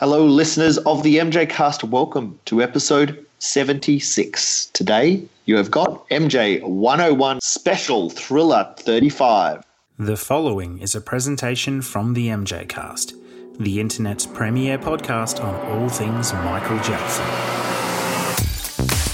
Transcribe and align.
Hello, 0.00 0.24
listeners 0.24 0.78
of 0.78 1.02
the 1.02 1.16
MJ 1.16 1.48
Cast. 1.48 1.82
Welcome 1.82 2.38
to 2.44 2.62
episode 2.62 3.26
76. 3.40 4.66
Today, 4.66 5.24
you 5.46 5.56
have 5.56 5.72
got 5.72 6.08
MJ 6.10 6.62
101 6.62 7.40
Special 7.40 8.08
Thriller 8.08 8.72
35. 8.78 9.64
The 9.98 10.16
following 10.16 10.78
is 10.78 10.94
a 10.94 11.00
presentation 11.00 11.82
from 11.82 12.14
the 12.14 12.28
MJ 12.28 12.68
Cast, 12.68 13.14
the 13.58 13.80
internet's 13.80 14.24
premier 14.24 14.78
podcast 14.78 15.42
on 15.42 15.56
all 15.72 15.88
things 15.88 16.32
Michael 16.32 16.78
Jackson. 16.78 17.26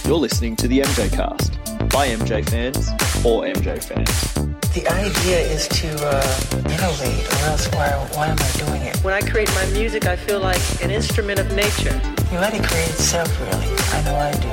You're 0.07 0.19
listening 0.19 0.55
to 0.57 0.69
the 0.69 0.81
MJ 0.81 1.11
Cast 1.11 1.55
by 1.89 2.09
MJ 2.09 2.47
fans 2.47 2.91
for 3.23 3.45
MJ 3.45 3.83
fans. 3.83 4.54
The 4.75 4.89
idea 4.89 5.39
is 5.39 5.69
to 5.69 5.87
uh, 6.05 6.21
innovate, 6.69 7.25
or 7.33 7.47
else 7.47 7.69
why, 7.69 7.91
why 8.15 8.27
am 8.27 8.37
I 8.41 8.51
doing 8.59 8.83
it? 8.83 8.97
When 9.05 9.15
I 9.15 9.21
create 9.21 9.49
my 9.55 9.67
music, 9.67 10.07
I 10.07 10.17
feel 10.17 10.41
like 10.41 10.61
an 10.83 10.91
instrument 10.91 11.39
of 11.39 11.55
nature. 11.55 11.95
You 12.33 12.41
let 12.41 12.55
it 12.55 12.65
create 12.65 12.89
itself, 12.89 13.31
really. 13.39 13.69
I 13.93 14.03
know 14.03 14.17
I 14.17 14.33
do. 14.33 14.49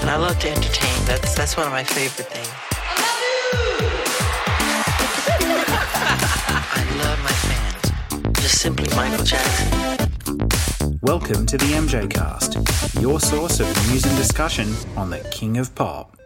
And 0.00 0.10
I 0.10 0.16
love 0.16 0.36
to 0.40 0.50
entertain. 0.50 1.04
That's 1.04 1.36
that's 1.36 1.56
one 1.56 1.66
of 1.66 1.72
my 1.72 1.84
favorite 1.84 2.26
things. 2.26 2.48
I 6.74 6.82
love 6.98 7.20
my 7.22 7.30
fans. 7.46 8.40
Just 8.40 8.58
simply 8.62 8.92
Michael 8.96 9.24
Jackson. 9.24 10.98
Welcome 11.02 11.46
to 11.46 11.56
the 11.56 11.66
MJ 11.66 12.10
Cast, 12.10 12.56
your 13.00 13.20
source 13.20 13.60
of 13.60 13.68
news 13.88 14.04
and 14.06 14.16
discussion 14.16 14.74
on 14.96 15.10
the 15.10 15.20
King 15.30 15.58
of 15.58 15.72
Pop. 15.76 16.16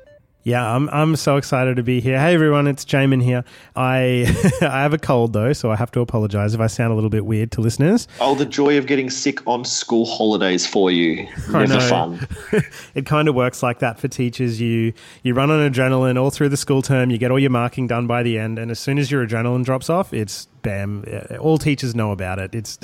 Yeah, 0.47 0.65
I'm 0.77 0.89
I'm 0.91 1.17
so 1.17 1.39
excited 1.39 1.75
to 1.75 1.83
be 1.83 2.01
here. 2.01 2.21
Hey 2.21 2.33
everyone, 2.33 2.69
it's 2.69 2.85
Jamon 2.85 3.21
here. 3.21 3.43
I 3.75 4.33
I 4.63 4.83
have 4.83 4.95
a 4.95 4.99
cold 4.99 5.33
though, 5.33 5.53
so 5.53 5.73
I 5.73 5.77
have 5.77 5.91
to 5.91 6.01
apologize 6.01 6.55
if 6.55 6.61
I 6.61 6.69
sound 6.69 6.93
a 6.93 6.95
little 6.95 7.11
bit 7.11 7.27
weird 7.27 7.51
to 7.53 7.61
listeners. 7.61 8.07
Oh, 8.21 8.37
the 8.37 8.47
joy 8.47 8.79
of 8.79 8.87
getting 8.87 9.11
sick 9.11 9.45
on 9.49 9.65
school 9.65 10.07
holidays 10.07 10.65
for 10.65 10.93
you. 10.93 11.27
Never 11.51 11.81
fun. 11.81 12.29
it 12.95 13.07
kind 13.07 13.27
of 13.27 13.35
works 13.35 13.61
like 13.61 13.81
that 13.81 13.99
for 13.99 14.07
teachers. 14.07 14.61
You 14.61 14.93
you 15.25 15.35
run 15.35 15.51
on 15.51 15.69
adrenaline 15.69 16.17
all 16.17 16.31
through 16.31 16.51
the 16.51 16.57
school 16.57 16.81
term, 16.81 17.11
you 17.11 17.19
get 17.19 17.33
all 17.33 17.41
your 17.41 17.51
marking 17.51 17.89
done 17.89 18.07
by 18.07 18.23
the 18.23 18.39
end, 18.39 18.61
and 18.61 18.71
as 18.71 18.79
soon 18.79 18.99
as 18.99 19.11
your 19.11 19.27
adrenaline 19.27 19.65
drops 19.65 19.91
off, 19.91 20.15
it's 20.15 20.47
bam. 20.67 21.05
Uh, 21.11 21.37
all 21.37 21.59
teachers 21.59 21.95
know 21.95 22.13
about 22.13 22.39
it. 22.39 22.55
It's 22.55 22.79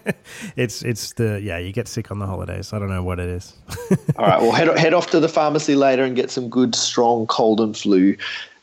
it's 0.56 0.82
it's 0.82 1.12
the 1.12 1.40
yeah, 1.40 1.58
you 1.58 1.72
get 1.72 1.86
sick 1.86 2.10
on 2.10 2.18
the 2.18 2.26
holidays. 2.26 2.72
I 2.72 2.78
don't 2.78 2.90
know 2.90 3.04
what 3.04 3.20
it 3.20 3.28
is. 3.28 3.54
all 4.18 4.26
right, 4.26 4.40
well 4.40 4.52
head 4.52 4.76
head 4.78 4.94
off 4.94 5.10
to 5.10 5.20
the 5.20 5.28
pharmacy 5.28 5.74
later 5.74 6.02
and 6.02 6.16
get 6.16 6.30
some 6.30 6.48
good 6.48 6.74
strong 6.74 7.04
strong 7.04 7.26
cold 7.26 7.60
and 7.60 7.76
flu 7.76 8.16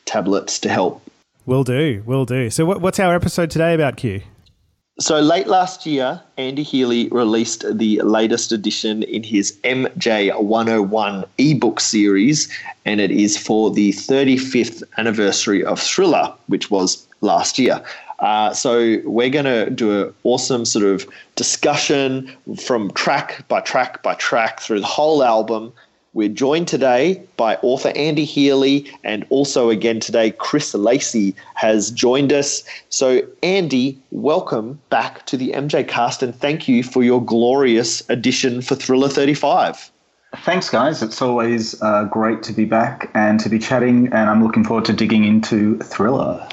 tablets 0.05 0.59
to 0.59 0.69
help. 0.69 1.01
Will 1.45 1.63
do, 1.63 2.01
will 2.05 2.25
do. 2.25 2.49
So, 2.49 2.65
what, 2.65 2.81
what's 2.81 2.99
our 2.99 3.13
episode 3.15 3.51
today 3.51 3.73
about 3.73 3.97
Q? 3.97 4.21
So, 4.99 5.19
late 5.19 5.47
last 5.47 5.85
year, 5.85 6.21
Andy 6.37 6.63
Healy 6.63 7.07
released 7.09 7.65
the 7.77 8.01
latest 8.01 8.51
edition 8.51 9.03
in 9.03 9.23
his 9.23 9.57
MJ 9.63 10.35
101 10.39 11.25
ebook 11.37 11.79
series, 11.79 12.49
and 12.85 12.99
it 12.99 13.11
is 13.11 13.37
for 13.37 13.71
the 13.71 13.91
35th 13.91 14.83
anniversary 14.97 15.63
of 15.63 15.79
Thriller, 15.79 16.33
which 16.47 16.71
was 16.71 17.07
last 17.21 17.59
year. 17.59 17.83
Uh, 18.21 18.53
so 18.53 18.97
we're 19.03 19.29
going 19.29 19.45
to 19.45 19.69
do 19.69 20.03
an 20.05 20.13
awesome 20.23 20.63
sort 20.63 20.85
of 20.85 21.05
discussion 21.35 22.31
from 22.63 22.91
track 22.91 23.45
by 23.47 23.59
track 23.59 24.01
by 24.03 24.13
track 24.15 24.59
through 24.59 24.79
the 24.79 24.85
whole 24.85 25.23
album 25.23 25.73
we're 26.13 26.27
joined 26.27 26.67
today 26.67 27.23
by 27.37 27.55
author 27.61 27.93
Andy 27.95 28.25
Healy, 28.25 28.91
and 29.05 29.25
also 29.29 29.69
again 29.69 30.01
today, 30.01 30.31
Chris 30.31 30.73
Lacy 30.73 31.33
has 31.53 31.89
joined 31.89 32.33
us. 32.33 32.63
So, 32.89 33.21
Andy, 33.43 33.97
welcome 34.11 34.81
back 34.89 35.25
to 35.27 35.37
the 35.37 35.53
MJ 35.53 35.87
cast, 35.87 36.21
and 36.21 36.35
thank 36.35 36.67
you 36.67 36.83
for 36.83 37.01
your 37.01 37.23
glorious 37.23 38.07
edition 38.09 38.61
for 38.61 38.75
Thriller 38.75 39.07
35. 39.07 39.89
Thanks, 40.43 40.69
guys. 40.69 41.01
It's 41.01 41.21
always 41.21 41.81
uh, 41.81 42.03
great 42.05 42.43
to 42.43 42.51
be 42.51 42.65
back 42.65 43.09
and 43.13 43.39
to 43.39 43.47
be 43.47 43.57
chatting, 43.57 44.07
and 44.07 44.29
I'm 44.29 44.43
looking 44.43 44.65
forward 44.65 44.83
to 44.85 44.93
digging 44.93 45.23
into 45.23 45.77
Thriller. 45.79 46.45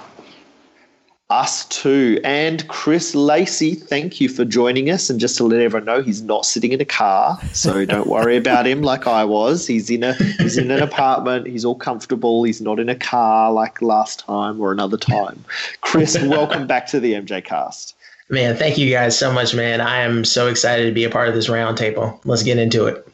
Us 1.31 1.66
too. 1.66 2.19
And 2.25 2.66
Chris 2.69 3.15
Lacy, 3.15 3.75
thank 3.75 4.19
you 4.19 4.31
for 4.31 4.47
joining 4.47 4.89
us. 4.89 5.11
And 5.11 5.21
just 5.21 5.37
to 5.37 5.44
let 5.44 5.61
everyone 5.61 5.84
know, 5.84 6.00
he's 6.00 6.22
not 6.22 6.47
sitting 6.47 6.72
in 6.72 6.81
a 6.81 6.87
car, 6.87 7.39
so 7.53 7.84
don't 7.87 8.06
worry 8.06 8.39
about 8.39 8.66
him 8.66 8.81
like 8.81 9.06
I 9.06 9.27
was. 9.27 9.67
He's 9.67 9.91
in 9.91 10.05
a 10.05 10.15
he's 10.15 10.56
in 10.56 10.71
an 10.71 10.83
apartment. 10.83 11.47
He's 11.47 11.67
all 11.67 11.75
comfortable. 11.75 12.44
He's 12.44 12.62
not 12.62 12.81
in 12.81 12.88
a 12.88 12.94
car 12.94 13.53
like 13.53 13.83
last 13.83 14.21
time 14.21 14.59
or 14.59 14.72
another 14.72 14.97
time. 14.97 15.44
Chris, 15.83 16.19
welcome 16.19 16.67
back 16.67 16.87
to 16.88 17.00
the 17.00 17.12
MJ 17.12 17.44
Cast. 17.44 17.94
Man, 18.31 18.56
thank 18.56 18.78
you 18.78 18.91
guys 18.91 19.19
so 19.19 19.31
much, 19.31 19.55
man. 19.55 19.83
I 19.83 19.99
am 19.99 20.25
so 20.25 20.49
excited 20.49 20.87
to 20.87 20.93
be 20.93 21.05
a 21.05 21.11
part 21.11 21.28
of 21.28 21.34
this 21.34 21.49
roundtable. 21.49 22.19
Let's 22.25 22.43
get 22.43 22.56
into 22.56 22.87
it. 22.87 23.06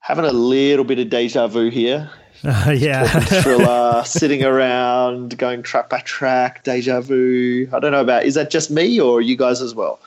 Having 0.00 0.24
a 0.24 0.32
little 0.32 0.86
bit 0.86 0.98
of 0.98 1.10
deja 1.10 1.48
vu 1.48 1.68
here. 1.68 2.10
Uh, 2.44 2.74
yeah. 2.76 3.06
thriller, 3.42 4.02
sitting 4.04 4.44
around, 4.44 5.36
going 5.38 5.62
track 5.62 5.88
by 5.88 6.00
track, 6.00 6.64
deja 6.64 7.00
vu. 7.00 7.68
I 7.72 7.80
don't 7.80 7.92
know 7.92 8.00
about 8.00 8.24
is 8.24 8.34
that 8.34 8.50
just 8.50 8.70
me 8.70 9.00
or 9.00 9.20
you 9.20 9.36
guys 9.36 9.60
as 9.60 9.74
well? 9.74 10.00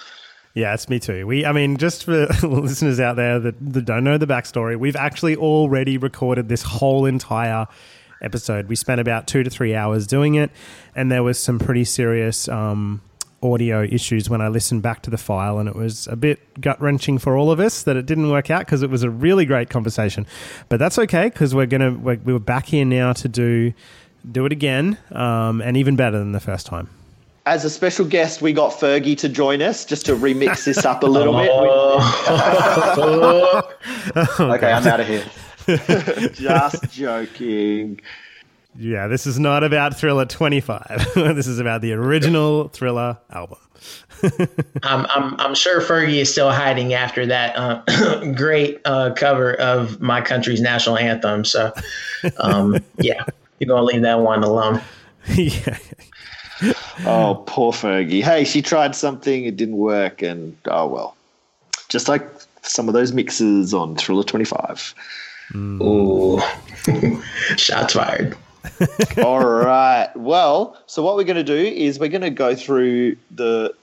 Yeah, 0.53 0.73
it's 0.73 0.87
me 0.87 0.99
too. 0.99 1.25
We, 1.25 1.45
I 1.45 1.51
mean, 1.51 1.77
just 1.77 2.03
for 2.03 2.27
listeners 2.43 2.99
out 2.99 3.15
there 3.15 3.39
that, 3.39 3.55
that 3.73 3.85
don't 3.85 4.03
know 4.03 4.17
the 4.17 4.27
backstory, 4.27 4.77
we've 4.77 4.95
actually 4.95 5.35
already 5.35 5.97
recorded 5.97 6.47
this 6.47 6.61
whole 6.61 7.05
entire 7.05 7.67
episode. 8.21 8.67
We 8.67 8.75
spent 8.75 9.01
about 9.01 9.27
two 9.27 9.43
to 9.43 9.49
three 9.49 9.75
hours 9.75 10.05
doing 10.05 10.35
it, 10.35 10.51
and 10.95 11.11
there 11.11 11.23
was 11.23 11.39
some 11.39 11.57
pretty 11.59 11.85
serious 11.85 12.47
um, 12.47 13.01
audio 13.43 13.83
issues 13.83 14.29
when 14.29 14.41
I 14.41 14.47
listened 14.47 14.81
back 14.81 15.01
to 15.03 15.09
the 15.09 15.17
file, 15.17 15.59
and 15.59 15.67
it 15.67 15.75
was 15.75 16.07
a 16.07 16.15
bit 16.15 16.39
gut 16.61 16.81
wrenching 16.81 17.17
for 17.17 17.37
all 17.37 17.51
of 17.51 17.59
us 17.59 17.83
that 17.83 17.97
it 17.97 18.05
didn't 18.05 18.29
work 18.29 18.49
out 18.49 18.61
because 18.61 18.81
it 18.81 18.89
was 18.89 19.03
a 19.03 19.09
really 19.09 19.45
great 19.45 19.69
conversation. 19.69 20.25
But 20.69 20.79
that's 20.79 20.97
okay 20.99 21.25
because 21.29 21.53
we're 21.53 21.65
gonna 21.65 21.91
we're, 21.91 22.19
we're, 22.23 22.39
back 22.39 22.67
here 22.67 22.85
now 22.85 23.13
to 23.13 23.27
do 23.27 23.73
do 24.31 24.45
it 24.45 24.51
again, 24.51 24.97
um, 25.11 25.61
and 25.61 25.75
even 25.77 25.95
better 25.95 26.17
than 26.17 26.31
the 26.31 26.39
first 26.39 26.65
time. 26.65 26.89
As 27.45 27.65
a 27.65 27.69
special 27.69 28.05
guest, 28.05 28.41
we 28.41 28.53
got 28.53 28.71
Fergie 28.71 29.17
to 29.17 29.27
join 29.27 29.61
us 29.61 29.83
just 29.83 30.05
to 30.05 30.15
remix 30.15 30.63
this 30.63 30.85
up 30.85 31.03
a 31.03 31.07
little 31.07 31.33
bit. 31.33 31.49
oh, 31.53 32.01
okay, 34.39 34.71
I'm 34.71 34.87
out 34.87 35.01
of 35.01 35.07
here. 35.07 35.25
just 36.29 36.89
joking. 36.91 37.99
Yeah, 38.75 39.07
this 39.07 39.27
is 39.27 39.39
not 39.39 39.63
about 39.63 39.95
Thriller 39.95 40.25
25. 40.25 41.11
this 41.15 41.47
is 41.47 41.59
about 41.59 41.81
the 41.81 41.93
original 41.93 42.69
Thriller 42.69 43.19
album. 43.29 43.59
I'm, 44.83 45.05
I'm, 45.09 45.39
I'm 45.39 45.55
sure 45.55 45.81
Fergie 45.81 46.21
is 46.21 46.31
still 46.31 46.51
hiding 46.51 46.93
after 46.93 47.25
that 47.25 47.55
uh, 47.55 48.31
great 48.35 48.81
uh, 48.85 49.13
cover 49.15 49.53
of 49.55 50.01
my 50.01 50.21
country's 50.21 50.61
national 50.61 50.97
anthem. 50.97 51.45
So, 51.45 51.73
um, 52.37 52.83
yeah, 52.97 53.23
you're 53.59 53.67
going 53.67 53.81
to 53.81 53.83
leave 53.83 54.01
that 54.01 54.19
one 54.19 54.43
alone. 54.43 54.81
yeah. 55.35 55.77
oh, 57.05 57.43
poor 57.45 57.73
Fergie. 57.73 58.23
Hey, 58.23 58.43
she 58.43 58.61
tried 58.61 58.95
something, 58.95 59.45
it 59.45 59.55
didn't 59.55 59.77
work, 59.77 60.21
and 60.21 60.57
oh 60.65 60.87
well. 60.87 61.15
Just 61.89 62.07
like 62.07 62.27
some 62.63 62.87
of 62.87 62.93
those 62.93 63.11
mixes 63.11 63.73
on 63.73 63.95
Thriller 63.95 64.23
25. 64.23 64.95
Mm. 65.51 65.79
Oh, 65.81 66.39
shots 67.57 67.93
fired. 67.93 68.35
All 69.23 69.45
right. 69.45 70.09
Well, 70.15 70.77
so 70.87 71.03
what 71.03 71.15
we're 71.15 71.23
going 71.23 71.35
to 71.35 71.43
do 71.43 71.55
is 71.55 71.99
we're 71.99 72.09
going 72.09 72.21
to 72.21 72.29
go 72.29 72.55
through 72.55 73.15
the 73.31 73.73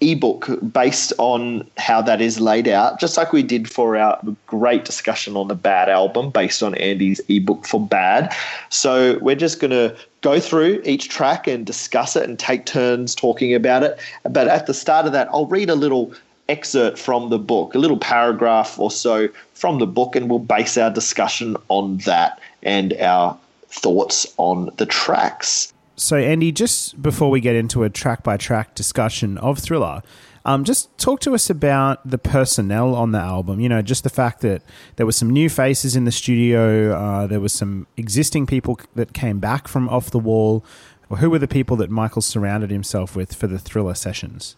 ebook 0.00 0.48
based 0.72 1.12
on 1.18 1.68
how 1.76 2.02
that 2.02 2.20
is 2.20 2.40
laid 2.40 2.66
out, 2.66 2.98
just 2.98 3.16
like 3.16 3.32
we 3.32 3.42
did 3.42 3.70
for 3.70 3.96
our 3.96 4.20
great 4.46 4.84
discussion 4.84 5.36
on 5.36 5.48
the 5.48 5.54
Bad 5.54 5.88
album 5.88 6.30
based 6.30 6.62
on 6.62 6.74
Andy's 6.76 7.20
ebook 7.28 7.66
for 7.66 7.80
Bad. 7.80 8.34
So 8.70 9.18
we're 9.20 9.36
just 9.36 9.60
going 9.60 9.70
to 9.70 9.96
go 10.20 10.40
through 10.40 10.82
each 10.84 11.08
track 11.08 11.46
and 11.46 11.64
discuss 11.64 12.16
it 12.16 12.24
and 12.24 12.38
take 12.38 12.66
turns 12.66 13.14
talking 13.14 13.54
about 13.54 13.82
it. 13.82 13.98
But 14.24 14.48
at 14.48 14.66
the 14.66 14.74
start 14.74 15.06
of 15.06 15.12
that, 15.12 15.28
I'll 15.32 15.46
read 15.46 15.70
a 15.70 15.76
little 15.76 16.12
excerpt 16.48 16.98
from 16.98 17.28
the 17.28 17.38
book, 17.38 17.74
a 17.74 17.78
little 17.78 17.98
paragraph 17.98 18.78
or 18.78 18.90
so 18.90 19.28
from 19.54 19.78
the 19.78 19.86
book, 19.86 20.16
and 20.16 20.28
we'll 20.28 20.38
base 20.38 20.76
our 20.76 20.90
discussion 20.90 21.56
on 21.68 21.98
that 21.98 22.40
and 22.62 22.94
our 22.94 23.38
thoughts 23.68 24.26
on 24.36 24.70
the 24.76 24.86
tracks. 24.86 25.72
So, 25.96 26.16
Andy, 26.16 26.52
just 26.52 27.00
before 27.02 27.28
we 27.28 27.40
get 27.40 27.56
into 27.56 27.82
a 27.82 27.90
track 27.90 28.22
by 28.22 28.36
track 28.36 28.74
discussion 28.74 29.36
of 29.38 29.58
Thriller, 29.58 30.02
um, 30.44 30.64
just 30.64 30.96
talk 30.96 31.20
to 31.20 31.34
us 31.34 31.50
about 31.50 32.08
the 32.08 32.18
personnel 32.18 32.94
on 32.94 33.12
the 33.12 33.18
album. 33.18 33.58
You 33.60 33.68
know, 33.68 33.82
just 33.82 34.04
the 34.04 34.10
fact 34.10 34.40
that 34.42 34.62
there 34.96 35.06
were 35.06 35.12
some 35.12 35.28
new 35.28 35.50
faces 35.50 35.96
in 35.96 36.04
the 36.04 36.12
studio, 36.12 36.96
uh, 36.96 37.26
there 37.26 37.40
was 37.40 37.52
some 37.52 37.86
existing 37.96 38.46
people 38.46 38.78
that 38.94 39.12
came 39.12 39.40
back 39.40 39.66
from 39.66 39.88
off 39.88 40.10
the 40.10 40.18
wall. 40.18 40.64
Well, 41.08 41.20
who 41.20 41.30
were 41.30 41.38
the 41.38 41.48
people 41.48 41.76
that 41.78 41.90
Michael 41.90 42.22
surrounded 42.22 42.70
himself 42.70 43.16
with 43.16 43.34
for 43.34 43.46
the 43.46 43.58
Thriller 43.58 43.94
sessions? 43.94 44.56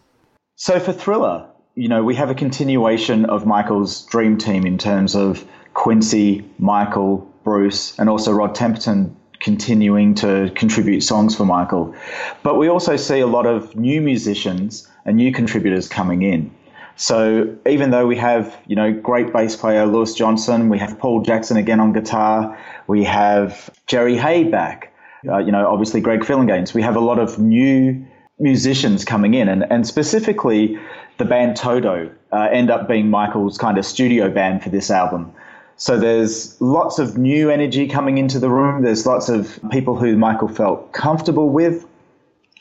So, 0.57 0.79
for 0.79 0.93
Thriller, 0.93 1.47
you 1.75 1.87
know, 1.87 2.03
we 2.03 2.13
have 2.15 2.29
a 2.29 2.35
continuation 2.35 3.25
of 3.25 3.45
Michael's 3.45 4.05
dream 4.05 4.37
team 4.37 4.65
in 4.65 4.77
terms 4.77 5.15
of 5.15 5.45
Quincy, 5.73 6.45
Michael, 6.59 7.30
Bruce, 7.43 7.97
and 7.99 8.09
also 8.09 8.31
Rod 8.31 8.55
Temperton 8.55 9.15
continuing 9.39 10.13
to 10.15 10.51
contribute 10.55 11.01
songs 11.01 11.35
for 11.35 11.45
Michael. 11.45 11.95
But 12.43 12.57
we 12.57 12.67
also 12.67 12.95
see 12.95 13.19
a 13.19 13.27
lot 13.27 13.45
of 13.45 13.75
new 13.75 14.01
musicians 14.01 14.87
and 15.05 15.17
new 15.17 15.31
contributors 15.31 15.87
coming 15.87 16.21
in. 16.21 16.51
So 16.95 17.55
even 17.67 17.89
though 17.89 18.05
we 18.05 18.17
have, 18.17 18.55
you 18.67 18.75
know, 18.75 18.93
great 18.93 19.33
bass 19.33 19.55
player 19.55 19.87
Louis 19.87 20.13
Johnson, 20.13 20.69
we 20.69 20.77
have 20.77 20.99
Paul 20.99 21.21
Jackson 21.21 21.57
again 21.57 21.79
on 21.79 21.93
guitar, 21.93 22.57
we 22.87 23.03
have 23.05 23.71
Jerry 23.87 24.15
Hey 24.15 24.43
back, 24.43 24.93
uh, 25.27 25.39
you 25.39 25.51
know, 25.51 25.67
obviously 25.67 26.01
Greg 26.01 26.19
Phillinganes. 26.21 26.73
We 26.75 26.83
have 26.83 26.95
a 26.95 26.99
lot 26.99 27.17
of 27.17 27.39
new 27.39 28.05
musicians 28.37 29.05
coming 29.05 29.33
in, 29.33 29.47
and, 29.47 29.65
and 29.71 29.87
specifically 29.87 30.77
the 31.17 31.25
band 31.25 31.55
Toto 31.55 32.11
uh, 32.31 32.49
end 32.51 32.69
up 32.69 32.87
being 32.87 33.09
Michael's 33.09 33.57
kind 33.57 33.77
of 33.77 33.85
studio 33.85 34.29
band 34.29 34.61
for 34.63 34.69
this 34.69 34.91
album. 34.91 35.33
So 35.81 35.97
there's 35.97 36.61
lots 36.61 36.99
of 36.99 37.17
new 37.17 37.49
energy 37.49 37.87
coming 37.87 38.19
into 38.19 38.37
the 38.37 38.51
room. 38.51 38.83
There's 38.83 39.07
lots 39.07 39.29
of 39.29 39.59
people 39.71 39.97
who 39.97 40.15
Michael 40.15 40.47
felt 40.47 40.93
comfortable 40.93 41.49
with, 41.49 41.87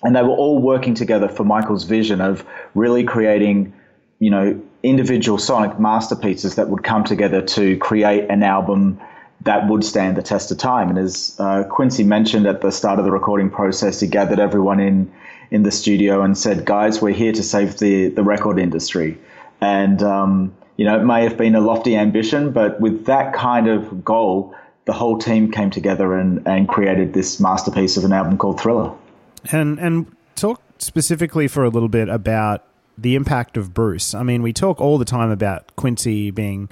and 0.03 0.17
they 0.17 0.23
were 0.23 0.31
all 0.31 0.63
working 0.63 0.95
together 0.95 1.29
for 1.29 1.45
Michael's 1.45 1.85
vision 1.85 2.23
of 2.23 2.47
really 2.75 3.05
creating, 3.05 3.75
you 4.21 4.31
know, 4.31 4.59
individual 4.83 5.37
sonic 5.37 5.79
masterpieces 5.79 6.55
that 6.55 6.71
would 6.71 6.83
come 6.83 7.05
together 7.05 7.43
to 7.43 7.77
create 7.77 8.31
an 8.31 8.43
album 8.43 8.99
that 9.43 9.69
would 9.69 9.85
stand 9.85 10.17
the 10.17 10.23
test 10.23 10.51
of 10.51 10.57
time. 10.57 10.89
And 10.89 10.99
as 10.99 11.37
uh, 11.39 11.65
Quincy 11.65 12.05
mentioned 12.05 12.47
at 12.47 12.63
the 12.63 12.73
start 12.73 12.99
of 12.99 13.05
the 13.05 13.13
recording 13.13 13.51
process, 13.51 14.01
he 14.01 14.07
gathered 14.07 14.41
everyone 14.41 14.81
in 14.81 15.13
in 15.51 15.63
the 15.63 15.71
studio 15.71 16.23
and 16.23 16.39
said, 16.39 16.65
"Guys, 16.65 17.03
we're 17.03 17.13
here 17.13 17.33
to 17.33 17.43
save 17.43 17.81
the 17.81 18.09
the 18.09 18.23
record 18.23 18.59
industry." 18.59 19.19
And 19.61 20.03
um, 20.03 20.55
you 20.81 20.87
know, 20.87 20.99
it 20.99 21.05
may 21.05 21.23
have 21.25 21.37
been 21.37 21.55
a 21.55 21.61
lofty 21.61 21.95
ambition, 21.95 22.53
but 22.53 22.81
with 22.81 23.05
that 23.05 23.35
kind 23.35 23.69
of 23.69 24.03
goal, 24.03 24.55
the 24.87 24.95
whole 24.95 25.19
team 25.19 25.53
came 25.53 25.69
together 25.69 26.15
and, 26.15 26.41
and 26.47 26.71
created 26.71 27.13
this 27.13 27.39
masterpiece 27.39 27.99
of 27.99 28.05
an 28.05 28.15
album 28.15 28.39
called 28.39 28.59
Thriller. 28.59 28.91
And 29.53 29.79
and 29.79 30.07
talk 30.37 30.63
specifically 30.79 31.49
for 31.49 31.65
a 31.65 31.69
little 31.69 31.91
bit 31.91 32.09
about 32.09 32.65
the 32.97 33.15
impact 33.15 33.59
of 33.59 33.75
Bruce. 33.75 34.15
I 34.15 34.23
mean, 34.23 34.41
we 34.41 34.55
talk 34.55 34.81
all 34.81 34.97
the 34.97 35.05
time 35.05 35.31
about 35.31 35.77
Quincy 35.77 36.31
being, 36.31 36.71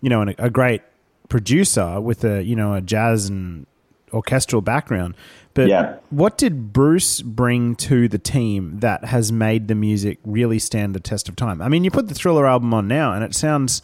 you 0.00 0.08
know, 0.08 0.32
a 0.38 0.50
great 0.50 0.82
producer 1.28 2.00
with 2.00 2.22
a 2.24 2.44
you 2.44 2.54
know 2.54 2.74
a 2.74 2.80
jazz 2.80 3.28
and 3.28 3.66
orchestral 4.12 4.62
background. 4.62 5.16
But 5.58 5.68
yeah. 5.68 5.96
what 6.10 6.38
did 6.38 6.72
Bruce 6.72 7.20
bring 7.20 7.74
to 7.76 8.06
the 8.06 8.16
team 8.16 8.78
that 8.78 9.06
has 9.06 9.32
made 9.32 9.66
the 9.66 9.74
music 9.74 10.20
really 10.24 10.60
stand 10.60 10.94
the 10.94 11.00
test 11.00 11.28
of 11.28 11.34
time? 11.34 11.60
I 11.60 11.68
mean, 11.68 11.82
you 11.82 11.90
put 11.90 12.06
the 12.06 12.14
Thriller 12.14 12.46
album 12.46 12.72
on 12.72 12.86
now, 12.86 13.12
and 13.12 13.24
it 13.24 13.34
sounds 13.34 13.82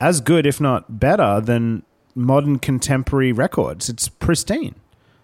as 0.00 0.22
good, 0.22 0.46
if 0.46 0.58
not 0.58 0.98
better, 0.98 1.38
than 1.42 1.82
modern 2.14 2.58
contemporary 2.58 3.30
records. 3.30 3.90
It's 3.90 4.08
pristine. 4.08 4.74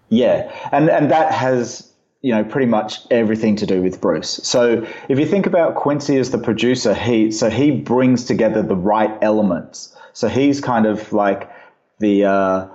Yeah, 0.09 0.53
and 0.71 0.91
and 0.91 1.09
that 1.09 1.31
has 1.31 1.91
you 2.21 2.31
know 2.31 2.43
pretty 2.43 2.67
much 2.67 2.99
everything 3.09 3.55
to 3.55 3.65
do 3.65 3.81
with 3.81 3.99
Bruce. 3.99 4.41
So 4.43 4.85
if 5.09 5.17
you 5.17 5.25
think 5.25 5.47
about 5.47 5.73
Quincy 5.73 6.17
as 6.17 6.29
the 6.29 6.37
producer, 6.37 6.93
he 6.93 7.31
so 7.31 7.49
he 7.49 7.71
brings 7.71 8.25
together 8.25 8.61
the 8.61 8.75
right 8.75 9.17
elements. 9.23 9.97
So 10.13 10.27
he's 10.27 10.61
kind 10.61 10.85
of 10.85 11.11
like 11.11 11.49
the 11.97 12.25
uh, 12.25 12.67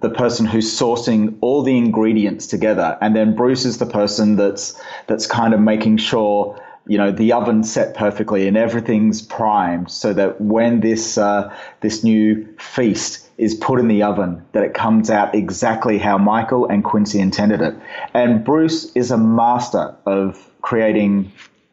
the 0.00 0.10
person 0.10 0.46
who's 0.46 0.70
sourcing 0.70 1.36
all 1.40 1.62
the 1.62 1.76
ingredients 1.76 2.46
together, 2.46 2.96
and 3.00 3.14
then 3.14 3.34
Bruce 3.34 3.64
is 3.64 3.78
the 3.78 3.86
person 3.86 4.36
that's 4.36 4.80
that's 5.06 5.26
kind 5.26 5.54
of 5.54 5.60
making 5.60 5.98
sure 5.98 6.60
you 6.86 6.98
know 6.98 7.10
the 7.10 7.32
oven's 7.32 7.70
set 7.70 7.94
perfectly 7.94 8.48
and 8.48 8.56
everything's 8.56 9.22
primed, 9.22 9.90
so 9.90 10.12
that 10.12 10.40
when 10.40 10.80
this 10.80 11.18
uh, 11.18 11.54
this 11.80 12.02
new 12.02 12.46
feast 12.58 13.28
is 13.38 13.54
put 13.54 13.78
in 13.78 13.86
the 13.86 14.02
oven, 14.02 14.44
that 14.52 14.64
it 14.64 14.74
comes 14.74 15.10
out 15.10 15.32
exactly 15.34 15.96
how 15.98 16.18
Michael 16.18 16.66
and 16.66 16.82
Quincy 16.82 17.20
intended 17.20 17.60
it. 17.60 17.74
And 18.12 18.44
Bruce 18.44 18.90
is 18.96 19.12
a 19.12 19.18
master 19.18 19.94
of 20.06 20.50
creating 20.62 21.30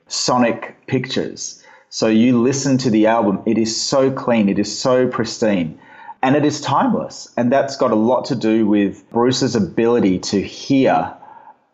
sonic 0.08 0.78
pictures. 0.86 1.64
So 1.90 2.08
you 2.08 2.40
listen 2.40 2.78
to 2.80 2.92
the 2.92 3.08
album, 3.08 3.42
it 3.48 3.58
is 3.58 3.82
so 3.82 4.12
clean, 4.12 4.48
it 4.48 4.60
is 4.60 4.78
so 4.78 5.08
pristine 5.08 5.80
and 6.22 6.36
it 6.36 6.46
is 6.46 6.62
timeless. 6.62 7.32
And 7.38 7.52
that's 7.52 7.78
got 7.78 7.92
a 7.92 7.96
lot 7.96 8.26
to 8.26 8.36
do 8.36 8.66
with 8.66 9.10
Bruce's 9.12 9.56
ability 9.56 10.20
to 10.20 10.42
hear 10.42 11.14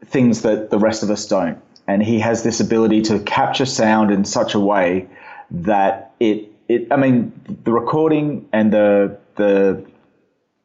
things 0.06 0.42
that 0.42 0.70
the 0.70 0.80
rest 0.80 1.04
of 1.04 1.10
us 1.10 1.26
don't. 1.26 1.62
And 1.88 2.04
he 2.04 2.20
has 2.20 2.44
this 2.44 2.60
ability 2.60 3.02
to 3.04 3.20
capture 3.20 3.66
sound 3.66 4.12
in 4.12 4.26
such 4.26 4.54
a 4.54 4.60
way 4.60 5.08
that 5.52 6.14
it, 6.20 6.50
it 6.68 6.88
I 6.92 6.98
mean, 6.98 7.34
the 7.64 7.72
recording 7.72 8.48
and 8.54 8.72
the, 8.72 9.18
the 9.36 9.86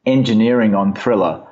engineering 0.04 0.74
on 0.74 0.94
Thriller 0.94 1.46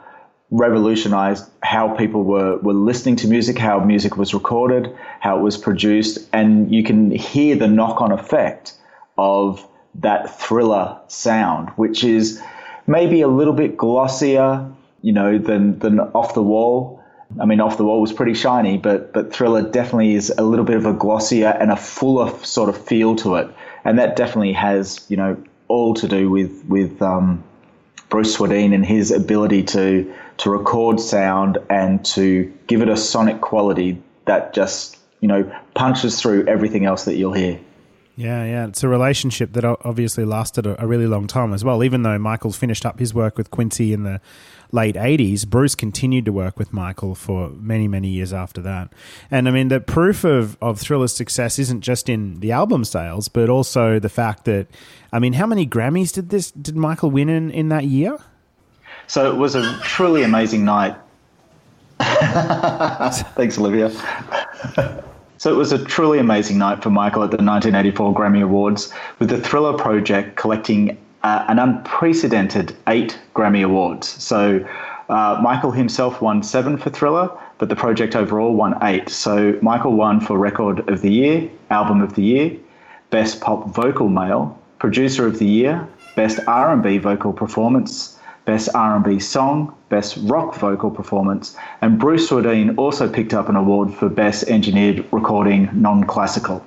revolutionized 0.50 1.50
how 1.62 1.88
people 1.96 2.22
were, 2.22 2.58
were 2.58 2.74
listening 2.74 3.16
to 3.16 3.26
music, 3.26 3.58
how 3.58 3.80
music 3.80 4.16
was 4.16 4.34
recorded, 4.34 4.94
how 5.20 5.38
it 5.38 5.42
was 5.42 5.56
produced. 5.56 6.28
And 6.32 6.72
you 6.72 6.84
can 6.84 7.10
hear 7.10 7.56
the 7.56 7.66
knock 7.66 8.00
on 8.00 8.12
effect 8.12 8.74
of 9.18 9.66
that 9.96 10.38
thriller 10.38 10.98
sound, 11.08 11.70
which 11.70 12.04
is 12.04 12.40
maybe 12.86 13.20
a 13.20 13.28
little 13.28 13.52
bit 13.52 13.76
glossier, 13.76 14.70
you 15.02 15.12
know, 15.12 15.38
than 15.38 15.78
than 15.78 16.00
off 16.00 16.34
the 16.34 16.42
wall. 16.42 17.00
I 17.40 17.46
mean, 17.46 17.60
off 17.60 17.76
the 17.76 17.84
wall 17.84 18.00
was 18.00 18.12
pretty 18.12 18.34
shiny, 18.34 18.78
but 18.78 19.12
but 19.12 19.32
thriller 19.32 19.62
definitely 19.62 20.14
is 20.14 20.32
a 20.36 20.42
little 20.42 20.64
bit 20.64 20.76
of 20.76 20.86
a 20.86 20.92
glossier 20.92 21.48
and 21.48 21.70
a 21.70 21.76
fuller 21.76 22.30
sort 22.44 22.68
of 22.68 22.76
feel 22.76 23.16
to 23.16 23.36
it, 23.36 23.48
and 23.84 23.98
that 23.98 24.16
definitely 24.16 24.52
has 24.52 25.04
you 25.08 25.16
know 25.16 25.42
all 25.68 25.94
to 25.94 26.08
do 26.08 26.30
with 26.30 26.64
with 26.66 27.00
um, 27.02 27.42
Bruce 28.08 28.36
Swedien 28.36 28.74
and 28.74 28.84
his 28.84 29.10
ability 29.10 29.62
to 29.64 30.12
to 30.38 30.50
record 30.50 31.00
sound 31.00 31.58
and 31.70 32.04
to 32.04 32.52
give 32.66 32.82
it 32.82 32.88
a 32.88 32.96
sonic 32.96 33.40
quality 33.40 34.02
that 34.26 34.54
just 34.54 34.98
you 35.20 35.28
know 35.28 35.50
punches 35.74 36.20
through 36.20 36.46
everything 36.46 36.84
else 36.84 37.04
that 37.04 37.16
you'll 37.16 37.32
hear. 37.32 37.58
Yeah, 38.16 38.44
yeah. 38.44 38.66
It's 38.68 38.84
a 38.84 38.88
relationship 38.88 39.54
that 39.54 39.64
obviously 39.64 40.24
lasted 40.24 40.66
a, 40.66 40.86
really 40.86 41.08
long 41.08 41.26
time 41.26 41.52
as 41.52 41.64
well. 41.64 41.82
Even 41.82 42.02
though 42.02 42.18
Michael 42.18 42.52
finished 42.52 42.86
up 42.86 43.00
his 43.00 43.12
work 43.12 43.36
with 43.36 43.50
Quincy 43.50 43.92
in 43.92 44.04
the 44.04 44.20
late 44.70 44.94
80s, 44.94 45.46
Bruce 45.46 45.74
continued 45.74 46.24
to 46.26 46.32
work 46.32 46.56
with 46.56 46.72
Michael 46.72 47.16
for 47.16 47.48
many, 47.50 47.88
many 47.88 48.08
years 48.08 48.32
after 48.32 48.60
that. 48.62 48.92
And 49.32 49.48
I 49.48 49.50
mean, 49.50 49.66
the 49.66 49.80
proof 49.80 50.22
of, 50.22 50.56
of 50.62 50.78
Thriller's 50.80 51.14
success 51.14 51.58
isn't 51.58 51.80
just 51.80 52.08
in 52.08 52.38
the 52.38 52.52
album 52.52 52.84
sales, 52.84 53.26
but 53.28 53.48
also 53.48 53.98
the 53.98 54.08
fact 54.08 54.44
that, 54.44 54.68
I 55.12 55.18
mean, 55.18 55.32
how 55.32 55.46
many 55.46 55.66
Grammys 55.66 56.12
did 56.12 56.28
this, 56.28 56.52
did 56.52 56.76
Michael 56.76 57.10
win 57.10 57.28
in, 57.28 57.50
in 57.50 57.68
that 57.70 57.84
year? 57.84 58.16
So 59.08 59.30
it 59.30 59.36
was 59.36 59.56
a 59.56 59.78
truly 59.80 60.22
amazing 60.22 60.64
night. 60.64 60.96
Thanks, 62.00 63.58
Olivia. 63.58 63.90
So 65.44 65.52
it 65.52 65.56
was 65.56 65.72
a 65.72 65.84
truly 65.84 66.18
amazing 66.18 66.56
night 66.56 66.82
for 66.82 66.88
Michael 66.88 67.22
at 67.22 67.30
the 67.30 67.36
1984 67.36 68.14
Grammy 68.14 68.42
Awards, 68.42 68.90
with 69.18 69.28
the 69.28 69.38
Thriller 69.38 69.76
project 69.76 70.36
collecting 70.36 70.96
uh, 71.22 71.44
an 71.48 71.58
unprecedented 71.58 72.74
eight 72.86 73.18
Grammy 73.34 73.62
Awards. 73.62 74.08
So 74.08 74.66
uh, 75.10 75.38
Michael 75.42 75.70
himself 75.70 76.22
won 76.22 76.42
seven 76.42 76.78
for 76.78 76.88
Thriller, 76.88 77.28
but 77.58 77.68
the 77.68 77.76
project 77.76 78.16
overall 78.16 78.54
won 78.54 78.78
eight. 78.84 79.10
So 79.10 79.58
Michael 79.60 79.92
won 79.92 80.18
for 80.18 80.38
Record 80.38 80.88
of 80.88 81.02
the 81.02 81.12
Year, 81.12 81.50
Album 81.68 82.00
of 82.00 82.14
the 82.14 82.22
Year, 82.22 82.56
Best 83.10 83.42
Pop 83.42 83.68
Vocal 83.68 84.08
Male, 84.08 84.58
Producer 84.78 85.26
of 85.26 85.38
the 85.38 85.46
Year, 85.46 85.86
Best 86.14 86.40
R&B 86.46 86.96
Vocal 86.96 87.34
Performance, 87.34 88.18
Best 88.46 88.70
R&B 88.74 89.20
Song, 89.20 89.76
Best 89.94 90.16
Rock 90.22 90.56
Vocal 90.56 90.90
Performance, 90.90 91.56
and 91.80 92.00
Bruce 92.00 92.28
Swedien 92.28 92.76
also 92.76 93.08
picked 93.08 93.32
up 93.32 93.48
an 93.48 93.54
award 93.54 93.94
for 93.94 94.08
Best 94.08 94.42
Engineered 94.48 95.06
Recording 95.12 95.70
Non-Classical. 95.72 96.66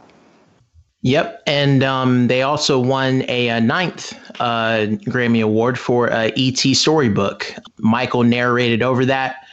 Yep, 1.02 1.44
and 1.46 1.84
um, 1.84 2.28
they 2.28 2.42
also 2.42 2.80
won 2.80 3.24
a, 3.28 3.50
a 3.50 3.60
ninth 3.60 4.14
uh, 4.40 4.88
Grammy 5.12 5.44
Award 5.44 5.78
for 5.78 6.10
uh, 6.10 6.32
E.T. 6.38 6.74
Storybook. 6.74 7.54
Michael 7.80 8.24
narrated 8.24 8.82
over 8.82 9.04
that 9.04 9.46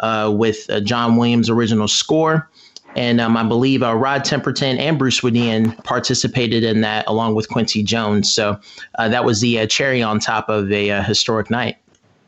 uh, 0.00 0.30
with 0.36 0.68
uh, 0.68 0.80
John 0.80 1.16
Williams' 1.16 1.48
original 1.48 1.88
score. 1.88 2.50
And 2.94 3.22
um, 3.22 3.38
I 3.38 3.42
believe 3.42 3.82
uh, 3.82 3.94
Rod 3.94 4.20
Temperton 4.20 4.78
and 4.78 4.98
Bruce 4.98 5.22
Swedien 5.22 5.82
participated 5.82 6.62
in 6.62 6.82
that 6.82 7.06
along 7.08 7.36
with 7.36 7.48
Quincy 7.48 7.82
Jones. 7.82 8.30
So 8.30 8.60
uh, 8.98 9.08
that 9.08 9.24
was 9.24 9.40
the 9.40 9.60
uh, 9.60 9.66
cherry 9.66 10.02
on 10.02 10.20
top 10.20 10.50
of 10.50 10.70
a 10.70 10.90
uh, 10.90 11.02
historic 11.02 11.50
night. 11.50 11.78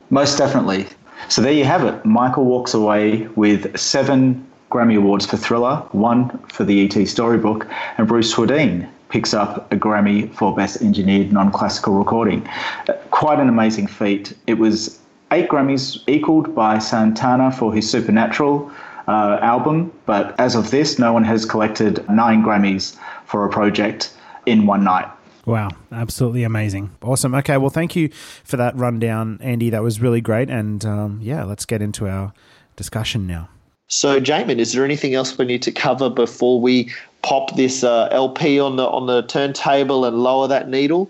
Most 0.09 0.37
definitely. 0.37 0.87
So 1.29 1.41
there 1.41 1.51
you 1.51 1.65
have 1.65 1.83
it. 1.83 2.05
Michael 2.05 2.45
walks 2.45 2.73
away 2.73 3.27
with 3.35 3.77
seven 3.77 4.45
Grammy 4.71 4.97
Awards 4.97 5.25
for 5.25 5.37
Thriller, 5.37 5.77
one 5.91 6.37
for 6.47 6.63
the 6.63 6.85
ET 6.85 7.07
Storybook, 7.07 7.67
and 7.97 8.07
Bruce 8.07 8.33
Swedien 8.33 8.87
picks 9.09 9.33
up 9.33 9.71
a 9.71 9.75
Grammy 9.75 10.33
for 10.33 10.55
Best 10.55 10.81
Engineered 10.81 11.31
Non-Classical 11.31 11.93
Recording. 11.93 12.47
Uh, 12.87 12.93
quite 13.11 13.39
an 13.39 13.49
amazing 13.49 13.87
feat. 13.87 14.33
It 14.47 14.55
was 14.55 14.99
eight 15.31 15.49
Grammys 15.49 16.01
equaled 16.07 16.53
by 16.53 16.79
Santana 16.79 17.51
for 17.51 17.73
his 17.73 17.89
Supernatural, 17.89 18.71
uh, 19.07 19.39
album. 19.41 19.91
But 20.05 20.37
as 20.39 20.55
of 20.55 20.71
this, 20.71 20.99
no 20.99 21.13
one 21.13 21.23
has 21.23 21.45
collected 21.45 22.07
nine 22.09 22.43
Grammys 22.43 22.97
for 23.25 23.45
a 23.45 23.49
project 23.49 24.13
in 24.45 24.65
one 24.65 24.83
night. 24.83 25.07
Wow, 25.47 25.69
absolutely 25.93 26.43
amazing. 26.43 26.91
Awesome. 27.01 27.33
Okay, 27.35 27.55
well, 27.55 27.69
thank 27.69 27.95
you 27.95 28.09
for 28.43 28.57
that 28.57 28.75
rundown, 28.75 29.39
Andy. 29.41 29.69
That 29.69 29.81
was 29.81 30.01
really 30.01 30.19
great. 30.19 30.49
And 30.49 30.83
um, 30.85 31.19
yeah, 31.23 31.45
let's 31.45 31.65
get 31.65 31.81
into 31.81 32.05
our 32.05 32.33
discussion 32.75 33.25
now. 33.25 33.47
So, 33.87 34.19
Jamon, 34.19 34.59
is 34.59 34.73
there 34.73 34.83
anything 34.83 35.13
else 35.13 35.37
we 35.37 35.45
need 35.45 35.61
to 35.61 35.71
cover 35.71 36.09
before 36.09 36.59
we 36.59 36.91
pop 37.21 37.55
this 37.55 37.81
uh, 37.81 38.09
LP 38.11 38.59
on 38.59 38.75
the 38.75 38.85
on 38.89 39.07
the 39.07 39.21
turntable 39.21 40.03
and 40.03 40.17
lower 40.17 40.49
that 40.49 40.67
needle? 40.67 41.09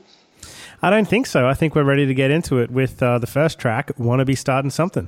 I 0.84 0.92
don't 0.92 1.08
think 1.08 1.26
so. 1.26 1.48
I 1.48 1.56
think 1.56 1.74
we're 1.74 1.84
ready 1.84 2.06
to 2.06 2.14
get 2.14 2.30
into 2.30 2.60
it 2.60 2.70
with 2.70 3.02
uh, 3.02 3.18
the 3.18 3.26
first 3.26 3.58
track, 3.58 3.92
"Wanna 3.98 4.24
Be 4.24 4.36
Starting 4.36 4.70
Something." 4.70 5.08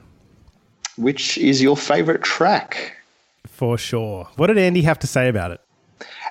Which 0.97 1.37
is 1.37 1.61
your 1.61 1.77
favorite 1.77 2.23
track? 2.23 2.97
For 3.45 3.77
sure. 3.77 4.27
What 4.37 4.47
did 4.47 4.57
Andy 4.57 4.81
have 4.81 4.97
to 4.99 5.07
say 5.07 5.29
about 5.29 5.51
it? 5.51 5.61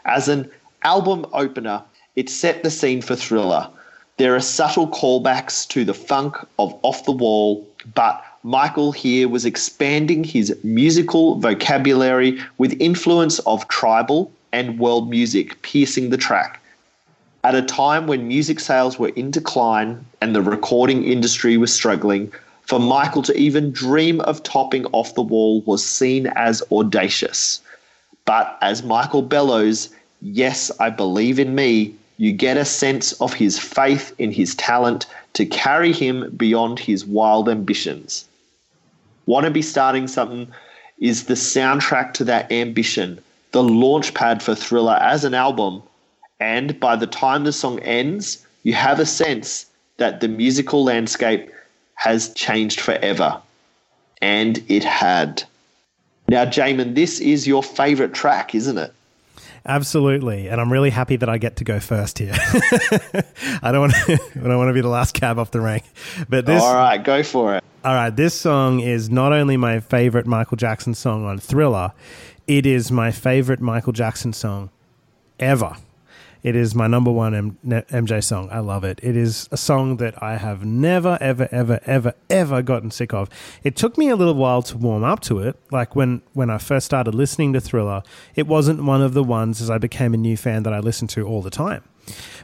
As 0.04 0.28
an 0.28 0.50
album 0.82 1.26
opener, 1.32 1.84
it 2.18 2.28
set 2.28 2.64
the 2.64 2.70
scene 2.70 3.00
for 3.00 3.14
Thriller. 3.14 3.68
There 4.16 4.34
are 4.34 4.40
subtle 4.40 4.88
callbacks 4.88 5.68
to 5.68 5.84
the 5.84 5.94
funk 5.94 6.34
of 6.58 6.76
Off 6.82 7.04
the 7.04 7.12
Wall, 7.12 7.64
but 7.94 8.20
Michael 8.42 8.90
here 8.90 9.28
was 9.28 9.44
expanding 9.44 10.24
his 10.24 10.52
musical 10.64 11.36
vocabulary 11.36 12.40
with 12.58 12.80
influence 12.80 13.38
of 13.40 13.68
tribal 13.68 14.32
and 14.50 14.80
world 14.80 15.08
music 15.08 15.62
piercing 15.62 16.10
the 16.10 16.16
track. 16.16 16.60
At 17.44 17.54
a 17.54 17.62
time 17.62 18.08
when 18.08 18.26
music 18.26 18.58
sales 18.58 18.98
were 18.98 19.10
in 19.10 19.30
decline 19.30 20.04
and 20.20 20.34
the 20.34 20.42
recording 20.42 21.04
industry 21.04 21.56
was 21.56 21.72
struggling, 21.72 22.32
for 22.62 22.80
Michael 22.80 23.22
to 23.22 23.38
even 23.38 23.70
dream 23.70 24.20
of 24.22 24.42
topping 24.42 24.86
off 24.86 25.14
the 25.14 25.22
wall 25.22 25.60
was 25.66 25.86
seen 25.86 26.26
as 26.34 26.64
audacious. 26.72 27.60
But 28.24 28.58
as 28.60 28.82
Michael 28.82 29.22
bellows, 29.22 29.90
Yes, 30.20 30.70
I 30.80 30.90
believe 30.90 31.38
in 31.38 31.54
me, 31.54 31.94
you 32.18 32.32
get 32.32 32.56
a 32.56 32.64
sense 32.64 33.12
of 33.20 33.32
his 33.32 33.58
faith 33.58 34.12
in 34.18 34.32
his 34.32 34.54
talent 34.56 35.06
to 35.32 35.46
carry 35.46 35.92
him 35.92 36.30
beyond 36.36 36.78
his 36.78 37.06
wild 37.06 37.48
ambitions. 37.48 38.28
Want 39.26 39.44
to 39.44 39.50
be 39.50 39.62
starting 39.62 40.08
something 40.08 40.48
is 40.98 41.24
the 41.24 41.34
soundtrack 41.34 42.12
to 42.14 42.24
that 42.24 42.50
ambition, 42.50 43.20
the 43.52 43.62
launch 43.62 44.14
pad 44.14 44.42
for 44.42 44.54
Thriller 44.54 44.98
as 45.00 45.24
an 45.24 45.34
album. 45.34 45.82
And 46.40 46.78
by 46.80 46.96
the 46.96 47.06
time 47.06 47.44
the 47.44 47.52
song 47.52 47.78
ends, 47.80 48.44
you 48.64 48.74
have 48.74 48.98
a 48.98 49.06
sense 49.06 49.66
that 49.98 50.20
the 50.20 50.28
musical 50.28 50.82
landscape 50.82 51.52
has 51.94 52.32
changed 52.34 52.80
forever. 52.80 53.40
And 54.20 54.62
it 54.68 54.82
had. 54.82 55.44
Now, 56.26 56.44
Jamon, 56.44 56.96
this 56.96 57.20
is 57.20 57.46
your 57.46 57.62
favorite 57.62 58.12
track, 58.12 58.54
isn't 58.54 58.78
it? 58.78 58.92
Absolutely, 59.66 60.48
and 60.48 60.60
I'm 60.60 60.72
really 60.72 60.90
happy 60.90 61.16
that 61.16 61.28
I 61.28 61.38
get 61.38 61.56
to 61.56 61.64
go 61.64 61.80
first 61.80 62.18
here. 62.18 62.32
I 63.62 63.70
don't 63.72 63.80
want 63.80 63.92
to, 63.92 64.12
I 64.36 64.48
don't 64.48 64.58
want 64.58 64.68
to 64.68 64.74
be 64.74 64.80
the 64.80 64.88
last 64.88 65.14
cab 65.14 65.38
off 65.38 65.50
the 65.50 65.60
rank, 65.60 65.84
but 66.28 66.46
this. 66.46 66.62
All 66.62 66.74
right, 66.74 67.02
go 67.02 67.22
for 67.22 67.56
it. 67.56 67.64
All 67.84 67.94
right, 67.94 68.14
this 68.14 68.34
song 68.34 68.80
is 68.80 69.08
not 69.10 69.32
only 69.32 69.56
my 69.56 69.80
favorite 69.80 70.26
Michael 70.26 70.56
Jackson 70.56 70.94
song 70.94 71.24
on 71.24 71.38
Thriller, 71.38 71.92
it 72.46 72.66
is 72.66 72.90
my 72.90 73.10
favorite 73.10 73.60
Michael 73.60 73.92
Jackson 73.92 74.32
song 74.32 74.70
ever. 75.38 75.76
It 76.42 76.54
is 76.54 76.74
my 76.74 76.86
number 76.86 77.10
one 77.10 77.34
M- 77.34 77.58
MJ 77.64 78.22
song. 78.22 78.48
I 78.50 78.60
love 78.60 78.84
it. 78.84 79.00
It 79.02 79.16
is 79.16 79.48
a 79.50 79.56
song 79.56 79.96
that 79.96 80.22
I 80.22 80.36
have 80.36 80.64
never, 80.64 81.18
ever, 81.20 81.48
ever, 81.50 81.80
ever, 81.84 82.14
ever 82.30 82.62
gotten 82.62 82.90
sick 82.90 83.12
of. 83.12 83.28
It 83.64 83.76
took 83.76 83.98
me 83.98 84.08
a 84.08 84.16
little 84.16 84.34
while 84.34 84.62
to 84.62 84.76
warm 84.76 85.04
up 85.04 85.20
to 85.20 85.40
it. 85.40 85.56
Like 85.70 85.96
when, 85.96 86.22
when 86.32 86.50
I 86.50 86.58
first 86.58 86.86
started 86.86 87.14
listening 87.14 87.52
to 87.54 87.60
Thriller, 87.60 88.02
it 88.34 88.46
wasn't 88.46 88.84
one 88.84 89.02
of 89.02 89.14
the 89.14 89.24
ones 89.24 89.60
as 89.60 89.70
I 89.70 89.78
became 89.78 90.14
a 90.14 90.18
new 90.18 90.36
fan 90.36 90.62
that 90.62 90.72
I 90.72 90.78
listened 90.78 91.10
to 91.10 91.26
all 91.26 91.42
the 91.42 91.50
time. 91.50 91.82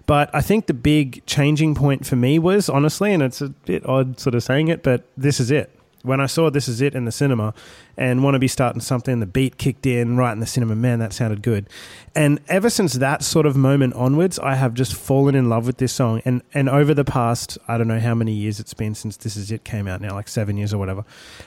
But 0.07 0.35
I 0.35 0.43
think 0.43 0.67
the 0.67 0.75
big 0.75 1.25
changing 1.25 1.75
point 1.75 2.07
for 2.07 2.17
me 2.17 2.39
was 2.39 2.69
honestly, 2.69 3.13
and 3.13 3.23
it's 3.23 3.41
a 3.41 3.49
bit 3.49 3.87
odd 3.87 4.21
sort 4.21 4.35
of 4.35 4.43
saying 4.43 4.69
it, 4.69 4.83
but 4.83 5.05
this 5.17 5.41
is 5.41 5.51
it 5.51 5.71
when 6.05 6.21
I 6.21 6.27
saw 6.27 6.51
This 6.51 6.69
Is 6.69 6.83
It 6.83 6.95
in 6.95 7.07
the 7.07 7.13
cinema 7.13 7.55
and 7.97 8.23
want 8.23 8.35
to 8.35 8.39
be 8.39 8.47
starting 8.47 8.81
something, 8.81 9.21
the 9.21 9.27
beat 9.27 9.57
kicked 9.57 9.87
in 9.87 10.19
right 10.19 10.33
in 10.33 10.41
the 10.41 10.47
cinema. 10.47 10.77
Man, 10.77 10.99
that 10.99 11.15
sounded 11.15 11.43
good. 11.43 11.67
And 12.15 12.41
ever 12.47 12.69
since 12.69 12.93
that 12.95 13.25
sort 13.25 13.47
of 13.47 13.57
moment 13.57 13.95
onwards, 13.95 14.39
I 14.39 14.55
have 14.55 14.75
just 14.75 14.95
fallen 14.95 15.35
in 15.35 15.49
love 15.49 15.67
with 15.67 15.79
this 15.79 15.93
song. 15.93 16.21
And 16.27 16.43
and 16.53 16.69
over 16.69 16.93
the 16.93 17.05
past, 17.05 17.57
I 17.67 17.79
don't 17.79 17.89
know 17.89 18.01
how 18.01 18.15
many 18.15 18.33
years 18.33 18.61
it's 18.61 18.75
been 18.75 18.95
since 18.95 19.17
This 19.17 19.37
Is 19.37 19.51
It 19.51 19.65
came 19.65 19.89
out 19.89 20.03
now, 20.03 20.15
like 20.15 20.29
seven 20.29 20.59
years 20.59 20.75
or 20.75 20.79
whatever. 20.79 21.05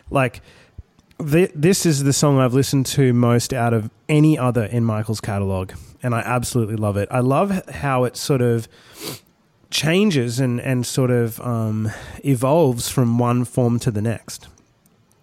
Like 0.09 0.41
the, 1.19 1.51
this 1.53 1.85
is 1.85 2.03
the 2.03 2.13
song 2.13 2.39
I've 2.39 2.53
listened 2.53 2.87
to 2.87 3.13
most 3.13 3.53
out 3.53 3.73
of 3.73 3.91
any 4.09 4.37
other 4.37 4.65
in 4.65 4.83
Michael's 4.83 5.21
catalog, 5.21 5.73
and 6.01 6.15
I 6.15 6.19
absolutely 6.19 6.77
love 6.77 6.97
it. 6.97 7.07
I 7.11 7.19
love 7.19 7.67
how 7.69 8.05
it 8.05 8.17
sort 8.17 8.41
of 8.41 8.67
changes 9.69 10.39
and, 10.39 10.59
and 10.61 10.85
sort 10.85 11.11
of 11.11 11.39
um, 11.41 11.91
evolves 12.23 12.89
from 12.89 13.17
one 13.17 13.45
form 13.45 13.79
to 13.79 13.91
the 13.91 14.01
next. 14.01 14.47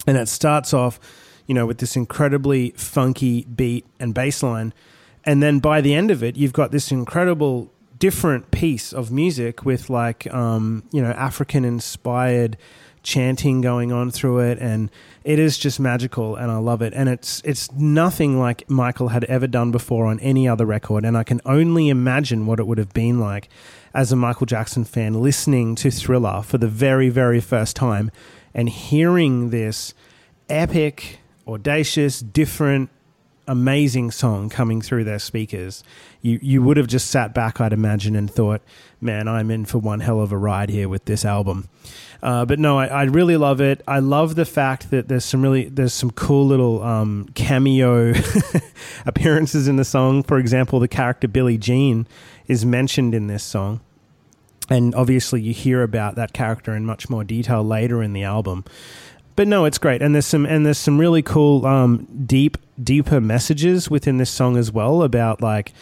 And 0.06 0.16
it 0.16 0.28
starts 0.28 0.74
off, 0.74 1.00
you 1.46 1.54
know, 1.54 1.66
with 1.66 1.78
this 1.78 1.96
incredibly 1.96 2.70
funky 2.70 3.44
beat 3.44 3.86
and 3.98 4.14
bass 4.14 4.42
line. 4.42 4.72
And 5.24 5.42
then 5.42 5.58
by 5.58 5.80
the 5.80 5.94
end 5.94 6.10
of 6.10 6.22
it, 6.22 6.36
you've 6.36 6.52
got 6.52 6.70
this 6.70 6.92
incredible 6.92 7.70
different 7.98 8.50
piece 8.50 8.92
of 8.92 9.10
music 9.10 9.64
with 9.64 9.88
like, 9.88 10.32
um, 10.34 10.82
you 10.92 11.00
know, 11.00 11.12
African 11.12 11.64
inspired 11.64 12.58
chanting 13.02 13.60
going 13.60 13.92
on 13.92 14.10
through 14.10 14.40
it. 14.40 14.58
And 14.58 14.90
it 15.24 15.38
is 15.38 15.56
just 15.56 15.80
magical 15.80 16.36
and 16.36 16.50
I 16.50 16.56
love 16.58 16.82
it. 16.82 16.92
And 16.94 17.08
it's, 17.08 17.40
it's 17.44 17.70
nothing 17.72 18.38
like 18.38 18.68
Michael 18.68 19.08
had 19.08 19.24
ever 19.24 19.46
done 19.46 19.70
before 19.70 20.06
on 20.06 20.20
any 20.20 20.46
other 20.48 20.66
record. 20.66 21.04
And 21.04 21.16
I 21.16 21.22
can 21.22 21.40
only 21.46 21.88
imagine 21.88 22.46
what 22.46 22.58
it 22.58 22.66
would 22.66 22.78
have 22.78 22.92
been 22.92 23.20
like 23.20 23.48
as 23.94 24.10
a 24.10 24.16
Michael 24.16 24.46
Jackson 24.46 24.84
fan 24.84 25.22
listening 25.22 25.76
to 25.76 25.90
Thriller 25.90 26.42
for 26.42 26.58
the 26.58 26.68
very, 26.68 27.08
very 27.08 27.40
first 27.40 27.76
time 27.76 28.10
and 28.52 28.68
hearing 28.68 29.50
this 29.50 29.94
epic, 30.48 31.20
audacious, 31.46 32.20
different, 32.20 32.90
amazing 33.46 34.10
song 34.10 34.48
coming 34.48 34.80
through 34.80 35.04
their 35.04 35.18
speakers, 35.18 35.84
you, 36.22 36.38
you 36.42 36.62
would 36.62 36.76
have 36.76 36.86
just 36.86 37.10
sat 37.10 37.34
back, 37.34 37.60
I'd 37.60 37.72
imagine, 37.72 38.16
and 38.16 38.30
thought, 38.30 38.62
man, 39.00 39.28
I'm 39.28 39.50
in 39.50 39.64
for 39.64 39.78
one 39.78 40.00
hell 40.00 40.20
of 40.20 40.32
a 40.32 40.38
ride 40.38 40.70
here 40.70 40.88
with 40.88 41.04
this 41.04 41.24
album. 41.24 41.68
Uh, 42.22 42.46
but 42.46 42.58
no, 42.58 42.78
I, 42.78 42.86
I, 42.86 43.02
really 43.04 43.36
love 43.36 43.60
it. 43.60 43.82
I 43.86 43.98
love 43.98 44.34
the 44.34 44.46
fact 44.46 44.90
that 44.90 45.08
there's 45.08 45.26
some 45.26 45.42
really 45.42 45.68
there's 45.68 45.92
some 45.92 46.10
cool 46.10 46.46
little 46.46 46.82
um, 46.82 47.28
cameo 47.34 48.14
appearances 49.06 49.68
in 49.68 49.76
the 49.76 49.84
song. 49.84 50.22
For 50.22 50.38
example, 50.38 50.80
the 50.80 50.88
character 50.88 51.28
Billie 51.28 51.58
Jean 51.58 52.06
is 52.46 52.64
mentioned 52.64 53.14
in 53.14 53.26
this 53.26 53.42
song. 53.42 53.80
And 54.70 54.94
obviously, 54.94 55.42
you 55.42 55.52
hear 55.52 55.82
about 55.82 56.14
that 56.14 56.32
character 56.32 56.74
in 56.74 56.86
much 56.86 57.10
more 57.10 57.22
detail 57.22 57.62
later 57.62 58.02
in 58.02 58.14
the 58.14 58.22
album. 58.22 58.64
But 59.36 59.48
no, 59.48 59.64
it's 59.64 59.78
great, 59.78 60.00
and 60.00 60.14
there's 60.14 60.26
some 60.26 60.46
and 60.46 60.64
there's 60.64 60.78
some 60.78 60.98
really 60.98 61.20
cool, 61.20 61.66
um, 61.66 62.06
deep, 62.24 62.56
deeper 62.82 63.20
messages 63.20 63.90
within 63.90 64.16
this 64.18 64.30
song 64.30 64.56
as 64.56 64.70
well 64.70 65.02
about 65.02 65.42
like, 65.42 65.72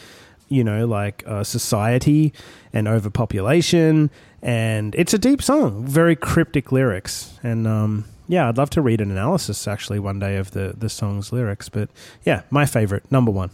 you 0.49 0.64
know, 0.64 0.87
like 0.87 1.23
uh, 1.26 1.45
society 1.45 2.33
and 2.73 2.88
overpopulation, 2.88 4.11
and 4.40 4.95
it's 4.95 5.12
a 5.12 5.19
deep 5.19 5.42
song, 5.42 5.87
very 5.87 6.16
cryptic 6.16 6.73
lyrics, 6.73 7.38
and 7.42 7.66
um, 7.66 8.07
yeah, 8.26 8.49
I'd 8.49 8.57
love 8.57 8.71
to 8.71 8.81
read 8.81 9.02
an 9.02 9.11
analysis 9.11 9.69
actually 9.69 9.99
one 9.99 10.19
day 10.19 10.38
of 10.38 10.52
the 10.52 10.75
the 10.76 10.88
song's 10.88 11.31
lyrics. 11.31 11.69
But 11.69 11.90
yeah, 12.25 12.42
my 12.50 12.64
favorite, 12.64 13.04
number 13.12 13.31
one. 13.31 13.50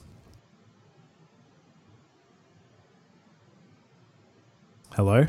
Hello? 4.99 5.29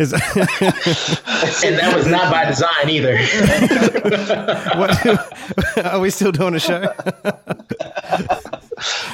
And 0.00 1.76
that 1.78 1.92
was 1.94 2.06
not 2.06 2.32
by 2.32 2.44
design 2.46 2.88
either. 2.88 3.16
what, 4.78 5.86
are 5.86 6.00
we 6.00 6.10
still 6.10 6.32
doing 6.32 6.56
a 6.56 6.60
show? 6.60 6.80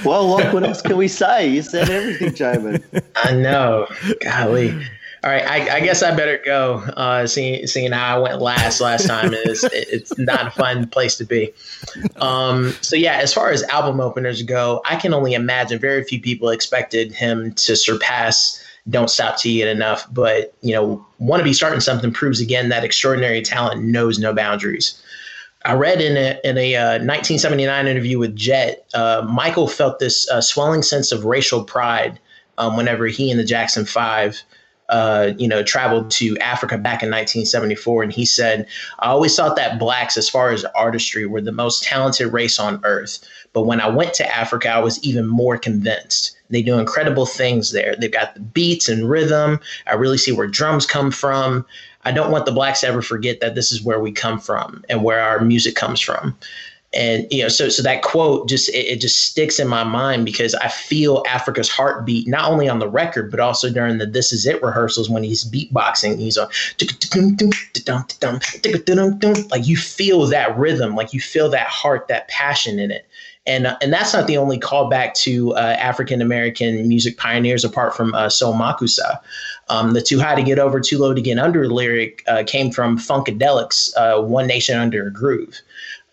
well, 0.06 0.28
what, 0.28 0.54
what 0.54 0.64
else 0.64 0.80
can 0.80 0.97
we 0.97 1.09
say? 1.09 1.49
You 1.49 1.61
said 1.61 1.90
everything, 1.90 2.30
Jamon. 2.30 2.83
I 3.16 3.33
know. 3.33 3.87
Golly. 4.23 4.75
All 5.25 5.31
right, 5.31 5.47
I, 5.47 5.76
I, 5.76 5.81
guess 5.81 6.02
I 6.02 6.14
better 6.14 6.38
go. 6.45 6.75
Uh, 6.99 7.26
seeing 7.26 7.66
seeing 7.66 7.93
how 7.93 8.16
I 8.16 8.19
went 8.19 8.43
last 8.43 8.83
last 8.83 9.07
time 9.07 9.33
is 9.33 9.64
it's 9.73 10.19
not 10.19 10.49
a 10.49 10.50
fun 10.50 10.87
place 10.87 11.16
to 11.16 11.25
be. 11.25 11.50
Um, 12.16 12.75
so 12.83 12.95
yeah, 12.95 13.14
as 13.14 13.33
far 13.33 13.50
as 13.50 13.62
album 13.64 14.02
openers 14.02 14.43
go, 14.43 14.83
I 14.85 14.97
can 14.97 15.14
only 15.14 15.33
imagine 15.33 15.78
very 15.78 16.04
few 16.04 16.21
people 16.21 16.50
expected 16.50 17.11
him 17.11 17.52
to 17.52 17.75
surpass 17.75 18.62
"Don't 18.90 19.09
Stop 19.09 19.38
Till 19.38 19.52
You 19.52 19.64
Get 19.64 19.69
Enough." 19.69 20.07
But 20.12 20.52
you 20.61 20.75
know, 20.75 21.07
"Want 21.21 21.40
to 21.40 21.45
Be 21.45 21.54
Starting 21.54 21.81
Something" 21.81 22.12
proves 22.12 22.43
again 22.43 22.69
that 22.69 22.85
extraordinary 22.85 23.40
talent 23.40 23.83
knows 23.83 24.19
no 24.19 24.35
boundaries. 24.35 25.02
I 25.64 25.73
read 25.73 26.02
in 26.02 26.19
a 26.19 26.38
in 26.45 26.59
a 26.59 26.76
uh, 26.76 26.99
1979 26.99 27.87
interview 27.87 28.19
with 28.19 28.37
Jet, 28.37 28.85
uh, 28.93 29.26
Michael 29.26 29.69
felt 29.69 30.00
this 30.00 30.28
uh, 30.28 30.43
swelling 30.43 30.83
sense 30.83 31.12
of 31.12 31.25
racial 31.25 31.64
pride 31.64 32.21
um, 32.59 32.76
whenever 32.76 33.07
he 33.07 33.31
and 33.31 33.40
the 33.40 33.45
Jackson 33.45 33.87
Five 33.87 34.43
uh, 34.94 35.32
you 35.38 35.48
know, 35.48 35.60
traveled 35.60 36.08
to 36.08 36.38
Africa 36.38 36.78
back 36.78 37.02
in 37.02 37.10
1974, 37.10 38.04
and 38.04 38.12
he 38.12 38.24
said, 38.24 38.64
"I 39.00 39.08
always 39.08 39.34
thought 39.34 39.56
that 39.56 39.76
blacks, 39.76 40.16
as 40.16 40.28
far 40.28 40.52
as 40.52 40.64
artistry, 40.76 41.26
were 41.26 41.40
the 41.40 41.50
most 41.50 41.82
talented 41.82 42.32
race 42.32 42.60
on 42.60 42.80
earth. 42.84 43.18
But 43.52 43.62
when 43.62 43.80
I 43.80 43.88
went 43.88 44.14
to 44.14 44.36
Africa, 44.36 44.68
I 44.68 44.78
was 44.78 45.02
even 45.02 45.26
more 45.26 45.58
convinced. 45.58 46.36
They 46.48 46.62
do 46.62 46.78
incredible 46.78 47.26
things 47.26 47.72
there. 47.72 47.96
They've 47.98 48.12
got 48.12 48.34
the 48.34 48.40
beats 48.40 48.88
and 48.88 49.10
rhythm. 49.10 49.58
I 49.88 49.94
really 49.94 50.18
see 50.18 50.30
where 50.30 50.46
drums 50.46 50.86
come 50.86 51.10
from. 51.10 51.66
I 52.04 52.12
don't 52.12 52.30
want 52.30 52.46
the 52.46 52.52
blacks 52.52 52.82
to 52.82 52.86
ever 52.86 53.02
forget 53.02 53.40
that 53.40 53.56
this 53.56 53.72
is 53.72 53.82
where 53.82 53.98
we 53.98 54.12
come 54.12 54.38
from 54.38 54.84
and 54.88 55.02
where 55.02 55.18
our 55.18 55.40
music 55.40 55.74
comes 55.74 56.00
from 56.00 56.36
and 56.94 57.26
you 57.30 57.42
know 57.42 57.48
so 57.48 57.68
so 57.68 57.82
that 57.82 58.02
quote 58.02 58.48
just 58.48 58.68
it, 58.70 58.86
it, 58.86 59.00
just 59.00 59.22
sticks 59.22 59.58
in 59.58 59.66
my 59.66 59.84
mind 59.84 60.24
because 60.24 60.54
i 60.56 60.68
feel 60.68 61.22
africa's 61.28 61.68
heartbeat 61.68 62.26
not 62.28 62.50
only 62.50 62.68
on 62.68 62.78
the 62.78 62.88
record 62.88 63.30
but 63.30 63.40
also 63.40 63.70
during 63.70 63.98
the 63.98 64.06
this 64.06 64.32
is 64.32 64.46
it 64.46 64.62
rehearsals 64.62 65.10
when 65.10 65.22
he's 65.22 65.44
beatboxing 65.44 66.18
he's 66.18 66.38
on 66.38 66.48
like 69.50 69.66
you 69.66 69.76
feel 69.76 70.26
that 70.26 70.56
rhythm 70.56 70.94
like 70.94 71.12
you 71.12 71.20
feel 71.20 71.50
that 71.50 71.66
heart 71.66 72.08
that 72.08 72.28
passion 72.28 72.78
in 72.78 72.90
it 72.90 73.06
and 73.46 73.66
uh, 73.66 73.76
and 73.82 73.92
that's 73.92 74.14
not 74.14 74.26
the 74.26 74.38
only 74.38 74.58
callback 74.58 75.14
to 75.14 75.54
uh, 75.54 75.76
African 75.78 76.22
American 76.22 76.88
music 76.88 77.18
pioneers 77.18 77.64
apart 77.64 77.94
from 77.94 78.14
uh, 78.14 78.28
Soul 78.28 78.54
Makossa. 78.54 79.20
Um, 79.68 79.92
the 79.92 80.00
too 80.02 80.18
high 80.18 80.34
to 80.34 80.42
get 80.42 80.58
over, 80.58 80.80
too 80.80 80.98
low 80.98 81.14
to 81.14 81.20
get 81.20 81.38
under 81.38 81.68
lyric 81.68 82.22
uh, 82.26 82.44
came 82.46 82.70
from 82.70 82.98
Funkadelic's, 82.98 83.94
uh, 83.96 84.20
One 84.20 84.46
Nation 84.46 84.78
Under 84.78 85.06
a 85.06 85.12
Groove. 85.12 85.60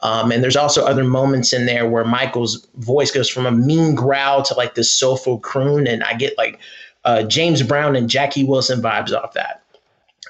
Um, 0.01 0.31
and 0.31 0.43
there's 0.43 0.55
also 0.55 0.85
other 0.85 1.03
moments 1.03 1.53
in 1.53 1.65
there 1.65 1.87
where 1.87 2.03
Michael's 2.03 2.67
voice 2.75 3.11
goes 3.11 3.29
from 3.29 3.45
a 3.45 3.51
mean 3.51 3.93
growl 3.93 4.41
to 4.43 4.53
like 4.55 4.75
this 4.75 4.91
soulful 4.91 5.39
croon, 5.39 5.87
and 5.87 6.03
I 6.03 6.13
get 6.15 6.37
like 6.37 6.59
uh, 7.05 7.23
James 7.23 7.61
Brown 7.61 7.95
and 7.95 8.09
Jackie 8.09 8.43
Wilson 8.43 8.81
vibes 8.81 9.13
off 9.13 9.33
that. 9.33 9.63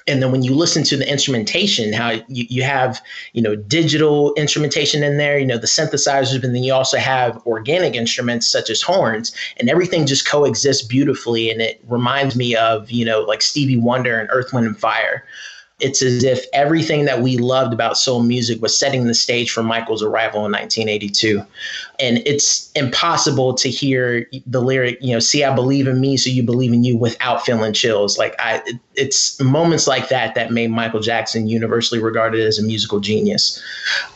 And 0.08 0.20
then 0.20 0.32
when 0.32 0.42
you 0.42 0.54
listen 0.54 0.82
to 0.84 0.96
the 0.96 1.08
instrumentation, 1.08 1.92
how 1.92 2.10
you, 2.10 2.24
you 2.48 2.62
have 2.64 3.00
you 3.32 3.40
know 3.40 3.54
digital 3.54 4.34
instrumentation 4.34 5.02
in 5.02 5.16
there, 5.16 5.38
you 5.38 5.46
know 5.46 5.58
the 5.58 5.66
synthesizers, 5.66 6.40
but 6.40 6.52
then 6.52 6.64
you 6.64 6.74
also 6.74 6.98
have 6.98 7.40
organic 7.46 7.94
instruments 7.94 8.46
such 8.46 8.68
as 8.68 8.82
horns, 8.82 9.32
and 9.58 9.70
everything 9.70 10.04
just 10.04 10.28
coexists 10.28 10.82
beautifully. 10.82 11.50
And 11.50 11.62
it 11.62 11.82
reminds 11.88 12.36
me 12.36 12.56
of 12.56 12.90
you 12.90 13.04
know 13.04 13.20
like 13.20 13.42
Stevie 13.42 13.76
Wonder 13.76 14.18
and 14.18 14.28
Earth, 14.32 14.52
Wind 14.52 14.66
and 14.66 14.78
Fire 14.78 15.24
it's 15.82 16.00
as 16.00 16.22
if 16.22 16.46
everything 16.52 17.04
that 17.06 17.20
we 17.20 17.36
loved 17.36 17.72
about 17.72 17.98
soul 17.98 18.22
music 18.22 18.62
was 18.62 18.78
setting 18.78 19.04
the 19.06 19.14
stage 19.14 19.50
for 19.50 19.64
Michael's 19.64 20.02
arrival 20.02 20.46
in 20.46 20.52
1982. 20.52 21.44
And 21.98 22.18
it's 22.24 22.70
impossible 22.72 23.54
to 23.54 23.68
hear 23.68 24.28
the 24.46 24.60
lyric, 24.60 24.98
you 25.00 25.12
know, 25.12 25.18
see, 25.18 25.42
I 25.44 25.54
believe 25.54 25.88
in 25.88 26.00
me, 26.00 26.16
so 26.16 26.30
you 26.30 26.42
believe 26.42 26.72
in 26.72 26.84
you 26.84 26.96
without 26.96 27.44
feeling 27.44 27.72
chills. 27.72 28.16
Like, 28.16 28.34
I, 28.38 28.62
it's 28.94 29.40
moments 29.40 29.86
like 29.86 30.08
that 30.08 30.34
that 30.34 30.52
made 30.52 30.70
Michael 30.70 31.00
Jackson 31.00 31.48
universally 31.48 32.00
regarded 32.00 32.46
as 32.46 32.58
a 32.58 32.62
musical 32.62 33.00
genius. 33.00 33.60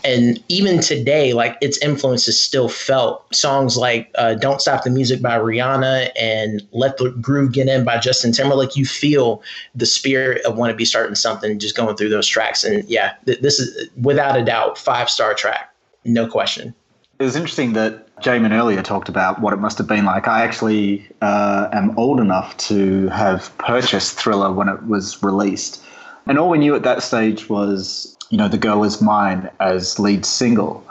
And 0.05 0.43
even 0.49 0.81
today, 0.81 1.33
like, 1.33 1.57
its 1.61 1.79
influence 1.79 2.29
is 2.29 2.41
still 2.41 2.69
felt. 2.69 3.35
Songs 3.35 3.77
like 3.77 4.11
uh, 4.17 4.35
Don't 4.35 4.61
Stop 4.61 4.85
the 4.85 4.91
Music 4.91 5.21
by 5.21 5.37
Rihanna 5.37 6.11
and 6.19 6.67
Let 6.73 6.99
the 6.99 7.11
Groove 7.11 7.53
Get 7.53 7.69
In 7.69 7.85
by 7.85 7.99
Justin 7.99 8.33
Timberlake, 8.33 8.77
you 8.77 8.85
feel 8.85 9.43
the 9.75 9.87
spirit 9.87 10.45
of 10.45 10.57
Want 10.57 10.71
to 10.71 10.77
Be 10.77 10.85
Starting 10.85 11.17
Something 11.17 11.56
just 11.59 11.77
going 11.77 11.97
through 11.97 12.09
those 12.09 12.27
tracks. 12.27 12.65
And 12.65 12.85
yeah, 12.85 13.15
th- 13.27 13.41
this 13.41 13.59
is 13.59 13.89
without 14.01 14.37
a 14.37 14.45
doubt 14.45 14.79
five 14.79 15.11
star 15.11 15.35
track, 15.35 15.73
no 16.05 16.27
question. 16.27 16.75
It 17.19 17.25
was 17.25 17.37
interesting 17.37 17.73
that 17.73 18.15
Jamon 18.21 18.53
earlier 18.53 18.83
talked 18.83 19.09
about 19.09 19.41
what 19.41 19.53
it 19.53 19.57
must 19.57 19.79
have 19.79 19.87
been 19.87 20.05
like. 20.05 20.29
I 20.29 20.43
actually 20.43 21.07
uh, 21.23 21.69
am 21.73 21.99
old 21.99 22.21
enough 22.21 22.57
to 22.59 23.09
have 23.09 23.57
purchased 23.59 24.19
Thriller 24.19 24.53
when 24.53 24.69
it 24.69 24.87
was 24.87 25.23
released. 25.23 25.83
And 26.27 26.39
all 26.39 26.51
we 26.51 26.59
knew 26.59 26.75
at 26.75 26.83
that 26.83 27.03
stage 27.03 27.49
was, 27.49 28.17
you 28.31 28.37
know, 28.37 28.49
The 28.49 28.59
Girl 28.59 28.85
Is 28.85 29.01
Mine 29.01 29.49
as 29.61 29.99
lead 29.99 30.27
single. 30.27 30.85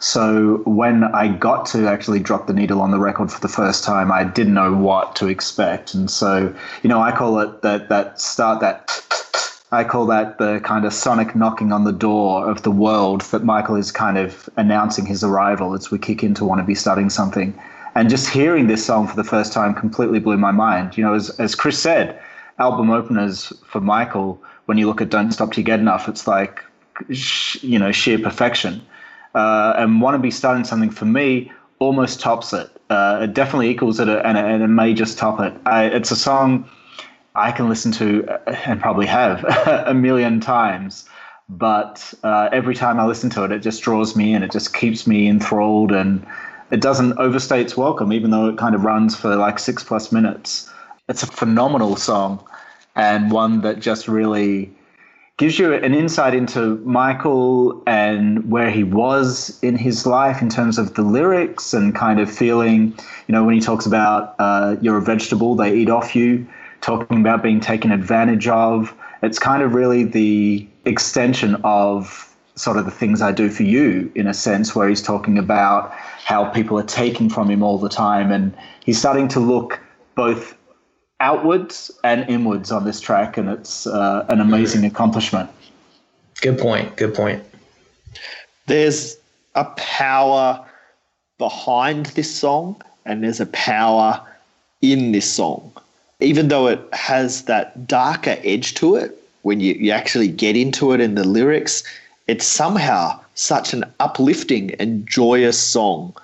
So 0.00 0.62
when 0.64 1.04
I 1.04 1.28
got 1.28 1.66
to 1.66 1.88
actually 1.88 2.20
drop 2.20 2.46
the 2.46 2.52
needle 2.52 2.80
on 2.80 2.92
the 2.92 2.98
record 2.98 3.32
for 3.32 3.40
the 3.40 3.48
first 3.48 3.82
time, 3.82 4.12
I 4.12 4.24
didn't 4.24 4.54
know 4.54 4.72
what 4.72 5.16
to 5.16 5.26
expect. 5.26 5.92
And 5.92 6.10
so, 6.10 6.54
you 6.82 6.88
know, 6.88 7.00
I 7.00 7.10
call 7.10 7.40
it 7.40 7.62
that 7.62 7.88
that 7.88 8.20
start 8.20 8.60
that 8.60 8.88
I 9.70 9.84
call 9.84 10.06
that 10.06 10.38
the 10.38 10.60
kind 10.64 10.86
of 10.86 10.94
sonic 10.94 11.36
knocking 11.36 11.72
on 11.72 11.84
the 11.84 11.92
door 11.92 12.48
of 12.48 12.62
the 12.62 12.70
world 12.70 13.20
that 13.32 13.44
Michael 13.44 13.76
is 13.76 13.92
kind 13.92 14.16
of 14.16 14.48
announcing 14.56 15.04
his 15.04 15.22
arrival 15.22 15.74
as 15.74 15.90
we 15.90 15.98
kick 15.98 16.22
into 16.22 16.44
Want 16.44 16.60
to 16.60 16.64
Be 16.64 16.74
Starting 16.74 17.10
Something. 17.10 17.58
And 17.94 18.08
just 18.08 18.30
hearing 18.30 18.66
this 18.66 18.84
song 18.84 19.06
for 19.06 19.16
the 19.16 19.24
first 19.24 19.52
time 19.52 19.74
completely 19.74 20.20
blew 20.20 20.38
my 20.38 20.52
mind. 20.52 20.96
You 20.96 21.04
know, 21.04 21.12
as, 21.12 21.30
as 21.38 21.54
Chris 21.54 21.78
said, 21.78 22.18
album 22.58 22.90
openers 22.90 23.52
for 23.66 23.80
Michael, 23.80 24.42
when 24.66 24.78
you 24.78 24.86
look 24.86 25.02
at 25.02 25.10
Don't 25.10 25.32
Stop 25.32 25.52
Till 25.52 25.60
You 25.60 25.66
Get 25.66 25.80
Enough, 25.80 26.08
it's 26.08 26.26
like, 26.26 26.64
you 27.60 27.78
know, 27.78 27.92
sheer 27.92 28.18
perfection. 28.18 28.80
Uh, 29.34 29.74
and 29.76 30.00
Want 30.00 30.14
to 30.14 30.18
Be 30.18 30.30
Starting 30.30 30.64
Something 30.64 30.90
for 30.90 31.04
me 31.04 31.52
almost 31.78 32.20
tops 32.20 32.54
it. 32.54 32.70
Uh, 32.88 33.20
it 33.22 33.34
definitely 33.34 33.68
equals 33.68 34.00
it, 34.00 34.08
and, 34.08 34.38
and 34.38 34.62
it 34.62 34.68
may 34.68 34.94
just 34.94 35.18
top 35.18 35.40
it. 35.40 35.52
I, 35.66 35.84
it's 35.84 36.10
a 36.10 36.16
song 36.16 36.68
I 37.38 37.52
can 37.52 37.68
listen 37.68 37.92
to 37.92 38.26
uh, 38.28 38.56
and 38.66 38.80
probably 38.80 39.06
have 39.06 39.44
a 39.86 39.94
million 39.94 40.40
times. 40.40 41.08
But 41.48 42.12
uh, 42.22 42.50
every 42.52 42.74
time 42.74 43.00
I 43.00 43.06
listen 43.06 43.30
to 43.30 43.44
it, 43.44 43.52
it 43.52 43.60
just 43.60 43.82
draws 43.82 44.14
me 44.14 44.34
in. 44.34 44.42
It 44.42 44.52
just 44.52 44.74
keeps 44.74 45.06
me 45.06 45.28
enthralled, 45.28 45.92
and 45.92 46.26
it 46.70 46.82
doesn't 46.82 47.18
overstay 47.18 47.62
its 47.62 47.74
welcome, 47.76 48.12
even 48.12 48.30
though 48.30 48.48
it 48.48 48.58
kind 48.58 48.74
of 48.74 48.84
runs 48.84 49.16
for 49.16 49.34
like 49.34 49.58
six 49.58 49.82
plus 49.82 50.12
minutes. 50.12 50.70
It's 51.08 51.22
a 51.22 51.26
phenomenal 51.26 51.96
song, 51.96 52.44
and 52.96 53.30
one 53.30 53.62
that 53.62 53.80
just 53.80 54.08
really 54.08 54.70
gives 55.38 55.58
you 55.58 55.72
an 55.72 55.94
insight 55.94 56.34
into 56.34 56.76
Michael 56.78 57.82
and 57.86 58.50
where 58.50 58.70
he 58.70 58.82
was 58.82 59.58
in 59.62 59.76
his 59.76 60.04
life 60.04 60.42
in 60.42 60.50
terms 60.50 60.78
of 60.78 60.94
the 60.94 61.02
lyrics 61.02 61.72
and 61.72 61.94
kind 61.94 62.18
of 62.18 62.30
feeling, 62.30 62.92
you 63.28 63.32
know, 63.32 63.44
when 63.44 63.54
he 63.54 63.60
talks 63.60 63.86
about 63.86 64.34
uh, 64.40 64.76
you're 64.82 64.98
a 64.98 65.02
vegetable, 65.02 65.54
they 65.54 65.74
eat 65.74 65.88
off 65.88 66.16
you 66.16 66.46
talking 66.80 67.20
about 67.20 67.42
being 67.42 67.60
taken 67.60 67.90
advantage 67.90 68.48
of. 68.48 68.94
It's 69.22 69.38
kind 69.38 69.62
of 69.62 69.74
really 69.74 70.04
the 70.04 70.66
extension 70.84 71.56
of 71.64 72.24
sort 72.54 72.76
of 72.76 72.84
the 72.84 72.90
things 72.90 73.22
I 73.22 73.32
do 73.32 73.50
for 73.50 73.62
you, 73.62 74.10
in 74.14 74.26
a 74.26 74.34
sense, 74.34 74.74
where 74.74 74.88
he's 74.88 75.02
talking 75.02 75.38
about 75.38 75.92
how 75.92 76.46
people 76.50 76.78
are 76.78 76.84
taking 76.84 77.30
from 77.30 77.50
him 77.50 77.62
all 77.62 77.78
the 77.78 77.88
time. 77.88 78.32
And 78.32 78.56
he's 78.84 78.98
starting 78.98 79.28
to 79.28 79.40
look 79.40 79.80
both 80.14 80.56
outwards 81.20 81.90
and 82.04 82.28
inwards 82.28 82.70
on 82.70 82.84
this 82.84 83.00
track, 83.00 83.36
and 83.36 83.48
it's 83.48 83.86
uh, 83.86 84.26
an 84.28 84.40
amazing 84.40 84.84
accomplishment. 84.84 85.50
Good 86.40 86.58
point. 86.58 86.96
Good 86.96 87.14
point. 87.14 87.42
There's 88.66 89.16
a 89.54 89.64
power 89.76 90.64
behind 91.38 92.06
this 92.06 92.32
song, 92.32 92.80
and 93.04 93.24
there's 93.24 93.40
a 93.40 93.46
power 93.46 94.24
in 94.80 95.12
this 95.12 95.30
song 95.30 95.72
even 96.20 96.48
though 96.48 96.66
it 96.66 96.80
has 96.92 97.44
that 97.44 97.86
darker 97.86 98.36
edge 98.42 98.74
to 98.74 98.96
it, 98.96 99.16
when 99.42 99.60
you, 99.60 99.74
you 99.74 99.92
actually 99.92 100.28
get 100.28 100.56
into 100.56 100.92
it 100.92 101.00
in 101.00 101.14
the 101.14 101.26
lyrics, 101.26 101.84
it's 102.26 102.44
somehow 102.44 103.18
such 103.34 103.72
an 103.72 103.84
uplifting 104.00 104.72
and 104.74 105.06
joyous 105.06 105.58
song. 105.58 106.14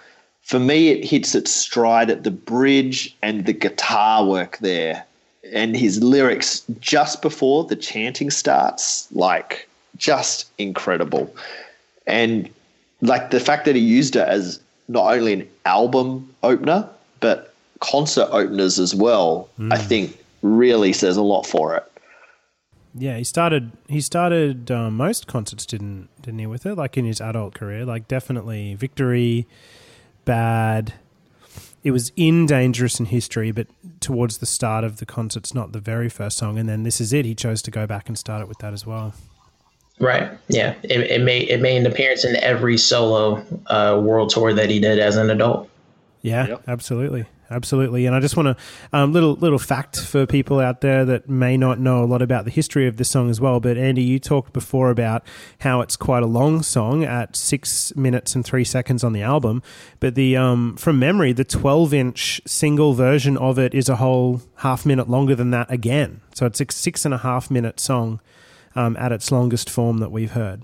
For 0.43 0.59
me, 0.59 0.89
it 0.89 1.05
hits 1.05 1.35
its 1.35 1.51
stride 1.51 2.11
at 2.11 2.25
the 2.25 2.31
bridge 2.31 3.17
and 3.23 3.47
the 3.47 3.53
guitar 3.53 4.25
work 4.27 4.59
there. 4.59 5.05
And 5.53 5.77
his 5.77 6.03
lyrics 6.03 6.63
just 6.81 7.23
before 7.23 7.65
the 7.65 7.77
chanting 7.77 8.31
starts, 8.31 9.09
like 9.13 9.69
just 9.97 10.51
incredible. 10.59 11.35
And 12.07 12.51
like 13.01 13.31
the 13.31 13.41
fact 13.41 13.65
that 13.67 13.77
he 13.77 13.81
used 13.81 14.17
it 14.17 14.27
as 14.27 14.61
not 14.89 15.15
only 15.15 15.33
an 15.33 15.49
album 15.65 16.35
opener, 16.43 16.89
but 17.21 17.54
concert 17.91 18.29
openers 18.31 18.79
as 18.79 18.95
well, 18.95 19.49
mm. 19.59 19.73
I 19.73 19.79
think 19.79 20.19
really 20.43 20.93
says 20.93 21.17
a 21.17 21.23
lot 21.23 21.47
for 21.47 21.77
it. 21.77 21.91
Yeah, 22.97 23.17
he 23.17 23.25
started. 23.25 23.73
He 23.89 24.01
started 24.01 24.71
uh, 24.71 24.91
most 24.91 25.27
concerts, 25.27 25.67
didn't 25.67 26.09
didn't 26.23 26.39
he? 26.39 26.47
With 26.47 26.65
it, 26.65 26.77
like 26.77 26.97
in 26.97 27.05
his 27.05 27.21
adult 27.21 27.55
career, 27.55 27.85
like 27.85 28.07
definitely 28.07 28.75
Victory, 28.75 29.47
Bad. 30.25 30.95
It 31.83 31.91
was 31.91 32.13
in 32.17 32.47
Dangerous 32.47 32.99
in 32.99 33.07
History, 33.07 33.51
but 33.51 33.67
towards 34.01 34.39
the 34.39 34.47
start 34.47 34.85
of 34.85 34.99
the 34.99 35.07
concerts, 35.07 35.53
not 35.53 35.73
the 35.73 35.81
very 35.81 36.09
first 36.09 36.39
song. 36.39 36.59
And 36.59 36.67
then 36.67 36.83
this 36.83 36.99
is 36.99 37.13
it. 37.13 37.27
He 37.27 37.35
chose 37.35 37.61
to 37.63 37.71
go 37.71 37.87
back 37.87 38.09
and 38.09 38.17
start 38.17 38.41
it 38.41 38.49
with 38.49 38.59
that 38.59 38.73
as 38.73 38.87
well. 38.87 39.13
Right. 40.01 40.31
Yeah. 40.49 40.75
It, 40.83 41.01
it 41.11 41.21
made 41.21 41.49
it 41.51 41.61
made 41.61 41.77
an 41.77 41.87
appearance 41.87 42.25
in 42.25 42.37
every 42.37 42.79
solo 42.79 43.45
uh, 43.67 44.01
world 44.03 44.31
tour 44.31 44.55
that 44.55 44.71
he 44.71 44.81
did 44.81 44.99
as 44.99 45.17
an 45.17 45.31
adult. 45.31 45.69
Yeah, 46.25 46.47
yep. 46.47 46.65
absolutely 46.67 47.27
absolutely. 47.51 48.07
And 48.07 48.15
I 48.15 48.21
just 48.21 48.37
want 48.37 48.57
to 48.57 48.57
um, 48.93 49.13
little 49.13 49.35
little 49.35 49.59
fact 49.59 50.01
for 50.01 50.27
people 50.27 50.61
out 50.61 50.81
there 50.81 51.05
that 51.05 51.29
may 51.29 51.57
not 51.57 51.79
know 51.79 52.03
a 52.03 52.07
lot 52.07 52.23
about 52.23 52.45
the 52.45 52.51
history 52.51 52.87
of 52.87 52.97
this 52.97 53.11
song 53.11 53.31
as 53.31 53.41
well. 53.41 53.61
But 53.61 53.77
Andy, 53.77 54.03
you 54.03 54.19
talked 54.19 54.53
before 54.53 54.91
about 54.91 55.25
how 55.61 55.81
it's 55.81 55.97
quite 55.97 56.23
a 56.23 56.27
long 56.27 56.63
song 56.63 57.05
at 57.05 57.37
six 57.37 57.95
minutes 57.97 58.35
and 58.35 58.45
three 58.45 58.65
seconds 58.65 59.05
on 59.05 59.13
the 59.13 59.23
album. 59.23 59.63
But 60.01 60.15
the 60.15 60.37
um, 60.37 60.77
from 60.77 60.99
memory, 60.99 61.33
the 61.33 61.45
twelve 61.45 61.95
inch 61.95 62.41
single 62.47 62.95
version 62.95 63.37
of 63.37 63.59
it 63.59 63.75
is 63.75 63.89
a 63.89 63.97
whole 63.97 64.43
half 64.57 64.85
minute 64.85 65.09
longer 65.09 65.35
than 65.35 65.51
that 65.51 65.71
again. 65.71 66.21
So 66.35 66.47
it's 66.47 66.61
a 66.61 66.67
six 66.71 67.05
and 67.05 67.15
a 67.15 67.19
half 67.19 67.51
minute 67.51 67.79
song 67.79 68.21
um, 68.75 68.97
at 68.97 69.13
its 69.13 69.31
longest 69.31 69.71
form 69.71 69.99
that 69.99 70.11
we've 70.11 70.33
heard. 70.33 70.63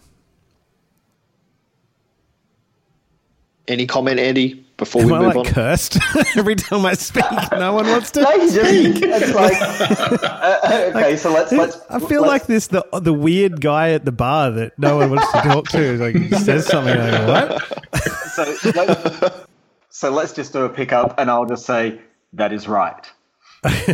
Any 3.70 3.87
comment, 3.87 4.18
Andy, 4.18 4.66
before 4.78 5.04
we 5.06 5.12
I 5.12 5.18
move 5.20 5.26
like 5.28 5.37
on? 5.37 5.44
cursed 5.44 5.96
every 6.37 6.56
time 6.56 6.85
I 6.85 6.94
speak? 6.94 7.22
No 7.52 7.72
one 7.72 7.87
wants 7.87 8.11
to 8.12 8.22
No, 8.22 8.33
you 8.33 8.48
it's 8.52 9.33
like 9.33 10.22
uh, 10.24 10.90
okay. 10.96 11.16
So 11.16 11.33
let's 11.33 11.52
let's. 11.52 11.78
I 11.88 12.00
feel 12.00 12.22
let's- 12.22 12.33
like 12.33 12.46
this 12.46 12.66
the 12.66 12.85
the 13.00 13.12
weird 13.12 13.61
guy 13.61 13.92
at 13.92 14.04
the 14.04 14.11
bar 14.11 14.50
that 14.50 14.76
no 14.76 14.96
one 14.96 15.11
wants 15.11 15.30
to 15.30 15.40
talk 15.42 15.68
to. 15.68 15.98
Like 15.98 16.16
he 16.16 16.30
says 16.37 16.66
something 16.66 16.98
like 16.98 17.28
what? 17.28 18.02
so, 18.33 18.70
let, 18.74 19.46
so 19.90 20.11
let's 20.11 20.33
just 20.33 20.52
do 20.52 20.64
a 20.64 20.68
pickup, 20.68 21.14
and 21.20 21.30
I'll 21.30 21.46
just 21.46 21.64
say 21.64 22.00
that 22.33 22.52
is 22.52 22.66
right. 22.66 23.06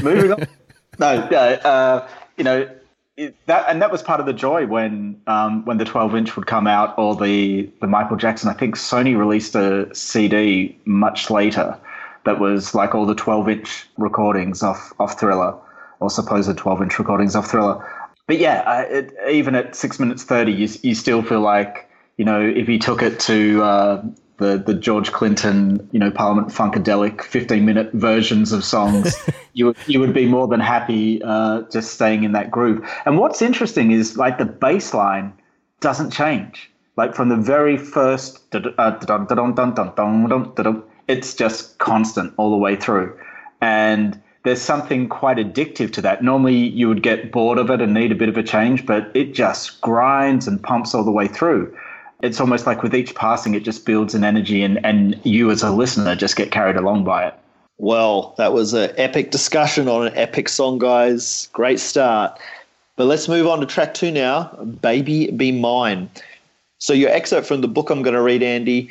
Moving 0.03 0.33
on. 0.33 0.47
No, 0.99 1.29
no, 1.29 1.37
uh, 1.39 2.09
you 2.39 2.45
know 2.45 2.67
it, 3.17 3.35
that, 3.47 3.65
and 3.69 3.81
that 3.81 3.91
was 3.91 4.03
part 4.03 4.21
of 4.21 4.27
the 4.27 4.33
joy 4.33 4.67
when 4.67 5.21
um, 5.27 5.65
when 5.65 5.79
the 5.79 5.85
12 5.85 6.15
inch 6.15 6.37
would 6.37 6.47
come 6.47 6.67
out, 6.67 6.95
or 6.99 7.17
the 7.17 7.69
the 7.81 7.87
Michael 7.87 8.17
Jackson. 8.17 8.49
I 8.51 8.53
think 8.53 8.77
Sony 8.77 9.17
released 9.17 9.55
a 9.55 9.95
CD 9.95 10.79
much 10.85 11.31
later 11.31 11.79
that 12.25 12.39
was 12.39 12.75
like 12.75 12.95
all 12.95 13.07
the 13.07 13.15
12 13.15 13.49
inch 13.49 13.89
recordings 13.97 14.63
off 14.63 14.93
off 14.99 15.19
Thriller, 15.19 15.55
or 16.01 16.11
supposed 16.11 16.57
12 16.57 16.83
inch 16.83 16.99
recordings 16.99 17.35
off 17.35 17.51
Thriller. 17.51 17.83
But 18.27 18.39
yeah, 18.39 18.63
uh, 18.67 18.85
it, 18.89 19.15
even 19.31 19.55
at 19.55 19.75
six 19.75 19.99
minutes 19.99 20.25
30, 20.25 20.53
you, 20.53 20.69
you 20.83 20.95
still 20.95 21.23
feel 21.23 21.41
like 21.41 21.89
you 22.19 22.25
know 22.25 22.41
if 22.41 22.69
you 22.69 22.79
took 22.79 23.01
it 23.01 23.19
to 23.21 23.63
uh, 23.63 24.05
the 24.39 24.59
the 24.59 24.75
George 24.75 25.13
Clinton, 25.13 25.89
you 25.93 25.99
know, 25.99 26.11
Parliament 26.11 26.49
funkadelic, 26.49 27.23
fifteen 27.23 27.65
minute 27.65 27.91
versions 27.93 28.53
of 28.53 28.65
songs, 28.65 29.17
you 29.55 29.75
you 29.87 30.01
would 30.01 30.13
be 30.13 30.27
more 30.27 30.47
than 30.47 30.61
happy 30.61 31.23
uh, 31.23 31.63
just 31.73 31.95
staying 31.95 32.25
in 32.25 32.33
that 32.33 32.51
groove. 32.51 32.87
And 33.05 33.19
what's 33.19 33.41
interesting 33.43 33.93
is 33.93 34.17
like 34.17 34.39
the 34.39 34.45
bass 34.45 34.93
line 34.95 35.33
doesn't 35.81 36.11
change. 36.11 36.71
Like 36.97 37.15
from 37.15 37.29
the 37.29 37.37
very 37.37 37.77
first, 37.77 38.41
it's 41.09 41.35
just 41.35 41.79
constant 41.79 42.35
all 42.37 42.51
the 42.51 42.57
way 42.57 42.77
through, 42.77 43.19
and 43.61 44.23
there's 44.47 44.63
something 44.63 45.09
quite 45.09 45.39
addictive 45.39 45.93
to 45.95 46.01
that. 46.03 46.23
Normally, 46.23 46.55
you 46.55 46.89
would 46.89 47.03
get 47.03 47.33
bored 47.33 47.59
of 47.59 47.69
it 47.69 47.81
and 47.81 47.93
need 47.93 48.13
a 48.13 48.15
bit 48.15 48.29
of 48.29 48.37
a 48.37 48.45
change, 48.45 48.87
but 48.87 49.11
it 49.13 49.35
just 49.35 49.81
grinds 49.81 50.47
and 50.47 50.63
pumps 50.63 50.95
all 50.95 51.03
the 51.03 51.11
way 51.11 51.27
through 51.27 51.77
it's 52.23 52.41
almost 52.41 52.67
like 52.67 52.83
with 52.83 52.95
each 52.95 53.15
passing, 53.15 53.55
it 53.55 53.63
just 53.63 53.85
builds 53.85 54.15
an 54.15 54.25
energy, 54.25 54.63
and, 54.63 54.85
and 54.85 55.21
you 55.25 55.51
as 55.51 55.63
a 55.63 55.71
listener 55.71 56.15
just 56.17 56.37
get 56.37 56.51
carried 56.51 56.77
along 56.77 57.05
by 57.05 57.27
it. 57.27 57.35
Well, 57.79 58.35
that 58.39 58.53
was 58.53 58.73
an 58.73 58.93
epic 58.97 59.31
discussion 59.31 59.87
on 59.89 60.07
an 60.07 60.13
epic 60.17 60.49
song, 60.49 60.79
guys. 60.79 61.49
Great 61.53 61.79
start. 61.79 62.39
But 62.97 63.05
let's 63.05 63.29
move 63.29 63.47
on 63.47 63.61
to 63.61 63.67
track 63.67 63.93
two 63.93 64.11
now 64.11 64.45
Baby 64.81 65.31
Be 65.31 65.53
Mine. 65.53 66.09
So, 66.79 66.93
your 66.93 67.11
excerpt 67.11 67.47
from 67.47 67.61
the 67.61 67.69
book 67.69 67.91
I'm 67.91 68.03
going 68.03 68.15
to 68.15 68.23
read, 68.23 68.43
Andy, 68.43 68.91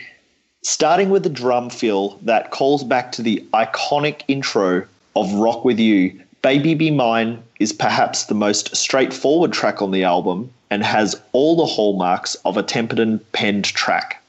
starting 0.63 1.09
with 1.09 1.23
the 1.23 1.29
drum 1.29 1.69
fill 1.69 2.19
that 2.23 2.51
calls 2.51 2.83
back 2.83 3.11
to 3.13 3.23
the 3.23 3.43
iconic 3.53 4.21
intro 4.27 4.85
of 5.15 5.33
Rock 5.33 5.65
With 5.65 5.79
You. 5.79 6.19
Baby 6.43 6.75
Be 6.75 6.91
Mine 6.91 7.41
is 7.59 7.73
perhaps 7.73 8.25
the 8.25 8.35
most 8.35 8.75
straightforward 8.75 9.51
track 9.51 9.81
on 9.81 9.89
the 9.89 10.03
album 10.03 10.53
and 10.69 10.83
has 10.83 11.19
all 11.31 11.55
the 11.55 11.65
hallmarks 11.65 12.35
of 12.45 12.57
a 12.57 12.63
Temperton 12.63 13.19
penned 13.31 13.65
track. 13.65 14.21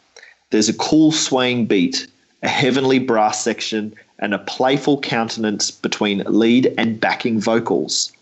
There's 0.51 0.69
a 0.69 0.75
cool 0.75 1.13
swaying 1.13 1.67
beat, 1.67 2.07
a 2.43 2.49
heavenly 2.49 2.99
brass 2.99 3.43
section, 3.43 3.95
and 4.19 4.33
a 4.33 4.39
playful 4.39 5.01
countenance 5.01 5.71
between 5.71 6.25
lead 6.27 6.73
and 6.79 7.01
backing 7.01 7.41
vocals. 7.41 8.13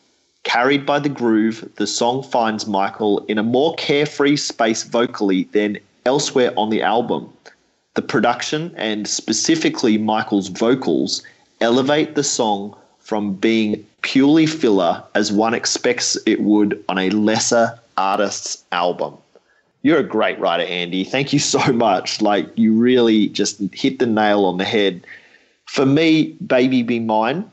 Carried 0.42 0.84
by 0.84 0.98
the 0.98 1.08
groove, 1.08 1.68
the 1.76 1.86
song 1.86 2.22
finds 2.22 2.66
Michael 2.66 3.24
in 3.26 3.38
a 3.38 3.42
more 3.42 3.74
carefree 3.76 4.36
space 4.36 4.82
vocally 4.82 5.44
than 5.52 5.78
elsewhere 6.04 6.52
on 6.56 6.70
the 6.70 6.82
album. 6.82 7.32
The 7.94 8.02
production 8.02 8.74
and 8.76 9.06
specifically 9.06 9.96
Michael's 9.98 10.48
vocals 10.48 11.22
elevate 11.60 12.14
the 12.14 12.24
song 12.24 12.76
from 12.98 13.34
being 13.34 13.86
purely 14.02 14.46
filler 14.46 15.02
as 15.14 15.32
one 15.32 15.54
expects 15.54 16.16
it 16.26 16.40
would 16.40 16.82
on 16.88 16.98
a 16.98 17.10
lesser 17.10 17.78
artist's 17.96 18.64
album. 18.72 19.16
You're 19.82 19.98
a 19.98 20.04
great 20.04 20.38
writer, 20.38 20.64
Andy. 20.64 21.04
Thank 21.04 21.32
you 21.32 21.38
so 21.38 21.72
much. 21.72 22.22
Like, 22.22 22.48
you 22.56 22.72
really 22.72 23.28
just 23.28 23.60
hit 23.72 23.98
the 23.98 24.06
nail 24.06 24.44
on 24.44 24.58
the 24.58 24.64
head. 24.64 25.06
For 25.66 25.86
me, 25.86 26.36
Baby 26.46 26.82
Be 26.82 27.00
Mine 27.00 27.50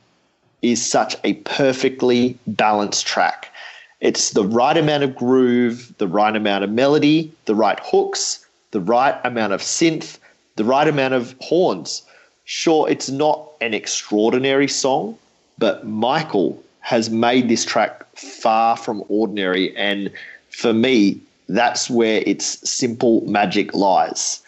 is 0.61 0.85
such 0.85 1.15
a 1.23 1.33
perfectly 1.33 2.37
balanced 2.47 3.05
track. 3.05 3.51
It's 3.99 4.31
the 4.31 4.45
right 4.45 4.77
amount 4.77 5.03
of 5.03 5.15
groove, 5.15 5.93
the 5.97 6.07
right 6.07 6.35
amount 6.35 6.63
of 6.63 6.71
melody, 6.71 7.31
the 7.45 7.55
right 7.55 7.79
hooks, 7.83 8.45
the 8.71 8.79
right 8.79 9.19
amount 9.23 9.53
of 9.53 9.61
synth, 9.61 10.17
the 10.55 10.63
right 10.63 10.87
amount 10.87 11.13
of 11.13 11.35
horns. 11.39 12.01
Sure, 12.45 12.89
it's 12.89 13.09
not 13.09 13.47
an 13.61 13.73
extraordinary 13.73 14.67
song, 14.67 15.17
but 15.57 15.85
Michael 15.85 16.61
has 16.79 17.09
made 17.09 17.47
this 17.47 17.63
track 17.63 18.10
far 18.21 18.77
from 18.77 19.03
ordinary. 19.07 19.75
And 19.75 20.11
for 20.49 20.73
me, 20.73 21.19
that's 21.49 21.89
where 21.89 22.23
its 22.25 22.69
simple 22.69 23.21
magic 23.21 23.73
lies. 23.73 24.41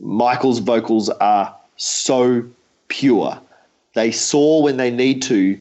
Michael's 0.00 0.58
vocals 0.58 1.08
are 1.08 1.54
so 1.76 2.44
pure. 2.88 3.38
They 3.94 4.10
soar 4.10 4.62
when 4.62 4.76
they 4.76 4.90
need 4.90 5.22
to, 5.22 5.58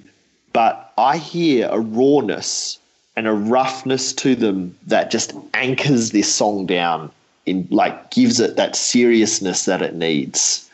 but 0.54 0.93
I 0.97 1.17
hear 1.17 1.67
a 1.69 1.80
rawness 1.80 2.80
and 3.15 3.28
a 3.28 3.34
roughness 3.34 4.13
to 4.13 4.36
them 4.36 4.78
that 4.88 5.12
just 5.12 5.34
anchors 5.54 6.12
this 6.12 6.34
song 6.34 6.65
down 6.65 7.12
in 7.45 7.67
like 7.69 8.12
gives 8.12 8.39
it 8.39 8.56
that 8.56 8.75
seriousness 8.75 9.65
that 9.65 9.82
it 9.82 9.95
needs. 9.95 10.69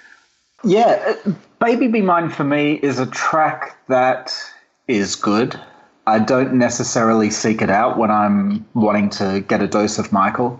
Yeah, 0.64 1.16
uh, 1.26 1.32
Baby 1.60 1.88
Be 1.88 2.02
Mine 2.02 2.30
for 2.30 2.44
me 2.44 2.74
is 2.82 3.00
a 3.00 3.08
track 3.08 3.78
that 3.88 4.36
is 4.88 5.16
good. 5.16 5.60
I 6.08 6.20
don't 6.20 6.54
necessarily 6.54 7.30
seek 7.30 7.62
it 7.62 7.70
out 7.70 7.98
when 7.98 8.10
I'm 8.10 8.66
wanting 8.74 9.10
to 9.12 9.42
get 9.48 9.62
a 9.62 9.68
dose 9.68 10.00
of 10.00 10.12
Michael. 10.12 10.60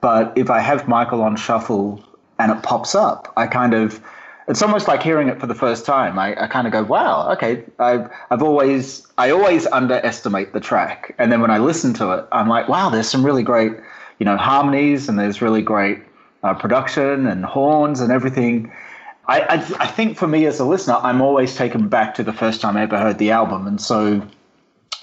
But 0.00 0.32
if 0.36 0.50
I 0.50 0.58
have 0.58 0.88
Michael 0.88 1.22
on 1.22 1.36
shuffle 1.36 2.02
and 2.38 2.50
it 2.50 2.62
pops 2.62 2.94
up, 2.94 3.32
I 3.36 3.46
kind 3.46 3.74
of, 3.74 4.02
it's 4.48 4.60
almost 4.60 4.88
like 4.88 5.00
hearing 5.02 5.28
it 5.28 5.38
for 5.38 5.46
the 5.46 5.54
first 5.54 5.86
time. 5.86 6.18
I, 6.18 6.42
I 6.42 6.46
kind 6.48 6.66
of 6.66 6.72
go, 6.72 6.82
wow, 6.82 7.30
okay. 7.32 7.62
I've, 7.78 8.10
I've 8.30 8.42
always, 8.42 9.06
I 9.18 9.30
always 9.30 9.66
underestimate 9.68 10.52
the 10.52 10.58
track. 10.58 11.14
And 11.18 11.30
then 11.30 11.40
when 11.40 11.52
I 11.52 11.58
listen 11.58 11.94
to 11.94 12.10
it, 12.12 12.26
I'm 12.32 12.48
like, 12.48 12.68
wow, 12.68 12.90
there's 12.90 13.08
some 13.08 13.24
really 13.24 13.44
great, 13.44 13.72
you 14.18 14.24
know, 14.24 14.36
harmonies 14.36 15.08
and 15.08 15.16
there's 15.16 15.40
really 15.40 15.62
great 15.62 16.02
uh, 16.42 16.54
production 16.54 17.28
and 17.28 17.44
horns 17.44 18.00
and 18.00 18.10
everything. 18.10 18.72
I, 19.28 19.40
I, 19.42 19.54
I 19.78 19.86
think 19.86 20.18
for 20.18 20.26
me 20.26 20.46
as 20.46 20.58
a 20.58 20.64
listener, 20.64 20.96
I'm 21.02 21.22
always 21.22 21.54
taken 21.54 21.88
back 21.88 22.14
to 22.16 22.24
the 22.24 22.32
first 22.32 22.60
time 22.60 22.76
I 22.76 22.82
ever 22.82 22.98
heard 22.98 23.18
the 23.18 23.30
album. 23.30 23.68
And 23.68 23.80
so 23.80 24.26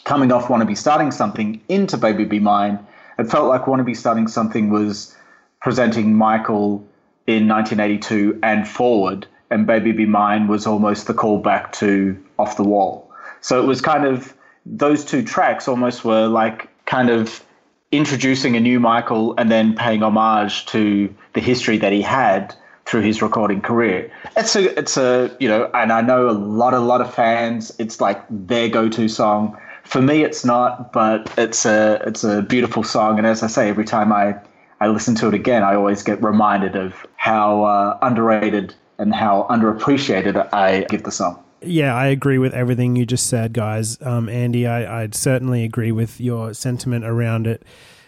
coming 0.03 0.31
off 0.31 0.49
Want 0.49 0.61
to 0.61 0.65
Be 0.65 0.75
Starting 0.75 1.11
Something 1.11 1.61
into 1.69 1.97
Baby 1.97 2.25
Be 2.25 2.39
Mine, 2.39 2.79
it 3.17 3.25
felt 3.25 3.47
like 3.47 3.67
Want 3.67 3.79
to 3.79 3.83
Be 3.83 3.93
Starting 3.93 4.27
Something 4.27 4.69
was 4.69 5.15
presenting 5.61 6.15
Michael 6.15 6.85
in 7.27 7.47
1982 7.47 8.39
and 8.41 8.67
forward, 8.67 9.27
and 9.51 9.67
Baby 9.67 9.91
Be 9.91 10.05
Mine 10.05 10.47
was 10.47 10.65
almost 10.65 11.07
the 11.07 11.13
callback 11.13 11.71
to 11.73 12.17
Off 12.37 12.57
the 12.57 12.63
Wall. 12.63 13.11
So 13.41 13.61
it 13.61 13.65
was 13.65 13.81
kind 13.81 14.05
of 14.05 14.33
those 14.65 15.05
two 15.05 15.23
tracks 15.23 15.67
almost 15.67 16.03
were 16.03 16.27
like 16.27 16.69
kind 16.85 17.09
of 17.09 17.43
introducing 17.91 18.55
a 18.55 18.59
new 18.59 18.79
Michael 18.79 19.33
and 19.37 19.51
then 19.51 19.75
paying 19.75 20.03
homage 20.03 20.65
to 20.67 21.13
the 21.33 21.41
history 21.41 21.77
that 21.77 21.91
he 21.91 22.01
had 22.01 22.53
through 22.85 23.01
his 23.01 23.21
recording 23.21 23.61
career. 23.61 24.11
It's 24.35 24.55
a, 24.55 24.77
it's 24.77 24.97
a, 24.97 25.35
you 25.39 25.47
know, 25.47 25.69
and 25.73 25.91
I 25.91 26.01
know 26.01 26.29
a 26.29 26.31
lot, 26.31 26.73
a 26.73 26.79
lot 26.79 27.01
of 27.01 27.13
fans. 27.13 27.71
It's 27.77 28.01
like 28.01 28.23
their 28.29 28.67
go-to 28.69 29.07
song. 29.07 29.57
For 29.89 30.03
me, 30.03 30.21
it's 30.23 30.45
not, 30.45 30.93
but 30.93 31.33
it's 31.35 31.65
a, 31.65 31.99
it's 32.05 32.23
a 32.23 32.43
beautiful 32.43 32.83
song. 32.83 33.17
And 33.17 33.25
as 33.25 33.41
I 33.41 33.47
say, 33.47 33.69
every 33.69 33.85
time 33.85 34.13
I, 34.13 34.35
I 34.79 34.87
listen 34.87 35.15
to 35.15 35.27
it 35.29 35.33
again, 35.33 35.63
I 35.63 35.73
always 35.73 36.03
get 36.03 36.21
reminded 36.21 36.75
of 36.75 37.07
how 37.15 37.63
uh, 37.63 37.97
underrated 38.03 38.75
and 38.99 39.15
how 39.15 39.47
underappreciated 39.49 40.53
I 40.53 40.83
give 40.91 41.01
the 41.05 41.11
song. 41.11 41.43
Yeah, 41.63 41.95
I 41.95 42.05
agree 42.05 42.37
with 42.37 42.53
everything 42.53 42.95
you 42.95 43.07
just 43.07 43.25
said, 43.25 43.51
guys. 43.51 43.99
Um, 44.03 44.29
Andy, 44.29 44.67
I, 44.67 45.01
I'd 45.01 45.15
certainly 45.15 45.63
agree 45.63 45.91
with 45.91 46.21
your 46.21 46.53
sentiment 46.53 47.03
around 47.03 47.47
it. 47.47 47.63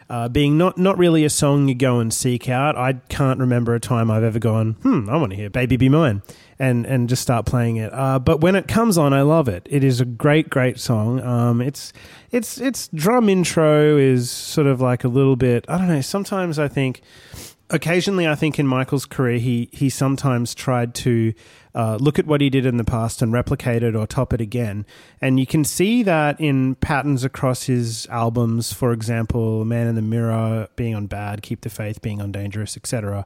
Uh, 0.08 0.30
being 0.30 0.60
not, 0.60 0.78
not 0.78 1.00
really 1.00 1.26
a 1.26 1.32
song 1.32 1.68
you 1.68 1.74
go 1.74 2.00
and 2.00 2.14
seek 2.14 2.48
out. 2.48 2.78
I 2.78 2.94
can't 3.10 3.40
remember 3.40 3.74
a 3.74 3.80
time 3.80 4.12
I've 4.12 4.24
ever 4.24 4.40
gone, 4.40 4.74
hmm, 4.84 5.10
I 5.10 5.18
want 5.18 5.32
to 5.32 5.36
hear 5.36 5.50
Baby 5.50 5.78
Be 5.78 5.90
Mine 5.90 6.22
and, 6.62 6.86
and 6.86 7.10
just 7.10 7.24
start 7.24 7.48
playing 7.48 7.78
it. 7.78 7.92
Uh, 7.92 8.20
but 8.20 8.40
when 8.40 8.56
it 8.56 8.68
comes 8.68 8.96
on, 8.96 9.14
I 9.14 9.24
love 9.24 9.48
it. 9.48 9.68
It 9.72 9.84
is 9.84 10.00
a 10.00 10.06
great, 10.06 10.48
great 10.48 10.80
song. 10.80 11.20
Um, 11.20 11.60
it's, 11.60 11.92
it's, 12.30 12.62
its 12.62 12.88
drum 12.90 13.30
intro 13.30 13.98
is 13.98 14.30
sort 14.30 14.68
of 14.68 14.80
like 14.80 15.04
a 15.04 15.08
little 15.08 15.36
bit, 15.36 15.66
I 15.68 15.80
don't 15.80 15.88
know, 15.88 16.02
sometimes 16.02 16.60
I 16.60 16.68
think, 16.68 17.02
occasionally 17.72 18.28
I 18.28 18.36
think 18.36 18.60
in 18.60 18.68
Michael's 18.68 19.08
career, 19.08 19.40
he, 19.40 19.70
he 19.72 19.90
sometimes 19.90 20.54
tried 20.54 20.94
to 20.96 21.34
uh, 21.74 21.98
look 22.00 22.20
at 22.20 22.28
what 22.28 22.42
he 22.42 22.52
did 22.52 22.68
in 22.68 22.78
the 22.78 22.84
past 22.84 23.24
and 23.24 23.34
replicate 23.34 23.82
it 23.82 23.96
or 23.96 24.06
top 24.06 24.32
it 24.32 24.40
again. 24.40 24.86
And 25.20 25.40
you 25.40 25.48
can 25.48 25.64
see 25.64 26.04
that 26.04 26.40
in 26.40 26.76
patterns 26.76 27.24
across 27.24 27.64
his 27.64 28.06
albums. 28.12 28.72
For 28.72 28.94
example, 28.94 29.66
Man 29.66 29.88
in 29.88 29.96
the 29.96 30.04
Mirror 30.04 30.68
being 30.76 30.94
on 30.94 31.08
Bad, 31.08 31.42
Keep 31.42 31.62
the 31.62 31.72
Faith 31.72 32.04
being 32.04 32.22
on 32.22 32.32
Dangerous, 32.32 32.78
etc. 32.78 33.26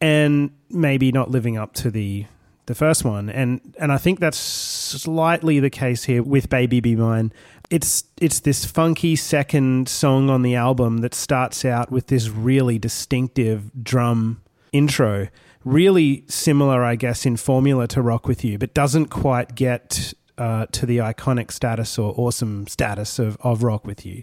and 0.00 0.52
maybe 0.70 1.10
not 1.10 1.28
living 1.28 1.58
up 1.58 1.72
to 1.74 1.90
the 1.90 2.26
the 2.68 2.74
first 2.74 3.04
one. 3.04 3.28
And 3.28 3.74
and 3.78 3.90
I 3.90 3.98
think 3.98 4.20
that's 4.20 4.38
slightly 4.38 5.58
the 5.58 5.70
case 5.70 6.04
here 6.04 6.22
with 6.22 6.48
Baby 6.48 6.80
Be 6.80 6.94
Mine. 6.94 7.32
It's 7.70 8.04
it's 8.20 8.40
this 8.40 8.64
funky 8.64 9.16
second 9.16 9.88
song 9.88 10.30
on 10.30 10.42
the 10.42 10.54
album 10.54 10.98
that 10.98 11.14
starts 11.14 11.64
out 11.64 11.90
with 11.90 12.06
this 12.06 12.28
really 12.28 12.78
distinctive 12.78 13.72
drum 13.82 14.42
intro. 14.72 15.28
Really 15.64 16.24
similar, 16.28 16.84
I 16.84 16.94
guess, 16.94 17.26
in 17.26 17.36
formula 17.36 17.88
to 17.88 18.00
Rock 18.00 18.28
With 18.28 18.44
You, 18.44 18.58
but 18.58 18.72
doesn't 18.74 19.06
quite 19.06 19.54
get 19.54 20.14
uh, 20.38 20.66
to 20.70 20.86
the 20.86 20.98
iconic 20.98 21.50
status 21.50 21.98
or 21.98 22.14
awesome 22.16 22.66
status 22.68 23.18
of, 23.18 23.36
of 23.40 23.64
Rock 23.64 23.84
With 23.84 24.06
You. 24.06 24.22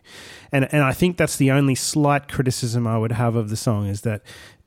And, 0.52 0.74
and 0.74 0.82
I 0.82 0.94
think 0.94 1.18
that's 1.18 1.36
the 1.36 1.52
only 1.52 1.76
slight 1.76 2.30
criticism 2.30 2.88
I 2.88 2.98
would 2.98 3.12
have 3.12 3.36
of 3.36 3.50
the 3.50 3.58
song 3.58 3.88
is 3.88 4.02
that 4.02 4.22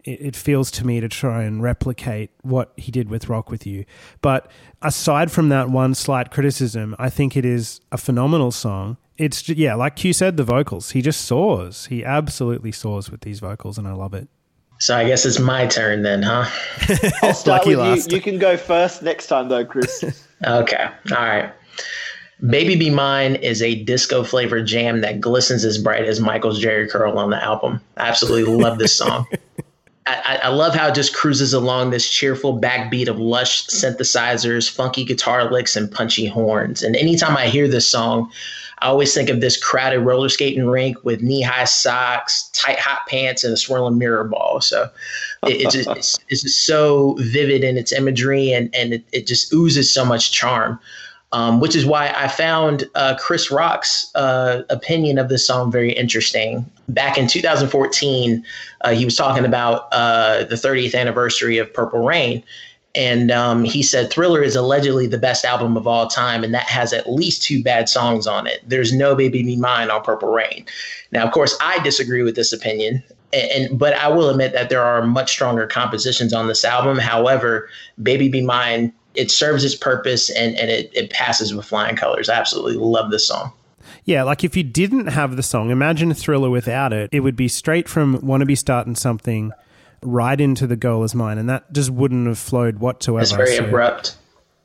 it, 0.08 0.20
it 0.28 0.36
feels 0.36 0.70
to 0.72 0.86
me 0.86 1.00
to 1.00 1.08
try 1.08 1.42
and 1.42 1.62
replicate 1.62 2.30
what 2.42 2.72
he 2.76 2.90
did 2.90 3.10
with 3.10 3.28
Rock 3.28 3.50
With 3.50 3.66
You. 3.66 3.84
But 4.22 4.50
aside 4.80 5.30
from 5.30 5.50
that 5.50 5.68
one 5.68 5.94
slight 5.94 6.30
criticism, 6.30 6.96
I 6.98 7.10
think 7.10 7.36
it 7.36 7.44
is 7.44 7.80
a 7.92 7.98
phenomenal 7.98 8.50
song. 8.50 8.96
It's, 9.18 9.48
yeah, 9.48 9.74
like 9.74 9.96
Q 9.96 10.12
said, 10.12 10.36
the 10.36 10.44
vocals. 10.44 10.92
He 10.92 11.02
just 11.02 11.22
soars. 11.22 11.86
He 11.86 12.04
absolutely 12.04 12.72
soars 12.72 13.10
with 13.10 13.20
these 13.20 13.40
vocals, 13.40 13.76
and 13.76 13.86
I 13.86 13.92
love 13.92 14.14
it. 14.14 14.28
So 14.80 14.96
I 14.96 15.04
guess 15.04 15.26
it's 15.26 15.40
my 15.40 15.66
turn 15.66 16.02
then, 16.02 16.22
huh? 16.22 16.48
I'll 17.22 17.34
start 17.34 17.66
with 17.66 17.78
last. 17.78 18.10
you. 18.10 18.16
You 18.16 18.22
can 18.22 18.38
go 18.38 18.56
first 18.56 19.02
next 19.02 19.26
time, 19.26 19.48
though, 19.48 19.64
Chris. 19.64 20.24
okay. 20.46 20.88
All 21.10 21.16
right. 21.16 21.52
Baby 22.48 22.76
Be 22.76 22.88
Mine 22.88 23.34
is 23.34 23.60
a 23.60 23.82
disco 23.82 24.22
flavored 24.22 24.66
jam 24.66 25.00
that 25.00 25.20
glistens 25.20 25.64
as 25.64 25.76
bright 25.76 26.04
as 26.04 26.20
Michael's 26.20 26.62
Jheri 26.62 26.88
curl 26.88 27.18
on 27.18 27.30
the 27.30 27.42
album. 27.42 27.80
I 27.96 28.08
absolutely 28.08 28.54
love 28.54 28.78
this 28.78 28.96
song. 28.96 29.26
I, 30.08 30.40
I, 30.44 30.48
love 30.48 30.74
how 30.74 30.88
it 30.88 30.94
just 30.94 31.14
cruises 31.14 31.52
along 31.52 31.90
this 31.90 32.08
cheerful 32.08 32.58
backbeat 32.58 33.08
of 33.08 33.18
lush 33.18 33.66
synthesizers, 33.66 34.70
funky 34.70 35.04
guitar 35.04 35.50
licks, 35.50 35.76
and 35.76 35.90
punchy 35.90 36.26
horns. 36.26 36.82
And 36.82 36.96
anytime 36.96 37.36
I 37.36 37.46
hear 37.46 37.68
this 37.68 37.88
song, 37.88 38.30
I 38.80 38.88
always 38.88 39.12
think 39.12 39.28
of 39.28 39.40
this 39.40 39.56
crowded 39.56 40.00
roller 40.00 40.28
skating 40.28 40.66
rink 40.66 40.96
with 41.04 41.20
knee 41.20 41.42
high 41.42 41.64
socks, 41.64 42.48
tight 42.54 42.78
hot 42.78 43.06
pants, 43.08 43.44
and 43.44 43.52
a 43.52 43.56
swirling 43.56 43.98
mirror 43.98 44.24
ball. 44.24 44.60
So 44.60 44.88
it, 45.46 45.62
it's, 45.62 45.74
just, 45.74 45.88
it's, 45.90 46.18
it's, 46.28 46.42
just 46.42 46.64
so 46.64 47.16
vivid 47.18 47.64
in 47.64 47.76
its 47.76 47.92
imagery 47.92 48.52
and, 48.52 48.74
and 48.74 48.94
it, 48.94 49.04
it 49.12 49.26
just 49.26 49.52
oozes 49.52 49.92
so 49.92 50.04
much 50.04 50.32
charm. 50.32 50.78
Um, 51.32 51.60
which 51.60 51.76
is 51.76 51.84
why 51.84 52.10
I 52.16 52.26
found 52.26 52.88
uh, 52.94 53.14
Chris 53.20 53.50
Rock's 53.50 54.10
uh, 54.14 54.62
opinion 54.70 55.18
of 55.18 55.28
this 55.28 55.46
song 55.46 55.70
very 55.70 55.92
interesting. 55.92 56.64
Back 56.88 57.18
in 57.18 57.26
2014, 57.26 58.42
uh, 58.80 58.90
he 58.92 59.04
was 59.04 59.14
talking 59.14 59.44
about 59.44 59.88
uh, 59.92 60.44
the 60.44 60.54
30th 60.54 60.94
anniversary 60.94 61.58
of 61.58 61.70
Purple 61.74 62.02
Rain, 62.02 62.42
and 62.94 63.30
um, 63.30 63.64
he 63.64 63.82
said 63.82 64.10
Thriller 64.10 64.42
is 64.42 64.56
allegedly 64.56 65.06
the 65.06 65.18
best 65.18 65.44
album 65.44 65.76
of 65.76 65.86
all 65.86 66.08
time, 66.08 66.42
and 66.42 66.54
that 66.54 66.68
has 66.68 66.92
at 66.92 67.10
least 67.10 67.42
two 67.42 67.62
bad 67.62 67.88
songs 67.88 68.26
on 68.26 68.46
it. 68.46 68.60
There's 68.66 68.92
no 68.92 69.14
Baby 69.14 69.42
Be 69.42 69.56
Mine 69.56 69.90
on 69.90 70.02
Purple 70.02 70.30
Rain. 70.30 70.64
Now, 71.12 71.24
of 71.24 71.32
course, 71.32 71.56
I 71.60 71.78
disagree 71.80 72.22
with 72.22 72.34
this 72.34 72.52
opinion, 72.52 73.02
and, 73.32 73.50
and 73.52 73.78
but 73.78 73.94
I 73.94 74.08
will 74.08 74.30
admit 74.30 74.52
that 74.54 74.68
there 74.68 74.82
are 74.82 75.06
much 75.06 75.30
stronger 75.30 75.66
compositions 75.66 76.32
on 76.32 76.48
this 76.48 76.64
album. 76.64 76.98
However, 76.98 77.68
Baby 78.02 78.28
Be 78.28 78.42
Mine 78.42 78.92
it 79.18 79.31
serves 79.31 79.64
its 79.64 79.74
purpose 79.74 80.31
and 80.31 80.57
and 80.57 80.70
it, 80.70 80.90
it 80.94 81.11
passes 81.11 81.54
with 81.54 81.66
flying 81.66 81.96
colors. 81.96 82.28
I 82.28 82.37
absolutely 82.37 82.76
love 82.76 83.11
this 83.11 83.26
song. 83.26 83.52
Yeah, 84.04 84.22
like 84.22 84.44
if 84.44 84.57
you 84.57 84.62
didn't 84.62 85.09
have 85.09 85.37
the 85.37 85.42
song, 85.42 85.70
imagine 85.70 86.11
a 86.11 86.14
Thriller 86.14 86.50
without 86.50 86.92
it. 86.92 87.11
It 87.12 87.20
would 87.20 87.37
be 87.37 87.48
straight 87.48 87.88
from 87.88 88.20
Wanna 88.22 88.46
Be 88.46 88.54
Starting 88.54 88.94
Something 88.94 89.52
right 90.02 90.40
into 90.40 90.66
The 90.66 90.76
Girl 90.76 91.02
Is 91.04 91.14
Mine, 91.14 91.38
and 91.38 91.48
that 91.48 91.72
just 91.72 91.90
wouldn't 91.90 92.26
have 92.26 92.38
flowed 92.38 92.78
whatsoever. 92.78 93.22
It's 93.22 93.33
very 93.33 93.57
so. 93.57 93.64
abrupt. 93.66 94.16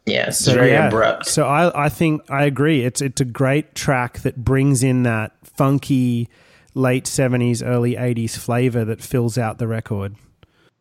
Yeah, 0.06 0.28
it's 0.28 0.40
so, 0.40 0.54
very 0.54 0.72
yeah. 0.72 0.88
abrupt. 0.88 1.26
So 1.26 1.46
I, 1.46 1.86
I 1.86 1.90
think 1.90 2.30
I 2.30 2.44
agree. 2.44 2.86
It's 2.86 3.02
it's 3.02 3.22
a 3.22 3.26
great 3.26 3.76
track 3.76 4.20
that 4.20 4.44
brings 4.44 4.84
in 4.84 5.04
that 5.04 5.32
funky 5.44 6.30
late 6.74 7.08
seventies, 7.08 7.64
early 7.64 7.96
eighties 7.96 8.38
flavor 8.38 8.86
that 8.86 9.02
fills 9.02 9.38
out 9.38 9.58
the 9.58 9.68
record. 9.68 10.16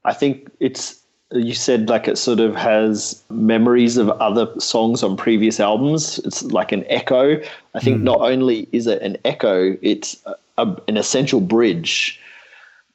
I 0.05 0.13
think 0.13 0.51
it's 0.59 1.02
you 1.35 1.55
said 1.55 1.89
like 1.89 2.09
it 2.09 2.19
sort 2.19 2.41
of 2.41 2.55
has 2.57 3.23
memories 3.31 3.97
of 3.97 4.11
other 4.11 4.49
songs 4.61 5.03
on 5.03 5.17
previous 5.17 5.61
albums. 5.61 6.19
It's 6.21 6.43
like 6.43 6.73
an 6.73 6.85
echo. 6.89 7.41
I 7.75 7.81
think 7.81 8.01
mm. 8.01 8.05
not 8.05 8.21
only 8.21 8.69
is 8.73 8.87
it 8.87 9.01
an 9.03 9.17
echo, 9.25 9.77
it's 9.83 10.17
a, 10.59 10.77
an 10.89 10.97
essential 10.97 11.41
bridge 11.41 12.21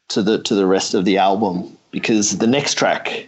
to 0.09 0.21
the 0.21 0.41
to 0.43 0.55
the 0.55 0.65
rest 0.65 0.93
of 0.93 1.05
the 1.05 1.17
album 1.17 1.75
because 1.91 2.37
the 2.37 2.47
next 2.47 2.75
track 2.75 3.27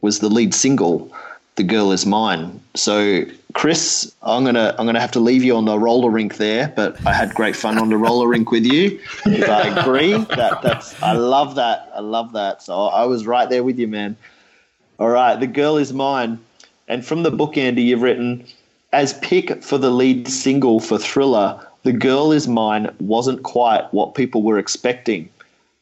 was 0.00 0.18
the 0.18 0.28
lead 0.28 0.54
single, 0.54 1.10
"The 1.56 1.64
Girl 1.64 1.92
Is 1.92 2.04
Mine." 2.04 2.60
So, 2.74 3.24
Chris, 3.54 4.14
I'm 4.22 4.44
gonna 4.44 4.74
I'm 4.78 4.86
gonna 4.86 5.00
have 5.00 5.12
to 5.12 5.20
leave 5.20 5.42
you 5.42 5.56
on 5.56 5.64
the 5.64 5.78
roller 5.78 6.10
rink 6.10 6.36
there, 6.36 6.72
but 6.76 7.04
I 7.06 7.12
had 7.12 7.34
great 7.34 7.56
fun 7.56 7.78
on 7.78 7.88
the 7.88 7.96
roller 7.96 8.28
rink 8.28 8.50
with 8.50 8.64
you. 8.64 9.00
I 9.26 9.68
agree 9.80 10.12
that 10.12 10.60
that's 10.62 11.00
I 11.02 11.12
love 11.12 11.54
that 11.54 11.90
I 11.94 12.00
love 12.00 12.32
that. 12.32 12.62
So 12.62 12.86
I 12.86 13.04
was 13.04 13.26
right 13.26 13.48
there 13.48 13.64
with 13.64 13.78
you, 13.78 13.88
man. 13.88 14.16
All 14.98 15.08
right, 15.08 15.40
The 15.40 15.46
Girl 15.46 15.78
Is 15.78 15.92
Mine. 15.92 16.38
And 16.86 17.04
from 17.04 17.22
the 17.22 17.30
book, 17.30 17.56
Andy, 17.56 17.82
you've 17.82 18.02
written, 18.02 18.44
as 18.92 19.14
pick 19.14 19.62
for 19.62 19.78
the 19.78 19.90
lead 19.90 20.28
single 20.28 20.80
for 20.80 20.98
Thriller, 20.98 21.66
The 21.82 21.92
Girl 21.92 22.30
Is 22.30 22.46
Mine 22.46 22.94
wasn't 23.00 23.42
quite 23.42 23.92
what 23.94 24.14
people 24.14 24.42
were 24.42 24.58
expecting. 24.58 25.30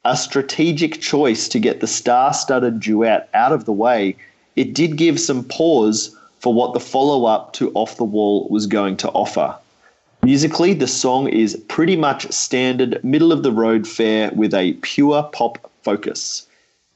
A 0.04 0.16
strategic 0.16 1.00
choice 1.00 1.48
to 1.48 1.58
get 1.58 1.80
the 1.80 1.88
star 1.88 2.32
studded 2.32 2.78
duet 2.78 3.28
out 3.34 3.52
of 3.52 3.64
the 3.64 3.72
way, 3.72 4.16
it 4.54 4.74
did 4.74 4.96
give 4.96 5.18
some 5.18 5.42
pause 5.44 6.16
for 6.38 6.54
what 6.54 6.72
the 6.72 6.80
follow 6.80 7.26
up 7.26 7.52
to 7.54 7.72
Off 7.74 7.96
the 7.96 8.04
Wall 8.04 8.46
was 8.48 8.66
going 8.66 8.96
to 8.98 9.10
offer. 9.10 9.56
Musically, 10.22 10.72
the 10.72 10.86
song 10.86 11.28
is 11.28 11.56
pretty 11.68 11.96
much 11.96 12.30
standard 12.30 13.02
middle 13.02 13.32
of 13.32 13.42
the 13.42 13.52
road 13.52 13.88
fare 13.88 14.30
with 14.34 14.54
a 14.54 14.74
pure 14.82 15.24
pop 15.32 15.70
focus. 15.82 16.46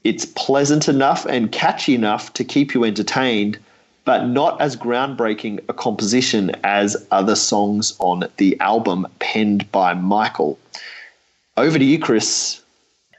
It's 0.05 0.23
pleasant 0.23 0.87
enough 0.87 1.25
and 1.25 1.51
catchy 1.51 1.95
enough 1.95 2.31
to 2.33 2.43
keep 2.43 2.75
you 2.75 2.83
entertained, 2.83 3.57
but 4.05 4.27
not 4.27 4.61
as 4.61 4.77
groundbreaking 4.77 5.65
a 5.67 5.73
composition 5.73 6.51
as 6.63 6.95
other 7.09 7.35
songs 7.35 7.95
on 7.97 8.27
the 8.37 8.55
album 8.59 9.07
penned 9.17 9.69
by 9.71 9.95
Michael. 9.95 10.59
Over 11.57 11.79
to 11.79 11.83
you, 11.83 11.97
Chris. 11.97 12.61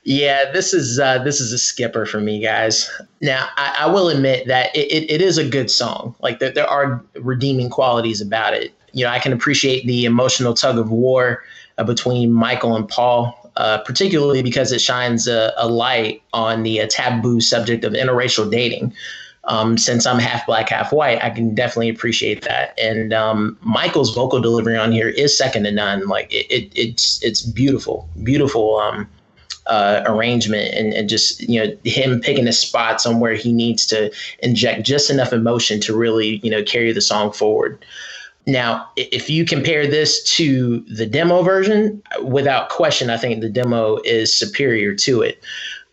Yeah, 0.04 0.52
this 0.52 0.72
is 0.72 1.00
uh, 1.00 1.18
this 1.24 1.40
is 1.40 1.52
a 1.52 1.58
skipper 1.58 2.06
for 2.06 2.20
me, 2.20 2.40
guys. 2.40 2.88
Now, 3.20 3.48
I, 3.56 3.78
I 3.80 3.86
will 3.86 4.08
admit 4.08 4.46
that 4.46 4.74
it, 4.76 4.86
it, 4.92 5.10
it 5.10 5.20
is 5.20 5.38
a 5.38 5.48
good 5.48 5.72
song. 5.72 6.14
Like 6.20 6.38
there, 6.38 6.52
there 6.52 6.68
are 6.68 7.02
redeeming 7.16 7.68
qualities 7.68 8.20
about 8.20 8.54
it. 8.54 8.72
You 8.92 9.06
know, 9.06 9.10
I 9.10 9.18
can 9.18 9.32
appreciate 9.32 9.84
the 9.88 10.04
emotional 10.04 10.54
tug 10.54 10.78
of 10.78 10.92
war 10.92 11.42
uh, 11.78 11.82
between 11.82 12.32
Michael 12.32 12.76
and 12.76 12.88
Paul 12.88 13.45
uh, 13.56 13.78
particularly 13.78 14.42
because 14.42 14.72
it 14.72 14.80
shines 14.80 15.26
a, 15.26 15.52
a 15.56 15.68
light 15.68 16.22
on 16.32 16.62
the 16.62 16.80
uh, 16.80 16.86
taboo 16.90 17.40
subject 17.40 17.84
of 17.84 17.92
interracial 17.92 18.50
dating. 18.50 18.92
Um, 19.44 19.78
since 19.78 20.06
I'm 20.06 20.18
half 20.18 20.44
black, 20.44 20.70
half 20.70 20.92
white, 20.92 21.22
I 21.22 21.30
can 21.30 21.54
definitely 21.54 21.88
appreciate 21.88 22.42
that. 22.42 22.76
And 22.82 23.12
um, 23.12 23.56
Michael's 23.60 24.12
vocal 24.12 24.40
delivery 24.40 24.76
on 24.76 24.90
here 24.90 25.08
is 25.08 25.38
second 25.38 25.64
to 25.64 25.70
none. 25.70 26.08
Like 26.08 26.32
it, 26.32 26.46
it 26.50 26.72
it's 26.74 27.22
it's 27.22 27.42
beautiful, 27.42 28.08
beautiful 28.24 28.76
um, 28.78 29.08
uh, 29.68 30.02
arrangement, 30.04 30.74
and, 30.74 30.92
and 30.92 31.08
just 31.08 31.40
you 31.48 31.64
know 31.64 31.76
him 31.84 32.20
picking 32.20 32.46
his 32.46 32.58
spots 32.58 33.06
on 33.06 33.20
where 33.20 33.34
he 33.34 33.52
needs 33.52 33.86
to 33.86 34.12
inject 34.40 34.84
just 34.84 35.10
enough 35.10 35.32
emotion 35.32 35.80
to 35.82 35.96
really 35.96 36.40
you 36.42 36.50
know 36.50 36.64
carry 36.64 36.92
the 36.92 37.00
song 37.00 37.32
forward. 37.32 37.84
Now, 38.46 38.88
if 38.96 39.28
you 39.28 39.44
compare 39.44 39.86
this 39.88 40.22
to 40.36 40.80
the 40.82 41.04
demo 41.04 41.42
version, 41.42 42.00
without 42.22 42.68
question, 42.68 43.10
I 43.10 43.16
think 43.16 43.40
the 43.40 43.48
demo 43.48 43.98
is 44.04 44.32
superior 44.32 44.94
to 44.94 45.22
it. 45.22 45.42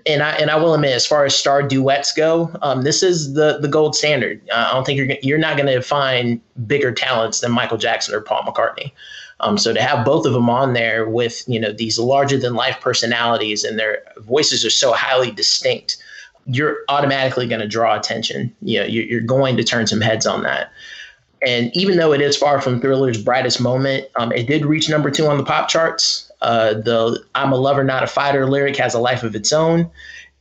And 0.06 0.22
I 0.22 0.32
and 0.32 0.52
I 0.52 0.58
will 0.58 0.74
admit, 0.74 0.92
as 0.92 1.08
far 1.08 1.26
as 1.26 1.34
star 1.34 1.64
duets 1.64 2.12
go, 2.12 2.52
um, 2.62 2.82
this 2.82 3.02
is 3.02 3.34
the 3.34 3.58
the 3.60 3.70
gold 3.70 3.96
standard. 3.96 4.42
Uh, 4.52 4.68
I 4.70 4.74
don't 4.74 4.86
think 4.86 4.98
you're 4.98 5.18
you're 5.24 5.38
not 5.38 5.56
going 5.58 5.74
to 5.74 5.82
find 5.82 6.42
bigger 6.68 6.92
talents 6.92 7.40
than 7.40 7.52
Michael 7.52 7.78
Jackson 7.78 8.14
or 8.14 8.20
Paul 8.22 8.44
McCartney. 8.44 8.92
Um, 9.40 9.58
so 9.58 9.74
to 9.74 9.82
have 9.82 10.06
both 10.06 10.26
of 10.26 10.34
them 10.34 10.50
on 10.50 10.74
there 10.74 11.08
with 11.08 11.48
you 11.48 11.60
know 11.60 11.72
these 11.72 11.98
larger 11.98 12.38
than 12.38 12.54
life 12.54 12.80
personalities 12.82 13.64
and 13.64 13.80
their 13.80 14.04
voices 14.18 14.66
are 14.66 14.70
so 14.70 14.92
highly 14.92 15.32
distinct, 15.32 15.98
you're 16.46 16.80
automatically 16.90 17.48
going 17.48 17.62
to 17.62 17.68
draw 17.68 17.98
attention. 17.98 18.54
You 18.62 18.82
know, 18.82 18.86
you're, 18.86 19.06
you're 19.06 19.22
going 19.22 19.56
to 19.56 19.64
turn 19.64 19.88
some 19.88 20.02
heads 20.02 20.26
on 20.26 20.44
that. 20.44 20.72
And 21.46 21.76
even 21.76 21.98
though 21.98 22.14
it 22.14 22.22
is 22.22 22.38
far 22.38 22.62
from 22.62 22.80
Thriller's 22.80 23.22
brightest 23.22 23.60
moment, 23.60 24.08
um, 24.16 24.32
it 24.32 24.48
did 24.48 24.66
reach 24.66 24.90
number 24.90 25.12
two 25.12 25.28
on 25.28 25.38
the 25.38 25.44
pop 25.44 25.68
charts. 25.68 26.32
Uh, 26.42 26.74
the 26.74 27.24
"I'm 27.36 27.52
a 27.52 27.58
lover, 27.58 27.84
not 27.84 28.04
a 28.04 28.08
fighter" 28.08 28.50
lyric 28.50 28.78
has 28.78 28.94
a 28.94 29.00
life 29.00 29.24
of 29.24 29.36
its 29.36 29.52
own, 29.52 29.90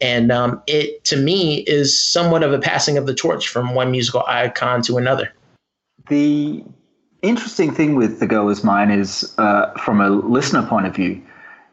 and 0.01 0.31
um, 0.31 0.63
it 0.67 1.05
to 1.05 1.17
me 1.17 1.61
is 1.61 1.99
somewhat 1.99 2.43
of 2.43 2.53
a 2.53 2.59
passing 2.59 2.99
of 2.99 3.07
the 3.07 3.15
torch 3.15 3.49
from 3.49 3.75
one 3.75 3.91
musical 3.91 4.23
icon 4.27 4.83
to 4.83 4.97
another. 4.97 5.33
The 6.09 6.65
interesting 7.23 7.73
thing 7.73 7.95
with 7.97 8.21
"The 8.21 8.27
Girl 8.27 8.49
Is 8.49 8.63
Mine" 8.63 8.91
is, 8.91 9.33
uh, 9.39 9.73
from 9.79 10.01
a 10.01 10.11
listener 10.11 10.67
point 10.67 10.87
of 10.87 10.95
view, 10.95 11.21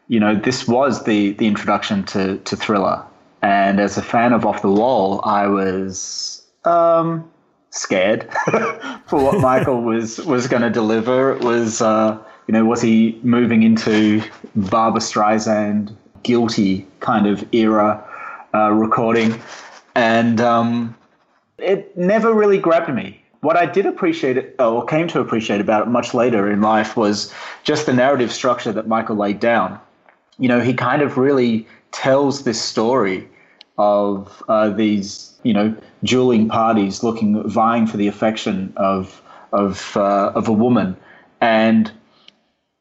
you 0.08 0.18
know, 0.18 0.34
this 0.34 0.66
was 0.66 1.04
the 1.04 1.32
the 1.34 1.46
introduction 1.46 2.04
to 2.06 2.38
to 2.38 2.56
Thriller, 2.56 3.04
And 3.42 3.80
as 3.80 3.96
a 3.96 4.02
fan 4.02 4.32
of 4.32 4.44
Off 4.44 4.62
the 4.62 4.70
Wall, 4.70 5.20
I 5.24 5.46
was 5.46 6.42
um, 6.64 7.30
scared 7.70 8.28
for 9.06 9.22
what 9.22 9.40
Michael 9.40 9.82
was 9.82 10.18
was 10.18 10.46
going 10.48 10.62
to 10.62 10.70
deliver. 10.70 11.32
It 11.32 11.42
was, 11.42 11.80
uh, 11.80 12.18
you 12.46 12.52
know, 12.52 12.64
was 12.64 12.82
he 12.82 13.18
moving 13.22 13.62
into 13.62 14.22
Barbra 14.54 15.00
Streisand 15.00 15.96
guilty 16.22 16.86
kind 17.00 17.26
of 17.26 17.44
era 17.54 18.04
uh, 18.54 18.70
recording? 18.72 19.40
And 19.94 20.40
um, 20.40 20.96
it 21.58 21.96
never 21.96 22.32
really 22.32 22.58
grabbed 22.58 22.92
me. 22.92 23.22
What 23.40 23.56
I 23.56 23.64
did 23.66 23.86
appreciate, 23.86 24.54
or 24.58 24.84
came 24.84 25.08
to 25.08 25.20
appreciate 25.20 25.60
about 25.60 25.86
it 25.86 25.90
much 25.90 26.12
later 26.12 26.50
in 26.50 26.60
life, 26.60 26.96
was 26.96 27.32
just 27.64 27.86
the 27.86 27.92
narrative 27.92 28.30
structure 28.30 28.72
that 28.72 28.86
Michael 28.86 29.16
laid 29.16 29.40
down. 29.40 29.80
You 30.38 30.48
know, 30.48 30.60
he 30.60 30.74
kind 30.74 31.00
of 31.00 31.16
really 31.16 31.66
tells 31.90 32.44
this 32.44 32.60
story 32.60 33.28
of 33.78 34.42
uh, 34.48 34.68
these, 34.70 35.29
you 35.42 35.52
know, 35.52 35.74
dueling 36.04 36.48
parties 36.48 37.02
looking, 37.02 37.48
vying 37.48 37.86
for 37.86 37.96
the 37.96 38.08
affection 38.08 38.72
of 38.76 39.22
of 39.52 39.96
uh, 39.96 40.32
of 40.34 40.48
a 40.48 40.52
woman, 40.52 40.96
and 41.40 41.90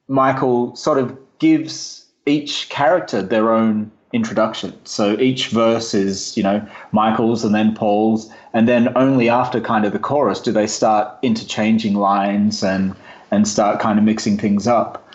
Michael 0.07 0.75
sort 0.75 0.97
of 0.97 1.17
gives 1.39 2.05
each 2.25 2.69
character 2.69 3.21
their 3.21 3.51
own 3.51 3.91
introduction. 4.11 4.73
So 4.85 5.17
each 5.19 5.47
verse 5.47 5.93
is, 5.93 6.35
you 6.35 6.43
know, 6.43 6.67
Michael's 6.91 7.43
and 7.43 7.53
then 7.53 7.75
Paul's, 7.75 8.29
and 8.53 8.67
then 8.67 8.95
only 8.97 9.29
after 9.29 9.61
kind 9.61 9.85
of 9.85 9.93
the 9.93 9.99
chorus 9.99 10.41
do 10.41 10.51
they 10.51 10.67
start 10.67 11.17
interchanging 11.21 11.95
lines 11.95 12.63
and 12.63 12.95
and 13.31 13.47
start 13.47 13.79
kind 13.79 13.99
of 13.99 14.05
mixing 14.05 14.37
things 14.37 14.67
up 14.67 15.09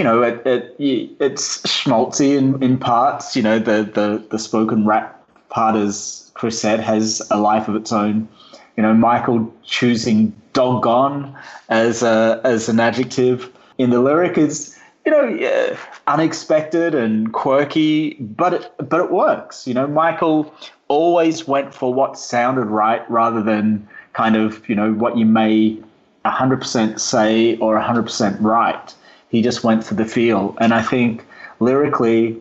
you 0.00 0.04
know, 0.04 0.22
it, 0.22 0.40
it 0.46 0.74
it's 1.20 1.58
schmaltzy 1.58 2.34
in, 2.38 2.62
in 2.62 2.78
parts. 2.78 3.36
You 3.36 3.42
know, 3.42 3.58
the, 3.58 3.82
the, 3.82 4.24
the 4.30 4.38
spoken 4.38 4.86
rap 4.86 5.22
part, 5.50 5.76
as 5.76 6.29
Chris 6.40 6.58
said, 6.58 6.80
has 6.80 7.20
a 7.30 7.38
life 7.38 7.68
of 7.68 7.76
its 7.76 7.92
own. 7.92 8.26
You 8.74 8.82
know, 8.82 8.94
Michael 8.94 9.52
choosing 9.62 10.32
doggone 10.54 11.36
as 11.68 12.02
a, 12.02 12.40
as 12.44 12.66
an 12.70 12.80
adjective 12.80 13.52
in 13.76 13.90
the 13.90 14.00
lyric 14.00 14.38
is, 14.38 14.74
you 15.04 15.12
know, 15.12 15.76
unexpected 16.06 16.94
and 16.94 17.30
quirky, 17.34 18.14
but 18.14 18.54
it, 18.54 18.72
but 18.78 19.00
it 19.00 19.10
works. 19.10 19.66
You 19.66 19.74
know, 19.74 19.86
Michael 19.86 20.54
always 20.88 21.46
went 21.46 21.74
for 21.74 21.92
what 21.92 22.18
sounded 22.18 22.68
right 22.68 23.08
rather 23.10 23.42
than 23.42 23.86
kind 24.14 24.34
of, 24.34 24.66
you 24.66 24.74
know, 24.74 24.94
what 24.94 25.18
you 25.18 25.26
may 25.26 25.78
100% 26.24 26.98
say 26.98 27.58
or 27.58 27.78
100% 27.78 28.36
right 28.40 28.94
he 29.28 29.42
just 29.42 29.62
went 29.62 29.84
for 29.84 29.94
the 29.94 30.04
feel. 30.04 30.56
And 30.58 30.74
I 30.74 30.82
think 30.82 31.24
lyrically, 31.60 32.40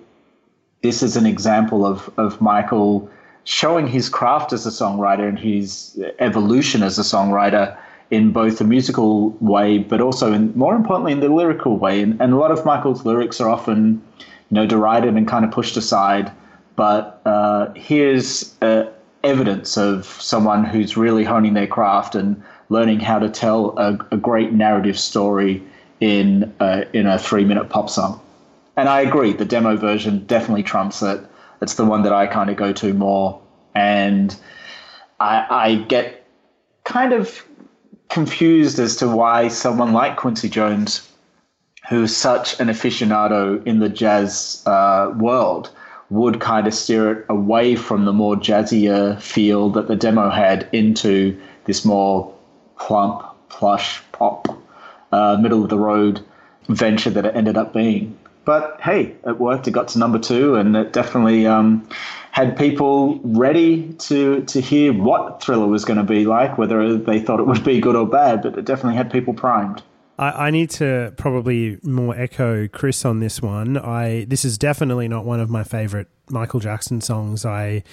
this 0.82 1.04
is 1.04 1.16
an 1.16 1.26
example 1.26 1.86
of, 1.86 2.10
of 2.18 2.42
Michael 2.42 3.10
showing 3.44 3.88
his 3.88 4.10
craft 4.10 4.54
as 4.54 4.66
a 4.66 4.70
songwriter 4.70 5.28
and 5.28 5.40
his 5.40 6.00
evolution 6.20 6.84
as 6.84 7.00
a 7.00 7.04
songwriter 7.04 7.78
in 8.12 8.32
both 8.32 8.58
the 8.58 8.64
musical 8.64 9.30
way, 9.40 9.78
but 9.78 10.02
also 10.02 10.34
in 10.34 10.52
more 10.58 10.76
importantly 10.76 11.12
in 11.12 11.20
the 11.20 11.30
lyrical 11.30 11.78
way. 11.78 12.02
And, 12.02 12.20
and 12.22 12.34
a 12.34 12.38
lot 12.38 12.52
of 12.52 12.66
Michael's 12.66 13.06
lyrics 13.06 13.40
are 13.40 13.50
often, 13.50 14.02
you 14.20 14.26
know, 14.56 14.66
derided 14.66 15.16
and 15.16 15.28
kind 15.28 15.46
of 15.46 15.52
pushed 15.52 15.78
aside. 15.78 16.32
But 16.76 17.22
uh, 17.26 17.72
here's 17.74 18.56
uh, 18.62 18.90
evidence 19.24 19.78
of 19.78 20.06
someone 20.06 20.64
who's 20.64 20.98
really 20.98 21.24
honing 21.24 21.54
their 21.54 21.68
craft 21.68 22.16
and 22.16 22.42
learning 22.70 23.00
how 23.00 23.20
to 23.20 23.30
tell 23.30 23.78
a, 23.78 23.98
a 24.12 24.18
great 24.18 24.54
narrative 24.54 24.98
story 24.98 25.62
in 26.00 26.54
a, 26.60 26.86
in 26.94 27.06
a 27.06 27.20
three 27.20 27.44
minute 27.44 27.70
pop 27.70 27.90
song. 27.90 28.22
And 28.78 28.88
I 28.88 29.02
agree, 29.02 29.34
the 29.34 29.46
demo 29.46 29.76
version 29.76 30.26
definitely 30.26 30.64
trumps 30.64 31.02
it. 31.02 31.20
It's 31.62 31.76
the 31.76 31.86
one 31.86 32.04
that 32.04 32.14
I 32.14 32.28
kind 32.28 32.50
of 32.50 32.56
go 32.56 32.72
to 32.74 32.94
more. 32.94 33.42
And 33.76 34.36
I, 35.20 35.46
I 35.50 35.76
get 35.76 36.26
kind 36.84 37.14
of 37.14 37.46
confused 38.10 38.80
as 38.80 38.96
to 38.98 39.08
why 39.08 39.48
someone 39.48 39.94
like 39.94 40.18
Quincy 40.18 40.50
Jones, 40.50 41.08
who's 41.90 42.16
such 42.16 42.60
an 42.60 42.68
aficionado 42.68 43.66
in 43.66 43.80
the 43.80 43.90
jazz 43.90 44.64
uh, 44.66 45.14
world, 45.18 45.70
would 46.10 46.40
kind 46.40 46.68
of 46.68 46.74
steer 46.74 47.12
it 47.12 47.26
away 47.30 47.76
from 47.76 48.06
the 48.06 48.14
more 48.14 48.36
jazzier 48.36 49.22
feel 49.22 49.70
that 49.70 49.88
the 49.88 49.96
demo 49.96 50.30
had 50.30 50.68
into 50.72 51.40
this 51.66 51.86
more 51.86 52.34
plump, 52.80 53.24
plush 53.50 54.02
pop 54.12 54.48
uh, 55.12 55.38
middle 55.40 55.64
of 55.64 55.70
the 55.70 55.78
road 55.78 56.26
venture 56.68 57.10
that 57.10 57.26
it 57.26 57.36
ended 57.36 57.58
up 57.58 57.74
being. 57.74 58.18
But 58.46 58.80
hey, 58.82 59.16
it 59.26 59.40
worked. 59.40 59.68
It 59.68 59.72
got 59.72 59.90
to 59.90 60.00
number 60.00 60.20
two, 60.20 60.56
and 60.56 60.76
it 60.76 60.94
definitely 60.94 61.46
um, 61.46 61.88
had 62.32 62.58
people 62.58 63.20
ready 63.24 63.94
to 63.94 64.44
to 64.46 64.62
hear 64.62 64.94
what 64.94 65.42
Thriller 65.42 65.68
was 65.68 65.86
going 65.86 65.98
to 65.98 66.04
be 66.04 66.26
like, 66.26 66.58
whether 66.58 66.98
they 66.98 67.20
thought 67.20 67.40
it 67.40 67.48
would 67.48 67.64
be 67.64 67.80
good 67.80 67.96
or 67.96 68.08
bad. 68.08 68.42
But 68.42 68.58
it 68.58 68.66
definitely 68.66 68.96
had 68.96 69.12
people 69.12 69.34
primed. 69.34 69.84
I, 70.20 70.52
need 70.52 70.70
to 70.72 71.14
probably 71.16 71.80
more 71.82 72.14
echo 72.14 72.68
Chris 72.68 73.06
on 73.06 73.22
this 73.22 73.42
one. 73.42 73.78
I 73.78 74.26
this 74.26 74.44
is 74.44 74.58
definitely 74.58 75.08
not 75.08 75.24
one 75.24 75.40
of 75.40 75.50
my 75.50 75.64
favorite 75.64 76.08
Michael 76.30 76.60
Jackson 76.60 77.00
songs. 77.00 77.46
I 77.46 77.84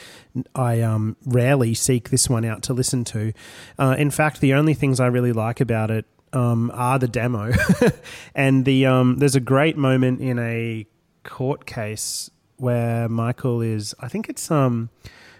I 0.54 0.80
um, 0.80 1.16
rarely 1.24 1.72
seek 1.74 2.10
this 2.10 2.28
one 2.28 2.44
out 2.44 2.62
to 2.64 2.74
listen 2.74 3.04
to. 3.04 3.32
Uh, 3.78 3.94
in 3.96 4.10
fact, 4.10 4.40
the 4.40 4.54
only 4.54 4.74
things 4.74 4.98
I 4.98 5.06
really 5.06 5.32
like 5.32 5.60
about 5.60 5.92
it 5.92 6.04
um, 6.32 6.70
are 6.74 6.98
the 6.98 7.08
demo, 7.08 7.52
and 8.34 8.64
the 8.64 8.86
um, 8.86 9.16
there's 9.18 9.36
a 9.36 9.40
great 9.40 9.76
moment 9.76 10.20
in 10.20 10.38
a 10.38 10.86
court 11.24 11.66
case 11.66 12.30
where 12.56 13.08
Michael 13.08 13.60
is. 13.60 13.94
I 14.00 14.08
think 14.08 14.28
it's 14.28 14.50
um 14.50 14.90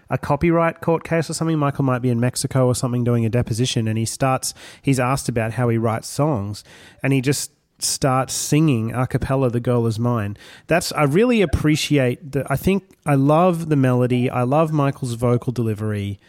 a 0.09 0.17
copyright 0.17 0.81
court 0.81 1.03
case 1.03 1.29
or 1.29 1.33
something. 1.33 1.57
Michael 1.57 1.83
might 1.83 2.01
be 2.01 2.09
in 2.09 2.19
Mexico 2.19 2.65
or 2.65 2.75
something 2.75 3.03
doing 3.03 3.25
a 3.25 3.29
deposition, 3.29 3.87
and 3.87 3.97
he 3.97 4.05
starts. 4.05 4.53
He's 4.81 4.99
asked 4.99 5.29
about 5.29 5.53
how 5.53 5.69
he 5.69 5.77
writes 5.77 6.07
songs, 6.07 6.63
and 7.03 7.13
he 7.13 7.21
just 7.21 7.51
starts 7.79 8.33
singing 8.33 8.93
a 8.93 9.05
cappella 9.05 9.49
"The 9.49 9.59
Girl 9.59 9.85
Is 9.87 9.99
Mine." 9.99 10.37
That's 10.67 10.91
I 10.93 11.03
really 11.03 11.41
appreciate 11.41 12.31
the. 12.31 12.45
I 12.49 12.55
think 12.55 12.95
I 13.05 13.15
love 13.15 13.69
the 13.69 13.75
melody. 13.75 14.29
I 14.29 14.43
love 14.43 14.71
Michael's 14.71 15.13
vocal 15.13 15.51
delivery, 15.51 16.19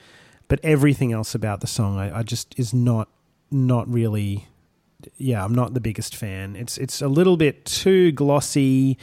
but 0.49 0.61
everything 0.63 1.13
else 1.13 1.35
about 1.35 1.61
the 1.61 1.67
song, 1.67 1.99
I, 1.99 2.19
I 2.19 2.23
just 2.23 2.59
is 2.59 2.75
not 2.75 3.09
not 3.51 3.89
really 3.89 4.49
yeah, 5.17 5.45
I'm 5.45 5.55
not 5.55 5.75
the 5.75 5.81
biggest 5.81 6.17
fan. 6.17 6.57
It's 6.57 6.77
it's 6.77 7.01
a 7.01 7.09
little 7.09 7.37
bit 7.37 7.65
too 7.65 8.13
glossy 8.13 8.99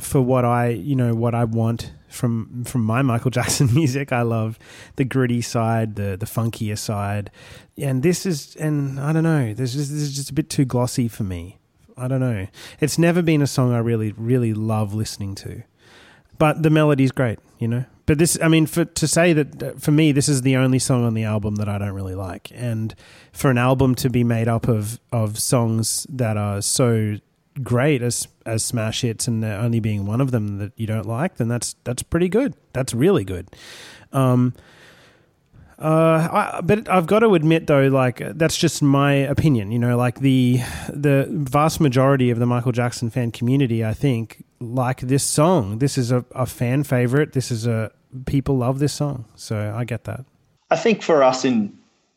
for 0.00 0.20
what 0.20 0.44
I 0.44 0.68
you 0.68 0.96
know 0.96 1.14
what 1.14 1.34
I 1.34 1.44
want 1.44 1.92
from 2.08 2.64
from 2.64 2.82
my 2.82 3.02
Michael 3.02 3.30
Jackson 3.38 3.72
music. 3.72 4.12
I 4.12 4.22
love 4.22 4.58
the 4.96 5.04
gritty 5.04 5.40
side, 5.40 5.96
the 5.96 6.16
the 6.16 6.26
funkier 6.26 6.78
side, 6.78 7.30
and 7.78 8.02
this 8.02 8.26
is 8.26 8.56
and 8.56 8.98
I 8.98 9.12
don't 9.12 9.22
know. 9.22 9.54
This 9.54 9.74
is 9.74 9.90
this 9.90 10.02
is 10.02 10.16
just 10.16 10.30
a 10.30 10.34
bit 10.34 10.50
too 10.50 10.64
glossy 10.64 11.08
for 11.08 11.22
me. 11.22 11.58
I 11.96 12.08
don't 12.08 12.20
know. 12.20 12.46
It's 12.80 12.98
never 12.98 13.22
been 13.22 13.40
a 13.40 13.46
song 13.46 13.72
I 13.72 13.78
really 13.78 14.12
really 14.12 14.52
love 14.52 14.94
listening 14.94 15.34
to, 15.36 15.62
but 16.38 16.62
the 16.62 16.70
melody's 16.70 17.12
great. 17.12 17.38
You 17.58 17.68
know, 17.68 17.84
but 18.06 18.18
this, 18.18 18.38
I 18.40 18.48
mean, 18.48 18.66
for 18.66 18.84
to 18.84 19.08
say 19.08 19.32
that 19.32 19.62
uh, 19.62 19.72
for 19.78 19.90
me, 19.90 20.12
this 20.12 20.28
is 20.28 20.42
the 20.42 20.56
only 20.56 20.78
song 20.78 21.04
on 21.04 21.14
the 21.14 21.24
album 21.24 21.56
that 21.56 21.68
I 21.68 21.78
don't 21.78 21.92
really 21.92 22.14
like, 22.14 22.50
and 22.54 22.94
for 23.32 23.50
an 23.50 23.58
album 23.58 23.94
to 23.96 24.08
be 24.08 24.24
made 24.24 24.48
up 24.48 24.68
of 24.68 25.00
of 25.12 25.38
songs 25.38 26.06
that 26.08 26.36
are 26.36 26.62
so 26.62 27.16
great 27.62 28.02
as 28.02 28.28
as 28.44 28.64
smash 28.64 29.00
hits, 29.00 29.26
and 29.26 29.44
only 29.44 29.80
being 29.80 30.06
one 30.06 30.20
of 30.20 30.30
them 30.30 30.58
that 30.58 30.72
you 30.76 30.86
don't 30.86 31.06
like, 31.06 31.36
then 31.36 31.48
that's 31.48 31.74
that's 31.82 32.02
pretty 32.02 32.28
good. 32.28 32.54
That's 32.72 32.94
really 32.94 33.24
good. 33.24 33.48
Um, 34.12 34.54
uh, 35.78 36.28
I, 36.32 36.60
but 36.62 36.88
I've 36.88 37.06
got 37.06 37.18
to 37.18 37.34
admit 37.34 37.66
though, 37.66 37.88
like 37.88 38.22
that's 38.38 38.56
just 38.56 38.82
my 38.82 39.12
opinion. 39.12 39.72
You 39.72 39.78
know, 39.78 39.96
like 39.96 40.20
the 40.20 40.60
the 40.88 41.26
vast 41.28 41.80
majority 41.80 42.30
of 42.30 42.38
the 42.38 42.46
Michael 42.46 42.72
Jackson 42.72 43.10
fan 43.10 43.30
community, 43.30 43.84
I 43.84 43.92
think, 43.92 44.44
like 44.58 45.00
this 45.00 45.22
song. 45.22 45.78
This 45.78 45.98
is 45.98 46.10
a, 46.10 46.24
a 46.34 46.46
fan 46.46 46.82
favorite. 46.82 47.34
This 47.34 47.50
is 47.50 47.66
a 47.66 47.90
people 48.26 48.56
love 48.56 48.78
this 48.78 48.92
song, 48.92 49.24
so 49.34 49.74
I 49.76 49.84
get 49.84 50.04
that. 50.04 50.24
I 50.70 50.76
think 50.76 51.02
for 51.02 51.22
us 51.22 51.44
in 51.44 51.68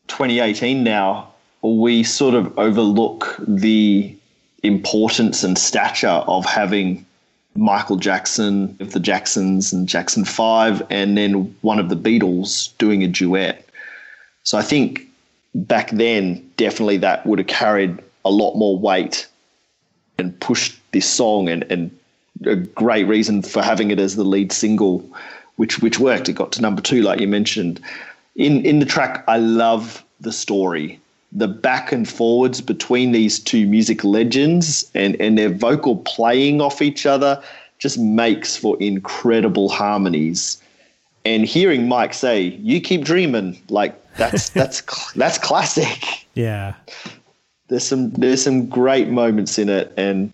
2018 0.08 0.82
now, 0.82 1.32
we 1.62 2.02
sort 2.02 2.34
of 2.34 2.58
overlook 2.58 3.36
the 3.46 4.14
importance 4.62 5.44
and 5.44 5.56
stature 5.56 6.08
of 6.08 6.44
having 6.44 7.04
Michael 7.54 7.96
Jackson 7.96 8.76
of 8.80 8.92
the 8.92 9.00
Jacksons 9.00 9.72
and 9.72 9.88
Jackson 9.88 10.24
5, 10.24 10.82
and 10.90 11.16
then 11.16 11.54
one 11.62 11.78
of 11.78 11.88
the 11.88 11.96
Beatles 11.96 12.76
doing 12.78 13.02
a 13.02 13.08
duet. 13.08 13.68
So 14.44 14.58
I 14.58 14.62
think 14.62 15.06
back 15.54 15.90
then, 15.90 16.48
definitely 16.56 16.98
that 16.98 17.26
would 17.26 17.38
have 17.38 17.48
carried 17.48 17.98
a 18.24 18.30
lot 18.30 18.54
more 18.54 18.78
weight 18.78 19.26
and 20.18 20.38
pushed 20.40 20.78
this 20.92 21.08
song, 21.08 21.48
and, 21.48 21.64
and 21.64 21.90
a 22.46 22.56
great 22.56 23.04
reason 23.04 23.42
for 23.42 23.62
having 23.62 23.90
it 23.90 23.98
as 23.98 24.16
the 24.16 24.24
lead 24.24 24.52
single, 24.52 25.04
which 25.60 25.80
which 25.80 25.98
worked. 26.00 26.28
It 26.28 26.32
got 26.32 26.52
to 26.52 26.62
number 26.62 26.82
two, 26.82 27.02
like 27.02 27.20
you 27.20 27.28
mentioned. 27.28 27.80
In 28.34 28.64
in 28.64 28.78
the 28.78 28.86
track, 28.86 29.24
I 29.28 29.36
love 29.36 30.02
the 30.20 30.32
story 30.32 30.98
the 31.32 31.48
back 31.48 31.92
and 31.92 32.08
forwards 32.08 32.60
between 32.60 33.12
these 33.12 33.38
two 33.38 33.66
music 33.66 34.02
legends 34.02 34.90
and, 34.94 35.14
and 35.20 35.38
their 35.38 35.48
vocal 35.48 35.96
playing 35.98 36.60
off 36.60 36.82
each 36.82 37.06
other 37.06 37.40
just 37.78 37.98
makes 37.98 38.56
for 38.56 38.76
incredible 38.80 39.68
harmonies. 39.68 40.60
and 41.24 41.44
hearing 41.44 41.86
Mike 41.86 42.14
say, 42.14 42.40
"You 42.62 42.80
keep 42.80 43.04
dreaming," 43.04 43.60
like 43.68 43.94
that's 44.16 44.48
that's 44.58 44.80
that's 45.12 45.38
classic. 45.38 46.26
Yeah. 46.34 46.74
There's 47.68 47.84
some 47.84 48.10
there's 48.12 48.42
some 48.42 48.66
great 48.66 49.08
moments 49.08 49.58
in 49.58 49.68
it, 49.68 49.92
and 49.96 50.32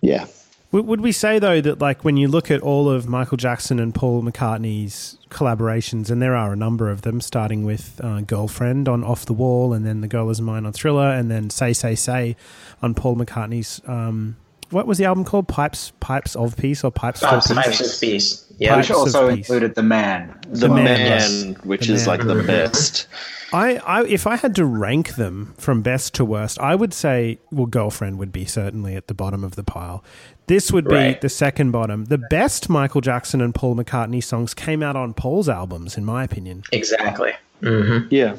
yeah. 0.00 0.26
Would, 0.72 0.86
would 0.86 1.00
we 1.00 1.12
say 1.12 1.38
though 1.38 1.60
that 1.60 1.80
like 1.80 2.04
when 2.04 2.16
you 2.16 2.28
look 2.28 2.50
at 2.50 2.60
all 2.60 2.88
of 2.88 3.08
Michael 3.08 3.36
Jackson 3.36 3.80
and 3.80 3.94
Paul 3.94 4.22
McCartney's 4.22 5.18
collaborations, 5.28 6.10
and 6.10 6.22
there 6.22 6.36
are 6.36 6.52
a 6.52 6.56
number 6.56 6.88
of 6.88 7.02
them, 7.02 7.20
starting 7.20 7.64
with 7.64 8.00
uh, 8.04 8.20
"Girlfriend" 8.20 8.88
on 8.88 9.02
"Off 9.02 9.26
the 9.26 9.32
Wall," 9.32 9.72
and 9.72 9.84
then 9.84 10.00
"The 10.00 10.08
Girl 10.08 10.30
Is 10.30 10.40
Mine" 10.40 10.66
on 10.66 10.72
"Thriller," 10.72 11.08
and 11.10 11.30
then 11.30 11.50
"Say 11.50 11.72
Say 11.72 11.94
Say" 11.94 12.36
on 12.82 12.94
Paul 12.94 13.16
McCartney's. 13.16 13.80
Um, 13.86 14.36
what 14.70 14.86
was 14.86 14.98
the 14.98 15.04
album 15.04 15.24
called? 15.24 15.48
Pipes, 15.48 15.92
Pipes 15.98 16.36
of 16.36 16.56
Peace, 16.56 16.84
or 16.84 16.92
Pipes, 16.92 17.20
Pipes, 17.20 17.48
for 17.48 17.60
Peace? 17.60 17.94
Of 17.94 18.00
Peace. 18.00 18.44
Yeah. 18.58 18.76
Which 18.76 18.86
Pipes 18.86 18.90
of 18.90 18.96
also 18.98 19.28
included 19.28 19.74
the 19.74 19.82
man. 19.82 20.38
The 20.48 20.68
Man, 20.68 20.84
man, 20.84 20.98
yes. 21.00 21.64
which 21.64 21.88
The 21.88 21.94
is 21.94 22.06
Man. 22.06 22.18
like 22.18 22.26
the 22.28 22.44
best. 22.44 23.08
I, 23.52 23.76
I, 23.78 24.04
if 24.04 24.26
I 24.26 24.36
had 24.36 24.54
to 24.56 24.64
rank 24.64 25.16
them 25.16 25.54
from 25.58 25.82
best 25.82 26.14
to 26.14 26.24
worst, 26.24 26.58
I 26.60 26.74
would 26.74 26.94
say, 26.94 27.38
well, 27.50 27.66
"Girlfriend" 27.66 28.18
would 28.18 28.32
be 28.32 28.44
certainly 28.44 28.94
at 28.96 29.08
the 29.08 29.14
bottom 29.14 29.42
of 29.44 29.56
the 29.56 29.64
pile. 29.64 30.04
This 30.46 30.70
would 30.72 30.88
be 30.88 30.94
Right. 30.94 31.20
the 31.20 31.28
second 31.28 31.70
bottom. 31.70 32.06
The 32.06 32.18
best 32.18 32.68
Michael 32.68 33.00
Jackson 33.00 33.40
and 33.40 33.54
Paul 33.54 33.76
McCartney 33.76 34.22
songs 34.22 34.52
came 34.54 34.82
out 34.82 34.96
on 34.96 35.14
Paul's 35.14 35.48
albums, 35.48 35.96
in 35.96 36.04
my 36.04 36.24
opinion. 36.24 36.62
Exactly. 36.72 37.32
hmm 37.60 37.98
Yeah. 38.10 38.36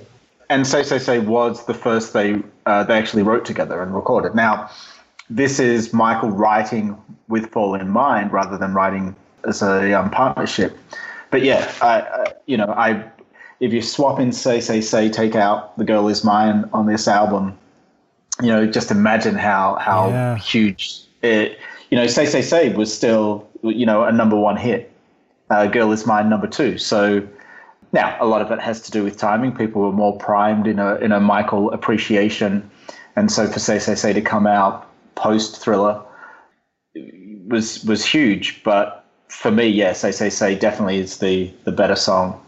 and 0.50 0.66
Say 0.68 0.84
Say 0.84 1.00
Say 1.00 1.20
was 1.20 1.66
the 1.66 1.74
first 1.74 2.14
they 2.14 2.42
uh, 2.66 2.84
they 2.84 2.98
actually 2.98 3.24
wrote 3.24 3.46
together 3.46 3.82
and 3.82 3.94
recorded. 3.96 4.36
Now, 4.36 4.70
this 5.30 5.60
is 5.60 5.94
Michael 5.94 6.30
writing 6.32 6.98
with 7.30 7.50
Paul 7.52 7.76
in 7.76 7.90
mind 7.90 8.32
rather 8.34 8.58
than 8.58 8.74
writing 8.74 9.16
as 9.48 9.62
a 9.62 9.94
um, 9.94 10.10
partnership. 10.10 10.78
But 11.32 11.42
yeah, 11.44 11.72
I, 11.82 12.02
I, 12.02 12.26
you 12.46 12.58
know, 12.58 12.74
I 12.78 13.04
if 13.62 13.72
you 13.72 13.82
swap 13.82 14.20
in 14.20 14.34
Say 14.34 14.60
Say 14.60 14.82
Say, 14.82 15.08
take 15.08 15.36
out 15.36 15.78
The 15.78 15.86
Girl 15.86 16.10
Is 16.10 16.24
Mine 16.26 16.68
on 16.74 16.88
this 16.88 17.08
album, 17.08 17.58
you 18.42 18.48
know, 18.48 18.66
just 18.66 18.92
imagine 18.92 19.36
how 19.36 19.78
how 19.80 20.10
Yeah. 20.10 20.38
huge 20.38 21.04
it. 21.22 21.58
You 21.90 21.98
know, 21.98 22.08
Say 22.08 22.26
Say 22.26 22.42
Say 22.42 22.74
was 22.74 22.94
still 22.94 23.48
you 23.64 23.86
know 23.86 24.04
a 24.04 24.12
number 24.12 24.36
one 24.36 24.58
hit. 24.58 24.92
Uh, 25.50 25.68
Girl 25.68 25.92
Is 25.92 26.06
Mine 26.06 26.28
number 26.30 26.48
two. 26.48 26.78
So 26.78 27.22
now, 27.94 28.18
a 28.20 28.26
lot 28.26 28.42
of 28.42 28.52
it 28.52 28.60
has 28.60 28.82
to 28.84 28.92
do 28.92 29.04
with 29.04 29.18
timing. 29.18 29.52
People 29.52 29.82
were 29.82 29.92
more 29.92 30.18
primed 30.18 30.66
in 30.66 30.80
a 30.80 30.96
in 30.96 31.12
a 31.12 31.20
Michael 31.20 31.72
appreciation, 31.72 32.70
and 33.16 33.32
so 33.32 33.48
for 33.48 33.60
Say 33.60 33.78
Say 33.80 33.96
Say 33.96 34.12
to 34.14 34.22
come 34.22 34.48
out 34.48 34.88
post 35.16 35.62
Thriller 35.62 36.02
was 37.48 37.84
was 37.84 38.04
huge. 38.04 38.64
But 38.64 39.06
for 39.28 39.52
me, 39.52 39.68
yeah, 39.68 39.94
Say 39.94 40.12
Say 40.12 40.32
Say 40.32 40.56
definitely 40.56 40.98
is 40.98 41.18
the 41.18 41.52
the 41.66 41.72
better 41.72 41.96
song. 41.96 42.42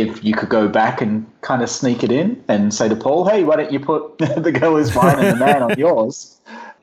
If 0.00 0.24
you 0.24 0.34
could 0.34 0.48
go 0.48 0.68
back 0.68 1.00
and 1.00 1.26
kind 1.40 1.62
of 1.62 1.70
sneak 1.70 2.02
it 2.02 2.12
in 2.12 2.42
and 2.48 2.72
say 2.72 2.88
to 2.88 2.96
Paul, 2.96 3.28
"Hey, 3.28 3.44
why 3.44 3.56
don't 3.56 3.72
you 3.72 3.80
put 3.80 4.18
the 4.18 4.52
girl 4.52 4.76
is 4.76 4.94
mine 4.94 5.18
and 5.18 5.40
the 5.40 5.44
man 5.44 5.62
on 5.62 5.78
yours?" 5.78 6.36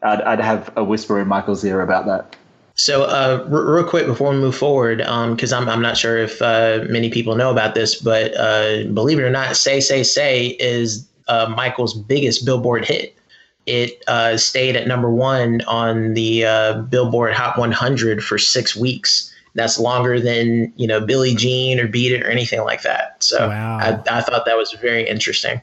I'd, 0.04 0.22
I'd 0.22 0.40
have 0.40 0.72
a 0.76 0.84
whisper 0.84 1.20
in 1.20 1.28
Michael's 1.28 1.64
ear 1.64 1.82
about 1.82 2.06
that. 2.08 2.36
So, 2.76 3.04
uh, 3.04 3.48
r- 3.52 3.66
real 3.66 3.84
quick 3.84 4.08
before 4.08 4.32
we 4.32 4.38
move 4.38 4.56
forward, 4.56 4.98
because 4.98 5.54
I'm, 5.54 5.70
I'm 5.70 5.82
not 5.82 5.98
sure 5.98 6.18
if 6.18 6.42
uh, 6.42 6.86
many 6.90 7.10
people 7.10 7.36
know 7.36 7.52
about 7.52 7.76
this, 7.76 8.02
but 8.02 8.36
uh, 8.36 8.86
believe 8.86 9.20
it 9.20 9.24
or 9.24 9.30
not, 9.30 9.56
Say, 9.56 9.80
Say, 9.80 10.04
Say 10.04 10.48
is 10.60 11.08
uh, 11.28 11.54
Michael's 11.56 11.94
biggest 11.94 12.46
Billboard 12.46 12.86
hit. 12.86 13.16
It 13.68 14.04
uh, 14.08 14.38
stayed 14.38 14.76
at 14.76 14.88
number 14.88 15.12
one 15.12 15.62
on 15.68 16.16
the 16.16 16.46
uh, 16.46 16.82
Billboard 16.82 17.34
Hot 17.34 17.58
100 17.58 18.24
for 18.24 18.40
six 18.40 18.76
weeks. 18.76 19.31
That's 19.54 19.78
longer 19.80 20.20
than, 20.20 20.72
you 20.78 20.88
know, 20.88 21.02
Billie 21.02 21.36
Jean 21.36 21.80
or 21.80 21.88
Beat 21.88 22.14
It 22.14 22.24
or 22.24 22.30
anything 22.30 22.62
like 22.64 22.84
that. 22.84 23.22
So 23.24 23.50
Wow. 23.50 23.78
I, 23.80 23.90
I 24.18 24.22
thought 24.22 24.46
that 24.46 24.56
was 24.58 24.72
very 24.74 25.08
interesting. 25.08 25.62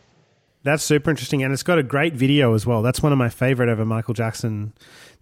That's 0.65 0.83
super 0.83 1.09
interesting, 1.09 1.43
and 1.43 1.53
it's 1.53 1.63
got 1.63 1.79
a 1.79 1.83
great 1.83 2.15
video 2.15 2.53
as 2.53 2.67
well. 2.67 2.83
That's 2.83 3.03
one 3.03 3.13
of 3.13 3.19
my 3.19 3.29
favorite 3.31 3.69
ever 3.71 3.87
Michael 3.87 4.13
Jackson. 4.13 4.73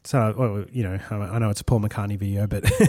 So, 0.03 0.35
well, 0.37 0.65
you 0.73 0.83
know, 0.83 0.99
I 1.11 1.39
know 1.39 1.51
it's 1.51 1.61
a 1.61 1.65
Paul 1.65 1.81
McCartney 1.81 2.19
video, 2.19 2.47
but 2.47 2.65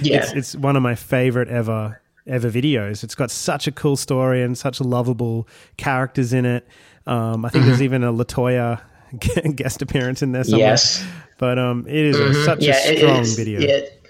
Yeah. 0.00 0.18
it's, 0.18 0.32
it's 0.32 0.56
one 0.56 0.76
of 0.76 0.82
my 0.82 0.94
favorite 0.94 1.48
ever 1.48 2.00
ever 2.28 2.50
videos. 2.50 3.02
It's 3.04 3.14
got 3.14 3.30
such 3.30 3.66
a 3.68 3.72
cool 3.72 3.96
story 3.96 4.42
and 4.42 4.58
such 4.58 4.80
lovable 4.80 5.46
characters 5.76 6.32
in 6.32 6.44
it. 6.44 6.66
Um, 7.06 7.44
I 7.44 7.48
think 7.50 7.64
there's 7.66 7.82
even 7.82 8.02
a 8.04 8.12
Latoya 8.12 8.80
guest 9.56 9.80
appearance 9.80 10.22
in 10.22 10.32
there 10.32 10.42
somewhere. 10.44 10.70
Yes. 10.70 11.04
but 11.38 11.56
um, 11.58 11.86
it 11.86 11.94
is 12.04 12.18
a, 12.18 12.44
such 12.44 12.62
yeah, 12.62 12.76
a 12.76 12.96
strong 12.96 13.24
video. 13.24 13.60
It, 13.60 14.05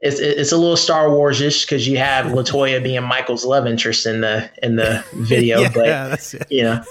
it's 0.00 0.18
it's 0.18 0.52
a 0.52 0.56
little 0.56 0.76
Star 0.76 1.10
Wars 1.10 1.40
ish 1.40 1.64
because 1.64 1.86
you 1.86 1.98
have 1.98 2.26
Latoya 2.32 2.82
being 2.82 3.02
Michael's 3.02 3.44
love 3.44 3.66
interest 3.66 4.06
in 4.06 4.20
the 4.20 4.50
in 4.62 4.76
the 4.76 5.04
video, 5.14 5.60
yeah, 5.60 5.70
but 5.74 6.34
it. 6.34 6.46
you 6.50 6.62
know, 6.62 6.82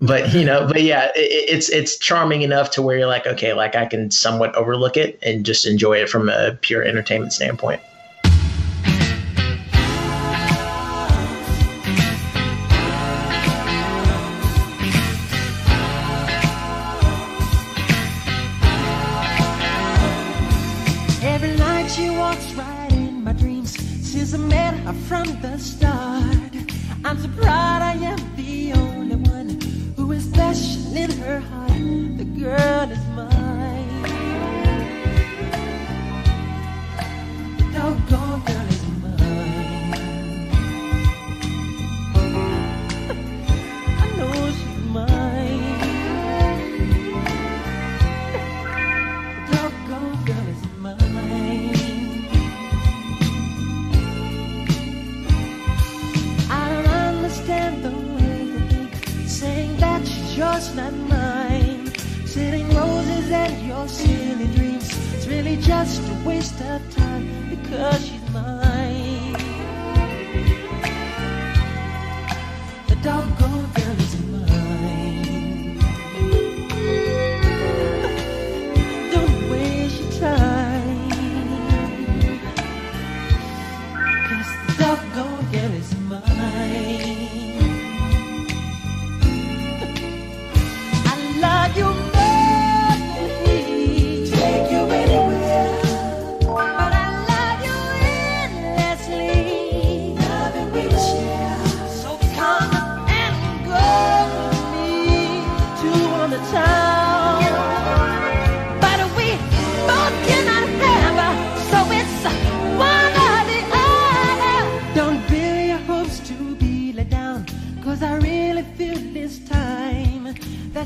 but 0.00 0.32
you 0.32 0.44
know, 0.44 0.66
but 0.66 0.82
yeah, 0.82 1.06
it, 1.14 1.50
it's 1.50 1.68
it's 1.68 1.98
charming 1.98 2.42
enough 2.42 2.70
to 2.72 2.82
where 2.82 2.96
you're 2.96 3.06
like, 3.06 3.26
okay, 3.26 3.52
like 3.52 3.74
I 3.74 3.86
can 3.86 4.10
somewhat 4.10 4.54
overlook 4.54 4.96
it 4.96 5.18
and 5.22 5.44
just 5.44 5.66
enjoy 5.66 5.98
it 5.98 6.08
from 6.08 6.28
a 6.28 6.52
pure 6.62 6.82
entertainment 6.82 7.32
standpoint. 7.32 7.80
The 25.52 25.58
start. 25.58 26.54
I'm 27.04 27.18
so 27.20 27.28
proud 27.40 27.80
I 27.82 27.94
am 28.12 28.20
the 28.36 28.72
only 28.72 29.16
one 29.16 29.48
who 29.96 30.12
is 30.12 30.24
special 30.24 30.96
in 30.96 31.10
her 31.22 31.38
heart. 31.38 32.18
The 32.20 32.28
girl 32.42 32.90
is 32.96 33.04
mine. 33.18 34.02
Doggone 37.72 38.25
yours, 60.36 60.74
not 60.74 60.92
mine. 60.92 61.86
Sitting 62.26 62.68
roses 62.74 63.30
and 63.30 63.66
your 63.66 63.88
silly 63.88 64.46
dreams. 64.54 64.88
It's 65.14 65.26
really 65.26 65.56
just 65.56 66.00
a 66.02 66.28
waste 66.28 66.60
of 66.60 66.82
time 66.94 67.26
because 67.48 68.06
she's 68.06 68.30
mine. 68.32 69.15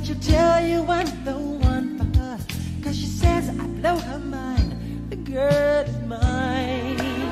That 0.00 0.06
she'll 0.06 0.34
tell 0.34 0.66
you 0.66 0.84
I'm 0.88 1.24
the 1.24 1.32
one 1.34 1.98
for 1.98 2.18
her. 2.18 2.38
Cause 2.82 2.96
she 2.96 3.06
says 3.06 3.48
I 3.48 3.66
blow 3.66 3.96
her 3.96 4.18
mind, 4.18 5.10
the 5.10 5.16
girl 5.16 5.84
is 5.84 5.98
mine. 6.02 6.96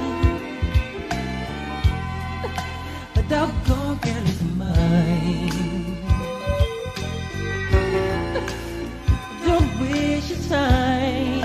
The 3.15 3.23
doggone 3.35 3.99
girl 3.99 4.27
is 4.27 4.43
mine. 4.57 5.97
Don't 9.45 9.81
waste 9.81 10.31
your 10.31 10.39
time. 10.49 11.41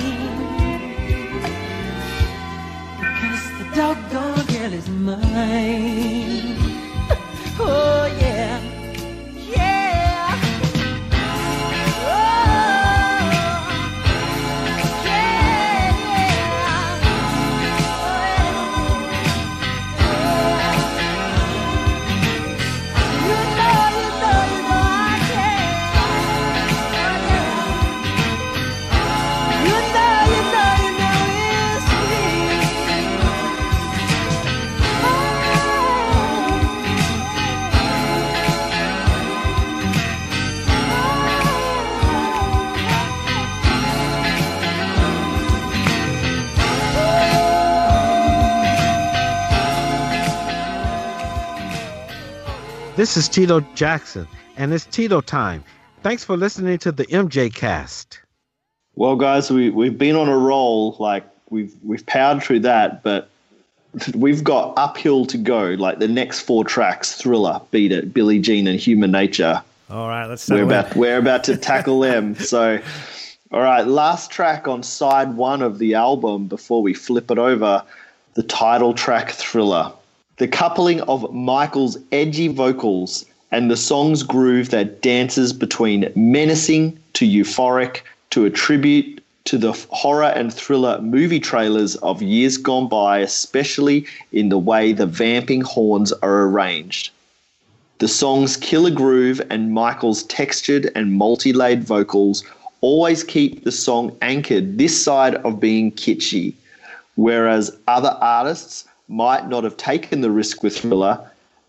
Because 3.00 3.46
the 3.60 3.66
doggone 3.76 4.46
girl 4.46 4.74
is 4.74 4.90
mine. 4.90 6.63
This 53.04 53.18
is 53.18 53.28
Tito 53.28 53.60
Jackson, 53.76 54.30
and 54.56 54.74
it's 54.74 54.86
Tito 54.86 55.20
time. 55.20 55.66
Thanks 56.04 56.24
for 56.24 56.38
listening 56.38 56.78
to 56.78 56.92
the 56.94 57.06
MJ 57.08 57.54
Cast. 57.54 58.22
Well, 58.96 59.18
guys, 59.18 59.52
we 59.52 59.70
we've 59.70 59.98
been 59.98 60.16
on 60.16 60.30
a 60.30 60.38
roll. 60.38 60.96
Like 61.00 61.26
we've 61.50 61.76
we've 61.84 62.06
powered 62.06 62.42
through 62.42 62.62
that, 62.62 63.04
but 63.04 63.28
we've 64.16 64.42
got 64.42 64.74
uphill 64.78 65.26
to 65.26 65.38
go. 65.38 65.72
Like 65.72 66.00
the 66.00 66.08
next 66.08 66.44
four 66.44 66.64
tracks: 66.64 67.16
Thriller, 67.16 67.60
Beat 67.72 67.92
It, 67.92 68.14
Billie 68.14 68.40
Jean, 68.40 68.68
and 68.68 68.80
Human 68.80 69.12
Nature. 69.12 69.62
All 69.90 70.08
right, 70.08 70.26
let's 70.26 70.50
We're 70.50 70.60
settle 70.60 70.72
in. 70.72 70.80
about 70.80 70.96
we're 70.96 71.18
about 71.18 71.44
to 71.44 71.58
tackle 71.72 72.00
them. 72.00 72.36
So, 72.36 72.80
all 73.52 73.62
right, 73.62 73.86
last 73.86 74.32
track 74.32 74.70
on 74.70 74.82
side 74.82 75.34
one 75.34 75.62
of 75.62 75.78
the 75.78 75.96
album 75.96 76.48
before 76.48 76.82
we 76.82 76.94
flip 76.94 77.32
it 77.32 77.38
over, 77.38 77.84
the 78.36 78.44
title 78.44 78.94
track 78.94 79.32
Thriller. 79.32 79.92
The 80.38 80.48
coupling 80.48 81.00
of 81.02 81.32
Michael's 81.32 81.98
edgy 82.12 82.48
vocals 82.48 83.24
and 83.52 83.70
the 83.70 83.78
song's 83.78 84.24
groove 84.24 84.72
that 84.72 85.04
dances 85.04 85.54
between 85.54 86.12
menacing 86.16 86.98
to 87.14 87.26
euphoric 87.26 88.02
to 88.32 88.46
a 88.46 88.50
tribute 88.50 89.24
to 89.46 89.60
the 89.60 89.74
horror 89.92 90.32
and 90.36 90.52
thriller 90.52 91.00
movie 91.02 91.40
trailers 91.40 91.98
of 91.98 92.24
years 92.24 92.58
gone 92.58 92.88
by, 92.88 93.20
especially 93.20 94.08
in 94.32 94.50
the 94.50 94.58
way 94.58 94.92
the 94.92 95.06
vamping 95.06 95.62
horns 95.62 96.12
are 96.24 96.48
arranged. 96.48 97.12
The 98.00 98.08
song's 98.08 98.58
killer 98.58 98.90
groove 98.90 99.40
and 99.52 99.72
Michael's 99.72 100.24
textured 100.24 100.92
and 100.96 101.14
multi 101.14 101.54
laid 101.54 101.84
vocals 101.84 102.44
always 102.82 103.24
keep 103.24 103.64
the 103.64 103.72
song 103.72 104.18
anchored 104.24 104.80
this 104.80 105.04
side 105.04 105.36
of 105.36 105.60
being 105.60 105.92
kitschy, 105.92 106.56
whereas 107.16 107.78
other 107.88 108.18
artists 108.20 108.86
might 109.14 109.48
not 109.48 109.64
have 109.64 109.78
taken 109.78 110.22
the 110.22 110.32
risk 110.32 110.64
with 110.64 110.78
Thriller. 110.78 111.20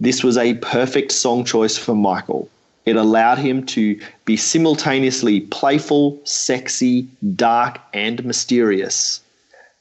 This 0.01 0.25
was 0.25 0.37
a 0.37 0.55
perfect 0.55 1.13
song 1.13 1.45
choice 1.45 1.77
for 1.77 1.95
Michael. 1.95 2.49
It 2.87 2.97
allowed 2.97 3.39
him 3.39 3.65
to 3.67 4.01
be 4.25 4.37
simultaneously 4.37 5.43
playful, 5.43 6.21
sexy, 6.25 7.07
dark, 7.37 7.81
and 7.93 8.25
mysterious. 8.25 9.21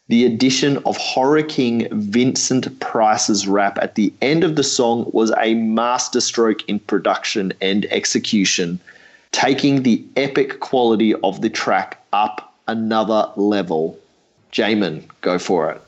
The 0.09 0.25
addition 0.25 0.77
of 0.85 0.97
horror 0.97 1.43
king 1.43 1.87
Vincent 1.91 2.79
Price's 2.79 3.47
rap 3.47 3.77
at 3.81 3.95
the 3.95 4.13
end 4.21 4.43
of 4.43 4.55
the 4.55 4.63
song 4.63 5.09
was 5.13 5.31
a 5.37 5.53
masterstroke 5.55 6.67
in 6.69 6.79
production 6.79 7.53
and 7.61 7.85
execution, 7.85 8.79
taking 9.31 9.83
the 9.83 10.03
epic 10.17 10.59
quality 10.59 11.15
of 11.15 11.41
the 11.41 11.49
track 11.49 12.03
up 12.11 12.53
another 12.67 13.31
level. 13.37 13.97
Jamon, 14.51 15.03
go 15.21 15.39
for 15.39 15.71
it. 15.71 15.81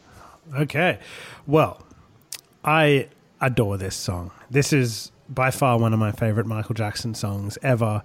Okay. 0.56 0.98
Well, 1.48 1.86
I 2.64 3.10
adore 3.40 3.78
this 3.78 3.96
song. 3.96 4.32
This 4.50 4.74
is 4.74 5.12
by 5.30 5.52
far 5.52 5.78
one 5.78 5.94
of 5.94 6.00
my 6.00 6.12
favorite 6.12 6.48
Michael 6.48 6.74
Jackson 6.74 7.14
songs 7.14 7.58
ever. 7.62 8.02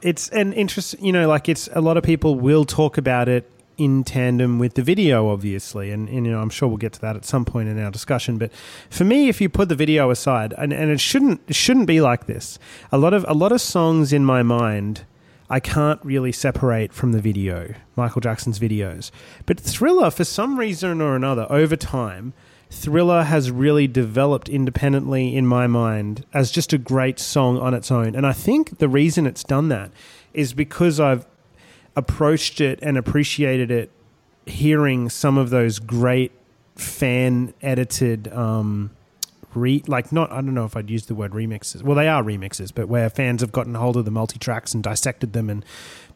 It's 0.00 0.28
an 0.30 0.54
interest, 0.54 0.94
you 1.00 1.12
know, 1.12 1.28
like 1.28 1.48
it's 1.48 1.68
a 1.72 1.82
lot 1.82 1.98
of 1.98 2.02
people 2.04 2.36
will 2.36 2.64
talk 2.64 2.96
about 2.96 3.28
it 3.28 3.50
in 3.76 4.04
tandem 4.04 4.58
with 4.58 4.74
the 4.74 4.82
video, 4.82 5.28
obviously, 5.28 5.90
and, 5.90 6.08
and 6.08 6.26
you 6.26 6.32
know 6.32 6.40
I'm 6.40 6.50
sure 6.50 6.66
we'll 6.66 6.78
get 6.78 6.94
to 6.94 7.00
that 7.02 7.14
at 7.14 7.24
some 7.24 7.44
point 7.44 7.68
in 7.68 7.78
our 7.78 7.90
discussion. 7.90 8.38
But 8.38 8.52
for 8.90 9.04
me, 9.04 9.28
if 9.28 9.40
you 9.40 9.48
put 9.48 9.68
the 9.68 9.74
video 9.74 10.10
aside, 10.10 10.54
and, 10.56 10.72
and 10.72 10.90
it 10.90 11.00
shouldn't 11.00 11.42
it 11.46 11.54
shouldn't 11.54 11.86
be 11.86 12.00
like 12.00 12.26
this. 12.26 12.58
A 12.90 12.98
lot 12.98 13.12
of 13.12 13.24
a 13.28 13.34
lot 13.34 13.52
of 13.52 13.60
songs 13.60 14.12
in 14.12 14.24
my 14.24 14.42
mind 14.42 15.04
I 15.50 15.60
can't 15.60 16.00
really 16.04 16.32
separate 16.32 16.92
from 16.92 17.12
the 17.12 17.20
video, 17.20 17.74
Michael 17.96 18.20
Jackson's 18.20 18.58
videos. 18.58 19.10
But 19.46 19.58
Thriller, 19.58 20.10
for 20.10 20.24
some 20.24 20.58
reason 20.58 21.00
or 21.00 21.16
another, 21.16 21.46
over 21.48 21.74
time, 21.74 22.34
Thriller 22.70 23.24
has 23.24 23.50
really 23.50 23.86
developed 23.86 24.48
independently 24.48 25.34
in 25.34 25.46
my 25.46 25.66
mind 25.66 26.24
as 26.34 26.50
just 26.50 26.72
a 26.72 26.78
great 26.78 27.18
song 27.18 27.58
on 27.58 27.74
its 27.74 27.90
own. 27.90 28.14
And 28.14 28.26
I 28.26 28.32
think 28.32 28.78
the 28.78 28.88
reason 28.88 29.26
it's 29.26 29.42
done 29.42 29.68
that 29.68 29.90
is 30.34 30.52
because 30.52 31.00
I've 31.00 31.26
approached 31.96 32.60
it 32.60 32.78
and 32.82 32.96
appreciated 32.98 33.70
it 33.70 33.90
hearing 34.46 35.08
some 35.08 35.36
of 35.36 35.50
those 35.50 35.78
great 35.78 36.32
fan 36.76 37.52
edited 37.60 38.28
um 38.32 38.90
re 39.54 39.82
like 39.86 40.12
not 40.12 40.30
I 40.30 40.36
don't 40.36 40.54
know 40.54 40.64
if 40.64 40.76
I'd 40.76 40.90
use 40.90 41.06
the 41.06 41.14
word 41.14 41.32
remixes. 41.32 41.82
Well, 41.82 41.96
they 41.96 42.08
are 42.08 42.22
remixes, 42.22 42.72
but 42.74 42.88
where 42.88 43.10
fans 43.10 43.40
have 43.40 43.52
gotten 43.52 43.74
hold 43.74 43.96
of 43.96 44.04
the 44.04 44.10
multi 44.10 44.38
tracks 44.38 44.74
and 44.74 44.82
dissected 44.82 45.32
them 45.32 45.50
and 45.50 45.64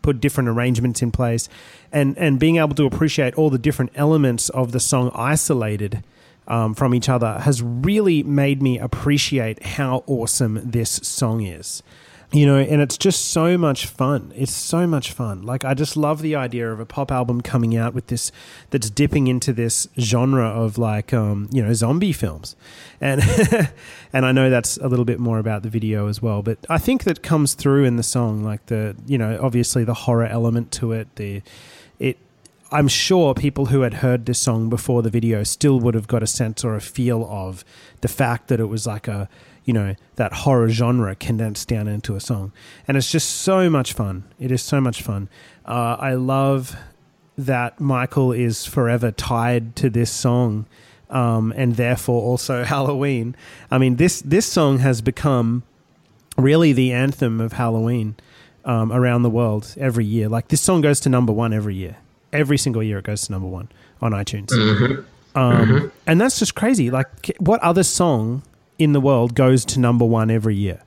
put 0.02 0.20
different 0.20 0.48
arrangements 0.48 1.02
in 1.02 1.10
place, 1.10 1.48
and 1.90 2.16
and 2.18 2.38
being 2.38 2.56
able 2.56 2.74
to 2.74 2.84
appreciate 2.84 3.34
all 3.34 3.50
the 3.50 3.58
different 3.58 3.90
elements 3.94 4.48
of 4.50 4.72
the 4.72 4.80
song 4.80 5.10
isolated 5.14 6.04
um, 6.48 6.74
from 6.74 6.94
each 6.94 7.08
other 7.08 7.40
has 7.40 7.62
really 7.62 8.22
made 8.22 8.62
me 8.62 8.78
appreciate 8.78 9.62
how 9.62 10.04
awesome 10.06 10.60
this 10.64 10.90
song 10.90 11.42
is 11.42 11.82
you 12.32 12.46
know, 12.46 12.56
and 12.56 12.80
it's 12.80 12.96
just 12.96 13.26
so 13.26 13.58
much 13.58 13.86
fun. 13.86 14.32
It's 14.34 14.54
so 14.54 14.86
much 14.86 15.12
fun. 15.12 15.42
Like 15.42 15.64
I 15.66 15.74
just 15.74 15.98
love 15.98 16.22
the 16.22 16.34
idea 16.34 16.72
of 16.72 16.80
a 16.80 16.86
pop 16.86 17.12
album 17.12 17.42
coming 17.42 17.76
out 17.76 17.92
with 17.92 18.06
this 18.06 18.32
that's 18.70 18.88
dipping 18.88 19.26
into 19.26 19.52
this 19.52 19.86
genre 20.00 20.48
of 20.48 20.78
like 20.78 21.12
um, 21.12 21.48
you 21.52 21.62
know, 21.62 21.74
zombie 21.74 22.12
films. 22.12 22.56
And 23.02 23.20
and 24.14 24.24
I 24.24 24.32
know 24.32 24.48
that's 24.48 24.78
a 24.78 24.88
little 24.88 25.04
bit 25.04 25.20
more 25.20 25.38
about 25.38 25.62
the 25.62 25.68
video 25.68 26.08
as 26.08 26.22
well, 26.22 26.42
but 26.42 26.58
I 26.70 26.78
think 26.78 27.04
that 27.04 27.22
comes 27.22 27.52
through 27.52 27.84
in 27.84 27.96
the 27.96 28.02
song 28.02 28.42
like 28.42 28.64
the, 28.66 28.96
you 29.06 29.18
know, 29.18 29.38
obviously 29.40 29.84
the 29.84 29.94
horror 29.94 30.26
element 30.26 30.72
to 30.72 30.92
it, 30.92 31.14
the 31.16 31.42
it 31.98 32.16
I'm 32.72 32.88
sure 32.88 33.34
people 33.34 33.66
who 33.66 33.82
had 33.82 33.94
heard 33.94 34.24
this 34.24 34.38
song 34.38 34.70
before 34.70 35.02
the 35.02 35.10
video 35.10 35.44
still 35.44 35.78
would 35.80 35.94
have 35.94 36.08
got 36.08 36.22
a 36.22 36.26
sense 36.26 36.64
or 36.64 36.74
a 36.74 36.80
feel 36.80 37.26
of 37.28 37.66
the 38.00 38.08
fact 38.08 38.48
that 38.48 38.60
it 38.60 38.64
was 38.64 38.86
like 38.86 39.06
a 39.06 39.28
you 39.66 39.74
know 39.74 39.94
that 40.16 40.32
horror 40.32 40.70
genre 40.70 41.14
condensed 41.14 41.68
down 41.68 41.86
into 41.86 42.16
a 42.16 42.20
song. 42.20 42.50
And 42.88 42.96
it's 42.96 43.12
just 43.12 43.28
so 43.28 43.68
much 43.68 43.92
fun. 43.92 44.24
It 44.40 44.50
is 44.50 44.62
so 44.62 44.80
much 44.80 45.02
fun. 45.02 45.28
Uh, 45.66 45.96
i 46.00 46.14
love 46.14 46.74
that 47.36 47.78
michael 47.78 48.32
is 48.32 48.66
forever 48.66 49.10
tied 49.10 49.76
to 49.76 49.88
this 49.88 50.10
song 50.10 50.66
um, 51.10 51.52
and 51.56 51.76
therefore 51.76 52.22
also 52.22 52.64
halloween. 52.74 53.36
I 53.70 53.76
mean 53.76 53.96
this 53.96 54.22
this 54.22 54.46
song 54.46 54.78
has 54.78 55.02
become 55.02 55.62
really 56.38 56.72
the 56.72 56.90
anthem 56.90 57.38
of 57.38 57.52
halloween 57.52 58.16
um, 58.64 58.90
around 58.90 59.24
the 59.24 59.30
world 59.30 59.74
every 59.76 60.06
year. 60.06 60.30
Like 60.30 60.48
this 60.48 60.62
song 60.62 60.80
goes 60.80 61.00
to 61.00 61.10
number 61.10 61.34
one 61.34 61.52
every 61.52 61.74
year 61.74 61.98
every 62.32 62.58
single 62.58 62.82
year 62.82 62.98
it 62.98 63.04
goes 63.04 63.22
to 63.22 63.32
number 63.32 63.48
one 63.48 63.68
on 64.00 64.12
itunes 64.12 65.04
um, 65.34 65.90
and 66.06 66.20
that's 66.20 66.38
just 66.38 66.54
crazy 66.54 66.90
like 66.90 67.34
what 67.38 67.60
other 67.60 67.82
song 67.82 68.42
in 68.82 68.92
the 68.92 69.00
world 69.00 69.34
goes 69.34 69.64
to 69.64 69.80
number 69.80 70.04
one 70.04 70.30
every 70.30 70.56
year, 70.56 70.82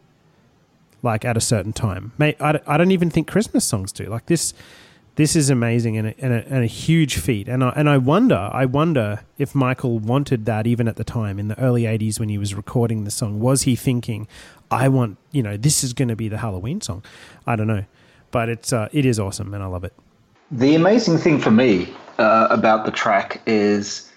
like 1.02 1.24
at 1.24 1.38
a 1.38 1.41
certain 1.41 1.74
time. 1.74 2.12
Mate, 2.18 2.36
I, 2.41 2.60
I 2.68 2.78
don't 2.78 2.91
even 2.91 3.10
think 3.10 3.28
Christmas 3.28 3.64
songs 3.66 3.91
do. 3.91 4.06
Like 4.06 4.26
this, 4.26 4.54
this 5.16 5.36
is 5.36 5.50
amazing 5.50 5.98
and 5.98 6.10
a, 6.10 6.16
and 6.20 6.34
a, 6.34 6.46
and 6.48 6.64
a 6.64 6.68
huge 6.68 7.18
feat. 7.18 7.48
And 7.48 7.64
I, 7.64 7.70
and 7.70 7.89
I 7.89 7.98
wonder, 7.98 8.50
I 8.52 8.66
wonder 8.66 9.22
if 9.38 9.56
Michael 9.56 10.00
wanted 10.00 10.46
that 10.46 10.68
even 10.68 10.88
at 10.88 10.98
the 10.98 11.04
time 11.04 11.39
in 11.39 11.48
the 11.48 11.60
early 11.60 11.84
'80s 11.84 12.20
when 12.20 12.30
he 12.30 12.38
was 12.38 12.54
recording 12.54 13.06
the 13.06 13.12
song. 13.12 13.39
Was 13.39 13.64
he 13.64 13.76
thinking, 13.76 14.28
I 14.70 14.89
want, 14.89 15.18
you 15.32 15.41
know, 15.41 15.56
this 15.58 15.84
is 15.84 15.93
going 15.93 16.10
to 16.10 16.16
be 16.16 16.28
the 16.28 16.39
Halloween 16.39 16.82
song? 16.82 17.04
I 17.48 17.56
don't 17.56 17.68
know, 17.68 17.86
but 18.32 18.50
it's 18.50 18.74
uh, 18.74 18.89
it 18.91 19.06
is 19.06 19.20
awesome 19.20 19.54
and 19.54 19.64
I 19.64 19.68
love 19.68 19.84
it. 19.84 19.93
The 20.52 20.76
amazing 20.76 21.18
thing 21.18 21.39
for 21.39 21.50
me 21.50 21.91
uh, 22.20 22.48
about 22.52 22.86
the 22.86 22.91
track 22.91 23.41
is 23.48 24.12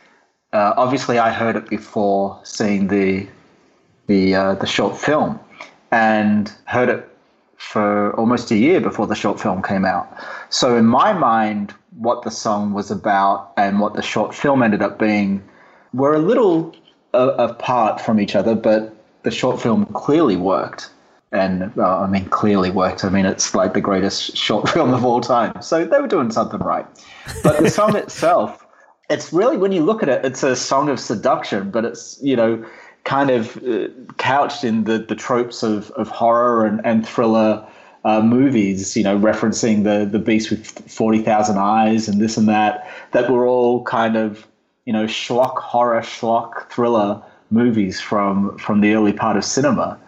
uh, 0.52 0.74
obviously 0.76 1.18
I 1.18 1.30
heard 1.30 1.56
it 1.56 1.68
before 1.68 2.38
seeing 2.44 2.88
the 2.88 3.26
the 4.08 4.34
uh, 4.34 4.54
the 4.54 4.66
short 4.66 4.98
film 4.98 5.40
and 5.90 6.52
heard 6.66 6.90
it 6.90 7.08
for 7.56 8.14
almost 8.16 8.50
a 8.50 8.56
year 8.56 8.78
before 8.80 9.06
the 9.06 9.14
short 9.14 9.40
film 9.40 9.62
came 9.62 9.86
out. 9.86 10.06
So 10.50 10.76
in 10.76 10.84
my 10.84 11.14
mind, 11.14 11.74
what 11.96 12.22
the 12.24 12.30
song 12.30 12.74
was 12.74 12.90
about 12.90 13.52
and 13.56 13.80
what 13.80 13.94
the 13.94 14.02
short 14.02 14.34
film 14.34 14.62
ended 14.62 14.82
up 14.82 14.98
being 14.98 15.42
were 15.94 16.14
a 16.14 16.18
little 16.18 16.76
uh, 17.14 17.34
apart 17.38 18.02
from 18.02 18.20
each 18.20 18.36
other, 18.36 18.54
but 18.54 18.94
the 19.22 19.30
short 19.30 19.60
film 19.60 19.86
clearly 19.86 20.36
worked. 20.36 20.90
And 21.30 21.78
I 21.80 22.06
mean, 22.06 22.24
clearly 22.26 22.70
worked. 22.70 23.04
I 23.04 23.10
mean, 23.10 23.26
it's 23.26 23.54
like 23.54 23.74
the 23.74 23.80
greatest 23.80 24.36
short 24.36 24.68
film 24.70 24.94
of 24.94 25.04
all 25.04 25.20
time. 25.20 25.60
So 25.60 25.84
they 25.84 26.00
were 26.00 26.08
doing 26.08 26.30
something 26.30 26.60
right. 26.60 26.86
But 27.42 27.62
the 27.62 27.70
song 27.70 27.96
itself, 28.04 28.66
it's 29.10 29.32
really, 29.32 29.56
when 29.56 29.72
you 29.72 29.84
look 29.84 30.02
at 30.02 30.08
it, 30.08 30.24
it's 30.24 30.42
a 30.42 30.56
song 30.56 30.88
of 30.88 30.98
seduction, 30.98 31.70
but 31.70 31.84
it's, 31.84 32.18
you 32.22 32.36
know, 32.36 32.64
kind 33.04 33.30
of 33.30 33.56
uh, 33.64 33.88
couched 34.18 34.64
in 34.64 34.84
the, 34.84 34.98
the 34.98 35.14
tropes 35.14 35.62
of, 35.62 35.90
of 35.92 36.08
horror 36.08 36.66
and, 36.66 36.80
and 36.84 37.06
thriller 37.06 37.66
uh, 38.04 38.20
movies, 38.20 38.96
you 38.96 39.02
know, 39.02 39.18
referencing 39.18 39.84
the, 39.84 40.06
the 40.10 40.18
beast 40.18 40.50
with 40.50 40.66
40,000 40.90 41.58
eyes 41.58 42.08
and 42.08 42.20
this 42.20 42.36
and 42.36 42.48
that, 42.48 42.88
that 43.12 43.30
were 43.30 43.46
all 43.46 43.82
kind 43.84 44.16
of, 44.16 44.46
you 44.84 44.92
know, 44.92 45.04
schlock 45.04 45.58
horror, 45.58 46.00
schlock 46.00 46.70
thriller 46.70 47.22
movies 47.50 48.00
from, 48.00 48.56
from 48.58 48.80
the 48.80 48.94
early 48.94 49.12
part 49.12 49.36
of 49.36 49.44
cinema. 49.44 49.98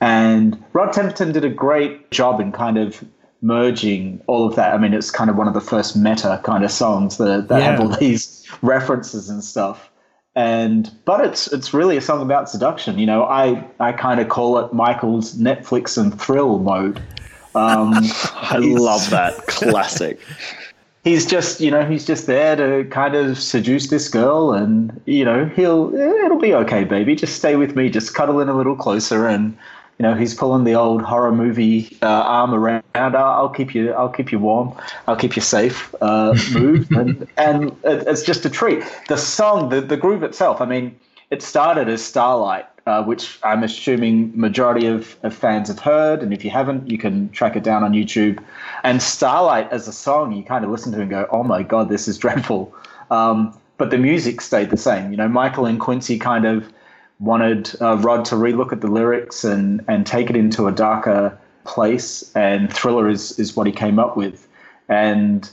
And 0.00 0.62
Rod 0.72 0.92
Temperton 0.92 1.32
did 1.32 1.44
a 1.44 1.48
great 1.48 2.10
job 2.10 2.40
in 2.40 2.52
kind 2.52 2.76
of 2.78 3.04
merging 3.42 4.22
all 4.26 4.46
of 4.46 4.56
that. 4.56 4.74
I 4.74 4.78
mean, 4.78 4.92
it's 4.92 5.10
kind 5.10 5.30
of 5.30 5.36
one 5.36 5.48
of 5.48 5.54
the 5.54 5.60
first 5.60 5.96
meta 5.96 6.40
kind 6.44 6.64
of 6.64 6.70
songs 6.70 7.16
that, 7.18 7.48
that 7.48 7.62
have 7.62 7.80
all 7.80 7.88
these 7.88 8.46
references 8.62 9.30
and 9.30 9.42
stuff. 9.42 9.90
And 10.34 10.92
but 11.06 11.24
it's 11.24 11.50
it's 11.50 11.72
really 11.72 11.96
a 11.96 12.02
song 12.02 12.20
about 12.20 12.50
seduction. 12.50 12.98
You 12.98 13.06
know, 13.06 13.24
I 13.24 13.64
I 13.80 13.92
kind 13.92 14.20
of 14.20 14.28
call 14.28 14.58
it 14.58 14.70
Michael's 14.70 15.34
Netflix 15.36 15.96
and 15.96 16.20
thrill 16.20 16.58
mode. 16.58 16.98
Um, 17.54 17.94
I 18.34 18.58
love 18.58 19.08
that. 19.08 19.34
Classic. 19.46 20.20
he's 21.06 21.24
just 21.24 21.60
you 21.60 21.70
know 21.70 21.86
he's 21.86 22.04
just 22.04 22.26
there 22.26 22.56
to 22.56 22.84
kind 22.90 23.14
of 23.14 23.38
seduce 23.38 23.86
this 23.90 24.08
girl 24.08 24.52
and 24.52 25.00
you 25.06 25.24
know 25.24 25.46
he'll 25.54 25.94
it'll 25.94 26.40
be 26.40 26.52
okay 26.52 26.82
baby 26.82 27.14
just 27.14 27.36
stay 27.36 27.54
with 27.54 27.76
me 27.76 27.88
just 27.88 28.12
cuddle 28.12 28.40
in 28.40 28.48
a 28.48 28.56
little 28.56 28.74
closer 28.74 29.28
and 29.28 29.56
you 29.98 30.02
know 30.02 30.14
he's 30.14 30.34
pulling 30.34 30.64
the 30.64 30.74
old 30.74 31.02
horror 31.02 31.32
movie 31.32 31.96
uh, 32.02 32.06
arm 32.06 32.52
around. 32.54 32.84
I'll, 32.94 33.16
I'll 33.16 33.48
keep 33.48 33.74
you 33.74 33.92
I'll 33.92 34.08
keep 34.08 34.32
you 34.32 34.38
warm. 34.38 34.74
I'll 35.06 35.16
keep 35.16 35.36
you 35.36 35.42
safe 35.42 35.94
uh, 36.00 36.34
move. 36.52 36.90
And 36.92 37.26
and 37.36 37.64
it, 37.84 38.06
it's 38.06 38.22
just 38.22 38.44
a 38.44 38.50
treat. 38.50 38.84
The 39.08 39.16
song 39.16 39.68
the, 39.70 39.80
the 39.80 39.96
groove 39.96 40.22
itself 40.22 40.60
I 40.60 40.66
mean 40.66 40.98
it 41.30 41.42
started 41.42 41.88
as 41.88 42.04
Starlight 42.04 42.66
uh, 42.86 43.02
which 43.02 43.38
I'm 43.42 43.64
assuming 43.64 44.32
majority 44.38 44.86
of, 44.86 45.16
of 45.24 45.34
fans 45.34 45.68
have 45.68 45.80
heard, 45.80 46.22
and 46.22 46.32
if 46.32 46.44
you 46.44 46.50
haven't, 46.50 46.88
you 46.88 46.98
can 46.98 47.28
track 47.30 47.56
it 47.56 47.64
down 47.64 47.82
on 47.82 47.92
YouTube. 47.92 48.42
And 48.84 49.02
Starlight 49.02 49.70
as 49.72 49.88
a 49.88 49.92
song, 49.92 50.32
you 50.32 50.44
kind 50.44 50.64
of 50.64 50.70
listen 50.70 50.92
to 50.92 51.00
and 51.00 51.10
go, 51.10 51.26
"Oh 51.30 51.42
my 51.42 51.62
god, 51.62 51.88
this 51.88 52.06
is 52.06 52.16
dreadful," 52.16 52.72
um, 53.10 53.58
but 53.76 53.90
the 53.90 53.98
music 53.98 54.40
stayed 54.40 54.70
the 54.70 54.76
same. 54.76 55.10
You 55.10 55.16
know, 55.16 55.28
Michael 55.28 55.66
and 55.66 55.80
Quincy 55.80 56.18
kind 56.18 56.44
of 56.44 56.72
wanted 57.18 57.70
uh, 57.80 57.96
Rod 57.96 58.24
to 58.26 58.34
relook 58.34 58.72
at 58.72 58.80
the 58.80 58.88
lyrics 58.88 59.44
and 59.44 59.84
and 59.88 60.06
take 60.06 60.30
it 60.30 60.36
into 60.36 60.66
a 60.66 60.72
darker 60.72 61.38
place, 61.64 62.30
and 62.34 62.72
Thriller 62.72 63.08
is 63.08 63.38
is 63.38 63.56
what 63.56 63.66
he 63.66 63.72
came 63.72 63.98
up 63.98 64.16
with, 64.16 64.46
and 64.88 65.48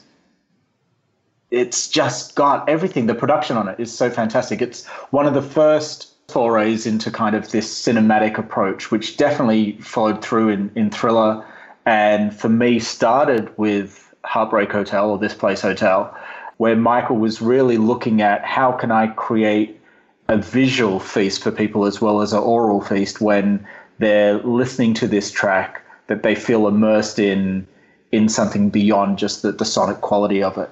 it's 1.51 1.88
just 1.88 2.36
got 2.36 2.68
everything. 2.68 3.05
The 3.05 3.16
production 3.16 3.57
on 3.57 3.68
it 3.68 3.80
is 3.80 3.95
so 3.95 4.09
fantastic. 4.09 4.61
It's 4.61 4.86
one 5.11 5.28
of 5.28 5.34
the 5.34 5.41
first 5.41 6.14
forays 6.28 6.86
into 6.88 7.11
kind 7.11 7.36
of 7.36 7.51
this 7.51 7.72
cinematic 7.72 8.39
approach, 8.39 8.89
which 8.89 9.18
definitely 9.18 9.74
followed 9.74 10.24
through 10.24 10.49
in, 10.49 10.72
in 10.76 10.89
Thriller. 10.89 11.45
And 11.86 12.34
for 12.34 12.49
me, 12.49 12.80
started 12.80 13.55
with 13.57 14.14
Heartbreak 14.24 14.72
Hotel 14.72 15.11
or 15.11 15.18
This 15.20 15.36
Place 15.36 15.61
Hotel, 15.61 16.18
where 16.57 16.76
Michael 16.76 17.18
was 17.18 17.41
really 17.41 17.78
looking 17.78 18.22
at 18.22 18.43
how 18.43 18.72
can 18.72 18.91
I 18.91 19.07
create 19.07 19.80
a 20.28 20.38
visual 20.38 20.99
feast 20.99 21.43
for 21.43 21.51
people 21.51 21.86
as 21.86 22.01
well 22.01 22.21
as 22.21 22.34
an 22.34 22.39
oral 22.39 22.82
feast 22.82 23.21
when 23.21 23.65
they're 23.99 24.39
listening 24.39 24.93
to 24.95 25.07
this 25.07 25.32
track 25.32 25.82
that 26.07 26.24
they 26.24 26.36
feel 26.36 26.67
immersed 26.67 27.19
in 27.19 27.67
in 28.11 28.30
something 28.30 28.69
beyond 28.69 29.17
just 29.17 29.41
the, 29.41 29.51
the 29.51 29.65
sonic 29.65 30.01
quality 30.01 30.43
of 30.43 30.57
it. 30.57 30.69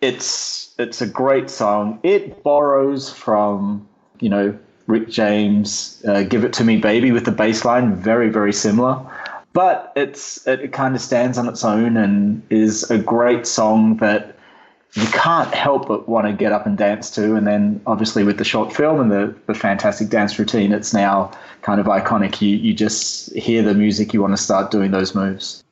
It's 0.00 0.74
it's 0.78 1.00
a 1.00 1.06
great 1.06 1.50
song. 1.50 2.00
It 2.02 2.42
borrows 2.42 3.12
from 3.12 3.86
you 4.20 4.28
know 4.28 4.58
Rick 4.86 5.08
James, 5.08 6.02
uh, 6.06 6.22
"Give 6.22 6.44
It 6.44 6.52
to 6.54 6.64
Me, 6.64 6.76
Baby" 6.76 7.12
with 7.12 7.24
the 7.24 7.32
bass 7.32 7.64
line, 7.64 7.94
very 7.94 8.28
very 8.28 8.52
similar. 8.52 8.98
But 9.52 9.92
it's 9.96 10.46
it, 10.46 10.60
it 10.60 10.72
kind 10.72 10.94
of 10.94 11.00
stands 11.00 11.38
on 11.38 11.48
its 11.48 11.64
own 11.64 11.96
and 11.96 12.42
is 12.50 12.90
a 12.90 12.98
great 12.98 13.46
song 13.46 13.96
that 13.98 14.36
you 14.94 15.06
can't 15.06 15.54
help 15.54 15.86
but 15.86 16.08
want 16.08 16.26
to 16.26 16.32
get 16.32 16.52
up 16.52 16.66
and 16.66 16.76
dance 16.76 17.10
to. 17.10 17.36
And 17.36 17.46
then 17.46 17.80
obviously 17.86 18.24
with 18.24 18.38
the 18.38 18.44
short 18.44 18.72
film 18.72 19.00
and 19.00 19.10
the, 19.10 19.34
the 19.46 19.54
fantastic 19.54 20.08
dance 20.08 20.38
routine, 20.38 20.72
it's 20.72 20.92
now 20.92 21.30
kind 21.62 21.80
of 21.80 21.86
iconic. 21.86 22.40
You 22.40 22.56
you 22.56 22.74
just 22.74 23.32
hear 23.34 23.62
the 23.62 23.74
music, 23.74 24.12
you 24.12 24.20
want 24.20 24.36
to 24.36 24.42
start 24.42 24.70
doing 24.70 24.90
those 24.90 25.14
moves. 25.14 25.62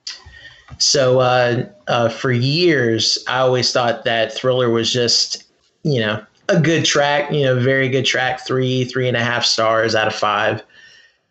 So 0.79 1.21
uh, 1.21 1.67
uh, 1.89 2.09
for 2.11 2.31
years, 2.31 3.19
I 3.27 3.39
always 3.39 3.73
thought 3.73 4.05
that 4.05 4.33
Thriller 4.33 4.71
was 4.71 4.93
just, 4.93 5.45
you 5.83 5.99
know, 5.99 6.23
a 6.49 6.61
good 6.61 6.85
track, 6.85 7.33
you 7.33 7.43
know, 7.43 7.59
very 7.59 7.89
good 7.89 8.05
track, 8.05 8.47
three, 8.47 8.85
three 8.85 9.09
and 9.09 9.17
a 9.17 9.25
half 9.25 9.45
stars 9.45 9.95
out 9.95 10.07
of 10.07 10.15
five. 10.15 10.63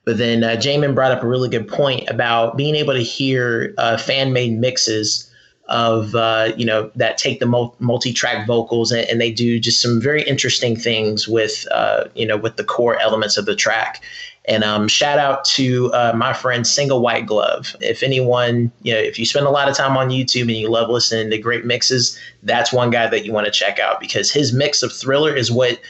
But 0.05 0.17
then 0.17 0.43
uh, 0.43 0.51
Jamon 0.51 0.95
brought 0.95 1.11
up 1.11 1.23
a 1.23 1.27
really 1.27 1.49
good 1.49 1.67
point 1.67 2.09
about 2.09 2.57
being 2.57 2.75
able 2.75 2.93
to 2.93 3.03
hear 3.03 3.73
uh, 3.77 3.97
fan 3.97 4.33
made 4.33 4.57
mixes 4.57 5.26
of, 5.67 6.15
uh, 6.15 6.51
you 6.55 6.65
know, 6.65 6.89
that 6.95 7.17
take 7.17 7.39
the 7.39 7.45
multi 7.79 8.13
track 8.13 8.47
vocals 8.47 8.91
and, 8.91 9.07
and 9.09 9.19
they 9.19 9.31
do 9.31 9.59
just 9.59 9.81
some 9.81 10.01
very 10.01 10.23
interesting 10.23 10.75
things 10.75 11.27
with, 11.27 11.67
uh, 11.71 12.05
you 12.15 12.25
know, 12.25 12.37
with 12.37 12.55
the 12.55 12.63
core 12.63 12.99
elements 12.99 13.37
of 13.37 13.45
the 13.45 13.55
track. 13.55 14.01
And 14.45 14.63
um, 14.63 14.87
shout 14.87 15.19
out 15.19 15.43
to 15.45 15.91
uh, 15.93 16.13
my 16.15 16.31
friend 16.31 16.65
Single 16.65 17.01
White 17.01 17.25
Glove. 17.25 17.75
If 17.81 18.01
anyone, 18.01 18.71
you 18.81 18.93
know, 18.93 18.99
if 18.99 19.19
you 19.19 19.25
spend 19.25 19.45
a 19.45 19.49
lot 19.49 19.67
of 19.67 19.75
time 19.75 19.97
on 19.97 20.09
YouTube 20.09 20.43
and 20.43 20.51
you 20.51 20.69
love 20.69 20.89
listening 20.89 21.29
to 21.31 21.37
great 21.37 21.65
mixes, 21.65 22.17
that's 22.43 22.71
one 22.71 22.89
guy 22.89 23.07
that 23.07 23.25
you 23.25 23.33
want 23.33 23.45
to 23.45 23.51
check 23.51 23.77
out 23.77 23.99
because 23.99 24.31
his 24.31 24.53
mix 24.53 24.83
of 24.83 24.93
Thriller 24.93 25.35
is 25.35 25.51
what, 25.51 25.81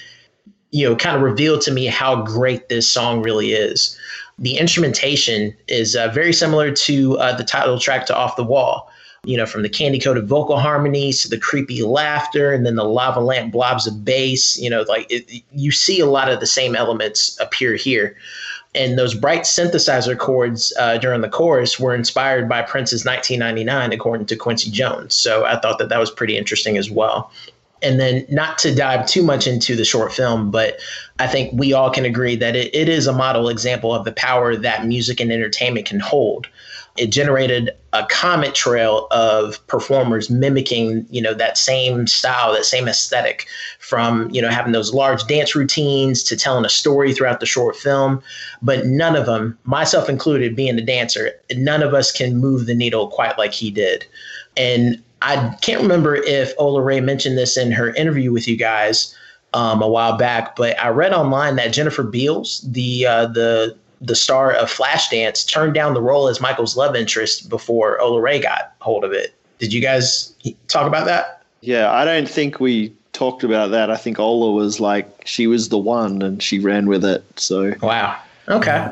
you 0.72 0.90
know, 0.90 0.96
kind 0.96 1.16
of 1.16 1.22
revealed 1.22 1.62
to 1.62 1.72
me 1.72 1.86
how 1.86 2.24
great 2.24 2.68
this 2.68 2.90
song 2.90 3.22
really 3.22 3.52
is. 3.52 3.96
The 4.40 4.58
instrumentation 4.58 5.56
is 5.68 5.96
uh, 5.96 6.10
very 6.10 6.34
similar 6.34 6.72
to 6.72 7.18
uh, 7.20 7.36
the 7.38 7.44
title 7.44 7.80
track 7.80 8.08
to 8.08 8.16
Off 8.16 8.36
the 8.36 8.44
Wall. 8.44 8.90
You 9.28 9.38
know, 9.38 9.46
from 9.46 9.62
the 9.62 9.70
candy 9.70 10.00
coated 10.00 10.28
vocal 10.28 10.58
harmonies 10.58 11.22
to 11.22 11.30
the 11.30 11.38
creepy 11.38 11.84
laughter, 11.84 12.52
and 12.54 12.66
then 12.66 12.76
the 12.76 12.86
lava 12.86 13.20
lamp 13.20 13.52
blobs 13.52 13.86
of 13.86 14.04
bass. 14.04 14.58
You 14.58 14.70
know, 14.70 14.84
like 14.88 15.06
it, 15.10 15.44
you 15.52 15.72
see 15.72 16.00
a 16.00 16.06
lot 16.06 16.30
of 16.30 16.40
the 16.40 16.48
same 16.48 16.76
elements 16.76 17.38
appear 17.40 17.76
here 17.76 18.16
and 18.78 18.98
those 18.98 19.14
bright 19.14 19.42
synthesizer 19.42 20.18
chords 20.18 20.72
uh, 20.80 20.98
during 20.98 21.22
the 21.22 21.30
chorus 21.30 21.80
were 21.80 21.96
inspired 21.96 22.48
by 22.48 22.62
Prince's 22.62 23.06
1999, 23.06 23.92
according 23.92 24.28
to 24.28 24.36
Quincy 24.36 24.70
Jones. 24.70 25.16
So 25.16 25.46
I 25.46 25.60
thought 25.60 25.80
that 25.80 25.90
that 25.90 26.00
was 26.00 26.12
pretty 26.12 26.38
interesting 26.38 26.78
as 26.78 26.92
well. 26.92 27.32
And 27.82 28.00
then, 28.00 28.26
not 28.30 28.58
to 28.60 28.74
dive 28.74 29.06
too 29.06 29.22
much 29.22 29.46
into 29.46 29.76
the 29.76 29.86
short 29.86 30.12
film, 30.12 30.50
but 30.50 30.80
I 31.20 31.28
think 31.28 31.52
we 31.54 31.74
all 31.74 31.92
can 31.92 32.06
agree 32.06 32.36
that 32.36 32.56
it, 32.56 32.74
it 32.74 32.90
is 32.90 33.06
a 33.06 33.14
model 33.14 33.50
example 33.50 33.94
of 33.94 34.04
the 34.04 34.12
power 34.12 34.56
that 34.56 34.86
music 34.86 35.20
and 35.20 35.32
entertainment 35.32 35.86
can 35.86 36.00
hold. 36.00 36.48
It 36.98 37.08
generated 37.08 37.72
a 37.94 38.06
comet 38.10 38.56
trail 38.56 39.08
of 39.12 39.66
performers 39.68 40.30
mimicking, 40.30 41.06
you 41.10 41.22
know, 41.22 41.34
that 41.34 41.58
same 41.58 42.08
style, 42.08 42.54
that 42.54 42.66
same 42.66 42.88
aesthetic, 42.88 43.48
from 43.80 44.30
you 44.32 44.42
know 44.42 44.50
having 44.50 44.74
those 44.74 44.94
large 44.94 45.26
dance 45.28 45.56
routines 45.56 46.24
to 46.24 46.36
telling 46.36 46.66
a 46.66 46.70
story 46.70 47.14
throughout 47.14 47.40
the 47.40 47.46
short 47.46 47.76
film. 47.76 48.22
But 48.62 48.86
none 48.86 49.16
of 49.16 49.26
them, 49.26 49.58
myself 49.64 50.10
included, 50.10 50.56
being 50.56 50.78
a 50.78 50.82
dancer, 50.82 51.32
none 51.56 51.84
of 51.84 51.94
us 51.94 52.12
can 52.12 52.38
move 52.38 52.66
the 52.66 52.76
needle 52.76 53.08
quite 53.08 53.38
like 53.38 53.54
he 53.54 53.72
did. 53.72 54.06
And 54.56 55.02
I 55.22 55.56
can't 55.62 55.82
remember 55.82 56.16
if 56.16 56.54
Ola 56.58 56.82
Ray 56.82 57.02
mentioned 57.02 57.38
this 57.38 57.58
in 57.58 57.72
her 57.72 57.94
interview 57.96 58.32
with 58.32 58.48
you 58.48 58.58
guys 58.58 59.16
um, 59.54 59.82
a 59.82 59.88
while 59.88 60.18
back, 60.18 60.56
but 60.56 60.78
I 60.80 60.90
read 60.90 61.14
online 61.14 61.56
that 61.56 61.74
Jennifer 61.74 62.04
Beals, 62.04 62.62
the 62.68 63.06
uh, 63.06 63.26
the 63.28 63.78
the 64.02 64.16
star 64.16 64.52
of 64.52 64.72
Flashdance, 64.72 65.48
turned 65.48 65.74
down 65.74 65.94
the 65.94 66.02
role 66.02 66.28
as 66.28 66.40
Michael's 66.40 66.78
love 66.78 66.96
interest 66.96 67.50
before 67.50 68.00
Ola 68.00 68.22
Ray 68.22 68.40
got 68.40 68.74
hold 68.80 69.04
of 69.04 69.12
it. 69.12 69.34
Did 69.60 69.74
you 69.74 69.82
guys 69.82 70.34
talk 70.68 70.88
about 70.88 71.06
that? 71.06 71.44
Yeah, 71.62 71.92
I 71.92 72.06
don't 72.06 72.30
think 72.30 72.60
we 72.60 72.94
talked 73.14 73.44
about 73.44 73.72
that. 73.72 73.90
I 73.90 73.98
think 73.98 74.20
Ola 74.20 74.52
was 74.52 74.80
like 74.80 75.24
she 75.26 75.48
was 75.48 75.70
the 75.70 75.78
one 75.78 76.22
and 76.22 76.42
she 76.42 76.60
ran 76.60 76.86
with 76.86 77.04
it. 77.04 77.24
So 77.40 77.74
Wow. 77.82 78.20
Okay. 78.50 78.90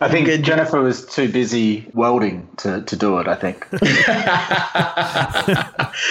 I 0.00 0.08
think 0.08 0.28
Jennifer 0.44 0.80
was 0.80 1.06
too 1.06 1.30
busy 1.30 1.88
welding 1.94 2.48
to, 2.58 2.82
to 2.82 2.96
do 2.96 3.18
it. 3.18 3.28
I 3.28 3.36
think. 3.36 3.66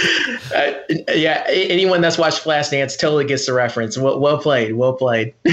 Uh, 0.56 0.74
yeah, 1.14 1.44
anyone 1.48 2.02
that's 2.02 2.18
watched 2.18 2.44
Flashdance 2.44 2.98
totally 2.98 3.26
gets 3.26 3.46
the 3.46 3.54
reference. 3.54 3.98
Well, 3.98 4.20
well 4.20 4.38
played, 4.38 4.76
well 4.76 4.94
played. 4.94 5.34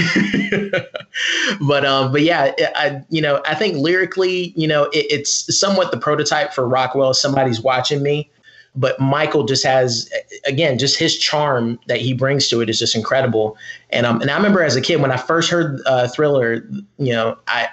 but 1.61 1.85
um, 1.85 2.11
but 2.11 2.21
yeah, 2.21 2.53
I 2.75 3.01
you 3.09 3.21
know 3.21 3.41
I 3.45 3.55
think 3.55 3.77
lyrically, 3.77 4.53
you 4.55 4.67
know, 4.67 4.85
it, 4.85 5.05
it's 5.09 5.57
somewhat 5.57 5.91
the 5.91 5.97
prototype 5.97 6.53
for 6.53 6.67
Rockwell. 6.67 7.13
Somebody's 7.13 7.61
watching 7.61 8.01
me. 8.01 8.29
But 8.75 8.99
Michael 8.99 9.43
just 9.45 9.63
has, 9.65 10.09
again, 10.45 10.79
just 10.79 10.97
his 10.97 11.17
charm 11.17 11.79
that 11.87 11.99
he 11.99 12.13
brings 12.13 12.47
to 12.49 12.59
it 12.61 12.69
is 12.69 12.79
just 12.79 12.95
incredible. 12.95 13.55
And 13.91 14.05
um, 14.05 14.19
and 14.21 14.31
I 14.31 14.35
remember 14.35 14.63
as 14.63 14.75
a 14.75 14.81
kid 14.81 14.99
when 14.99 15.11
I 15.11 15.17
first 15.17 15.49
heard 15.51 15.79
uh, 15.85 16.07
Thriller, 16.07 16.67
you 16.97 17.13
know, 17.13 17.37
I 17.47 17.67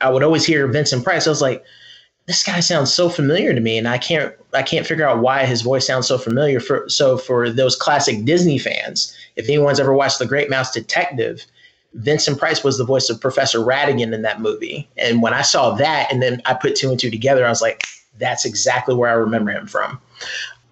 I 0.00 0.10
would 0.10 0.22
always 0.22 0.44
hear 0.44 0.66
Vincent 0.66 1.02
Price. 1.02 1.26
I 1.26 1.30
was 1.30 1.40
like, 1.40 1.64
this 2.26 2.42
guy 2.42 2.60
sounds 2.60 2.92
so 2.92 3.08
familiar 3.08 3.54
to 3.54 3.60
me, 3.60 3.78
and 3.78 3.88
I 3.88 3.96
can't 3.96 4.34
I 4.52 4.62
can't 4.62 4.86
figure 4.86 5.08
out 5.08 5.20
why 5.20 5.46
his 5.46 5.62
voice 5.62 5.86
sounds 5.86 6.06
so 6.06 6.18
familiar. 6.18 6.60
For 6.60 6.86
so 6.88 7.16
for 7.16 7.48
those 7.48 7.74
classic 7.74 8.24
Disney 8.26 8.58
fans, 8.58 9.16
if 9.36 9.48
anyone's 9.48 9.80
ever 9.80 9.94
watched 9.94 10.18
The 10.18 10.26
Great 10.26 10.50
Mouse 10.50 10.72
Detective, 10.72 11.46
Vincent 11.94 12.38
Price 12.38 12.62
was 12.62 12.76
the 12.76 12.84
voice 12.84 13.08
of 13.08 13.20
Professor 13.20 13.60
Ratigan 13.60 14.12
in 14.12 14.22
that 14.22 14.42
movie. 14.42 14.88
And 14.98 15.22
when 15.22 15.32
I 15.32 15.42
saw 15.42 15.74
that, 15.76 16.12
and 16.12 16.22
then 16.22 16.42
I 16.44 16.52
put 16.52 16.76
two 16.76 16.90
and 16.90 17.00
two 17.00 17.10
together, 17.10 17.46
I 17.46 17.48
was 17.48 17.62
like, 17.62 17.82
that's 18.18 18.44
exactly 18.44 18.94
where 18.94 19.10
I 19.10 19.14
remember 19.14 19.50
him 19.50 19.66
from. 19.66 19.98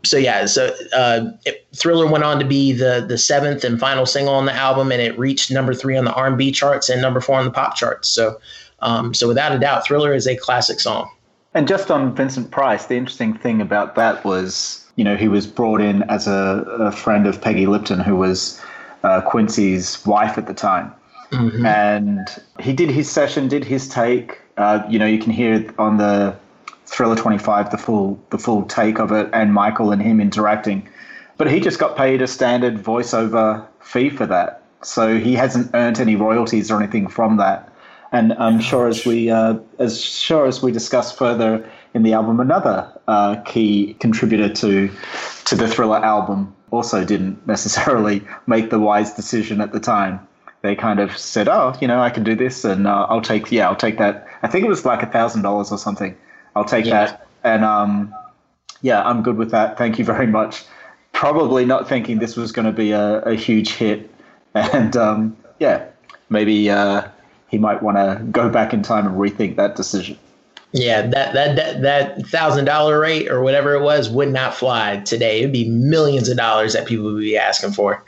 So 0.05 0.17
yeah, 0.17 0.47
so 0.47 0.75
uh, 0.95 1.31
it, 1.45 1.67
Thriller 1.75 2.07
went 2.07 2.23
on 2.23 2.39
to 2.39 2.45
be 2.45 2.73
the 2.73 3.05
the 3.07 3.19
seventh 3.19 3.65
and 3.65 3.79
final 3.79 4.07
single 4.07 4.35
on 4.35 4.47
the 4.47 4.53
album, 4.53 4.93
and 4.93 5.03
it 5.03 5.19
reached 5.19 5.51
number 5.51 5.75
three 5.75 5.97
on 5.97 6.05
the 6.05 6.13
R&B 6.13 6.53
charts 6.53 6.89
and 6.89 7.03
number 7.03 7.21
four 7.21 7.39
on 7.39 7.45
the 7.45 7.51
pop 7.51 7.75
charts. 7.75 8.09
So, 8.09 8.39
um, 8.81 9.15
so 9.15 9.27
without 9.27 9.53
a 9.53 9.59
doubt, 9.59 9.85
Thriller 9.85 10.15
is 10.15 10.27
a 10.27 10.37
classic 10.37 10.79
song. 10.79 11.11
And 11.55 11.67
just 11.67 11.91
on 11.91 12.15
Vincent 12.15 12.51
Price, 12.51 12.87
the 12.87 12.97
interesting 12.97 13.37
thing 13.37 13.61
about 13.63 13.95
that 13.95 14.25
was, 14.25 14.87
you 14.97 15.03
know, 15.03 15.17
he 15.17 15.27
was 15.27 15.47
brought 15.47 15.81
in 15.81 16.03
as 16.05 16.27
a, 16.27 16.65
a 16.79 16.93
friend 16.93 17.27
of 17.27 17.41
Peggy 17.41 17.67
Lipton, 17.67 17.99
who 17.99 18.15
was 18.15 18.61
uh, 19.03 19.23
Quincy's 19.23 20.05
wife 20.05 20.37
at 20.37 20.47
the 20.47 20.55
time. 20.55 20.93
And 21.67 22.29
he 22.61 22.73
did 22.73 22.91
his 22.91 23.11
session, 23.11 23.49
did 23.49 23.65
his 23.65 23.89
take. 23.89 24.39
Uh, 24.57 24.83
you 24.89 24.99
know, 24.99 25.07
you 25.07 25.19
can 25.19 25.33
hear 25.33 25.55
it 25.55 25.79
on 25.79 25.97
the 25.97 26.37
Thriller 26.87 27.17
25, 27.17 27.71
the 27.71 27.79
full 27.79 28.19
the 28.31 28.39
full 28.39 28.65
take 28.65 28.99
of 28.99 29.13
it, 29.13 29.29
and 29.33 29.53
Michael 29.53 29.91
and 29.91 30.01
him 30.01 30.21
interacting. 30.21 30.89
But 31.37 31.51
he 31.51 31.61
just 31.61 31.79
got 31.79 31.97
paid 31.97 32.23
a 32.23 32.27
standard 32.27 32.77
voiceover 32.77 33.67
fee 33.81 34.09
for 34.09 34.27
that, 34.27 34.63
so 34.83 35.19
he 35.19 35.35
hasn't 35.35 35.71
earned 35.75 36.01
any 36.01 36.17
royalties 36.17 36.71
or 36.71 36.81
anything 36.81 37.09
from 37.09 37.37
that. 37.37 37.73
And 38.13 38.33
I'm 38.35 38.61
sure 38.61 38.87
as 38.87 39.05
we 39.05 39.31
uh, 39.31 39.59
as 39.79 40.01
sure 40.01 40.47
as 40.47 40.63
we 40.63 40.73
discuss 40.73 41.13
further 41.13 41.69
in 41.93 42.03
the 42.03 42.13
album, 42.13 42.41
another 42.41 42.91
uh, 43.09 43.37
key 43.43 43.95
contributor 44.01 44.49
to 44.49 44.91
to 45.47 45.57
the 45.57 45.69
Thriller 45.69 45.99
album 45.99 46.55
also 46.71 47.05
didn't 47.05 47.45
necessarily 47.55 48.23
make 48.47 48.71
the 48.71 48.79
wise 48.79 49.13
decision 49.13 49.61
at 49.61 49.73
the 49.73 49.81
time. 49.81 50.27
They 50.63 50.75
kind 50.75 51.01
of 51.01 51.17
said, 51.19 51.49
"Oh, 51.49 51.75
you 51.81 51.89
know, 51.89 52.01
I 52.01 52.11
can 52.11 52.23
do 52.23 52.35
this, 52.35 52.65
and 52.65 52.87
uh, 52.87 53.07
I'll 53.09 53.21
take 53.21 53.51
yeah, 53.51 53.69
I'll 53.69 53.77
take 53.77 53.99
that." 53.99 54.27
I 54.43 54.49
think 54.49 54.65
it 54.65 54.69
was 54.69 54.85
like 54.85 55.03
a 55.03 55.07
thousand 55.07 55.43
dollars 55.43 55.73
or 55.73 55.79
something. 55.79 56.17
I'll 56.57 56.65
take 56.65 56.87
Yeah. 56.87 57.05
that, 57.07 57.27
and 57.45 57.65
um, 57.65 58.13
yeah, 58.83 59.03
I'm 59.05 59.23
good 59.23 59.37
with 59.37 59.51
that. 59.53 59.79
Thank 59.79 59.99
you 59.99 60.05
very 60.05 60.27
much. 60.39 60.65
Probably 61.13 61.65
not 61.65 61.89
thinking 61.89 62.19
this 62.19 62.37
was 62.37 62.51
going 62.53 62.67
to 62.67 62.73
be 62.73 62.91
a, 62.91 63.21
a 63.21 63.35
huge 63.35 63.73
hit, 63.75 64.11
and 64.55 64.97
um, 64.97 65.37
yeah, 65.61 65.85
maybe 66.31 66.69
uh, 66.71 67.07
he 67.49 67.59
might 67.59 67.83
want 67.83 67.97
to 67.97 68.23
go 68.33 68.49
back 68.51 68.73
in 68.75 68.83
time 68.83 69.07
and 69.07 69.17
rethink 69.17 69.57
that 69.57 69.77
decision. 69.77 70.19
Yeah, 70.73 71.03
that 71.07 71.33
that 71.33 71.57
that 71.57 71.83
that 71.83 72.27
thousand 72.27 72.65
dollar 72.67 72.99
rate 73.01 73.31
or 73.31 73.41
whatever 73.43 73.75
it 73.75 73.83
was 73.83 74.11
would 74.11 74.33
not 74.33 74.55
fly 74.55 74.97
today. 75.07 75.39
It'd 75.39 75.53
be 75.53 75.69
millions 75.69 76.29
of 76.29 76.37
dollars 76.37 76.73
that 76.73 76.87
people 76.87 77.05
would 77.07 77.21
be 77.21 77.37
asking 77.39 77.73
for. 77.73 78.03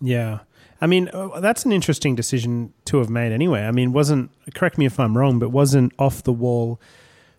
Yeah. 0.00 0.40
I 0.80 0.86
mean, 0.86 1.08
uh, 1.12 1.40
that's 1.40 1.64
an 1.64 1.72
interesting 1.72 2.14
decision 2.14 2.72
to 2.84 2.98
have 2.98 3.08
made 3.08 3.32
anyway. 3.32 3.62
I 3.62 3.70
mean, 3.70 3.92
wasn't, 3.94 4.30
correct 4.54 4.76
me 4.76 4.84
if 4.84 5.00
I'm 5.00 5.16
wrong, 5.16 5.38
but 5.38 5.48
wasn't 5.48 5.92
Off 5.98 6.22
the 6.22 6.34
Wall 6.34 6.78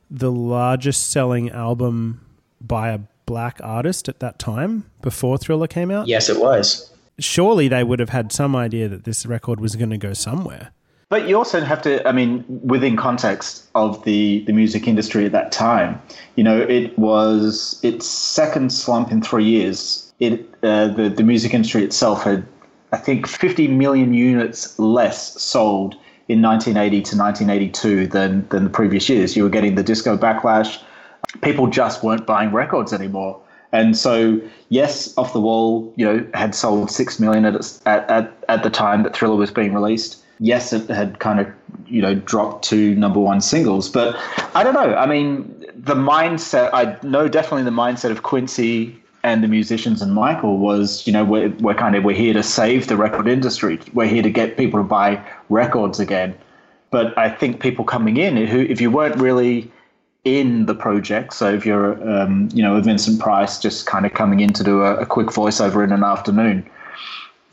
the 0.10 0.32
largest 0.32 1.10
selling 1.12 1.49
album 1.49 2.26
by 2.62 2.89
a 2.89 2.99
black 3.26 3.60
artist 3.64 4.10
at 4.10 4.20
that 4.20 4.39
time 4.39 4.86
before 5.01 5.38
Thriller 5.38 5.68
came 5.68 5.91
out? 5.91 6.08
Yes, 6.08 6.30
it 6.30 6.39
was. 6.39 6.91
Surely 7.20 7.68
they 7.68 7.84
would 7.84 7.99
have 7.99 8.10
had 8.10 8.32
some 8.32 8.55
idea 8.55 8.88
that 8.88 9.03
this 9.03 9.26
record 9.26 9.60
was 9.60 9.76
going 9.76 9.89
to 9.89 9.97
go 9.97 10.14
somewhere. 10.14 10.72
But 11.10 11.28
you 11.28 11.38
also 11.38 11.62
have 11.62 11.82
to, 11.84 12.05
I 12.08 12.12
mean, 12.12 12.43
within 12.47 12.97
context 12.97 13.70
of 13.76 14.03
the, 14.03 14.43
the 14.45 14.51
music 14.51 14.88
industry 14.88 15.26
at 15.26 15.32
that 15.32 15.53
time, 15.53 16.01
you 16.36 16.43
know, 16.43 16.60
it 16.60 16.97
was 16.99 17.80
its 17.82 18.05
second 18.05 18.74
slump 18.74 19.12
in 19.12 19.22
three 19.22 19.45
years. 19.45 20.12
It 20.20 20.49
uh, 20.64 20.88
the 20.88 21.10
the 21.10 21.24
music 21.24 21.53
industry 21.53 21.84
itself 21.84 22.24
had, 22.24 22.45
I 22.91 22.97
think, 22.97 23.28
50 23.28 23.68
million 23.68 24.14
units 24.14 24.78
less 24.80 25.39
sold 25.39 25.95
in 26.28 26.42
1980 26.42 27.02
to 27.04 27.18
1982 27.18 28.08
than 28.08 28.48
than 28.50 28.64
the 28.66 28.70
previous 28.70 29.10
years. 29.10 29.36
You 29.36 29.44
were 29.44 29.50
getting 29.50 29.76
the 29.76 29.84
disco 29.84 30.18
backlash. 30.18 30.82
People 31.42 31.68
just 31.68 32.04
weren't 32.04 32.26
buying 32.26 32.52
records 32.52 32.94
anymore. 32.94 33.40
And 33.72 33.98
so, 33.98 34.40
yes, 34.70 35.16
Off 35.18 35.34
the 35.34 35.42
Wall, 35.42 35.94
you 35.98 36.06
know, 36.06 36.26
had 36.34 36.56
sold 36.56 36.90
six 36.90 37.20
million 37.20 37.46
at, 37.46 37.56
at, 37.86 38.10
at, 38.10 38.44
at 38.48 38.64
the 38.64 38.70
time 38.70 39.04
that 39.04 39.16
Thriller 39.16 39.36
was 39.36 39.52
being 39.52 39.74
released. 39.74 40.24
Yes, 40.40 40.72
it 40.72 40.90
had 40.90 41.20
kind 41.20 41.40
of, 41.40 41.48
you 41.86 42.02
know, 42.02 42.16
dropped 42.16 42.64
to 42.66 42.96
number 42.96 43.20
one 43.20 43.42
singles. 43.42 43.90
But 43.90 44.16
I 44.56 44.64
don't 44.64 44.74
know. 44.74 44.96
I 44.96 45.06
mean, 45.06 45.66
the 45.76 45.96
mindset, 45.96 46.70
I 46.74 46.98
know 47.06 47.28
definitely 47.28 47.64
the 47.64 47.72
mindset 47.72 48.12
of 48.12 48.24
Quincy 48.24 48.96
and 49.24 49.43
the 49.43 49.47
musicians 49.47 50.01
and 50.01 50.13
Michael 50.13 50.57
was, 50.57 51.05
you 51.05 51.13
know, 51.13 51.26
we're, 51.26 51.49
we're 51.59 51.74
kind 51.74 51.95
of, 51.95 52.03
we're 52.03 52.15
here 52.15 52.34
to 52.34 52.43
save 52.43 52.88
the 52.88 52.97
record 52.97 53.28
industry. 53.28 53.80
We're 53.93 54.07
here 54.07 54.24
to 54.24 54.30
get 54.30 54.57
people 54.57 54.80
to 54.80 54.84
buy 54.84 55.24
records 55.49 55.99
again. 55.99 56.38
But 56.91 57.18
I 57.18 57.30
think 57.30 57.59
people 57.59 57.84
coming 57.84 58.18
in 58.18 58.38
who, 58.47 58.61
if 58.61 58.80
you 58.80 58.89
weren't 58.89 59.18
really 59.18 59.72
in 60.28 60.65
the 60.65 60.76
project. 60.76 61.34
So 61.34 61.53
if 61.53 61.65
you're, 61.65 61.93
um, 62.09 62.49
you 62.53 62.61
know, 62.61 62.76
a 62.76 62.82
Vincent 62.82 63.20
Price 63.20 63.59
just 63.59 63.86
kind 63.86 64.05
of 64.05 64.13
coming 64.13 64.41
in 64.41 64.51
to 64.53 64.63
do 64.63 64.82
a, 64.82 64.97
a 64.97 65.05
quick 65.05 65.28
voiceover 65.28 65.84
in 65.84 65.91
an 65.93 66.03
afternoon, 66.03 66.70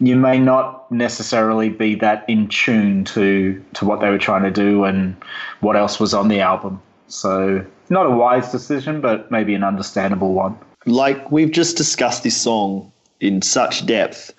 you 0.00 0.16
may 0.16 0.40
not 0.40 0.90
necessarily 0.90 1.68
be 1.68 1.94
that 1.94 2.24
in 2.28 2.48
tune 2.48 3.04
to 3.04 3.62
to 3.74 3.84
what 3.84 4.00
they 4.00 4.10
were 4.10 4.18
trying 4.18 4.42
to 4.42 4.50
do 4.50 4.84
and 4.84 5.16
what 5.60 5.76
else 5.76 6.00
was 6.00 6.12
on 6.12 6.26
the 6.28 6.40
album. 6.40 6.82
So 7.06 7.64
not 7.90 8.06
a 8.06 8.10
wise 8.10 8.50
decision, 8.50 9.00
but 9.00 9.30
maybe 9.30 9.54
an 9.54 9.62
understandable 9.62 10.34
one. 10.34 10.58
Like 10.86 11.30
we've 11.30 11.50
just 11.50 11.76
discussed 11.76 12.22
this 12.22 12.36
song 12.36 12.90
in 13.20 13.42
such 13.42 13.86
depth, 13.86 14.32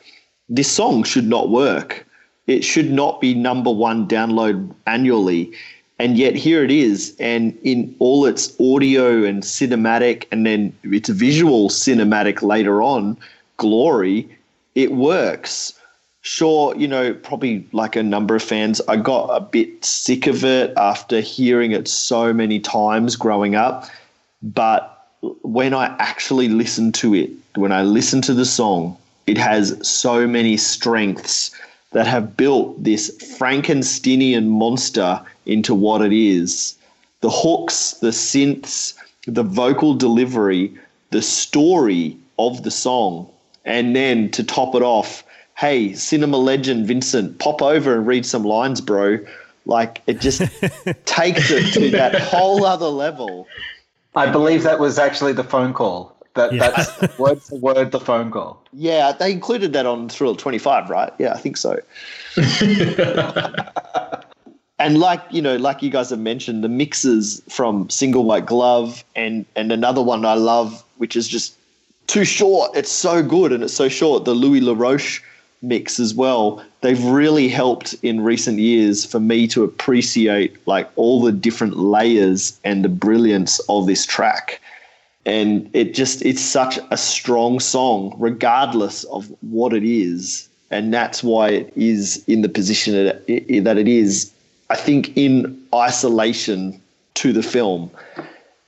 this 0.49 0.71
song 0.71 1.03
should 1.03 1.27
not 1.27 1.49
work. 1.49 2.05
It 2.47 2.63
should 2.63 2.91
not 2.91 3.19
be 3.21 3.33
number 3.33 3.71
one 3.71 4.07
download 4.07 4.73
annually. 4.85 5.51
And 5.97 6.17
yet 6.17 6.35
here 6.35 6.63
it 6.63 6.71
is. 6.71 7.15
And 7.19 7.57
in 7.63 7.95
all 7.99 8.25
its 8.25 8.53
audio 8.59 9.23
and 9.23 9.41
cinematic, 9.41 10.25
and 10.31 10.45
then 10.45 10.75
its 10.83 11.09
visual 11.09 11.69
cinematic 11.69 12.41
later 12.41 12.81
on, 12.81 13.17
glory, 13.57 14.29
it 14.75 14.91
works. 14.91 15.73
Sure, 16.21 16.75
you 16.75 16.87
know, 16.87 17.13
probably 17.13 17.65
like 17.71 17.95
a 17.95 18.03
number 18.03 18.35
of 18.35 18.43
fans, 18.43 18.81
I 18.87 18.97
got 18.97 19.27
a 19.27 19.39
bit 19.39 19.85
sick 19.85 20.27
of 20.27 20.43
it 20.43 20.73
after 20.75 21.21
hearing 21.21 21.71
it 21.71 21.87
so 21.87 22.33
many 22.33 22.59
times 22.59 23.15
growing 23.15 23.55
up. 23.55 23.85
But 24.41 24.94
when 25.41 25.73
I 25.73 25.95
actually 25.99 26.49
listen 26.49 26.91
to 26.93 27.13
it, 27.13 27.29
when 27.55 27.71
I 27.71 27.83
listen 27.83 28.21
to 28.23 28.33
the 28.33 28.45
song, 28.45 28.97
it 29.27 29.37
has 29.37 29.75
so 29.87 30.27
many 30.27 30.57
strengths 30.57 31.51
that 31.91 32.07
have 32.07 32.35
built 32.35 32.83
this 32.83 33.09
Frankensteinian 33.39 34.47
monster 34.47 35.21
into 35.45 35.73
what 35.73 36.01
it 36.01 36.13
is. 36.13 36.75
The 37.21 37.29
hooks, 37.29 37.91
the 38.01 38.09
synths, 38.09 38.93
the 39.25 39.43
vocal 39.43 39.93
delivery, 39.93 40.73
the 41.11 41.21
story 41.21 42.17
of 42.37 42.63
the 42.63 42.71
song. 42.71 43.29
And 43.63 43.95
then 43.95 44.29
to 44.31 44.43
top 44.43 44.75
it 44.75 44.81
off, 44.81 45.23
hey, 45.57 45.93
cinema 45.93 46.37
legend 46.37 46.85
Vincent, 46.85 47.39
pop 47.39 47.61
over 47.61 47.95
and 47.95 48.05
read 48.05 48.25
some 48.25 48.43
lines, 48.43 48.81
bro. 48.81 49.19
Like 49.65 50.01
it 50.05 50.19
just 50.19 50.41
takes 51.05 51.49
it 51.49 51.73
to 51.73 51.89
that 51.91 52.13
whole 52.21 52.65
other 52.65 52.87
level. 52.87 53.47
I 54.15 54.31
believe 54.31 54.63
that 54.63 54.79
was 54.79 54.97
actually 54.97 55.33
the 55.33 55.43
phone 55.43 55.73
call. 55.73 56.15
That 56.35 56.53
Yeah. 56.53 56.69
that's 56.71 57.17
word 57.19 57.41
for 57.41 57.57
word 57.59 57.91
the 57.91 57.99
phone 57.99 58.31
call. 58.31 58.61
Yeah, 58.73 59.11
they 59.13 59.31
included 59.31 59.73
that 59.73 59.85
on 59.85 60.09
Thrill 60.09 60.35
25, 60.35 60.89
right? 60.89 61.13
Yeah, 61.17 61.33
I 61.33 61.37
think 61.37 61.57
so. 61.57 61.79
and 64.79 64.99
like, 64.99 65.21
you 65.31 65.41
know, 65.41 65.55
like 65.55 65.81
you 65.81 65.89
guys 65.89 66.09
have 66.09 66.19
mentioned, 66.19 66.63
the 66.63 66.69
mixes 66.69 67.41
from 67.49 67.89
Single 67.89 68.25
White 68.25 68.45
Glove 68.45 69.03
and 69.15 69.45
and 69.55 69.71
another 69.71 70.01
one 70.01 70.25
I 70.25 70.33
love, 70.33 70.83
which 70.97 71.15
is 71.15 71.27
just 71.27 71.55
too 72.07 72.25
short. 72.25 72.75
It's 72.75 72.91
so 72.91 73.23
good 73.23 73.51
and 73.51 73.63
it's 73.63 73.73
so 73.73 73.87
short. 73.89 74.25
The 74.25 74.33
Louis 74.33 74.61
LaRoche 74.61 75.21
mix 75.67 75.99
as 75.99 76.13
well. 76.13 76.63
They've 76.81 77.03
really 77.03 77.47
helped 77.47 77.95
in 78.03 78.21
recent 78.21 78.59
years 78.59 79.05
for 79.05 79.19
me 79.19 79.47
to 79.47 79.63
appreciate 79.63 80.55
like 80.67 80.89
all 80.95 81.21
the 81.21 81.31
different 81.31 81.77
layers 81.77 82.59
and 82.63 82.83
the 82.83 82.89
brilliance 82.89 83.59
of 83.67 83.87
this 83.87 84.05
track. 84.05 84.61
And 85.25 85.69
it 85.73 85.93
just 85.93 86.23
it's 86.23 86.41
such 86.41 86.77
a 86.91 86.97
strong 86.97 87.59
song 87.59 88.15
regardless 88.17 89.03
of 89.05 89.31
what 89.41 89.73
it 89.73 89.83
is. 89.83 90.47
And 90.71 90.93
that's 90.93 91.23
why 91.23 91.49
it 91.49 91.73
is 91.75 92.23
in 92.27 92.41
the 92.41 92.49
position 92.49 92.93
that 92.93 93.23
it, 93.27 93.63
that 93.63 93.77
it 93.77 93.87
is 93.87 94.31
i 94.69 94.75
think 94.75 95.15
in 95.15 95.61
isolation 95.73 96.79
to 97.15 97.31
the 97.33 97.43
film. 97.43 97.89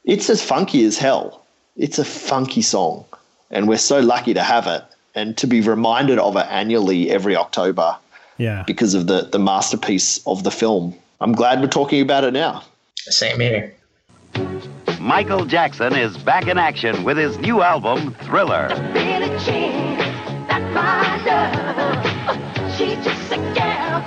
It's 0.06 0.30
as 0.30 0.42
funky 0.42 0.86
as 0.86 0.98
hell. 0.98 1.44
It's 1.76 2.00
a 2.00 2.06
funky 2.06 2.62
song, 2.62 3.06
and 3.52 3.68
we're 3.68 3.78
so 3.78 4.00
lucky 4.00 4.34
to 4.34 4.42
have 4.42 4.66
it 4.68 4.84
and 5.18 5.36
to 5.38 5.48
be 5.48 5.60
reminded 5.62 6.20
of 6.20 6.36
it 6.38 6.46
annually 6.50 7.10
every 7.10 7.36
October 7.36 7.98
Yeah. 8.38 8.64
because 8.68 8.94
of 8.94 9.08
the, 9.08 9.24
the 9.32 9.40
masterpiece 9.40 10.26
of 10.28 10.44
the 10.44 10.52
film. 10.52 10.96
I'm 11.20 11.34
glad 11.34 11.60
we're 11.60 11.68
talking 11.68 12.02
about 12.02 12.24
it 12.24 12.32
now. 12.34 12.64
Same 12.98 13.40
here. 13.40 13.74
Michael 15.00 15.46
Jackson 15.46 15.96
is 15.96 16.16
back 16.18 16.48
in 16.48 16.58
action 16.58 17.04
with 17.04 17.18
his 17.18 17.38
new 17.40 17.62
album, 17.64 18.14
Thriller. 18.26 18.70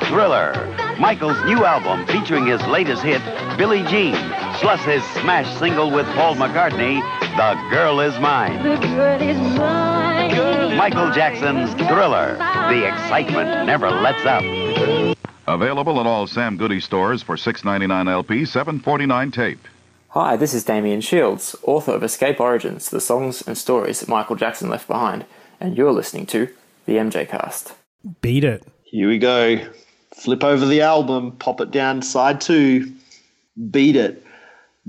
Thriller, 0.05 0.53
Michael's 0.99 1.43
new 1.45 1.65
album 1.65 2.07
featuring 2.07 2.47
his 2.47 2.61
latest 2.67 3.03
hit, 3.03 3.21
Billie 3.57 3.83
Jean, 3.85 4.15
plus 4.55 4.81
his 4.85 5.03
smash 5.21 5.47
single 5.59 5.91
with 5.91 6.07
Paul 6.15 6.35
McCartney, 6.37 7.01
The 7.37 7.71
Girl 7.71 8.01
Is 8.01 8.19
Mine. 8.19 8.63
The 8.63 8.77
girl 8.87 9.21
is 9.23 9.37
mine. 9.59 10.00
Michael 10.31 11.11
Jackson's 11.11 11.73
Thriller. 11.75 12.37
The 12.69 12.87
excitement 12.87 13.67
never 13.67 13.91
lets 13.91 14.25
up. 14.25 14.45
Available 15.47 15.99
at 16.01 16.07
all 16.07 16.27
Sam 16.27 16.57
Goody 16.57 16.81
stores 16.81 17.23
for 17.23 17.37
$6.99 17.37 18.09
LP, 18.09 18.43
$7.49 18.43 19.33
tape. 19.33 19.67
Hi, 20.11 20.37
this 20.37 20.55
is 20.55 20.65
Damien 20.65 21.01
Shields, 21.01 21.57
author 21.65 21.93
of 21.93 22.03
Xscape 22.03 22.39
Origins, 22.39 22.91
the 22.91 23.01
songs 23.01 23.43
and 23.47 23.59
stories 23.59 24.01
that 24.01 24.09
Michael 24.09 24.37
Jackson 24.37 24.69
left 24.69 24.87
behind, 24.87 25.25
and 25.61 25.77
you're 25.77 25.93
listening 25.93 26.27
to 26.27 26.49
the 26.87 26.95
MJ 26.95 27.29
Cast. 27.29 27.75
Beat 28.21 28.45
it. 28.45 28.65
Here 28.85 29.09
we 29.09 29.19
go. 29.19 29.59
Flip 30.15 30.45
over 30.45 30.67
the 30.67 30.83
album, 30.83 31.33
pop 31.33 31.61
it 31.61 31.71
down 31.71 32.03
side 32.03 32.41
two, 32.41 32.93
beat 33.71 33.97
it. 33.97 34.25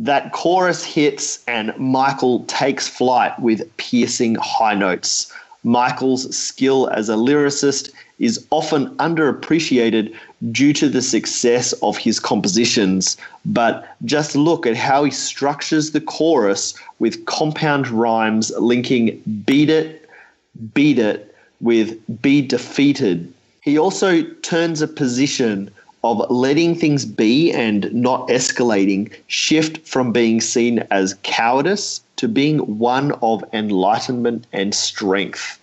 That 0.01 0.31
chorus 0.31 0.83
hits 0.83 1.43
and 1.47 1.77
Michael 1.77 2.43
takes 2.45 2.87
flight 2.87 3.39
with 3.39 3.61
piercing 3.77 4.33
high 4.41 4.73
notes. 4.73 5.31
Michael's 5.63 6.35
skill 6.35 6.87
as 6.87 7.07
a 7.07 7.13
lyricist 7.13 7.91
is 8.17 8.43
often 8.49 8.95
underappreciated 8.97 10.11
due 10.51 10.73
to 10.73 10.89
the 10.89 11.03
success 11.03 11.73
of 11.83 11.97
his 11.97 12.19
compositions, 12.19 13.15
but 13.45 13.95
just 14.03 14.35
look 14.35 14.65
at 14.65 14.75
how 14.75 15.03
he 15.03 15.11
structures 15.11 15.91
the 15.91 16.01
chorus 16.01 16.73
with 16.97 17.23
compound 17.27 17.87
rhymes 17.87 18.51
linking 18.57 19.21
beat 19.45 19.69
it, 19.69 20.09
beat 20.73 20.97
it 20.97 21.35
with 21.59 21.95
be 22.23 22.41
defeated. 22.41 23.31
He 23.61 23.77
also 23.77 24.23
turns 24.41 24.81
a 24.81 24.87
position 24.87 25.69
of 26.03 26.29
letting 26.29 26.75
things 26.75 27.05
be 27.05 27.51
and 27.51 27.93
not 27.93 28.27
escalating 28.27 29.11
shift 29.27 29.87
from 29.87 30.11
being 30.11 30.41
seen 30.41 30.79
as 30.89 31.15
cowardice 31.23 32.01
to 32.15 32.27
being 32.27 32.59
one 32.79 33.11
of 33.21 33.43
enlightenment 33.53 34.45
and 34.51 34.73
strength. 34.73 35.59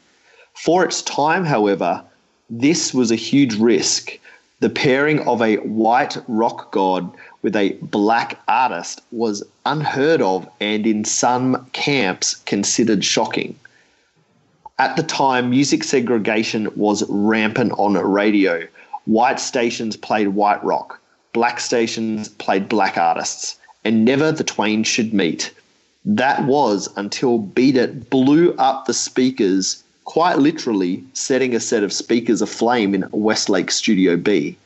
For 0.54 0.84
its 0.84 1.02
time, 1.02 1.44
however, 1.44 2.02
this 2.50 2.94
was 2.94 3.10
a 3.10 3.16
huge 3.16 3.54
risk. 3.56 4.18
The 4.60 4.70
pairing 4.70 5.20
of 5.28 5.40
a 5.40 5.56
white 5.56 6.16
rock 6.26 6.72
god 6.72 7.10
with 7.42 7.54
a 7.54 7.76
black 7.82 8.40
artist 8.48 9.02
was 9.12 9.44
unheard 9.66 10.20
of 10.20 10.48
and 10.60 10.86
in 10.86 11.04
some 11.04 11.68
camps 11.72 12.34
considered 12.34 13.04
shocking. 13.04 13.54
At 14.80 14.96
the 14.96 15.02
time, 15.02 15.50
music 15.50 15.82
segregation 15.84 16.68
was 16.76 17.08
rampant 17.08 17.72
on 17.78 17.94
radio. 17.94 18.66
White 19.08 19.40
stations 19.40 19.96
played 19.96 20.28
white 20.28 20.62
rock, 20.62 21.00
black 21.32 21.60
stations 21.60 22.28
played 22.28 22.68
black 22.68 22.98
artists, 22.98 23.56
and 23.82 24.04
never 24.04 24.30
the 24.30 24.44
twain 24.44 24.82
should 24.82 25.14
meet. 25.14 25.50
That 26.04 26.44
was 26.44 26.90
until 26.94 27.38
Beat 27.38 27.76
It 27.76 28.10
blew 28.10 28.52
up 28.58 28.84
the 28.84 28.92
speakers, 28.92 29.82
quite 30.04 30.36
literally 30.36 31.02
setting 31.14 31.54
a 31.54 31.58
set 31.58 31.82
of 31.82 31.90
speakers 31.90 32.42
aflame 32.42 32.94
in 32.94 33.08
Westlake 33.10 33.70
Studio 33.70 34.18
B. 34.18 34.58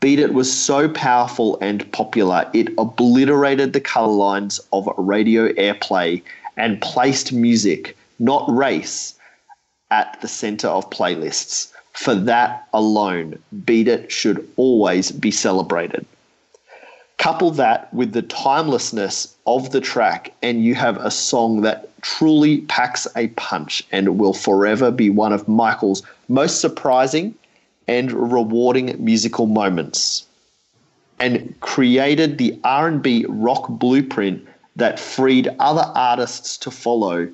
Beat 0.00 0.18
It 0.18 0.34
was 0.34 0.52
so 0.52 0.86
powerful 0.90 1.56
and 1.62 1.90
popular, 1.92 2.50
it 2.52 2.68
obliterated 2.76 3.72
the 3.72 3.80
color 3.80 4.12
lines 4.12 4.60
of 4.74 4.86
radio 4.98 5.50
airplay 5.54 6.22
and 6.58 6.78
placed 6.82 7.32
music, 7.32 7.96
not 8.18 8.44
race, 8.54 9.14
at 9.90 10.20
the 10.20 10.28
center 10.28 10.68
of 10.68 10.90
playlists. 10.90 11.72
For 11.96 12.14
that 12.14 12.68
alone, 12.72 13.38
Beat 13.64 13.88
It 13.88 14.12
should 14.12 14.46
always 14.56 15.10
be 15.10 15.30
celebrated. 15.30 16.06
Couple 17.16 17.50
that 17.52 17.92
with 17.92 18.12
the 18.12 18.22
timelessness 18.22 19.34
of 19.46 19.70
the 19.70 19.80
track, 19.80 20.32
and 20.42 20.62
you 20.62 20.74
have 20.74 20.98
a 20.98 21.10
song 21.10 21.62
that 21.62 21.88
truly 22.02 22.60
packs 22.62 23.08
a 23.16 23.28
punch 23.28 23.82
and 23.90 24.18
will 24.18 24.34
forever 24.34 24.90
be 24.90 25.08
one 25.08 25.32
of 25.32 25.48
Michael's 25.48 26.02
most 26.28 26.60
surprising 26.60 27.34
and 27.88 28.12
rewarding 28.12 28.94
musical 29.02 29.46
moments 29.46 30.26
and 31.18 31.58
created 31.60 32.36
the 32.36 32.58
R&B 32.62 33.24
rock 33.28 33.68
blueprint 33.68 34.46
that 34.76 35.00
freed 35.00 35.48
other 35.58 35.90
artists 35.94 36.58
to 36.58 36.70
follow 36.70 37.28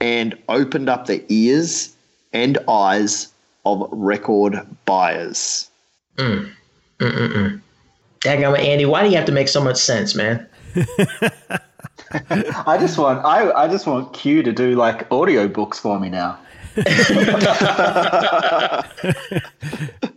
and 0.00 0.36
opened 0.48 0.88
up 0.88 1.06
their 1.06 1.20
ears 1.28 1.94
and 2.32 2.58
eyes 2.68 3.29
of 3.72 3.88
record 3.92 4.60
buyers. 4.84 5.70
Mm. 6.16 6.50
Mm-mm-mm. 6.98 7.60
Daggum, 8.20 8.58
Andy, 8.58 8.84
why 8.84 9.02
do 9.02 9.08
you 9.08 9.16
have 9.16 9.26
to 9.26 9.32
make 9.32 9.48
so 9.48 9.62
much 9.62 9.78
sense, 9.78 10.14
man? 10.14 10.46
I 12.12 12.76
just 12.78 12.98
want 12.98 13.24
I, 13.24 13.50
I 13.52 13.68
just 13.68 13.86
want 13.86 14.12
Q 14.12 14.42
to 14.42 14.52
do 14.52 14.74
like 14.74 15.08
audiobooks 15.10 15.76
for 15.76 15.98
me 15.98 16.08
now. 16.08 16.38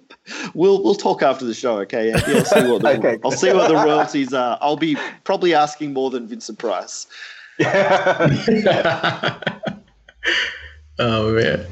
We'll 0.53 0.83
we'll 0.83 0.95
talk 0.95 1.21
after 1.21 1.45
the 1.45 1.53
show, 1.53 1.79
okay? 1.79 2.11
Andy? 2.11 2.35
I'll 2.35 2.45
see 2.45 2.69
what 2.69 2.81
the, 2.81 2.87
Okay. 2.97 3.19
I'll 3.25 3.31
see 3.31 3.51
what 3.51 3.67
the 3.67 3.75
royalties 3.75 4.33
are. 4.33 4.57
I'll 4.61 4.77
be 4.77 4.97
probably 5.23 5.53
asking 5.53 5.93
more 5.93 6.09
than 6.09 6.27
Vincent 6.27 6.59
Price. 6.59 7.07
Oh 10.99 11.33
man, 11.33 11.65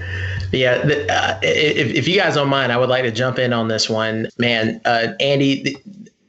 yeah. 0.52 0.80
The, 0.80 1.12
uh, 1.12 1.40
if, 1.44 1.94
if 1.94 2.08
you 2.08 2.16
guys 2.16 2.36
don't 2.36 2.50
mind, 2.50 2.72
I 2.72 2.78
would 2.78 2.90
like 2.90 3.04
to 3.04 3.12
jump 3.12 3.38
in 3.38 3.54
on 3.54 3.68
this 3.68 3.90
one, 3.90 4.28
man. 4.40 4.82
Uh, 4.84 5.10
Andy, 5.20 5.62
the, 5.62 5.78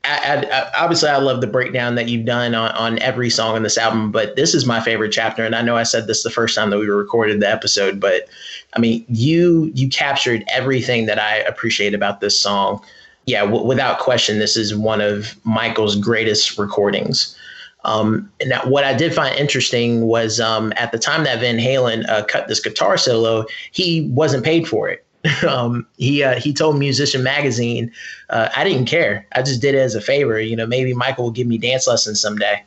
I, 0.04 0.44
I, 0.50 0.70
obviously, 0.82 1.08
I 1.08 1.16
love 1.16 1.40
the 1.40 1.46
breakdown 1.46 1.94
that 1.94 2.08
you've 2.08 2.26
done 2.26 2.54
on, 2.54 2.72
on 2.72 2.98
every 2.98 3.30
song 3.30 3.54
on 3.54 3.62
this 3.62 3.78
album, 3.78 4.10
but 4.10 4.36
this 4.36 4.52
is 4.52 4.66
my 4.66 4.80
favorite 4.80 5.10
chapter, 5.10 5.44
and 5.44 5.54
I 5.54 5.62
know 5.62 5.76
I 5.76 5.84
said 5.84 6.06
this 6.06 6.22
the 6.22 6.30
first 6.30 6.54
time 6.54 6.70
that 6.70 6.78
we 6.78 6.86
recorded 6.86 7.40
the 7.40 7.48
episode, 7.48 8.00
but 8.00 8.28
I 8.74 8.80
mean, 8.80 9.04
you 9.08 9.70
you 9.74 9.88
captured 9.88 10.44
everything 10.48 11.06
that 11.06 11.18
I 11.18 11.36
appreciate 11.38 11.94
about 11.94 12.20
this 12.20 12.38
song. 12.38 12.82
Yeah, 13.26 13.44
w- 13.44 13.64
without 13.64 14.00
question, 14.00 14.38
this 14.38 14.56
is 14.56 14.74
one 14.74 15.00
of 15.00 15.36
Michael's 15.44 15.94
greatest 15.96 16.58
recordings. 16.58 17.36
Um, 17.84 18.30
and 18.40 18.50
that, 18.50 18.68
what 18.68 18.84
I 18.84 18.94
did 18.94 19.14
find 19.14 19.36
interesting 19.36 20.02
was 20.02 20.40
um, 20.40 20.72
at 20.76 20.92
the 20.92 20.98
time 20.98 21.24
that 21.24 21.40
Van 21.40 21.58
Halen 21.58 22.08
uh, 22.08 22.24
cut 22.24 22.48
this 22.48 22.60
guitar 22.60 22.96
solo, 22.96 23.44
he 23.72 24.08
wasn't 24.12 24.44
paid 24.44 24.68
for 24.68 24.88
it. 24.88 25.04
um, 25.48 25.86
he 25.98 26.22
uh, 26.22 26.38
he 26.38 26.52
told 26.52 26.78
Musician 26.78 27.22
Magazine, 27.22 27.92
uh, 28.30 28.48
"I 28.56 28.64
didn't 28.64 28.86
care. 28.86 29.26
I 29.36 29.42
just 29.42 29.60
did 29.60 29.74
it 29.74 29.78
as 29.78 29.94
a 29.94 30.00
favor. 30.00 30.40
You 30.40 30.56
know, 30.56 30.66
maybe 30.66 30.94
Michael 30.94 31.24
will 31.24 31.30
give 31.30 31.46
me 31.46 31.58
dance 31.58 31.86
lessons 31.86 32.20
someday." 32.20 32.62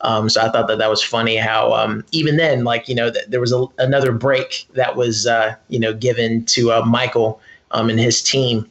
Um, 0.00 0.28
so 0.28 0.40
I 0.40 0.50
thought 0.50 0.66
that 0.66 0.78
that 0.78 0.90
was 0.90 1.02
funny 1.02 1.36
how 1.36 1.72
um, 1.72 2.04
even 2.10 2.36
then, 2.36 2.64
like 2.64 2.88
you 2.88 2.94
know, 2.94 3.10
th- 3.10 3.26
there 3.28 3.40
was 3.40 3.52
a, 3.52 3.66
another 3.78 4.10
break 4.10 4.66
that 4.74 4.96
was 4.96 5.26
uh, 5.26 5.54
you 5.68 5.78
know 5.78 5.94
given 5.94 6.44
to 6.46 6.72
uh, 6.72 6.84
Michael 6.84 7.40
um, 7.70 7.88
and 7.88 8.00
his 8.00 8.22
team. 8.22 8.68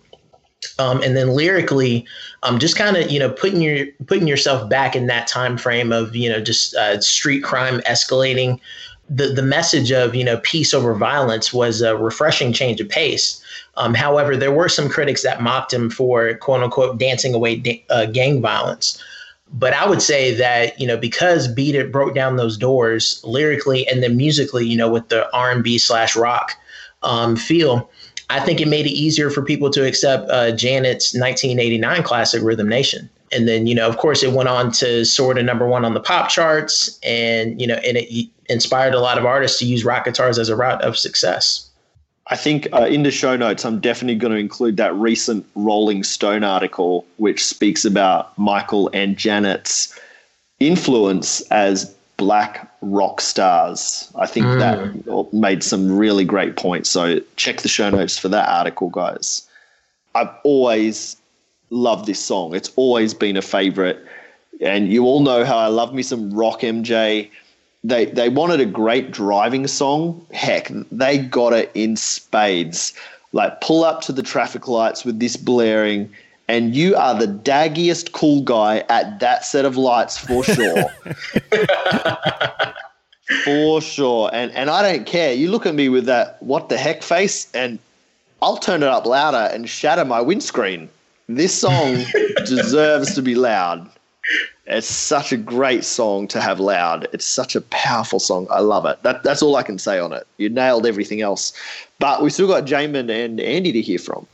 Um, 0.80 1.02
and 1.02 1.16
then 1.18 1.32
lyrically, 1.32 2.06
um, 2.44 2.60
just 2.60 2.76
kind 2.76 2.98
of 2.98 3.10
you 3.10 3.20
know 3.20 3.32
putting 3.32 3.62
your 3.62 3.88
putting 4.06 4.28
yourself 4.28 4.70
back 4.70 4.96
in 4.96 5.08
that 5.08 5.28
time 5.28 5.58
frame 5.58 5.92
of 5.92 6.16
you 6.16 6.30
know 6.30 6.42
just 6.42 6.76
uh, 6.76 7.00
street 7.02 7.44
crime 7.44 7.82
escalating. 7.82 8.60
The 9.10 9.28
the 9.28 9.42
message 9.42 9.92
of 9.92 10.16
you 10.16 10.24
know 10.24 10.38
peace 10.44 10.74
over 10.74 10.94
violence 10.94 11.54
was 11.54 11.82
a 11.82 11.98
refreshing 11.98 12.54
change 12.54 12.80
of 12.80 12.90
pace. 12.90 13.44
Um, 13.76 13.94
however, 13.94 14.36
there 14.38 14.52
were 14.52 14.70
some 14.70 14.90
critics 14.90 15.24
that 15.24 15.42
mocked 15.42 15.74
him 15.74 15.90
for 15.90 16.34
quote 16.36 16.64
unquote 16.64 16.98
dancing 17.00 17.34
away 17.34 17.56
da- 17.56 17.84
uh, 17.90 18.06
gang 18.06 18.42
violence. 18.42 19.02
But 19.54 19.74
I 19.74 19.88
would 19.88 20.02
say 20.02 20.34
that 20.36 20.80
you 20.80 20.88
know 20.88 20.98
because 20.98 21.48
Beat 21.48 21.76
It 21.76 21.92
broke 21.92 22.14
down 22.16 22.38
those 22.38 22.58
doors 22.58 23.22
lyrically 23.24 23.88
and 23.88 24.02
then 24.02 24.16
musically, 24.16 24.66
you 24.66 24.78
know, 24.78 24.90
with 24.90 25.10
the 25.10 25.32
R 25.36 25.52
and 25.52 25.64
B 25.64 25.78
slash 25.78 26.16
rock 26.16 26.56
um, 27.04 27.36
feel. 27.36 27.90
I 28.32 28.40
think 28.40 28.62
it 28.62 28.68
made 28.68 28.86
it 28.86 28.92
easier 28.92 29.30
for 29.30 29.42
people 29.42 29.70
to 29.72 29.86
accept 29.86 30.30
uh, 30.30 30.52
Janet's 30.52 31.14
1989 31.14 32.04
classic 32.04 32.42
Rhythm 32.42 32.70
Nation. 32.70 33.10
And 33.34 33.48
then, 33.48 33.68
you 33.68 33.76
know, 33.76 33.88
of 33.88 33.98
course, 33.98 34.24
it 34.24 34.32
went 34.32 34.50
on 34.50 34.72
to 34.74 35.06
soar 35.06 35.34
to 35.34 35.44
number 35.44 35.68
one 35.68 35.86
on 35.86 35.94
the 35.94 36.00
pop 36.00 36.30
charts, 36.30 37.00
and 37.04 37.60
you 37.60 37.68
know, 37.68 37.76
and 37.76 37.98
it 37.98 38.30
inspired 38.50 38.94
a 38.94 39.00
lot 39.00 39.18
of 39.18 39.26
artists 39.26 39.60
to 39.60 39.66
use 39.66 39.86
rock 39.86 40.06
guitars 40.06 40.38
as 40.38 40.50
a 40.50 40.56
route 40.56 40.82
of 40.82 40.98
success. 40.98 41.70
I 42.28 42.38
think 42.38 42.68
uh, 42.74 42.86
in 42.86 43.04
the 43.04 43.12
show 43.12 43.36
notes, 43.36 43.66
I'm 43.66 43.80
definitely 43.80 44.16
going 44.16 44.34
to 44.34 44.40
include 44.40 44.78
that 44.78 44.96
recent 44.96 45.46
Rolling 45.56 46.04
Stone 46.04 46.44
article, 46.44 47.06
which 47.18 47.44
speaks 47.44 47.84
about 47.84 48.38
Michael 48.38 48.90
and 48.94 49.18
Janet's 49.18 49.98
influence 50.60 51.42
as 51.52 51.94
black 52.22 52.72
rock 52.82 53.20
stars. 53.20 54.12
I 54.14 54.28
think 54.28 54.46
mm. 54.46 54.60
that 54.60 55.34
made 55.34 55.64
some 55.64 55.98
really 55.98 56.24
great 56.24 56.56
points. 56.56 56.88
So 56.88 57.20
check 57.36 57.62
the 57.62 57.68
show 57.68 57.90
notes 57.90 58.20
for 58.20 58.30
that 58.30 58.48
article, 58.48 58.92
guys. 58.92 59.50
I've 60.14 60.30
always 60.44 61.18
loved 61.72 62.06
this 62.06 62.20
song. 62.20 62.54
It's 62.54 62.72
always 62.76 63.16
been 63.16 63.38
a 63.38 63.42
favorite. 63.42 64.06
And 64.62 64.88
you 64.94 65.04
all 65.06 65.22
know 65.22 65.44
how 65.44 65.58
I 65.58 65.66
love 65.66 65.96
me 65.96 66.04
some 66.04 66.32
rock 66.32 66.62
MJ. 66.62 67.28
They 67.84 68.06
they 68.06 68.30
wanted 68.30 68.60
a 68.60 68.68
great 68.68 69.10
driving 69.10 69.66
song. 69.66 70.24
Heck, 70.32 70.72
they 70.92 71.18
got 71.18 71.54
it 71.54 71.72
in 71.74 71.98
spades. 71.98 72.94
Like 73.32 73.62
pull 73.62 73.84
up 73.84 74.02
to 74.02 74.12
the 74.12 74.22
traffic 74.22 74.68
lights 74.68 75.04
with 75.04 75.20
this 75.20 75.38
blaring 75.38 76.14
and 76.52 76.76
you 76.76 76.98
are 76.98 77.18
the 77.18 77.28
daggiest 77.28 78.12
cool 78.12 78.42
guy 78.42 78.84
at 78.90 79.22
that 79.22 79.46
set 79.46 79.64
of 79.64 79.78
lights 79.78 80.18
for 80.18 80.44
sure. 80.44 80.84
for 83.46 83.80
sure. 83.80 84.30
And 84.34 84.52
and 84.52 84.70
I 84.70 84.82
don't 84.82 85.06
care. 85.06 85.32
You 85.32 85.50
look 85.50 85.66
at 85.66 85.76
me 85.76 85.88
with 85.88 86.08
that 86.08 86.44
what 86.44 86.68
the 86.68 86.78
heck 86.78 87.04
face 87.04 87.50
and 87.54 87.80
I'll 88.42 88.58
turn 88.58 88.84
it 88.84 88.90
up 88.90 89.06
louder 89.06 89.50
and 89.54 89.70
shatter 89.70 90.04
my 90.04 90.20
windscreen. 90.20 90.90
This 91.30 91.58
song 91.58 92.04
deserves 92.46 93.16
to 93.16 93.22
be 93.22 93.36
loud. 93.36 93.90
It's 94.66 94.88
such 94.88 95.32
a 95.32 95.38
great 95.38 95.86
song 95.86 96.28
to 96.28 96.42
have 96.42 96.60
loud. 96.60 97.08
It's 97.14 97.24
such 97.24 97.56
a 97.56 97.62
powerful 97.62 98.20
song. 98.20 98.48
I 98.52 98.60
love 98.60 98.86
it. 98.86 99.02
That, 99.04 99.24
that's 99.24 99.42
all 99.42 99.56
I 99.56 99.64
can 99.64 99.80
say 99.80 100.00
on 100.00 100.12
it. 100.12 100.28
You 100.38 100.50
nailed 100.50 100.86
everything 100.86 101.22
else. 101.22 101.54
But 102.00 102.22
we 102.22 102.30
still 102.30 102.48
got 102.48 102.66
Jamon 102.66 103.10
and 103.10 103.40
Andy 103.40 103.72
to 103.72 103.82
hear 103.82 104.00
from. 104.00 104.28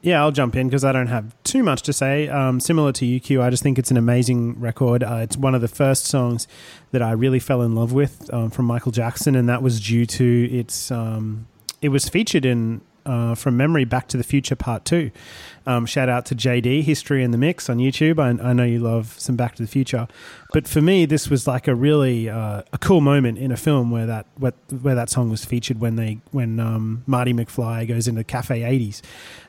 Yeah, 0.00 0.20
I'll 0.20 0.30
jump 0.30 0.54
in 0.54 0.68
because 0.68 0.84
I 0.84 0.92
don't 0.92 1.08
have 1.08 1.34
too 1.42 1.62
much 1.62 1.82
to 1.82 1.92
say. 1.92 2.28
Um, 2.28 2.60
similar 2.60 2.92
to 2.92 3.04
UQ, 3.04 3.42
I 3.42 3.50
just 3.50 3.62
think 3.62 3.78
it's 3.78 3.90
an 3.90 3.96
amazing 3.96 4.60
record. 4.60 5.02
Uh, 5.02 5.16
it's 5.16 5.36
one 5.36 5.54
of 5.56 5.60
the 5.60 5.68
first 5.68 6.04
songs 6.04 6.46
that 6.92 7.02
I 7.02 7.12
really 7.12 7.40
fell 7.40 7.62
in 7.62 7.74
love 7.74 7.92
with 7.92 8.32
um, 8.32 8.50
from 8.50 8.66
Michael 8.66 8.92
Jackson, 8.92 9.34
and 9.34 9.48
that 9.48 9.62
was 9.62 9.80
due 9.80 10.06
to 10.06 10.50
its. 10.52 10.90
Um, 10.90 11.48
it 11.82 11.88
was 11.88 12.08
featured 12.08 12.44
in 12.44 12.80
uh, 13.06 13.34
From 13.34 13.56
Memory 13.56 13.84
Back 13.84 14.08
to 14.08 14.16
the 14.16 14.24
Future 14.24 14.56
Part 14.56 14.84
2. 14.84 15.10
Um, 15.68 15.84
shout 15.86 16.08
out 16.08 16.24
to 16.26 16.34
JD, 16.34 16.82
History 16.82 17.22
in 17.22 17.30
the 17.30 17.36
Mix 17.38 17.68
on 17.68 17.76
YouTube. 17.76 18.18
I, 18.18 18.42
I 18.42 18.52
know 18.54 18.64
you 18.64 18.78
love 18.78 19.14
some 19.18 19.36
Back 19.36 19.54
to 19.56 19.62
the 19.62 19.68
Future. 19.68 20.08
But 20.52 20.66
for 20.66 20.80
me, 20.80 21.04
this 21.04 21.28
was 21.28 21.46
like 21.46 21.68
a 21.68 21.74
really 21.74 22.28
uh, 22.28 22.62
a 22.72 22.78
cool 22.78 23.02
moment 23.02 23.36
in 23.38 23.52
a 23.52 23.56
film 23.56 23.90
where 23.90 24.06
that 24.06 24.24
where, 24.38 24.54
where 24.80 24.94
that 24.94 25.10
song 25.10 25.28
was 25.28 25.44
featured 25.44 25.78
when 25.78 25.96
they 25.96 26.18
when 26.30 26.58
um, 26.58 27.02
Marty 27.06 27.34
McFly 27.34 27.86
goes 27.86 28.08
into 28.08 28.24
Cafe 28.24 28.60
80s. 28.60 29.02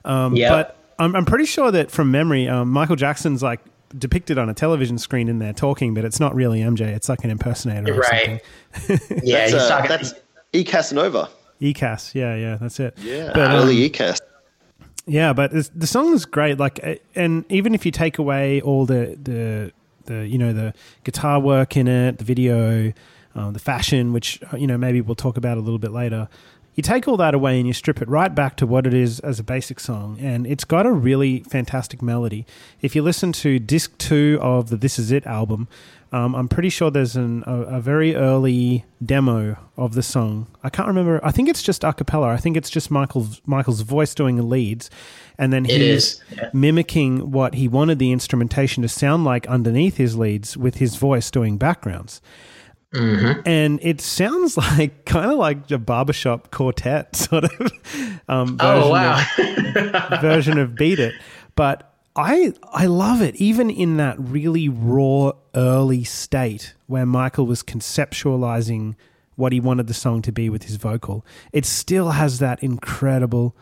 Um, 0.03 0.35
Yeah. 0.35 0.49
But 0.49 0.75
I'm, 0.99 1.15
I'm 1.15 1.25
pretty 1.25 1.45
sure 1.45 1.71
that 1.71 1.89
from 1.89 2.11
memory, 2.11 2.49
um, 2.49 2.69
Michael 2.69 2.97
Jackson's 2.97 3.41
like 3.41 3.61
depicted 3.97 4.37
on 4.37 4.49
a 4.49 4.53
television 4.53 4.97
screen 4.97 5.29
in 5.29 5.39
there 5.39 5.53
talking, 5.53 5.93
but 5.93 6.03
it's 6.03 6.19
not 6.19 6.35
really 6.35 6.59
MJ. 6.59 6.81
It's 6.81 7.07
like 7.07 7.23
an 7.23 7.29
impersonator 7.31 7.93
or 7.93 7.99
Right. 7.99 8.41
something. 8.75 9.19
Yeah, 9.23 9.47
that's, 9.47 9.51
he's 9.53 9.61
uh, 9.61 9.69
talking. 9.69 9.89
that's 9.89 10.13
E 10.51 10.63
Casanova. 10.65 11.29
ECAS, 11.61 12.13
yeah, 12.15 12.35
yeah, 12.35 12.55
that's 12.55 12.79
it. 12.79 12.97
Yeah, 13.01 13.31
But, 13.33 13.51
um, 13.51 13.55
early 13.57 13.77
E 13.83 13.89
Cas. 13.89 14.19
Yeah, 15.09 15.33
but 15.33 15.51
the 15.51 15.87
song 15.87 16.13
is 16.13 16.25
great. 16.25 16.59
Like, 16.59 16.79
uh, 16.83 16.95
and 17.15 17.43
even 17.49 17.73
if 17.73 17.83
you 17.83 17.91
take 17.91 18.19
away 18.19 18.61
all 18.61 18.85
the 18.85 19.17
the 19.21 19.71
the 20.05 20.27
you 20.27 20.37
know 20.37 20.53
the 20.53 20.73
guitar 21.03 21.39
work 21.39 21.75
in 21.75 21.87
it, 21.87 22.19
the 22.19 22.23
video, 22.23 22.93
um, 23.33 23.53
the 23.53 23.59
fashion, 23.59 24.13
which 24.13 24.39
uh, 24.53 24.57
you 24.57 24.67
know 24.67 24.77
maybe 24.77 25.01
we'll 25.01 25.15
talk 25.15 25.35
about 25.35 25.57
a 25.57 25.61
little 25.61 25.79
bit 25.79 25.91
later. 25.91 26.29
You 26.75 26.83
take 26.83 27.07
all 27.07 27.17
that 27.17 27.33
away 27.33 27.57
and 27.57 27.67
you 27.67 27.73
strip 27.73 28.01
it 28.01 28.07
right 28.07 28.33
back 28.33 28.55
to 28.57 28.67
what 28.67 28.87
it 28.87 28.93
is 28.93 29.19
as 29.21 29.39
a 29.39 29.43
basic 29.43 29.79
song, 29.79 30.17
and 30.19 30.45
it's 30.45 30.63
got 30.63 30.85
a 30.85 30.91
really 30.91 31.39
fantastic 31.39 32.01
melody. 32.01 32.45
If 32.81 32.95
you 32.95 33.01
listen 33.01 33.31
to 33.33 33.57
disc 33.57 33.97
two 33.97 34.37
of 34.41 34.69
the 34.69 34.77
"This 34.77 34.99
Is 34.99 35.11
It" 35.11 35.25
album, 35.25 35.67
um, 36.11 36.35
I'm 36.35 36.47
pretty 36.47 36.69
sure 36.69 36.89
there's 36.89 37.15
an, 37.15 37.43
a, 37.45 37.61
a 37.61 37.81
very 37.81 38.15
early 38.15 38.85
demo 39.03 39.57
of 39.77 39.93
the 39.93 40.01
song. 40.01 40.47
I 40.63 40.69
can't 40.69 40.87
remember. 40.87 41.19
I 41.23 41.31
think 41.31 41.49
it's 41.49 41.61
just 41.61 41.83
a 41.83 41.93
cappella. 41.93 42.29
I 42.29 42.37
think 42.37 42.57
it's 42.57 42.69
just 42.69 42.89
Michael's 42.89 43.41
Michael's 43.45 43.81
voice 43.81 44.15
doing 44.15 44.35
the 44.35 44.43
leads, 44.43 44.89
and 45.37 45.53
then 45.53 45.65
he's 45.65 46.19
yeah. 46.35 46.49
mimicking 46.51 47.31
what 47.31 47.53
he 47.53 47.67
wanted 47.67 47.99
the 47.99 48.11
instrumentation 48.11 48.81
to 48.81 48.89
sound 48.89 49.23
like 49.23 49.47
underneath 49.47 49.97
his 49.97 50.17
leads 50.17 50.57
with 50.57 50.75
his 50.75 50.95
voice 50.95 51.29
doing 51.29 51.57
backgrounds. 51.57 52.21
Mm-hmm. 52.93 53.41
And 53.45 53.79
it 53.83 54.01
sounds 54.01 54.57
like 54.57 55.05
kind 55.05 55.31
of 55.31 55.37
like 55.37 55.69
a 55.69 55.77
barbershop 55.77 56.49
quartet 56.49 57.15
sort 57.15 57.43
of 57.43 57.71
um, 58.27 58.57
version, 58.57 58.83
Oh 58.83 58.89
wow! 58.89 59.23
of, 59.37 60.21
version 60.21 60.57
of 60.57 60.75
Beat 60.75 60.99
It. 60.99 61.13
But 61.55 61.88
I 62.19 62.53
I 62.71 62.85
love 62.85 63.21
it, 63.21 63.35
even 63.35 63.69
in 63.69 63.97
that 63.97 64.15
really 64.19 64.67
raw 64.69 65.31
early 65.55 66.03
state 66.03 66.73
where 66.87 67.05
Michael 67.05 67.45
was 67.45 67.63
conceptualizing 67.63 68.95
what 69.35 69.53
he 69.53 69.59
wanted 69.59 69.87
the 69.87 69.93
song 69.93 70.21
to 70.23 70.31
be 70.31 70.49
with 70.49 70.63
his 70.63 70.75
vocal. 70.75 71.25
It 71.53 71.65
still 71.65 72.09
has 72.11 72.39
that 72.39 72.61
incredible 72.61 73.55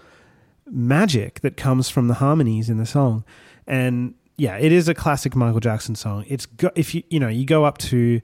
magic 0.65 1.41
that 1.41 1.55
comes 1.55 1.89
from 1.89 2.07
the 2.07 2.15
harmonies 2.15 2.69
in 2.69 2.77
the 2.77 2.85
song. 2.85 3.23
And 3.67 4.15
yeah, 4.37 4.57
it 4.57 4.71
is 4.71 4.87
a 4.87 4.93
classic 4.93 5.35
Michael 5.35 5.59
Jackson 5.59 5.95
song. 5.95 6.25
It's 6.27 6.45
go, 6.45 6.71
if 6.75 6.93
you 6.95 7.03
you 7.09 7.19
know 7.19 7.27
you 7.27 7.45
go 7.45 7.63
up 7.65 7.77
to 7.79 8.21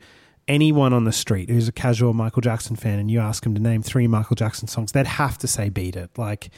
anyone 0.48 0.94
on 0.94 1.06
the 1.06 1.12
street 1.12 1.50
who's 1.50 1.68
a 1.68 1.72
casual 1.72 2.14
Michael 2.14 2.42
Jackson 2.42 2.76
fan 2.76 3.00
and 3.00 3.10
you 3.10 3.20
ask 3.20 3.44
them 3.44 3.56
to 3.56 3.62
name 3.62 3.82
three 3.82 4.08
Michael 4.08 4.36
Jackson 4.36 4.68
songs, 4.68 4.92
they'd 4.92 5.08
have 5.08 5.38
to 5.38 5.48
say 5.48 5.70
"Beat 5.70 5.96
It." 5.96 6.10
Like 6.18 6.50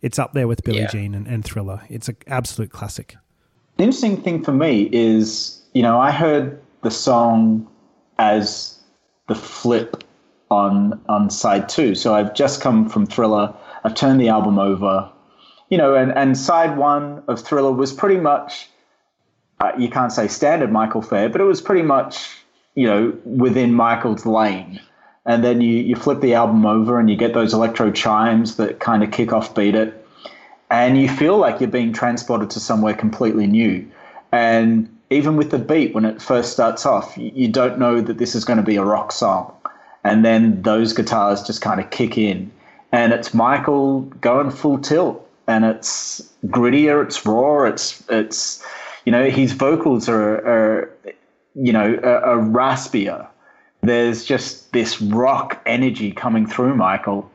it's 0.00 0.18
up 0.18 0.32
there 0.32 0.48
with 0.48 0.64
Billie 0.64 0.80
Yeah. 0.80 0.88
Jean 0.88 1.14
and, 1.14 1.26
and 1.26 1.44
Thriller. 1.44 1.82
It's 1.88 2.08
an 2.08 2.16
absolute 2.26 2.70
classic. 2.70 3.16
The 3.82 3.86
interesting 3.86 4.22
thing 4.22 4.44
for 4.44 4.52
me 4.52 4.88
is, 4.92 5.60
you 5.72 5.82
know, 5.82 5.98
I 5.98 6.12
heard 6.12 6.62
the 6.84 6.90
song 6.92 7.66
as 8.16 8.78
the 9.26 9.34
flip 9.34 10.04
on 10.52 11.00
on 11.08 11.30
side 11.30 11.68
two. 11.68 11.96
So 11.96 12.14
I've 12.14 12.32
just 12.32 12.60
come 12.60 12.88
from 12.88 13.06
Thriller. 13.06 13.52
I've 13.82 13.96
turned 13.96 14.20
the 14.20 14.28
album 14.28 14.60
over, 14.60 15.10
you 15.68 15.78
know, 15.78 15.96
and, 15.96 16.16
and 16.16 16.38
side 16.38 16.78
one 16.78 17.24
of 17.26 17.40
Thriller 17.40 17.72
was 17.72 17.92
pretty 17.92 18.20
much, 18.20 18.68
uh, 19.58 19.72
you 19.76 19.88
can't 19.90 20.12
say 20.12 20.28
standard 20.28 20.70
Michael 20.70 21.02
fare, 21.02 21.28
but 21.28 21.40
it 21.40 21.44
was 21.44 21.60
pretty 21.60 21.82
much, 21.82 22.28
you 22.76 22.86
know, 22.86 23.12
within 23.24 23.74
Michael's 23.74 24.24
lane. 24.24 24.80
And 25.26 25.42
then 25.42 25.60
you, 25.60 25.78
you 25.78 25.96
flip 25.96 26.20
the 26.20 26.34
album 26.34 26.66
over 26.66 27.00
and 27.00 27.10
you 27.10 27.16
get 27.16 27.34
those 27.34 27.52
electro 27.52 27.90
chimes 27.90 28.58
that 28.58 28.78
kind 28.78 29.02
of 29.02 29.10
kick 29.10 29.32
off 29.32 29.56
Beat 29.56 29.74
It 29.74 30.01
and 30.72 30.98
you 30.98 31.06
feel 31.06 31.36
like 31.36 31.60
you're 31.60 31.68
being 31.68 31.92
transported 31.92 32.48
to 32.48 32.58
somewhere 32.58 32.94
completely 32.94 33.46
new. 33.46 33.86
And 34.32 34.88
even 35.10 35.36
with 35.36 35.50
the 35.50 35.58
beat, 35.58 35.94
when 35.94 36.06
it 36.06 36.22
first 36.22 36.50
starts 36.50 36.86
off, 36.86 37.14
you, 37.18 37.46
don't 37.46 37.78
know 37.78 38.00
that 38.00 38.16
this 38.16 38.34
is 38.34 38.42
going 38.46 38.56
to 38.56 38.62
be 38.62 38.76
a 38.76 38.84
rock 38.84 39.12
song. 39.12 39.54
And 40.02 40.24
then 40.24 40.62
those 40.62 40.94
guitars 40.94 41.42
just 41.42 41.60
kind 41.60 41.78
of 41.78 41.90
kick 41.90 42.16
in. 42.16 42.50
And 42.90 43.12
it's 43.12 43.34
Michael 43.34 44.00
going 44.22 44.50
full 44.50 44.78
tilt. 44.78 45.28
And 45.46 45.66
it's 45.66 46.22
grittier, 46.46 47.04
it's 47.04 47.26
raw, 47.26 47.64
it's, 47.64 48.02
it's 48.08 48.64
you 49.04 49.12
know, 49.12 49.28
his 49.28 49.52
vocals 49.52 50.08
are, 50.08 50.36
are 50.36 50.96
you 51.54 51.74
know, 51.74 51.96
are 51.96 52.38
raspier. 52.38 53.26
There's 53.82 54.24
just 54.24 54.72
this 54.72 55.02
rock 55.02 55.60
energy 55.66 56.12
coming 56.12 56.46
through 56.46 56.76
Michael 56.76 57.30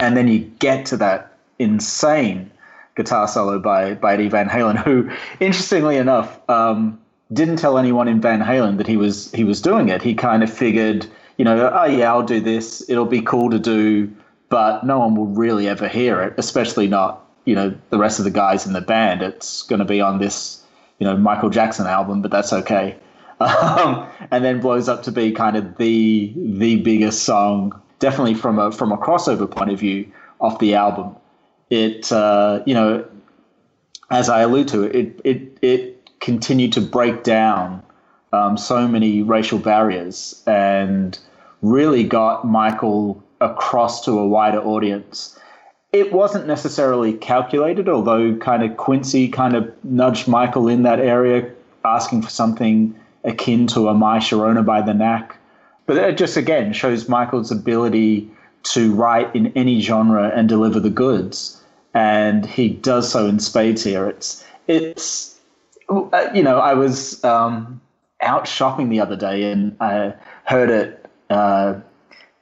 and 0.00 0.16
then 0.16 0.28
you 0.28 0.40
get 0.58 0.86
to 0.86 0.96
that 0.98 1.33
insane 1.58 2.50
guitar 2.96 3.26
solo 3.26 3.58
by 3.58 3.94
by 3.94 4.14
Eddie 4.14 4.28
Van 4.28 4.48
Halen, 4.48 4.82
who, 4.82 5.10
interestingly 5.40 5.96
enough, 5.96 6.38
um, 6.48 6.98
didn't 7.32 7.56
tell 7.56 7.78
anyone 7.78 8.08
in 8.08 8.20
Van 8.20 8.40
Halen 8.40 8.78
that 8.78 8.86
he 8.86 8.96
was 8.96 9.30
he 9.32 9.44
was 9.44 9.60
doing 9.60 9.88
it. 9.88 10.02
He 10.02 10.14
kind 10.14 10.42
of 10.42 10.52
figured, 10.52 11.06
you 11.36 11.44
know, 11.44 11.70
oh 11.72 11.84
yeah, 11.84 12.12
I'll 12.12 12.22
do 12.22 12.40
this. 12.40 12.88
It'll 12.88 13.06
be 13.06 13.20
cool 13.20 13.50
to 13.50 13.58
do, 13.58 14.10
but 14.48 14.84
no 14.84 14.98
one 14.98 15.14
will 15.14 15.26
really 15.26 15.68
ever 15.68 15.88
hear 15.88 16.22
it, 16.22 16.34
especially 16.38 16.86
not 16.86 17.24
you 17.44 17.54
know 17.54 17.74
the 17.90 17.98
rest 17.98 18.18
of 18.18 18.24
the 18.24 18.30
guys 18.30 18.66
in 18.66 18.72
the 18.72 18.80
band. 18.80 19.22
It's 19.22 19.62
going 19.62 19.80
to 19.80 19.84
be 19.84 20.00
on 20.00 20.18
this 20.18 20.62
you 20.98 21.06
know 21.06 21.16
Michael 21.16 21.50
Jackson 21.50 21.86
album, 21.86 22.22
but 22.22 22.30
that's 22.30 22.52
okay. 22.52 22.96
Um, 23.40 24.06
and 24.30 24.44
then 24.44 24.60
blows 24.60 24.88
up 24.88 25.02
to 25.02 25.12
be 25.12 25.32
kind 25.32 25.56
of 25.56 25.76
the 25.76 26.32
the 26.36 26.76
biggest 26.76 27.24
song, 27.24 27.78
definitely 27.98 28.34
from 28.34 28.60
a 28.60 28.70
from 28.70 28.92
a 28.92 28.96
crossover 28.96 29.50
point 29.50 29.72
of 29.72 29.80
view, 29.80 30.10
off 30.40 30.60
the 30.60 30.76
album. 30.76 31.16
It 31.70 32.12
uh, 32.12 32.62
you 32.66 32.74
know, 32.74 33.04
as 34.10 34.28
I 34.28 34.42
allude 34.42 34.68
to, 34.68 34.82
it 34.84 35.20
it 35.24 35.58
it 35.62 36.10
continued 36.20 36.72
to 36.72 36.80
break 36.80 37.22
down 37.22 37.82
um, 38.32 38.56
so 38.56 38.88
many 38.88 39.22
racial 39.22 39.58
barriers 39.58 40.42
and 40.46 41.18
really 41.62 42.04
got 42.04 42.46
Michael 42.46 43.22
across 43.40 44.04
to 44.04 44.18
a 44.18 44.26
wider 44.26 44.60
audience. 44.60 45.38
It 45.92 46.12
wasn't 46.12 46.46
necessarily 46.46 47.12
calculated, 47.12 47.88
although 47.88 48.36
kind 48.36 48.64
of 48.64 48.76
Quincy 48.76 49.28
kind 49.28 49.54
of 49.54 49.72
nudged 49.84 50.26
Michael 50.26 50.66
in 50.66 50.82
that 50.82 50.98
area, 50.98 51.48
asking 51.84 52.22
for 52.22 52.30
something 52.30 52.98
akin 53.22 53.66
to 53.68 53.88
a 53.88 53.94
My 53.94 54.18
Sharona 54.18 54.64
by 54.64 54.82
the 54.82 54.92
Knack. 54.92 55.36
But 55.86 55.96
it 55.96 56.16
just 56.16 56.36
again 56.36 56.72
shows 56.72 57.08
Michael's 57.08 57.50
ability 57.50 58.28
to 58.64 58.92
write 58.94 59.34
in 59.34 59.52
any 59.54 59.80
genre 59.80 60.32
and 60.34 60.48
deliver 60.48 60.80
the 60.80 60.90
goods, 60.90 61.62
and 61.92 62.44
he 62.46 62.68
does 62.68 63.10
so 63.10 63.26
in 63.26 63.38
spades 63.38 63.84
here. 63.84 64.08
It's 64.08 64.44
it's 64.66 65.38
uh, 65.88 66.28
you 66.34 66.42
know 66.42 66.58
I 66.58 66.74
was 66.74 67.22
um, 67.24 67.80
out 68.24 68.48
shopping 68.48 68.88
the 68.88 69.00
other 69.00 69.16
day 69.16 69.50
and 69.50 69.76
I 69.80 70.14
heard 70.44 70.70
it 70.70 71.06
uh, 71.30 71.74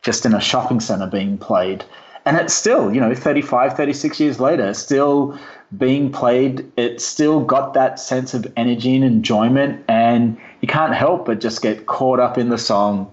just 0.03 0.25
in 0.25 0.35
a 0.35 0.41
shopping 0.41 0.81
center 0.81 1.07
being 1.07 1.39
played. 1.39 1.85
And 2.25 2.37
it's 2.37 2.55
still, 2.55 2.95
you 2.95 3.01
know, 3.01 3.15
35, 3.15 3.77
36 3.77 4.21
years 4.21 4.39
later, 4.39 4.73
still 4.75 5.37
being 5.77 6.13
played. 6.13 6.71
It's 6.77 7.05
still 7.05 7.41
got 7.41 7.75
that 7.75 7.99
sense 7.99 8.33
of 8.33 8.47
energy 8.57 8.95
and 8.95 9.05
enjoyment. 9.05 9.85
And 9.89 10.39
you 10.61 10.69
can't 10.69 10.95
help 10.95 11.27
but 11.27 11.41
just 11.41 11.63
get 11.63 11.87
caught 11.87 12.21
up 12.21 12.39
in 12.39 12.49
the 12.49 12.59
song 12.59 13.13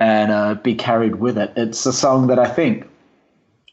and 0.00 0.32
uh, 0.32 0.54
be 0.54 0.74
carried 0.74 1.16
with 1.16 1.38
it. 1.38 1.52
It's 1.56 1.84
a 1.86 1.92
song 1.92 2.26
that 2.28 2.38
I 2.38 2.48
think 2.48 2.88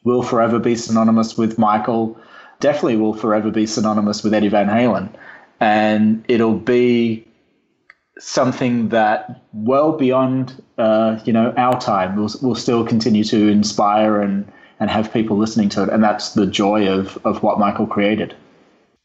will 0.03 0.21
forever 0.21 0.59
be 0.59 0.75
synonymous 0.75 1.37
with 1.37 1.57
Michael, 1.57 2.19
definitely 2.59 2.97
will 2.97 3.13
forever 3.13 3.49
be 3.49 3.65
synonymous 3.65 4.23
with 4.23 4.33
Eddie 4.33 4.49
Van 4.49 4.67
Halen. 4.67 5.09
And 5.59 6.23
it'll 6.27 6.59
be 6.59 7.25
something 8.19 8.89
that 8.89 9.41
well 9.53 9.91
beyond 9.91 10.61
uh, 10.77 11.19
you 11.25 11.31
know 11.33 11.53
our 11.57 11.79
time 11.79 12.15
will 12.15 12.31
will 12.41 12.55
still 12.55 12.85
continue 12.85 13.23
to 13.23 13.47
inspire 13.47 14.21
and 14.21 14.51
and 14.79 14.89
have 14.89 15.11
people 15.13 15.37
listening 15.37 15.69
to 15.69 15.83
it 15.83 15.89
and 15.89 16.03
that's 16.03 16.33
the 16.33 16.47
joy 16.47 16.87
of 16.87 17.17
of 17.25 17.43
what 17.43 17.59
Michael 17.59 17.87
created. 17.87 18.35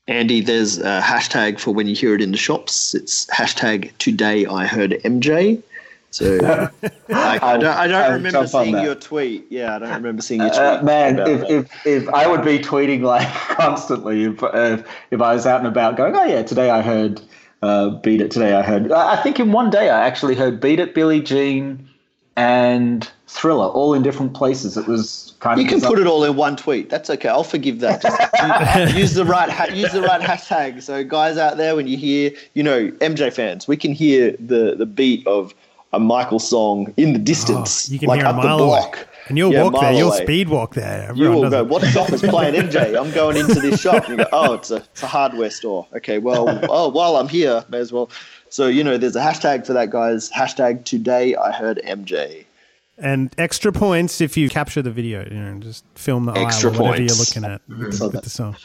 Andy, 0.09 0.41
there's 0.41 0.79
a 0.79 1.01
hashtag 1.01 1.61
for 1.61 1.73
when 1.73 1.87
you 1.87 1.95
hear 1.95 2.15
it 2.15 2.21
in 2.21 2.33
the 2.33 2.37
shops. 2.37 2.95
It's 2.95 3.27
hashtag 3.27 3.97
today 3.99 4.47
I 4.47 4.67
heard 4.67 4.91
MJ. 5.05 5.63
So 6.13 6.39
I, 7.09 7.39
I 7.43 7.57
don't, 7.57 7.65
I 7.65 7.87
don't 7.87 8.03
I'll 8.03 8.13
remember 8.13 8.47
seeing 8.47 8.79
your 8.79 8.95
tweet. 8.95 9.47
Yeah, 9.51 9.77
I 9.77 9.79
don't 9.79 9.95
remember 9.95 10.21
seeing 10.21 10.41
your 10.43 10.51
tweet. 10.51 10.61
Uh, 10.61 10.83
man, 10.83 11.19
if, 11.19 11.41
that. 11.41 11.51
if 11.51 11.87
if 11.87 12.09
I 12.11 12.27
would 12.27 12.45
be 12.45 12.59
tweeting 12.59 13.01
like 13.01 13.27
constantly 13.35 14.25
if 14.25 14.43
uh, 14.43 14.83
if 15.11 15.21
I 15.23 15.35
was 15.35 15.47
out 15.47 15.61
and 15.61 15.67
about 15.67 15.97
going, 15.97 16.15
oh 16.15 16.25
yeah, 16.25 16.43
today 16.43 16.71
I 16.71 16.83
heard 16.83 17.23
uh, 17.63 17.91
Beat 17.91 18.21
It. 18.21 18.31
Today 18.31 18.55
I 18.55 18.63
heard. 18.63 18.93
I 18.93 19.15
I 19.15 19.23
think 19.23 19.41
in 19.41 19.53
one 19.53 19.71
day 19.71 19.89
I 19.89 20.07
actually 20.07 20.35
heard 20.35 20.61
Beat 20.61 20.81
It, 20.81 20.95
Billie 20.95 21.23
Jean, 21.23 21.89
and 22.37 23.11
Thriller, 23.27 23.69
all 23.69 23.95
in 23.95 24.03
different 24.03 24.35
places. 24.35 24.77
It 24.77 24.87
was 24.87 25.33
kind 25.41 25.59
You 25.59 25.67
of 25.67 25.71
can 25.71 25.81
put 25.81 25.99
it 25.99 26.07
all 26.07 26.25
in 26.25 26.37
one 26.37 26.57
tweet. 26.57 26.91
That's 26.91 27.09
okay. 27.09 27.31
I'll 27.31 27.43
forgive 27.43 27.81
that. 27.81 28.03
Just 28.03 28.95
use 28.97 29.15
the 29.15 29.25
right 29.25 29.49
ha- 29.49 29.73
use 29.73 29.93
the 29.93 30.03
right 30.03 30.21
hashtag. 30.21 30.83
So 30.83 31.03
guys 31.05 31.39
out 31.39 31.57
there, 31.57 31.75
when 31.75 31.87
you 31.87 31.97
hear, 31.97 32.33
you 32.53 32.63
know, 32.63 32.91
MJ 33.01 33.33
fans, 33.33 33.67
we 33.67 33.79
can 33.79 33.93
hear 33.93 34.37
the 34.39 34.75
the 34.77 34.85
beat 34.85 35.27
of 35.27 35.55
a 35.93 36.01
Michael 36.01 36.39
song 36.39 36.93
in 36.97 37.13
the 37.13 37.19
distance, 37.19 37.89
Oh, 37.89 37.93
you 37.93 37.99
can 37.99 38.09
like 38.09 38.19
hear 38.21 38.27
a 38.27 38.31
up 38.31 38.37
the 38.37 38.43
mile 38.49 38.59
away. 38.61 38.81
block. 38.81 39.07
And 39.29 39.39
you'll 39.39 39.53
Yeah, 39.53 39.63
walk 39.65 39.75
there. 39.75 39.83
mile 39.83 39.95
You'll 39.99 40.09
away. 40.13 40.25
speed 40.25 40.49
walk 40.49 40.75
there. 40.75 41.03
You 41.15 41.27
Everyone 41.27 41.41
will 41.43 41.51
go. 41.51 41.61
it. 41.61 41.69
What 41.69 41.85
shop 41.87 42.11
is 42.13 42.23
playing 42.23 42.55
MJ? 42.55 42.99
I'm 43.01 43.13
going 43.13 43.37
into 43.37 43.61
this 43.61 43.81
shop. 43.81 44.09
You 44.09 44.17
go. 44.17 44.27
Oh, 44.33 44.55
it's 44.55 44.71
a 44.71 44.77
it's 44.77 45.03
a 45.03 45.07
hardware 45.07 45.51
store. 45.51 45.87
Okay. 45.95 46.19
Well, 46.19 46.59
oh, 46.71 46.89
while 46.89 47.17
I'm 47.17 47.29
here, 47.29 47.65
may 47.69 47.79
as 47.79 47.93
well. 47.93 48.11
So 48.49 48.67
you 48.67 48.83
know, 48.83 48.99
there's 48.99 49.15
a 49.17 49.21
hashtag 49.21 49.65
for 49.67 49.75
that, 49.75 49.91
guys. 49.91 50.29
Hashtag 50.31 50.85
today 50.85 51.37
I 51.37 51.53
heard 51.53 51.81
MJ. 51.87 52.47
And 52.99 53.33
extra 53.39 53.73
points 53.73 54.21
if 54.21 54.37
you 54.37 54.49
capture 54.49 54.83
the 54.83 54.91
video. 54.91 55.25
You 55.31 55.39
know, 55.41 55.59
just 55.61 55.85
film 55.95 56.25
the 56.27 56.33
Extra 56.33 56.71
aisle 56.73 56.81
or 56.81 56.83
whatever 56.89 57.03
you're 57.03 57.17
looking 57.17 57.45
at 57.45 57.61
with 57.69 57.99
the, 57.99 58.09
with 58.09 58.25
the 58.25 58.31
song. 58.31 58.57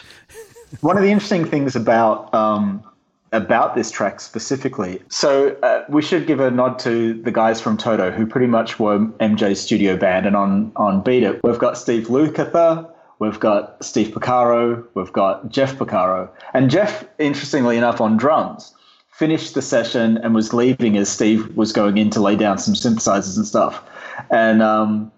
one 0.81 0.97
of 0.97 1.03
the 1.03 1.09
interesting 1.09 1.45
things 1.45 1.75
about 1.75 2.33
um, 2.33 2.83
about 3.31 3.75
this 3.75 3.91
track 3.91 4.19
specifically. 4.19 5.01
So 5.09 5.57
uh, 5.61 5.83
we 5.89 6.01
should 6.01 6.27
give 6.27 6.39
a 6.39 6.49
nod 6.49 6.79
to 6.79 7.13
the 7.21 7.31
guys 7.31 7.59
from 7.59 7.77
Toto, 7.77 8.11
who 8.11 8.25
pretty 8.25 8.47
much 8.47 8.79
were 8.79 8.99
MJ's 8.99 9.59
studio 9.59 9.97
band, 9.97 10.25
and 10.25 10.35
on 10.35 10.71
on 10.75 11.01
Beat 11.01 11.23
It, 11.23 11.43
we've 11.43 11.59
got 11.59 11.77
Steve 11.77 12.07
Lukather. 12.07 12.89
We've 13.19 13.39
got 13.39 13.83
Steve 13.83 14.09
Porcaro, 14.09 14.83
we've 14.93 15.11
got 15.11 15.49
Jeff 15.49 15.75
Porcaro. 15.75 16.29
And 16.53 16.69
Jeff, 16.69 17.03
interestingly 17.17 17.75
enough, 17.75 17.99
on 17.99 18.15
drums, 18.15 18.75
finished 19.09 19.55
the 19.55 19.61
session 19.61 20.17
and 20.17 20.35
was 20.35 20.53
leaving 20.53 20.97
as 20.97 21.09
Steve 21.09 21.55
was 21.57 21.71
going 21.71 21.97
in 21.97 22.11
to 22.11 22.21
lay 22.21 22.35
down 22.35 22.59
some 22.59 22.75
synthesizers 22.75 23.35
and 23.35 23.47
stuff. 23.47 23.83
And 24.29 24.61
um, 24.61 25.11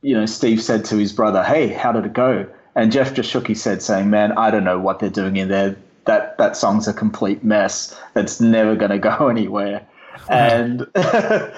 you 0.00 0.14
know, 0.14 0.26
Steve 0.26 0.62
said 0.62 0.84
to 0.86 0.96
his 0.96 1.12
brother, 1.12 1.42
"Hey, 1.42 1.68
how 1.68 1.92
did 1.92 2.06
it 2.06 2.14
go?" 2.14 2.46
And 2.74 2.90
Jeff 2.90 3.12
just 3.12 3.30
shook 3.30 3.46
his 3.46 3.62
head, 3.62 3.82
saying, 3.82 4.08
"Man, 4.08 4.32
I 4.32 4.50
don't 4.50 4.64
know 4.64 4.78
what 4.78 4.98
they're 4.98 5.10
doing 5.10 5.36
in 5.36 5.48
there. 5.48 5.76
That 6.04 6.38
that 6.38 6.56
song's 6.56 6.88
a 6.88 6.92
complete 6.92 7.44
mess. 7.44 7.98
That's 8.14 8.40
never 8.40 8.76
going 8.76 8.90
to 8.90 8.98
go 8.98 9.28
anywhere." 9.36 9.86
And 10.28 10.86
uh, 10.94 11.50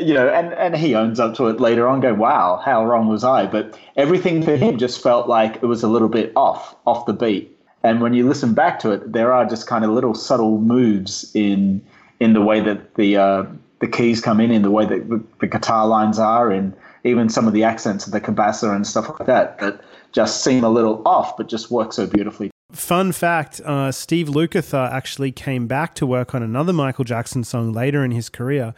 you 0.00 0.14
know, 0.14 0.28
and 0.28 0.52
and 0.54 0.76
he 0.76 0.94
owns 0.94 1.20
up 1.20 1.34
to 1.36 1.48
it 1.48 1.60
later 1.60 1.86
on, 1.88 2.00
going, 2.00 2.18
"Wow, 2.18 2.60
how 2.64 2.84
wrong 2.86 3.08
was 3.08 3.24
I?" 3.24 3.46
But 3.46 3.78
everything 3.96 4.42
for 4.42 4.56
him 4.56 4.78
just 4.78 5.02
felt 5.02 5.28
like 5.28 5.56
it 5.56 5.66
was 5.66 5.82
a 5.82 5.88
little 5.88 6.08
bit 6.08 6.32
off, 6.36 6.76
off 6.86 7.06
the 7.06 7.12
beat. 7.12 7.54
And 7.82 8.00
when 8.00 8.14
you 8.14 8.28
listen 8.28 8.54
back 8.54 8.78
to 8.80 8.90
it, 8.90 9.12
there 9.12 9.32
are 9.32 9.46
just 9.46 9.66
kind 9.66 9.84
of 9.84 9.90
little 9.90 10.14
subtle 10.14 10.58
moves 10.58 11.30
in 11.34 11.82
in 12.20 12.32
the 12.32 12.42
way 12.42 12.60
that 12.60 12.94
the 12.94 13.16
uh, 13.16 13.44
the 13.80 13.88
keys 13.88 14.20
come 14.20 14.40
in, 14.40 14.50
in 14.50 14.62
the 14.62 14.70
way 14.70 14.84
that 14.86 15.08
the, 15.08 15.22
the 15.40 15.46
guitar 15.46 15.86
lines 15.86 16.18
are, 16.18 16.50
and 16.50 16.74
even 17.04 17.28
some 17.28 17.46
of 17.46 17.52
the 17.52 17.64
accents 17.64 18.06
of 18.06 18.12
the 18.12 18.20
cabasa 18.20 18.74
and 18.74 18.86
stuff 18.86 19.08
like 19.08 19.26
that 19.26 19.58
that 19.58 19.80
just 20.12 20.42
seem 20.42 20.64
a 20.64 20.70
little 20.70 21.02
off, 21.06 21.36
but 21.36 21.48
just 21.48 21.70
work 21.70 21.92
so 21.92 22.06
beautifully. 22.06 22.50
Fun 22.72 23.12
fact 23.12 23.60
uh, 23.64 23.90
Steve 23.90 24.28
Lukather 24.28 24.92
actually 24.92 25.32
came 25.32 25.66
back 25.66 25.94
to 25.94 26.06
work 26.06 26.34
on 26.34 26.42
another 26.42 26.72
Michael 26.74 27.04
Jackson 27.04 27.42
song 27.42 27.72
later 27.72 28.04
in 28.04 28.10
his 28.10 28.28
career. 28.28 28.74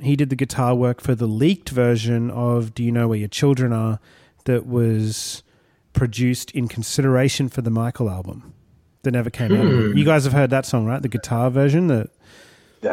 He 0.00 0.16
did 0.16 0.30
the 0.30 0.36
guitar 0.36 0.74
work 0.74 1.02
for 1.02 1.14
the 1.14 1.26
leaked 1.26 1.68
version 1.68 2.30
of 2.30 2.74
Do 2.74 2.82
You 2.82 2.90
Know 2.90 3.08
Where 3.08 3.18
Your 3.18 3.28
Children 3.28 3.72
Are 3.72 4.00
that 4.46 4.66
was 4.66 5.42
produced 5.92 6.52
in 6.52 6.68
consideration 6.68 7.50
for 7.50 7.60
the 7.60 7.70
Michael 7.70 8.08
album 8.08 8.54
that 9.02 9.10
never 9.10 9.28
came 9.28 9.52
out. 9.52 9.66
Hmm. 9.66 9.96
You 9.96 10.06
guys 10.06 10.24
have 10.24 10.32
heard 10.32 10.48
that 10.48 10.64
song, 10.64 10.86
right? 10.86 11.02
The 11.02 11.08
guitar 11.08 11.50
version 11.50 11.88
that 11.88 12.08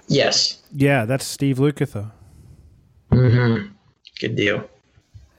Yes. 0.07 0.61
Yeah, 0.73 1.05
that's 1.05 1.25
Steve 1.25 1.57
Lukather. 1.57 2.11
Mm-hmm. 3.11 3.67
Good 4.19 4.35
deal. 4.35 4.69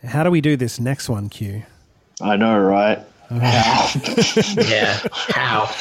How 0.05 0.25
do 0.25 0.31
we 0.31 0.41
do 0.41 0.57
this 0.57 0.81
next 0.81 1.09
one, 1.09 1.29
Q? 1.29 1.63
I 2.21 2.37
know, 2.37 2.59
right? 2.59 2.99
Yeah. 3.41 5.01
How? 5.13 5.73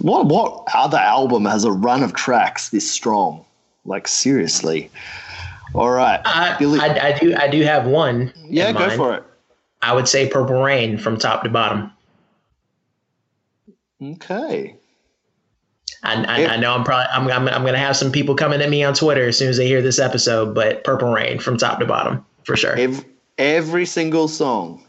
What 0.00 0.26
what 0.26 0.64
other 0.74 0.98
album 0.98 1.44
has 1.46 1.64
a 1.64 1.72
run 1.72 2.02
of 2.02 2.14
tracks 2.14 2.70
this 2.70 2.90
strong? 2.90 3.44
Like 3.84 4.06
seriously. 4.06 4.90
All 5.74 5.90
right. 5.90 6.20
I, 6.24 6.56
I, 6.60 7.08
I 7.08 7.18
do. 7.18 7.34
I 7.36 7.48
do 7.48 7.62
have 7.62 7.86
one. 7.86 8.32
yeah, 8.44 8.72
go 8.72 8.90
for 8.90 9.14
it. 9.14 9.24
I 9.82 9.92
would 9.92 10.08
say 10.08 10.28
Purple 10.28 10.62
Rain 10.62 10.98
from 10.98 11.18
top 11.18 11.44
to 11.44 11.48
bottom. 11.48 11.92
Okay. 14.02 14.76
I, 16.02 16.24
I, 16.24 16.46
I 16.54 16.56
know 16.56 16.74
I'm 16.74 16.84
probably 16.84 17.06
I'm, 17.12 17.28
I'm 17.28 17.48
I'm 17.48 17.64
gonna 17.64 17.78
have 17.78 17.96
some 17.96 18.12
people 18.12 18.34
coming 18.34 18.60
at 18.60 18.70
me 18.70 18.84
on 18.84 18.94
Twitter 18.94 19.28
as 19.28 19.36
soon 19.36 19.48
as 19.48 19.56
they 19.56 19.66
hear 19.66 19.82
this 19.82 19.98
episode, 19.98 20.54
but 20.54 20.84
Purple 20.84 21.12
Rain 21.12 21.38
from 21.38 21.56
top 21.56 21.80
to 21.80 21.86
bottom 21.86 22.24
for 22.44 22.56
sure. 22.56 22.76
Every, 22.76 23.04
every 23.36 23.86
single 23.86 24.28
song. 24.28 24.84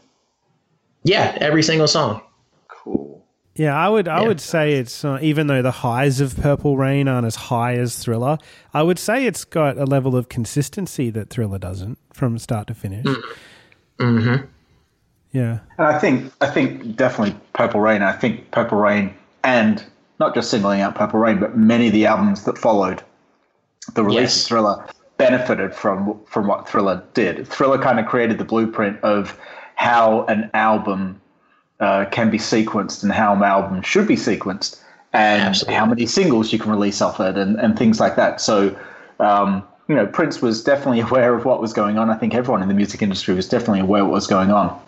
Yeah, 1.02 1.36
every 1.40 1.62
single 1.62 1.86
song. 1.88 2.20
Cool. 2.68 3.24
Yeah, 3.54 3.76
I 3.76 3.88
would. 3.88 4.08
I 4.08 4.22
Yeah. 4.22 4.28
would 4.28 4.40
say 4.40 4.74
it's 4.74 5.04
uh, 5.04 5.18
even 5.20 5.46
though 5.48 5.60
the 5.62 5.70
highs 5.70 6.20
of 6.20 6.36
Purple 6.36 6.76
Rain 6.76 7.08
aren't 7.08 7.26
as 7.26 7.36
high 7.36 7.74
as 7.74 7.96
Thriller. 7.96 8.38
I 8.72 8.82
would 8.82 8.98
say 8.98 9.26
it's 9.26 9.44
got 9.44 9.76
a 9.76 9.84
level 9.84 10.16
of 10.16 10.28
consistency 10.28 11.10
that 11.10 11.28
Thriller 11.30 11.58
doesn't 11.58 11.98
from 12.12 12.38
start 12.38 12.66
to 12.68 12.74
finish. 12.74 13.04
Mm-hmm. 13.98 14.46
Yeah, 15.32 15.60
And 15.78 15.86
I 15.86 15.98
think 15.98 16.32
I 16.40 16.46
think 16.48 16.96
definitely 16.96 17.38
Purple 17.52 17.80
Rain. 17.80 18.02
I 18.02 18.12
think 18.12 18.50
Purple 18.50 18.78
Rain 18.78 19.14
and 19.44 19.84
not 20.18 20.34
just 20.34 20.50
singling 20.50 20.80
out 20.80 20.96
Purple 20.96 21.20
Rain, 21.20 21.38
but 21.38 21.56
many 21.56 21.86
of 21.86 21.92
the 21.92 22.06
albums 22.06 22.44
that 22.44 22.58
followed 22.58 23.02
the 23.94 24.02
release 24.02 24.20
Yes. 24.36 24.42
of 24.42 24.48
Thriller 24.48 24.84
benefited 25.18 25.72
from 25.74 26.18
from 26.26 26.46
what 26.48 26.68
Thriller 26.68 27.02
did. 27.14 27.46
Thriller 27.46 27.78
kind 27.78 28.00
of 28.00 28.06
created 28.06 28.38
the 28.38 28.44
blueprint 28.44 28.98
of 29.04 29.38
how 29.80 30.26
an 30.26 30.50
album 30.52 31.18
uh, 31.80 32.04
can 32.10 32.30
be 32.30 32.36
sequenced 32.36 33.02
and 33.02 33.10
how 33.10 33.34
an 33.34 33.42
album 33.42 33.80
should 33.80 34.06
be 34.06 34.16
sequenced, 34.16 34.78
and 35.14 35.42
Absolutely. 35.42 35.74
how 35.74 35.86
many 35.86 36.04
singles 36.04 36.52
you 36.52 36.58
can 36.58 36.70
release 36.70 37.00
off 37.00 37.18
it, 37.18 37.38
and, 37.38 37.58
and 37.58 37.78
things 37.78 37.98
like 37.98 38.16
that. 38.16 38.40
So. 38.40 38.76
Um, 39.18 39.64
you 39.88 39.96
know, 39.96 40.06
Prince 40.06 40.40
was 40.40 40.62
definitely 40.62 41.00
aware 41.08 41.34
of 41.34 41.44
what 41.44 41.60
was 41.60 41.72
going 41.72 41.98
on. 41.98 42.10
I 42.10 42.14
think 42.14 42.32
everyone 42.32 42.62
in 42.62 42.68
the 42.68 42.74
music 42.74 43.02
industry 43.02 43.34
was 43.34 43.48
definitely 43.48 43.80
aware 43.80 44.02
of 44.02 44.06
what 44.06 44.14
was 44.14 44.28
going 44.28 44.52
on. 44.52 44.80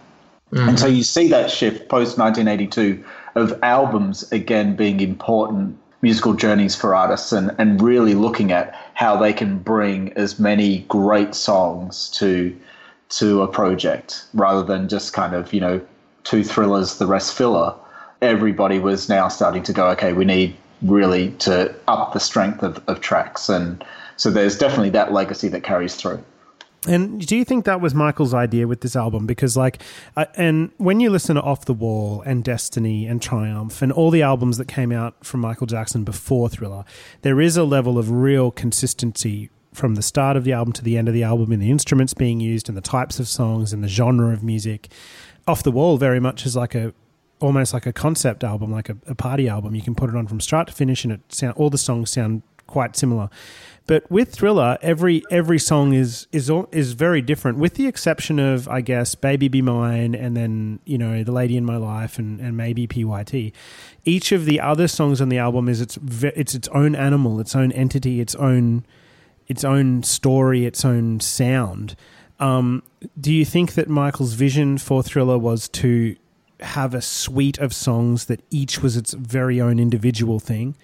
And 0.53 0.79
so 0.79 0.87
you 0.87 1.03
see 1.03 1.29
that 1.29 1.51
shift 1.51 1.89
post 1.89 2.19
1982 2.19 3.03
of 3.35 3.59
albums 3.63 4.31
again 4.33 4.77
being 4.77 5.01
important 5.01 5.79
musical 6.03 6.35
journeys 6.35 6.77
for 6.77 6.95
artists 6.95 7.33
and, 7.33 7.55
and 7.59 7.81
really 7.81 8.15
looking 8.15 8.53
at 8.53 8.75
how 8.95 9.17
they 9.17 9.33
can 9.33 9.59
bring 9.59 10.13
as 10.13 10.39
many 10.39 10.81
great 10.89 11.35
songs 11.35 12.11
to 12.11 12.55
to 13.13 13.43
a 13.43 13.49
project 13.49 14.25
rather 14.35 14.63
than 14.63 14.89
just 14.89 15.13
kind 15.13 15.35
of, 15.35 15.53
you 15.53 15.61
know, 15.61 15.81
two 16.25 16.43
thrillers, 16.43 16.99
the 16.99 17.07
rest 17.07 17.37
filler. 17.37 17.75
Everybody 18.23 18.79
was 18.79 19.09
now 19.09 19.29
starting 19.29 19.63
to 19.65 19.73
go, 19.73 19.89
okay, 19.91 20.13
we 20.13 20.25
need 20.25 20.57
really 20.81 21.31
to 21.33 21.75
up 21.89 22.13
the 22.13 22.21
strength 22.21 22.63
of, 22.63 22.83
of 22.89 23.01
tracks. 23.01 23.49
And 23.49 23.85
so 24.17 24.31
there's 24.31 24.57
definitely 24.57 24.91
that 24.91 25.13
legacy 25.13 25.49
that 25.49 25.63
carries 25.63 25.95
through. 25.95 26.23
And 26.87 27.25
do 27.25 27.37
you 27.37 27.45
think 27.45 27.65
that 27.65 27.81
was 27.81 27.95
Michael's 27.95 28.35
idea 28.35 28.67
with 28.67 28.81
this 28.81 28.97
album? 28.97 29.25
Because, 29.25 29.57
like, 29.57 29.81
uh, 30.17 30.25
and 30.37 30.73
when 30.79 30.99
you 30.99 31.11
listen 31.11 31.37
to 31.37 31.43
Off 31.43 31.65
the 31.65 31.73
Wall 31.73 32.23
and 32.27 32.43
Destiny 32.43 33.07
and 33.07 33.23
Triumph 33.23 33.83
and 33.83 33.93
all 33.93 34.11
the 34.11 34.23
albums 34.23 34.59
that 34.59 34.67
came 34.67 34.91
out 34.91 35.25
from 35.25 35.41
Michael 35.41 35.69
Jackson 35.69 36.03
before 36.03 36.49
Thriller, 36.49 36.85
there 37.21 37.41
is 37.41 37.57
a 37.57 37.63
level 37.63 37.99
of 37.99 38.11
real 38.11 38.51
consistency 38.51 39.49
from 39.73 39.95
the 39.95 40.03
start 40.03 40.37
of 40.37 40.45
the 40.45 40.53
album 40.53 40.73
to 40.75 40.83
the 40.83 40.99
end 40.99 41.09
of 41.09 41.15
the 41.15 41.23
album 41.23 41.53
in 41.53 41.61
the 41.61 41.71
instruments 41.71 42.15
being 42.15 42.41
used 42.41 42.69
and 42.69 42.77
the 42.77 42.83
types 42.83 43.19
of 43.19 43.29
songs 43.29 43.73
and 43.73 43.83
the 43.83 43.89
genre 43.89 44.33
of 44.33 44.43
music. 44.43 44.89
Off 45.47 45.63
the 45.63 45.73
Wall 45.73 45.97
very 45.97 46.21
much 46.21 46.47
is 46.47 46.55
like 46.55 46.75
a 46.75 46.93
almost 47.41 47.75
like 47.75 47.87
a 47.87 47.93
concept 47.93 48.45
album, 48.45 48.71
like 48.71 48.89
a, 48.89 48.97
a 49.07 49.15
party 49.15 49.49
album. 49.49 49.75
You 49.75 49.83
can 49.83 49.95
put 49.95 50.09
it 50.09 50.17
on 50.17 50.27
from 50.27 50.41
start 50.41 50.69
to 50.69 50.73
finish, 50.73 51.05
and 51.05 51.13
it 51.13 51.21
sound 51.29 51.55
all 51.57 51.71
the 51.71 51.79
songs 51.79 52.11
sound 52.11 52.43
quite 52.67 52.97
similar. 52.97 53.29
But 53.87 54.09
with 54.11 54.33
Thriller, 54.33 54.79
every 54.81 55.25
every 55.31 55.59
song 55.59 55.93
is 55.93 56.29
is 56.31 56.51
is 56.71 56.93
very 56.93 57.21
different, 57.21 57.59
with 57.59 57.75
the 57.75 57.87
exception 57.89 58.39
of 58.39 58.69
I 58.69 58.81
guess 58.81 59.15
"Baby 59.15 59.49
Be 59.49 59.61
Mine" 59.61 60.15
and 60.15 60.37
then 60.37 60.79
you 60.85 60.97
know 60.97 61.25
"The 61.25 61.33
Lady 61.33 61.57
in 61.57 61.65
My 61.65 61.77
Life" 61.77 62.19
and, 62.19 62.41
and 62.41 62.57
maybe 62.57 62.87
"PYT." 62.87 63.53
Each 64.05 64.31
of 64.31 64.45
the 64.45 64.61
other 64.61 64.87
songs 64.87 65.21
on 65.21 65.29
the 65.29 65.39
album 65.39 65.69
is 65.69 65.81
its 65.81 65.99
it's 66.23 66.55
its 66.55 66.69
own 66.69 66.95
animal, 66.95 67.41
its 67.41 67.57
own 67.57 67.73
entity, 67.73 68.21
its 68.21 68.37
own 68.37 68.85
its 69.53 69.65
own 69.65 70.03
story, 70.03 70.65
its 70.65 70.83
own 70.85 71.21
sound. 71.21 71.95
Um, 72.41 72.83
do 73.21 73.33
you 73.33 73.45
think 73.45 73.75
that 73.75 73.89
Michael's 73.89 74.33
vision 74.33 74.79
for 74.79 75.03
Thriller 75.03 75.39
was 75.39 75.69
to 75.69 76.17
have 76.61 76.95
a 76.95 77.03
suite 77.03 77.59
of 77.59 77.75
songs 77.75 78.25
that 78.27 78.41
each 78.51 78.83
was 78.83 78.97
its 78.97 79.13
very 79.13 79.61
own 79.61 79.79
individual 79.79 80.41
thing? 80.41 80.75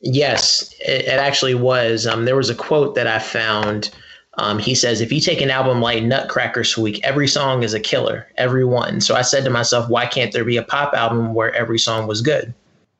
Yes, 0.00 0.72
it, 0.80 1.04
it 1.04 1.20
actually 1.28 1.54
was. 1.54 2.06
Um, 2.06 2.24
there 2.24 2.36
was 2.36 2.48
a 2.48 2.54
quote 2.54 2.94
that 2.94 3.06
I 3.06 3.18
found. 3.18 3.90
Um, 4.38 4.58
he 4.58 4.74
says, 4.74 5.00
if 5.00 5.12
you 5.12 5.20
take 5.20 5.42
an 5.42 5.50
album 5.50 5.82
like 5.82 6.02
Nutcracker 6.02 6.64
Suite, 6.64 7.00
every 7.04 7.28
song 7.28 7.62
is 7.62 7.74
a 7.74 7.80
killer, 7.80 8.26
every 8.36 8.64
one. 8.64 9.00
So 9.00 9.14
I 9.14 9.22
said 9.22 9.44
to 9.44 9.50
myself, 9.50 9.90
why 9.90 10.06
can't 10.06 10.32
there 10.32 10.44
be 10.44 10.56
a 10.56 10.62
pop 10.62 10.94
album 10.94 11.34
where 11.34 11.54
every 11.54 11.78
song 11.78 12.06
was 12.06 12.22
good? 12.22 12.54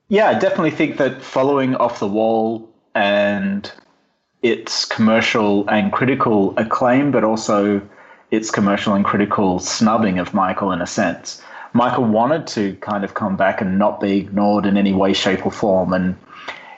Yeah, 0.09 0.29
I 0.29 0.35
definitely 0.39 0.71
think 0.73 0.99
that 0.99 1.23
following 1.23 1.75
Off 1.77 2.01
the 2.01 2.07
Wall 2.07 2.69
and 2.95 3.73
its 4.47 4.85
commercial 4.85 5.69
and 5.69 5.93
critical 5.93 6.55
acclaim, 6.57 7.11
but 7.11 7.25
also 7.25 7.83
its 8.31 8.51
commercial 8.51 8.95
and 8.95 9.05
critical 9.05 9.59
snubbing 9.59 10.19
of 10.19 10.33
Michael 10.33 10.71
in 10.71 10.81
a 10.81 10.87
sense. 10.87 11.43
Michael 11.73 12.05
wanted 12.05 12.47
to 12.47 12.75
kind 12.77 13.05
of 13.05 13.15
come 13.15 13.37
back 13.37 13.61
and 13.61 13.77
not 13.79 14.01
be 14.01 14.19
ignored 14.19 14.65
in 14.65 14.77
any 14.77 14.93
way, 14.93 15.13
shape, 15.13 15.45
or 15.45 15.51
form. 15.53 15.93
And 15.93 16.17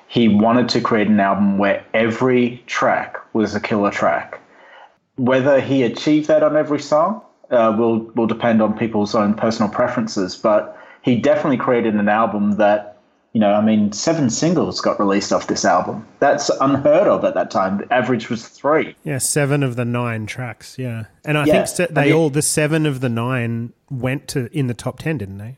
he 0.09 0.29
wanted 0.29 0.69
to 0.71 0.81
create 0.81 1.09
an 1.09 1.21
album 1.21 1.59
where 1.59 1.85
every 1.93 2.63
track 2.67 3.17
was 3.35 3.55
a 3.55 3.61
killer 3.61 3.91
track. 3.91 4.41
Whether 5.17 5.61
he 5.61 5.83
achieved 5.83 6.29
that 6.29 6.43
on 6.43 6.57
every 6.57 6.81
song 6.81 7.21
uh, 7.51 7.75
will 7.79 7.99
will 8.15 8.27
depend 8.27 8.63
on 8.63 8.79
people's 8.79 9.15
own 9.15 9.35
personal 9.35 9.71
preferences, 9.71 10.37
but 10.37 10.77
he 11.03 11.17
definitely 11.17 11.59
created 11.59 11.95
an 11.95 12.09
album 12.09 12.53
that 12.57 12.88
you 13.35 13.41
know, 13.41 13.53
I 13.53 13.61
mean, 13.61 13.93
seven 13.93 14.31
singles 14.31 14.81
got 14.81 14.99
released 14.99 15.33
off 15.33 15.47
this 15.47 15.65
album. 15.65 16.07
That's 16.19 16.49
unheard 16.61 17.07
of 17.07 17.25
at 17.25 17.35
that 17.35 17.51
time. 17.51 17.79
The 17.79 17.93
average 17.93 18.31
was 18.31 18.49
three. 18.49 18.97
Yeah, 19.05 19.19
seven 19.19 19.63
of 19.63 19.77
the 19.77 19.85
nine 19.85 20.27
tracks. 20.27 20.79
Yeah, 20.79 21.05
and 21.25 21.37
I 21.39 21.45
Yeah, 21.45 21.65
think 21.65 21.91
they 21.95 22.01
and 22.03 22.11
it- 22.11 22.15
all 22.15 22.31
the 22.31 22.43
seven 22.43 22.87
of 22.87 23.01
the 23.01 23.09
nine 23.09 23.73
went 23.91 24.29
to 24.29 24.49
in 24.57 24.67
the 24.67 24.75
top 24.75 24.99
ten, 24.99 25.19
didn't 25.19 25.39
they? 25.39 25.57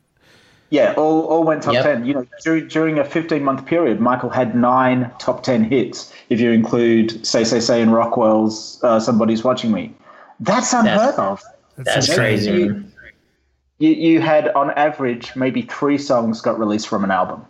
Yeah, 0.72 0.94
all, 0.97 1.22
all 1.26 1.42
went 1.42 1.64
top 1.64 1.74
Yep. 1.74 1.82
10. 1.84 2.05
You 2.05 2.14
know, 2.14 2.26
during, 2.44 2.68
during 2.68 2.98
a 3.01 3.05
15 3.05 3.42
month 3.42 3.66
period, 3.66 3.98
Michael 3.98 4.30
had 4.30 4.55
nine 4.55 5.10
top 5.18 5.42
10 5.42 5.64
hits, 5.64 6.12
if 6.28 6.40
you 6.40 6.52
include 6.52 7.26
Say, 7.26 7.42
Say, 7.42 7.59
Say 7.59 7.82
and 7.82 7.92
Rockwell's 7.92 8.78
uh, 8.84 9.01
Somebody's 9.01 9.42
Watching 9.42 9.72
Me. 9.72 9.92
That's 10.38 10.72
unheard 10.72 11.16
of. 11.16 11.42
That's 11.76 12.06
You 12.06 12.12
know, 12.14 12.18
crazy. 12.20 12.51
You, 12.52 12.84
you, 13.78 13.90
you 13.94 14.20
had, 14.20 14.51
on 14.51 14.70
average, 14.72 15.34
maybe 15.34 15.62
three 15.62 15.98
songs 15.98 16.40
got 16.40 16.56
released 16.56 16.86
from 16.86 17.02
an 17.02 17.10
album. 17.10 17.44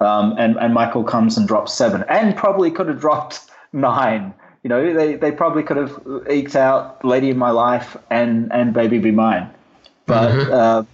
Um, 0.00 0.34
and, 0.38 0.56
and 0.56 0.72
Michael 0.72 1.04
comes 1.04 1.36
and 1.36 1.46
drops 1.46 1.74
seven, 1.74 2.04
and 2.08 2.34
probably 2.36 2.70
could 2.70 2.88
have 2.88 3.00
dropped 3.00 3.40
nine. 3.72 4.32
You 4.62 4.68
know, 4.68 4.94
they, 4.94 5.14
they 5.14 5.32
probably 5.32 5.62
could 5.62 5.76
have 5.76 6.00
eked 6.28 6.56
out 6.56 7.04
Lady 7.04 7.30
in 7.30 7.38
My 7.38 7.50
Life 7.50 7.96
and, 8.10 8.50
and 8.52 8.72
Baby 8.72 8.98
Be 8.98 9.10
Mine. 9.10 9.50
But, 10.06 10.50
uh, 10.50 10.84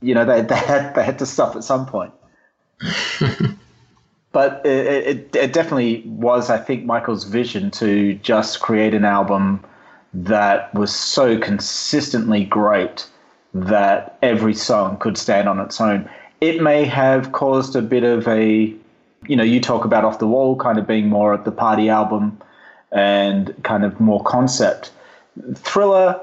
you 0.00 0.14
know, 0.14 0.24
they, 0.24 0.42
they, 0.42 0.56
had, 0.56 0.94
they 0.94 1.04
had 1.04 1.18
to 1.18 1.26
stop 1.26 1.56
at 1.56 1.64
some 1.64 1.86
point. 1.86 2.12
but 4.32 4.64
it, 4.64 5.06
it, 5.06 5.36
it 5.36 5.52
definitely 5.52 6.02
was, 6.06 6.50
I 6.50 6.58
think, 6.58 6.84
Michael's 6.84 7.24
vision 7.24 7.70
to 7.72 8.14
just 8.14 8.60
create 8.60 8.94
an 8.94 9.04
album 9.04 9.64
that 10.14 10.72
was 10.74 10.94
so 10.94 11.38
consistently 11.38 12.44
great 12.44 13.06
that 13.54 14.18
every 14.22 14.54
song 14.54 14.96
could 14.98 15.16
stand 15.16 15.48
on 15.48 15.58
its 15.58 15.80
own. 15.80 16.08
It 16.42 16.60
may 16.60 16.84
have 16.86 17.30
caused 17.30 17.76
a 17.76 17.82
bit 17.82 18.02
of 18.02 18.26
a, 18.26 18.74
you 19.28 19.36
know, 19.36 19.44
you 19.44 19.60
talk 19.60 19.84
about 19.84 20.04
Off 20.04 20.18
the 20.18 20.26
Wall 20.26 20.56
kind 20.56 20.76
of 20.76 20.88
being 20.88 21.08
more 21.08 21.32
of 21.32 21.44
the 21.44 21.52
party 21.52 21.88
album 21.88 22.36
and 22.90 23.54
kind 23.62 23.84
of 23.84 24.00
more 24.00 24.20
concept. 24.24 24.90
Thriller 25.54 26.20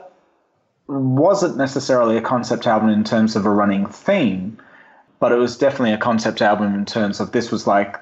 wasn't 0.88 1.56
necessarily 1.56 2.18
a 2.18 2.22
concept 2.22 2.68
album 2.68 2.90
in 2.90 3.06
terms 3.06 3.38
of 3.38 3.46
a 3.46 3.50
running 3.50 3.86
theme, 3.86 4.58
but 5.22 5.32
it 5.32 5.38
was 5.38 5.58
definitely 5.58 5.94
a 5.94 5.98
concept 5.98 6.42
album 6.42 6.76
in 6.76 6.86
terms 6.86 7.22
of 7.22 7.32
this 7.32 7.50
was 7.50 7.66
like, 7.66 7.96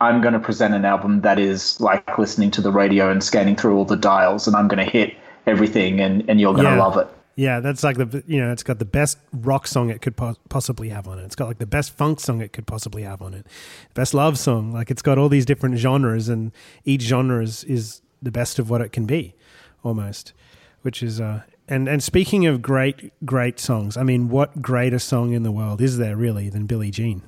I'm 0.00 0.22
going 0.22 0.32
to 0.32 0.40
present 0.40 0.72
an 0.72 0.86
album 0.86 1.20
that 1.20 1.38
is 1.38 1.78
like 1.82 2.16
listening 2.16 2.50
to 2.52 2.62
the 2.62 2.72
radio 2.72 3.10
and 3.10 3.22
scanning 3.22 3.56
through 3.56 3.76
all 3.76 3.84
the 3.84 3.96
dials, 3.96 4.46
and 4.46 4.56
I'm 4.56 4.68
going 4.68 4.82
to 4.84 4.90
hit 4.90 5.14
everything, 5.46 6.00
and, 6.00 6.24
and 6.30 6.40
you're 6.40 6.54
going 6.54 6.64
to 6.64 6.76
love 6.76 6.96
it. 6.96 7.08
Yeah, 7.34 7.60
that's 7.60 7.82
like 7.82 7.96
the 7.96 8.22
you 8.26 8.40
know 8.40 8.52
it's 8.52 8.62
got 8.62 8.78
the 8.78 8.84
best 8.84 9.18
rock 9.32 9.66
song 9.66 9.90
it 9.90 10.02
could 10.02 10.16
pos- 10.16 10.36
possibly 10.48 10.90
have 10.90 11.08
on 11.08 11.18
it. 11.18 11.24
It's 11.24 11.34
got 11.34 11.48
like 11.48 11.58
the 11.58 11.66
best 11.66 11.96
funk 11.96 12.20
song 12.20 12.42
it 12.42 12.52
could 12.52 12.66
possibly 12.66 13.02
have 13.04 13.22
on 13.22 13.32
it, 13.32 13.46
best 13.94 14.12
love 14.12 14.38
song. 14.38 14.72
Like 14.72 14.90
it's 14.90 15.02
got 15.02 15.18
all 15.18 15.28
these 15.28 15.46
different 15.46 15.78
genres, 15.78 16.28
and 16.28 16.52
each 16.84 17.02
genre 17.02 17.42
is 17.42 17.64
is 17.64 18.02
the 18.20 18.30
best 18.30 18.58
of 18.58 18.68
what 18.68 18.80
it 18.80 18.92
can 18.92 19.06
be, 19.06 19.34
almost. 19.82 20.32
Which 20.82 21.02
is 21.02 21.20
uh 21.20 21.42
and 21.68 21.88
and 21.88 22.02
speaking 22.02 22.46
of 22.46 22.60
great 22.60 23.12
great 23.24 23.58
songs, 23.58 23.96
I 23.96 24.02
mean, 24.02 24.28
what 24.28 24.60
greater 24.60 24.98
song 24.98 25.32
in 25.32 25.42
the 25.42 25.52
world 25.52 25.80
is 25.80 25.96
there 25.96 26.16
really 26.16 26.50
than 26.50 26.66
Billie 26.66 26.90
Jean? 26.90 27.22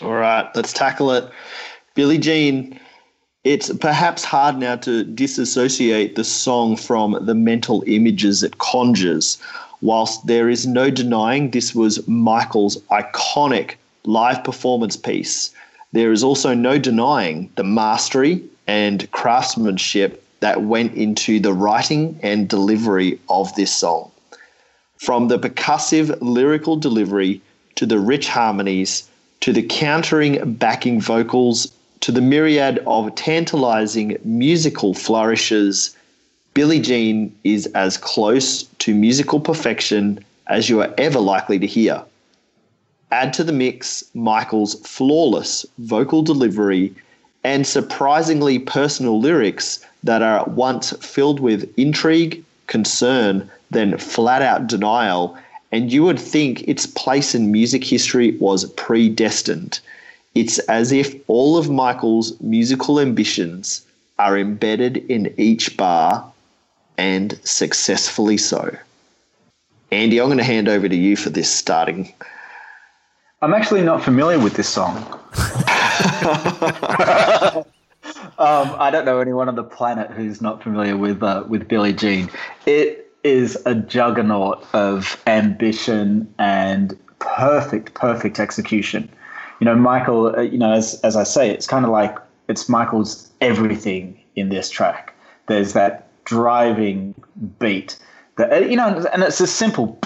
All 0.00 0.14
right, 0.14 0.48
let's 0.54 0.72
tackle 0.72 1.10
it. 1.12 1.30
Billie 1.94 2.18
Jean. 2.18 2.78
It's 3.46 3.72
perhaps 3.74 4.24
hard 4.24 4.58
now 4.58 4.74
to 4.74 5.04
disassociate 5.04 6.16
the 6.16 6.24
song 6.24 6.74
from 6.74 7.16
the 7.26 7.34
mental 7.36 7.84
images 7.86 8.42
it 8.42 8.58
conjures, 8.58 9.38
whilst 9.80 10.26
there 10.26 10.50
is 10.50 10.66
no 10.66 10.90
denying 10.90 11.52
this 11.52 11.72
was 11.72 12.08
Michael's 12.08 12.76
iconic 12.90 13.76
live 14.04 14.42
performance 14.42 14.96
piece. 14.96 15.52
There 15.92 16.10
is 16.10 16.24
also 16.24 16.54
no 16.54 16.76
denying 16.76 17.48
the 17.54 17.62
mastery 17.62 18.42
and 18.66 19.08
craftsmanship 19.12 20.24
that 20.40 20.62
went 20.62 20.94
into 20.94 21.38
the 21.38 21.52
writing 21.52 22.18
and 22.24 22.48
delivery 22.48 23.20
of 23.28 23.54
this 23.54 23.72
song. 23.72 24.10
From 24.96 25.28
the 25.28 25.38
percussive 25.38 26.18
lyrical 26.20 26.74
delivery 26.74 27.40
to 27.76 27.86
the 27.86 28.00
rich 28.00 28.26
harmonies 28.26 29.08
to 29.42 29.52
the 29.52 29.62
countering 29.62 30.54
backing 30.54 31.00
vocals 31.00 31.70
to 32.06 32.12
the 32.12 32.20
myriad 32.20 32.80
of 32.86 33.12
tantalizing 33.16 34.16
musical 34.22 34.94
flourishes, 34.94 35.96
Billie 36.54 36.78
Jean 36.78 37.34
is 37.42 37.66
as 37.74 37.96
close 37.96 38.62
to 38.78 38.94
musical 38.94 39.40
perfection 39.40 40.24
as 40.46 40.68
you 40.68 40.80
are 40.80 40.94
ever 40.98 41.18
likely 41.18 41.58
to 41.58 41.66
hear. 41.66 42.00
Add 43.10 43.32
to 43.32 43.42
the 43.42 43.52
mix 43.52 44.04
Michael's 44.14 44.74
flawless 44.86 45.66
vocal 45.78 46.22
delivery 46.22 46.94
and 47.42 47.66
surprisingly 47.66 48.60
personal 48.60 49.18
lyrics 49.18 49.84
that 50.04 50.22
are 50.22 50.42
at 50.42 50.52
once 50.52 50.92
filled 51.00 51.40
with 51.40 51.68
intrigue, 51.76 52.40
concern, 52.68 53.50
then 53.72 53.98
flat 53.98 54.42
out 54.42 54.68
denial, 54.68 55.36
and 55.72 55.92
you 55.92 56.04
would 56.04 56.20
think 56.20 56.62
its 56.68 56.86
place 56.86 57.34
in 57.34 57.50
music 57.50 57.82
history 57.82 58.36
was 58.38 58.64
predestined. 58.74 59.80
It's 60.36 60.58
as 60.58 60.92
if 60.92 61.14
all 61.28 61.56
of 61.56 61.70
Michael's 61.70 62.38
musical 62.42 63.00
ambitions 63.00 63.86
are 64.18 64.36
embedded 64.36 64.98
in 64.98 65.32
each 65.38 65.78
bar, 65.78 66.30
and 66.98 67.40
successfully 67.42 68.36
so. 68.36 68.76
Andy, 69.90 70.20
I'm 70.20 70.26
going 70.26 70.36
to 70.36 70.44
hand 70.44 70.68
over 70.68 70.90
to 70.90 70.94
you 70.94 71.16
for 71.16 71.30
this 71.30 71.50
starting. 71.50 72.12
I'm 73.40 73.54
actually 73.54 73.82
not 73.82 74.04
familiar 74.04 74.38
with 74.38 74.52
this 74.56 74.68
song. 74.68 74.96
um, 78.38 78.74
I 78.78 78.90
don't 78.92 79.06
know 79.06 79.20
anyone 79.20 79.48
on 79.48 79.54
the 79.54 79.64
planet 79.64 80.10
who's 80.10 80.42
not 80.42 80.62
familiar 80.62 80.98
with 80.98 81.22
uh, 81.22 81.44
with 81.48 81.66
Billie 81.66 81.94
Jean. 81.94 82.28
It 82.66 83.10
is 83.24 83.56
a 83.64 83.74
juggernaut 83.74 84.66
of 84.74 85.18
ambition 85.26 86.30
and 86.38 86.94
perfect, 87.20 87.94
perfect 87.94 88.38
execution. 88.38 89.08
You 89.60 89.64
know, 89.64 89.74
Michael. 89.74 90.36
Uh, 90.36 90.42
you 90.42 90.58
know, 90.58 90.72
as 90.72 91.00
as 91.02 91.16
I 91.16 91.24
say, 91.24 91.50
it's 91.50 91.66
kind 91.66 91.84
of 91.84 91.90
like 91.90 92.16
it's 92.48 92.68
Michael's 92.68 93.30
everything 93.40 94.18
in 94.34 94.48
this 94.48 94.70
track. 94.70 95.14
There's 95.46 95.72
that 95.72 96.08
driving 96.24 97.14
beat 97.58 97.98
that 98.36 98.70
you 98.70 98.76
know, 98.76 99.06
and 99.12 99.22
it's 99.22 99.40
a 99.40 99.46
simple, 99.46 99.98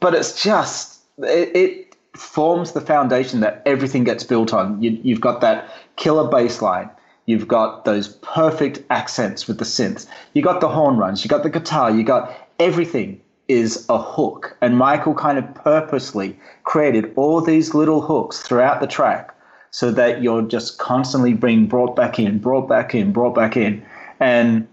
but 0.00 0.14
it's 0.14 0.42
just 0.42 1.00
it, 1.18 1.54
it 1.54 1.96
forms 2.16 2.72
the 2.72 2.80
foundation 2.80 3.40
that 3.40 3.62
everything 3.66 4.04
gets 4.04 4.24
built 4.24 4.52
on. 4.52 4.82
You, 4.82 4.98
you've 5.02 5.20
got 5.20 5.40
that 5.42 5.68
killer 5.96 6.28
bass 6.28 6.62
line. 6.62 6.90
You've 7.26 7.48
got 7.48 7.84
those 7.84 8.08
perfect 8.08 8.80
accents 8.90 9.46
with 9.48 9.58
the 9.58 9.64
synths. 9.64 10.06
You 10.34 10.42
got 10.42 10.60
the 10.60 10.68
horn 10.68 10.96
runs. 10.96 11.24
You 11.24 11.28
got 11.28 11.42
the 11.42 11.50
guitar. 11.50 11.90
You 11.90 12.04
got 12.04 12.32
everything 12.58 13.20
is 13.48 13.84
a 13.88 14.00
hook. 14.00 14.56
And 14.60 14.78
Michael 14.78 15.14
kind 15.14 15.38
of 15.38 15.54
purposely 15.54 16.38
created 16.64 17.12
all 17.16 17.40
these 17.40 17.74
little 17.74 18.00
hooks 18.00 18.40
throughout 18.40 18.80
the 18.80 18.86
track 18.86 19.34
so 19.70 19.90
that 19.90 20.22
you're 20.22 20.42
just 20.42 20.78
constantly 20.78 21.34
being 21.34 21.66
brought 21.66 21.96
back 21.96 22.18
in, 22.18 22.38
brought 22.38 22.68
back 22.68 22.94
in, 22.94 23.12
brought 23.12 23.34
back 23.34 23.56
in. 23.56 23.84
And 24.20 24.68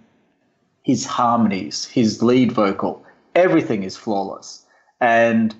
his 0.83 1.05
harmonies, 1.05 1.85
his 1.85 2.21
lead 2.21 2.51
vocal, 2.51 3.03
everything 3.35 3.83
is 3.83 3.97
flawless. 3.97 4.65
And 4.99 5.55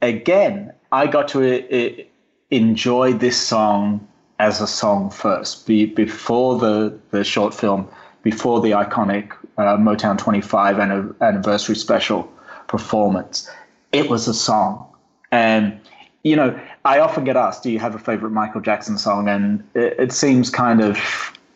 again, 0.00 0.72
I 0.90 1.06
got 1.06 1.28
to 1.28 1.40
uh, 1.42 2.02
enjoy 2.50 3.12
this 3.12 3.36
song 3.36 4.06
as 4.38 4.60
a 4.60 4.66
song 4.66 5.10
first, 5.10 5.66
be, 5.66 5.86
before 5.86 6.58
the, 6.58 6.98
the 7.10 7.22
short 7.22 7.54
film, 7.54 7.88
before 8.22 8.60
the 8.60 8.70
iconic 8.70 9.32
uh, 9.58 9.76
Motown 9.76 10.18
25 10.18 10.78
anni- 10.78 11.14
anniversary 11.20 11.76
special 11.76 12.30
performance. 12.68 13.50
It 13.92 14.08
was 14.08 14.28
a 14.28 14.34
song. 14.34 14.86
And, 15.30 15.78
you 16.22 16.36
know, 16.36 16.58
I 16.84 16.98
often 16.98 17.24
get 17.24 17.36
asked, 17.36 17.62
do 17.62 17.70
you 17.70 17.78
have 17.78 17.94
a 17.94 17.98
favorite 17.98 18.30
Michael 18.30 18.60
Jackson 18.60 18.98
song? 18.98 19.28
And 19.28 19.62
it, 19.74 19.98
it 19.98 20.12
seems 20.12 20.50
kind 20.50 20.80
of, 20.80 20.98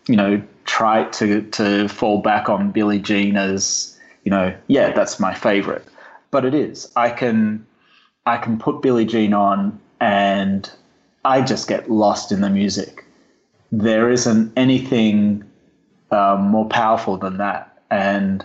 you 0.06 0.16
know, 0.16 0.42
trite 0.64 1.12
to, 1.14 1.42
to 1.42 1.88
fall 1.88 2.20
back 2.20 2.48
on 2.48 2.70
Billie 2.70 2.98
Jean 2.98 3.36
as, 3.36 3.98
you 4.24 4.30
know, 4.30 4.54
yeah, 4.68 4.92
that's 4.92 5.18
my 5.20 5.34
favorite. 5.34 5.84
But 6.30 6.44
it 6.44 6.54
is. 6.54 6.90
I 6.96 7.10
can 7.10 7.66
I 8.26 8.36
can 8.36 8.58
put 8.58 8.82
Billie 8.82 9.06
Jean 9.06 9.32
on 9.32 9.78
and 10.00 10.70
I 11.24 11.40
just 11.42 11.68
get 11.68 11.90
lost 11.90 12.32
in 12.32 12.40
the 12.40 12.50
music. 12.50 13.04
There 13.70 14.10
isn't 14.10 14.52
anything 14.56 15.44
um, 16.10 16.42
more 16.48 16.68
powerful 16.68 17.16
than 17.16 17.38
that. 17.38 17.75
And 17.90 18.44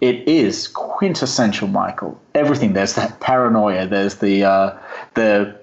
it 0.00 0.26
is 0.28 0.68
quintessential 0.68 1.68
Michael. 1.68 2.20
Everything 2.34 2.72
there's 2.72 2.94
that 2.94 3.20
paranoia. 3.20 3.86
There's 3.86 4.16
the 4.16 4.44
uh, 4.44 4.78
the 5.14 5.56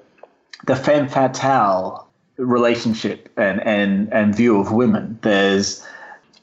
the 0.65 0.75
femme 0.75 1.09
fatale 1.09 2.07
relationship 2.37 3.29
and 3.37 3.61
and 3.61 4.11
and 4.13 4.33
view 4.33 4.59
of 4.59 4.71
women. 4.71 5.19
There's 5.21 5.85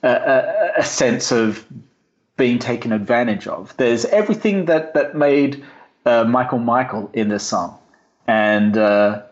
a, 0.02 0.10
a, 0.10 0.80
a 0.80 0.84
sense 0.84 1.32
of 1.32 1.64
being 2.36 2.58
taken 2.58 2.92
advantage 2.92 3.46
of. 3.46 3.74
There's 3.78 4.04
everything 4.06 4.66
that 4.66 4.92
that 4.92 5.16
made 5.16 5.64
uh, 6.04 6.24
Michael 6.24 6.58
Michael 6.58 7.10
in 7.14 7.28
this 7.28 7.44
song, 7.44 7.78
and 8.26 8.76
uh, 8.76 9.22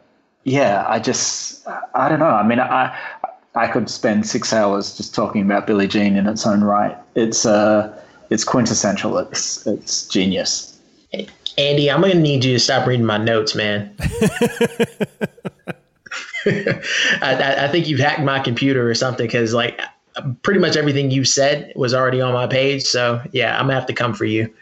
yeah, 0.44 0.84
I 0.88 1.00
just 1.00 1.66
I 1.94 2.08
don't 2.08 2.18
know. 2.18 2.26
I 2.26 2.46
mean, 2.46 2.60
I 2.60 2.98
I 3.54 3.68
could 3.68 3.88
spend 3.88 4.26
six 4.26 4.52
hours 4.52 4.96
just 4.96 5.14
talking 5.14 5.42
about 5.42 5.66
Billie 5.66 5.86
Jean 5.86 6.16
in 6.16 6.26
its 6.26 6.46
own 6.46 6.64
right. 6.64 6.96
It's 7.14 7.46
uh 7.46 7.96
it's 8.30 8.44
quintessential. 8.44 9.18
It's 9.18 9.66
it's 9.66 10.08
genius. 10.08 10.70
Andy, 11.56 11.90
I'm 11.90 12.00
gonna 12.00 12.14
need 12.14 12.44
you 12.44 12.54
to 12.54 12.58
stop 12.58 12.86
reading 12.86 13.06
my 13.06 13.18
notes, 13.18 13.54
man. 13.54 13.94
I, 16.46 17.64
I 17.64 17.68
think 17.68 17.88
you've 17.88 18.00
hacked 18.00 18.20
my 18.20 18.40
computer 18.40 18.88
or 18.88 18.94
something 18.94 19.26
because 19.26 19.54
like 19.54 19.80
pretty 20.42 20.60
much 20.60 20.76
everything 20.76 21.10
you 21.10 21.24
said 21.24 21.72
was 21.76 21.94
already 21.94 22.20
on 22.20 22.32
my 22.32 22.46
page. 22.46 22.82
So 22.82 23.20
yeah, 23.32 23.56
I'm 23.58 23.66
gonna 23.66 23.74
have 23.74 23.86
to 23.86 23.92
come 23.92 24.14
for 24.14 24.24
you 24.24 24.52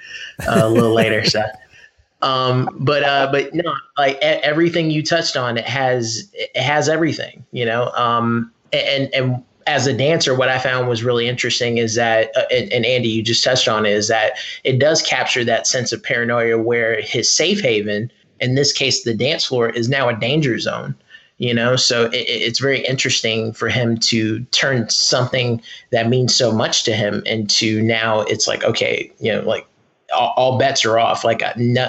uh, 0.46 0.60
a 0.62 0.68
little 0.68 0.92
later. 0.94 1.24
So, 1.24 1.42
um, 2.22 2.68
but 2.78 3.02
uh, 3.04 3.28
but 3.32 3.54
no, 3.54 3.74
like 3.96 4.16
e- 4.16 4.42
everything 4.42 4.90
you 4.90 5.02
touched 5.02 5.36
on, 5.36 5.56
it 5.56 5.66
has 5.66 6.30
it 6.34 6.56
has 6.56 6.88
everything, 6.90 7.44
you 7.52 7.64
know. 7.64 7.90
Um, 7.92 8.52
and 8.72 9.14
and 9.14 9.42
as 9.66 9.86
a 9.86 9.92
dancer, 9.92 10.34
what 10.34 10.48
I 10.48 10.58
found 10.58 10.88
was 10.88 11.04
really 11.04 11.28
interesting 11.28 11.78
is 11.78 11.94
that, 11.94 12.36
uh, 12.36 12.42
and, 12.50 12.72
and 12.72 12.84
Andy, 12.84 13.08
you 13.08 13.22
just 13.22 13.44
touched 13.44 13.68
on, 13.68 13.86
it, 13.86 13.92
is 13.92 14.08
that 14.08 14.32
it 14.64 14.80
does 14.80 15.02
capture 15.02 15.44
that 15.44 15.68
sense 15.68 15.92
of 15.92 16.02
paranoia 16.02 16.58
where 16.58 17.00
his 17.00 17.30
safe 17.30 17.60
haven, 17.60 18.10
in 18.40 18.56
this 18.56 18.72
case, 18.72 19.04
the 19.04 19.14
dance 19.14 19.44
floor, 19.44 19.70
is 19.70 19.88
now 19.88 20.08
a 20.08 20.16
danger 20.16 20.58
zone 20.58 20.96
you 21.38 21.52
know? 21.52 21.74
So 21.74 22.04
it, 22.06 22.24
it's 22.28 22.60
very 22.60 22.86
interesting 22.86 23.52
for 23.52 23.68
him 23.68 23.98
to 23.98 24.40
turn 24.52 24.88
something 24.88 25.60
that 25.90 26.08
means 26.08 26.34
so 26.34 26.52
much 26.52 26.84
to 26.84 26.92
him 26.94 27.22
into 27.26 27.82
now 27.82 28.20
it's 28.20 28.46
like 28.46 28.62
okay 28.62 29.10
you 29.18 29.32
know 29.32 29.40
like 29.40 29.66
all, 30.14 30.34
all 30.36 30.58
bets 30.58 30.84
are 30.84 31.00
off 31.00 31.24
like 31.24 31.42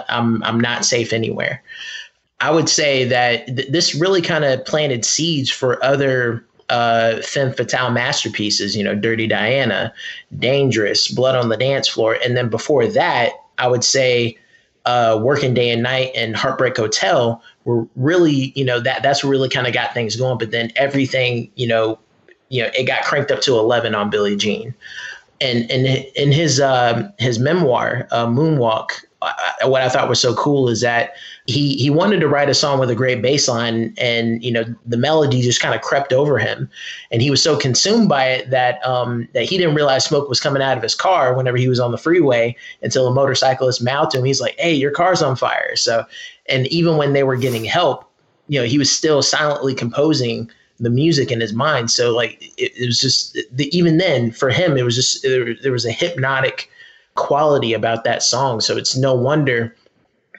i'm 0.10 0.44
i'm 0.44 0.60
not 0.60 0.86
safe 0.86 1.14
anywhere. 1.14 1.62
I 2.40 2.52
would 2.52 2.68
say 2.68 3.06
that 3.06 3.46
th- 3.46 3.70
this 3.70 3.96
really 3.96 4.22
kind 4.22 4.44
of 4.44 4.66
planted 4.66 5.06
seeds 5.06 5.50
for 5.50 5.82
other 5.84 6.44
uh, 6.70 7.22
femme 7.22 7.54
fatale 7.54 7.92
masterpieces, 7.92 8.76
you 8.76 8.84
know, 8.84 8.96
Dirty 8.96 9.28
Diana, 9.28 9.94
Dangerous, 10.38 11.08
Blood 11.08 11.36
on 11.36 11.50
the 11.50 11.58
Dance 11.58 11.88
Floor. 11.88 12.18
And 12.24 12.36
then 12.36 12.50
before 12.50 12.88
that, 12.88 13.32
I 13.58 13.68
would 13.68 13.84
say 13.84 14.38
uh, 14.86 15.20
Working 15.22 15.54
Day 15.54 15.70
and 15.70 15.84
Night 15.84 16.12
and 16.16 16.36
Heartbreak 16.36 16.78
Hotel 16.78 17.42
were 17.66 17.88
really, 17.96 18.52
you 18.56 18.66
know, 18.66 18.80
that 18.80 19.04
that's 19.04 19.24
what 19.24 19.30
really 19.30 19.50
kind 19.50 19.68
of 19.68 19.74
got 19.74 19.94
things 19.94 20.16
going. 20.16 20.38
But 20.38 20.52
then 20.52 20.72
everything, 20.76 21.50
you 21.56 21.68
know, 21.68 22.00
you 22.50 22.64
know, 22.64 22.70
it 22.78 22.86
got 22.86 23.04
cranked 23.04 23.32
up 23.32 23.42
to 23.42 23.58
eleven 23.58 23.96
on 23.96 24.10
Billie 24.10 24.36
Jean. 24.36 24.74
And 25.42 25.70
and 25.72 25.86
in 26.16 26.32
his 26.32 26.60
uh, 26.60 27.10
his 27.20 27.40
memoir, 27.40 28.08
uh, 28.12 28.28
Moonwalk, 28.28 28.92
I, 29.24 29.66
what 29.66 29.82
I 29.82 29.90
thought 29.90 30.10
was 30.10 30.20
so 30.20 30.36
cool 30.36 30.70
is 30.70 30.82
that 30.82 31.14
he 31.46 31.76
he 31.76 31.90
wanted 31.90 32.20
to 32.20 32.28
write 32.28 32.50
a 32.50 32.54
song 32.54 32.80
with 32.80 32.90
a 32.90 32.96
great 32.96 33.22
bass 33.22 33.48
line, 33.48 33.94
and 33.98 34.44
you 34.44 34.52
know 34.52 34.64
the 34.86 34.98
melody 34.98 35.42
just 35.42 35.62
kind 35.62 35.76
of 35.76 35.82
crept 35.82 36.14
over 36.14 36.38
him, 36.38 36.70
and 37.12 37.22
he 37.22 37.30
was 37.30 37.42
so 37.42 37.58
consumed 37.58 38.10
by 38.10 38.26
it 38.26 38.50
that 38.50 38.86
um, 38.86 39.28
that 39.34 39.44
he 39.44 39.58
didn't 39.58 39.76
realize 39.76 40.06
smoke 40.06 40.30
was 40.30 40.40
coming 40.40 40.62
out 40.62 40.78
of 40.78 40.84
his 40.84 40.96
car 40.96 41.34
whenever 41.34 41.58
he 41.58 41.68
was 41.68 41.80
on 41.80 41.92
the 41.92 41.98
freeway 41.98 42.56
until 42.82 43.08
a 43.08 43.14
motorcyclist 43.14 43.84
mouthed 43.84 44.16
him. 44.16 44.24
He's 44.24 44.42
like, 44.42 44.56
"Hey, 44.58 44.74
your 44.74 44.92
car's 44.92 45.22
on 45.22 45.36
fire!" 45.36 45.76
So, 45.76 46.06
and 46.48 46.68
even 46.68 46.98
when 46.98 47.14
they 47.14 47.24
were 47.24 47.38
getting 47.38 47.66
help, 47.66 48.10
you 48.48 48.60
know, 48.60 48.66
he 48.66 48.78
was 48.78 48.92
still 48.92 49.22
silently 49.22 49.74
composing 49.74 50.50
the 50.80 50.90
music 50.90 51.32
in 51.32 51.40
his 51.40 51.54
mind. 51.54 51.92
So 51.92 52.16
like 52.16 52.42
it, 52.58 52.72
it 52.76 52.86
was 52.86 53.00
just 53.00 53.38
the, 53.52 53.76
even 53.76 53.98
then 53.98 54.32
for 54.32 54.50
him, 54.50 54.78
it 54.78 54.84
was 54.84 54.96
just 54.96 55.24
there, 55.24 55.54
there 55.62 55.72
was 55.72 55.86
a 55.86 55.92
hypnotic 55.92 56.70
quality 57.16 57.74
about 57.74 58.04
that 58.04 58.24
song. 58.24 58.62
So 58.62 58.78
it's 58.78 58.96
no 58.96 59.14
wonder 59.14 59.76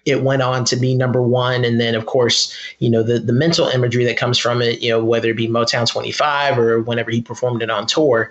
it 0.04 0.22
went 0.22 0.42
on 0.42 0.64
to 0.66 0.76
be 0.76 0.94
number 0.94 1.22
one. 1.22 1.64
And 1.64 1.80
then, 1.80 1.94
of 1.94 2.06
course, 2.06 2.54
you 2.78 2.90
know, 2.90 3.02
the, 3.02 3.18
the 3.18 3.32
mental 3.32 3.68
imagery 3.68 4.04
that 4.04 4.16
comes 4.16 4.38
from 4.38 4.60
it, 4.60 4.80
you 4.80 4.90
know, 4.90 5.02
whether 5.02 5.30
it 5.30 5.36
be 5.36 5.48
Motown 5.48 5.90
25 5.90 6.58
or 6.58 6.80
whenever 6.80 7.10
he 7.10 7.22
performed 7.22 7.62
it 7.62 7.70
on 7.70 7.86
tour, 7.86 8.30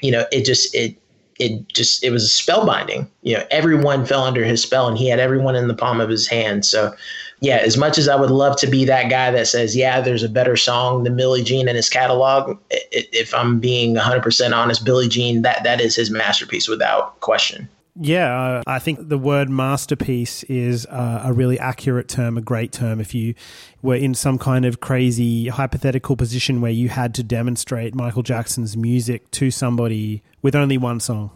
you 0.00 0.10
know, 0.10 0.24
it 0.32 0.44
just, 0.44 0.74
it, 0.74 0.96
it 1.38 1.68
just, 1.68 2.02
it 2.04 2.10
was 2.10 2.30
spellbinding. 2.30 3.06
You 3.22 3.38
know, 3.38 3.46
everyone 3.50 4.06
fell 4.06 4.22
under 4.22 4.44
his 4.44 4.62
spell 4.62 4.88
and 4.88 4.96
he 4.96 5.08
had 5.08 5.18
everyone 5.18 5.56
in 5.56 5.68
the 5.68 5.74
palm 5.74 6.00
of 6.00 6.08
his 6.08 6.26
hand. 6.26 6.64
So, 6.64 6.94
yeah, 7.40 7.56
as 7.56 7.78
much 7.78 7.96
as 7.96 8.08
I 8.08 8.16
would 8.16 8.30
love 8.30 8.56
to 8.58 8.66
be 8.66 8.84
that 8.84 9.08
guy 9.08 9.30
that 9.30 9.46
says, 9.46 9.74
yeah, 9.74 10.00
there's 10.00 10.22
a 10.22 10.28
better 10.28 10.56
song 10.56 11.04
than 11.04 11.16
Billie 11.16 11.42
Jean 11.42 11.68
in 11.68 11.76
his 11.76 11.88
catalog, 11.88 12.58
if 12.70 13.34
I'm 13.34 13.58
being 13.58 13.94
100% 13.94 14.54
honest, 14.54 14.84
Billie 14.84 15.08
Jean, 15.08 15.40
that, 15.42 15.64
that 15.64 15.80
is 15.80 15.96
his 15.96 16.10
masterpiece 16.10 16.68
without 16.68 17.18
question. 17.20 17.68
Yeah, 18.02 18.40
uh, 18.40 18.62
I 18.66 18.78
think 18.78 19.10
the 19.10 19.18
word 19.18 19.50
masterpiece 19.50 20.42
is 20.44 20.86
uh, 20.86 21.20
a 21.22 21.34
really 21.34 21.58
accurate 21.58 22.08
term, 22.08 22.38
a 22.38 22.40
great 22.40 22.72
term. 22.72 22.98
If 22.98 23.14
you 23.14 23.34
were 23.82 23.94
in 23.94 24.14
some 24.14 24.38
kind 24.38 24.64
of 24.64 24.80
crazy 24.80 25.48
hypothetical 25.48 26.16
position 26.16 26.62
where 26.62 26.70
you 26.70 26.88
had 26.88 27.14
to 27.16 27.22
demonstrate 27.22 27.94
Michael 27.94 28.22
Jackson's 28.22 28.74
music 28.74 29.30
to 29.32 29.50
somebody 29.50 30.22
with 30.40 30.54
only 30.54 30.78
one 30.78 30.98
song, 30.98 31.30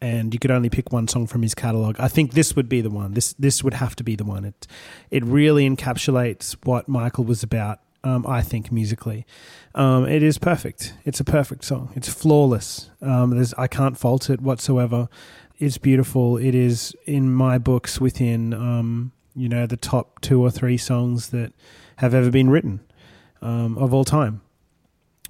and 0.00 0.34
you 0.34 0.40
could 0.40 0.50
only 0.50 0.68
pick 0.68 0.92
one 0.92 1.06
song 1.06 1.28
from 1.28 1.42
his 1.42 1.54
catalog, 1.54 1.94
I 2.00 2.08
think 2.08 2.32
this 2.32 2.56
would 2.56 2.68
be 2.68 2.80
the 2.80 2.90
one. 2.90 3.14
This 3.14 3.32
this 3.34 3.62
would 3.62 3.74
have 3.74 3.94
to 3.94 4.02
be 4.02 4.16
the 4.16 4.24
one. 4.24 4.44
It 4.44 4.66
it 5.12 5.24
really 5.24 5.68
encapsulates 5.70 6.56
what 6.64 6.88
Michael 6.88 7.22
was 7.22 7.44
about. 7.44 7.78
Um, 8.02 8.26
I 8.26 8.42
think 8.42 8.70
musically, 8.70 9.24
um, 9.74 10.06
it 10.06 10.22
is 10.22 10.36
perfect. 10.36 10.92
It's 11.06 11.20
a 11.20 11.24
perfect 11.24 11.64
song. 11.64 11.90
It's 11.94 12.08
flawless. 12.08 12.90
Um, 13.00 13.30
there's 13.30 13.54
I 13.54 13.66
can't 13.66 13.96
fault 13.96 14.28
it 14.28 14.42
whatsoever 14.42 15.08
it's 15.58 15.78
beautiful. 15.78 16.36
It 16.36 16.54
is 16.54 16.94
in 17.06 17.32
my 17.32 17.58
books 17.58 18.00
within 18.00 18.52
um, 18.52 19.12
you 19.34 19.48
know 19.48 19.66
the 19.66 19.76
top 19.76 20.20
two 20.20 20.40
or 20.40 20.50
three 20.50 20.76
songs 20.76 21.30
that 21.30 21.52
have 21.96 22.14
ever 22.14 22.30
been 22.30 22.50
written 22.50 22.80
um, 23.42 23.78
of 23.78 23.94
all 23.94 24.04
time 24.04 24.40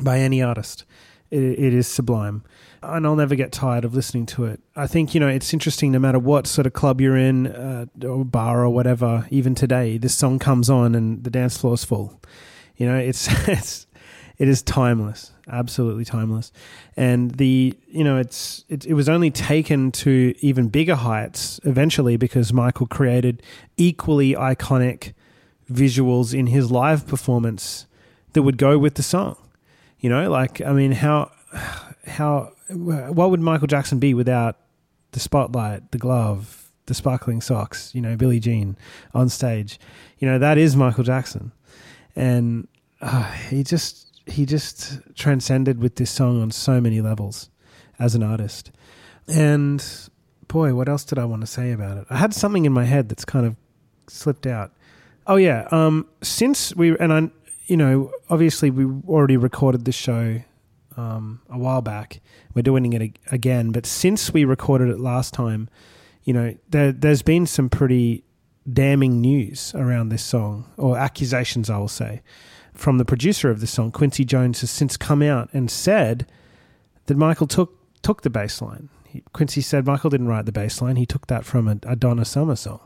by 0.01 0.19
any 0.19 0.43
artist. 0.43 0.85
It, 1.31 1.43
it 1.43 1.75
is 1.75 1.87
sublime, 1.87 2.45
and 2.83 3.07
I'll 3.07 3.17
never 3.17 3.35
get 3.35 3.53
tired 3.53 3.85
of 3.85 3.95
listening 3.95 4.27
to 4.27 4.45
it. 4.45 4.61
I 4.77 4.87
think 4.87 5.15
you 5.15 5.21
know 5.21 5.29
it's 5.29 5.53
interesting. 5.53 5.93
No 5.93 5.99
matter 5.99 6.19
what 6.19 6.47
sort 6.47 6.67
of 6.67 6.73
club 6.73 7.01
you're 7.01 7.17
in, 7.17 7.47
uh, 7.47 7.87
or 8.03 8.25
bar 8.25 8.65
or 8.65 8.71
whatever, 8.71 9.27
even 9.31 9.55
today, 9.55 9.99
this 9.99 10.15
song 10.15 10.39
comes 10.39 10.71
on 10.71 10.95
and 10.95 11.25
the 11.25 11.31
dance 11.31 11.59
floor's 11.59 11.85
full. 11.85 12.21
You 12.77 12.87
know, 12.87 12.97
it's 12.97 13.29
it's 13.49 13.87
It 14.37 14.49
is 14.49 14.63
timeless, 14.63 15.33
absolutely 15.49 16.05
timeless. 16.05 16.51
And 16.97 17.33
the 17.33 17.75
you 17.87 18.03
know 18.03 18.17
it's 18.19 18.65
it, 18.69 18.85
it 18.85 18.95
was 18.95 19.09
only 19.09 19.31
taken 19.31 19.93
to 19.93 20.35
even 20.41 20.69
bigger 20.69 20.97
heights 20.97 21.61
eventually 21.65 22.17
because 22.17 22.53
Michael 22.53 22.87
created 22.87 23.43
equally 23.77 24.35
iconic 24.35 25.13
visuals 25.71 26.37
in 26.37 26.49
his 26.49 26.71
live 26.71 27.07
performance 27.07 27.87
that 28.33 28.43
would 28.43 28.59
go 28.59 28.79
with 28.79 28.95
the 28.95 29.03
song. 29.03 29.37
You 30.01 30.11
know, 30.11 30.31
like 30.31 30.61
I 30.61 30.73
mean, 30.73 30.93
how 30.93 31.31
how 32.07 32.53
what 32.69 33.31
would 33.31 33.41
Michael 33.41 33.69
Jackson 33.69 33.99
be 33.99 34.15
without 34.15 34.59
the 35.13 35.21
spotlight, 35.21 35.93
the 35.93 35.99
glove, 35.99 36.71
the 36.87 36.95
sparkling 36.95 37.41
socks? 37.41 37.95
You 37.95 38.01
know, 38.01 38.17
Billie 38.17 38.41
Jean 38.41 38.77
on 39.15 39.29
stage. 39.29 39.79
You 40.19 40.29
know, 40.29 40.39
that 40.39 40.59
is 40.59 40.77
Michael 40.77 41.05
Jackson, 41.05 41.53
and 42.17 42.67
uh, 43.01 43.31
he 43.33 43.63
just 43.63 44.14
he 44.27 44.47
just 44.47 45.01
transcended 45.15 45.81
with 45.81 45.97
this 45.97 46.11
song 46.11 46.41
on 46.41 46.51
so 46.51 46.81
many 46.81 47.01
levels 47.01 47.51
as 47.99 48.15
an 48.15 48.23
artist. 48.23 48.71
And 49.29 49.85
boy, 50.49 50.75
what 50.75 50.89
else 50.89 51.05
did 51.05 51.19
I 51.19 51.25
want 51.25 51.43
to 51.43 51.47
say 51.47 51.73
about 51.73 51.99
it? 51.99 52.07
I 52.11 52.17
had 52.17 52.35
something 52.35 52.65
in 52.65 52.73
my 52.73 52.85
head 52.85 53.09
that's 53.09 53.25
kind 53.25 53.47
of 53.47 53.57
slipped 54.09 54.47
out. 54.47 54.73
Oh 55.27 55.37
yeah, 55.37 55.67
um, 55.71 56.07
since 56.23 56.75
we 56.77 56.97
and 56.99 57.13
I, 57.13 57.31
you 57.67 57.77
know, 57.77 58.13
obviously 58.29 58.71
we 58.71 58.85
already 59.09 59.37
recorded 59.37 59.85
this 59.85 59.95
show 59.95 60.43
um, 60.97 61.41
a 61.49 61.59
while 61.59 61.83
back. 61.83 62.21
We're 62.55 62.63
doing 62.63 62.93
it 62.93 63.19
again, 63.31 63.73
but 63.73 63.87
since 63.87 64.33
we 64.33 64.45
recorded 64.45 64.91
it 64.91 65.01
last 65.01 65.35
time, 65.35 65.69
you 66.25 66.33
know, 66.33 66.55
there, 66.69 66.93
there's 66.93 67.23
been 67.23 67.47
some 67.47 67.69
pretty 67.69 68.25
damning 68.71 69.21
news 69.21 69.75
around 69.75 70.09
this 70.09 70.23
song, 70.23 70.71
or 70.77 70.97
accusations, 70.97 71.69
I 71.69 71.79
will 71.79 71.89
say, 71.89 72.23
from 72.75 72.99
the 72.99 73.05
producer 73.05 73.51
of 73.51 73.61
the 73.61 73.67
song. 73.67 73.93
Quincy 73.93 74.25
Jones 74.25 74.61
has 74.61 74.71
since 74.71 74.97
come 74.97 75.23
out 75.23 75.49
and 75.53 75.71
said 75.71 76.27
that 77.07 77.17
Michael 77.17 77.47
took 77.47 77.79
took 78.03 78.23
the 78.23 78.31
bass 78.31 78.61
line. 78.61 78.89
He, 79.07 79.23
Quincy 79.33 79.61
said 79.61 79.87
Michael 79.87 80.11
didn't 80.11 80.29
write 80.29 80.47
the 80.47 80.53
bass 80.53 80.83
line; 80.83 80.97
he 80.97 81.07
took 81.07 81.27
that 81.29 81.45
from 81.45 81.69
a, 81.69 81.79
a 81.85 81.97
Donna 81.97 82.25
Summer 82.25 82.57
song. 82.57 82.81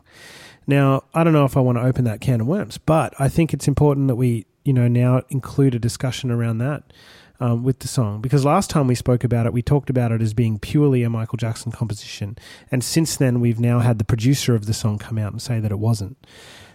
Now, 0.67 1.03
I 1.13 1.23
don't 1.23 1.33
know 1.33 1.45
if 1.45 1.57
I 1.57 1.61
want 1.61 1.77
to 1.79 1.83
open 1.83 2.05
that 2.05 2.21
can 2.21 2.41
of 2.41 2.47
worms, 2.47 2.77
but 2.77 3.13
I 3.19 3.27
think 3.27 3.53
it's 3.53 3.67
important 3.67 4.07
that 4.07 4.15
we, 4.15 4.45
you 4.63 4.71
know, 4.71 4.87
now 4.87 5.23
include 5.29 5.73
a 5.73 5.79
discussion 5.79 6.29
around 6.29 6.59
that 6.59 6.83
um, 7.39 7.63
with 7.63 7.79
the 7.79 7.87
song 7.87 8.21
because 8.21 8.45
last 8.45 8.69
time 8.69 8.85
we 8.85 8.93
spoke 8.93 9.23
about 9.23 9.47
it, 9.47 9.53
we 9.53 9.63
talked 9.63 9.89
about 9.89 10.11
it 10.11 10.21
as 10.21 10.35
being 10.35 10.59
purely 10.59 11.01
a 11.01 11.09
Michael 11.09 11.37
Jackson 11.37 11.71
composition, 11.71 12.37
and 12.71 12.83
since 12.83 13.15
then 13.15 13.39
we've 13.39 13.59
now 13.59 13.79
had 13.79 13.97
the 13.97 14.05
producer 14.05 14.53
of 14.53 14.67
the 14.67 14.73
song 14.73 14.99
come 14.99 15.17
out 15.17 15.31
and 15.31 15.41
say 15.41 15.59
that 15.59 15.71
it 15.71 15.79
wasn't. 15.79 16.17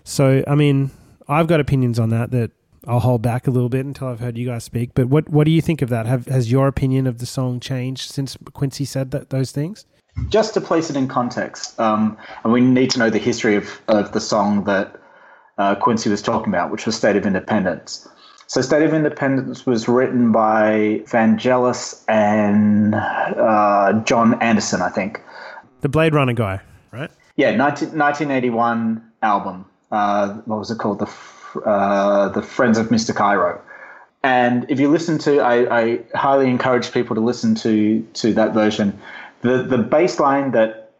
So, 0.03 0.43
I 0.47 0.55
mean, 0.55 0.91
I've 1.28 1.47
got 1.47 1.61
opinions 1.61 1.99
on 1.99 2.11
that 2.11 2.31
that 2.32 2.51
I'll 2.86 3.01
hold 3.01 3.23
back 3.23 3.47
a 3.47 3.51
little 3.51 3.69
bit 3.69 3.86
until 3.86 4.09
I've 4.09 4.20
heard 4.20 4.36
you 4.36 4.47
guys 4.47 4.65
speak. 4.65 4.90
But 4.94 5.09
what 5.09 5.28
what 5.28 5.44
do 5.44 5.51
you 5.51 5.62
think 5.62 5.82
of 5.82 5.89
that? 5.89 6.06
Have 6.06 6.27
has 6.27 6.51
your 6.51 6.69
opinion 6.69 7.06
of 7.06 7.19
the 7.19 7.27
song 7.27 7.61
changed 7.61 8.11
since 8.11 8.36
Quincy 8.52 8.85
said 8.85 9.11
that 9.12 9.31
those 9.31 9.52
things? 9.52 9.86
Just 10.28 10.55
to 10.55 10.61
place 10.61 10.90
it 10.90 10.97
in 10.97 11.09
context, 11.09 11.78
um, 11.81 12.16
and 12.44 12.52
we 12.52 12.61
need 12.61 12.90
to 12.90 13.01
know 13.01 13.11
the 13.11 13.19
history 13.19 13.56
of, 13.56 13.81
of 13.89 14.12
the 14.12 14.20
song 14.20 14.62
that 14.65 15.01
uh, 15.59 15.74
Quincy 15.74 16.09
was 16.09 16.23
talking 16.23 16.52
about, 16.52 16.70
which 16.70 16.86
was 16.86 16.97
State 16.97 17.16
of 17.16 17.27
Independence. 17.27 18.06
So, 18.47 18.61
State 18.61 18.82
of 18.82 18.94
Independence 18.94 19.66
was 19.66 19.89
written 19.89 20.31
by 20.31 21.02
Vangelis 21.06 22.05
and 22.09 22.94
uh, 22.94 24.01
Jon 24.05 24.40
Anderson, 24.40 24.82
I 24.82 24.90
think. 24.90 25.20
The 25.81 25.89
Blade 25.89 26.15
Runner 26.15 26.32
guy, 26.32 26.61
right? 26.93 27.11
Yeah, 27.36 27.56
19, 27.56 27.98
1981 27.98 29.02
album. 29.23 29.65
Uh, 29.90 30.35
what 30.44 30.59
was 30.59 30.70
it 30.70 30.78
called? 30.78 30.98
The 30.98 31.06
uh, 31.64 32.28
the 32.28 32.43
Friends 32.43 32.78
of 32.78 32.89
Mr. 32.89 33.14
Cairo. 33.14 33.60
And 34.22 34.64
if 34.70 34.81
you 34.81 34.90
listen 34.90 35.18
to, 35.18 35.40
I, 35.40 35.81
I 35.81 36.01
highly 36.14 36.48
encourage 36.48 36.90
people 36.93 37.14
to 37.14 37.20
listen 37.20 37.55
to 37.56 38.01
to 38.14 38.32
that 38.35 38.55
version. 38.55 38.98
The 39.43 39.62
the 39.62 39.78
bass 39.78 40.18
line 40.18 40.52
that 40.52 40.93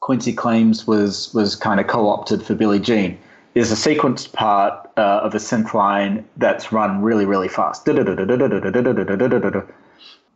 Quincy 0.00 0.32
claims 0.32 0.86
was 0.86 1.34
was 1.34 1.56
kind 1.56 1.80
of 1.80 1.88
co-opted 1.88 2.42
for 2.42 2.54
Billie 2.54 2.78
Jean 2.78 3.18
is 3.54 3.70
a 3.72 3.74
sequenced 3.74 4.32
part 4.32 4.88
uh, 4.96 5.20
of 5.22 5.34
a 5.34 5.38
synth 5.38 5.74
line 5.74 6.24
that's 6.36 6.72
run 6.72 7.02
really 7.02 7.24
really 7.24 7.48
fast. 7.48 7.84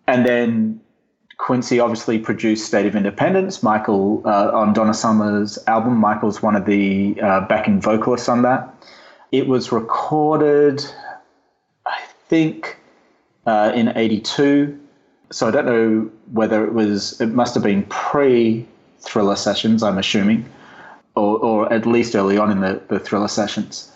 And 0.08 0.26
then 0.26 0.80
Quincy 1.38 1.80
obviously 1.80 2.18
produced 2.18 2.66
State 2.66 2.86
of 2.86 2.96
Independence. 2.96 3.62
Michael 3.62 4.22
uh, 4.24 4.50
on 4.52 4.72
Donna 4.72 4.94
Summer's 4.94 5.58
album. 5.66 5.96
Michael's 5.96 6.42
one 6.42 6.56
of 6.56 6.64
the 6.66 7.20
uh, 7.22 7.40
backing 7.46 7.80
vocalists 7.80 8.28
on 8.28 8.42
that. 8.42 8.72
It 9.32 9.46
was 9.48 9.72
recorded, 9.72 10.84
I 11.84 12.00
think, 12.28 12.78
uh, 13.46 13.72
in 13.74 13.96
'82. 13.96 14.78
So 15.30 15.48
I 15.48 15.50
don't 15.50 15.66
know 15.66 16.10
whether 16.32 16.64
it 16.64 16.72
was. 16.72 17.20
It 17.20 17.28
must 17.28 17.54
have 17.54 17.62
been 17.62 17.82
pre 17.84 18.66
Thriller 19.00 19.36
sessions. 19.36 19.82
I'm 19.82 19.98
assuming, 19.98 20.48
or, 21.14 21.38
or 21.38 21.72
at 21.72 21.86
least 21.86 22.14
early 22.14 22.38
on 22.38 22.50
in 22.50 22.60
the, 22.60 22.80
the 22.88 22.98
Thriller 22.98 23.28
sessions. 23.28 23.92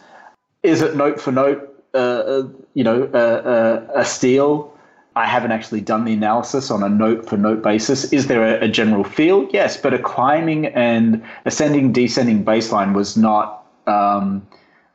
Is 0.62 0.82
it 0.82 0.96
note 0.96 1.20
for 1.20 1.32
note? 1.32 1.66
Uh, 1.94 2.44
you 2.74 2.84
know, 2.84 3.04
uh, 3.04 3.86
a 3.94 4.04
steal. 4.04 4.76
I 5.16 5.26
haven't 5.26 5.50
actually 5.50 5.80
done 5.80 6.04
the 6.04 6.12
analysis 6.12 6.70
on 6.70 6.84
a 6.84 6.88
note 6.88 7.28
for 7.28 7.36
note 7.36 7.62
basis. 7.62 8.12
Is 8.12 8.28
there 8.28 8.44
a, 8.46 8.64
a 8.66 8.68
general 8.68 9.02
feel? 9.02 9.48
Yes, 9.52 9.76
but 9.76 9.92
a 9.92 9.98
climbing 9.98 10.66
and 10.66 11.22
ascending, 11.46 11.92
descending 11.92 12.44
baseline 12.44 12.94
was 12.94 13.16
not 13.16 13.66
um, 13.88 14.46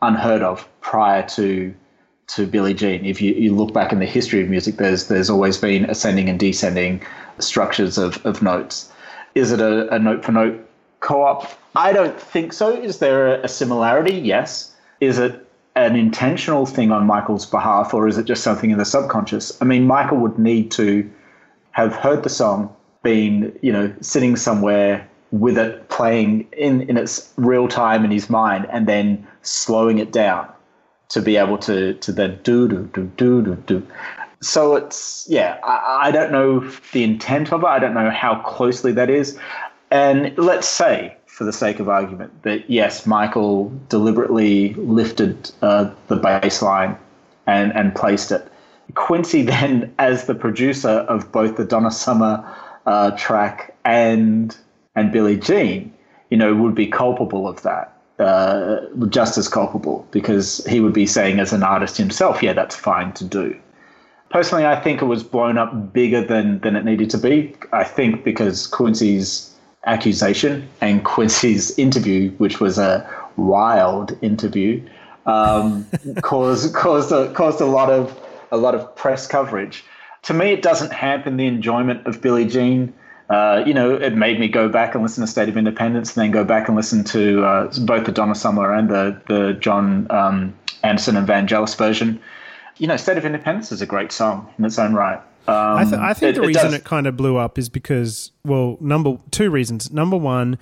unheard 0.08 0.42
of 0.42 0.68
prior 0.82 1.28
to 1.30 1.74
to 2.28 2.48
Billie 2.48 2.74
Jean. 2.74 3.06
If 3.06 3.22
you, 3.22 3.34
you 3.34 3.56
look 3.56 3.74
back 3.74 3.92
in 3.92 4.00
the 4.00 4.06
history 4.06 4.42
of 4.42 4.50
music, 4.50 4.78
there's 4.78 5.08
there's 5.08 5.30
always 5.30 5.58
been 5.58 5.86
ascending 5.86 6.30
and 6.30 6.40
descending 6.40 7.02
structures 7.40 7.98
of, 7.98 8.26
of 8.26 8.42
notes. 8.42 8.92
Is 9.36 9.52
it 9.52 9.60
a, 9.60 9.94
a 9.94 10.00
note 10.00 10.24
for 10.24 10.32
note 10.32 10.68
co-op? 11.02 11.52
I 11.76 11.94
don't 11.94 12.20
think 12.20 12.54
so. 12.54 12.70
Is 12.70 13.00
there 13.00 13.36
a, 13.36 13.44
a 13.44 13.48
similarity? 13.48 14.16
Yes. 14.16 14.74
Is 15.02 15.20
it 15.20 15.46
an 15.76 15.96
intentional 15.96 16.66
thing 16.66 16.92
on 16.92 17.06
Michael's 17.06 17.46
behalf, 17.46 17.94
or 17.94 18.08
is 18.08 18.18
it 18.18 18.26
just 18.26 18.44
something 18.44 18.72
in 18.72 18.78
the 18.78 18.86
subconscious? 18.86 19.62
I 19.62 19.66
mean, 19.66 19.86
Michael 19.86 20.18
would 20.20 20.40
need 20.40 20.72
to 20.72 21.10
have 21.72 21.94
heard 21.94 22.24
the 22.24 22.30
song, 22.30 22.74
been 23.04 23.58
you 23.62 23.72
know 23.72 23.94
sitting 24.02 24.36
somewhere 24.36 25.08
with 25.32 25.58
it 25.58 25.90
playing 25.90 26.48
in 26.54 26.82
in 26.90 26.98
its 26.98 27.32
real 27.38 27.68
time 27.68 28.06
in 28.06 28.12
his 28.12 28.30
mind, 28.30 28.68
and 28.72 28.88
then 28.88 29.28
slowing 29.46 30.00
it 30.00 30.12
down 30.12 30.52
to 31.10 31.22
be 31.22 31.38
able 31.38 31.58
to 31.60 31.94
to 31.94 32.12
then 32.12 32.40
do 32.44 32.68
do 32.68 32.90
do 32.94 33.12
do 33.18 33.42
do 33.42 33.56
do. 33.68 33.88
So 34.42 34.76
it's 34.76 35.26
yeah, 35.30 35.60
I, 35.64 36.08
I 36.08 36.12
don't 36.12 36.32
know 36.32 36.60
the 36.92 37.04
intent 37.04 37.54
of 37.54 37.62
it. 37.62 37.68
I 37.68 37.80
don't 37.80 37.94
know 37.94 38.10
how 38.10 38.42
closely 38.42 38.92
that 38.94 39.10
is, 39.10 39.38
and 39.92 40.38
let's 40.38 40.68
say 40.68 41.16
for 41.36 41.44
the 41.44 41.52
sake 41.52 41.82
of 41.82 41.90
argument, 41.90 42.44
that 42.44 42.70
yes, 42.70 43.06
Michael 43.06 43.70
deliberately 43.90 44.74
lifted 44.76 45.52
uh, 45.62 45.92
the 46.08 46.16
bass 46.16 46.62
line 46.62 46.98
and, 47.46 47.76
and 47.76 47.94
placed 47.94 48.32
it. 48.32 48.50
Quincy 48.94 49.42
then, 49.56 49.94
as 50.00 50.28
the 50.28 50.36
producer 50.36 50.90
of 50.90 51.30
both 51.34 51.58
the 51.58 51.66
Donna 51.66 51.92
Summer 51.92 52.44
uh, 52.86 53.12
track 53.18 53.76
and 53.84 54.56
and 54.96 55.12
Billie 55.12 55.38
Jean, 55.38 55.94
you 56.30 56.38
know, 56.38 56.56
would 56.56 56.74
be 56.74 56.88
culpable 56.88 57.50
of 57.50 57.62
that, 57.64 57.95
uh, 58.20 58.80
just 59.10 59.38
as 59.38 59.48
culpable, 59.48 60.08
because 60.12 60.66
he 60.66 60.80
would 60.80 60.94
be 60.94 61.06
saying 61.06 61.40
as 61.40 61.54
an 61.54 61.64
artist 61.64 61.98
himself, 61.98 62.42
yeah, 62.42 62.54
that's 62.54 62.76
fine 62.76 63.12
to 63.14 63.26
do. 63.26 63.58
Personally, 64.30 64.66
I 64.66 64.80
think 64.80 65.02
it 65.02 65.06
was 65.06 65.24
blown 65.24 65.58
up 65.58 65.94
bigger 65.94 66.22
than 66.22 66.60
than 66.60 66.76
it 66.76 66.86
needed 66.86 67.10
to 67.12 67.18
be. 67.18 67.56
I 67.72 67.84
think 67.84 68.24
because 68.24 68.68
Quincy's 68.68 69.54
accusation 69.86 70.68
and 70.82 71.04
Quincy's 71.14 71.78
interview, 71.78 72.32
which 72.32 72.60
was 72.60 72.78
a 72.78 73.08
wild 73.38 74.18
interview, 74.22 74.82
um, 75.26 75.86
caused 76.22 76.74
caused 76.74 77.12
a, 77.12 77.32
caused 77.34 77.62
a 77.62 77.66
lot 77.66 77.90
of 77.90 78.20
a 78.52 78.58
lot 78.58 78.76
of 78.76 78.96
press 78.96 79.28
coverage. 79.28 79.84
To 80.24 80.34
me, 80.34 80.52
it 80.52 80.62
doesn't 80.62 80.92
hamper 80.92 81.30
the 81.30 81.46
enjoyment 81.46 82.06
of 82.08 82.22
Billie 82.22 82.46
Jean. 82.46 82.94
Uh, 83.30 83.64
you 83.66 83.74
know, 83.74 83.96
it 83.96 84.14
made 84.16 84.40
me 84.40 84.48
go 84.48 84.70
back 84.70 84.94
and 84.94 85.02
listen 85.04 85.22
to 85.24 85.28
State 85.28 85.50
of 85.50 85.58
Independence, 85.58 86.16
and 86.16 86.24
then 86.24 86.32
go 86.32 86.44
back 86.44 86.68
and 86.68 86.78
listen 86.78 87.04
to 87.06 87.44
uh, 87.44 87.72
both 87.82 88.06
the 88.06 88.12
Donna 88.12 88.36
Summer 88.36 88.72
and 88.74 88.90
the 88.90 89.20
the 89.28 89.54
Jon 89.54 90.06
um, 90.12 90.54
Anderson 90.84 91.18
and 91.18 91.28
Vangelis 91.28 91.76
version. 91.76 92.20
You 92.78 92.88
know, 92.88 92.98
State 92.98 93.18
of 93.18 93.26
Independence 93.26 93.72
is 93.72 93.82
a 93.82 93.86
great 93.86 94.12
song 94.12 94.52
in 94.60 94.66
its 94.66 94.78
own 94.78 94.94
right. 94.94 95.18
Um, 95.48 95.78
I, 95.78 95.84
th- 95.84 95.96
I 95.96 96.14
think 96.14 96.36
it- 96.38 96.42
the 96.42 96.48
reason 96.48 96.64
does- 96.66 96.74
it 96.74 96.84
kind 96.84 97.08
of 97.08 97.16
blew 97.18 97.38
up 97.38 97.58
is 97.58 97.70
because, 97.70 98.32
well, 98.44 98.78
number 98.80 99.18
two 99.32 99.50
reasons. 99.50 99.92
Number 99.92 100.18
one, 100.18 100.58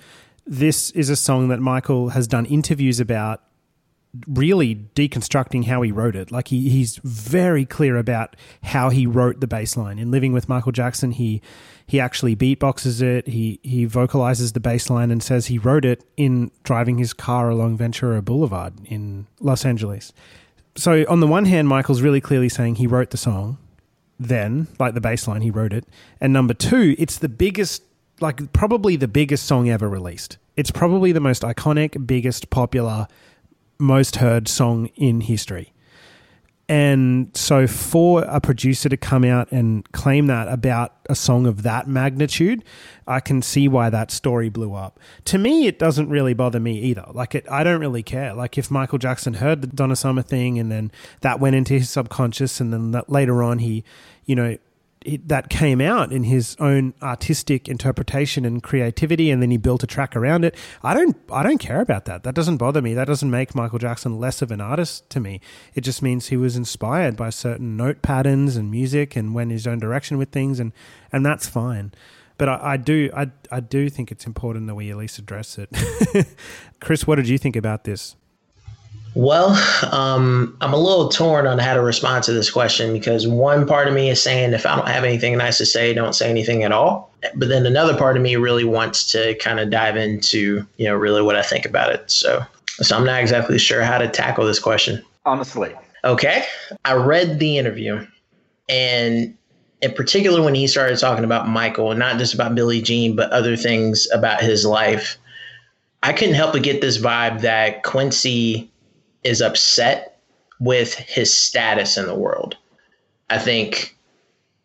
this 0.46 0.90
is 0.92 1.10
a 1.10 1.16
song 1.16 1.48
that 1.48 1.58
Michael 1.60 2.10
has 2.10 2.26
done 2.26 2.46
interviews 2.46 3.00
about, 3.00 3.42
really 4.28 4.76
deconstructing 4.94 5.64
how 5.64 5.82
he 5.82 5.90
wrote 5.90 6.14
it. 6.14 6.30
Like 6.30 6.48
he, 6.48 6.68
he's 6.68 6.96
very 7.02 7.64
clear 7.64 7.96
about 7.96 8.36
how 8.62 8.90
he 8.90 9.06
wrote 9.06 9.40
the 9.40 9.46
bass 9.46 9.76
line. 9.76 9.98
In 9.98 10.10
Living 10.10 10.32
with 10.32 10.48
Michael 10.48 10.70
Jackson, 10.72 11.10
he 11.12 11.42
he 11.86 12.00
actually 12.00 12.34
beatboxes 12.34 13.02
it. 13.02 13.28
He 13.28 13.60
he 13.62 13.84
vocalizes 13.84 14.52
the 14.52 14.60
bass 14.60 14.88
line 14.88 15.10
and 15.10 15.22
says 15.22 15.46
he 15.46 15.58
wrote 15.58 15.84
it 15.84 16.04
in 16.16 16.50
driving 16.62 16.98
his 16.98 17.12
car 17.12 17.50
along 17.50 17.76
Ventura 17.76 18.22
Boulevard 18.22 18.74
in 18.86 19.26
Los 19.40 19.64
Angeles. 19.64 20.12
so 20.76 21.04
on 21.08 21.20
the 21.20 21.26
one 21.26 21.44
hand, 21.44 21.68
Michael's 21.68 22.02
really 22.02 22.20
clearly 22.20 22.48
saying 22.48 22.76
he 22.76 22.86
wrote 22.86 23.10
the 23.10 23.16
song, 23.16 23.58
then 24.18 24.66
like 24.78 24.94
the 24.94 25.00
bass 25.00 25.28
line, 25.28 25.42
he 25.42 25.50
wrote 25.50 25.72
it, 25.72 25.84
and 26.20 26.32
number 26.32 26.54
two, 26.54 26.94
it's 26.98 27.18
the 27.18 27.28
biggest, 27.28 27.82
like 28.20 28.52
probably 28.52 28.96
the 28.96 29.08
biggest 29.08 29.44
song 29.44 29.68
ever 29.68 29.88
released. 29.88 30.38
It's 30.56 30.70
probably 30.70 31.12
the 31.12 31.20
most 31.20 31.42
iconic, 31.42 32.06
biggest, 32.06 32.48
popular, 32.48 33.08
most 33.78 34.16
heard 34.16 34.48
song 34.48 34.86
in 34.94 35.20
history. 35.20 35.73
And 36.66 37.30
so, 37.36 37.66
for 37.66 38.22
a 38.22 38.40
producer 38.40 38.88
to 38.88 38.96
come 38.96 39.22
out 39.22 39.52
and 39.52 39.90
claim 39.92 40.28
that 40.28 40.48
about 40.48 40.94
a 41.10 41.14
song 41.14 41.46
of 41.46 41.62
that 41.62 41.86
magnitude, 41.86 42.64
I 43.06 43.20
can 43.20 43.42
see 43.42 43.68
why 43.68 43.90
that 43.90 44.10
story 44.10 44.48
blew 44.48 44.72
up. 44.72 44.98
To 45.26 45.36
me, 45.36 45.66
it 45.66 45.78
doesn't 45.78 46.08
really 46.08 46.32
bother 46.32 46.60
me 46.60 46.78
either. 46.80 47.04
Like, 47.12 47.34
it, 47.34 47.46
I 47.50 47.64
don't 47.64 47.80
really 47.80 48.02
care. 48.02 48.32
Like, 48.32 48.56
if 48.56 48.70
Michael 48.70 48.96
Jackson 48.96 49.34
heard 49.34 49.60
the 49.60 49.66
Donna 49.66 49.94
Summer 49.94 50.22
thing 50.22 50.58
and 50.58 50.72
then 50.72 50.90
that 51.20 51.38
went 51.38 51.54
into 51.54 51.74
his 51.74 51.90
subconscious, 51.90 52.60
and 52.60 52.72
then 52.72 53.02
later 53.08 53.42
on 53.42 53.58
he, 53.58 53.84
you 54.24 54.34
know, 54.34 54.56
that 55.26 55.50
came 55.50 55.80
out 55.80 56.12
in 56.12 56.24
his 56.24 56.56
own 56.58 56.94
artistic 57.02 57.68
interpretation 57.68 58.44
and 58.44 58.62
creativity, 58.62 59.30
and 59.30 59.42
then 59.42 59.50
he 59.50 59.56
built 59.56 59.82
a 59.82 59.86
track 59.86 60.16
around 60.16 60.44
it. 60.44 60.56
I 60.82 60.94
don't, 60.94 61.16
I 61.30 61.42
don't 61.42 61.58
care 61.58 61.80
about 61.80 62.06
that. 62.06 62.22
That 62.22 62.34
doesn't 62.34 62.56
bother 62.56 62.80
me. 62.80 62.94
That 62.94 63.06
doesn't 63.06 63.30
make 63.30 63.54
Michael 63.54 63.78
Jackson 63.78 64.18
less 64.18 64.42
of 64.42 64.50
an 64.50 64.60
artist 64.60 65.08
to 65.10 65.20
me. 65.20 65.40
It 65.74 65.82
just 65.82 66.02
means 66.02 66.28
he 66.28 66.36
was 66.36 66.56
inspired 66.56 67.16
by 67.16 67.30
certain 67.30 67.76
note 67.76 68.02
patterns 68.02 68.56
and 68.56 68.70
music, 68.70 69.14
and 69.16 69.34
went 69.34 69.50
his 69.50 69.66
own 69.66 69.78
direction 69.78 70.18
with 70.18 70.30
things, 70.30 70.58
and 70.58 70.72
and 71.12 71.24
that's 71.24 71.46
fine. 71.46 71.92
But 72.36 72.48
I, 72.48 72.72
I 72.72 72.76
do, 72.76 73.10
I, 73.14 73.30
I 73.50 73.60
do 73.60 73.88
think 73.88 74.10
it's 74.10 74.26
important 74.26 74.66
that 74.66 74.74
we 74.74 74.90
at 74.90 74.96
least 74.96 75.18
address 75.18 75.58
it. 75.58 75.70
Chris, 76.80 77.06
what 77.06 77.16
did 77.16 77.28
you 77.28 77.38
think 77.38 77.56
about 77.56 77.84
this? 77.84 78.16
Well, 79.16 79.50
um, 79.92 80.56
I'm 80.60 80.72
a 80.72 80.76
little 80.76 81.08
torn 81.08 81.46
on 81.46 81.58
how 81.58 81.74
to 81.74 81.82
respond 81.82 82.24
to 82.24 82.32
this 82.32 82.50
question 82.50 82.92
because 82.92 83.28
one 83.28 83.66
part 83.66 83.86
of 83.86 83.94
me 83.94 84.10
is 84.10 84.20
saying 84.20 84.52
if 84.52 84.66
I 84.66 84.74
don't 84.74 84.88
have 84.88 85.04
anything 85.04 85.36
nice 85.38 85.58
to 85.58 85.66
say, 85.66 85.94
don't 85.94 86.14
say 86.14 86.28
anything 86.28 86.64
at 86.64 86.72
all. 86.72 87.12
But 87.36 87.48
then 87.48 87.64
another 87.64 87.96
part 87.96 88.16
of 88.16 88.22
me 88.22 88.34
really 88.36 88.64
wants 88.64 89.06
to 89.12 89.36
kind 89.36 89.60
of 89.60 89.70
dive 89.70 89.96
into, 89.96 90.66
you 90.76 90.86
know, 90.86 90.94
really 90.94 91.22
what 91.22 91.36
I 91.36 91.42
think 91.42 91.64
about 91.64 91.92
it. 91.92 92.10
So, 92.10 92.44
so 92.66 92.96
I'm 92.96 93.04
not 93.04 93.20
exactly 93.20 93.58
sure 93.58 93.82
how 93.82 93.98
to 93.98 94.08
tackle 94.08 94.46
this 94.46 94.58
question. 94.58 95.02
Honestly. 95.24 95.74
Okay. 96.02 96.44
I 96.84 96.94
read 96.94 97.38
the 97.38 97.56
interview 97.56 98.04
and 98.68 99.36
in 99.80 99.92
particular 99.92 100.42
when 100.42 100.54
he 100.54 100.66
started 100.66 100.98
talking 100.98 101.24
about 101.24 101.48
Michael 101.48 101.90
and 101.90 102.00
not 102.00 102.18
just 102.18 102.34
about 102.34 102.54
Billie 102.54 102.82
Jean, 102.82 103.14
but 103.14 103.30
other 103.30 103.56
things 103.56 104.08
about 104.12 104.42
his 104.42 104.64
life, 104.64 105.18
I 106.02 106.12
couldn't 106.12 106.34
help 106.34 106.52
but 106.52 106.62
get 106.62 106.80
this 106.80 106.98
vibe 106.98 107.42
that 107.42 107.82
Quincy 107.82 108.70
is 109.24 109.40
upset 109.40 110.20
with 110.60 110.94
his 110.94 111.34
status 111.34 111.96
in 111.96 112.06
the 112.06 112.14
world. 112.14 112.56
I 113.30 113.38
think 113.38 113.96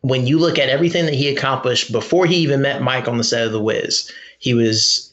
when 0.02 0.26
you 0.26 0.38
look 0.38 0.58
at 0.58 0.68
everything 0.68 1.06
that 1.06 1.14
he 1.14 1.28
accomplished 1.28 1.92
before 1.92 2.26
he 2.26 2.36
even 2.36 2.62
met 2.62 2.82
Mike 2.82 3.08
on 3.08 3.18
the 3.18 3.24
set 3.24 3.46
of 3.46 3.52
The 3.52 3.60
Wiz, 3.60 4.10
he 4.38 4.54
was, 4.54 5.12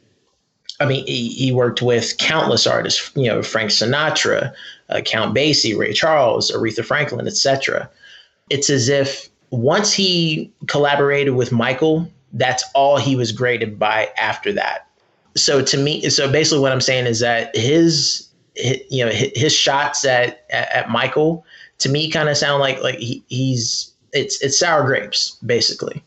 I 0.79 0.85
mean, 0.85 1.05
he, 1.05 1.29
he 1.29 1.51
worked 1.51 1.81
with 1.81 2.17
countless 2.17 2.65
artists, 2.67 3.11
you 3.15 3.27
know, 3.27 3.41
Frank 3.41 3.71
Sinatra, 3.71 4.53
uh, 4.89 5.01
Count 5.01 5.35
Basie, 5.35 5.77
Ray 5.77 5.93
Charles, 5.93 6.51
Aretha 6.51 6.85
Franklin, 6.85 7.27
etc. 7.27 7.89
It's 8.49 8.69
as 8.69 8.87
if 8.87 9.29
once 9.49 9.93
he 9.93 10.51
collaborated 10.67 11.35
with 11.35 11.51
Michael, 11.51 12.09
that's 12.33 12.63
all 12.73 12.97
he 12.97 13.15
was 13.15 13.31
graded 13.31 13.79
by 13.79 14.09
after 14.17 14.53
that. 14.53 14.87
So 15.35 15.61
to 15.61 15.77
me, 15.77 16.09
so 16.09 16.31
basically 16.31 16.59
what 16.59 16.71
I'm 16.71 16.81
saying 16.81 17.05
is 17.05 17.19
that 17.19 17.55
his, 17.55 18.26
his 18.26 18.26
you 18.89 19.05
know, 19.05 19.11
his, 19.11 19.53
shots 19.53 20.05
at, 20.05 20.45
at, 20.49 20.71
at 20.71 20.89
Michael 20.89 21.45
to 21.79 21.89
me 21.89 22.09
kind 22.09 22.29
of 22.29 22.37
sound 22.37 22.59
like 22.59 22.81
like 22.81 22.97
he, 22.97 23.23
he's 23.27 23.91
it's 24.13 24.41
it's 24.41 24.59
sour 24.59 24.85
grapes 24.85 25.37
basically. 25.45 26.03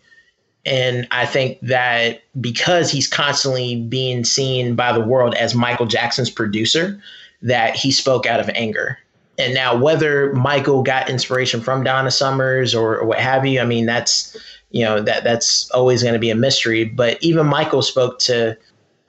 And 0.66 1.08
I 1.10 1.24
think 1.24 1.58
that 1.62 2.22
because 2.40 2.90
he's 2.90 3.08
constantly 3.08 3.76
being 3.82 4.24
seen 4.24 4.74
by 4.74 4.92
the 4.92 5.00
world 5.00 5.34
as 5.34 5.54
Michael 5.54 5.86
Jackson's 5.86 6.28
producer, 6.28 7.00
that 7.40 7.74
he 7.76 7.90
spoke 7.90 8.26
out 8.26 8.40
of 8.40 8.50
anger. 8.50 8.98
And 9.38 9.54
now, 9.54 9.74
whether 9.74 10.34
Michael 10.34 10.82
got 10.82 11.08
inspiration 11.08 11.62
from 11.62 11.82
Donna 11.82 12.10
Summers 12.10 12.74
or, 12.74 12.98
or 12.98 13.06
what 13.06 13.18
have 13.18 13.46
you, 13.46 13.60
I 13.60 13.64
mean, 13.64 13.86
that's 13.86 14.36
you 14.70 14.84
know 14.84 15.00
that 15.00 15.24
that's 15.24 15.70
always 15.70 16.02
going 16.02 16.12
to 16.12 16.20
be 16.20 16.30
a 16.30 16.34
mystery. 16.34 16.84
But 16.84 17.22
even 17.22 17.46
Michael 17.46 17.82
spoke 17.82 18.18
to 18.20 18.56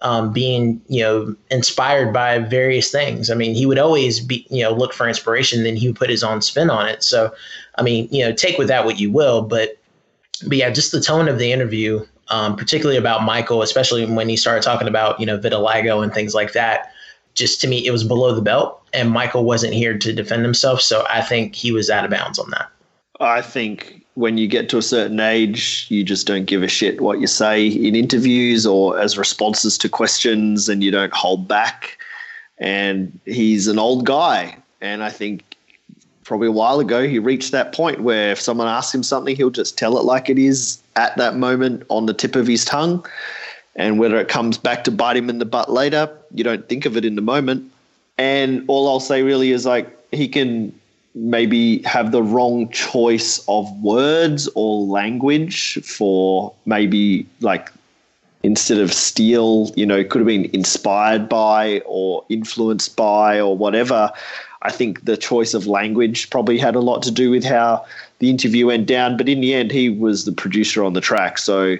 um, 0.01 0.33
being 0.33 0.81
you 0.87 1.01
know 1.01 1.35
inspired 1.49 2.13
by 2.13 2.39
various 2.39 2.91
things. 2.91 3.29
I 3.29 3.35
mean, 3.35 3.53
he 3.53 3.65
would 3.65 3.79
always 3.79 4.19
be 4.19 4.45
you 4.49 4.63
know 4.63 4.71
look 4.71 4.93
for 4.93 5.07
inspiration, 5.07 5.63
then 5.63 5.75
he 5.75 5.87
would 5.87 5.95
put 5.95 6.09
his 6.09 6.23
own 6.23 6.41
spin 6.41 6.69
on 6.69 6.87
it. 6.87 7.03
So, 7.03 7.33
I 7.77 7.83
mean, 7.83 8.07
you 8.11 8.25
know, 8.25 8.33
take 8.33 8.57
with 8.57 8.67
that 8.67 8.85
what 8.85 8.99
you 8.99 9.11
will, 9.11 9.41
but 9.41 9.77
but 10.47 10.57
yeah, 10.57 10.69
just 10.69 10.91
the 10.91 11.01
tone 11.01 11.27
of 11.27 11.37
the 11.37 11.51
interview, 11.51 12.05
um, 12.29 12.55
particularly 12.55 12.97
about 12.97 13.23
Michael, 13.23 13.61
especially 13.61 14.05
when 14.05 14.27
he 14.27 14.35
started 14.35 14.63
talking 14.63 14.87
about 14.87 15.19
you 15.19 15.25
know 15.25 15.37
vitiligo 15.37 16.03
and 16.03 16.13
things 16.13 16.33
like 16.33 16.53
that. 16.53 16.91
Just 17.33 17.61
to 17.61 17.67
me, 17.67 17.85
it 17.85 17.91
was 17.91 18.03
below 18.03 18.35
the 18.35 18.41
belt, 18.41 18.81
and 18.93 19.09
Michael 19.09 19.45
wasn't 19.45 19.73
here 19.73 19.97
to 19.97 20.13
defend 20.13 20.43
himself. 20.43 20.81
So 20.81 21.05
I 21.09 21.21
think 21.21 21.55
he 21.55 21.71
was 21.71 21.89
out 21.89 22.03
of 22.03 22.11
bounds 22.11 22.37
on 22.39 22.49
that. 22.49 22.69
I 23.21 23.41
think 23.41 24.00
when 24.15 24.38
you 24.38 24.47
get 24.47 24.69
to 24.69 24.77
a 24.77 24.81
certain 24.81 25.19
age, 25.19 25.85
you 25.89 26.03
just 26.03 26.27
don't 26.27 26.45
give 26.45 26.63
a 26.63 26.67
shit 26.67 27.01
what 27.01 27.19
you 27.21 27.27
say 27.27 27.67
in 27.67 27.95
interviews 27.95 28.65
or 28.65 28.99
as 28.99 29.17
responses 29.17 29.77
to 29.79 29.89
questions, 29.89 30.67
and 30.67 30.83
you 30.83 30.91
don't 30.91 31.13
hold 31.13 31.47
back. 31.47 31.97
And 32.57 33.17
he's 33.25 33.67
an 33.67 33.79
old 33.79 34.05
guy, 34.05 34.55
and 34.81 35.03
I 35.03 35.09
think 35.09 35.43
probably 36.23 36.47
a 36.47 36.51
while 36.51 36.79
ago 36.79 37.07
he 37.07 37.19
reached 37.19 37.51
that 37.51 37.73
point 37.73 38.01
where 38.01 38.31
if 38.31 38.39
someone 38.39 38.67
asks 38.67 38.93
him 38.93 39.03
something, 39.03 39.35
he'll 39.35 39.49
just 39.49 39.77
tell 39.77 39.97
it 39.97 40.03
like 40.03 40.29
it 40.29 40.38
is 40.38 40.79
at 40.95 41.17
that 41.17 41.35
moment 41.35 41.83
on 41.89 42.05
the 42.05 42.13
tip 42.13 42.35
of 42.35 42.47
his 42.47 42.63
tongue. 42.63 43.05
And 43.75 43.99
whether 43.99 44.17
it 44.17 44.27
comes 44.27 44.57
back 44.57 44.83
to 44.83 44.91
bite 44.91 45.17
him 45.17 45.29
in 45.29 45.39
the 45.39 45.45
butt 45.45 45.71
later, 45.71 46.09
you 46.33 46.43
don't 46.43 46.67
think 46.67 46.85
of 46.85 46.97
it 46.97 47.05
in 47.05 47.15
the 47.15 47.21
moment. 47.21 47.71
And 48.17 48.63
all 48.67 48.88
I'll 48.88 48.99
say 48.99 49.23
really 49.23 49.51
is 49.51 49.65
like 49.65 49.89
he 50.11 50.27
can 50.27 50.77
maybe 51.13 51.81
have 51.83 52.11
the 52.11 52.23
wrong 52.23 52.69
choice 52.69 53.43
of 53.47 53.71
words 53.81 54.47
or 54.55 54.85
language 54.85 55.77
for 55.83 56.53
maybe 56.65 57.25
like 57.41 57.71
instead 58.43 58.79
of 58.79 58.93
steal, 58.93 59.71
you 59.75 59.85
know, 59.85 60.03
could 60.03 60.19
have 60.19 60.27
been 60.27 60.49
inspired 60.53 61.29
by 61.29 61.81
or 61.85 62.25
influenced 62.29 62.95
by 62.95 63.39
or 63.39 63.55
whatever. 63.55 64.11
I 64.63 64.71
think 64.71 65.05
the 65.05 65.17
choice 65.17 65.53
of 65.53 65.67
language 65.67 66.29
probably 66.29 66.57
had 66.57 66.75
a 66.75 66.79
lot 66.79 67.01
to 67.03 67.11
do 67.11 67.29
with 67.31 67.43
how 67.43 67.85
the 68.19 68.29
interview 68.29 68.67
went 68.67 68.88
down. 68.88 69.17
But 69.17 69.27
in 69.27 69.41
the 69.41 69.53
end, 69.53 69.71
he 69.71 69.89
was 69.89 70.25
the 70.25 70.31
producer 70.31 70.83
on 70.83 70.93
the 70.93 71.01
track. 71.01 71.38
So, 71.38 71.77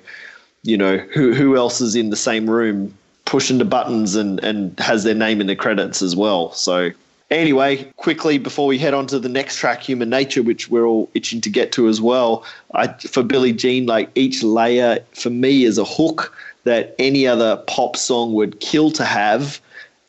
you 0.64 0.78
know, 0.78 0.98
who, 0.98 1.34
who 1.34 1.56
else 1.56 1.82
is 1.82 1.95
in 1.95 2.10
the 2.10 2.16
same 2.16 2.49
room 2.49 2.95
pushing 3.26 3.60
the 3.60 3.66
buttons 3.66 4.16
and, 4.16 4.44
and 4.44 4.78
has 4.80 5.03
their 5.03 5.16
name 5.16 5.41
in 5.41 5.48
the 5.48 5.56
credits 5.56 6.02
as 6.02 6.16
well? 6.16 6.52
So, 6.53 6.91
Anyway, 7.32 7.90
quickly 7.95 8.38
before 8.38 8.68
we 8.68 8.78
head 8.78 8.94
on 8.94 9.08
to 9.08 9.18
the 9.18 9.30
next 9.30 9.56
track, 9.56 9.82
Human 9.82 10.10
Nature, 10.10 10.44
which 10.44 10.70
we're 10.70 10.86
all 10.86 11.10
itching 11.14 11.40
to 11.41 11.49
get 11.49 11.72
to 11.72 11.88
as 11.88 12.02
well, 12.02 12.44
I, 12.76 12.90
for 12.90 13.24
Billie 13.24 13.53
Jean, 13.53 13.86
like 13.86 14.10
each 14.16 14.44
layer 14.44 14.99
for 15.14 15.30
me 15.30 15.64
is 15.64 15.78
a 15.78 15.86
hook 15.86 16.36
that 16.66 16.94
any 16.99 17.26
other 17.26 17.56
pop 17.68 17.95
song 17.95 18.34
would 18.34 18.60
kill 18.60 18.91
to 18.91 19.06
have. 19.06 19.62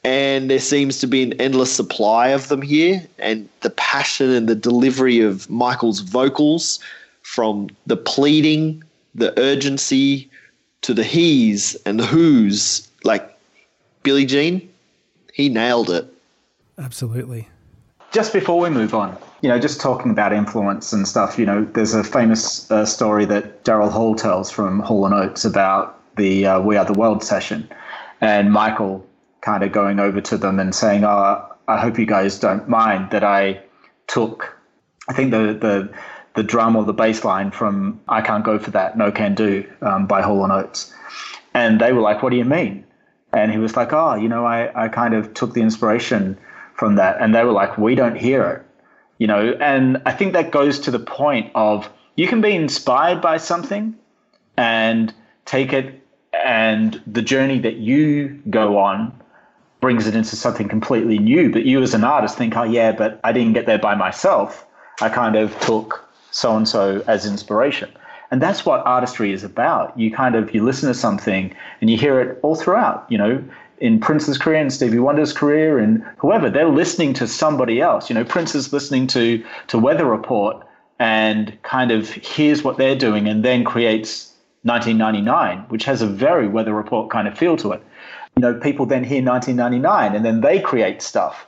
And 0.03 0.51
there 0.51 0.59
seems 0.59 0.99
to 0.99 1.07
be 1.07 1.23
an 1.23 1.33
endless 1.41 1.73
supply 1.73 2.29
of 2.29 2.49
them 2.49 2.61
here. 2.61 3.07
And 3.21 3.49
the 3.61 3.71
passion 3.71 4.31
and 4.31 4.49
the 4.49 4.57
delivery 4.57 5.21
of 5.21 5.49
Michael's 5.49 6.01
vocals, 6.01 6.81
from 7.23 7.71
the 7.87 7.97
pleading, 7.97 8.83
the 9.15 9.39
urgency, 9.39 10.29
to 10.81 10.93
the 10.93 11.05
he's 11.05 11.77
and 11.87 12.01
the 12.01 12.07
who's, 12.07 12.89
like 13.05 13.39
Billie 14.03 14.27
Jean, 14.27 14.69
he 15.33 15.49
nailed 15.49 15.89
it. 15.89 16.12
Absolutely. 16.83 17.49
Just 18.11 18.33
before 18.33 18.59
we 18.59 18.69
move 18.69 18.93
on, 18.93 19.17
you 19.41 19.49
know, 19.49 19.59
just 19.59 19.81
talking 19.81 20.11
about 20.11 20.33
influence 20.33 20.93
and 20.93 21.07
stuff, 21.07 21.39
you 21.39 21.47
know, 21.47 21.65
there's 21.75 21.95
a 21.95 22.05
famous 22.05 22.71
uh, 22.71 22.85
story 22.85 23.25
that 23.27 23.65
Daryl 23.65 23.91
Hall 23.91 24.15
tells 24.15 24.51
from 24.51 24.81
Hall 24.81 25.07
and 25.07 25.15
Oates 25.15 25.45
about 25.45 25.99
the 26.17 26.45
uh, 26.45 26.61
We 26.61 26.77
Are 26.77 26.85
the 26.85 26.93
World 26.93 27.23
session, 27.23 27.69
and 28.21 28.53
Michael 28.53 29.07
kind 29.41 29.63
of 29.63 29.73
going 29.73 29.99
over 29.99 30.21
to 30.21 30.37
them 30.37 30.59
and 30.59 30.75
saying, 30.75 31.05
"Oh, 31.05 31.47
I 31.69 31.79
hope 31.79 31.99
you 31.99 32.05
guys 32.05 32.39
don't 32.39 32.69
mind 32.69 33.11
that 33.13 33.25
I 33.25 33.63
took, 34.09 34.59
I 35.09 35.15
think 35.15 35.31
the 35.31 35.55
the 35.55 35.89
the 36.35 36.43
drum 36.43 36.77
or 36.77 36.85
the 36.85 36.93
bass 36.93 37.25
line 37.25 37.51
from 37.51 38.01
I 38.09 38.21
Can't 38.21 38.45
Go 38.45 38.59
for 38.59 38.73
That, 38.73 38.99
No 38.99 39.11
Can 39.11 39.35
Do 39.35 39.65
um, 39.81 40.07
by 40.07 40.21
Hall 40.21 40.45
and 40.45 40.53
Oates," 40.53 40.93
and 41.55 41.81
they 41.81 41.93
were 41.93 42.03
like, 42.03 42.23
"What 42.23 42.31
do 42.31 42.37
you 42.37 42.45
mean?" 42.45 42.85
And 43.33 43.51
he 43.51 43.59
was 43.59 43.77
like, 43.77 43.93
"Oh, 43.93 44.15
you 44.17 44.29
know, 44.29 44.45
I 44.45 44.85
I 44.85 44.89
kind 44.89 45.15
of 45.15 45.33
took 45.33 45.55
the 45.55 45.63
inspiration." 45.63 46.37
From 46.83 46.97
that 46.97 47.17
and 47.21 47.33
they 47.35 47.45
were 47.45 47.53
like 47.53 47.79
we 47.79 47.95
don't 47.95 48.17
hear 48.17 48.43
it 48.45 48.63
you 49.19 49.27
know 49.27 49.57
and 49.61 50.03
i 50.05 50.13
think 50.13 50.33
that 50.33 50.51
goes 50.51 50.81
to 50.81 50.91
the 50.91 50.99
point 50.99 51.49
of 51.55 51.89
you 52.17 52.27
can 52.27 52.41
be 52.41 52.55
inspired 52.55 53.21
by 53.21 53.37
something 53.37 53.95
and 54.57 55.15
take 55.45 55.73
it 55.73 56.03
and 56.33 57.01
the 57.07 57.23
journey 57.23 57.59
that 57.59 57.77
you 57.77 58.43
go 58.51 58.79
on 58.79 59.13
brings 59.83 60.07
it 60.07 60.15
into 60.15 60.37
something 60.37 60.69
completely 60.69 61.19
new. 61.19 61.51
But 61.51 61.65
you 61.65 61.83
as 61.83 61.93
an 61.93 62.05
artist 62.05 62.39
think, 62.39 62.57
oh 62.57 62.63
yeah, 62.63 62.93
but 62.93 63.21
I 63.25 63.33
didn't 63.33 63.53
get 63.53 63.67
there 63.67 63.79
by 63.79 63.95
myself. 63.95 64.65
I 65.03 65.09
kind 65.09 65.37
of 65.37 65.59
took 65.61 66.09
so 66.31 66.57
and 66.57 66.67
so 66.67 67.05
as 67.07 67.27
inspiration. 67.27 67.91
And 68.31 68.41
that's 68.41 68.65
what 68.65 68.87
artistry 68.87 69.33
is 69.33 69.45
about. 69.45 69.99
You 69.99 70.11
kind 70.11 70.37
of 70.37 70.55
you 70.55 70.65
listen 70.65 70.89
to 70.89 70.95
something 70.95 71.55
and 71.81 71.91
you 71.91 71.99
hear 71.99 72.19
it 72.21 72.39
all 72.43 72.55
throughout, 72.55 73.05
you 73.11 73.19
know, 73.19 73.45
in 73.83 73.99
Prince's 73.99 74.39
career 74.39 74.61
and 74.61 74.73
Stevie 74.73 75.01
Wonder's 75.01 75.33
career 75.33 75.81
and 75.81 76.05
whoever, 76.17 76.49
they're 76.49 76.69
listening 76.69 77.13
to 77.15 77.27
somebody 77.27 77.81
else. 77.81 78.09
You 78.09 78.15
know, 78.15 78.25
Prince 78.25 78.55
is 78.55 78.73
listening 78.73 79.09
to 79.09 79.45
to 79.67 79.79
Weather 79.79 80.07
Report 80.07 80.65
and 81.01 81.61
kind 81.65 81.91
of 81.91 82.09
hears 82.09 82.63
what 82.63 82.79
they're 82.79 82.95
doing 82.95 83.27
and 83.27 83.45
then 83.45 83.65
creates 83.65 84.33
1999, 84.63 85.67
which 85.69 85.85
has 85.85 86.01
a 86.01 86.07
very 86.07 86.47
Weather 86.47 86.73
Report 86.73 87.11
kind 87.11 87.27
of 87.27 87.37
feel 87.37 87.57
to 87.57 87.73
it. 87.73 87.83
You 88.37 88.43
know, 88.43 88.55
people 88.55 88.87
then 88.87 89.03
hear 89.03 89.21
1999 89.21 90.15
and 90.15 90.25
then 90.25 90.43
they 90.43 90.61
create 90.61 91.03
stuff. 91.03 91.45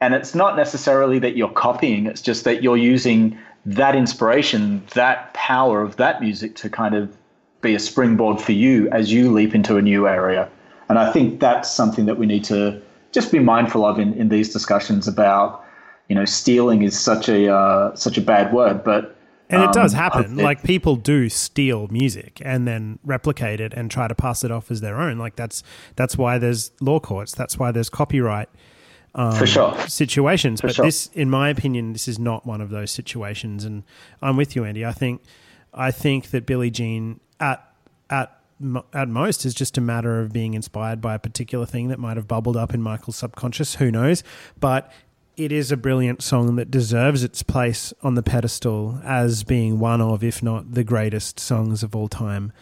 And 0.00 0.14
it's 0.14 0.34
not 0.34 0.56
necessarily 0.56 1.18
that 1.18 1.36
you're 1.36 1.50
copying, 1.50 2.06
it's 2.06 2.22
just 2.22 2.44
that 2.44 2.62
you're 2.62 2.78
using 2.78 3.38
that 3.66 3.94
inspiration, 3.94 4.82
that 4.94 5.34
power 5.34 5.82
of 5.82 5.96
that 5.96 6.22
music 6.22 6.56
to 6.56 6.70
kind 6.70 6.94
of 6.94 7.14
be 7.60 7.74
a 7.74 7.78
springboard 7.78 8.40
for 8.40 8.52
you 8.52 8.88
as 8.88 9.12
you 9.12 9.30
leap 9.30 9.54
into 9.54 9.76
a 9.76 9.82
new 9.82 10.08
area. 10.08 10.48
And 10.88 10.98
I 10.98 11.10
think 11.12 11.40
that's 11.40 11.70
something 11.70 12.06
that 12.06 12.18
we 12.18 12.26
need 12.26 12.44
to 12.44 12.80
just 13.12 13.32
be 13.32 13.38
mindful 13.38 13.84
of 13.84 13.98
in, 13.98 14.12
in 14.14 14.28
these 14.28 14.52
discussions 14.52 15.06
about, 15.08 15.64
you 16.08 16.14
know, 16.14 16.24
stealing 16.24 16.82
is 16.82 16.98
such 16.98 17.28
a 17.28 17.52
uh, 17.52 17.94
such 17.96 18.18
a 18.18 18.20
bad 18.20 18.52
word, 18.52 18.84
but 18.84 19.16
And 19.50 19.62
it 19.62 19.72
does 19.72 19.94
um, 19.94 20.00
happen. 20.00 20.38
it- 20.38 20.42
like 20.42 20.62
people 20.62 20.96
do 20.96 21.28
steal 21.28 21.88
music 21.88 22.42
and 22.44 22.66
then 22.66 22.98
replicate 23.04 23.60
it 23.60 23.72
and 23.74 23.90
try 23.90 24.08
to 24.08 24.14
pass 24.14 24.44
it 24.44 24.50
off 24.50 24.70
as 24.70 24.80
their 24.80 25.00
own. 25.00 25.16
Like 25.18 25.36
that's 25.36 25.62
that's 25.96 26.18
why 26.18 26.38
there's 26.38 26.70
law 26.80 27.00
courts. 27.00 27.34
That's 27.34 27.58
why 27.58 27.70
there's 27.72 27.88
copyright 27.88 28.48
um, 29.14 29.32
For 29.36 29.46
sure. 29.46 29.78
situations. 29.88 30.60
For 30.60 30.66
but 30.66 30.76
sure. 30.76 30.84
this, 30.86 31.06
in 31.14 31.30
my 31.30 31.48
opinion, 31.48 31.92
this 31.92 32.08
is 32.08 32.18
not 32.18 32.44
one 32.46 32.60
of 32.60 32.70
those 32.70 32.90
situations. 32.90 33.64
And 33.64 33.84
I'm 34.20 34.36
with 34.36 34.56
you, 34.56 34.64
Andy. 34.64 34.84
I 34.84 34.92
think 34.92 35.22
I 35.72 35.90
think 35.92 36.30
that 36.30 36.46
Billie 36.46 36.70
Jean 36.70 37.20
at 37.40 37.66
at 38.10 38.36
at 38.92 39.08
most 39.08 39.44
is 39.44 39.54
just 39.54 39.78
a 39.78 39.80
matter 39.80 40.20
of 40.20 40.32
being 40.32 40.54
inspired 40.54 41.00
by 41.00 41.14
a 41.14 41.18
particular 41.18 41.66
thing 41.66 41.88
that 41.88 41.98
might 41.98 42.16
have 42.16 42.28
bubbled 42.28 42.56
up 42.56 42.74
in 42.74 42.82
Michael's 42.82 43.16
subconscious. 43.16 43.76
Who 43.76 43.90
knows? 43.90 44.22
But 44.58 44.90
it 45.36 45.50
is 45.50 45.72
a 45.72 45.76
brilliant 45.76 46.22
song 46.22 46.56
that 46.56 46.70
deserves 46.70 47.24
its 47.24 47.42
place 47.42 47.92
on 48.02 48.14
the 48.14 48.22
pedestal 48.22 49.00
as 49.04 49.42
being 49.42 49.78
one 49.78 50.00
of, 50.00 50.22
if 50.22 50.42
not 50.42 50.74
the 50.74 50.84
greatest 50.84 51.40
songs 51.40 51.82
of 51.82 51.96
all 51.96 52.08
time. 52.08 52.52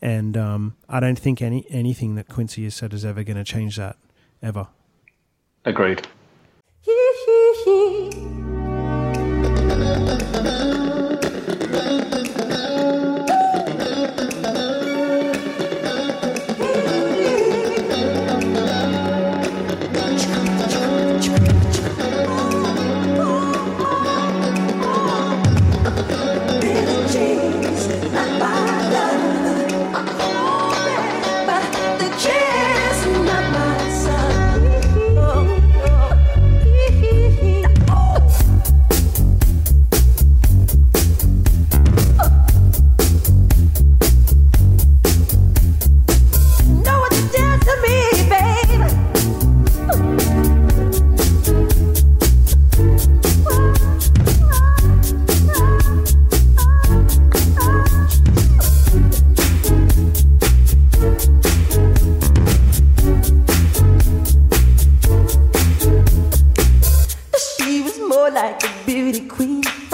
And 0.00 0.36
um, 0.36 0.76
I 0.88 1.00
don't 1.00 1.18
think 1.18 1.42
any 1.42 1.66
anything 1.70 2.14
that 2.14 2.28
Quincy 2.28 2.64
has 2.64 2.74
said 2.74 2.92
is 2.92 3.04
ever 3.04 3.24
going 3.24 3.36
to 3.36 3.44
change 3.44 3.76
that, 3.76 3.96
ever. 4.42 4.68
Agreed. 5.64 6.06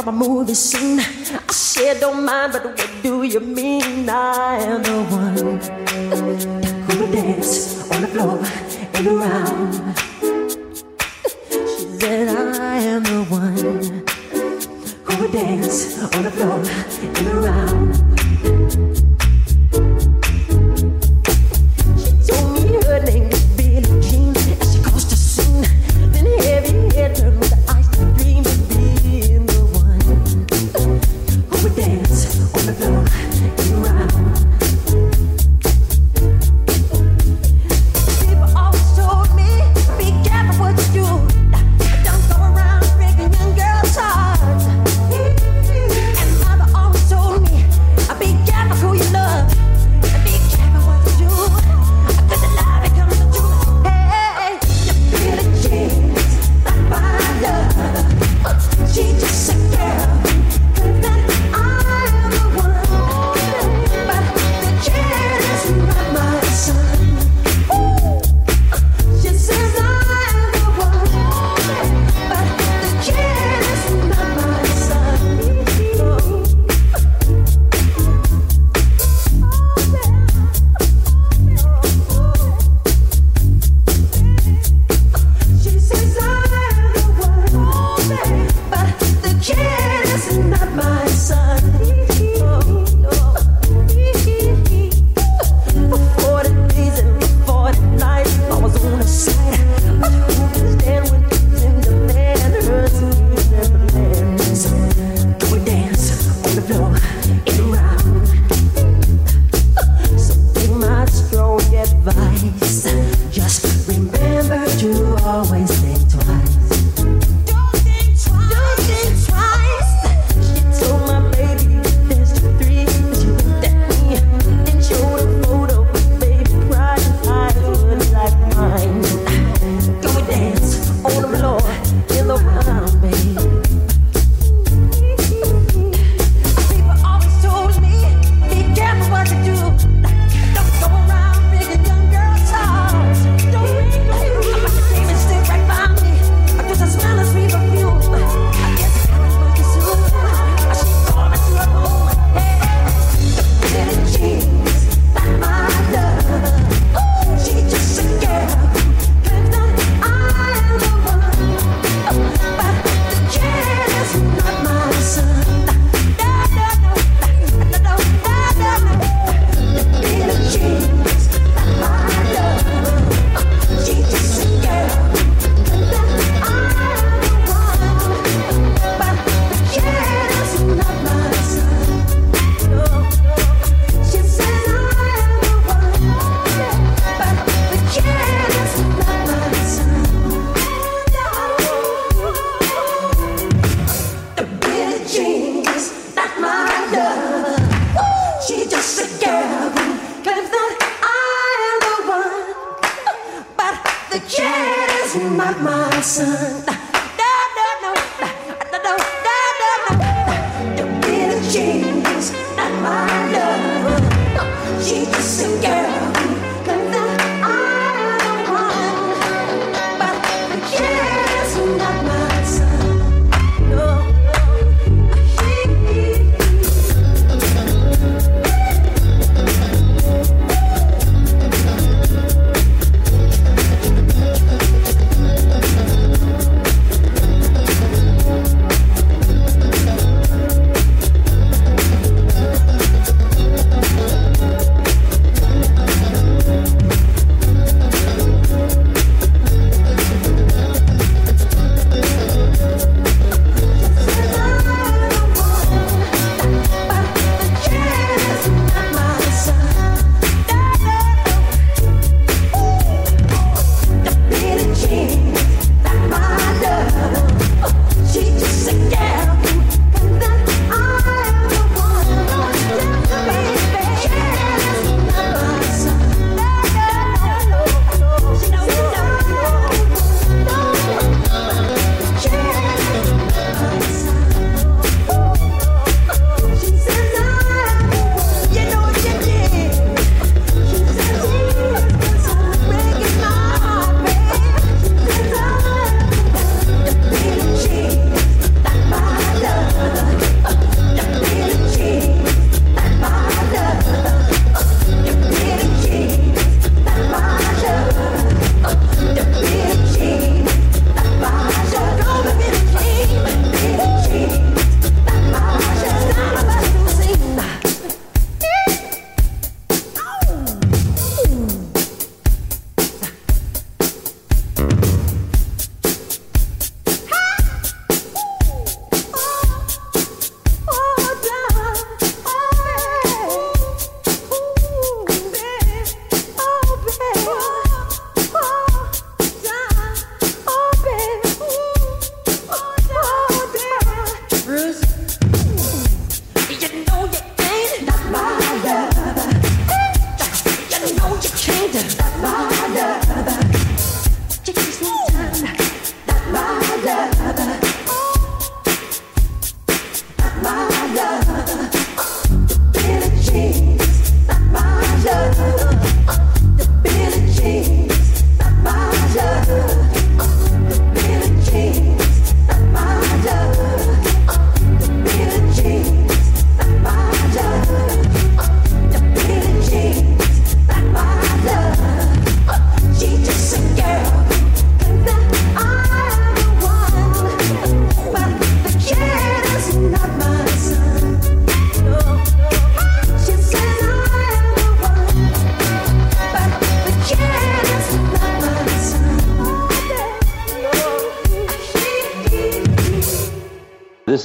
From 0.05 0.20
a 0.20 0.28
movie 0.28 0.52
scene. 0.52 1.01
I 1.01 1.52
said, 1.52 2.01
don't 2.01 2.24
mind, 2.24 2.52
but 2.52 2.64
what 2.66 2.90
do 3.02 3.22
you 3.22 3.40
mean? 3.40 4.06
I 4.09 4.56
am 4.56 4.82
the 4.82 5.02
one 5.05 5.36
who 6.85 7.01
would 7.01 7.12
dance 7.12 7.90
on 7.90 8.02
the 8.02 8.09
floor 8.09 8.39
and 8.97 9.06
around. 9.06 9.72
She 11.51 11.98
said, 11.98 12.28
I 12.28 12.76
am 12.81 13.02
the 13.02 13.24
one 13.31 13.56
who 15.05 15.22
would 15.22 15.32
dance 15.32 16.02
on 16.14 16.22
the 16.22 16.31
floor 16.31 16.93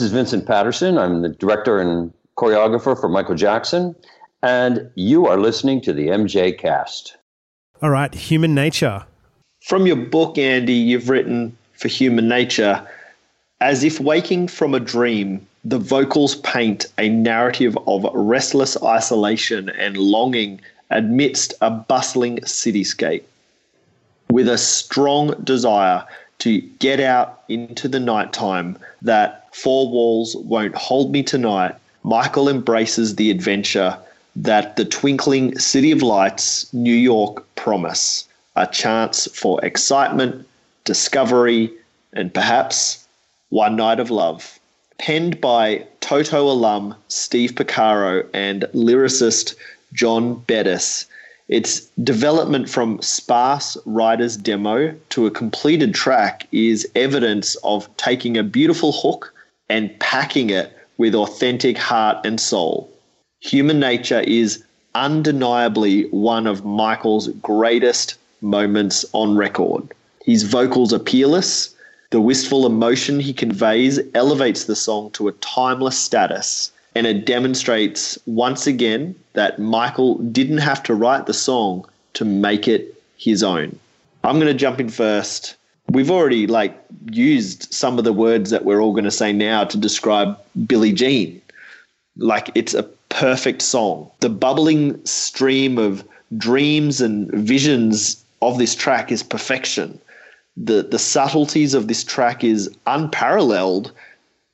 is 0.10 0.14
Vincent 0.14 0.48
Patterson. 0.48 0.98
I'm 0.98 1.22
the 1.22 1.30
director 1.30 1.80
and 1.80 2.11
choreographer 2.36 2.99
for 2.99 3.07
Michael 3.07 3.36
Jackson, 3.36 3.95
and 4.41 4.90
you 4.95 5.27
are 5.27 5.38
listening 5.38 5.81
to 5.81 5.94
the 5.94 6.07
MJ 6.07 6.57
Cast. 6.57 7.15
All 7.84 7.91
right, 7.91 8.11
human 8.11 8.56
nature. 8.56 9.06
From 9.61 9.86
your 9.86 9.98
book, 9.98 10.40
Andy, 10.40 10.73
you've 10.73 11.10
written 11.10 11.56
for 11.73 11.90
Human 11.90 12.27
Nature 12.27 12.88
as 13.61 13.84
if 13.84 13.99
waking 13.99 14.48
from 14.48 14.73
a 14.73 14.80
dream, 14.80 15.45
the 15.64 15.77
vocals 15.77 16.38
paint 16.38 16.88
a 16.98 17.10
narrative 17.10 17.77
of 17.86 18.10
restless 18.15 18.81
isolation 18.81 19.69
and 19.69 19.95
longing 19.95 20.60
amidst 20.90 21.53
a 21.61 21.69
bustling 21.69 22.38
cityscape. 22.40 23.23
With 24.31 24.48
a 24.48 24.57
strong 24.57 25.36
desire 25.44 26.03
to 26.39 26.61
get 26.79 26.99
out 26.99 27.43
into 27.47 27.87
the 27.87 27.99
nighttime 27.99 28.77
that 29.01 29.53
four 29.55 29.89
walls 29.89 30.35
won't 30.37 30.75
hold 30.75 31.11
me 31.11 31.23
tonight, 31.23 31.75
Michael 32.03 32.49
embraces 32.49 33.15
the 33.15 33.29
adventure 33.29 33.97
that 34.35 34.75
the 34.75 34.85
twinkling 34.85 35.57
City 35.59 35.91
of 35.91 36.01
Lights, 36.01 36.73
New 36.73 36.93
York 36.95 37.45
promise 37.55 38.25
a 38.55 38.67
chance 38.67 39.27
for 39.33 39.63
excitement, 39.63 40.45
discovery, 40.83 41.71
and 42.13 42.33
perhaps 42.33 43.07
one 43.49 43.75
night 43.75 43.99
of 43.99 44.11
love. 44.11 44.59
Penned 44.97 45.39
by 45.39 45.85
Toto 46.01 46.49
alum 46.49 46.95
Steve 47.07 47.53
Porcaro 47.53 48.27
and 48.33 48.63
lyricist 48.73 49.55
John 49.93 50.35
Bettis, 50.47 51.05
its 51.49 51.81
development 52.03 52.69
from 52.69 53.01
sparse 53.01 53.76
writer's 53.85 54.38
demo 54.38 54.95
to 55.09 55.26
a 55.26 55.31
completed 55.31 55.93
track 55.93 56.47
is 56.51 56.88
evidence 56.95 57.55
of 57.63 57.89
taking 57.97 58.38
a 58.38 58.43
beautiful 58.43 58.91
hook 58.91 59.34
and 59.67 59.99
packing 59.99 60.51
it 60.51 60.71
with 60.97 61.15
authentic 61.15 61.77
heart 61.77 62.23
and 62.23 62.39
soul. 62.39 62.89
Human 63.41 63.80
Nature 63.80 64.21
is 64.21 64.63
undeniably 64.93 66.03
one 66.09 66.45
of 66.45 66.65
Michael's 66.65 67.30
greatest 67.41 68.15
moments 68.41 69.05
on 69.13 69.35
record. 69.35 69.88
His 70.23 70.43
vocals 70.43 70.93
are 70.93 70.99
peerless. 70.99 71.73
The 72.11 72.21
wistful 72.21 72.65
emotion 72.65 73.19
he 73.19 73.34
conveys 73.34 73.99
elevates 74.13 74.65
the 74.65 74.76
song 74.76 75.11
to 75.11 75.27
a 75.27 75.34
timeless 75.34 75.97
status, 75.97 76.71
and 76.95 77.05
it 77.07 77.25
demonstrates 77.25 78.17
once 78.25 78.67
again 78.67 79.15
that 79.33 79.59
Michael 79.59 80.17
didn't 80.19 80.57
have 80.57 80.81
to 80.83 80.95
write 80.95 81.25
the 81.25 81.33
song 81.33 81.85
to 82.13 82.25
make 82.25 82.67
it 82.67 83.01
his 83.17 83.43
own. 83.43 83.77
I'm 84.23 84.35
going 84.35 84.47
to 84.47 84.53
jump 84.53 84.79
in 84.79 84.89
first. 84.89 85.55
We've 85.89 86.11
already 86.11 86.47
like 86.47 86.79
used 87.11 87.73
some 87.73 87.97
of 87.97 88.03
the 88.03 88.13
words 88.13 88.49
that 88.49 88.65
we're 88.65 88.81
all 88.81 88.91
going 88.91 89.05
to 89.05 89.11
say 89.11 89.31
now 89.33 89.63
to 89.63 89.77
describe 89.77 90.37
Billie 90.67 90.93
Jean. 90.93 91.41
Like 92.17 92.51
it's 92.55 92.73
a 92.73 92.83
perfect 93.09 93.61
song. 93.61 94.09
The 94.19 94.29
bubbling 94.29 95.03
stream 95.05 95.77
of 95.77 96.03
dreams 96.37 97.01
and 97.01 97.31
visions 97.31 98.23
of 98.41 98.57
this 98.57 98.75
track 98.75 99.11
is 99.11 99.23
perfection. 99.23 99.99
the 100.57 100.83
the 100.83 100.99
subtleties 100.99 101.73
of 101.73 101.87
this 101.87 102.03
track 102.03 102.43
is 102.43 102.69
unparalleled, 102.85 103.91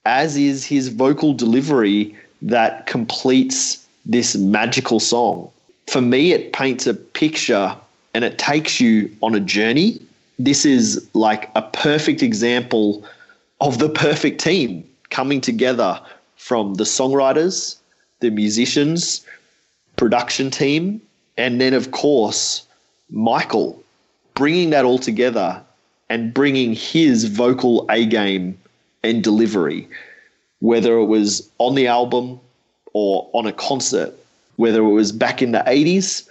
as 0.05 0.37
is 0.37 0.65
his 0.65 0.89
vocal 0.89 1.33
delivery 1.33 2.15
that 2.45 2.85
completes 2.85 3.85
this 4.05 4.35
magical 4.35 4.99
song. 4.99 5.51
For 5.87 5.99
me, 5.99 6.31
it 6.31 6.53
paints 6.53 6.87
a 6.87 6.93
picture 6.93 7.75
and 8.13 8.23
it 8.23 8.37
takes 8.37 8.79
you 8.79 9.11
on 9.21 9.35
a 9.35 9.39
journey. 9.39 9.99
This 10.39 10.65
is 10.65 11.05
like 11.13 11.49
a 11.55 11.61
perfect 11.61 12.21
example 12.21 13.03
of 13.61 13.79
the 13.79 13.89
perfect 13.89 14.39
team 14.39 14.87
coming 15.09 15.41
together 15.41 15.99
from 16.37 16.75
the 16.75 16.83
songwriters, 16.83 17.77
the 18.19 18.29
musicians, 18.29 19.25
production 19.95 20.51
team, 20.51 21.01
and 21.37 21.59
then, 21.59 21.73
of 21.73 21.91
course, 21.91 22.65
Michael 23.09 23.81
bringing 24.35 24.69
that 24.69 24.85
all 24.85 24.99
together 24.99 25.61
and 26.09 26.33
bringing 26.33 26.75
his 26.75 27.25
vocal 27.25 27.85
A 27.89 28.05
game 28.05 28.57
and 29.03 29.23
delivery, 29.23 29.87
whether 30.65 30.97
it 30.97 31.05
was 31.05 31.47
on 31.59 31.75
the 31.75 31.85
album 31.85 32.39
or 32.93 33.29
on 33.33 33.45
a 33.45 33.53
concert, 33.53 34.11
whether 34.55 34.79
it 34.79 34.91
was 34.93 35.11
back 35.11 35.39
in 35.43 35.51
the 35.51 35.63
80s 35.67 36.27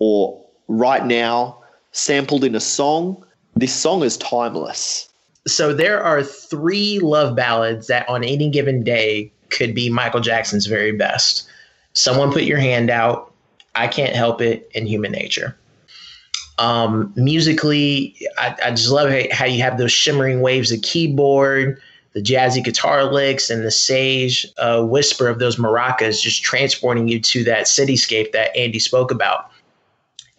or 0.00 0.42
right 0.66 1.06
now, 1.06 1.56
sampled 1.92 2.42
in 2.42 2.56
a 2.56 2.60
song. 2.60 3.24
This 3.54 3.72
song 3.72 4.02
is 4.02 4.16
timeless. 4.16 5.08
So 5.46 5.72
there 5.72 6.02
are 6.02 6.24
three 6.24 6.98
love 6.98 7.36
ballads 7.36 7.86
that 7.86 8.08
on 8.08 8.24
any 8.24 8.50
given 8.50 8.82
day 8.82 9.30
could 9.50 9.72
be 9.72 9.88
Michael 9.88 10.20
Jackson's 10.20 10.66
very 10.66 10.90
best. 10.90 11.48
Someone 11.92 12.32
put 12.32 12.42
your 12.42 12.58
hand 12.58 12.90
out, 12.90 13.32
I 13.76 13.86
can't 13.86 14.16
help 14.16 14.40
it, 14.40 14.68
and 14.74 14.88
human 14.88 15.12
nature. 15.12 15.56
Um, 16.58 17.12
musically, 17.14 18.16
I, 18.36 18.56
I 18.64 18.70
just 18.72 18.90
love 18.90 19.12
how 19.30 19.44
you 19.44 19.62
have 19.62 19.78
those 19.78 19.92
shimmering 19.92 20.40
waves 20.40 20.72
of 20.72 20.82
keyboard, 20.82 21.80
the 22.16 22.22
jazzy 22.22 22.64
guitar 22.64 23.12
licks, 23.12 23.50
and 23.50 23.62
the 23.62 23.70
sage 23.70 24.46
uh, 24.56 24.82
whisper 24.82 25.28
of 25.28 25.38
those 25.38 25.56
maracas 25.56 26.22
just 26.22 26.42
transporting 26.42 27.08
you 27.08 27.20
to 27.20 27.44
that 27.44 27.66
cityscape 27.66 28.32
that 28.32 28.56
Andy 28.56 28.78
spoke 28.78 29.10
about. 29.10 29.50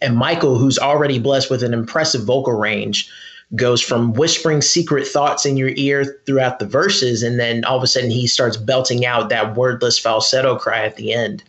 And 0.00 0.16
Michael, 0.16 0.58
who's 0.58 0.76
already 0.76 1.20
blessed 1.20 1.52
with 1.52 1.62
an 1.62 1.72
impressive 1.72 2.24
vocal 2.24 2.54
range, 2.54 3.08
goes 3.54 3.80
from 3.80 4.12
whispering 4.14 4.60
secret 4.60 5.06
thoughts 5.06 5.46
in 5.46 5.56
your 5.56 5.70
ear 5.76 6.20
throughout 6.26 6.58
the 6.58 6.66
verses, 6.66 7.22
and 7.22 7.38
then 7.38 7.64
all 7.64 7.76
of 7.76 7.84
a 7.84 7.86
sudden 7.86 8.10
he 8.10 8.26
starts 8.26 8.56
belting 8.56 9.06
out 9.06 9.28
that 9.28 9.54
wordless 9.54 10.00
falsetto 10.00 10.56
cry 10.58 10.84
at 10.84 10.96
the 10.96 11.12
end. 11.12 11.44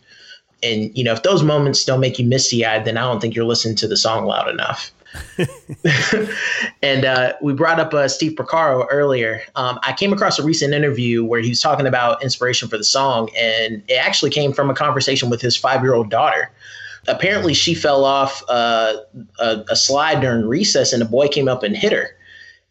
And 0.62 0.96
you 0.96 1.02
know, 1.02 1.12
if 1.12 1.24
those 1.24 1.42
moments 1.42 1.84
don't 1.84 1.98
make 1.98 2.20
you 2.20 2.24
misty 2.24 2.64
eyed, 2.64 2.84
then 2.84 2.96
I 2.96 3.00
don't 3.00 3.18
think 3.18 3.34
you're 3.34 3.44
listening 3.44 3.74
to 3.78 3.88
the 3.88 3.96
song 3.96 4.26
loud 4.26 4.48
enough. 4.48 4.92
and 6.82 7.04
uh, 7.04 7.32
we 7.42 7.52
brought 7.52 7.80
up 7.80 7.92
uh, 7.92 8.06
Steve 8.08 8.32
Porcaro 8.32 8.86
earlier. 8.90 9.42
Um, 9.56 9.78
I 9.82 9.92
came 9.92 10.12
across 10.12 10.38
a 10.38 10.44
recent 10.44 10.74
interview 10.74 11.24
where 11.24 11.40
he 11.40 11.48
was 11.48 11.60
talking 11.60 11.86
about 11.86 12.22
inspiration 12.22 12.68
for 12.68 12.78
the 12.78 12.84
song, 12.84 13.28
and 13.36 13.82
it 13.88 13.94
actually 13.94 14.30
came 14.30 14.52
from 14.52 14.70
a 14.70 14.74
conversation 14.74 15.30
with 15.30 15.40
his 15.40 15.56
five 15.56 15.82
year 15.82 15.94
old 15.94 16.10
daughter. 16.10 16.50
Apparently, 17.08 17.54
she 17.54 17.74
fell 17.74 18.04
off 18.04 18.42
uh, 18.48 18.94
a, 19.38 19.64
a, 19.70 19.76
slide 19.76 20.20
during 20.20 20.46
recess, 20.46 20.92
and 20.92 21.02
a 21.02 21.06
boy 21.06 21.28
came 21.28 21.48
up 21.48 21.62
and 21.62 21.76
hit 21.76 21.92
her. 21.92 22.10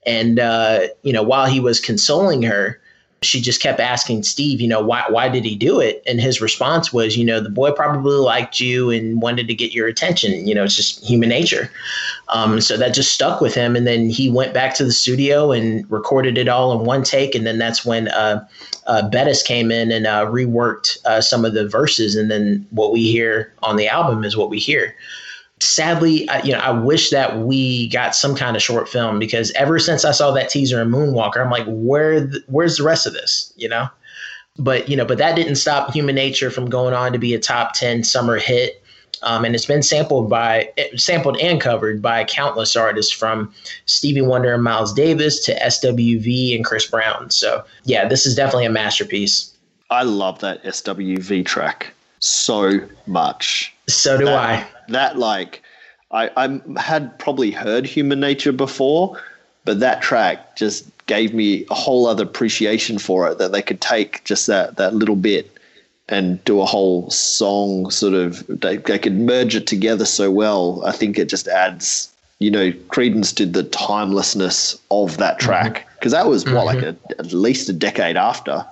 And 0.06 0.40
uh, 0.40 0.88
you 1.02 1.12
know, 1.12 1.24
while 1.24 1.48
he 1.48 1.60
was 1.60 1.80
consoling 1.80 2.44
her, 2.44 2.80
she 3.22 3.42
just 3.42 3.62
kept 3.62 3.80
asking 3.80 4.24
Steve, 4.24 4.62
you 4.62 4.68
know, 4.68 4.82
why 4.82 5.04
why 5.10 5.28
did 5.28 5.44
he 5.44 5.56
do 5.56 5.80
it? 5.80 6.02
And 6.08 6.22
his 6.22 6.40
response 6.40 6.94
was, 6.94 7.18
you 7.18 7.26
know, 7.26 7.42
the 7.42 7.50
boy 7.50 7.72
probably 7.72 8.16
liked 8.16 8.60
you 8.60 8.90
and 8.90 9.22
wanted 9.22 9.48
to 9.48 9.54
get 9.54 9.74
your 9.74 9.88
attention. 9.88 10.48
You 10.48 10.56
know, 10.56 10.64
it's 10.64 10.76
just 10.76 11.04
human 11.04 11.30
nature. 11.30 11.70
Um, 12.30 12.62
so 12.62 12.78
that 12.78 12.94
just 12.94 13.14
stuck 13.14 13.42
with 13.42 13.54
him. 13.54 13.76
And 13.76 13.86
then 13.86 14.10
he 14.10 14.30
went 14.30 14.54
back 14.54 14.74
to 14.76 14.86
the 14.86 14.94
studio 14.94 15.52
and 15.52 15.90
recorded 15.92 16.38
it 16.38 16.48
all 16.48 16.80
in 16.80 16.86
one 16.86 17.04
take. 17.04 17.36
And 17.36 17.46
then 17.46 17.58
that's 17.58 17.86
when 17.86 18.08
uh, 18.10 18.48
uh, 18.88 19.10
Bettis 19.10 19.44
came 19.44 19.70
in 19.70 19.92
and 19.92 20.08
uh, 20.08 20.26
reworked 20.26 20.98
uh, 21.06 21.20
some 21.20 21.44
of 21.44 21.54
the 21.54 21.68
verses. 21.68 22.16
And 22.16 22.32
then 22.32 22.66
what 22.70 22.94
we 22.94 23.12
hear 23.12 23.54
on 23.64 23.76
the 23.76 23.88
album 23.88 24.24
is 24.24 24.38
what 24.38 24.50
we 24.50 24.60
hear 24.60 24.96
sadly, 25.62 26.28
I, 26.30 26.42
you 26.42 26.54
know, 26.54 26.60
I 26.60 26.72
wish 26.72 27.10
that 27.10 27.40
we 27.40 27.90
got 27.90 28.16
some 28.16 28.36
kind 28.36 28.56
of 28.56 28.62
short 28.62 28.88
film 28.88 29.20
because 29.20 29.52
ever 29.52 29.80
since 29.80 30.06
I 30.06 30.12
saw 30.12 30.32
that 30.32 30.50
teaser 30.50 30.82
in 30.82 30.90
Moonwalker, 30.90 31.38
I'm 31.38 31.52
like, 31.52 31.66
where, 31.68 32.28
where's 32.48 32.78
the 32.78 32.84
rest 32.84 33.06
of 33.06 33.14
this? 33.14 33.54
You 33.58 33.70
know, 33.70 33.90
but 34.58 34.90
you 34.90 34.96
know, 34.96 35.06
but 35.06 35.18
that 35.18 35.36
didn't 35.36 35.56
stop 35.56 35.92
Human 35.94 36.16
Nature 36.16 36.52
from 36.52 36.70
going 36.70 36.94
on 36.94 37.14
to 37.14 37.18
be 37.18 37.34
a 37.34 37.40
top 37.40 37.74
ten 37.74 38.04
summer 38.04 38.38
hit. 38.38 38.84
Um, 39.22 39.44
and 39.44 39.54
it's 39.54 39.66
been 39.66 39.84
sampled 39.84 40.30
by 40.30 40.72
sampled 40.96 41.38
and 41.40 41.60
covered 41.60 42.02
by 42.02 42.24
countless 42.24 42.76
artists 42.76 43.12
from 43.12 43.54
Stevie 43.86 44.22
Wonder 44.22 44.54
and 44.54 44.64
Miles 44.64 44.94
Davis 44.94 45.44
to 45.46 45.56
SWV 45.60 46.56
and 46.56 46.64
Chris 46.64 46.86
Brown. 46.86 47.30
So 47.30 47.66
yeah, 47.84 48.08
this 48.08 48.26
is 48.26 48.36
definitely 48.36 48.66
a 48.66 48.70
masterpiece. 48.70 49.54
I 49.90 50.04
love 50.04 50.40
that 50.40 50.64
SWV 50.64 51.46
track 51.46 51.94
so 52.20 52.80
much. 53.08 53.74
So 53.88 54.18
do 54.18 54.26
that, 54.26 54.38
I. 54.38 54.68
That 54.90 55.18
like, 55.18 55.62
I 56.12 56.30
I 56.36 56.80
had 56.80 57.18
probably 57.20 57.52
heard 57.52 57.86
Human 57.86 58.20
Nature 58.20 58.52
before, 58.52 59.20
but 59.66 59.80
that 59.80 60.02
track 60.02 60.56
just 60.56 60.86
gave 61.06 61.34
me 61.34 61.66
a 61.70 61.74
whole 61.76 62.06
other 62.08 62.24
appreciation 62.24 63.00
for 63.00 63.28
it. 63.30 63.38
That 63.38 63.52
they 63.52 63.62
could 63.62 63.82
take 63.82 64.24
just 64.24 64.48
that 64.48 64.78
that 64.78 64.94
little 64.94 65.16
bit 65.16 65.52
and 66.08 66.44
do 66.46 66.60
a 66.62 66.66
whole 66.66 67.10
song. 67.12 67.90
Sort 67.92 68.14
of, 68.14 68.46
they 68.48 68.78
they 68.78 69.00
could 69.00 69.18
merge 69.20 69.56
it 69.56 69.68
together 69.68 70.06
so 70.06 70.32
well. 70.32 70.82
I 70.86 70.92
think 70.92 71.18
it 71.20 71.30
just 71.30 71.48
adds. 71.48 72.14
You 72.42 72.50
know, 72.52 72.72
Credence 72.88 73.34
did 73.34 73.52
the 73.52 73.64
timelessness 73.64 74.80
of 74.92 75.18
that 75.18 75.40
track 75.40 75.86
because 75.96 76.14
that 76.14 76.28
was 76.28 76.46
what 76.46 76.54
Mm-hmm. 76.54 76.66
like 76.66 76.82
a, 76.84 76.96
at 77.20 77.34
least 77.34 77.68
a 77.68 77.74
decade 77.74 78.16
after. 78.16 78.66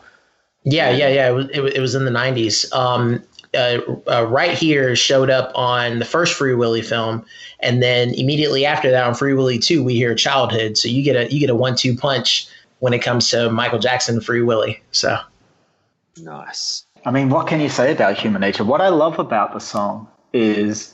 Yeah, 0.63 0.89
yeah, 0.91 1.09
yeah. 1.09 1.27
It 1.29 1.33
was, 1.33 1.49
it, 1.49 1.59
was- 1.59 1.73
it 1.73 1.79
was 1.81 1.93
in 1.95 2.05
the 2.05 2.11
90s. 2.11 2.73
Um, 2.73 3.21
uh, 3.53 3.79
uh, 4.09 4.25
right 4.27 4.57
here 4.57 4.95
showed 4.95 5.29
up 5.29 5.51
on 5.55 5.99
the 5.99 6.05
first 6.05 6.33
Free 6.33 6.53
Willy 6.53 6.81
film, 6.81 7.25
and 7.59 7.81
then 7.81 8.13
immediately 8.13 8.65
after 8.65 8.91
that 8.91 9.03
on 9.05 9.15
Free 9.15 9.33
Willy 9.33 9.59
2, 9.59 9.83
we 9.83 9.95
hear 9.95 10.13
Childhood. 10.15 10.77
So 10.77 10.87
you 10.87 11.03
get 11.03 11.15
a 11.15 11.31
you 11.33 11.39
get 11.39 11.49
a 11.49 11.55
one 11.55 11.75
two 11.75 11.95
punch 11.95 12.47
when 12.79 12.93
it 12.93 12.99
comes 12.99 13.29
to 13.31 13.49
Michael 13.49 13.79
Jackson 13.79 14.21
Free 14.21 14.41
Willy. 14.41 14.81
So 14.91 15.17
Nice. 16.21 16.85
I 17.05 17.11
mean, 17.11 17.29
what 17.29 17.47
can 17.47 17.61
you 17.61 17.69
say 17.69 17.91
about 17.91 18.17
human 18.17 18.41
nature? 18.41 18.63
What 18.63 18.81
I 18.81 18.89
love 18.89 19.19
about 19.19 19.53
the 19.53 19.59
song 19.59 20.07
is 20.33 20.93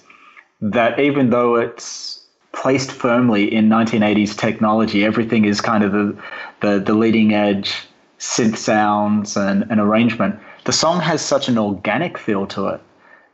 that 0.61 0.99
even 0.99 1.29
though 1.29 1.55
it's 1.55 2.21
placed 2.51 2.91
firmly 2.91 3.53
in 3.53 3.67
1980s 3.67 4.37
technology, 4.37 5.03
everything 5.03 5.45
is 5.45 5.59
kind 5.59 5.83
of 5.83 5.91
the, 5.91 6.17
the, 6.61 6.79
the 6.79 6.93
leading 6.93 7.33
edge 7.33 7.75
synth 8.19 8.57
sounds 8.57 9.35
and, 9.35 9.65
and 9.69 9.79
arrangement. 9.79 10.39
The 10.65 10.71
song 10.71 10.99
has 11.01 11.21
such 11.21 11.49
an 11.49 11.57
organic 11.57 12.17
feel 12.17 12.47
to 12.47 12.67
it. 12.67 12.81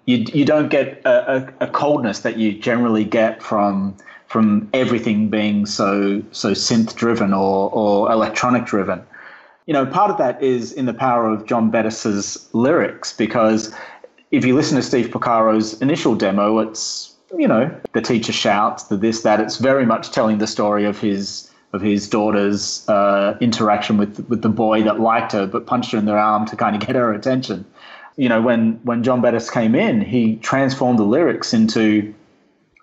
You, 0.06 0.18
you 0.34 0.46
don't 0.46 0.70
get 0.70 1.02
a, 1.06 1.36
a, 1.36 1.66
a 1.66 1.68
coldness 1.68 2.20
that 2.22 2.38
you 2.38 2.54
generally 2.54 3.04
get 3.04 3.44
from 3.44 3.96
from 4.28 4.70
everything 4.74 5.30
being 5.30 5.66
so 5.66 6.22
so 6.32 6.52
synth 6.52 6.96
driven 6.96 7.34
or, 7.34 7.70
or 7.72 8.12
electronic 8.12 8.66
driven 8.66 9.04
you 9.70 9.74
know, 9.74 9.86
part 9.86 10.10
of 10.10 10.18
that 10.18 10.42
is 10.42 10.74
in 10.74 10.88
the 10.88 10.96
power 10.96 11.32
of 11.32 11.46
John 11.46 11.70
Bettis's 11.70 12.50
lyrics, 12.54 13.14
because 13.14 13.72
if 14.32 14.44
you 14.44 14.56
listen 14.56 14.76
to 14.78 14.82
Steve 14.82 15.12
Porcaro's 15.12 15.80
initial 15.80 16.16
demo, 16.16 16.58
it's, 16.58 17.14
you 17.38 17.48
know, 17.48 17.70
the 17.94 18.02
teacher 18.02 18.34
shouts, 18.34 18.86
the 18.86 18.98
this, 18.98 19.22
that. 19.22 19.40
It's 19.40 19.58
very 19.58 19.86
much 19.86 20.10
telling 20.10 20.40
the 20.40 20.48
story 20.48 20.86
of 20.86 21.00
his 21.00 21.49
of 21.74 21.82
his 21.82 22.08
daughter's 22.10 22.88
uh, 22.90 23.38
interaction 23.42 23.98
with 23.98 24.28
with 24.30 24.42
the 24.42 24.50
boy 24.50 24.84
that 24.84 25.00
liked 25.00 25.32
her 25.34 25.46
but 25.46 25.66
punched 25.66 25.92
her 25.92 25.98
in 25.98 26.06
the 26.06 26.14
arm 26.14 26.46
to 26.48 26.56
kind 26.56 26.76
of 26.76 26.86
get 26.86 26.96
her 26.96 27.14
attention. 27.14 27.66
You 28.16 28.30
know, 28.30 28.42
when 28.42 28.80
when 28.84 29.04
John 29.04 29.22
Bettis 29.22 29.50
came 29.50 29.76
in, 29.76 30.02
he 30.02 30.38
transformed 30.38 31.00
the 31.00 31.04
lyrics 31.04 31.54
into 31.54 32.14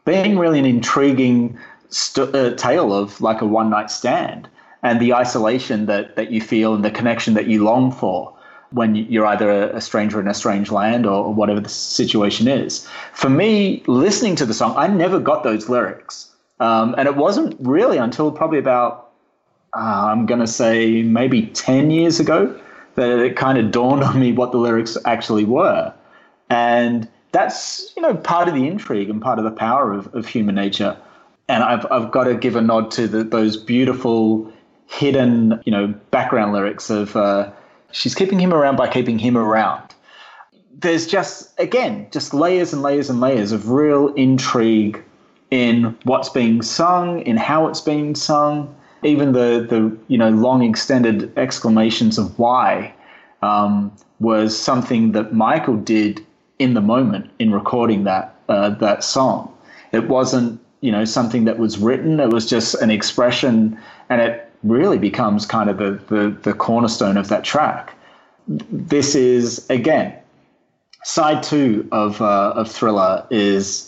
being 0.04 0.38
really 0.38 0.58
an 0.58 0.64
intriguing 0.64 1.58
st- 1.90 2.34
uh, 2.34 2.54
tale 2.54 2.92
of 2.92 3.20
like 3.20 3.40
a 3.42 3.46
one 3.46 3.70
night 3.70 3.90
stand 3.90 4.48
and 4.82 5.00
the 5.00 5.12
isolation 5.12 5.86
that, 5.86 6.16
that 6.16 6.30
you 6.30 6.40
feel 6.40 6.74
and 6.74 6.84
the 6.84 6.90
connection 6.90 7.34
that 7.34 7.46
you 7.46 7.64
long 7.64 7.90
for 7.90 8.32
when 8.70 8.94
you're 8.94 9.26
either 9.26 9.50
a, 9.70 9.80
stranger 9.80 10.20
in 10.20 10.28
a 10.28 10.34
strange 10.34 10.70
land 10.70 11.06
or 11.06 11.32
whatever 11.32 11.60
the 11.60 11.68
situation 11.68 12.48
is. 12.48 12.86
For 13.12 13.28
me, 13.28 13.82
listening 13.86 14.36
to 14.36 14.46
the 14.46 14.54
song, 14.54 14.74
I 14.76 14.86
never 14.86 15.18
got 15.18 15.44
those 15.44 15.68
lyrics. 15.68 16.30
Um, 16.60 16.94
and 16.96 17.06
it 17.06 17.16
wasn't 17.16 17.56
really 17.60 17.98
until 17.98 18.32
probably 18.32 18.58
about, 18.58 19.10
uh, 19.74 20.06
I'm 20.10 20.26
going 20.26 20.40
to 20.40 20.46
say 20.46 21.02
maybe 21.02 21.46
10 21.48 21.90
years 21.90 22.18
ago 22.18 22.58
that 22.94 23.18
it 23.18 23.36
kind 23.36 23.58
of 23.58 23.70
dawned 23.70 24.02
on 24.02 24.18
me 24.18 24.32
what 24.32 24.52
the 24.52 24.58
lyrics 24.58 24.96
actually 25.04 25.44
were. 25.44 25.92
And 26.48 27.08
that's, 27.32 27.92
you 27.96 28.02
know, 28.02 28.14
part 28.14 28.48
of 28.48 28.54
the 28.54 28.66
intrigue 28.66 29.10
and 29.10 29.20
part 29.20 29.38
of 29.38 29.44
the 29.44 29.50
power 29.50 29.92
of, 29.92 30.12
of 30.14 30.26
human 30.26 30.54
nature. 30.54 30.96
And 31.48 31.62
I've, 31.62 31.86
I've 31.90 32.10
got 32.10 32.24
to 32.24 32.34
give 32.34 32.56
a 32.56 32.62
nod 32.62 32.90
to 32.92 33.06
the, 33.06 33.22
those 33.22 33.56
beautiful 33.56 34.50
hidden, 34.86 35.60
you 35.64 35.72
know, 35.72 35.88
background 36.10 36.52
lyrics 36.52 36.88
of 36.90 37.14
uh, 37.16 37.50
she's 37.92 38.14
keeping 38.14 38.38
him 38.38 38.54
around 38.54 38.76
by 38.76 38.88
keeping 38.88 39.18
him 39.18 39.36
around. 39.36 39.94
There's 40.78 41.06
just, 41.06 41.58
again, 41.58 42.06
just 42.10 42.32
layers 42.32 42.72
and 42.72 42.82
layers 42.82 43.10
and 43.10 43.20
layers 43.20 43.52
of 43.52 43.70
real 43.70 44.08
intrigue 44.14 45.02
in 45.50 45.96
what's 46.04 46.28
being 46.28 46.62
sung, 46.62 47.20
in 47.22 47.36
how 47.36 47.68
it's 47.68 47.80
being 47.80 48.14
sung, 48.14 48.74
even 49.02 49.32
the 49.32 49.66
the 49.68 49.96
you 50.08 50.18
know 50.18 50.30
long 50.30 50.62
extended 50.62 51.32
exclamations 51.38 52.18
of 52.18 52.38
why 52.38 52.92
um, 53.42 53.92
was 54.20 54.58
something 54.58 55.12
that 55.12 55.32
Michael 55.32 55.76
did 55.76 56.24
in 56.58 56.74
the 56.74 56.80
moment 56.80 57.30
in 57.38 57.52
recording 57.52 58.04
that 58.04 58.34
uh, 58.48 58.70
that 58.70 59.04
song. 59.04 59.52
It 59.92 60.08
wasn't 60.08 60.60
you 60.80 60.90
know 60.90 61.04
something 61.04 61.44
that 61.44 61.58
was 61.58 61.78
written. 61.78 62.20
It 62.20 62.30
was 62.30 62.48
just 62.48 62.74
an 62.76 62.90
expression, 62.90 63.78
and 64.08 64.20
it 64.20 64.50
really 64.62 64.98
becomes 64.98 65.46
kind 65.46 65.70
of 65.70 65.78
the 65.78 66.00
the, 66.08 66.36
the 66.42 66.52
cornerstone 66.52 67.16
of 67.16 67.28
that 67.28 67.44
track. 67.44 67.94
This 68.48 69.14
is 69.14 69.68
again 69.70 70.14
side 71.04 71.42
two 71.42 71.88
of 71.92 72.20
uh, 72.20 72.52
of 72.56 72.70
Thriller 72.70 73.26
is 73.30 73.85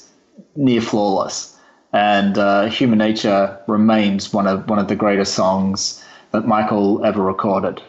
near 0.58 0.80
flawless, 0.80 1.56
and 1.92 2.36
uh, 2.36 2.66
Human 2.66 2.98
Nature 2.98 3.58
remains 3.66 4.32
one 4.32 4.46
of 4.46 4.68
one 4.68 4.78
of 4.78 4.88
the 4.88 4.96
greatest 4.96 5.34
songs 5.34 6.04
that 6.32 6.46
Michael 6.46 7.04
ever 7.04 7.22
recorded. 7.22 7.80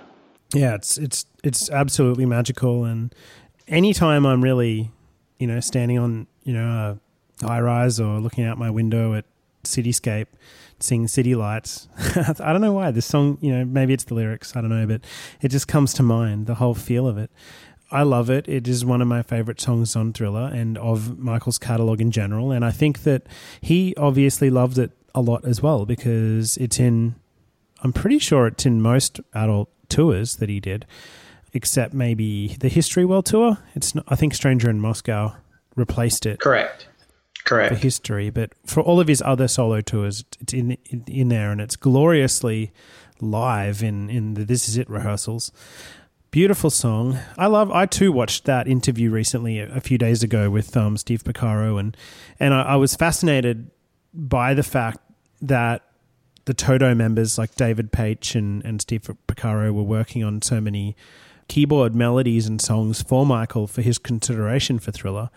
Yeah, 0.54 0.76
it's 0.76 0.98
it's 0.98 1.26
it's 1.44 1.70
absolutely 1.70 2.26
magical, 2.26 2.86
and 2.86 3.14
anytime 3.68 4.26
I'm 4.26 4.42
really, 4.42 4.92
you 5.38 5.48
know, 5.48 5.60
standing 5.60 5.98
on 5.98 6.28
you 6.44 6.54
know 6.54 6.98
a 7.42 7.46
high 7.46 7.60
rise 7.60 8.00
or 8.00 8.20
looking 8.20 8.46
out 8.46 8.58
my 8.58 8.70
window 8.70 9.16
at 9.16 9.26
cityscape, 9.64 10.28
seeing 10.80 11.08
city 11.08 11.36
lights, 11.36 11.88
I 12.16 12.52
don't 12.54 12.62
know 12.62 12.74
why 12.74 12.92
this 12.92 13.06
song. 13.06 13.38
You 13.42 13.52
know, 13.52 13.66
maybe 13.66 13.94
it's 13.94 14.06
the 14.06 14.14
lyrics. 14.14 14.56
I 14.56 14.62
don't 14.62 14.70
know, 14.70 14.88
but 14.88 15.02
it 15.42 15.50
just 15.50 15.68
comes 15.68 15.94
to 15.96 16.04
mind. 16.04 16.48
The 16.48 16.56
whole 16.56 16.76
feel 16.76 17.08
of 17.08 17.18
it. 17.18 17.32
I 17.92 18.04
love 18.04 18.30
it. 18.30 18.48
It 18.48 18.68
is 18.68 18.86
one 18.86 19.02
of 19.02 19.08
my 19.08 19.22
favorite 19.22 19.60
songs 19.60 19.96
on 19.96 20.14
Thriller 20.14 20.50
and 20.54 20.78
of 20.78 21.18
Michael's 21.18 21.58
catalog 21.58 22.00
in 22.00 22.12
general. 22.12 22.52
And 22.52 22.64
I 22.64 22.72
think 22.72 23.04
that 23.04 23.26
he 23.62 23.96
obviously 23.98 24.50
loved 24.50 24.78
it 24.78 24.92
a 25.16 25.22
lot 25.22 25.46
as 25.46 25.62
well 25.62 25.86
because 25.86 26.58
it's 26.58 26.80
in. 26.80 27.16
I'm 27.82 27.94
pretty 27.94 28.20
sure 28.20 28.48
it's 28.48 28.66
in 28.66 28.82
most 28.82 29.20
adult 29.34 29.70
tours 29.88 30.38
that 30.38 30.50
he 30.50 30.60
did, 30.60 30.86
except 31.54 31.94
maybe 31.94 32.56
the 32.60 32.68
History 32.68 33.06
World 33.06 33.26
tour. 33.26 33.58
It's 33.74 33.96
not, 33.96 34.06
I 34.08 34.16
think 34.16 34.34
Stranger 34.34 34.70
in 34.70 34.80
Moscow 34.80 35.36
replaced 35.76 36.26
it. 36.26 36.40
Correct. 36.40 36.88
Correct. 37.46 37.74
For 37.74 37.80
history, 37.80 38.30
but 38.30 38.52
for 38.66 38.84
all 38.84 39.00
of 39.00 39.08
his 39.08 39.24
other 39.24 39.48
solo 39.48 39.82
tours, 39.82 40.24
it's 40.40 40.54
in 40.54 40.78
in, 40.86 41.04
in 41.08 41.30
there 41.30 41.52
and 41.52 41.62
it's 41.62 41.76
gloriously 41.76 42.72
live 43.22 43.82
in 43.82 44.10
in 44.10 44.34
the 44.36 44.44
This 44.46 44.70
Is 44.70 44.78
It 44.78 44.90
rehearsals. 44.90 45.52
Beautiful 46.32 46.70
song. 46.70 47.18
I 47.40 47.48
love. 47.48 47.72
I 47.72 47.88
too 47.88 48.12
watched 48.12 48.46
that 48.46 48.68
interview 48.68 49.10
recently, 49.10 49.58
a, 49.58 49.82
few 49.82 49.98
days 49.98 50.22
ago, 50.22 50.52
with 50.52 50.78
um, 50.78 50.96
Steve 50.96 51.24
Porcaro, 51.24 51.80
and 51.80 51.98
and 52.40 52.54
I, 52.54 52.62
I 52.62 52.76
was 52.76 52.96
fascinated 52.96 53.72
by 54.14 54.54
the 54.54 54.62
fact 54.62 55.00
that 55.42 55.82
the 56.46 56.54
Toto 56.54 56.94
members 56.94 57.40
like 57.40 57.56
David 57.56 57.92
Paich 57.92 58.36
and, 58.36 58.64
and 58.64 58.80
Steve 58.80 59.10
Porcaro 59.28 59.74
were 59.74 59.84
working 59.84 60.24
on 60.24 60.44
so 60.44 60.62
many 60.62 60.96
keyboard 61.48 61.96
melodies 61.96 62.46
and 62.46 62.62
songs 62.62 63.02
for 63.02 63.26
Michael 63.26 63.66
for 63.66 63.82
his 63.82 63.98
consideration 63.98 64.78
for 64.78 64.92
Thriller. 64.92 65.32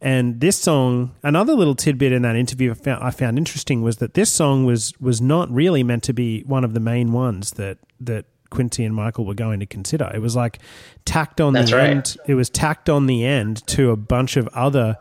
And 0.00 0.40
this 0.40 0.56
song, 0.58 1.14
another 1.24 1.54
little 1.54 1.74
tidbit 1.74 2.12
in 2.12 2.22
that 2.22 2.36
interview 2.36 2.70
I 2.70 2.74
found, 2.74 3.02
I 3.02 3.10
found 3.10 3.36
interesting 3.36 3.82
was 3.82 3.96
that 3.96 4.14
this 4.14 4.32
song 4.32 4.64
was 4.64 4.92
was 5.00 5.20
not 5.20 5.50
really 5.50 5.82
meant 5.82 6.04
to 6.04 6.12
be 6.12 6.42
one 6.42 6.62
of 6.62 6.72
the 6.72 6.80
main 6.80 7.12
ones 7.12 7.52
that 7.52 7.78
that 7.98 8.26
Quincy 8.50 8.84
and 8.84 8.94
Michael 8.94 9.24
were 9.24 9.34
going 9.34 9.60
to 9.60 9.66
consider. 9.66 10.10
It 10.14 10.20
was 10.20 10.36
like 10.36 10.58
tacked 11.04 11.40
on 11.40 11.52
That's 11.52 11.70
the 11.70 11.76
right. 11.76 11.90
end. 11.90 12.16
It 12.26 12.34
was 12.34 12.48
tacked 12.50 12.88
on 12.88 13.06
the 13.06 13.24
end 13.24 13.66
to 13.68 13.90
a 13.90 13.96
bunch 13.96 14.36
of 14.36 14.48
other 14.48 14.96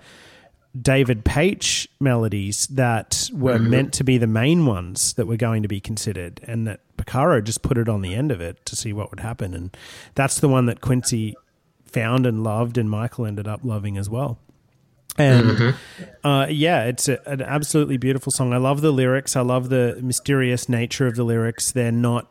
David 0.80 1.24
Paich 1.24 1.88
melodies 2.02 2.68
that 2.68 3.30
were 3.34 3.58
Mhm. 3.58 3.70
meant 3.70 3.94
to 3.94 4.04
be 4.04 4.18
the 4.18 4.28
main 4.28 4.66
ones 4.66 5.14
that 5.14 5.26
were 5.26 5.38
going 5.38 5.62
to 5.62 5.70
be 5.70 5.80
considered, 5.80 6.42
and 6.46 6.68
that 6.68 6.82
Porcaro 6.98 7.42
just 7.42 7.62
put 7.62 7.78
it 7.78 7.88
on 7.88 8.02
the 8.02 8.14
end 8.14 8.30
of 8.30 8.42
it 8.42 8.66
to 8.66 8.76
see 8.76 8.92
what 8.92 9.10
would 9.10 9.22
happen, 9.22 9.54
and 9.54 9.76
that's 10.16 10.38
the 10.40 10.50
one 10.50 10.66
that 10.66 10.82
Quincy 10.82 11.34
found 11.86 12.26
and 12.26 12.44
loved, 12.44 12.78
and 12.78 12.90
Michael 12.90 13.26
ended 13.26 13.48
up 13.48 13.62
loving 13.64 13.98
as 13.98 14.10
well. 14.10 14.38
And 15.18 15.46
Mhm. 15.52 15.76
uh, 16.26 16.48
yeah, 16.50 16.84
it's 16.84 17.08
a, 17.08 17.20
an 17.26 17.42
absolutely 17.42 17.96
beautiful 17.96 18.34
song. 18.34 18.52
I 18.52 18.58
love 18.58 18.82
the 18.82 18.92
lyrics. 18.92 19.38
I 19.38 19.42
love 19.42 19.70
the 19.70 19.98
mysterious 20.02 20.68
nature 20.68 21.08
of 21.08 21.16
the 21.16 21.24
lyrics. 21.24 21.72
They're 21.72 21.90
not 21.90 22.30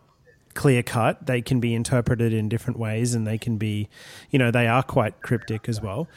clear 0.54 0.82
cut. 0.82 1.26
They 1.26 1.42
can 1.42 1.60
be 1.60 1.74
interpreted 1.74 2.32
in 2.32 2.48
different 2.48 2.78
ways, 2.78 3.14
and 3.14 3.26
they 3.26 3.38
can 3.38 3.56
be, 3.56 3.88
you 4.30 4.38
know, 4.38 4.50
they 4.50 4.66
are 4.66 4.82
quite 4.82 5.20
cryptic 5.22 5.68
as 5.68 5.80
well. 5.80 6.08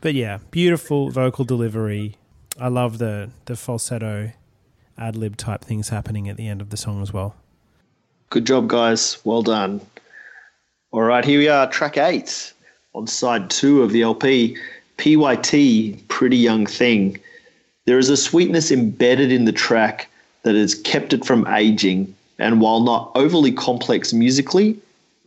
But 0.00 0.14
yeah, 0.14 0.38
beautiful 0.50 1.10
vocal 1.10 1.44
delivery. 1.44 2.16
I 2.58 2.68
love 2.68 2.98
the 2.98 3.30
the 3.46 3.56
falsetto 3.56 4.32
ad 4.98 5.16
lib 5.16 5.36
type 5.36 5.62
things 5.62 5.90
happening 5.90 6.28
at 6.28 6.36
the 6.36 6.48
end 6.48 6.60
of 6.60 6.70
the 6.70 6.76
song 6.76 7.02
as 7.02 7.12
well. 7.12 7.34
Good 8.30 8.46
job, 8.46 8.68
guys. 8.68 9.18
Well 9.24 9.42
done. 9.42 9.80
All 10.90 11.02
right, 11.02 11.24
here 11.24 11.38
we 11.38 11.48
are, 11.48 11.68
track 11.68 11.98
eight 11.98 12.52
on 12.94 13.06
side 13.06 13.50
two 13.50 13.82
of 13.82 13.92
the 13.92 14.02
LP. 14.02 14.56
PYT, 14.96 16.08
Pretty 16.08 16.36
Young 16.36 16.66
Thing. 16.66 17.20
There 17.84 17.98
is 17.98 18.08
a 18.08 18.16
sweetness 18.16 18.72
embedded 18.72 19.30
in 19.30 19.44
the 19.44 19.52
track 19.52 20.08
that 20.42 20.54
has 20.54 20.74
kept 20.74 21.12
it 21.12 21.24
from 21.24 21.46
aging, 21.48 22.14
and 22.38 22.60
while 22.60 22.80
not 22.80 23.10
overly 23.14 23.52
complex 23.52 24.12
musically, 24.12 24.78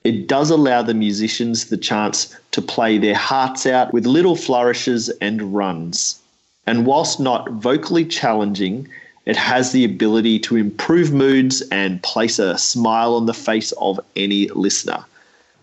it 0.04 0.28
does 0.28 0.50
allow 0.50 0.82
the 0.82 0.94
musicians 0.94 1.66
the 1.66 1.78
chance 1.78 2.36
to 2.52 2.62
play 2.62 2.98
their 2.98 3.16
hearts 3.16 3.66
out 3.66 3.94
with 3.94 4.06
little 4.06 4.36
flourishes 4.36 5.10
and 5.22 5.54
runs. 5.54 6.20
And 6.66 6.86
whilst 6.86 7.20
not 7.20 7.52
vocally 7.52 8.06
challenging, 8.06 8.88
it 9.26 9.36
has 9.36 9.72
the 9.72 9.84
ability 9.84 10.40
to 10.40 10.56
improve 10.56 11.12
moods 11.12 11.62
and 11.72 12.02
place 12.02 12.40
a 12.40 12.58
smile 12.58 13.16
on 13.16 13.26
the 13.26 13.34
face 13.34 13.72
of 13.74 14.00
any 14.16 14.48
listener. 14.50 15.04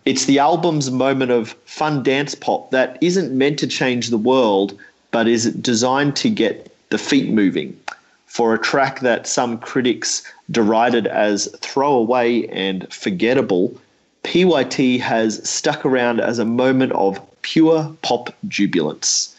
It's 0.05 0.25
the 0.25 0.39
album's 0.39 0.89
moment 0.89 1.31
of 1.31 1.55
fun 1.65 2.03
dance 2.03 2.35
pop 2.35 2.71
that 2.71 2.97
isn't 3.01 3.37
meant 3.37 3.59
to 3.59 3.67
change 3.67 4.07
the 4.07 4.17
world, 4.17 4.77
but 5.11 5.27
is 5.27 5.53
designed 5.55 6.15
to 6.17 6.29
get 6.29 6.73
the 6.89 6.97
feet 6.97 7.29
moving. 7.29 7.77
For 8.27 8.53
a 8.53 8.59
track 8.59 8.99
that 8.99 9.25
some 9.25 9.57
critics 9.57 10.21
derided 10.51 11.07
as 11.07 11.47
throwaway 11.61 12.45
and 12.47 12.91
forgettable, 12.93 13.75
PYT 14.23 14.99
has 14.99 15.47
stuck 15.49 15.85
around 15.85 16.19
as 16.19 16.37
a 16.37 16.45
moment 16.45 16.91
of 16.91 17.19
pure 17.41 17.91
pop 18.03 18.35
jubilance. 18.47 19.33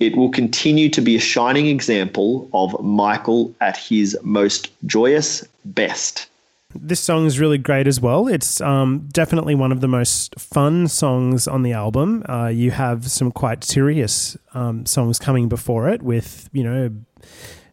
It 0.00 0.16
will 0.16 0.30
continue 0.30 0.88
to 0.90 1.00
be 1.00 1.14
a 1.14 1.20
shining 1.20 1.66
example 1.68 2.50
of 2.52 2.78
Michael 2.82 3.54
at 3.60 3.76
his 3.76 4.18
most 4.22 4.70
joyous 4.84 5.46
best. 5.64 6.26
This 6.74 7.00
song 7.00 7.26
is 7.26 7.38
really 7.38 7.58
great 7.58 7.86
as 7.86 8.00
well. 8.00 8.26
It's 8.26 8.60
um, 8.60 9.06
definitely 9.12 9.54
one 9.54 9.70
of 9.72 9.80
the 9.80 9.88
most 9.88 10.38
fun 10.40 10.88
songs 10.88 11.46
on 11.46 11.62
the 11.62 11.72
album. 11.72 12.24
Uh, 12.28 12.48
you 12.48 12.70
have 12.72 13.10
some 13.10 13.30
quite 13.30 13.62
serious 13.62 14.36
um, 14.54 14.86
songs 14.86 15.18
coming 15.18 15.48
before 15.48 15.88
it 15.88 16.02
with, 16.02 16.48
you 16.52 16.64
know, 16.64 16.90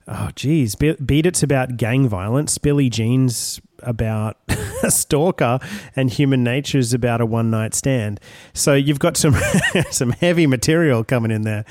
oh, 0.10 0.30
geez, 0.36 0.76
Be- 0.76 0.96
Beat 0.96 1.26
It's 1.26 1.44
about 1.44 1.78
gang 1.78 2.08
violence, 2.08 2.58
Billie 2.58 2.90
Jean's 2.90 3.62
about 3.80 4.38
a 4.84 4.92
stalker, 4.92 5.60
and 5.96 6.10
Human 6.10 6.44
Nature's 6.44 6.94
about 6.94 7.22
a 7.22 7.26
one 7.26 7.50
night 7.50 7.74
stand. 7.74 8.20
So 8.54 8.74
you've 8.74 9.00
got 9.00 9.16
some 9.16 9.36
some 9.92 10.12
heavy 10.12 10.48
material 10.48 11.04
coming 11.04 11.32
in 11.32 11.44
there. 11.44 11.64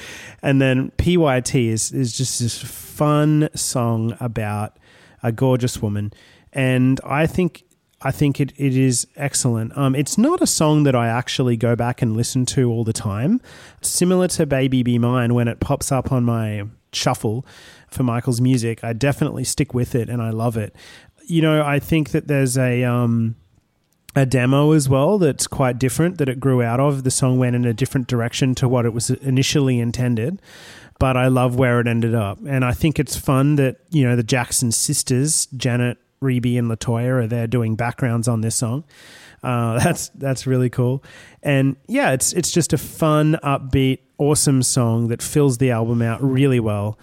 And 0.43 0.63
then 0.63 0.91
PYT 0.93 1.55
is, 1.55 1.93
is 1.93 2.17
just 2.17 2.41
this 2.41 2.59
fun 2.63 3.51
song 3.55 4.17
about 4.21 4.79
a 5.23 5.33
gorgeous 5.33 5.83
woman 5.83 6.13
and 6.53 7.01
I 7.05 7.27
think 7.27 7.65
I 8.01 8.13
think 8.13 8.41
it, 8.41 8.53
it 8.57 8.77
is 8.77 9.09
excellent. 9.17 9.77
Um, 9.77 9.97
it's 9.97 10.17
not 10.17 10.41
a 10.41 10.47
song 10.47 10.85
that 10.85 10.95
I 10.95 11.09
actually 11.09 11.57
go 11.57 11.75
back 11.75 12.01
and 12.01 12.17
listen 12.17 12.47
to 12.47 12.71
all 12.71 12.85
the 12.85 12.93
time. 12.93 13.41
Similar 13.83 14.29
to 14.29 14.47
"Baby 14.47 14.83
Be 14.83 14.99
Mine," 14.99 15.35
when 15.35 15.49
it 15.49 15.61
pops 15.61 15.91
up 15.91 16.13
on 16.13 16.25
my 16.25 16.65
shuffle 16.93 17.45
for 17.91 18.03
Michael's 18.03 18.41
music, 18.41 18.83
I 18.83 18.93
definitely 18.93 19.45
stick 19.45 19.75
with 19.75 19.95
it 19.95 20.09
and 20.09 20.23
I 20.23 20.31
love 20.31 20.57
it. 20.57 20.75
You 21.27 21.43
know, 21.43 21.63
I 21.63 21.79
think 21.79 22.11
that 22.11 22.27
there's 22.27 22.57
a 22.57 22.85
um, 22.85 23.37
a 24.17 24.25
demo 24.25 24.73
as 24.73 24.89
well 24.89 25.19
that's 25.19 25.47
quite 25.47 25.79
different 25.79 26.19
that 26.19 26.29
it 26.29 26.41
grew 26.41 26.63
out 26.63 26.81
of. 26.81 27.05
The 27.05 27.11
song 27.11 27.39
went 27.39 27.55
in 27.57 27.65
a 27.65 27.75
different 27.75 28.07
direction 28.07 28.55
to 28.57 28.69
what 28.69 28.87
it 28.87 28.93
was 28.93 29.11
initially 29.11 29.79
intended 29.79 30.41
but 30.99 31.17
I 31.17 31.29
love 31.29 31.57
where 31.57 31.81
it 31.81 31.87
ended 31.87 32.15
up. 32.15 32.39
And 32.47 32.65
I 32.65 32.73
think 32.73 32.99
it's 32.99 33.17
fun 33.17 33.57
that, 33.57 33.77
you 33.91 34.07
know, 34.07 34.17
the 34.17 34.23
Jackson 34.23 34.73
sisters, 34.73 35.47
Janet, 35.57 35.99
Rebbie, 36.21 36.59
and 36.59 36.69
Latoya 36.71 37.25
are 37.25 37.27
there 37.27 37.47
doing 37.47 37.77
backgrounds 37.77 38.27
on 38.27 38.41
this 38.41 38.57
song. 38.57 38.85
Uh, 39.43 39.79
that's 39.85 40.09
that's 40.11 40.47
really 40.47 40.71
cool. 40.71 41.03
And 41.43 41.77
yeah, 41.87 42.11
it's 42.11 42.33
it's 42.33 42.51
just 42.51 42.73
a 42.73 42.79
fun, 42.79 43.39
upbeat, 43.45 44.01
awesome 44.19 44.63
song 44.63 45.09
that 45.09 45.23
fills 45.23 45.59
the 45.59 45.71
album 45.71 46.03
out 46.03 46.23
really 46.23 46.61
well. 46.61 46.99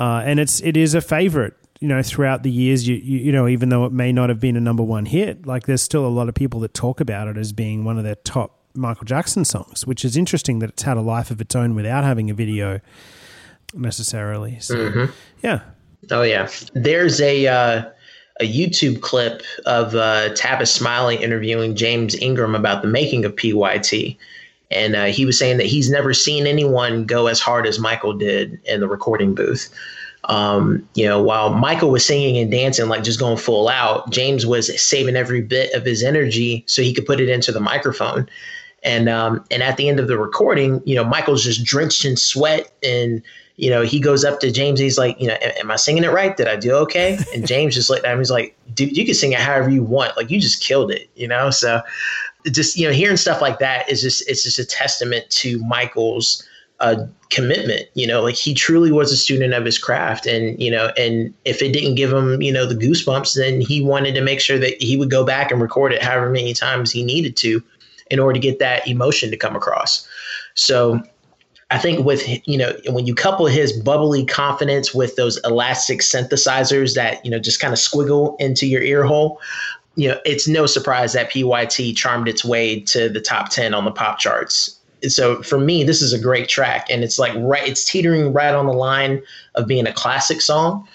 Uh, 0.00 0.22
and 0.24 0.40
it's 0.40 0.60
it 0.62 0.76
is 0.76 0.94
a 0.94 1.00
favorite. 1.00 1.54
You 1.80 1.88
know, 1.88 2.02
throughout 2.02 2.42
the 2.42 2.50
years, 2.50 2.88
you, 2.88 2.96
you 2.96 3.18
you 3.18 3.32
know, 3.32 3.46
even 3.46 3.68
though 3.68 3.84
it 3.84 3.92
may 3.92 4.12
not 4.12 4.28
have 4.30 4.40
been 4.40 4.56
a 4.56 4.60
number 4.60 4.82
one 4.82 5.06
hit, 5.06 5.46
like 5.46 5.66
there's 5.66 5.82
still 5.82 6.04
a 6.06 6.08
lot 6.08 6.28
of 6.28 6.34
people 6.34 6.60
that 6.60 6.74
talk 6.74 7.00
about 7.00 7.28
it 7.28 7.36
as 7.36 7.52
being 7.52 7.84
one 7.84 7.96
of 7.98 8.04
their 8.04 8.16
top 8.16 8.58
Michael 8.74 9.04
Jackson 9.04 9.44
songs, 9.44 9.86
which 9.86 10.04
is 10.04 10.16
interesting 10.16 10.58
that 10.60 10.70
it's 10.70 10.82
had 10.82 10.96
a 10.96 11.00
life 11.02 11.30
of 11.30 11.40
its 11.40 11.54
own 11.54 11.74
without 11.74 12.02
having 12.04 12.30
a 12.30 12.34
video 12.34 12.80
necessarily. 13.74 14.58
So, 14.60 14.74
Mhm. 14.76 15.10
yeah, 15.42 15.60
Oh 16.10 16.22
yeah, 16.22 16.48
there's 16.74 17.20
a 17.20 17.46
uh, 17.46 17.82
a 18.40 18.44
YouTube 18.44 19.00
clip 19.02 19.42
of 19.66 19.94
uh, 19.94 20.30
Tavis 20.34 20.68
Smiley 20.68 21.16
interviewing 21.16 21.74
James 21.76 22.14
Ingram 22.16 22.54
about 22.54 22.80
the 22.82 22.88
making 22.88 23.24
of 23.26 23.36
PYT, 23.36 24.16
and 24.70 24.94
uh, 24.94 25.06
he 25.06 25.24
was 25.24 25.38
saying 25.38 25.56
that 25.56 25.66
he's 25.66 25.90
never 25.90 26.14
seen 26.14 26.46
anyone 26.46 27.04
go 27.04 27.26
as 27.26 27.40
hard 27.40 27.66
as 27.66 27.78
Michael 27.78 28.12
did 28.12 28.60
in 28.64 28.80
the 28.80 28.88
recording 28.88 29.34
booth. 29.34 29.68
Um, 30.24 30.86
you 30.94 31.06
know, 31.06 31.20
while 31.22 31.52
Michael 31.52 31.90
was 31.90 32.04
singing 32.04 32.36
and 32.38 32.50
dancing, 32.50 32.88
like 32.88 33.02
just 33.02 33.18
going 33.18 33.38
full 33.38 33.68
out, 33.68 34.10
James 34.10 34.46
was 34.46 34.80
saving 34.80 35.16
every 35.16 35.40
bit 35.40 35.72
of 35.72 35.84
his 35.84 36.02
energy 36.02 36.62
so 36.66 36.82
he 36.82 36.92
could 36.92 37.06
put 37.06 37.20
it 37.20 37.28
into 37.28 37.52
the 37.52 37.60
microphone. 37.60 38.28
And 38.82 39.08
um, 39.08 39.44
and 39.50 39.62
at 39.62 39.76
the 39.76 39.88
end 39.88 39.98
of 39.98 40.08
the 40.08 40.18
recording, 40.18 40.82
you 40.84 40.94
know, 40.94 41.04
Michael's 41.04 41.44
just 41.44 41.64
drenched 41.64 42.04
in 42.04 42.16
sweat 42.16 42.72
and 42.82 43.22
you 43.60 43.68
know, 43.68 43.82
he 43.82 44.00
goes 44.00 44.24
up 44.24 44.40
to 44.40 44.50
James. 44.50 44.80
He's 44.80 44.96
like, 44.96 45.20
you 45.20 45.28
know, 45.28 45.36
am 45.58 45.70
I 45.70 45.76
singing 45.76 46.02
it 46.02 46.10
right? 46.10 46.34
Did 46.34 46.48
I 46.48 46.56
do 46.56 46.72
okay? 46.76 47.18
And 47.34 47.46
James 47.46 47.74
just 47.74 47.90
like, 47.90 48.02
he's 48.06 48.30
like, 48.30 48.56
dude, 48.72 48.96
you 48.96 49.04
can 49.04 49.14
sing 49.14 49.32
it 49.32 49.38
however 49.38 49.68
you 49.68 49.82
want. 49.82 50.16
Like, 50.16 50.30
you 50.30 50.40
just 50.40 50.64
killed 50.64 50.90
it, 50.90 51.10
you 51.14 51.28
know? 51.28 51.50
So 51.50 51.82
just, 52.46 52.76
you 52.76 52.86
know, 52.86 52.92
hearing 52.92 53.16
stuff 53.16 53.40
like 53.40 53.58
that 53.58 53.90
is 53.90 54.02
just, 54.02 54.28
it's 54.28 54.42
just 54.42 54.58
a 54.58 54.64
testament 54.64 55.28
to 55.30 55.58
Michael's 55.64 56.46
uh, 56.80 57.06
commitment, 57.28 57.82
you 57.94 58.06
know, 58.06 58.22
like 58.22 58.34
he 58.34 58.54
truly 58.54 58.90
was 58.90 59.12
a 59.12 59.16
student 59.16 59.52
of 59.52 59.64
his 59.64 59.78
craft. 59.78 60.26
And, 60.26 60.60
you 60.60 60.70
know, 60.70 60.90
and 60.96 61.32
if 61.44 61.60
it 61.60 61.72
didn't 61.72 61.94
give 61.94 62.12
him, 62.12 62.40
you 62.40 62.52
know, 62.52 62.66
the 62.66 62.74
goosebumps, 62.74 63.34
then 63.34 63.60
he 63.60 63.82
wanted 63.82 64.14
to 64.14 64.22
make 64.22 64.40
sure 64.40 64.58
that 64.58 64.80
he 64.82 64.96
would 64.96 65.10
go 65.10 65.24
back 65.24 65.50
and 65.50 65.60
record 65.60 65.92
it 65.92 66.02
however 66.02 66.30
many 66.30 66.54
times 66.54 66.90
he 66.90 67.04
needed 67.04 67.36
to 67.38 67.62
in 68.10 68.18
order 68.18 68.34
to 68.34 68.40
get 68.40 68.58
that 68.58 68.86
emotion 68.88 69.30
to 69.30 69.36
come 69.36 69.54
across. 69.54 70.06
So, 70.54 71.00
I 71.72 71.78
think 71.78 72.04
with 72.04 72.26
you 72.48 72.58
know 72.58 72.72
when 72.88 73.06
you 73.06 73.14
couple 73.14 73.46
his 73.46 73.72
bubbly 73.72 74.24
confidence 74.24 74.92
with 74.92 75.14
those 75.14 75.38
elastic 75.44 76.00
synthesizers 76.00 76.96
that 76.96 77.24
you 77.24 77.30
know 77.30 77.38
just 77.38 77.60
kind 77.60 77.72
of 77.72 77.78
squiggle 77.78 78.34
into 78.40 78.66
your 78.66 78.82
ear 78.82 79.04
hole, 79.04 79.40
you 80.00 80.08
know 80.08 80.18
it's 80.24 80.48
no 80.48 80.64
surprise 80.64 81.12
that 81.12 81.30
PYT 81.30 81.94
charmed 81.94 82.26
its 82.26 82.42
way 82.42 82.80
to 82.80 83.10
the 83.10 83.20
top 83.20 83.50
ten 83.50 83.74
on 83.74 83.84
the 83.84 83.90
pop 83.90 84.18
charts. 84.18 84.78
So 85.06 85.42
for 85.42 85.58
me, 85.58 85.84
this 85.84 86.00
is 86.00 86.14
a 86.14 86.18
great 86.18 86.48
track, 86.48 86.86
and 86.88 87.04
it's 87.04 87.18
like 87.18 87.34
right, 87.36 87.68
it's 87.68 87.84
teetering 87.84 88.32
right 88.32 88.54
on 88.54 88.64
the 88.64 88.72
line 88.72 89.22
of 89.56 89.66
being 89.66 89.86
a 89.86 89.92
classic 89.92 90.40
song. 90.40 90.88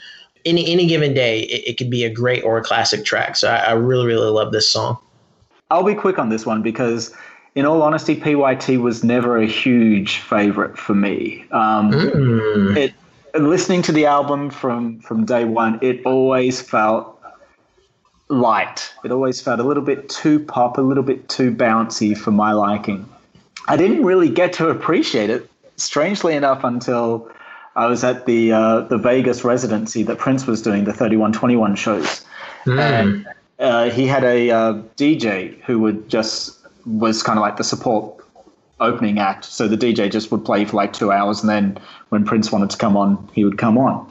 Any 0.44 0.72
any 0.72 0.88
given 0.88 1.14
day, 1.14 1.41
it, 1.41 1.69
it 1.69 1.77
could 1.77 1.91
be 1.91 2.03
a 2.03 2.10
great 2.10 2.44
or 2.44 2.57
a 2.57 2.64
classic 2.64 3.06
track. 3.06 3.36
So 3.36 3.48
I, 3.48 3.57
I 3.57 3.72
really 3.73 4.07
really 4.07 4.32
love 4.32 4.52
this 4.52 4.68
song. 4.68 4.98
I'll 5.69 5.84
be 5.84 5.94
quick 5.94 6.18
on 6.18 6.30
this 6.30 6.44
one 6.44 6.64
because 6.64 7.14
in 7.53 7.68
all 7.68 7.84
honesty, 7.84 8.15
PYT 8.15 8.82
was 8.82 9.03
never 9.03 9.38
a 9.38 9.45
huge 9.45 10.18
favorite 10.18 10.80
for 10.80 10.95
me. 10.95 11.45
Um, 11.52 11.91
Mm. 11.91 12.76
It 12.76 12.94
listening 13.40 13.82
to 13.84 13.91
the 13.91 14.07
album 14.07 14.49
from 14.49 14.99
from 15.02 15.26
day 15.26 15.45
one, 15.45 15.77
it 15.84 16.02
always 16.06 16.60
felt 16.60 17.15
light. 18.30 18.92
It 19.04 19.12
always 19.12 19.42
felt 19.42 19.60
a 19.60 19.64
little 19.64 19.84
bit 19.84 20.10
too 20.10 20.40
pop, 20.40 20.78
a 20.78 20.82
little 20.82 21.04
bit 21.04 21.30
too 21.30 21.52
bouncy 21.52 22.18
for 22.18 22.32
my 22.32 22.54
liking. 22.54 23.08
I 23.68 23.78
didn't 23.78 24.04
really 24.04 24.30
get 24.30 24.54
to 24.54 24.70
appreciate 24.70 25.30
it, 25.30 25.50
strangely 25.78 26.36
enough, 26.36 26.64
until 26.64 27.30
I 27.76 27.88
was 27.88 28.04
at 28.04 28.26
the 28.26 28.52
uh, 28.52 28.82
the 28.82 28.98
Vegas 28.98 29.44
residency 29.44 30.04
that 30.04 30.18
Prince 30.18 30.48
was 30.48 30.62
doing, 30.62 30.86
the 30.86 30.94
3121 30.94 31.76
shows. 31.76 32.26
And 32.80 33.28
uh, 33.60 33.90
he 33.90 34.08
had 34.08 34.24
a 34.24 34.52
uh, 34.52 34.74
DJ 34.98 35.60
who 35.62 35.80
would 35.80 36.10
just 36.10 36.58
was 36.86 37.24
kind 37.24 37.38
of 37.38 37.42
like 37.42 37.58
the 37.58 37.64
support 37.64 38.24
opening 38.80 39.20
act. 39.20 39.46
So 39.46 39.68
the 39.68 39.78
DJ 39.78 40.12
just 40.12 40.32
would 40.32 40.46
play 40.46 40.66
for 40.66 40.78
like 40.78 40.94
two 40.94 41.12
hours, 41.12 41.42
and 41.42 41.50
then 41.50 41.78
when 42.10 42.26
Prince 42.26 42.52
wanted 42.52 42.70
to 42.72 42.78
come 42.78 42.98
on, 42.98 43.30
he 43.34 43.44
would 43.44 43.58
come 43.58 43.78
on. 43.78 44.10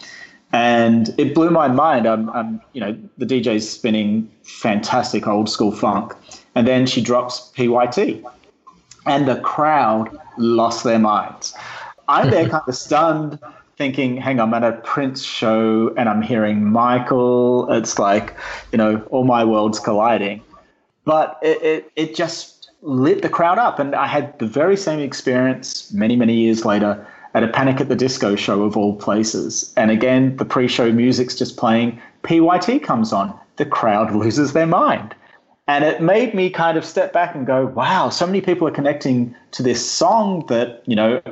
And 0.55 1.13
it 1.19 1.35
blew 1.35 1.51
my 1.51 1.67
mind. 1.67 2.07
I'm, 2.07 2.31
I'm 2.31 2.61
you 2.75 2.81
know, 2.81 2.97
the 3.19 3.27
DJ's 3.27 3.69
spinning 3.69 4.31
fantastic 4.45 5.27
old 5.27 5.49
school 5.49 5.73
funk, 5.73 6.15
and 6.55 6.65
then 6.65 6.87
she 6.87 7.01
drops 7.03 7.51
PYT, 7.57 8.25
and 9.05 9.27
the 9.27 9.41
crowd 9.41 10.17
lost 10.39 10.85
their 10.85 11.01
minds. 11.01 11.55
I'm 12.07 12.31
there 12.31 12.49
kind 12.49 12.63
of 12.69 12.77
stunned, 12.77 13.41
thinking, 13.77 14.17
hang 14.17 14.39
on, 14.39 14.55
I'm 14.55 14.63
at 14.63 14.75
a 14.75 14.77
Prince 14.83 15.25
show 15.25 15.93
and 15.97 16.09
I'm 16.09 16.23
hearing 16.23 16.65
Michael. 16.65 17.73
It's 17.73 17.99
like, 17.99 18.37
you 18.71 18.79
know, 18.79 19.03
all 19.11 19.25
my 19.25 19.45
worlds 19.45 19.81
colliding. 19.81 20.41
But 21.05 21.37
it, 21.43 21.63
it, 21.63 21.93
it 21.97 22.15
just 22.15 22.71
lit 22.83 23.23
the 23.23 23.29
crowd 23.29 23.59
up. 23.59 23.81
And 23.81 23.95
I 23.95 24.07
had 24.07 24.39
the 24.39 24.47
very 24.47 24.77
same 24.77 25.01
experience 25.01 25.93
many, 25.93 26.15
many 26.15 26.35
years 26.35 26.65
later 26.65 27.05
at 27.35 27.43
a 27.43 27.49
Panic 27.49 27.81
at 27.81 27.89
the 27.89 27.97
Disco 27.97 28.37
show 28.37 28.63
of 28.63 28.77
all 28.77 28.97
places. 28.97 29.73
And 29.77 29.91
again, 29.91 30.37
the 30.37 30.45
pre 30.45 30.69
show 30.69 30.93
music's 30.93 31.35
just 31.35 31.57
playing. 31.57 32.01
PYT 32.23 32.83
comes 32.83 33.13
on. 33.13 33.39
The 33.57 33.67
crowd 33.67 34.15
loses 34.15 34.53
their 34.53 34.67
mind. 34.67 35.15
And 35.67 35.85
it 35.85 36.03
made 36.03 36.35
me 36.35 36.51
kind 36.51 36.77
of 36.77 36.85
step 36.85 37.13
back 37.13 37.35
and 37.35 37.47
go, 37.47 37.67
wow, 37.67 38.11
so 38.11 38.27
many 38.27 38.41
people 38.41 38.69
are 38.69 38.73
connecting 38.73 39.35
to 39.53 39.63
this 39.63 39.89
song 39.89 40.45
that, 40.49 40.83
you 40.87 40.95
know, 40.95 41.23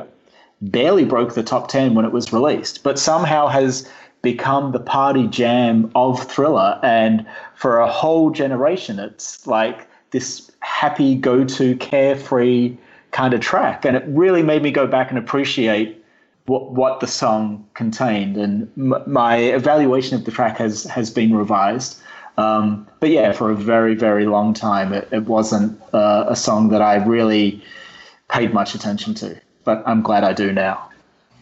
barely 0.63 1.05
broke 1.05 1.35
the 1.35 1.43
top 1.43 1.69
10 1.69 1.95
when 1.95 2.05
it 2.05 2.13
was 2.13 2.33
released, 2.33 2.83
but 2.83 2.99
somehow 2.99 3.49
has 3.49 3.89
become 4.23 4.73
the 4.73 4.81
party 4.81 5.27
jam 5.27 5.91
of 5.95 6.23
Thriller. 6.31 6.79
And 6.83 7.27
for 7.57 7.79
a 7.79 7.91
whole 7.91 8.31
generation, 8.31 8.99
it's 8.99 9.47
like 9.47 9.87
this 10.13 10.51
happy, 10.61 11.15
go 11.15 11.45
to, 11.45 11.77
carefree 11.77 12.77
kind 13.13 13.35
of 13.35 13.41
track. 13.41 13.85
And 13.85 13.97
it 13.97 14.05
really 14.07 14.43
made 14.43 14.63
me 14.63 14.71
go 14.71 14.87
back 14.87 15.11
and 15.11 15.19
appreciate 15.19 16.05
what, 16.47 16.73
what 16.73 17.01
the 17.01 17.07
song 17.07 17.67
contained. 17.75 18.37
And 18.37 18.71
m- 18.77 19.03
my 19.07 19.37
evaluation 19.37 20.19
of 20.19 20.25
the 20.25 20.31
track 20.31 20.59
has, 20.59 20.85
has 20.85 21.11
been 21.11 21.35
revised. 21.35 22.01
Um, 22.39 22.89
but 22.99 23.11
yeah, 23.11 23.33
for 23.33 23.51
a 23.51 23.55
very, 23.55 23.95
very 23.95 24.27
long 24.27 24.55
time, 24.55 24.93
it, 24.93 25.09
it 25.13 25.25
wasn't 25.25 25.81
uh, 25.95 26.25
a 26.29 26.35
song 26.35 26.71
that 26.71 26.83
I 26.83 26.97
really 26.97 27.63
paid 28.29 28.53
much 28.53 28.75
attention 28.75 29.15
to. 29.15 29.39
But 29.65 29.83
I'm 29.87 30.03
glad 30.03 30.25
I 30.25 30.33
do 30.33 30.53
now. 30.53 30.91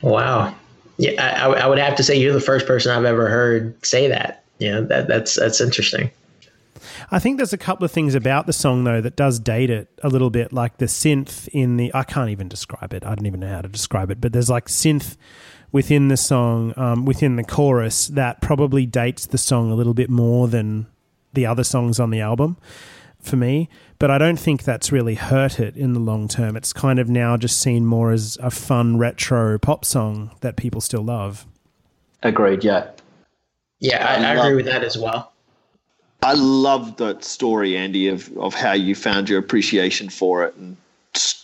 Wow. 0.02 0.54
Yeah, 0.98 1.12
I, 1.18 1.46
I 1.46 1.66
would 1.66 1.78
have 1.78 1.94
to 1.96 2.02
say 2.02 2.18
you're 2.18 2.34
the 2.34 2.40
first 2.40 2.66
person 2.66 2.92
I've 2.92 3.06
ever 3.06 3.28
heard 3.28 3.86
say 3.86 4.08
that. 4.08 4.44
Yeah, 4.58 4.80
that, 4.80 5.08
that's 5.08 5.36
that's 5.36 5.60
interesting. 5.60 6.10
I 7.12 7.18
think 7.18 7.38
there's 7.38 7.52
a 7.52 7.58
couple 7.58 7.84
of 7.84 7.90
things 7.90 8.14
about 8.14 8.46
the 8.46 8.52
song 8.52 8.84
though 8.84 9.00
that 9.00 9.16
does 9.16 9.40
date 9.40 9.70
it 9.70 9.88
a 10.02 10.08
little 10.08 10.30
bit, 10.30 10.52
like 10.52 10.78
the 10.78 10.86
synth 10.86 11.48
in 11.48 11.76
the. 11.76 11.90
I 11.94 12.04
can't 12.04 12.30
even 12.30 12.48
describe 12.48 12.92
it. 12.94 13.04
I 13.04 13.14
don't 13.14 13.26
even 13.26 13.40
know 13.40 13.48
how 13.48 13.62
to 13.62 13.68
describe 13.68 14.10
it, 14.10 14.20
but 14.20 14.32
there's 14.32 14.50
like 14.50 14.66
synth 14.66 15.16
within 15.72 16.08
the 16.08 16.16
song, 16.16 16.72
um, 16.76 17.04
within 17.04 17.36
the 17.36 17.44
chorus, 17.44 18.08
that 18.08 18.40
probably 18.40 18.86
dates 18.86 19.26
the 19.26 19.38
song 19.38 19.70
a 19.70 19.74
little 19.74 19.94
bit 19.94 20.10
more 20.10 20.48
than 20.48 20.86
the 21.32 21.46
other 21.46 21.64
songs 21.64 22.00
on 22.00 22.10
the 22.10 22.20
album 22.20 22.56
for 23.20 23.36
me. 23.36 23.68
But 23.98 24.10
I 24.10 24.18
don't 24.18 24.38
think 24.38 24.64
that's 24.64 24.90
really 24.90 25.14
hurt 25.14 25.60
it 25.60 25.76
in 25.76 25.92
the 25.92 26.00
long 26.00 26.26
term. 26.26 26.56
It's 26.56 26.72
kind 26.72 26.98
of 26.98 27.08
now 27.08 27.36
just 27.36 27.60
seen 27.60 27.86
more 27.86 28.10
as 28.12 28.38
a 28.40 28.50
fun 28.50 28.98
retro 28.98 29.58
pop 29.58 29.84
song 29.84 30.30
that 30.40 30.56
people 30.56 30.80
still 30.80 31.02
love. 31.02 31.46
Agreed. 32.22 32.64
Yeah. 32.64 32.88
Yeah, 33.78 34.06
I, 34.06 34.14
I, 34.16 34.34
love- 34.34 34.46
agree 34.46 34.56
with 34.56 34.66
that 34.66 34.82
as 34.84 34.96
well. 34.96 35.32
I 36.22 36.34
love 36.34 36.96
that 36.96 37.24
story, 37.24 37.76
Andy, 37.76 38.06
of, 38.08 38.36
of 38.36 38.54
how 38.54 38.72
you 38.72 38.94
found 38.94 39.28
your 39.28 39.38
appreciation 39.38 40.10
for 40.10 40.44
it 40.44 40.54
and 40.56 40.76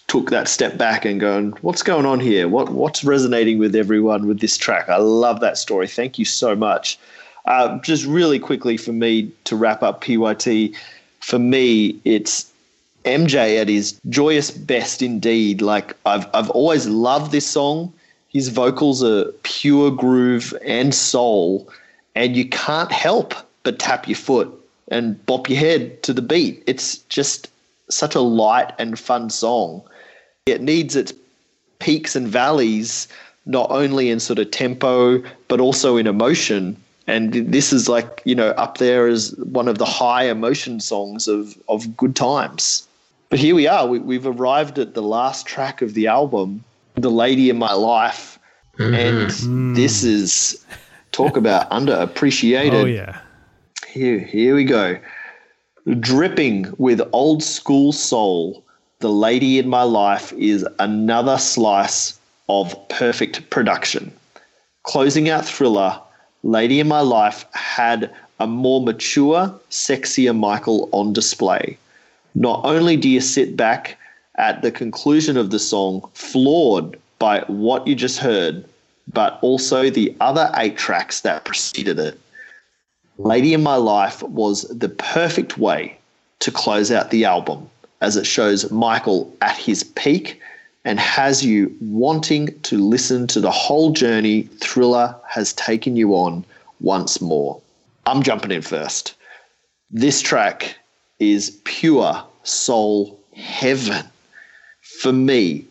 took 0.06 0.30
that 0.30 0.48
step 0.48 0.76
back 0.76 1.04
and 1.04 1.18
going, 1.18 1.52
what's 1.62 1.82
going 1.82 2.06
on 2.06 2.20
here? 2.20 2.46
What 2.48 2.70
what's 2.70 3.02
resonating 3.02 3.58
with 3.58 3.74
everyone 3.74 4.26
with 4.26 4.40
this 4.40 4.56
track? 4.56 4.88
I 4.88 4.98
love 4.98 5.40
that 5.40 5.56
story. 5.56 5.88
Thank 5.88 6.18
you 6.18 6.24
so 6.24 6.54
much. 6.54 6.98
Uh, 7.46 7.78
just 7.80 8.04
really 8.04 8.38
quickly 8.38 8.76
for 8.76 8.92
me 8.92 9.32
to 9.44 9.56
wrap 9.56 9.82
up 9.82 10.02
PYT, 10.02 10.74
for 11.20 11.38
me 11.38 11.98
it's 12.04 12.52
MJ 13.04 13.60
at 13.60 13.68
his 13.68 13.98
joyous 14.08 14.50
best 14.50 15.00
indeed. 15.00 15.62
Like 15.62 15.96
I've 16.04 16.26
I've 16.34 16.50
always 16.50 16.86
loved 16.86 17.32
this 17.32 17.46
song. 17.46 17.92
His 18.28 18.48
vocals 18.48 19.02
are 19.02 19.24
pure 19.42 19.90
groove 19.90 20.52
and 20.64 20.94
soul, 20.94 21.68
and 22.14 22.36
you 22.36 22.46
can't 22.48 22.92
help 22.92 23.34
but 23.62 23.78
tap 23.78 24.06
your 24.06 24.16
foot 24.16 24.55
and 24.88 25.24
bop 25.26 25.48
your 25.48 25.58
head 25.58 26.02
to 26.04 26.12
the 26.12 26.22
beat. 26.22 26.62
It's 26.66 26.98
just 26.98 27.50
such 27.88 28.14
a 28.14 28.20
light 28.20 28.72
and 28.78 28.98
fun 28.98 29.30
song. 29.30 29.82
It 30.46 30.60
needs 30.60 30.96
its 30.96 31.12
peaks 31.78 32.16
and 32.16 32.28
valleys, 32.28 33.08
not 33.46 33.70
only 33.70 34.10
in 34.10 34.20
sort 34.20 34.38
of 34.38 34.50
tempo, 34.50 35.22
but 35.48 35.60
also 35.60 35.96
in 35.96 36.06
emotion. 36.06 36.76
And 37.06 37.32
this 37.32 37.72
is 37.72 37.88
like, 37.88 38.22
you 38.24 38.34
know, 38.34 38.50
up 38.50 38.78
there 38.78 39.06
as 39.06 39.34
one 39.36 39.68
of 39.68 39.78
the 39.78 39.84
high 39.84 40.24
emotion 40.24 40.80
songs 40.80 41.28
of, 41.28 41.56
of 41.68 41.96
good 41.96 42.16
times. 42.16 42.86
But 43.28 43.38
here 43.38 43.54
we 43.54 43.66
are. 43.66 43.86
We, 43.86 43.98
we've 43.98 44.26
arrived 44.26 44.78
at 44.78 44.94
the 44.94 45.02
last 45.02 45.46
track 45.46 45.82
of 45.82 45.94
the 45.94 46.06
album, 46.06 46.64
The 46.94 47.10
Lady 47.10 47.50
in 47.50 47.58
My 47.58 47.72
Life. 47.72 48.38
Mm-hmm. 48.78 48.94
And 48.94 49.76
this 49.76 50.02
is 50.02 50.64
talk 51.12 51.36
about 51.36 51.70
underappreciated. 51.70 52.72
Oh, 52.72 52.84
yeah. 52.84 53.20
Here, 53.96 54.18
here 54.18 54.54
we 54.54 54.64
go. 54.64 54.98
Dripping 56.00 56.74
with 56.76 57.00
old 57.14 57.42
school 57.42 57.92
soul, 57.92 58.62
The 58.98 59.08
Lady 59.08 59.58
in 59.58 59.70
My 59.70 59.84
Life 59.84 60.34
is 60.34 60.66
another 60.78 61.38
slice 61.38 62.20
of 62.50 62.76
perfect 62.90 63.48
production. 63.48 64.12
Closing 64.82 65.30
out 65.30 65.46
Thriller 65.46 65.98
Lady 66.42 66.78
in 66.78 66.88
My 66.88 67.00
Life 67.00 67.46
had 67.54 68.12
a 68.38 68.46
more 68.46 68.82
mature, 68.82 69.58
sexier 69.70 70.36
Michael 70.36 70.90
on 70.92 71.14
display. 71.14 71.78
Not 72.34 72.66
only 72.66 72.98
do 72.98 73.08
you 73.08 73.22
sit 73.22 73.56
back 73.56 73.96
at 74.36 74.60
the 74.60 74.70
conclusion 74.70 75.38
of 75.38 75.48
the 75.48 75.58
song 75.58 76.06
floored 76.12 76.98
by 77.18 77.44
what 77.46 77.86
you 77.86 77.94
just 77.94 78.18
heard, 78.18 78.62
but 79.10 79.38
also 79.40 79.88
the 79.88 80.14
other 80.20 80.52
eight 80.58 80.76
tracks 80.76 81.22
that 81.22 81.46
preceded 81.46 81.98
it. 81.98 82.20
Lady 83.18 83.54
in 83.54 83.62
My 83.62 83.76
Life 83.76 84.22
was 84.22 84.62
the 84.64 84.90
perfect 84.90 85.56
way 85.56 85.96
to 86.40 86.50
close 86.50 86.90
out 86.90 87.10
the 87.10 87.24
album 87.24 87.70
as 88.02 88.16
it 88.16 88.26
shows 88.26 88.70
Michael 88.70 89.34
at 89.40 89.56
his 89.56 89.84
peak 89.84 90.38
and 90.84 91.00
has 91.00 91.44
you 91.44 91.74
wanting 91.80 92.60
to 92.60 92.76
listen 92.78 93.26
to 93.28 93.40
the 93.40 93.50
whole 93.50 93.90
journey 93.92 94.42
Thriller 94.60 95.16
has 95.26 95.54
taken 95.54 95.96
you 95.96 96.12
on 96.12 96.44
once 96.80 97.20
more. 97.20 97.60
I'm 98.04 98.22
jumping 98.22 98.50
in 98.50 98.60
first. 98.60 99.14
This 99.90 100.20
track 100.20 100.76
is 101.18 101.58
pure 101.64 102.22
soul 102.42 103.18
heaven. 103.34 104.04
For 104.82 105.12
me, 105.12 105.64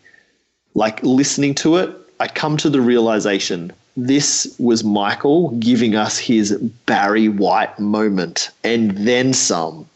like 0.74 1.02
listening 1.04 1.54
to 1.56 1.76
it, 1.76 1.96
I 2.18 2.26
come 2.26 2.56
to 2.58 2.68
the 2.68 2.80
realization 2.80 3.72
this 3.96 4.54
was 4.58 4.84
Michael 4.84 5.50
giving 5.58 5.96
us 5.96 6.18
his 6.18 6.52
Barry 6.84 7.28
White 7.28 7.78
moment 7.78 8.50
and 8.62 8.90
then 9.06 9.32
some. 9.32 9.88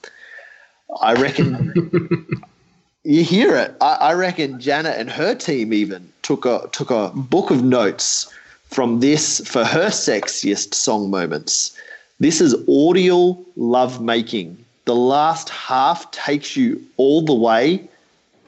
I 1.01 1.15
reckon 1.15 2.27
you 3.05 3.23
hear 3.23 3.57
it. 3.57 3.77
I, 3.81 3.95
I 3.95 4.13
reckon 4.15 4.59
Janet 4.59 4.99
and 4.99 5.11
her 5.11 5.35
team 5.35 5.73
even 5.73 6.11
took 6.23 6.47
a 6.47 6.69
took 6.73 6.91
a 6.91 7.11
book 7.15 7.51
of 7.51 7.63
notes 7.63 8.33
from 8.65 9.01
this 9.01 9.41
for 9.47 9.65
her 9.65 9.89
sexiest 9.89 10.75
song 10.75 11.11
moments. 11.11 11.77
This 12.21 12.41
is 12.41 12.55
audio 12.69 13.39
love 13.57 14.01
making. 14.03 14.65
The 14.87 14.95
last 14.95 15.49
half 15.51 16.11
takes 16.11 16.57
you 16.57 16.83
all 16.97 17.23
the 17.23 17.35
way, 17.35 17.89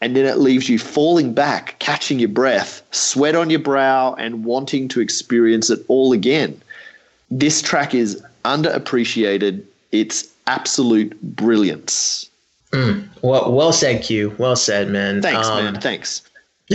and 0.03 0.16
then 0.16 0.27
it 0.27 0.39
leaves 0.39 0.69
you 0.69 0.81
falling 0.81 1.33
back, 1.33 1.77
catching 1.79 2.19
your 2.19 2.29
breath, 2.29 2.83
sweat 2.91 3.37
on 3.37 3.51
your 3.51 3.61
brow, 3.61 4.15
and 4.15 4.45
wanting 4.45 4.89
to 4.89 5.01
experience 5.01 5.70
it 5.70 5.79
all 5.87 6.12
again. 6.12 6.61
This 7.31 7.62
track 7.62 7.95
is 7.95 8.20
underappreciated. 8.45 9.62
It's 9.93 10.29
absolute 10.49 11.16
brilliance. 11.23 12.29
Mm. 12.73 13.07
Well, 13.23 13.53
well 13.53 13.73
said, 13.73 14.03
Q. 14.03 14.35
Well 14.39 14.57
said, 14.57 14.91
man. 14.91 15.23
Thanks, 15.23 15.47
Um, 15.47 15.65
man. 15.65 15.81
Thanks. 15.81 16.23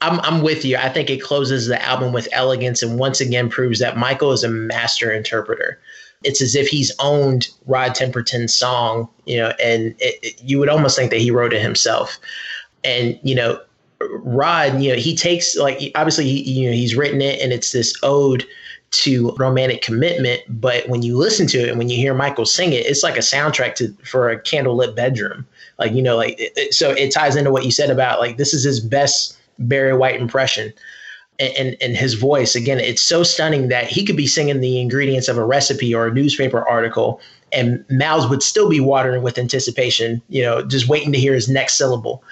I'm 0.00 0.20
I'm 0.20 0.42
with 0.42 0.64
you. 0.64 0.76
I 0.76 0.88
think 0.88 1.10
it 1.10 1.22
closes 1.22 1.66
the 1.66 1.82
album 1.84 2.12
with 2.12 2.28
elegance 2.32 2.82
and 2.82 2.98
once 2.98 3.20
again 3.20 3.48
proves 3.48 3.78
that 3.80 3.96
Michael 3.96 4.32
is 4.32 4.44
a 4.44 4.48
master 4.48 5.10
interpreter. 5.12 5.78
It's 6.24 6.42
as 6.42 6.54
if 6.56 6.66
he's 6.68 6.92
owned 6.98 7.48
Rod 7.66 7.94
Temperton's 7.94 8.54
song, 8.54 9.08
you 9.24 9.36
know, 9.36 9.52
and 9.62 9.94
it, 10.00 10.18
it- 10.22 10.42
you 10.42 10.58
would 10.58 10.68
almost 10.68 10.96
think 10.96 11.10
that 11.10 11.20
he 11.20 11.30
wrote 11.30 11.52
it 11.52 11.62
himself. 11.62 12.18
And 12.84 13.18
you 13.22 13.34
know, 13.34 13.60
Rod, 14.00 14.80
you 14.80 14.90
know, 14.90 14.96
he 14.96 15.14
takes 15.14 15.56
like 15.56 15.92
obviously 15.94 16.24
he, 16.24 16.42
you 16.50 16.66
know 16.68 16.74
he's 16.74 16.96
written 16.96 17.20
it 17.20 17.40
and 17.40 17.52
it's 17.52 17.72
this 17.72 17.94
ode 18.02 18.44
to 18.90 19.34
romantic 19.38 19.82
commitment. 19.82 20.42
But 20.48 20.88
when 20.88 21.02
you 21.02 21.16
listen 21.16 21.46
to 21.48 21.58
it 21.58 21.68
and 21.68 21.78
when 21.78 21.88
you 21.88 21.96
hear 21.96 22.14
Michael 22.14 22.46
sing 22.46 22.72
it, 22.72 22.86
it's 22.86 23.02
like 23.02 23.16
a 23.16 23.20
soundtrack 23.20 23.74
to 23.76 23.92
for 24.04 24.30
a 24.30 24.40
candlelit 24.40 24.94
bedroom. 24.96 25.46
Like 25.78 25.92
you 25.92 26.02
know, 26.02 26.16
like 26.16 26.38
it, 26.40 26.52
it- 26.56 26.74
so 26.74 26.90
it 26.90 27.12
ties 27.12 27.36
into 27.36 27.50
what 27.50 27.64
you 27.64 27.70
said 27.70 27.90
about 27.90 28.18
like 28.20 28.36
this 28.36 28.54
is 28.54 28.64
his 28.64 28.80
best 28.80 29.38
Barry 29.58 29.96
White 29.96 30.20
impression. 30.20 30.72
And, 31.40 31.52
and 31.56 31.76
and 31.80 31.96
his 31.96 32.14
voice 32.14 32.56
again, 32.56 32.80
it's 32.80 33.02
so 33.02 33.22
stunning 33.22 33.68
that 33.68 33.86
he 33.86 34.04
could 34.04 34.16
be 34.16 34.26
singing 34.26 34.60
the 34.60 34.80
ingredients 34.80 35.28
of 35.28 35.38
a 35.38 35.44
recipe 35.44 35.94
or 35.94 36.08
a 36.08 36.12
newspaper 36.12 36.66
article, 36.66 37.20
and 37.52 37.84
mouths 37.90 38.26
would 38.28 38.42
still 38.42 38.68
be 38.68 38.80
watering 38.80 39.22
with 39.22 39.38
anticipation. 39.38 40.20
You 40.28 40.42
know, 40.42 40.62
just 40.64 40.88
waiting 40.88 41.12
to 41.12 41.18
hear 41.18 41.34
his 41.34 41.48
next 41.48 41.74
syllable 41.74 42.24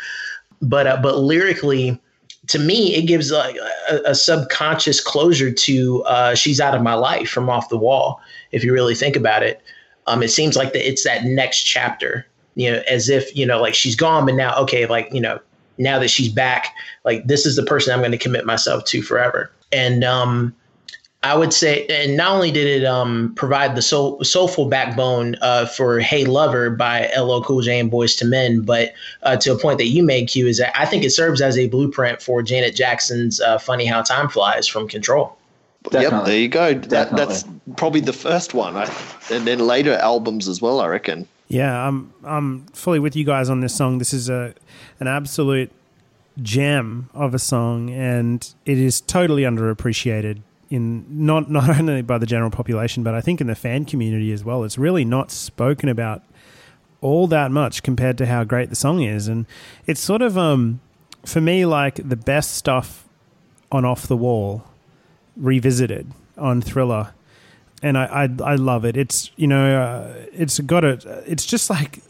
but 0.62 0.86
uh, 0.86 0.98
but 1.02 1.18
lyrically 1.18 2.00
to 2.48 2.58
me 2.58 2.94
it 2.94 3.02
gives 3.02 3.30
like 3.30 3.56
a, 3.90 4.00
a 4.06 4.14
subconscious 4.14 5.00
closure 5.00 5.50
to 5.50 6.02
uh, 6.04 6.34
she's 6.34 6.60
out 6.60 6.74
of 6.74 6.82
my 6.82 6.94
life 6.94 7.28
from 7.28 7.50
off 7.50 7.68
the 7.68 7.78
wall 7.78 8.20
if 8.52 8.64
you 8.64 8.72
really 8.72 8.94
think 8.94 9.16
about 9.16 9.42
it. 9.42 9.62
Um, 10.06 10.22
it 10.22 10.28
seems 10.28 10.56
like 10.56 10.72
that 10.72 10.88
it's 10.88 11.04
that 11.04 11.24
next 11.24 11.64
chapter 11.64 12.26
you 12.56 12.70
know 12.70 12.82
as 12.88 13.08
if 13.08 13.34
you 13.36 13.46
know 13.46 13.60
like 13.60 13.74
she's 13.74 13.94
gone 13.94 14.26
but 14.26 14.34
now 14.34 14.56
okay 14.56 14.86
like 14.86 15.08
you 15.12 15.20
know 15.20 15.38
now 15.78 15.98
that 15.98 16.08
she's 16.08 16.28
back 16.28 16.74
like 17.04 17.26
this 17.26 17.46
is 17.46 17.54
the 17.54 17.62
person 17.62 17.92
i'm 17.92 18.00
going 18.00 18.10
to 18.10 18.18
commit 18.18 18.44
myself 18.44 18.84
to 18.84 19.02
forever. 19.02 19.50
And 19.72 20.02
um 20.02 20.54
I 21.26 21.34
would 21.34 21.52
say, 21.52 21.86
and 21.86 22.16
not 22.16 22.32
only 22.32 22.52
did 22.52 22.66
it 22.66 22.86
um, 22.86 23.32
provide 23.34 23.74
the 23.74 23.82
soul, 23.82 24.22
soulful 24.22 24.66
backbone 24.66 25.36
uh, 25.42 25.66
for 25.66 25.98
"Hey 25.98 26.24
Lover" 26.24 26.70
by 26.70 27.10
LL 27.18 27.42
Cool 27.42 27.62
J 27.62 27.80
and 27.80 27.90
Boyz 27.90 28.22
II 28.22 28.30
Men, 28.30 28.60
but 28.60 28.94
uh, 29.24 29.36
to 29.38 29.52
a 29.52 29.58
point 29.58 29.78
that 29.78 29.88
you 29.88 30.04
made, 30.04 30.28
Q, 30.28 30.46
is 30.46 30.58
that 30.58 30.78
I 30.78 30.86
think 30.86 31.02
it 31.02 31.10
serves 31.10 31.42
as 31.42 31.58
a 31.58 31.66
blueprint 31.66 32.22
for 32.22 32.42
Janet 32.42 32.76
Jackson's 32.76 33.40
uh, 33.40 33.58
"Funny 33.58 33.86
How 33.86 34.02
Time 34.02 34.28
Flies" 34.28 34.68
from 34.68 34.86
Control. 34.86 35.36
Yep, 35.92 36.24
there 36.24 36.38
you 36.38 36.48
go. 36.48 36.74
That, 36.74 37.14
that's 37.16 37.44
probably 37.76 38.00
the 38.00 38.12
first 38.12 38.54
one, 38.54 38.76
I, 38.76 38.92
and 39.30 39.46
then 39.46 39.60
later 39.60 39.94
albums 39.94 40.48
as 40.48 40.62
well. 40.62 40.80
I 40.80 40.86
reckon. 40.86 41.26
Yeah, 41.48 41.88
I'm 41.88 42.12
I'm 42.24 42.66
fully 42.66 43.00
with 43.00 43.16
you 43.16 43.24
guys 43.24 43.50
on 43.50 43.60
this 43.60 43.74
song. 43.74 43.98
This 43.98 44.12
is 44.12 44.28
a 44.28 44.54
an 45.00 45.08
absolute 45.08 45.72
gem 46.40 47.08
of 47.14 47.34
a 47.34 47.38
song, 47.40 47.90
and 47.90 48.48
it 48.64 48.78
is 48.78 49.00
totally 49.00 49.42
underappreciated 49.42 50.42
in 50.70 51.04
not 51.08 51.50
not 51.58 51.68
only 51.78 52.02
by 52.02 52.18
the 52.18 52.26
general 52.26 52.50
population, 52.50 53.02
but 53.02 53.14
I 53.14 53.20
think 53.20 53.40
in 53.40 53.46
the 53.46 53.54
fan 53.54 53.84
community 53.84 54.32
as 54.32 54.44
well. 54.44 54.64
It's 54.64 54.78
really 54.78 55.04
not 55.04 55.30
spoken 55.30 55.88
about 55.88 56.22
all 57.00 57.26
that 57.28 57.50
much 57.50 57.82
compared 57.82 58.18
to 58.18 58.26
how 58.26 58.44
great 58.44 58.70
the 58.70 58.76
song 58.76 59.02
is, 59.02 59.28
and 59.28 59.46
it's 59.86 60.00
sort 60.00 60.22
of 60.22 60.36
um 60.36 60.80
for 61.24 61.40
me 61.40 61.66
like 61.66 61.96
the 61.96 62.16
best 62.16 62.54
stuff 62.54 63.04
on 63.72 63.84
Off 63.84 64.06
the 64.06 64.16
Wall 64.16 64.64
revisited 65.36 66.12
on 66.38 66.62
Thriller 66.62 67.12
and 67.82 67.98
I, 67.98 68.04
I 68.04 68.52
I 68.52 68.54
love 68.56 68.84
it. 68.84 68.96
It's 68.96 69.30
you 69.36 69.46
know 69.46 69.80
uh, 69.80 70.14
it's 70.32 70.58
got 70.60 70.84
a 70.84 71.22
it's 71.26 71.44
just 71.44 71.70
like 71.70 72.00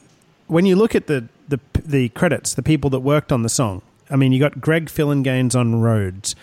when 0.46 0.66
you 0.66 0.76
look 0.76 0.94
at 0.94 1.06
the 1.06 1.28
the 1.48 1.60
the 1.74 2.08
credits, 2.10 2.54
the 2.54 2.62
people 2.62 2.90
that 2.90 3.00
worked 3.00 3.32
on 3.32 3.42
the 3.42 3.48
song. 3.48 3.82
I 4.08 4.16
mean, 4.16 4.32
you 4.32 4.38
got 4.38 4.60
Greg 4.60 4.86
Phillinganes 4.86 5.56
on 5.56 5.80
Rhodes, 5.80 6.36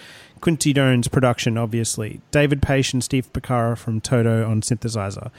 Quincy 0.43 0.73
Jones 0.73 1.07
production, 1.07 1.57
obviously, 1.57 2.19
David 2.31 2.61
Paich 2.61 2.91
and 2.91 3.01
Steve 3.01 3.31
Porcaro 3.31 3.77
from 3.77 4.01
Toto 4.01 4.45
on 4.45 4.59
synthesizer. 4.59 5.31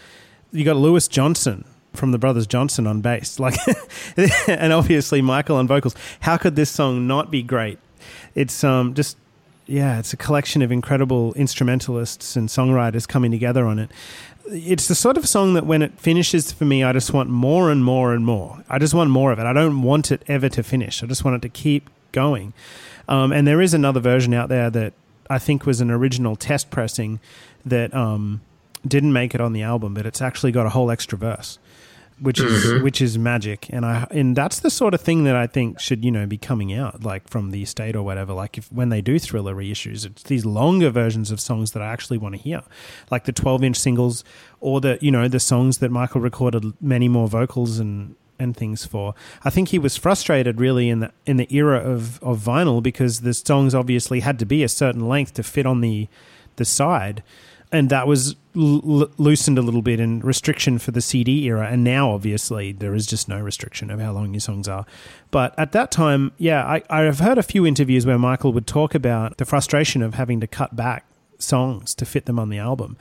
You 0.51 0.65
got 0.65 0.77
Louis 0.77 1.07
Johnson 1.09 1.67
from 1.93 2.11
the 2.11 2.17
Brothers 2.17 2.47
Johnson 2.47 2.87
on 2.87 3.03
bass, 3.03 3.39
like, 3.39 3.55
and 4.49 4.73
obviously 4.73 5.21
Michael 5.21 5.57
on 5.57 5.67
vocals. 5.67 5.95
How 6.21 6.39
could 6.39 6.57
this 6.57 6.71
song 6.71 7.07
not 7.07 7.31
be 7.31 7.43
great? 7.43 7.79
It's 8.35 8.65
um 8.65 8.95
just 8.95 9.19
yeah, 9.67 9.99
it's 9.99 10.15
a 10.15 10.17
collection 10.17 10.63
of 10.63 10.73
incredible 10.73 11.35
instrumentalists 11.35 12.35
and 12.35 12.49
songwriters 12.49 13.07
coming 13.07 13.31
together 13.31 13.67
on 13.67 13.79
it. 13.79 13.91
It's 14.47 14.89
the 14.89 14.95
sort 14.95 15.19
of 15.19 15.29
song 15.29 15.53
that 15.53 15.67
when 15.67 15.83
it 15.83 15.99
finishes 15.99 16.51
for 16.51 16.65
me, 16.65 16.83
I 16.83 16.95
just 16.95 17.13
want 17.13 17.29
more 17.29 17.71
and 17.71 17.85
more 17.85 18.15
and 18.15 18.25
more. 18.25 18.65
I 18.71 18.79
just 18.79 18.95
want 18.95 19.11
more 19.11 19.33
of 19.33 19.39
it. 19.39 19.45
I 19.45 19.53
don't 19.53 19.83
want 19.83 20.11
it 20.11 20.23
ever 20.29 20.49
to 20.49 20.63
finish. 20.63 21.03
I 21.03 21.07
just 21.07 21.27
want 21.27 21.37
it 21.37 21.43
to 21.43 21.51
keep 21.51 21.91
going. 22.13 22.55
Um, 23.09 23.33
and 23.33 23.47
there 23.47 23.61
is 23.61 23.75
another 23.75 24.01
version 24.01 24.33
out 24.35 24.49
there 24.49 24.71
that 24.71 24.93
I 25.31 25.39
think 25.39 25.67
was 25.67 25.81
an 25.81 25.91
original 25.91 26.37
test 26.37 26.71
pressing 26.71 27.21
that 27.65 27.95
um, 27.95 28.41
didn't 28.87 29.13
make 29.13 29.35
it 29.35 29.41
on 29.41 29.53
the 29.53 29.63
album, 29.63 29.95
but 29.95 30.07
it's 30.07 30.21
actually 30.23 30.53
got 30.53 30.67
a 30.67 30.71
whole 30.71 30.91
extra 30.91 31.17
verse. 31.19 31.59
Which 32.21 32.39
is 32.39 32.65
Mhm. 32.67 32.85
which 32.85 33.03
is 33.03 33.19
magic, 33.19 33.67
and 33.71 33.85
I 33.85 34.07
and 34.13 34.37
that's 34.37 34.61
the 34.61 34.71
sort 34.71 34.95
of 34.95 35.01
thing 35.01 35.25
that 35.25 35.35
I 35.35 35.49
think 35.49 35.81
should 35.81 36.05
you 36.05 36.13
know 36.13 36.27
be 36.27 36.39
coming 36.39 36.73
out 36.73 37.03
like 37.03 37.27
from 37.29 37.51
the 37.51 37.61
estate 37.61 37.97
or 37.97 38.05
whatever. 38.05 38.33
Like 38.33 38.57
if 38.57 38.71
when 38.71 38.89
they 38.91 39.01
do 39.01 39.19
thriller 39.19 39.53
reissues, 39.53 40.07
it's 40.07 40.23
these 40.23 40.45
longer 40.45 40.91
versions 40.91 41.33
of 41.33 41.41
songs 41.41 41.73
that 41.73 41.83
I 41.83 41.87
actually 41.93 42.19
want 42.19 42.37
to 42.37 42.41
hear, 42.41 42.63
like 43.11 43.25
the 43.25 43.33
twelve 43.33 43.65
inch 43.65 43.77
singles 43.77 44.23
or 44.61 44.81
the 44.81 44.97
you 45.01 45.11
know 45.11 45.27
the 45.27 45.41
songs 45.41 45.79
that 45.79 45.91
Michael 45.91 46.21
recorded 46.21 46.73
many 46.81 47.09
more 47.09 47.27
vocals 47.27 47.81
and 47.81 48.15
and 48.39 48.57
things 48.57 48.85
for. 48.85 49.15
I 49.45 49.51
think 49.51 49.69
he 49.69 49.79
was 49.79 49.97
frustrated 49.97 50.61
really 50.61 50.89
in 50.89 51.01
the 51.01 51.13
in 51.27 51.37
the 51.37 51.53
era 51.55 51.79
of 51.79 52.23
of 52.23 52.41
vinyl 52.41 52.83
because 52.83 53.21
the 53.21 53.35
songs 53.35 53.75
obviously 53.75 54.21
had 54.21 54.39
to 54.39 54.47
be 54.47 54.63
a 54.63 54.69
certain 54.69 55.09
length 55.09 55.35
to 55.35 55.43
fit 55.43 55.67
on 55.67 55.81
the 55.81 56.09
the 56.57 56.65
side 56.65 57.23
and 57.75 57.91
that 57.91 58.07
was 58.07 58.37
l- 58.55 59.11
loosened 59.19 59.59
a 59.59 59.63
little 59.63 59.83
bit 59.83 59.99
in 59.99 60.21
restriction 60.21 60.79
for 60.79 60.93
the 60.93 61.01
CD 61.01 61.45
era. 61.47 61.67
And 61.69 61.83
now, 61.83 62.13
obviously, 62.13 62.71
there 62.71 62.95
is 62.95 63.05
just 63.05 63.29
no 63.29 63.41
restriction 63.41 63.91
of 63.91 63.99
how 63.99 64.13
long 64.13 64.33
your 64.33 64.41
songs 64.41 64.69
are. 64.69 64.87
But 65.33 65.59
at 65.59 65.73
that 65.73 65.91
time, 65.91 66.31
yeah, 66.39 66.65
I, 66.65 66.83
I've 66.89 67.19
heard 67.19 67.37
a 67.37 67.43
few 67.43 67.67
interviews 67.67 68.07
where 68.07 68.17
Michael 68.17 68.53
would 68.53 68.69
talk 68.69 68.95
about 68.95 69.39
the 69.39 69.45
frustration 69.45 70.03
of 70.03 70.15
having 70.15 70.39
to 70.39 70.47
cut 70.47 70.77
back 70.77 71.05
songs 71.39 71.95
to 71.97 72.05
fit 72.05 72.27
them 72.27 72.39
on 72.39 72.49
the 72.49 72.59
album. 72.59 72.97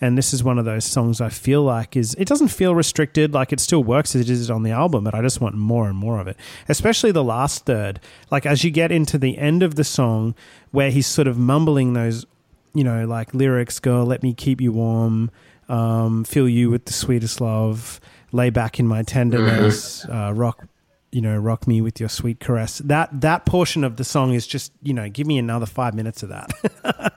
And 0.00 0.18
this 0.18 0.34
is 0.34 0.42
one 0.42 0.58
of 0.58 0.64
those 0.64 0.84
songs 0.84 1.20
I 1.20 1.28
feel 1.28 1.62
like 1.62 1.96
is 1.96 2.14
it 2.14 2.26
doesn't 2.26 2.48
feel 2.48 2.74
restricted, 2.74 3.32
like 3.32 3.52
it 3.52 3.60
still 3.60 3.84
works 3.84 4.16
as 4.16 4.22
it 4.22 4.30
is 4.30 4.50
on 4.50 4.64
the 4.64 4.72
album, 4.72 5.04
but 5.04 5.14
I 5.14 5.22
just 5.22 5.40
want 5.40 5.54
more 5.54 5.88
and 5.88 5.96
more 5.96 6.18
of 6.18 6.26
it. 6.26 6.36
Especially 6.68 7.12
the 7.12 7.22
last 7.22 7.66
third. 7.66 8.00
Like 8.30 8.44
as 8.44 8.64
you 8.64 8.70
get 8.70 8.90
into 8.90 9.16
the 9.16 9.38
end 9.38 9.62
of 9.62 9.76
the 9.76 9.84
song 9.84 10.34
where 10.72 10.90
he's 10.90 11.06
sort 11.06 11.28
of 11.28 11.38
mumbling 11.38 11.92
those 11.92 12.26
you 12.74 12.84
know, 12.84 13.04
like 13.06 13.34
lyrics, 13.34 13.78
girl, 13.78 14.04
let 14.04 14.22
me 14.22 14.34
keep 14.34 14.60
you 14.60 14.72
warm, 14.72 15.30
um, 15.68 16.24
fill 16.24 16.48
you 16.48 16.70
with 16.70 16.86
the 16.86 16.92
sweetest 16.92 17.40
love, 17.40 18.00
lay 18.32 18.50
back 18.50 18.80
in 18.80 18.86
my 18.86 19.02
tenderness, 19.02 20.04
uh, 20.08 20.32
rock, 20.34 20.66
you 21.12 21.20
know, 21.20 21.36
rock 21.36 21.68
me 21.68 21.80
with 21.80 22.00
your 22.00 22.08
sweet 22.08 22.40
caress. 22.40 22.78
That 22.78 23.20
that 23.20 23.46
portion 23.46 23.84
of 23.84 23.96
the 23.96 24.04
song 24.04 24.32
is 24.32 24.46
just, 24.46 24.72
you 24.82 24.94
know, 24.94 25.08
give 25.08 25.26
me 25.26 25.38
another 25.38 25.66
five 25.66 25.94
minutes 25.94 26.22
of 26.22 26.30
that. 26.30 27.14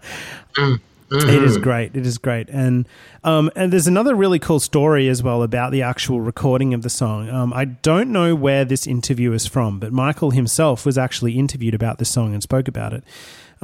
It 1.12 1.44
is 1.44 1.58
great. 1.58 1.96
It 1.96 2.06
is 2.06 2.18
great, 2.18 2.50
and 2.50 2.88
um, 3.24 3.52
and 3.56 3.72
there's 3.72 3.86
another 3.86 4.16
really 4.16 4.40
cool 4.40 4.60
story 4.60 5.08
as 5.08 5.22
well 5.22 5.44
about 5.44 5.72
the 5.72 5.84
actual 5.84 6.20
recording 6.20 6.74
of 6.74 6.82
the 6.82 6.90
song. 6.90 7.30
Um, 7.30 7.54
I 7.54 7.66
don't 7.66 8.12
know 8.12 8.34
where 8.34 8.66
this 8.66 8.88
interview 8.88 9.32
is 9.34 9.46
from, 9.46 9.80
but 9.80 9.94
Michael 9.94 10.32
himself 10.32 10.84
was 10.84 10.98
actually 10.98 11.38
interviewed 11.38 11.76
about 11.76 12.00
this 12.00 12.10
song 12.10 12.34
and 12.34 12.42
spoke 12.42 12.68
about 12.68 12.92
it. 12.92 13.04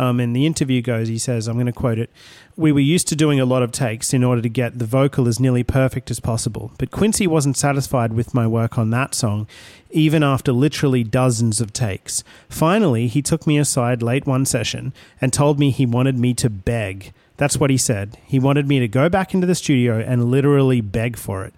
Um, 0.01 0.19
and 0.19 0.35
the 0.35 0.47
interview 0.47 0.81
goes, 0.81 1.09
he 1.09 1.19
says, 1.19 1.47
I'm 1.47 1.57
going 1.57 1.67
to 1.67 1.71
quote 1.71 1.99
it. 1.99 2.09
We 2.55 2.71
were 2.71 2.79
used 2.79 3.07
to 3.09 3.15
doing 3.15 3.39
a 3.39 3.45
lot 3.45 3.61
of 3.61 3.71
takes 3.71 4.15
in 4.15 4.23
order 4.23 4.41
to 4.41 4.49
get 4.49 4.79
the 4.79 4.85
vocal 4.85 5.27
as 5.27 5.39
nearly 5.39 5.61
perfect 5.61 6.09
as 6.09 6.19
possible. 6.19 6.71
But 6.79 6.89
Quincy 6.89 7.27
wasn't 7.27 7.55
satisfied 7.55 8.13
with 8.13 8.33
my 8.33 8.47
work 8.47 8.79
on 8.79 8.89
that 8.89 9.13
song, 9.13 9.45
even 9.91 10.23
after 10.23 10.53
literally 10.53 11.03
dozens 11.03 11.61
of 11.61 11.71
takes. 11.71 12.23
Finally, 12.49 13.09
he 13.09 13.21
took 13.21 13.45
me 13.45 13.59
aside 13.59 14.01
late 14.01 14.25
one 14.25 14.43
session 14.43 14.91
and 15.21 15.31
told 15.31 15.59
me 15.59 15.69
he 15.69 15.85
wanted 15.85 16.17
me 16.17 16.33
to 16.33 16.49
beg. 16.49 17.13
That's 17.37 17.57
what 17.57 17.69
he 17.69 17.77
said. 17.77 18.17
He 18.25 18.39
wanted 18.39 18.67
me 18.67 18.79
to 18.79 18.87
go 18.87 19.07
back 19.07 19.35
into 19.35 19.45
the 19.45 19.53
studio 19.53 19.99
and 19.99 20.31
literally 20.31 20.81
beg 20.81 21.15
for 21.15 21.45
it. 21.45 21.53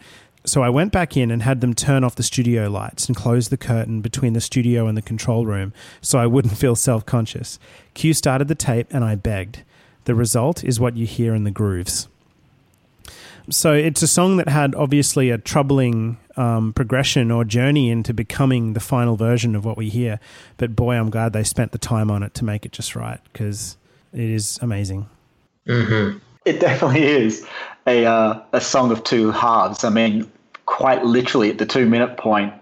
So 0.46 0.62
I 0.62 0.70
went 0.70 0.92
back 0.92 1.16
in 1.16 1.32
and 1.32 1.42
had 1.42 1.62
them 1.62 1.74
turn 1.74 2.04
off 2.04 2.16
the 2.16 2.24
studio 2.24 2.70
lights 2.70 3.08
and 3.08 3.16
close 3.16 3.50
the 3.50 3.58
curtain 3.58 4.02
between 4.02 4.34
the 4.34 4.42
studio 4.42 4.88
and 4.88 4.98
the 4.98 5.02
control 5.02 5.46
room 5.46 5.74
so 6.02 6.20
I 6.20 6.28
wouldn't 6.28 6.58
feel 6.58 6.76
self 6.76 7.06
conscious. 7.06 7.60
Q 7.94 8.14
started 8.14 8.48
the 8.48 8.56
tape 8.56 8.88
and 8.92 9.04
I 9.04 9.16
begged. 9.16 9.64
The 10.06 10.16
result 10.16 10.64
is 10.64 10.80
what 10.80 10.98
you 10.98 11.06
hear 11.06 11.34
in 11.34 11.46
the 11.46 11.52
grooves. 11.52 12.10
So 13.50 13.74
it's 13.74 14.02
a 14.02 14.08
song 14.08 14.38
that 14.38 14.48
had 14.48 14.74
obviously 14.76 15.30
a 15.30 15.38
troubling 15.38 16.18
um, 16.38 16.74
progression 16.74 17.30
or 17.30 17.44
journey 17.44 17.90
into 17.90 18.14
becoming 18.14 18.74
the 18.74 18.80
final 18.80 19.16
version 19.16 19.56
of 19.56 19.66
what 19.66 19.78
we 19.78 19.90
hear. 19.90 20.20
But 20.58 20.76
boy, 20.76 20.96
I'm 20.96 21.10
glad 21.10 21.34
they 21.34 21.44
spent 21.44 21.74
the 21.74 21.78
time 21.78 22.10
on 22.10 22.24
it 22.24 22.34
to 22.36 22.46
make 22.46 22.66
it 22.66 22.72
just 22.72 22.96
right 22.96 23.20
because 23.32 23.78
it 24.14 24.30
is 24.30 24.60
amazing. 24.62 25.10
Mm-hmm. 25.68 26.20
It 26.46 26.60
definitely 26.60 27.04
is 27.04 27.46
a 27.88 28.06
uh, 28.06 28.42
a 28.52 28.62
song 28.62 28.92
of 28.92 29.04
two 29.04 29.32
halves. 29.32 29.84
I 29.84 29.90
mean, 29.90 30.30
quite 30.66 31.04
literally 31.06 31.50
at 31.50 31.58
the 31.58 31.66
two 31.66 31.88
minute 31.88 32.18
point, 32.18 32.54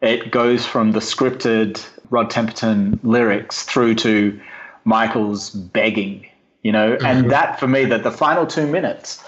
it 0.00 0.30
goes 0.30 0.66
from 0.66 0.92
the 0.92 1.00
scripted 1.00 1.84
Rod 2.10 2.30
Temperton 2.30 2.98
lyrics 3.02 3.62
through 3.64 3.94
to 3.96 4.40
Michael's 4.84 5.50
begging. 5.50 6.26
You 6.62 6.70
know, 6.70 6.96
and 7.04 7.28
that 7.30 7.58
for 7.58 7.66
me, 7.66 7.84
that 7.86 8.04
the 8.04 8.12
final 8.12 8.46
two 8.46 8.68
minutes, 8.68 9.24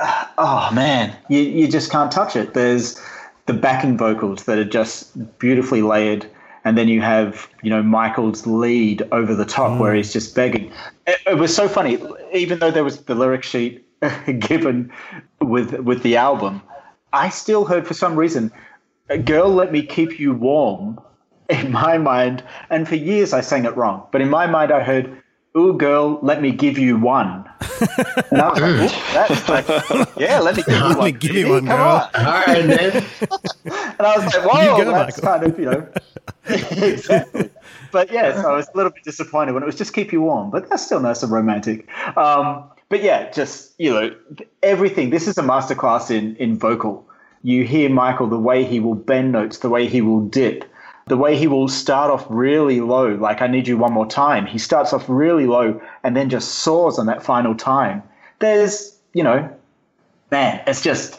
uh, 0.00 0.24
oh 0.36 0.70
man, 0.72 1.16
you 1.28 1.38
you 1.38 1.68
just 1.68 1.92
can't 1.92 2.10
touch 2.10 2.34
it. 2.34 2.54
There's 2.54 3.00
the 3.46 3.52
backing 3.52 3.96
vocals 3.96 4.44
that 4.44 4.58
are 4.58 4.64
just 4.64 5.38
beautifully 5.38 5.82
layered 5.82 6.28
and 6.64 6.78
then 6.78 6.88
you 6.88 7.00
have 7.02 7.48
you 7.62 7.70
know 7.70 7.82
Michael's 7.82 8.46
lead 8.46 9.02
over 9.12 9.34
the 9.34 9.44
top 9.44 9.78
where 9.78 9.94
he's 9.94 10.12
just 10.12 10.34
begging. 10.34 10.72
It, 11.06 11.18
it 11.26 11.38
was 11.38 11.54
so 11.54 11.68
funny, 11.68 11.98
even 12.32 12.58
though 12.58 12.70
there 12.70 12.84
was 12.84 13.04
the 13.04 13.14
lyric 13.14 13.44
sheet 13.44 13.86
given 14.38 14.90
with 15.40 15.74
with 15.80 16.02
the 16.02 16.16
album, 16.16 16.62
I 17.14 17.28
still 17.30 17.64
heard 17.64 17.86
for 17.86 17.94
some 17.94 18.16
reason, 18.16 18.50
"Girl, 19.24 19.48
let 19.48 19.72
me 19.72 19.82
keep 19.82 20.18
you 20.18 20.34
warm." 20.34 21.00
In 21.50 21.72
my 21.72 21.98
mind, 21.98 22.42
and 22.70 22.88
for 22.88 22.96
years 22.96 23.32
I 23.34 23.42
sang 23.42 23.66
it 23.66 23.76
wrong, 23.76 24.06
but 24.12 24.20
in 24.22 24.30
my 24.30 24.46
mind 24.46 24.72
I 24.72 24.80
heard, 24.82 25.06
"Ooh, 25.56 25.74
girl, 25.76 26.18
let 26.22 26.40
me 26.40 26.50
give 26.52 26.78
you 26.78 26.96
one." 26.98 27.44
And 28.30 28.40
I 28.40 28.48
was 28.50 28.60
like, 28.60 28.72
"Ooh, 28.80 29.12
that's 29.12 29.48
like, 29.48 29.68
yeah, 30.16 30.40
let 30.40 30.56
me 30.56 30.62
give 30.62 30.74
you 30.74 30.88
Let 30.88 30.96
one. 30.98 31.04
me 31.04 31.12
give 31.12 31.34
you 31.36 31.48
one, 31.50 31.66
come 31.66 31.76
girl." 31.76 32.10
on." 32.14 32.26
All 32.26 32.42
right, 32.46 32.66
then. 32.66 33.04
And 33.98 34.06
I 34.08 34.16
was 34.18 34.24
like, 34.34 34.44
whoa, 34.44 34.76
go, 34.84 34.90
that's 34.92 35.22
Michael. 35.22 35.40
kind 35.40 35.42
of, 35.52 35.58
you 35.60 35.66
know. 35.70 35.86
exactly. 36.48 37.50
But 37.92 38.10
yeah, 38.10 38.40
so 38.42 38.50
I 38.52 38.56
was 38.56 38.68
a 38.72 38.76
little 38.76 38.90
bit 38.90 39.04
disappointed 39.04 39.52
when 39.54 39.62
it 39.62 39.66
was 39.66 39.76
just 39.76 39.92
keep 39.94 40.12
you 40.12 40.20
warm, 40.22 40.50
but 40.50 40.68
that's 40.68 40.84
still 40.84 41.00
nice 41.00 41.22
and 41.22 41.30
romantic. 41.30 41.86
Um, 42.16 42.64
but 42.94 43.02
yeah, 43.02 43.28
just, 43.32 43.74
you 43.76 43.90
know, 43.90 44.14
everything. 44.62 45.10
This 45.10 45.26
is 45.26 45.36
a 45.36 45.42
masterclass 45.42 46.12
in, 46.12 46.36
in 46.36 46.56
vocal. 46.56 47.04
You 47.42 47.64
hear 47.64 47.90
Michael, 47.90 48.28
the 48.28 48.38
way 48.38 48.62
he 48.62 48.78
will 48.78 48.94
bend 48.94 49.32
notes, 49.32 49.58
the 49.58 49.68
way 49.68 49.88
he 49.88 50.00
will 50.00 50.20
dip, 50.20 50.64
the 51.08 51.16
way 51.16 51.36
he 51.36 51.48
will 51.48 51.66
start 51.66 52.08
off 52.08 52.24
really 52.28 52.80
low, 52.80 53.16
like 53.16 53.42
I 53.42 53.48
need 53.48 53.66
you 53.66 53.76
one 53.76 53.92
more 53.92 54.06
time. 54.06 54.46
He 54.46 54.58
starts 54.58 54.92
off 54.92 55.06
really 55.08 55.46
low 55.46 55.82
and 56.04 56.16
then 56.16 56.30
just 56.30 56.60
soars 56.60 56.96
on 56.96 57.06
that 57.06 57.20
final 57.20 57.56
time. 57.56 58.00
There's, 58.38 58.96
you 59.12 59.24
know, 59.24 59.52
man, 60.30 60.62
it's 60.68 60.80
just 60.80 61.18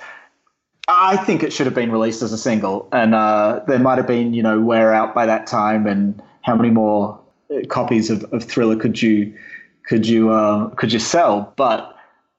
I 0.88 1.18
think 1.18 1.44
it 1.44 1.52
should 1.52 1.66
have 1.66 1.76
been 1.76 1.92
released 1.92 2.22
as 2.22 2.32
a 2.32 2.38
single, 2.38 2.88
and 2.94 3.14
uh, 3.14 3.60
there 3.68 3.80
might 3.80 3.98
have 3.98 4.08
been, 4.08 4.34
you 4.34 4.44
know, 4.44 4.62
wear 4.62 4.94
out 4.94 5.14
by 5.14 5.26
that 5.26 5.46
time, 5.46 5.88
and 5.88 6.24
how 6.42 6.56
many 6.56 6.70
more 6.70 7.20
copies 7.68 8.10
of, 8.10 8.24
of 8.32 8.46
Thriller 8.46 8.78
could 8.78 9.02
you 9.02 9.34
could 9.88 10.08
you 10.08 10.32
uh, 10.32 10.70
could 10.72 10.92
you 10.92 11.00
sell? 11.00 11.54
But 11.56 11.96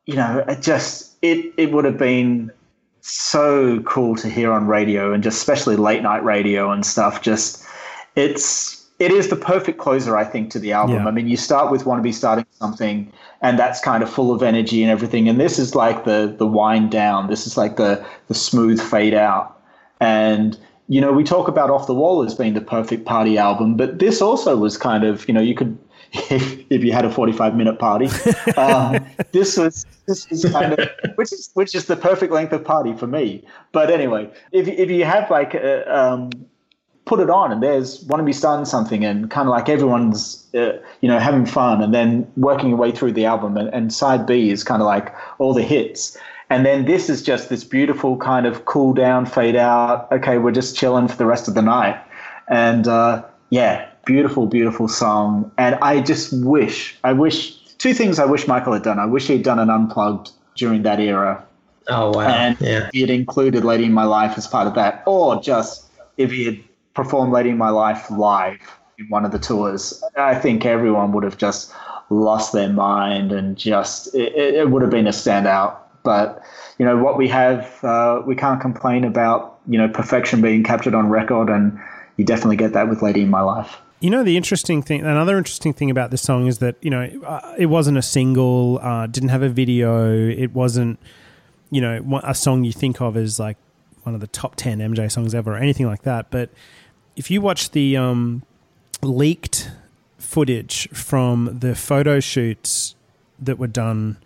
you 0.06 0.14
know, 0.14 0.44
it 0.48 0.62
just 0.62 1.16
it 1.23 1.52
it 1.56 1.73
would 1.73 1.85
have 1.85 1.98
been 1.98 2.51
so 3.01 3.81
cool 3.82 4.16
to 4.16 4.28
hear 4.28 4.52
on 4.52 4.66
radio, 4.66 5.12
and 5.12 5.23
just 5.23 5.39
especially 5.39 5.77
late 5.77 6.02
night 6.02 6.24
radio 6.24 6.70
and 6.70 6.85
stuff. 6.85 7.23
Just 7.23 7.64
it's 8.16 8.86
it 8.98 9.10
is 9.10 9.28
the 9.28 9.36
perfect 9.36 9.78
closer, 9.78 10.16
I 10.16 10.24
think, 10.24 10.51
to 10.52 10.59
the 10.59 10.73
album. 10.73 10.97
Yeah. 10.97 11.06
I 11.06 11.10
mean, 11.10 11.28
you 11.28 11.36
start 11.36 11.70
with 11.70 11.85
"Want 11.85 11.98
to 11.98 12.02
Be 12.02 12.12
Starting 12.12 12.47
Something," 12.51 13.12
and 13.43 13.59
that's 13.59 13.81
kind 13.81 14.02
of 14.02 14.09
full 14.10 14.32
of 14.32 14.43
energy 14.43 14.82
and 14.82 14.90
everything. 14.90 15.28
And 15.28 15.39
this 15.39 15.59
is 15.59 15.74
like 15.74 16.05
the 16.05 16.35
the 16.36 16.47
wind 16.47 16.90
down. 16.90 17.28
This 17.28 17.47
is 17.47 17.56
like 17.56 17.77
the 17.77 18.05
the 18.28 18.35
smooth 18.35 18.81
fade 18.81 19.14
out. 19.14 19.60
And 20.01 20.59
you 20.89 21.01
know, 21.01 21.12
we 21.12 21.24
talk 21.24 21.47
about 21.47 21.68
"Off 21.70 21.86
the 21.86 21.94
Wall" 21.94 22.23
as 22.23 22.35
being 22.35 22.55
the 22.55 22.60
perfect 22.60 23.05
party 23.05 23.36
album, 23.36 23.77
but 23.77 23.98
this 23.98 24.23
also 24.23 24.56
was 24.56 24.78
kind 24.78 25.05
of 25.05 25.28
you 25.28 25.35
know 25.35 25.43
you 25.43 25.55
could. 25.55 25.77
If, 26.12 26.65
if 26.70 26.85
you 26.85 26.93
had 26.93 27.05
a 27.05 27.11
45 27.11 27.57
minute 27.57 27.78
party, 27.78 28.09
um, 28.57 29.05
this 29.33 29.57
was 29.57 29.87
this 30.07 30.31
is 30.31 30.45
kind 30.45 30.73
of 30.73 30.89
which 31.16 31.33
is 31.33 31.51
which 31.55 31.74
is 31.74 31.87
the 31.87 31.97
perfect 31.97 32.33
length 32.33 32.53
of 32.53 32.65
party 32.65 32.95
for 32.95 33.07
me. 33.07 33.45
But 33.73 33.91
anyway, 33.91 34.31
if 34.53 34.69
if 34.69 34.91
you 34.91 35.05
have 35.05 35.31
like 35.31 35.55
a, 35.55 35.85
um, 35.95 36.31
put 37.07 37.20
it 37.20 37.31
on 37.31 37.53
and 37.53 37.62
there's 37.62 38.03
want 38.05 38.20
to 38.20 38.24
be 38.24 38.33
starting 38.33 38.65
something 38.66 39.05
and 39.05 39.31
kind 39.31 39.49
of 39.49 39.53
like 39.53 39.69
everyone's 39.69 40.45
uh, 40.55 40.73
you 41.01 41.09
know 41.09 41.19
having 41.19 41.47
fun 41.47 41.81
and 41.81 41.95
then 41.95 42.31
working 42.37 42.69
your 42.69 42.78
way 42.78 42.93
through 42.93 43.12
the 43.12 43.24
album 43.24 43.57
and, 43.57 43.69
and 43.73 43.93
side 43.93 44.27
b 44.27 44.51
is 44.51 44.62
kind 44.62 44.83
of 44.83 44.87
like 44.87 45.15
all 45.39 45.55
the 45.55 45.62
hits. 45.62 46.19
And 46.49 46.65
then 46.65 46.85
this 46.85 47.11
is 47.11 47.24
just 47.24 47.49
this 47.49 47.65
beautiful 47.65 48.16
kind 48.19 48.47
of 48.47 48.66
cool 48.66 48.93
down 48.93 49.27
fade 49.27 49.57
out 49.57 50.11
okay 50.12 50.39
we're 50.39 50.53
just 50.53 50.77
chilling 50.77 51.09
for 51.09 51.16
the 51.16 51.27
rest 51.27 51.49
of 51.49 51.55
the 51.55 51.62
night. 51.62 52.01
And 52.49 52.87
uh, 52.87 53.24
yeah 53.51 53.89
beautiful 54.07 54.47
beautiful 54.47 54.89
song 54.89 55.51
and 55.59 55.74
i 55.77 56.01
just 56.01 56.33
wish 56.45 56.97
i 57.05 57.12
wish 57.12 57.59
two 57.77 57.93
things 57.93 58.19
i 58.19 58.24
wish 58.24 58.47
michael 58.47 58.73
had 58.73 58.83
done 58.83 58.99
i 58.99 59.05
wish 59.05 59.27
he'd 59.27 59.43
done 59.43 59.59
an 59.59 59.69
unplugged 59.69 60.31
during 60.55 60.83
that 60.83 61.01
era 61.01 61.45
Oh 61.89 62.11
wow. 62.11 62.28
and 62.28 62.57
yeah. 62.61 62.91
he 62.93 63.01
had 63.01 63.11
included 63.11 63.65
Lady 63.65 63.85
in 63.85 63.93
My 63.93 64.05
Life 64.05 64.37
as 64.37 64.47
part 64.47 64.66
of 64.66 64.74
that, 64.74 65.03
or 65.07 65.41
just 65.41 65.87
if 66.16 66.33
he 66.33 66.45
had 66.45 66.59
performed 66.95 67.33
Lady 67.33 67.51
in 67.51 67.59
My 67.59 67.70
Life 67.70 68.11
live 68.11 68.59
in 68.99 69.09
one 69.09 69.24
of 69.24 69.33
the 69.33 69.39
tours, 69.39 70.03
I 70.16 70.35
think 70.35 70.66
everyone 70.66 71.12
would 71.12 71.23
have 71.23 71.39
just 71.39 71.73
lost 72.11 72.53
their 72.53 72.73
mind 72.73 73.33
and 73.33 73.57
just 73.57 74.15
it, 74.15 74.35
it 74.35 74.55
it 74.55 74.70
would 74.70 74.83
have 74.83 74.91
been 74.91 75.07
a 75.07 75.11
standout. 75.11 75.77
But 76.03 76.43
you 76.78 76.85
know 76.85 76.97
what 76.97 77.16
we 77.16 77.28
have, 77.28 77.85
uh, 77.85 78.23
we 78.27 78.35
can't 78.35 78.61
complain 78.61 79.05
about 79.05 79.59
you 79.69 79.78
know 79.78 79.89
perfection 79.89 80.41
being 80.41 80.65
captured 80.65 80.95
on 80.95 81.09
record, 81.09 81.49
and 81.49 81.78
you 82.16 82.24
definitely 82.24 82.57
get 82.57 82.73
that 82.73 82.89
with 82.89 83.01
Lady 83.03 83.23
in 83.23 83.31
My 83.31 83.43
Life. 83.43 83.78
You 84.01 84.10
know, 84.10 84.23
the 84.23 84.36
interesting 84.36 84.82
thing, 84.82 85.01
another 85.01 85.39
interesting 85.39 85.73
thing 85.73 85.90
about 85.90 86.10
this 86.10 86.23
song 86.23 86.47
is 86.47 86.59
that, 86.59 86.77
you 86.82 86.90
know, 86.90 87.09
uh, 87.24 87.55
it 87.56 87.66
wasn't 87.66 87.97
a 87.97 88.02
single, 88.02 88.78
uh, 88.82 89.06
didn't 89.06 89.31
have 89.31 89.43
a 89.43 89.48
video, 89.48 90.28
it 90.28 90.52
wasn't, 90.52 90.98
you 91.70 91.81
know, 91.81 92.20
a 92.23 92.35
song 92.35 92.64
you 92.64 92.73
think 92.73 93.01
of 93.01 93.16
as 93.16 93.39
like 93.39 93.56
one 94.02 94.14
of 94.14 94.20
the 94.20 94.27
top 94.27 94.55
10 94.56 94.78
MJ 94.78 95.10
songs 95.10 95.35
ever 95.35 95.55
or 95.55 95.56
anything 95.56 95.86
like 95.86 96.02
that. 96.02 96.31
But 96.31 96.51
if 97.16 97.31
you 97.31 97.40
watch 97.40 97.70
the 97.70 97.97
um, 97.97 98.43
leaked 99.02 99.70
footage 100.18 100.89
from 100.90 101.59
the 101.60 101.74
photo 101.74 102.20
shoots 102.20 102.94
that 103.39 103.59
were 103.59 103.66
done 103.66 104.18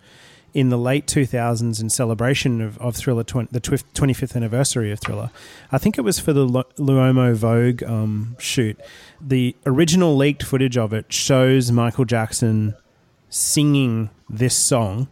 in 0.53 0.69
the 0.69 0.77
late 0.77 1.07
2000s 1.07 1.81
in 1.81 1.89
celebration 1.89 2.61
of, 2.61 2.77
of 2.79 2.95
Thriller, 2.95 3.23
20, 3.23 3.49
the 3.51 3.59
twi- 3.59 3.77
25th 3.93 4.35
anniversary 4.35 4.91
of 4.91 4.99
Thriller. 4.99 5.31
I 5.71 5.77
think 5.77 5.97
it 5.97 6.01
was 6.01 6.19
for 6.19 6.33
the 6.33 6.41
Lu- 6.43 6.63
L'Uomo 6.77 7.33
Vogue 7.33 7.83
um, 7.83 8.35
shoot. 8.39 8.79
The 9.21 9.55
original 9.65 10.15
leaked 10.17 10.43
footage 10.43 10.77
of 10.77 10.91
it 10.93 11.11
shows 11.13 11.71
Michael 11.71 12.05
Jackson 12.05 12.75
singing 13.29 14.09
this 14.29 14.55
song 14.55 15.07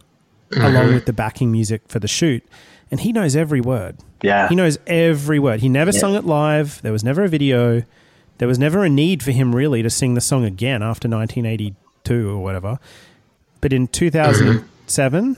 along 0.56 0.92
with 0.92 1.06
the 1.06 1.12
backing 1.12 1.50
music 1.52 1.82
for 1.88 1.98
the 2.00 2.08
shoot. 2.08 2.44
And 2.90 3.00
he 3.00 3.12
knows 3.12 3.36
every 3.36 3.60
word. 3.60 3.96
Yeah. 4.22 4.48
He 4.48 4.54
knows 4.56 4.78
every 4.86 5.38
word. 5.38 5.60
He 5.60 5.68
never 5.68 5.92
Yeah. 5.92 6.00
sung 6.00 6.14
it 6.16 6.24
live. 6.24 6.82
There 6.82 6.92
was 6.92 7.04
never 7.04 7.22
a 7.24 7.28
video. 7.28 7.82
There 8.38 8.48
was 8.48 8.58
never 8.58 8.84
a 8.84 8.88
need 8.90 9.22
for 9.22 9.30
him 9.30 9.54
really 9.54 9.82
to 9.82 9.88
sing 9.90 10.14
the 10.14 10.20
song 10.20 10.44
again 10.44 10.82
after 10.82 11.08
1982 11.08 12.28
or 12.30 12.42
whatever. 12.42 12.78
but 13.62 13.72
in 13.74 13.86
2007, 14.90 15.36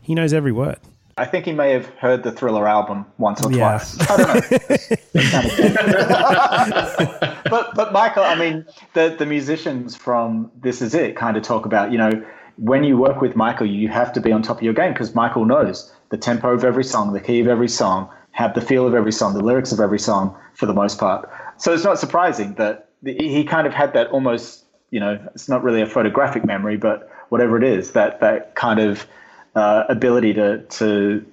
he 0.00 0.14
knows 0.14 0.32
every 0.32 0.52
word. 0.52 0.78
I 1.16 1.26
think 1.26 1.44
he 1.44 1.52
may 1.52 1.72
have 1.72 1.86
heard 1.98 2.22
the 2.22 2.32
Thriller 2.32 2.66
album 2.66 3.04
once 3.18 3.44
or 3.44 3.52
Yeah. 3.52 3.78
twice. 3.78 3.98
I 4.00 4.16
don't 4.16 4.28
know. 4.28 4.40
but 7.50 7.74
but 7.74 7.92
Michael, 7.92 8.24
I 8.24 8.34
mean, 8.36 8.64
the 8.94 9.14
the 9.18 9.26
musicians 9.26 9.94
from 9.94 10.50
This 10.62 10.80
Is 10.80 10.94
It 10.94 11.16
kind 11.16 11.36
of 11.36 11.42
talk 11.42 11.66
about, 11.66 11.92
you 11.92 11.98
know, 11.98 12.10
when 12.56 12.84
you 12.84 12.96
work 12.96 13.20
with 13.20 13.36
Michael, 13.36 13.66
you 13.66 13.88
have 13.88 14.14
to 14.14 14.20
be 14.20 14.32
on 14.32 14.40
top 14.40 14.58
of 14.58 14.62
your 14.62 14.72
game 14.72 14.94
because 14.94 15.14
Michael 15.14 15.44
knows 15.44 15.92
the 16.08 16.16
tempo 16.16 16.52
of 16.52 16.64
every 16.64 16.84
song, 16.84 17.12
the 17.12 17.20
key 17.20 17.40
of 17.40 17.48
every 17.48 17.68
song, 17.68 18.08
have 18.30 18.54
the 18.54 18.62
feel 18.62 18.86
of 18.86 18.94
every 18.94 19.12
song, 19.12 19.34
the 19.34 19.44
lyrics 19.44 19.72
of 19.72 19.80
every 19.80 19.98
song 19.98 20.34
for 20.54 20.64
the 20.64 20.72
most 20.74 20.98
part. 20.98 21.28
So 21.58 21.74
it's 21.74 21.84
not 21.84 21.98
surprising 21.98 22.54
that 22.54 22.88
the, 23.02 23.12
he 23.14 23.44
kind 23.44 23.66
of 23.66 23.74
had 23.74 23.92
that 23.92 24.06
almost, 24.08 24.64
you 24.90 25.00
know, 25.00 25.18
it's 25.34 25.50
not 25.50 25.62
really 25.62 25.82
a 25.82 25.86
photographic 25.86 26.46
memory, 26.46 26.78
but 26.78 27.10
whatever 27.30 27.56
it 27.56 27.64
is, 27.64 27.92
that 27.92 28.20
that 28.20 28.54
kind 28.54 28.78
of 28.78 29.06
uh, 29.56 29.84
ability 29.88 30.34
to 30.34 30.58
to 30.58 31.24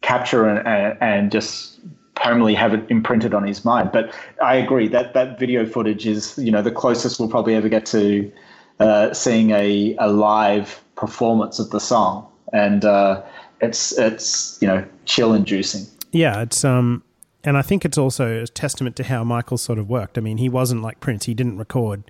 capture 0.00 0.48
and, 0.48 0.96
and, 1.00 1.32
just 1.32 1.78
permanently 2.14 2.54
have 2.54 2.72
it 2.72 2.84
imprinted 2.88 3.34
on 3.34 3.46
his 3.46 3.64
mind. 3.64 3.90
But 3.92 4.14
I 4.42 4.54
agree 4.54 4.88
that 4.88 5.14
that 5.14 5.38
video 5.38 5.66
footage 5.66 6.06
is, 6.06 6.38
you 6.38 6.50
know, 6.50 6.62
the 6.62 6.70
closest 6.70 7.18
we'll 7.18 7.28
probably 7.28 7.54
ever 7.54 7.68
get 7.68 7.84
to 7.86 8.32
uh, 8.80 9.12
seeing 9.12 9.50
a, 9.50 9.96
a 9.98 10.08
live 10.08 10.82
performance 10.94 11.58
of 11.58 11.70
the 11.70 11.80
song, 11.80 12.26
and 12.52 12.84
uh, 12.84 13.22
it's 13.60 13.96
it's 13.98 14.58
you 14.60 14.68
know 14.68 14.84
chill 15.04 15.34
inducing. 15.34 15.86
Yeah, 16.12 16.42
it's 16.42 16.64
um, 16.64 17.02
and 17.44 17.56
I 17.56 17.62
think 17.62 17.84
it's 17.84 17.98
also 17.98 18.42
a 18.42 18.46
testament 18.46 18.96
to 18.96 19.04
how 19.04 19.24
Michael 19.24 19.58
sort 19.58 19.78
of 19.78 19.88
worked. 19.88 20.18
I 20.18 20.20
mean, 20.20 20.38
he 20.38 20.48
wasn't 20.48 20.82
like 20.82 21.00
Prince; 21.00 21.26
he 21.26 21.34
didn't 21.34 21.58
record 21.58 22.04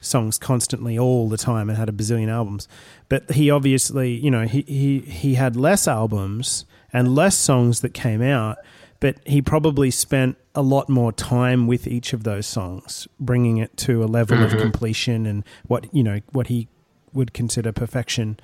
songs 0.00 0.38
constantly 0.38 0.98
all 0.98 1.28
the 1.28 1.36
time 1.36 1.68
and 1.68 1.78
had 1.78 1.88
a 1.88 1.92
bazillion 1.92 2.28
albums. 2.28 2.68
But 3.08 3.30
he 3.32 3.50
obviously, 3.50 4.12
you 4.12 4.30
know, 4.30 4.42
he 4.46 4.62
he 4.62 5.00
he 5.00 5.34
had 5.34 5.56
less 5.56 5.88
albums 5.88 6.64
and 6.92 7.14
less 7.14 7.36
songs 7.36 7.80
that 7.80 7.94
came 7.94 8.22
out, 8.22 8.58
but 9.00 9.16
he 9.26 9.42
probably 9.42 9.90
spent 9.90 10.36
a 10.54 10.62
lot 10.62 10.88
more 10.88 11.12
time 11.12 11.66
with 11.66 11.86
each 11.86 12.12
of 12.12 12.24
those 12.24 12.46
songs, 12.46 13.06
bringing 13.20 13.58
it 13.58 13.76
to 13.78 14.02
a 14.02 14.06
level 14.06 14.42
of 14.42 14.52
Mhm. 14.52 14.60
completion 14.60 15.26
and 15.26 15.44
what 15.66 15.92
you 15.94 16.02
know 16.02 16.20
what 16.32 16.46
he 16.46 16.68
would 17.12 17.32
consider 17.32 17.72
perfection. 17.72 18.38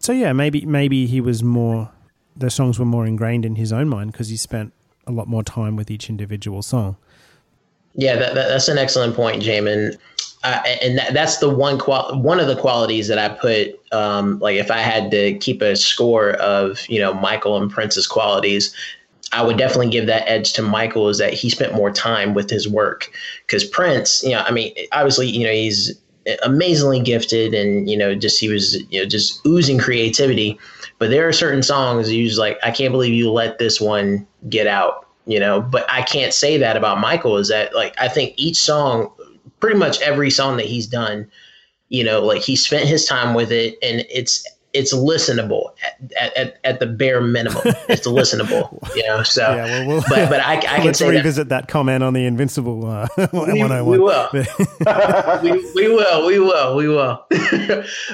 So 0.00 0.12
yeah, 0.12 0.32
maybe 0.32 0.64
maybe 0.66 1.06
he 1.06 1.20
was 1.20 1.42
more 1.42 1.90
the 2.36 2.50
songs 2.50 2.78
were 2.78 2.84
more 2.84 3.04
ingrained 3.06 3.44
in 3.44 3.56
his 3.56 3.72
own 3.72 3.88
mind 3.88 4.12
because 4.12 4.28
he 4.28 4.36
spent 4.36 4.72
a 5.06 5.10
lot 5.12 5.26
more 5.26 5.42
time 5.42 5.74
with 5.74 5.90
each 5.90 6.08
individual 6.08 6.62
song. 6.62 6.96
Yeah, 7.94 8.14
that, 8.16 8.34
that, 8.34 8.48
that's 8.48 8.68
an 8.68 8.78
excellent 8.78 9.16
point, 9.16 9.42
Jamon. 9.42 9.96
Uh, 10.44 10.62
and 10.82 10.98
that, 10.98 11.12
that's 11.14 11.38
the 11.38 11.50
one 11.50 11.78
qual- 11.78 12.20
one 12.20 12.38
of 12.38 12.46
the 12.46 12.56
qualities 12.56 13.08
that 13.08 13.18
I 13.18 13.28
put 13.28 13.80
um, 13.92 14.38
like 14.38 14.56
if 14.56 14.70
I 14.70 14.78
had 14.78 15.10
to 15.10 15.36
keep 15.38 15.62
a 15.62 15.74
score 15.74 16.32
of 16.34 16.88
you 16.88 17.00
know 17.00 17.12
Michael 17.14 17.56
and 17.56 17.70
Prince's 17.70 18.06
qualities, 18.06 18.74
I 19.32 19.42
would 19.42 19.58
definitely 19.58 19.90
give 19.90 20.06
that 20.06 20.28
edge 20.28 20.52
to 20.54 20.62
Michael 20.62 21.08
is 21.08 21.18
that 21.18 21.34
he 21.34 21.50
spent 21.50 21.74
more 21.74 21.90
time 21.90 22.34
with 22.34 22.50
his 22.50 22.68
work. 22.68 23.10
Because 23.46 23.64
Prince, 23.64 24.22
you 24.22 24.30
know, 24.30 24.40
I 24.40 24.52
mean, 24.52 24.72
obviously, 24.92 25.28
you 25.28 25.44
know, 25.44 25.52
he's 25.52 25.98
amazingly 26.42 27.00
gifted 27.00 27.54
and 27.54 27.88
you 27.88 27.96
know 27.96 28.14
just 28.14 28.38
he 28.38 28.48
was 28.48 28.76
you 28.90 29.00
know 29.00 29.06
just 29.06 29.44
oozing 29.46 29.78
creativity. 29.78 30.58
But 30.98 31.10
there 31.10 31.28
are 31.28 31.32
certain 31.32 31.62
songs 31.62 32.12
you 32.12 32.26
just 32.26 32.38
like 32.38 32.58
i 32.62 32.70
can't 32.70 32.92
believe 32.92 33.14
you 33.14 33.30
let 33.30 33.58
this 33.58 33.80
one 33.80 34.26
get 34.48 34.66
out 34.66 35.06
you 35.26 35.38
know? 35.38 35.60
But 35.60 35.86
i 35.90 36.02
can't 36.02 36.32
say 36.34 36.56
that 36.58 36.76
about 36.76 36.98
michael 36.98 37.36
is 37.36 37.48
that 37.48 37.74
like 37.74 37.94
i 38.00 38.08
think 38.08 38.34
each 38.36 38.56
song 38.56 39.12
pretty 39.60 39.78
much 39.78 40.00
every 40.02 40.30
song 40.30 40.56
that 40.56 40.66
he's 40.66 40.86
done 40.86 41.28
you 41.88 42.04
know 42.04 42.20
like 42.24 42.42
he 42.42 42.56
spent 42.56 42.86
his 42.86 43.04
time 43.06 43.34
with 43.34 43.50
it 43.50 43.76
and 43.82 44.04
it's 44.10 44.46
it's 44.74 44.94
listenable 44.94 45.70
at, 46.20 46.36
at, 46.36 46.58
at 46.62 46.78
the 46.78 46.86
bare 46.86 47.22
minimum 47.22 47.62
it's 47.88 48.06
listenable 48.06 48.70
you 48.94 49.02
know 49.06 49.22
so 49.22 49.40
Yeah, 49.54 49.64
well, 49.64 49.88
we'll 49.88 50.00
but, 50.08 50.28
but 50.28 50.40
I, 50.40 50.54
I 50.54 50.60
can 50.60 50.84
let's 50.84 50.98
say 50.98 51.08
revisit 51.10 51.48
that. 51.48 51.68
comment 51.68 52.04
on 52.04 52.12
the 52.12 52.26
Invincible 52.26 52.86
uh, 52.86 53.08
we, 53.16 53.24
101. 53.38 53.86
we 53.86 53.98
will. 53.98 54.28
we, 54.32 55.50
we 55.74 55.88
will. 55.88 56.26
We 56.26 56.38
will. 56.38 56.76
We 56.76 56.88
will. 56.88 57.24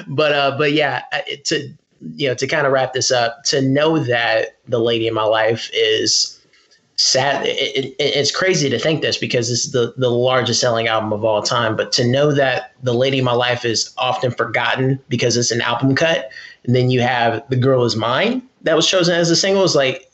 but 0.07 0.31
uh, 0.31 0.55
but 0.57 0.71
yeah, 0.71 1.03
to 1.45 1.73
you 2.15 2.29
know 2.29 2.35
to 2.35 2.47
kind 2.47 2.65
of 2.65 2.71
wrap 2.71 2.93
this 2.93 3.11
up, 3.11 3.43
to 3.45 3.61
know 3.61 3.99
that 3.99 4.57
the 4.67 4.79
lady 4.79 5.07
in 5.07 5.13
my 5.13 5.23
life 5.25 5.69
is 5.73 6.34
sad. 6.97 7.45
It, 7.45 7.85
it, 7.85 7.95
it's 7.99 8.31
crazy 8.31 8.69
to 8.69 8.79
think 8.79 9.01
this 9.01 9.17
because 9.17 9.49
this 9.49 9.65
is 9.65 9.71
the 9.71 9.93
the 9.97 10.09
largest 10.09 10.61
selling 10.61 10.87
album 10.87 11.13
of 11.13 11.23
all 11.23 11.41
time. 11.41 11.75
But 11.75 11.91
to 11.93 12.07
know 12.07 12.31
that 12.33 12.73
the 12.83 12.93
lady 12.93 13.19
in 13.19 13.25
my 13.25 13.33
life 13.33 13.65
is 13.65 13.93
often 13.97 14.31
forgotten 14.31 14.99
because 15.09 15.37
it's 15.37 15.51
an 15.51 15.61
album 15.61 15.95
cut, 15.95 16.29
and 16.63 16.75
then 16.75 16.89
you 16.89 17.01
have 17.01 17.43
the 17.49 17.57
girl 17.57 17.83
is 17.83 17.95
mine 17.95 18.41
that 18.65 18.75
was 18.75 18.87
chosen 18.87 19.15
as 19.15 19.29
a 19.29 19.35
single 19.35 19.63
is 19.63 19.75
like 19.75 20.11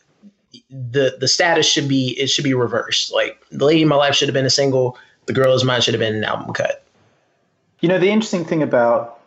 the 0.70 1.18
the 1.20 1.28
status 1.28 1.66
should 1.66 1.88
be 1.88 2.16
it 2.20 2.28
should 2.28 2.44
be 2.44 2.54
reversed. 2.54 3.12
Like 3.12 3.42
the 3.52 3.66
lady 3.66 3.82
in 3.82 3.88
my 3.88 3.96
life 3.96 4.14
should 4.14 4.28
have 4.28 4.34
been 4.34 4.46
a 4.46 4.52
single. 4.52 4.98
The 5.26 5.34
girl 5.34 5.54
is 5.54 5.64
mine 5.64 5.82
should 5.82 5.94
have 5.94 6.00
been 6.00 6.16
an 6.16 6.24
album 6.24 6.54
cut. 6.54 6.84
You 7.80 7.90
know, 7.90 7.98
the 7.98 8.10
interesting 8.10 8.46
thing 8.46 8.62
about 8.62 9.20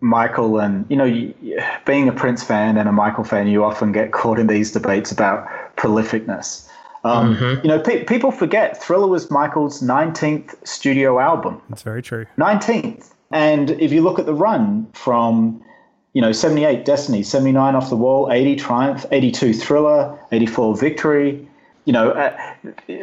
Michael 0.00 0.58
and, 0.58 0.84
you 0.90 0.96
know, 0.96 1.32
being 1.86 2.08
a 2.08 2.12
Prince 2.12 2.42
fan 2.42 2.76
and 2.76 2.88
a 2.88 2.92
Michael 2.92 3.24
fan, 3.24 3.46
you 3.46 3.64
often 3.64 3.92
get 3.92 4.12
caught 4.12 4.38
in 4.38 4.48
these 4.48 4.72
debates 4.72 5.12
about 5.12 5.46
prolificness. 5.76 6.68
Um, 7.04 7.34
You 7.62 7.68
know, 7.68 7.80
pe- 7.80 8.04
people 8.04 8.30
forget 8.30 8.80
Thriller 8.82 9.08
was 9.08 9.30
Michael's 9.30 9.82
19th 9.82 10.54
studio 10.66 11.18
album. 11.18 11.60
That's 11.68 11.82
very 11.82 12.02
true. 12.02 12.26
19th. 12.38 13.12
And 13.32 13.70
if 13.70 13.92
you 13.92 14.02
look 14.02 14.18
at 14.18 14.26
the 14.26 14.34
run 14.34 14.86
from, 14.92 15.62
you 16.12 16.20
know, 16.22 16.32
78 16.32 16.84
Destiny, 16.84 17.22
79 17.22 17.74
Off 17.74 17.88
the 17.88 17.96
Wall, 17.96 18.30
80 18.30 18.56
Triumph, 18.56 19.06
82 19.10 19.52
Thriller, 19.54 20.18
84 20.30 20.76
Victory, 20.76 21.48
you 21.86 21.92
know, 21.92 22.10
uh, 22.10 22.36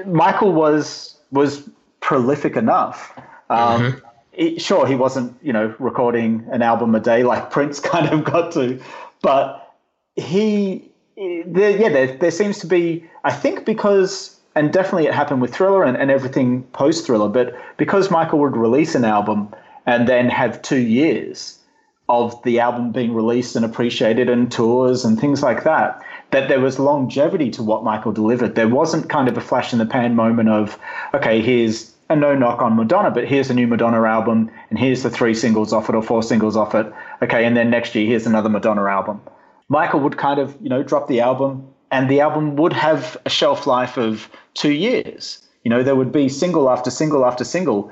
Michael 0.05 0.53
was 0.53 1.15
was 1.31 1.67
prolific 1.99 2.55
enough. 2.55 3.13
Um, 3.49 4.01
it- 4.33 4.61
sure, 4.61 4.87
he 4.87 4.95
wasn't, 4.95 5.35
you 5.43 5.51
know, 5.51 5.75
recording 5.79 6.47
an 6.51 6.61
album 6.61 6.95
a 6.95 6.99
day 6.99 7.23
like 7.23 7.51
Prince 7.55 7.79
kind 7.79 8.07
of 8.07 8.23
got 8.23 8.53
to, 8.53 8.79
but 9.21 9.75
he, 10.15 10.88
yeah, 11.19 11.89
there, 11.89 12.17
there 12.17 12.31
seems 12.31 12.59
to 12.59 12.67
be, 12.67 13.03
I 13.23 13.31
think, 13.31 13.65
because, 13.65 14.39
and 14.55 14.71
definitely 14.71 15.07
it 15.07 15.13
happened 15.13 15.41
with 15.41 15.53
Thriller 15.53 15.83
and, 15.83 15.97
and 15.97 16.09
everything 16.09 16.63
post 16.73 17.05
Thriller, 17.05 17.29
but 17.29 17.55
because 17.77 18.09
Michael 18.09 18.39
would 18.39 18.55
release 18.55 18.95
an 18.95 19.05
album 19.05 19.53
and 19.85 20.07
then 20.07 20.29
have 20.29 20.61
two 20.61 20.79
years 20.79 21.59
of 22.07 22.41
the 22.43 22.59
album 22.59 22.91
being 22.91 23.13
released 23.13 23.55
and 23.55 23.63
appreciated 23.65 24.29
and 24.29 24.51
tours 24.51 25.05
and 25.05 25.19
things 25.19 25.43
like 25.43 25.63
that, 25.63 26.01
that 26.31 26.47
there 26.47 26.59
was 26.59 26.79
longevity 26.79 27.51
to 27.51 27.63
what 27.63 27.83
Michael 27.83 28.11
delivered. 28.11 28.55
There 28.55 28.67
wasn't 28.67 29.09
kind 29.09 29.27
of 29.27 29.37
a 29.37 29.41
flash 29.41 29.73
in 29.73 29.79
the 29.79 29.85
pan 29.85 30.15
moment 30.15 30.49
of, 30.49 30.79
okay, 31.13 31.41
here's 31.41 31.93
a 32.09 32.15
no 32.15 32.33
knock 32.33 32.61
on 32.61 32.75
Madonna, 32.75 33.11
but 33.11 33.27
here's 33.27 33.51
a 33.51 33.53
new 33.53 33.67
Madonna 33.67 34.01
album 34.03 34.49
and 34.69 34.79
here's 34.79 35.03
the 35.03 35.09
three 35.11 35.35
singles 35.35 35.71
off 35.71 35.89
it 35.89 35.95
or 35.95 36.01
four 36.01 36.23
singles 36.23 36.55
off 36.55 36.73
it. 36.73 36.91
Okay, 37.21 37.45
and 37.45 37.55
then 37.55 37.69
next 37.69 37.93
year 37.93 38.07
here's 38.07 38.25
another 38.25 38.49
Madonna 38.49 38.85
album. 38.85 39.21
Michael 39.69 39.99
would 40.01 40.17
kind 40.17 40.39
of, 40.39 40.57
you 40.61 40.69
know, 40.69 40.83
drop 40.83 41.07
the 41.07 41.21
album 41.21 41.67
and 41.91 42.09
the 42.09 42.19
album 42.19 42.55
would 42.55 42.73
have 42.73 43.17
a 43.25 43.29
shelf 43.29 43.65
life 43.65 43.97
of 43.97 44.29
two 44.53 44.73
years. 44.73 45.47
You 45.63 45.69
know, 45.69 45.83
there 45.83 45.95
would 45.95 46.11
be 46.11 46.27
single 46.27 46.69
after 46.69 46.89
single 46.89 47.25
after 47.25 47.43
single 47.43 47.91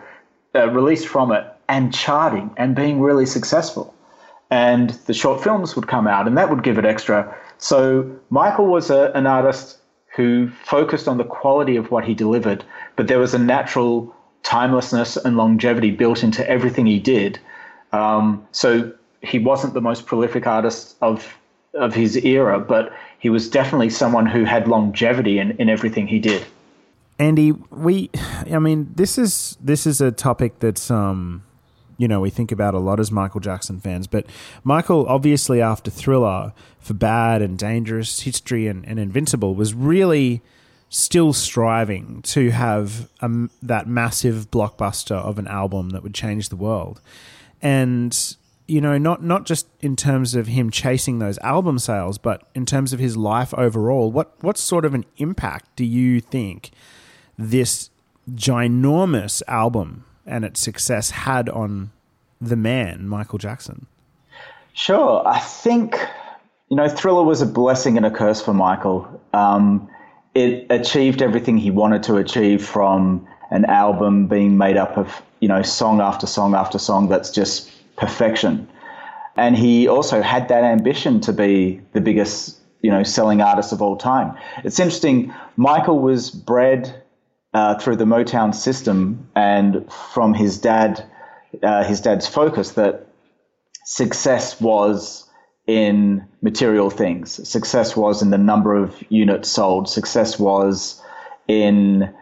uh, 0.56 0.70
released 0.70 1.08
from 1.08 1.32
it 1.32 1.46
and 1.70 1.94
charting 1.94 2.52
and 2.58 2.76
being 2.76 3.00
really 3.00 3.26
successful. 3.26 3.94
And 4.50 4.92
the 5.06 5.14
short 5.14 5.44
films 5.44 5.76
would 5.76 5.88
come 5.88 6.08
out 6.08 6.28
and 6.28 6.38
that 6.38 6.50
would 6.50 6.64
give 6.64 6.78
it 6.78 6.86
extra. 6.86 7.36
So 7.58 8.10
Michael 8.30 8.68
was 8.68 8.90
a, 8.90 9.12
an 9.14 9.28
artist 9.28 9.78
who 10.16 10.50
focused 10.50 11.08
on 11.08 11.18
the 11.18 11.24
quality 11.24 11.76
of 11.76 11.92
what 11.92 12.06
he 12.06 12.14
delivered, 12.14 12.64
but 12.96 13.08
there 13.08 13.20
was 13.20 13.34
a 13.34 13.40
natural 13.40 14.16
timelessness 14.42 15.18
and 15.18 15.38
longevity 15.38 15.92
built 15.92 16.24
into 16.24 16.48
everything 16.50 16.86
he 16.86 17.00
did. 17.00 17.40
Um, 17.92 18.48
so 18.52 18.92
he 19.22 19.38
wasn't 19.38 19.74
the 19.74 19.82
most 19.82 20.06
prolific 20.06 20.48
artist 20.48 20.96
of 21.02 21.38
of 21.78 21.94
his 21.94 22.18
era, 22.18 22.60
but 22.60 22.92
he 23.20 23.30
was 23.30 23.50
definitely 23.50 23.90
someone 23.90 24.26
who 24.26 24.44
had 24.44 24.68
longevity 24.68 25.40
in, 25.40 25.52
in 25.52 25.70
everything 25.70 26.08
he 26.08 26.20
did. 26.20 26.46
Andy, 27.20 27.52
we, 27.52 28.10
I 28.52 28.60
mean, 28.60 28.92
this 28.96 29.18
is 29.18 29.58
this 29.60 29.88
is 29.88 30.02
a 30.02 30.12
topic 30.12 30.60
that's, 30.60 30.92
um, 30.92 31.44
you 31.98 32.08
know, 32.08 32.20
we 32.22 32.30
think 32.30 32.52
about 32.52 32.76
a 32.76 32.80
lot 32.80 33.00
as 33.00 33.12
Michael 33.12 33.40
Jackson 33.40 33.80
fans. 33.80 34.06
But 34.06 34.28
Michael, 34.64 35.08
obviously, 35.08 35.62
after 35.62 35.90
Thriller, 35.90 36.54
for 36.80 36.94
Bad 36.94 37.42
and 37.42 37.58
Dangerous, 37.58 38.20
History, 38.20 38.68
and, 38.68 38.86
and 38.86 39.00
Invincible, 39.00 39.56
was 39.56 39.74
really 39.74 40.42
still 40.90 41.34
striving 41.34 42.22
to 42.22 42.52
have 42.52 43.10
um, 43.20 43.50
that 43.62 43.88
massive 43.88 44.50
blockbuster 44.52 45.16
of 45.16 45.40
an 45.40 45.48
album 45.48 45.90
that 45.90 46.04
would 46.04 46.14
change 46.14 46.50
the 46.50 46.56
world. 46.56 47.02
And 47.62 48.36
you 48.68 48.82
know, 48.82 48.98
not 48.98 49.24
not 49.24 49.46
just 49.46 49.68
in 49.80 49.96
terms 49.96 50.36
of 50.36 50.48
him 50.48 50.70
chasing 50.70 51.20
those 51.20 51.38
album 51.40 51.80
sales, 51.80 52.18
but 52.18 52.44
in 52.54 52.66
terms 52.66 52.94
of 52.94 53.00
his 53.00 53.16
life 53.16 53.54
overall. 53.54 54.12
What 54.12 54.34
what 54.42 54.58
sort 54.58 54.86
of 54.86 54.94
an 54.94 55.06
impact 55.18 55.76
do 55.76 55.86
you 55.86 56.20
think 56.20 56.72
this 57.38 57.90
ginormous 58.34 59.42
album 59.48 60.06
and 60.26 60.44
its 60.44 60.60
success 60.60 61.12
had 61.12 61.48
on 61.50 61.92
the 62.42 62.58
man, 62.58 63.08
Michael 63.08 63.40
Jackson? 63.40 63.88
Sure. 64.74 65.26
I 65.26 65.40
think, 65.40 65.98
you 66.70 66.78
know, 66.78 66.90
Thriller 66.90 67.24
was 67.24 67.42
a 67.42 67.46
blessing 67.46 67.98
and 67.98 68.06
a 68.06 68.12
curse 68.12 68.42
for 68.42 68.54
Michael. 68.54 69.08
Um, 69.34 69.90
it 70.36 70.68
achieved 70.70 71.22
everything 71.22 71.58
he 71.58 71.72
wanted 71.72 72.04
to 72.04 72.18
achieve 72.18 72.64
from 72.64 73.28
an 73.50 73.66
album 73.66 74.28
being 74.28 74.58
made 74.58 74.78
up 74.78 74.98
of, 74.98 75.22
you 75.40 75.48
know, 75.48 75.62
song 75.62 76.02
after 76.02 76.28
song 76.28 76.54
after 76.54 76.78
song 76.78 77.08
that's 77.08 77.32
just 77.32 77.72
perfection. 77.98 78.68
And 79.36 79.56
he 79.56 79.88
also 79.88 80.22
had 80.22 80.48
that 80.48 80.64
ambition 80.64 81.20
to 81.22 81.34
be 81.34 81.82
the 81.94 82.02
biggest, 82.02 82.58
you 82.82 82.90
know, 82.90 83.04
selling 83.04 83.42
artist 83.42 83.72
of 83.72 83.82
all 83.82 83.98
time. 83.98 84.36
It's 84.64 84.80
interesting. 84.80 85.34
Michael 85.58 86.00
was 86.00 86.32
bred 86.32 87.04
uh, 87.54 87.78
through 87.80 87.98
the 87.98 88.06
Motown 88.06 88.54
system 88.54 89.30
and 89.36 89.92
from 89.92 90.34
his 90.34 90.58
dad, 90.58 91.04
uh, 91.62 91.84
his 91.84 92.02
dad's 92.02 92.28
focus 92.28 92.72
that 92.72 93.08
success 93.86 94.60
was 94.60 95.28
in 95.68 96.26
material 96.42 96.90
things. 96.90 97.48
Success 97.48 97.96
was 97.96 98.22
in 98.22 98.30
the 98.30 98.38
number 98.38 98.76
of 98.76 99.04
units 99.10 99.50
sold. 99.50 99.90
Success 99.90 100.40
was 100.40 101.02
in 101.48 102.14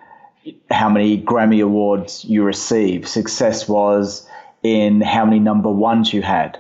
how 0.70 0.90
many 0.90 1.22
Grammy 1.22 1.64
Awards 1.64 2.26
you 2.26 2.44
receive. 2.44 3.08
Success 3.08 3.68
was 3.68 4.28
in 4.66 5.00
how 5.02 5.24
many 5.24 5.40
number 5.40 5.70
ones 5.70 6.12
you 6.12 6.24
had. 6.24 6.58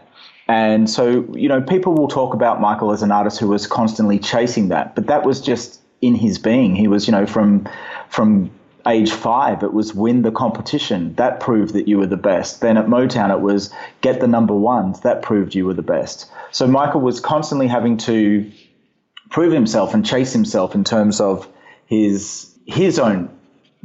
And 0.48 0.88
so, 0.88 1.26
you 1.34 1.50
know, 1.50 1.60
people 1.60 1.96
will 1.96 2.08
talk 2.08 2.36
about 2.36 2.62
Michael 2.62 2.92
as 2.92 3.02
an 3.02 3.12
artist 3.12 3.40
who 3.40 3.48
was 3.48 3.66
constantly 3.66 4.20
chasing 4.20 4.68
that, 4.68 4.94
but 4.94 5.08
that 5.08 5.26
was 5.26 5.42
just 5.42 5.82
in 6.02 6.14
his 6.14 6.38
being. 6.38 6.76
He 6.76 6.88
was, 6.88 7.08
you 7.08 7.12
know, 7.12 7.26
from 7.26 7.68
from 8.10 8.52
age 8.88 9.12
five, 9.12 9.64
it 9.64 9.74
was 9.74 9.96
win 9.96 10.22
the 10.22 10.32
competition. 10.32 11.16
That 11.16 11.40
proved 11.40 11.74
that 11.74 11.88
you 11.88 11.98
were 11.98 12.06
the 12.06 12.16
best. 12.16 12.62
Then 12.62 12.78
at 12.78 12.86
Motown, 12.86 13.32
it 13.32 13.42
was 13.42 13.74
get 14.02 14.20
the 14.20 14.28
number 14.28 14.54
ones. 14.54 15.00
That 15.00 15.24
proved 15.24 15.56
you 15.56 15.66
were 15.66 15.74
the 15.74 15.82
best. 15.82 16.30
So 16.52 16.68
Michael 16.68 17.02
was 17.02 17.20
constantly 17.20 17.68
having 17.68 17.98
to 17.98 18.52
prove 19.32 19.52
himself 19.52 19.96
and 19.96 20.06
chase 20.06 20.32
himself 20.32 20.76
in 20.76 20.84
terms 20.84 21.20
of 21.20 21.48
his 21.88 22.56
his 22.68 23.00
own 23.00 23.30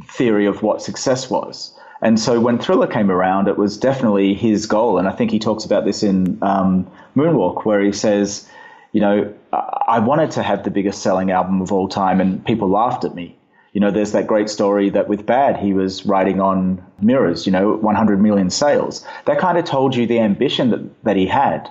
theory 0.07 0.45
of 0.45 0.61
what 0.61 0.83
success 0.83 1.27
was. 1.27 1.73
And 2.01 2.19
so 2.19 2.39
when 2.39 2.57
Thriller 2.57 2.87
came 2.87 3.11
around, 3.11 3.47
it 3.47 3.57
was 3.57 3.77
definitely 3.77 4.33
his 4.33 4.65
goal. 4.65 4.97
And 4.97 5.07
I 5.07 5.11
think 5.11 5.29
he 5.29 5.39
talks 5.39 5.65
about 5.65 5.85
this 5.85 6.01
in 6.01 6.37
um, 6.41 6.89
Moonwalk, 7.15 7.63
where 7.63 7.81
he 7.81 7.91
says, 7.91 8.49
you 8.91 9.01
know, 9.01 9.31
I-, 9.53 9.99
wanted 9.99 10.31
to 10.31 10.43
have 10.43 10.63
the 10.63 10.71
biggest 10.71 11.01
selling 11.01 11.29
album 11.31 11.61
of 11.61 11.71
all 11.71 11.87
time, 11.87 12.19
and 12.19 12.43
people 12.45 12.69
laughed 12.69 13.05
at 13.05 13.13
me. 13.13 13.37
You 13.73 13.79
know, 13.79 13.91
there's 13.91 14.11
that 14.11 14.27
great 14.27 14.49
story 14.49 14.89
that 14.89 15.07
with 15.07 15.25
Bad, 15.25 15.57
he 15.57 15.73
was 15.73 16.05
writing 16.05 16.41
on 16.41 16.83
mirrors, 16.99 17.45
you 17.45 17.51
know, 17.51 17.75
100 17.75 18.21
million 18.21 18.49
sales. 18.49 19.05
That 19.25 19.39
kind 19.39 19.57
of 19.57 19.63
told 19.63 19.95
you 19.95 20.05
the 20.07 20.19
ambition 20.19 20.71
that, 20.71 21.03
that 21.03 21.15
he 21.15 21.25
had. 21.25 21.69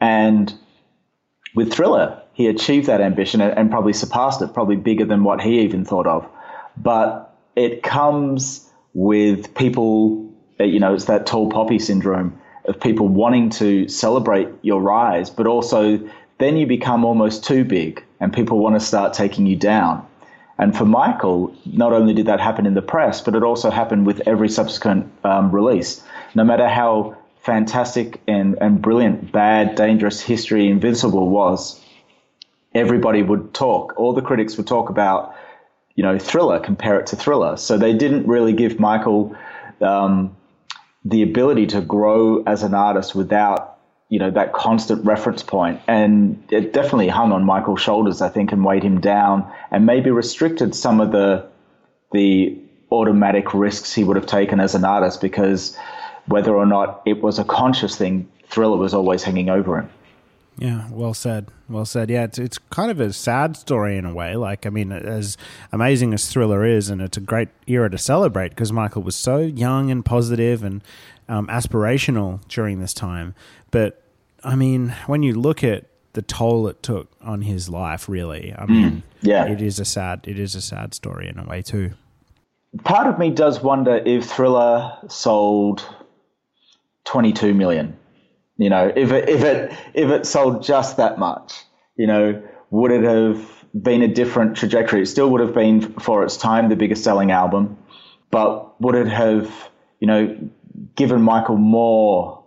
And 0.00 0.52
with 1.54 1.72
Thriller, 1.72 2.20
he 2.34 2.48
achieved 2.48 2.86
that 2.88 3.00
ambition 3.00 3.40
and, 3.40 3.56
and 3.56 3.70
probably 3.70 3.94
surpassed 3.94 4.42
it, 4.42 4.52
probably 4.52 4.76
bigger 4.76 5.06
than 5.06 5.24
what 5.24 5.40
he 5.40 5.60
even 5.60 5.84
thought 5.84 6.06
of. 6.06 6.28
But 6.76 7.34
it 7.56 7.82
comes 7.82 8.67
with 8.94 9.54
people, 9.54 10.32
uh, 10.60 10.64
you 10.64 10.80
know, 10.80 10.94
it's 10.94 11.04
that 11.04 11.26
tall 11.26 11.48
poppy 11.50 11.78
syndrome 11.78 12.38
of 12.64 12.80
people 12.80 13.08
wanting 13.08 13.50
to 13.50 13.88
celebrate 13.88 14.48
your 14.62 14.80
rise, 14.80 15.30
but 15.30 15.46
also 15.46 15.98
then 16.38 16.56
you 16.56 16.66
become 16.66 17.04
almost 17.04 17.44
too 17.44 17.64
big 17.64 18.02
and 18.20 18.32
people 18.32 18.58
want 18.58 18.74
to 18.74 18.80
start 18.80 19.12
taking 19.12 19.46
you 19.46 19.56
down. 19.56 20.06
And 20.58 20.76
for 20.76 20.84
Michael, 20.84 21.54
not 21.64 21.92
only 21.92 22.12
did 22.12 22.26
that 22.26 22.40
happen 22.40 22.66
in 22.66 22.74
the 22.74 22.82
press, 22.82 23.20
but 23.20 23.34
it 23.34 23.42
also 23.44 23.70
happened 23.70 24.06
with 24.06 24.20
every 24.26 24.48
subsequent 24.48 25.10
um, 25.24 25.52
release. 25.52 26.02
No 26.34 26.42
matter 26.42 26.68
how 26.68 27.16
fantastic 27.42 28.20
and, 28.26 28.58
and 28.60 28.82
brilliant, 28.82 29.30
bad, 29.30 29.76
dangerous 29.76 30.20
history 30.20 30.68
Invincible 30.68 31.28
was, 31.28 31.80
everybody 32.74 33.22
would 33.22 33.54
talk. 33.54 33.94
All 33.96 34.12
the 34.12 34.22
critics 34.22 34.56
would 34.56 34.66
talk 34.66 34.90
about 34.90 35.34
you 35.98 36.04
know, 36.04 36.16
Thriller, 36.16 36.60
compare 36.60 37.00
it 37.00 37.08
to 37.08 37.16
Thriller. 37.16 37.56
So 37.56 37.76
they 37.76 37.92
didn't 37.92 38.28
really 38.28 38.52
give 38.52 38.78
Michael 38.78 39.36
um, 39.80 40.36
the 41.04 41.22
ability 41.22 41.66
to 41.66 41.80
grow 41.80 42.44
as 42.44 42.62
an 42.62 42.72
artist 42.72 43.16
without, 43.16 43.80
you 44.08 44.20
know, 44.20 44.30
that 44.30 44.52
constant 44.52 45.04
reference 45.04 45.42
point. 45.42 45.80
And 45.88 46.40
it 46.50 46.72
definitely 46.72 47.08
hung 47.08 47.32
on 47.32 47.42
Michael's 47.42 47.80
shoulders, 47.80 48.22
I 48.22 48.28
think, 48.28 48.52
and 48.52 48.64
weighed 48.64 48.84
him 48.84 49.00
down 49.00 49.52
and 49.72 49.86
maybe 49.86 50.12
restricted 50.12 50.72
some 50.76 51.00
of 51.00 51.10
the 51.10 51.48
the 52.12 52.56
automatic 52.92 53.52
risks 53.52 53.92
he 53.92 54.04
would 54.04 54.14
have 54.14 54.26
taken 54.26 54.60
as 54.60 54.76
an 54.76 54.84
artist 54.84 55.20
because 55.20 55.76
whether 56.26 56.54
or 56.54 56.64
not 56.64 57.02
it 57.06 57.24
was 57.24 57.40
a 57.40 57.44
conscious 57.44 57.96
thing, 57.96 58.28
Thriller 58.46 58.76
was 58.76 58.94
always 58.94 59.24
hanging 59.24 59.48
over 59.48 59.80
him. 59.80 59.90
Yeah, 60.58 60.88
well 60.90 61.14
said. 61.14 61.50
Well 61.68 61.84
said. 61.84 62.10
Yeah, 62.10 62.24
it's 62.24 62.38
it's 62.38 62.58
kind 62.70 62.90
of 62.90 62.98
a 62.98 63.12
sad 63.12 63.56
story 63.56 63.96
in 63.96 64.04
a 64.04 64.12
way. 64.12 64.34
Like, 64.34 64.66
I 64.66 64.70
mean, 64.70 64.90
as 64.90 65.36
amazing 65.70 66.12
as 66.12 66.28
Thriller 66.28 66.64
is, 66.66 66.90
and 66.90 67.00
it's 67.00 67.16
a 67.16 67.20
great 67.20 67.48
era 67.68 67.88
to 67.88 67.98
celebrate 67.98 68.50
because 68.50 68.72
Michael 68.72 69.02
was 69.02 69.14
so 69.14 69.38
young 69.38 69.90
and 69.90 70.04
positive 70.04 70.64
and 70.64 70.82
um, 71.28 71.46
aspirational 71.46 72.46
during 72.48 72.80
this 72.80 72.92
time. 72.92 73.34
But 73.70 74.02
I 74.42 74.56
mean, 74.56 74.94
when 75.06 75.22
you 75.22 75.34
look 75.34 75.62
at 75.62 75.84
the 76.14 76.22
toll 76.22 76.66
it 76.66 76.82
took 76.82 77.08
on 77.20 77.42
his 77.42 77.68
life, 77.68 78.08
really, 78.08 78.52
I 78.58 78.66
mean, 78.66 79.04
yeah. 79.22 79.46
it 79.46 79.62
is 79.62 79.78
a 79.78 79.84
sad 79.84 80.26
it 80.26 80.40
is 80.40 80.56
a 80.56 80.60
sad 80.60 80.92
story 80.92 81.28
in 81.28 81.38
a 81.38 81.44
way 81.44 81.62
too. 81.62 81.92
Part 82.82 83.06
of 83.06 83.18
me 83.18 83.30
does 83.30 83.62
wonder 83.62 84.02
if 84.04 84.24
Thriller 84.24 84.98
sold 85.08 85.86
twenty 87.04 87.32
two 87.32 87.54
million. 87.54 87.96
You 88.58 88.70
know, 88.70 88.92
if 88.94 89.12
it 89.12 89.28
if 89.28 89.42
it 89.44 89.72
if 89.94 90.10
it 90.10 90.26
sold 90.26 90.64
just 90.64 90.96
that 90.96 91.18
much, 91.18 91.64
you 91.96 92.06
know, 92.08 92.42
would 92.70 92.90
it 92.90 93.04
have 93.04 93.64
been 93.80 94.02
a 94.02 94.08
different 94.08 94.56
trajectory? 94.56 95.02
It 95.02 95.06
still 95.06 95.30
would 95.30 95.40
have 95.40 95.54
been 95.54 95.80
for 96.00 96.24
its 96.24 96.36
time 96.36 96.68
the 96.68 96.76
biggest 96.76 97.04
selling 97.04 97.30
album, 97.30 97.78
but 98.32 98.80
would 98.80 98.96
it 98.96 99.06
have, 99.06 99.70
you 100.00 100.08
know, 100.08 100.36
given 100.96 101.22
Michael 101.22 101.56
more 101.56 102.42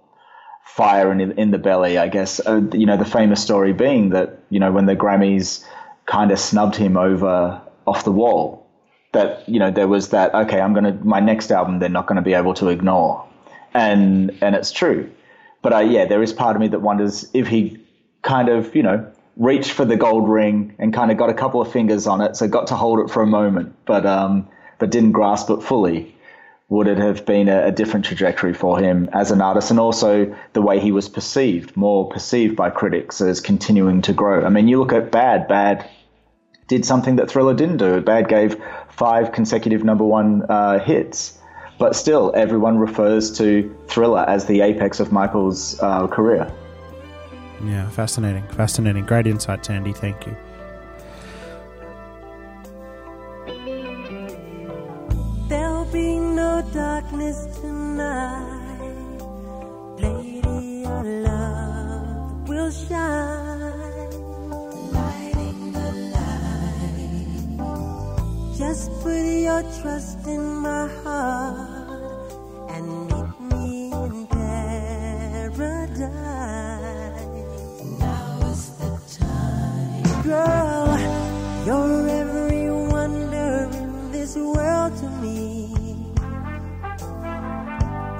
fire 0.65 1.13
in 1.13 1.31
in 1.39 1.51
the 1.51 1.57
belly? 1.57 1.97
I 1.97 2.09
guess 2.09 2.45
uh, 2.45 2.61
you 2.73 2.85
know 2.85 2.97
the 2.97 3.05
famous 3.05 3.41
story 3.41 3.71
being 3.71 4.09
that 4.09 4.39
you 4.49 4.59
know 4.59 4.71
when 4.73 4.87
the 4.87 4.97
Grammys 4.97 5.65
kind 6.07 6.31
of 6.31 6.39
snubbed 6.39 6.75
him 6.75 6.97
over 6.97 7.61
off 7.87 8.03
the 8.03 8.11
wall, 8.11 8.67
that 9.13 9.47
you 9.47 9.59
know 9.59 9.71
there 9.71 9.87
was 9.87 10.09
that 10.09 10.35
okay, 10.35 10.59
I'm 10.59 10.73
gonna 10.73 10.99
my 11.05 11.21
next 11.21 11.51
album 11.51 11.79
they're 11.79 11.87
not 11.87 12.05
going 12.05 12.17
to 12.17 12.21
be 12.21 12.33
able 12.33 12.53
to 12.55 12.67
ignore, 12.67 13.25
and 13.73 14.37
and 14.41 14.55
it's 14.55 14.73
true. 14.73 15.09
But 15.61 15.73
uh, 15.73 15.79
yeah, 15.79 16.05
there 16.05 16.23
is 16.23 16.33
part 16.33 16.55
of 16.55 16.61
me 16.61 16.67
that 16.69 16.81
wonders 16.81 17.29
if 17.33 17.47
he 17.47 17.79
kind 18.21 18.49
of, 18.49 18.75
you 18.75 18.83
know, 18.83 19.11
reached 19.37 19.71
for 19.71 19.85
the 19.85 19.95
gold 19.95 20.29
ring 20.29 20.75
and 20.79 20.93
kind 20.93 21.11
of 21.11 21.17
got 21.17 21.29
a 21.29 21.33
couple 21.33 21.61
of 21.61 21.71
fingers 21.71 22.07
on 22.07 22.21
it, 22.21 22.35
so 22.35 22.47
got 22.47 22.67
to 22.67 22.75
hold 22.75 22.99
it 22.99 23.09
for 23.09 23.21
a 23.21 23.27
moment, 23.27 23.75
but 23.85 24.05
um, 24.05 24.47
but 24.79 24.91
didn't 24.91 25.11
grasp 25.11 25.49
it 25.49 25.61
fully. 25.61 26.15
Would 26.69 26.87
it 26.87 26.97
have 26.97 27.25
been 27.25 27.49
a, 27.49 27.67
a 27.67 27.71
different 27.71 28.05
trajectory 28.05 28.53
for 28.53 28.79
him 28.79 29.09
as 29.11 29.31
an 29.31 29.41
artist, 29.41 29.71
and 29.71 29.79
also 29.79 30.35
the 30.53 30.61
way 30.61 30.79
he 30.79 30.91
was 30.91 31.09
perceived, 31.09 31.75
more 31.75 32.09
perceived 32.09 32.55
by 32.55 32.69
critics 32.69 33.21
as 33.21 33.41
continuing 33.41 34.01
to 34.03 34.13
grow? 34.13 34.45
I 34.45 34.49
mean, 34.49 34.67
you 34.67 34.79
look 34.79 34.93
at 34.93 35.11
Bad. 35.11 35.47
Bad 35.47 35.89
did 36.67 36.85
something 36.85 37.17
that 37.17 37.29
Thriller 37.29 37.53
didn't 37.53 37.77
do. 37.77 37.99
Bad 37.99 38.29
gave 38.29 38.55
five 38.89 39.33
consecutive 39.33 39.83
number 39.83 40.05
one 40.05 40.43
uh, 40.43 40.79
hits 40.79 41.37
but 41.81 41.95
still, 41.95 42.31
everyone 42.35 42.77
refers 42.77 43.31
to 43.39 43.75
Thriller 43.87 44.23
as 44.27 44.45
the 44.45 44.61
apex 44.61 44.99
of 44.99 45.11
Michael's 45.11 45.79
uh, 45.79 46.05
career. 46.05 46.53
Yeah, 47.65 47.89
fascinating, 47.89 48.47
fascinating. 48.49 49.03
Great 49.07 49.25
insight, 49.25 49.65
Sandy. 49.65 49.91
Thank 49.91 50.27
you. 50.27 50.35
There'll 55.49 55.85
be 55.85 56.19
no 56.19 56.63
darkness 56.71 57.47
tonight. 57.59 59.17
Lady, 59.97 60.85
our 60.85 61.03
love 61.03 62.47
will 62.47 62.69
shine. 62.69 64.11
Lighting 64.93 65.71
the 65.73 65.91
light. 66.13 67.65
Just 68.55 68.91
put 69.01 69.25
your 69.25 69.63
trust 69.81 70.27
in 70.27 70.43
my 70.61 70.87
heart 71.03 71.70
girl. 80.23 80.97
You're 81.65 82.07
every 82.09 82.69
wonder 82.69 83.69
in 83.73 84.11
this 84.11 84.35
world 84.35 84.95
to 84.97 85.09
me. 85.21 85.73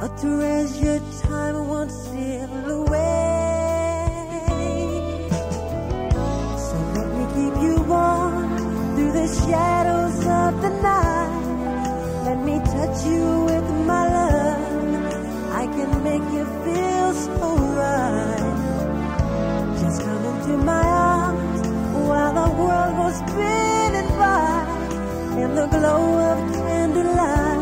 A 0.02 0.10
treasure 0.20 1.02
time 1.24 1.68
won't 1.68 1.92
steal 1.92 2.70
away. 2.80 4.08
So 6.66 6.76
let 6.96 7.08
me 7.18 7.24
keep 7.36 7.56
you 7.66 7.76
warm 7.88 8.58
through 8.96 9.12
the 9.12 9.28
shadows 9.46 10.20
of 10.40 10.62
the 10.62 10.72
night. 10.82 11.44
Let 12.26 12.40
me 12.48 12.56
touch 12.60 13.06
you 13.06 13.26
with 13.46 13.68
my 13.86 14.06
love. 14.18 14.62
I 15.54 15.66
can 15.68 16.04
make 16.04 16.28
you 16.36 16.46
feel 16.66 17.14
so 17.26 17.58
right. 17.78 18.58
Just 19.82 20.02
come 20.02 20.26
into 20.26 20.58
my 20.66 20.84
arms 20.84 21.51
while 22.08 22.34
the 22.34 22.50
world 22.62 22.94
was 23.04 23.16
spinning 23.18 24.12
by 24.22 24.82
in 25.44 25.56
the 25.56 25.68
glow 25.68 26.04
of 26.32 26.38
candlelight. 26.54 27.62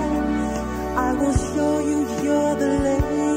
I 1.07 1.13
will 1.13 1.37
show 1.51 1.79
you 1.89 1.99
you're 2.23 2.55
the 2.55 2.69
lady. 2.85 3.28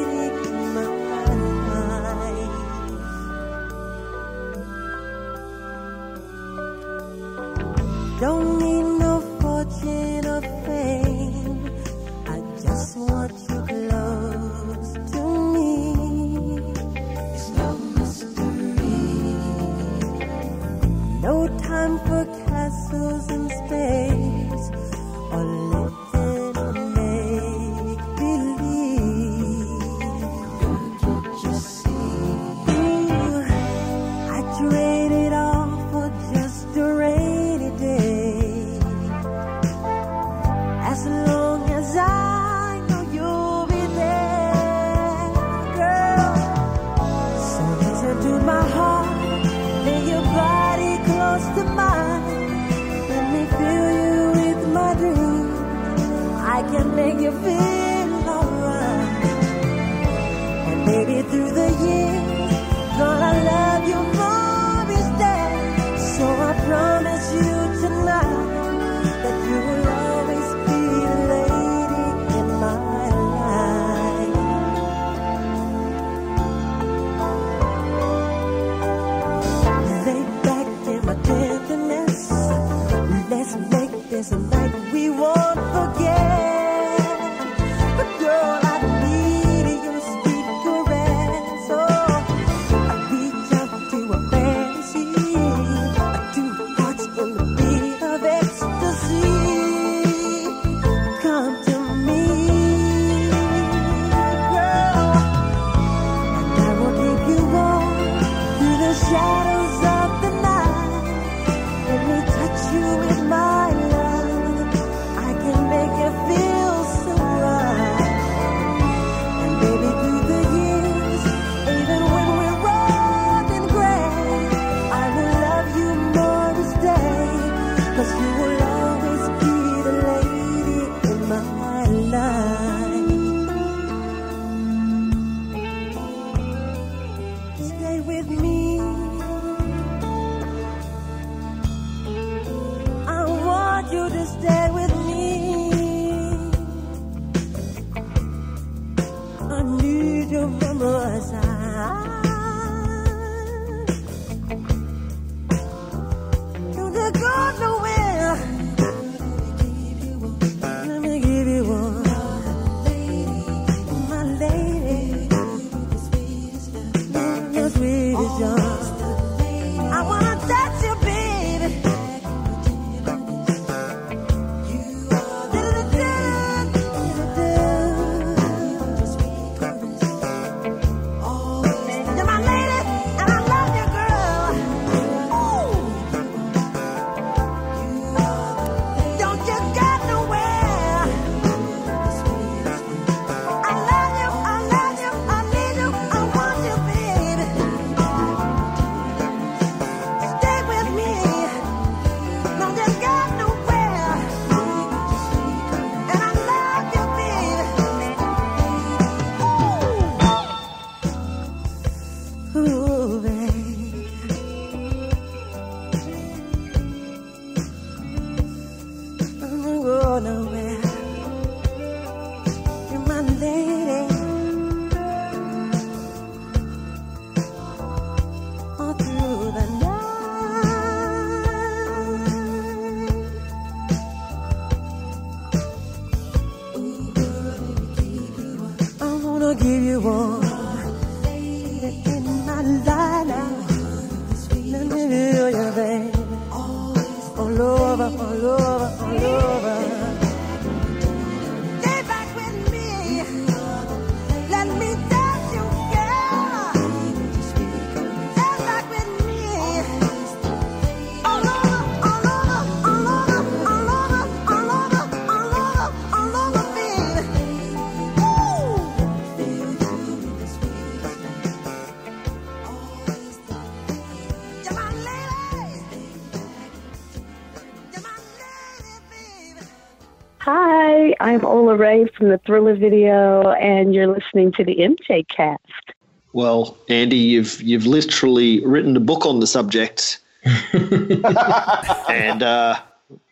I'm 281.33 281.47
Ola 281.47 281.75
Ray 281.77 282.05
from 282.09 282.29
the 282.29 282.37
Thriller 282.37 282.75
Video, 282.75 283.53
and 283.53 283.95
you're 283.95 284.07
listening 284.07 284.53
to 284.53 284.65
the 284.65 284.77
MJ 284.77 285.27
Cast. 285.29 285.93
Well, 286.35 286.77
Andy, 286.91 287.17
you've 287.17 287.59
you've 287.63 287.87
literally 287.87 288.63
written 288.67 288.95
a 288.99 289.01
book 289.01 289.25
on 289.25 289.41
the 289.41 289.47
subject, 289.47 290.19
and 290.75 292.43
uh, 292.43 292.79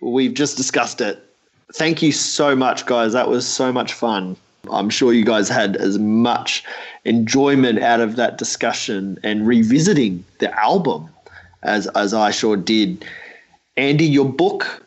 we've 0.01 0.33
just 0.33 0.57
discussed 0.57 1.03
it. 1.03 1.23
Thank 1.75 2.01
you 2.01 2.11
so 2.11 2.57
much, 2.57 2.87
guys. 2.87 3.12
That 3.12 3.29
was 3.29 3.47
so 3.47 3.70
much 3.70 3.93
fun. 3.93 4.35
I'm 4.70 4.89
sure 4.89 5.12
you 5.12 5.27
guys 5.27 5.51
had 5.51 5.77
as 5.77 5.99
much 5.99 6.65
enjoyment 7.05 7.81
out 7.81 8.01
of 8.01 8.17
that 8.17 8.39
discussion 8.39 9.19
and 9.23 9.47
revisiting 9.47 10.25
the 10.39 10.59
album 10.59 11.11
as 11.65 11.87
as 11.89 12.15
I 12.15 12.31
sure 12.31 12.57
did. 12.57 13.05
Andy, 13.77 14.07
your 14.07 14.25
book 14.25 14.87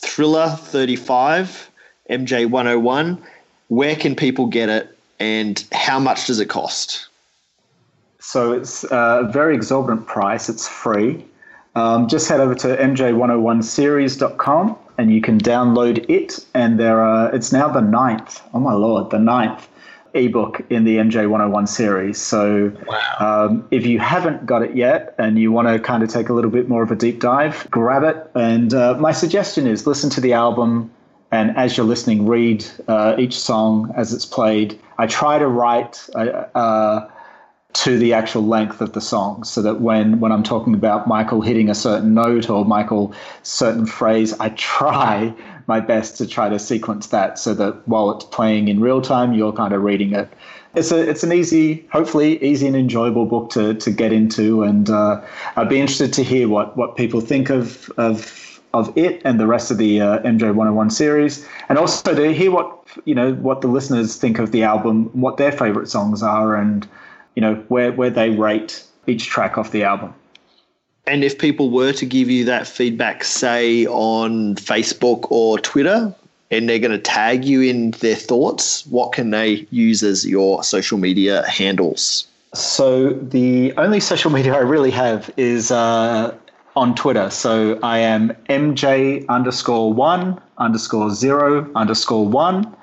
Thriller 0.00 0.48
35 0.48 1.70
MJ 2.10 2.48
101, 2.48 3.22
where 3.68 3.96
can 3.96 4.14
people 4.14 4.46
get 4.46 4.68
it 4.68 4.96
and 5.18 5.64
how 5.72 5.98
much 5.98 6.26
does 6.26 6.40
it 6.40 6.46
cost? 6.46 7.08
So 8.20 8.52
it's 8.52 8.84
a 8.84 9.28
very 9.32 9.54
exorbitant 9.54 10.06
price. 10.06 10.48
It's 10.48 10.66
free. 10.66 11.24
Um, 11.74 12.08
just 12.08 12.28
head 12.28 12.40
over 12.40 12.54
to 12.54 12.68
mj101series.com 12.68 14.78
and 14.96 15.12
you 15.12 15.20
can 15.20 15.38
download 15.38 16.08
it. 16.08 16.46
And 16.54 16.78
there 16.78 17.02
are, 17.02 17.34
it's 17.34 17.52
now 17.52 17.68
the 17.68 17.80
ninth, 17.80 18.40
oh 18.54 18.60
my 18.60 18.72
lord, 18.72 19.10
the 19.10 19.18
ninth 19.18 19.68
ebook 20.14 20.62
in 20.70 20.84
the 20.84 20.96
MJ101 20.98 21.68
series. 21.68 22.18
So 22.18 22.72
um, 23.18 23.66
if 23.70 23.84
you 23.84 23.98
haven't 23.98 24.46
got 24.46 24.62
it 24.62 24.76
yet 24.76 25.14
and 25.18 25.38
you 25.38 25.52
want 25.52 25.68
to 25.68 25.78
kind 25.80 26.02
of 26.02 26.08
take 26.08 26.28
a 26.28 26.32
little 26.32 26.50
bit 26.50 26.68
more 26.68 26.82
of 26.82 26.90
a 26.90 26.96
deep 26.96 27.20
dive, 27.20 27.68
grab 27.70 28.04
it. 28.04 28.30
And 28.34 28.72
uh, 28.72 28.94
my 28.94 29.12
suggestion 29.12 29.66
is 29.66 29.86
listen 29.86 30.10
to 30.10 30.20
the 30.20 30.32
album. 30.32 30.90
And 31.34 31.56
as 31.56 31.76
you're 31.76 31.84
listening, 31.84 32.28
read 32.28 32.64
uh, 32.86 33.16
each 33.18 33.36
song 33.36 33.92
as 33.96 34.12
it's 34.12 34.24
played. 34.24 34.78
I 34.98 35.08
try 35.08 35.36
to 35.36 35.48
write 35.48 36.08
uh, 36.14 36.46
uh, 36.54 37.10
to 37.72 37.98
the 37.98 38.12
actual 38.12 38.42
length 38.46 38.80
of 38.80 38.92
the 38.92 39.00
song 39.00 39.42
so 39.42 39.60
that 39.62 39.80
when, 39.80 40.20
when 40.20 40.30
I'm 40.30 40.44
talking 40.44 40.74
about 40.74 41.08
Michael 41.08 41.40
hitting 41.40 41.68
a 41.68 41.74
certain 41.74 42.14
note 42.14 42.48
or 42.48 42.64
Michael 42.64 43.12
certain 43.42 43.84
phrase, 43.84 44.32
I 44.38 44.50
try 44.50 45.34
my 45.66 45.80
best 45.80 46.16
to 46.18 46.26
try 46.28 46.48
to 46.48 46.58
sequence 46.60 47.08
that 47.08 47.36
so 47.40 47.52
that 47.54 47.88
while 47.88 48.12
it's 48.12 48.26
playing 48.26 48.68
in 48.68 48.78
real 48.78 49.02
time, 49.02 49.32
you're 49.32 49.52
kind 49.52 49.74
of 49.74 49.82
reading 49.82 50.14
it. 50.14 50.28
It's 50.76 50.92
a 50.92 50.98
it's 50.98 51.24
an 51.24 51.32
easy, 51.32 51.84
hopefully 51.90 52.42
easy 52.44 52.68
and 52.68 52.76
enjoyable 52.76 53.26
book 53.26 53.50
to 53.50 53.74
to 53.74 53.90
get 53.90 54.12
into, 54.12 54.64
and 54.64 54.90
uh, 54.90 55.20
I'd 55.56 55.68
be 55.68 55.80
interested 55.80 56.12
to 56.14 56.24
hear 56.24 56.48
what 56.48 56.76
what 56.76 56.96
people 56.96 57.20
think 57.20 57.48
of 57.48 57.88
of 57.96 58.53
of 58.74 58.92
it 58.98 59.22
and 59.24 59.40
the 59.40 59.46
rest 59.46 59.70
of 59.70 59.78
the 59.78 60.00
uh, 60.00 60.18
MJ 60.18 60.42
101 60.42 60.90
series, 60.90 61.46
and 61.68 61.78
also 61.78 62.14
to 62.14 62.32
hear 62.34 62.50
what 62.50 62.70
you 63.06 63.14
know 63.14 63.32
what 63.34 63.60
the 63.62 63.68
listeners 63.68 64.16
think 64.16 64.38
of 64.38 64.52
the 64.52 64.62
album, 64.62 65.06
what 65.18 65.38
their 65.38 65.52
favorite 65.52 65.88
songs 65.88 66.22
are, 66.22 66.54
and 66.56 66.86
you 67.36 67.40
know 67.40 67.54
where 67.68 67.92
where 67.92 68.10
they 68.10 68.30
rate 68.30 68.84
each 69.06 69.26
track 69.26 69.56
off 69.56 69.70
the 69.70 69.84
album. 69.84 70.12
And 71.06 71.22
if 71.22 71.38
people 71.38 71.70
were 71.70 71.92
to 71.92 72.06
give 72.06 72.30
you 72.30 72.44
that 72.46 72.66
feedback, 72.66 73.24
say 73.24 73.86
on 73.86 74.56
Facebook 74.56 75.26
or 75.30 75.58
Twitter, 75.58 76.14
and 76.50 76.68
they're 76.68 76.78
going 76.78 76.92
to 76.92 76.98
tag 76.98 77.44
you 77.44 77.60
in 77.60 77.92
their 77.92 78.16
thoughts, 78.16 78.86
what 78.86 79.12
can 79.12 79.30
they 79.30 79.66
use 79.70 80.02
as 80.02 80.26
your 80.26 80.64
social 80.64 80.98
media 80.98 81.46
handles? 81.46 82.26
So 82.54 83.10
the 83.10 83.72
only 83.76 84.00
social 84.00 84.30
media 84.30 84.54
I 84.54 84.60
really 84.60 84.92
have 84.92 85.30
is 85.36 85.70
uh, 85.70 86.34
on 86.76 86.94
Twitter. 86.94 87.30
So 87.30 87.78
I 87.82 87.98
am 87.98 88.30
MJ 88.48 89.26
underscore 89.28 89.92
one 89.92 90.40
underscore 90.58 91.10
zero 91.10 91.70
underscore 91.74 92.26
one. 92.26 92.76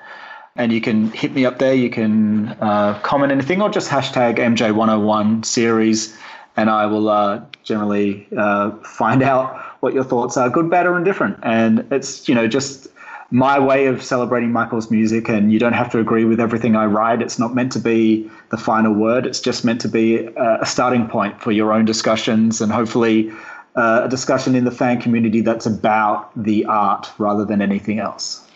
And 0.56 0.72
you 0.72 0.80
can 0.80 1.10
hit 1.12 1.32
me 1.32 1.46
up 1.46 1.58
there. 1.58 1.74
You 1.74 1.88
can 1.88 2.48
uh, 2.60 2.98
comment 3.02 3.32
anything 3.32 3.62
or 3.62 3.70
just 3.70 3.88
hashtag 3.88 4.36
MJ101 4.36 5.44
series. 5.44 6.16
And 6.56 6.68
I 6.68 6.84
will 6.86 7.08
uh, 7.08 7.42
generally 7.64 8.26
uh, 8.36 8.72
find 8.82 9.22
out 9.32 9.56
what 9.80 9.94
your 9.94 10.04
thoughts 10.04 10.36
are, 10.36 10.48
good, 10.50 10.70
bad, 10.70 10.86
or 10.86 10.96
indifferent. 10.96 11.38
And 11.42 11.86
it's, 11.90 12.28
you 12.28 12.34
know, 12.34 12.46
just 12.46 12.86
my 13.30 13.58
way 13.58 13.86
of 13.86 14.02
celebrating 14.02 14.52
Michael's 14.52 14.90
music. 14.90 15.30
And 15.30 15.50
you 15.50 15.58
don't 15.58 15.72
have 15.72 15.90
to 15.92 15.98
agree 15.98 16.26
with 16.26 16.38
everything 16.38 16.76
I 16.76 16.84
write. 16.84 17.22
It's 17.22 17.38
not 17.38 17.54
meant 17.54 17.72
to 17.72 17.78
be 17.78 18.30
the 18.50 18.58
final 18.58 18.92
word. 18.92 19.26
It's 19.26 19.40
just 19.40 19.64
meant 19.64 19.80
to 19.80 19.88
be 19.88 20.26
a, 20.26 20.60
a 20.60 20.66
starting 20.66 21.08
point 21.08 21.40
for 21.40 21.50
your 21.50 21.72
own 21.72 21.86
discussions 21.86 22.60
and 22.60 22.70
hopefully 22.70 23.32
uh, 23.76 24.02
a 24.04 24.08
discussion 24.08 24.54
in 24.54 24.64
the 24.64 24.70
fan 24.70 25.00
community 25.00 25.40
that's 25.40 25.66
about 25.66 26.30
the 26.40 26.64
art 26.66 27.10
rather 27.18 27.44
than 27.44 27.62
anything 27.62 27.98
else. 27.98 28.46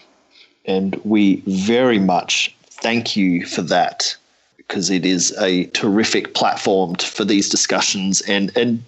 And 0.64 1.00
we 1.04 1.42
very 1.46 1.98
much 1.98 2.54
thank 2.64 3.16
you 3.16 3.46
for 3.46 3.62
that 3.62 4.16
because 4.56 4.90
it 4.90 5.06
is 5.06 5.36
a 5.38 5.66
terrific 5.66 6.34
platform 6.34 6.96
for 6.96 7.24
these 7.24 7.48
discussions. 7.48 8.20
And, 8.22 8.54
and 8.56 8.82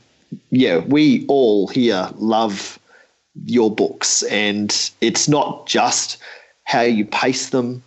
yeah, 0.51 0.79
we 0.79 1.25
all 1.29 1.69
here 1.69 2.11
love 2.17 2.79
your 3.45 3.71
books, 3.71 4.25
and 4.25 4.91
it's 5.01 5.29
not 5.29 5.67
just 5.67 6.19
how 6.65 6.83
you 6.83 7.05
pace 7.05 7.51
them 7.51 7.83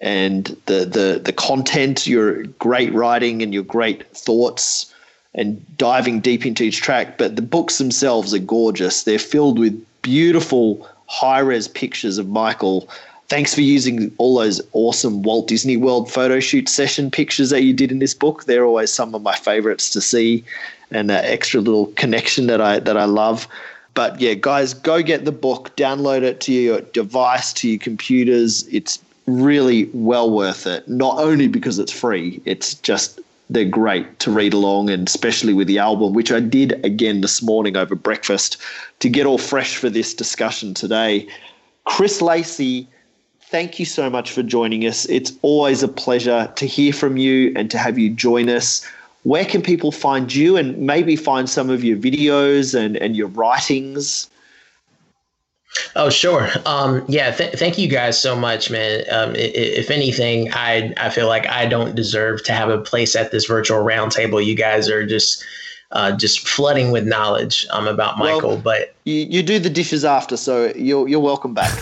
and 0.00 0.56
the, 0.66 0.86
the, 0.86 1.20
the 1.22 1.32
content, 1.32 2.06
your 2.06 2.44
great 2.44 2.92
writing 2.94 3.42
and 3.42 3.52
your 3.52 3.64
great 3.64 4.06
thoughts 4.16 4.89
and 5.34 5.64
diving 5.76 6.20
deep 6.20 6.44
into 6.44 6.64
each 6.64 6.80
track, 6.80 7.18
but 7.18 7.36
the 7.36 7.42
books 7.42 7.78
themselves 7.78 8.34
are 8.34 8.38
gorgeous. 8.38 9.04
They're 9.04 9.18
filled 9.18 9.58
with 9.58 9.84
beautiful 10.02 10.88
high 11.06 11.40
res 11.40 11.68
pictures 11.68 12.18
of 12.18 12.28
Michael. 12.28 12.88
Thanks 13.28 13.54
for 13.54 13.60
using 13.60 14.10
all 14.18 14.38
those 14.38 14.60
awesome 14.72 15.22
Walt 15.22 15.46
Disney 15.46 15.76
World 15.76 16.10
photo 16.10 16.40
shoot 16.40 16.68
session 16.68 17.10
pictures 17.10 17.50
that 17.50 17.62
you 17.62 17.72
did 17.72 17.92
in 17.92 18.00
this 18.00 18.14
book. 18.14 18.44
They're 18.44 18.64
always 18.64 18.92
some 18.92 19.14
of 19.14 19.22
my 19.22 19.36
favorites 19.36 19.90
to 19.90 20.00
see, 20.00 20.42
and 20.90 21.08
that 21.10 21.24
extra 21.24 21.60
little 21.60 21.86
connection 21.94 22.48
that 22.48 22.60
I 22.60 22.80
that 22.80 22.96
I 22.96 23.04
love. 23.04 23.46
But 23.94 24.20
yeah, 24.20 24.34
guys, 24.34 24.74
go 24.74 25.02
get 25.02 25.24
the 25.24 25.32
book, 25.32 25.74
download 25.76 26.22
it 26.22 26.40
to 26.42 26.52
your 26.52 26.80
device, 26.80 27.52
to 27.54 27.68
your 27.68 27.78
computers. 27.78 28.66
It's 28.68 28.98
really 29.26 29.88
well 29.92 30.30
worth 30.30 30.66
it. 30.66 30.88
Not 30.88 31.18
only 31.18 31.46
because 31.48 31.78
it's 31.78 31.92
free, 31.92 32.40
it's 32.44 32.74
just 32.74 33.20
they're 33.50 33.64
great 33.64 34.20
to 34.20 34.30
read 34.30 34.54
along, 34.54 34.90
and 34.90 35.08
especially 35.08 35.52
with 35.52 35.66
the 35.66 35.78
album, 35.78 36.12
which 36.12 36.30
I 36.30 36.38
did 36.38 36.82
again 36.84 37.20
this 37.20 37.42
morning 37.42 37.76
over 37.76 37.96
breakfast 37.96 38.56
to 39.00 39.08
get 39.08 39.26
all 39.26 39.38
fresh 39.38 39.76
for 39.76 39.90
this 39.90 40.14
discussion 40.14 40.72
today. 40.72 41.28
Chris 41.84 42.22
Lacy, 42.22 42.86
thank 43.42 43.80
you 43.80 43.84
so 43.84 44.08
much 44.08 44.30
for 44.30 44.44
joining 44.44 44.86
us. 44.86 45.04
It's 45.06 45.32
always 45.42 45.82
a 45.82 45.88
pleasure 45.88 46.50
to 46.54 46.66
hear 46.66 46.92
from 46.92 47.16
you 47.16 47.52
and 47.56 47.68
to 47.72 47.78
have 47.78 47.98
you 47.98 48.10
join 48.10 48.48
us. 48.48 48.86
Where 49.24 49.44
can 49.44 49.62
people 49.62 49.90
find 49.90 50.32
you 50.32 50.56
and 50.56 50.78
maybe 50.78 51.16
find 51.16 51.50
some 51.50 51.70
of 51.70 51.82
your 51.82 51.96
videos 51.96 52.78
and, 52.78 52.96
and 52.96 53.16
your 53.16 53.28
writings? 53.28 54.30
Oh, 55.96 56.10
sure. 56.10 56.48
Um, 56.66 57.04
yeah. 57.08 57.30
Th- 57.30 57.52
thank 57.54 57.78
you 57.78 57.88
guys 57.88 58.20
so 58.20 58.34
much, 58.36 58.70
man. 58.70 59.04
Um, 59.10 59.30
i- 59.30 59.34
i- 59.34 59.72
if 59.80 59.90
anything, 59.90 60.52
I 60.52 60.92
I 60.96 61.10
feel 61.10 61.28
like 61.28 61.46
I 61.48 61.66
don't 61.66 61.94
deserve 61.94 62.42
to 62.44 62.52
have 62.52 62.68
a 62.70 62.78
place 62.78 63.14
at 63.16 63.30
this 63.30 63.46
virtual 63.46 63.78
roundtable. 63.78 64.44
You 64.44 64.54
guys 64.56 64.88
are 64.88 65.06
just 65.06 65.44
uh, 65.92 66.12
just 66.12 66.46
flooding 66.48 66.90
with 66.92 67.04
knowledge 67.06 67.66
um, 67.70 67.86
about 67.88 68.16
Michael. 68.18 68.56
but 68.56 68.94
You, 69.04 69.26
you 69.28 69.42
do 69.42 69.58
the 69.58 69.70
dishes 69.70 70.04
after, 70.04 70.36
so 70.36 70.72
you're, 70.76 71.08
you're 71.08 71.18
welcome 71.18 71.52
back. 71.52 71.72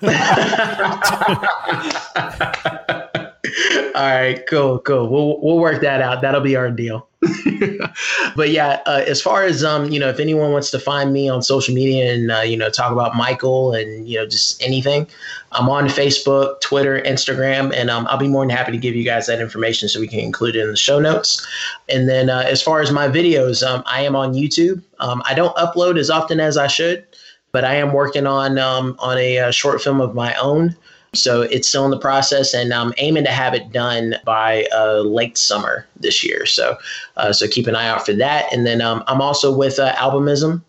all 3.94 4.02
right, 4.02 4.42
cool, 4.48 4.78
cool. 4.80 5.08
We'll 5.08 5.40
we'll 5.40 5.58
work 5.58 5.82
that 5.82 6.00
out. 6.00 6.20
That'll 6.22 6.40
be 6.40 6.56
our 6.56 6.70
deal. 6.70 7.08
but 8.36 8.50
yeah, 8.50 8.80
uh, 8.86 9.02
as 9.06 9.20
far 9.20 9.44
as 9.44 9.64
um, 9.64 9.90
you 9.90 9.98
know, 9.98 10.08
if 10.08 10.20
anyone 10.20 10.52
wants 10.52 10.70
to 10.70 10.78
find 10.78 11.12
me 11.12 11.28
on 11.28 11.42
social 11.42 11.74
media 11.74 12.12
and 12.14 12.30
uh, 12.30 12.40
you 12.40 12.56
know 12.56 12.70
talk 12.70 12.92
about 12.92 13.16
Michael 13.16 13.72
and 13.72 14.08
you 14.08 14.18
know 14.18 14.26
just 14.26 14.62
anything, 14.62 15.06
I'm 15.52 15.68
on 15.68 15.86
Facebook, 15.86 16.60
Twitter, 16.60 17.00
Instagram, 17.00 17.74
and 17.74 17.90
um, 17.90 18.06
I'll 18.08 18.18
be 18.18 18.28
more 18.28 18.42
than 18.42 18.50
happy 18.50 18.72
to 18.72 18.78
give 18.78 18.94
you 18.94 19.04
guys 19.04 19.26
that 19.26 19.40
information 19.40 19.88
so 19.88 20.00
we 20.00 20.08
can 20.08 20.20
include 20.20 20.56
it 20.56 20.62
in 20.62 20.70
the 20.70 20.76
show 20.76 20.98
notes. 20.98 21.46
And 21.88 22.08
then 22.08 22.30
uh, 22.30 22.44
as 22.46 22.62
far 22.62 22.80
as 22.80 22.92
my 22.92 23.08
videos, 23.08 23.66
um, 23.66 23.82
I 23.86 24.02
am 24.02 24.14
on 24.14 24.34
YouTube. 24.34 24.82
Um, 25.00 25.22
I 25.24 25.34
don't 25.34 25.56
upload 25.56 25.98
as 25.98 26.10
often 26.10 26.40
as 26.40 26.56
I 26.56 26.66
should, 26.66 27.04
but 27.52 27.64
I 27.64 27.76
am 27.76 27.92
working 27.92 28.26
on 28.26 28.58
um, 28.58 28.96
on 28.98 29.18
a, 29.18 29.38
uh 29.38 29.50
short 29.50 29.80
film 29.80 30.00
of 30.00 30.14
my 30.14 30.34
own. 30.34 30.76
So 31.14 31.42
it's 31.42 31.68
still 31.68 31.84
in 31.84 31.90
the 31.90 31.98
process, 31.98 32.52
and 32.52 32.72
I'm 32.74 32.92
aiming 32.98 33.24
to 33.24 33.30
have 33.30 33.54
it 33.54 33.72
done 33.72 34.16
by 34.24 34.66
uh, 34.74 35.00
late 35.00 35.38
summer 35.38 35.86
this 35.96 36.22
year. 36.22 36.46
So, 36.46 36.76
uh, 37.16 37.32
so 37.32 37.48
keep 37.48 37.66
an 37.66 37.74
eye 37.74 37.88
out 37.88 38.04
for 38.04 38.12
that. 38.14 38.52
And 38.52 38.66
then 38.66 38.80
um, 38.80 39.02
I'm 39.06 39.22
also 39.22 39.54
with 39.54 39.78
uh, 39.78 39.94
Albumism. 39.94 40.62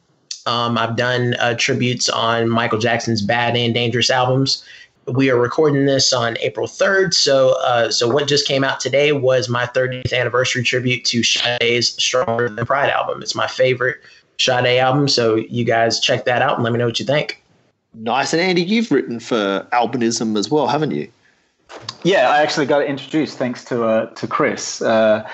Um, 0.46 0.78
I've 0.78 0.96
done 0.96 1.36
uh, 1.40 1.56
tributes 1.56 2.08
on 2.08 2.48
Michael 2.48 2.80
Jackson's 2.80 3.22
Bad 3.22 3.58
and 3.58 3.74
Dangerous 3.74 4.10
albums. 4.10 4.64
We 5.08 5.30
are 5.30 5.40
recording 5.40 5.86
this 5.86 6.12
on 6.12 6.38
April 6.40 6.68
3rd. 6.68 7.14
So, 7.14 7.56
uh, 7.64 7.92
so 7.92 8.10
what 8.10 8.28
just 8.28 8.48
came 8.48 8.64
out 8.64 8.80
today 8.80 9.12
was 9.14 9.50
my 9.50 9.66
30th 9.66 10.14
anniversary 10.14 10.64
tribute 10.64 11.06
to 11.06 11.24
Sade's 11.24 12.02
Stronger 12.02 12.50
Than 12.50 12.66
Pride 12.66 12.90
album. 12.90 13.22
It's 13.22 13.36
my 13.36 13.48
favorite 13.48 13.98
Sade 14.38 14.80
album. 14.80 15.08
So 15.08 15.36
you 15.36 15.64
guys 15.64 16.00
check 16.00 16.26
that 16.26 16.42
out 16.42 16.56
and 16.56 16.64
let 16.64 16.74
me 16.74 16.80
know 16.80 16.86
what 16.86 17.00
you 17.00 17.06
think. 17.06 17.42
Nice. 18.00 18.34
And 18.34 18.42
Andy, 18.42 18.62
you've 18.62 18.92
written 18.92 19.20
for 19.20 19.68
Albumism 19.72 20.38
as 20.38 20.50
well, 20.50 20.68
haven't 20.68 20.92
you? 20.92 21.10
Yeah, 22.04 22.30
I 22.30 22.42
actually 22.42 22.66
got 22.66 22.86
introduced 22.86 23.38
thanks 23.38 23.64
to 23.66 23.84
uh, 23.84 24.06
to 24.08 24.28
Chris. 24.28 24.82
Uh, 24.82 25.28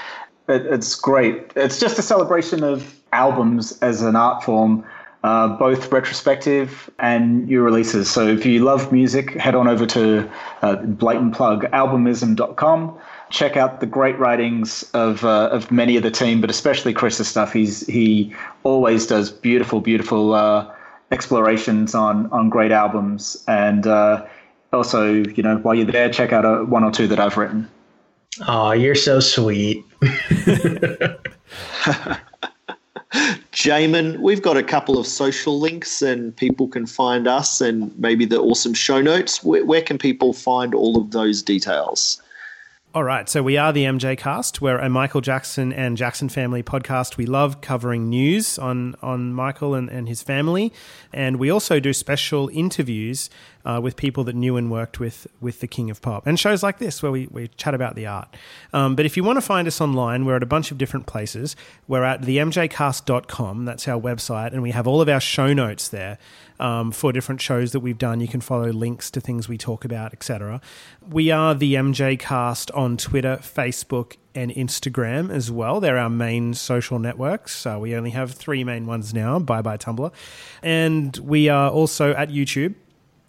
it, 0.48 0.66
it's 0.66 0.96
great. 0.96 1.52
It's 1.56 1.80
just 1.80 2.00
a 2.00 2.02
celebration 2.02 2.64
of 2.64 3.00
albums 3.12 3.78
as 3.82 4.02
an 4.02 4.16
art 4.16 4.44
form, 4.44 4.84
uh, 5.24 5.50
both 5.50 5.92
retrospective 5.92 6.90
and 7.00 7.46
new 7.46 7.62
releases. 7.62 8.10
So 8.10 8.28
if 8.28 8.46
you 8.46 8.64
love 8.64 8.92
music, 8.92 9.32
head 9.36 9.56
on 9.56 9.68
over 9.68 9.86
to 9.86 10.30
uh, 10.62 10.78
blatant 10.78 11.36
plug 11.36 11.66
albumism.com. 11.72 12.98
Check 13.30 13.58
out 13.58 13.80
the 13.80 13.86
great 13.86 14.18
writings 14.18 14.84
of 14.94 15.24
uh, 15.26 15.50
of 15.52 15.72
many 15.72 15.98
of 15.98 16.04
the 16.04 16.12
team, 16.12 16.40
but 16.42 16.50
especially 16.50 16.94
Chris's 16.94 17.28
stuff. 17.28 17.52
He's 17.52 17.86
he 17.88 18.34
always 18.64 19.06
does 19.06 19.32
beautiful, 19.32 19.82
beautiful 19.82 20.34
uh, 20.34 20.72
explorations 21.12 21.96
on 21.96 22.28
on 22.32 22.50
great 22.50 22.72
albums, 22.72 23.44
and 23.48 23.88
uh, 23.88 24.26
also 24.72 25.14
you 25.14 25.44
know 25.44 25.58
while 25.58 25.76
you're 25.76 25.86
there, 25.86 26.10
check 26.10 26.34
out 26.34 26.46
a, 26.46 26.64
one 26.66 26.84
or 26.84 26.92
two 26.92 27.08
that 27.08 27.20
I've 27.20 27.38
written. 27.38 27.70
Oh, 28.48 28.72
you're 28.72 28.96
so 28.96 29.20
sweet. 29.20 29.86
Jamon, 33.52 34.18
we've 34.18 34.42
got 34.42 34.58
a 34.58 34.64
couple 34.64 34.98
of 34.98 35.06
social 35.06 35.60
links 35.60 36.02
and 36.02 36.36
people 36.36 36.68
can 36.68 36.88
find 36.88 37.28
us 37.28 37.62
and 37.62 37.98
maybe 38.00 38.26
the 38.26 38.40
awesome 38.40 38.74
show 38.74 39.02
notes. 39.02 39.44
Where, 39.44 39.64
where 39.64 39.84
can 39.84 40.00
people 40.00 40.34
find 40.34 40.74
all 40.74 40.98
of 40.98 41.12
those 41.12 41.44
details? 41.44 42.20
All 42.96 43.04
right, 43.04 43.28
so 43.28 43.42
we 43.42 43.58
are 43.58 43.74
the 43.74 43.86
MJ 43.86 44.16
Cast. 44.16 44.62
We're 44.62 44.78
a 44.78 44.88
Michael 44.88 45.20
Jackson 45.20 45.74
and 45.74 45.98
Jackson 45.98 46.30
family 46.30 46.62
podcast. 46.62 47.18
We 47.18 47.26
love 47.26 47.60
covering 47.60 48.08
news 48.08 48.60
on 48.60 48.94
on 49.02 49.34
Michael 49.34 49.74
and, 49.74 49.90
and 49.90 50.08
his 50.08 50.22
family, 50.22 50.72
and 51.12 51.38
we 51.38 51.50
also 51.50 51.80
do 51.80 51.92
special 51.92 52.50
interviews 52.50 53.32
uh, 53.66 53.80
with 53.82 53.96
people 53.96 54.24
that 54.26 54.36
knew 54.36 54.58
and 54.58 54.70
worked 54.70 55.00
with 55.00 55.26
with 55.42 55.60
the 55.60 55.66
King 55.66 55.90
of 55.90 56.04
Pop, 56.04 56.28
and 56.28 56.40
shows 56.40 56.62
like 56.62 56.78
this 56.78 57.02
where 57.02 57.12
we, 57.12 57.28
we 57.32 57.48
chat 57.48 57.74
about 57.74 57.96
the 57.96 58.06
art. 58.06 58.28
Um, 58.74 58.96
but 58.96 59.08
if 59.08 59.18
you 59.18 59.24
want 59.24 59.38
to 59.38 59.42
find 59.42 59.68
us 59.68 59.82
online, 59.82 60.24
we're 60.24 60.36
at 60.36 60.44
a 60.44 60.46
bunch 60.46 60.70
of 60.70 60.78
different 60.78 61.08
places. 61.08 61.56
We're 61.88 62.04
at 62.04 62.22
themjcast.com. 62.22 63.66
That's 63.66 63.88
our 63.88 64.00
website, 64.00 64.54
and 64.54 64.62
we 64.62 64.70
have 64.70 64.86
all 64.86 65.02
of 65.02 65.10
our 65.10 65.20
show 65.20 65.52
notes 65.52 65.88
there 65.88 66.20
um, 66.64 66.92
for 66.92 67.12
different 67.12 67.42
shows 67.42 67.74
that 67.74 67.82
we've 67.82 67.98
done. 67.98 68.22
You 68.22 68.28
can 68.28 68.42
follow 68.42 68.70
links 68.72 69.12
to 69.12 69.22
things 69.22 69.50
we 69.50 69.58
talk 69.58 69.84
about, 69.84 70.14
etc. 70.14 70.62
We 71.08 71.30
are 71.30 71.54
the 71.54 71.76
MJ 71.76 72.18
Cast 72.18 72.72
on 72.72 72.96
Twitter, 72.96 73.38
Facebook, 73.42 74.16
and 74.34 74.50
Instagram 74.50 75.30
as 75.30 75.52
well. 75.52 75.80
They're 75.80 75.98
our 75.98 76.10
main 76.10 76.54
social 76.54 76.98
networks. 76.98 77.56
So 77.56 77.80
we 77.80 77.96
only 77.96 78.12
have 78.12 78.32
three 78.32 78.64
main 78.64 78.88
ones 78.88 79.14
now. 79.14 79.38
Bye 79.40 79.62
bye 79.62 79.78
Tumblr, 79.78 80.12
and 80.64 81.16
we 81.18 81.50
are 81.50 81.70
also 81.70 82.14
at 82.14 82.30
YouTube 82.30 82.76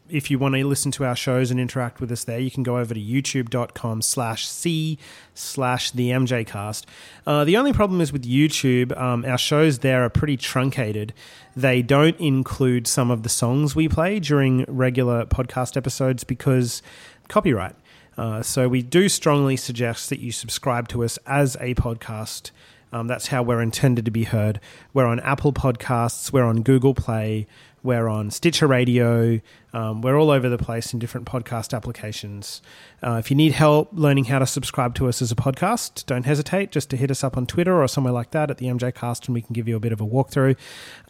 if 0.08 0.30
you 0.30 0.38
want 0.38 0.54
to 0.54 0.64
listen 0.66 0.90
to 0.92 1.04
our 1.04 1.16
shows 1.16 1.50
and 1.50 1.58
interact 1.58 2.00
with 2.00 2.12
us 2.12 2.24
there, 2.24 2.38
you 2.38 2.50
can 2.50 2.62
go 2.62 2.78
over 2.78 2.94
to 2.94 3.00
youtube.com 3.00 4.02
slash 4.02 4.46
C 4.46 4.98
slash 5.34 5.90
the 5.90 6.10
MJcast. 6.10 6.84
Uh, 7.26 7.44
the 7.44 7.56
only 7.56 7.72
problem 7.72 8.00
is 8.00 8.12
with 8.12 8.24
YouTube, 8.24 8.96
um, 9.00 9.24
our 9.24 9.38
shows 9.38 9.78
there 9.78 10.04
are 10.04 10.10
pretty 10.10 10.36
truncated. 10.36 11.14
They 11.56 11.82
don't 11.82 12.18
include 12.18 12.86
some 12.86 13.10
of 13.10 13.22
the 13.22 13.28
songs 13.28 13.76
we 13.76 13.88
play 13.88 14.18
during 14.18 14.64
regular 14.66 15.24
podcast 15.24 15.76
episodes 15.76 16.24
because 16.24 16.82
copyright. 17.28 17.76
Uh, 18.16 18.42
so 18.42 18.68
we 18.68 18.82
do 18.82 19.08
strongly 19.08 19.56
suggest 19.56 20.08
that 20.10 20.20
you 20.20 20.32
subscribe 20.32 20.88
to 20.88 21.04
us 21.04 21.18
as 21.26 21.56
a 21.60 21.74
podcast. 21.74 22.50
Um, 22.92 23.08
that's 23.08 23.28
how 23.28 23.42
we're 23.42 23.60
intended 23.62 24.04
to 24.04 24.10
be 24.10 24.24
heard. 24.24 24.60
We're 24.92 25.06
on 25.06 25.18
Apple 25.20 25.52
Podcasts, 25.52 26.32
we're 26.32 26.44
on 26.44 26.62
Google 26.62 26.94
Play, 26.94 27.46
we're 27.84 28.08
on 28.08 28.30
Stitcher 28.30 28.66
Radio. 28.66 29.40
Um, 29.74 30.00
we're 30.00 30.18
all 30.18 30.30
over 30.30 30.48
the 30.48 30.56
place 30.56 30.94
in 30.94 30.98
different 30.98 31.26
podcast 31.26 31.74
applications. 31.74 32.62
Uh, 33.02 33.16
if 33.18 33.30
you 33.30 33.36
need 33.36 33.52
help 33.52 33.90
learning 33.92 34.24
how 34.24 34.38
to 34.38 34.46
subscribe 34.46 34.94
to 34.94 35.06
us 35.06 35.20
as 35.20 35.30
a 35.30 35.34
podcast, 35.34 36.06
don't 36.06 36.24
hesitate 36.24 36.72
just 36.72 36.88
to 36.90 36.96
hit 36.96 37.10
us 37.10 37.22
up 37.22 37.36
on 37.36 37.44
Twitter 37.46 37.82
or 37.82 37.86
somewhere 37.86 38.12
like 38.12 38.30
that 38.30 38.50
at 38.50 38.56
the 38.56 38.66
MJ 38.66 38.92
Cast, 38.94 39.28
and 39.28 39.34
we 39.34 39.42
can 39.42 39.52
give 39.52 39.68
you 39.68 39.76
a 39.76 39.80
bit 39.80 39.92
of 39.92 40.00
a 40.00 40.06
walkthrough. 40.06 40.56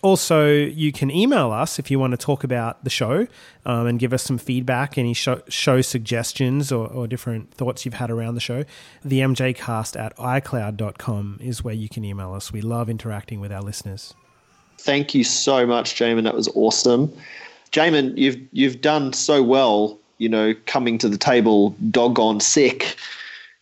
Also, 0.02 0.48
you 0.50 0.90
can 0.90 1.12
email 1.12 1.52
us 1.52 1.78
if 1.78 1.92
you 1.92 2.00
want 2.00 2.10
to 2.10 2.16
talk 2.16 2.42
about 2.42 2.82
the 2.82 2.90
show 2.90 3.28
um, 3.64 3.86
and 3.86 4.00
give 4.00 4.12
us 4.12 4.24
some 4.24 4.36
feedback, 4.36 4.98
any 4.98 5.14
show, 5.14 5.42
show 5.48 5.80
suggestions 5.80 6.72
or, 6.72 6.88
or 6.88 7.06
different 7.06 7.54
thoughts 7.54 7.84
you've 7.84 7.94
had 7.94 8.10
around 8.10 8.34
the 8.34 8.40
show. 8.40 8.64
The 9.04 9.20
MJ 9.20 9.54
Cast 9.54 9.96
at 9.96 10.16
iCloud.com 10.16 11.38
is 11.40 11.62
where 11.62 11.74
you 11.74 11.88
can 11.88 12.04
email 12.04 12.34
us. 12.34 12.52
We 12.52 12.62
love 12.62 12.90
interacting 12.90 13.38
with 13.38 13.52
our 13.52 13.62
listeners. 13.62 14.14
Thank 14.84 15.14
you 15.14 15.24
so 15.24 15.66
much, 15.66 15.94
Jamon. 15.94 16.24
That 16.24 16.34
was 16.34 16.48
awesome. 16.48 17.10
Jamon, 17.72 18.16
you've 18.18 18.36
you've 18.52 18.82
done 18.82 19.14
so 19.14 19.42
well. 19.42 19.98
You 20.18 20.28
know, 20.28 20.54
coming 20.66 20.98
to 20.98 21.08
the 21.08 21.16
table, 21.16 21.74
doggone 21.90 22.40
sick. 22.40 22.96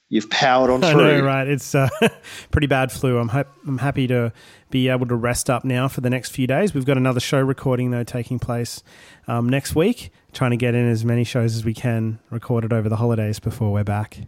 You've 0.08 0.28
powered 0.30 0.68
on 0.68 0.82
I 0.84 0.92
through. 0.92 1.18
know, 1.18 1.24
right? 1.24 1.46
It's 1.46 1.76
uh, 1.76 1.88
pretty 2.50 2.66
bad 2.66 2.90
flu. 2.90 3.18
I'm 3.18 3.30
I'm 3.66 3.78
happy 3.78 4.08
to 4.08 4.32
be 4.70 4.88
able 4.88 5.06
to 5.06 5.14
rest 5.14 5.48
up 5.48 5.64
now 5.64 5.86
for 5.86 6.00
the 6.00 6.10
next 6.10 6.30
few 6.30 6.48
days. 6.48 6.74
We've 6.74 6.84
got 6.84 6.96
another 6.96 7.20
show 7.20 7.40
recording 7.40 7.92
though 7.92 8.04
taking 8.04 8.40
place 8.40 8.82
um, 9.28 9.48
next 9.48 9.76
week. 9.76 10.10
Trying 10.32 10.50
to 10.50 10.56
get 10.56 10.74
in 10.74 10.88
as 10.88 11.04
many 11.04 11.22
shows 11.22 11.54
as 11.54 11.64
we 11.64 11.72
can 11.72 12.18
recorded 12.30 12.72
over 12.72 12.88
the 12.88 12.96
holidays 12.96 13.38
before 13.38 13.72
we're 13.72 13.84
back. 13.84 14.18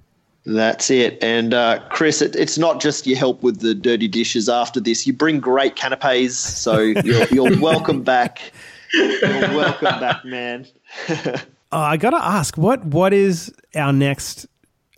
That's 0.46 0.90
it. 0.90 1.22
And 1.22 1.54
uh, 1.54 1.80
Chris, 1.88 2.20
it, 2.20 2.36
it's 2.36 2.58
not 2.58 2.80
just 2.80 3.06
your 3.06 3.18
help 3.18 3.42
with 3.42 3.60
the 3.60 3.74
dirty 3.74 4.08
dishes 4.08 4.48
after 4.48 4.78
this. 4.78 5.06
You 5.06 5.12
bring 5.14 5.40
great 5.40 5.76
canapes, 5.76 6.36
so 6.36 6.78
you're, 7.04 7.26
you're 7.28 7.58
welcome 7.60 8.02
back. 8.02 8.52
You're 8.92 9.20
welcome 9.22 10.00
back, 10.00 10.24
man. 10.24 10.66
Uh, 11.72 11.78
I 11.78 11.96
got 11.96 12.10
to 12.10 12.24
ask, 12.24 12.56
what 12.56 12.84
what 12.84 13.12
is 13.12 13.52
our 13.74 13.92
next 13.92 14.46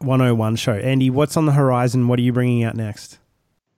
101 0.00 0.57
show? 0.57 0.75
Andy, 0.75 1.08
what's 1.08 1.34
on 1.39 1.47
the 1.47 1.52
horizon? 1.52 2.07
What 2.07 2.18
are 2.18 2.23
you 2.23 2.34
bringing 2.34 2.65
out 2.65 2.76
next? 2.76 3.16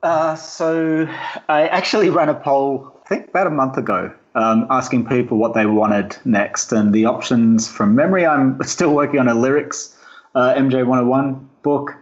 Uh, 0.02 0.34
so 0.34 1.06
I 1.48 1.68
actually 1.68 2.10
ran 2.10 2.28
a 2.28 2.34
poll, 2.34 3.00
I 3.04 3.08
think 3.08 3.28
about 3.28 3.46
a 3.46 3.50
month 3.50 3.76
ago, 3.76 4.12
um, 4.34 4.66
asking 4.68 5.06
people 5.06 5.38
what 5.38 5.54
they 5.54 5.64
wanted 5.66 6.16
next. 6.24 6.72
And 6.72 6.92
the 6.92 7.04
options 7.04 7.68
from 7.68 7.94
memory, 7.94 8.26
I'm 8.26 8.60
still 8.64 8.92
working 8.92 9.20
on 9.20 9.28
a 9.28 9.34
lyrics 9.34 9.96
uh, 10.38 10.54
MJ 10.54 10.86
101 10.86 11.48
book. 11.62 11.94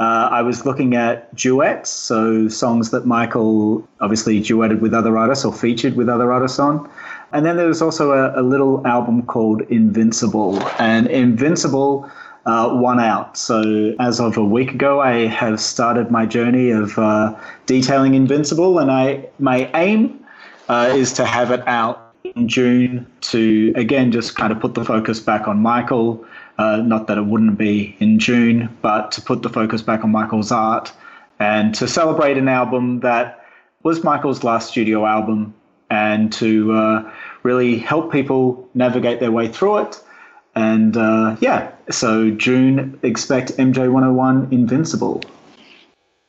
Uh, 0.00 0.28
I 0.32 0.42
was 0.42 0.66
looking 0.66 0.96
at 0.96 1.32
duets, 1.36 1.88
so 1.88 2.48
songs 2.48 2.90
that 2.90 3.06
Michael 3.06 3.86
obviously 4.00 4.40
duetted 4.40 4.80
with 4.80 4.92
other 4.92 5.16
artists 5.16 5.44
or 5.44 5.52
featured 5.52 5.94
with 5.94 6.08
other 6.08 6.32
artists 6.32 6.58
on. 6.58 6.90
And 7.32 7.46
then 7.46 7.56
there 7.56 7.68
was 7.68 7.80
also 7.80 8.10
a, 8.10 8.40
a 8.40 8.42
little 8.42 8.84
album 8.84 9.22
called 9.22 9.62
Invincible. 9.62 10.60
And 10.80 11.06
Invincible 11.06 12.10
uh, 12.46 12.70
won 12.72 12.98
out. 12.98 13.36
So 13.36 13.94
as 14.00 14.20
of 14.20 14.36
a 14.36 14.44
week 14.44 14.72
ago, 14.72 15.00
I 15.00 15.26
have 15.26 15.60
started 15.60 16.10
my 16.10 16.26
journey 16.26 16.70
of 16.70 16.98
uh, 16.98 17.34
detailing 17.66 18.14
Invincible, 18.14 18.80
and 18.80 18.90
I 18.90 19.28
my 19.38 19.70
aim 19.74 20.24
uh, 20.68 20.92
is 20.92 21.12
to 21.14 21.24
have 21.24 21.52
it 21.52 21.66
out 21.68 22.14
in 22.24 22.48
June 22.48 23.06
to 23.32 23.72
again 23.76 24.10
just 24.10 24.34
kind 24.34 24.52
of 24.52 24.60
put 24.60 24.74
the 24.74 24.84
focus 24.84 25.20
back 25.20 25.46
on 25.46 25.58
Michael. 25.60 26.24
Uh, 26.56 26.76
not 26.76 27.08
that 27.08 27.18
it 27.18 27.26
wouldn't 27.26 27.58
be 27.58 27.96
in 27.98 28.18
June, 28.18 28.76
but 28.80 29.10
to 29.12 29.20
put 29.20 29.42
the 29.42 29.48
focus 29.48 29.82
back 29.82 30.04
on 30.04 30.10
Michael's 30.10 30.52
art 30.52 30.92
and 31.40 31.74
to 31.74 31.88
celebrate 31.88 32.38
an 32.38 32.48
album 32.48 33.00
that 33.00 33.44
was 33.82 34.04
Michael's 34.04 34.44
last 34.44 34.70
studio 34.70 35.04
album 35.04 35.52
and 35.90 36.32
to 36.32 36.72
uh, 36.72 37.12
really 37.42 37.78
help 37.78 38.12
people 38.12 38.68
navigate 38.74 39.20
their 39.20 39.32
way 39.32 39.48
through 39.48 39.78
it. 39.78 40.00
And 40.54 40.96
uh, 40.96 41.36
yeah, 41.40 41.72
so 41.90 42.30
June, 42.30 42.98
expect 43.02 43.52
MJ 43.56 43.90
101 43.90 44.48
Invincible. 44.52 45.22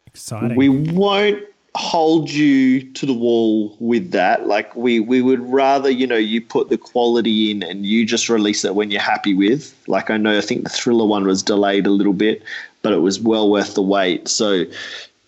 Exciting. 0.07 0.57
We 0.57 0.69
won't 0.69 1.43
hold 1.75 2.31
you 2.31 2.81
to 2.93 3.05
the 3.05 3.13
wall 3.13 3.75
with 3.79 4.11
that. 4.11 4.47
Like 4.47 4.73
we 4.75 4.99
we 4.99 5.21
would 5.21 5.41
rather 5.41 5.89
you 5.89 6.07
know 6.07 6.15
you 6.15 6.41
put 6.41 6.69
the 6.69 6.77
quality 6.77 7.51
in 7.51 7.63
and 7.63 7.85
you 7.85 8.05
just 8.05 8.29
release 8.29 8.63
it 8.63 8.75
when 8.75 8.91
you're 8.91 9.01
happy 9.01 9.33
with. 9.33 9.75
Like 9.87 10.09
I 10.09 10.17
know 10.17 10.37
I 10.37 10.41
think 10.41 10.63
the 10.63 10.69
thriller 10.69 11.05
one 11.05 11.27
was 11.27 11.43
delayed 11.43 11.85
a 11.85 11.91
little 11.91 12.13
bit, 12.13 12.41
but 12.81 12.93
it 12.93 12.99
was 12.99 13.19
well 13.19 13.49
worth 13.49 13.75
the 13.75 13.81
wait. 13.81 14.27
So 14.27 14.63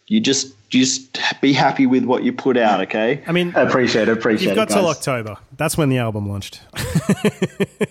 you 0.08 0.22
just 0.22 0.53
just 0.69 1.19
be 1.41 1.53
happy 1.53 1.85
with 1.85 2.03
what 2.03 2.23
you 2.23 2.33
put 2.33 2.57
out. 2.57 2.81
Okay. 2.81 3.23
I 3.27 3.31
mean, 3.31 3.53
I 3.55 3.61
appreciate 3.61 4.09
it. 4.09 4.17
Appreciate 4.17 4.47
You've 4.47 4.55
got 4.55 4.69
it, 4.69 4.73
till. 4.73 4.87
October. 4.87 5.37
That's 5.55 5.77
when 5.77 5.89
the 5.89 5.97
album 5.97 6.29
launched. 6.29 6.61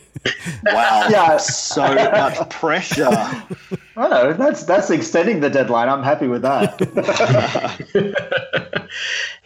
Wow. 0.64 1.06
Yeah. 1.08 1.36
So 1.36 1.94
much 1.94 2.50
pressure. 2.50 3.08
I 3.96 4.08
know 4.08 4.32
that's 4.32 4.64
that's 4.64 4.90
extending 4.90 5.40
the 5.40 5.48
deadline. 5.48 5.88
I'm 5.88 6.02
happy 6.02 6.26
with 6.26 6.42
that. 6.42 6.80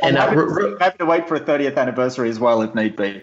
And 0.03 0.17
I'm 0.17 0.17
uh, 0.17 0.31
happy, 0.31 0.37
r- 0.37 0.71
r- 0.73 0.79
happy 0.79 0.99
to 0.99 1.07
wait 1.07 1.29
for 1.29 1.35
a 1.35 1.41
30th 1.41 1.77
anniversary 1.77 2.31
as 2.31 2.41
well 2.41 2.63
if 2.63 2.75
need 2.75 2.97
be. 2.97 3.21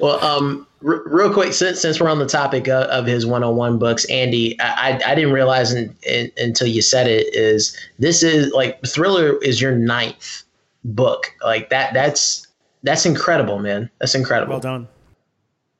Well, 0.00 0.22
um, 0.24 0.66
r- 0.84 1.02
real 1.06 1.32
quick, 1.32 1.52
since 1.52 1.80
since 1.80 2.00
we're 2.00 2.08
on 2.08 2.18
the 2.18 2.26
topic 2.26 2.68
of, 2.68 2.84
of 2.84 3.06
his 3.06 3.26
101 3.26 3.78
books, 3.78 4.04
Andy, 4.06 4.58
I, 4.60 4.92
I 4.92 5.12
I 5.12 5.14
didn't 5.14 5.32
realize 5.32 5.72
in, 5.72 5.94
in, 6.02 6.30
until 6.38 6.66
you 6.66 6.82
said 6.82 7.06
it 7.06 7.34
is 7.34 7.76
this 7.98 8.22
is 8.22 8.52
like 8.52 8.84
Thriller 8.86 9.36
is 9.42 9.60
your 9.60 9.72
ninth 9.72 10.42
book. 10.84 11.32
Like 11.42 11.70
that 11.70 11.94
that's 11.94 12.46
that's 12.82 13.06
incredible, 13.06 13.58
man. 13.58 13.90
That's 13.98 14.14
incredible. 14.14 14.52
Well 14.52 14.60
done. 14.60 14.88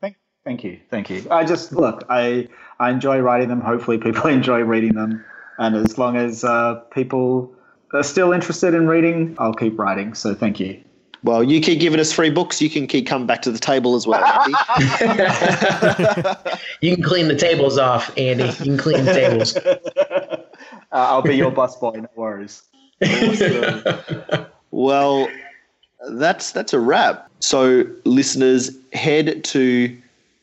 Thank, 0.00 0.16
thank 0.44 0.64
you, 0.64 0.80
thank 0.90 1.10
you. 1.10 1.26
I 1.30 1.44
just 1.44 1.72
look, 1.72 2.04
I 2.08 2.48
I 2.78 2.90
enjoy 2.90 3.20
writing 3.20 3.48
them. 3.48 3.60
Hopefully, 3.60 3.98
people 3.98 4.26
enjoy 4.30 4.60
reading 4.60 4.94
them. 4.94 5.24
And 5.58 5.74
as 5.74 5.98
long 5.98 6.16
as 6.16 6.44
uh, 6.44 6.76
people 6.92 7.52
are 7.92 8.04
still 8.04 8.32
interested 8.32 8.74
in 8.74 8.86
reading, 8.86 9.34
I'll 9.40 9.54
keep 9.54 9.76
writing. 9.76 10.14
So 10.14 10.34
thank 10.34 10.60
you. 10.60 10.82
Well, 11.24 11.42
you 11.42 11.60
keep 11.60 11.80
giving 11.80 11.98
us 12.00 12.12
free 12.12 12.30
books. 12.30 12.62
You 12.62 12.70
can 12.70 12.86
keep 12.86 13.06
coming 13.06 13.26
back 13.26 13.42
to 13.42 13.50
the 13.50 13.58
table 13.58 13.96
as 13.96 14.06
well, 14.06 14.24
Andy. 14.24 14.54
You 16.80 16.94
can 16.94 17.02
clean 17.02 17.26
the 17.26 17.34
tables 17.34 17.76
off, 17.76 18.16
Andy. 18.16 18.44
You 18.44 18.52
can 18.52 18.78
clean 18.78 19.04
the 19.04 19.12
tables. 19.12 19.58
Uh, 20.90 21.04
I'll 21.10 21.20
be 21.20 21.36
your 21.36 21.52
busboy, 21.52 22.00
no 22.00 22.08
worries. 22.16 22.62
Well, 24.70 25.28
that's 26.10 26.52
that's 26.52 26.72
a 26.72 26.80
wrap. 26.80 27.28
So, 27.40 27.84
listeners, 28.04 28.70
head 28.92 29.42
to 29.44 29.96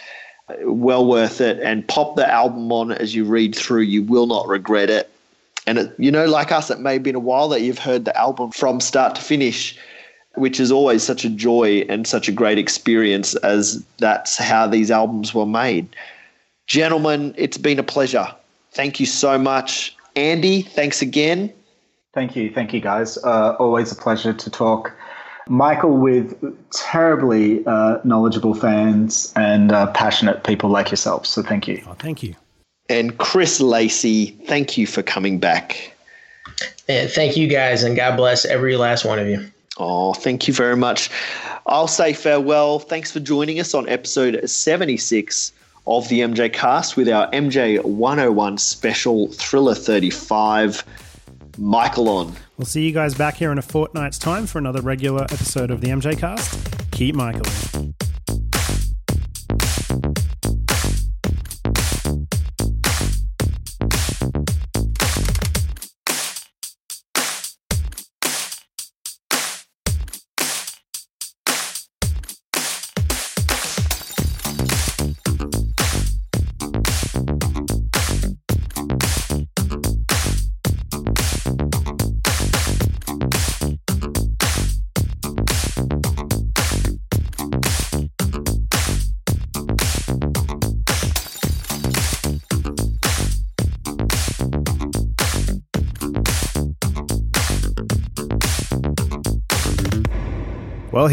Well 0.64 1.08
worth 1.08 1.42
it. 1.42 1.60
And 1.60 1.88
pop 1.88 2.16
the 2.16 2.32
album 2.32 2.72
on 2.72 2.92
as 2.92 3.16
you 3.16 3.26
read 3.26 3.56
through. 3.56 3.82
You 3.82 4.04
will 4.04 4.28
not 4.28 4.48
regret 4.48 4.90
it. 4.90 5.10
And, 5.68 5.80
it, 5.80 5.96
you 5.98 6.12
know, 6.12 6.26
like 6.26 6.52
us, 6.52 6.70
it 6.70 6.80
may 6.80 6.94
have 6.94 7.04
been 7.04 7.16
a 7.16 7.20
while 7.20 7.50
that 7.50 7.62
you've 7.62 7.80
heard 7.80 8.06
the 8.06 8.16
album 8.16 8.52
from 8.52 8.80
start 8.80 9.16
to 9.16 9.22
finish 9.22 9.78
which 10.36 10.60
is 10.60 10.72
always 10.72 11.04
such 11.04 11.26
a 11.26 11.30
joy 11.30 11.86
and 11.90 12.06
such 12.08 12.28
a 12.28 12.32
great 12.32 12.58
experience 12.58 13.36
as 13.36 13.84
that's 13.98 14.38
how 14.38 14.68
these 14.68 14.92
albums 14.92 15.34
were 15.34 15.46
made. 15.46 15.88
Gentlemen, 16.68 17.34
it's 17.38 17.58
been 17.58 17.80
a 17.80 17.84
pleasure. 17.84 18.28
Thank 18.72 19.00
you 19.00 19.06
so 19.06 19.38
much. 19.38 19.96
Andy, 20.16 20.62
thanks 20.62 21.02
again. 21.02 21.52
Thank 22.14 22.36
you. 22.36 22.52
Thank 22.52 22.74
you, 22.74 22.82
guys. 22.82 23.18
Uh, 23.18 23.56
always 23.60 23.92
a 23.92 23.96
pleasure 23.96 24.34
to 24.34 24.50
talk. 24.50 24.94
Michael, 25.48 25.98
with 25.98 26.36
terribly 26.72 27.66
uh, 27.66 28.00
knowledgeable 28.04 28.54
fans 28.54 29.32
and 29.36 29.72
uh, 29.72 29.88
passionate 29.92 30.44
people 30.44 30.70
like 30.70 30.90
yourself. 30.92 31.26
So 31.26 31.44
thank 31.44 31.68
you. 31.68 31.84
Oh, 31.88 31.94
thank 31.94 32.24
you. 32.24 32.36
And 32.90 33.18
Chris 33.18 33.60
Lacy, 33.60 34.28
thank 34.48 34.78
you 34.78 34.86
for 34.88 35.02
coming 35.02 35.40
back. 35.40 35.94
And 36.88 37.10
thank 37.10 37.36
you 37.36 37.48
guys, 37.48 37.84
and 37.84 37.96
God 37.96 38.16
bless 38.16 38.46
every 38.46 38.76
last 38.76 39.06
one 39.06 39.20
of 39.20 39.28
you. 39.28 39.46
Oh, 39.78 40.14
thank 40.14 40.48
you 40.48 40.54
very 40.54 40.78
much. 40.78 41.10
I'll 41.66 41.88
say 41.88 42.14
farewell. 42.14 42.80
Thanks 42.80 43.12
for 43.12 43.20
joining 43.20 43.60
us 43.60 43.74
on 43.74 43.90
episode 43.90 44.48
76 44.48 45.52
of 45.88 46.08
the 46.10 46.22
MJ 46.22 46.52
Cast 46.52 46.96
with 46.96 47.10
our 47.10 47.30
MJ 47.32 47.84
101 47.84 48.58
special 48.58 49.28
Thriller 49.34 49.76
35. 49.76 50.84
Michael 51.58 52.10
on. 52.10 52.36
We'll 52.58 52.66
see 52.66 52.86
you 52.86 52.92
guys 52.92 53.16
back 53.16 53.36
here 53.36 53.52
in 53.52 53.58
a 53.58 53.62
fortnight's 53.62 54.18
time 54.18 54.48
for 54.48 54.60
another 54.60 54.82
regular 54.82 55.24
episode 55.24 55.72
of 55.72 55.82
the 55.82 55.90
MJ 55.90 56.18
Cast. 56.18 56.92
Keep 56.92 57.16
Michael. 57.16 57.52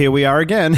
Here 0.03 0.11
we 0.11 0.25
are 0.25 0.41
again. 0.41 0.77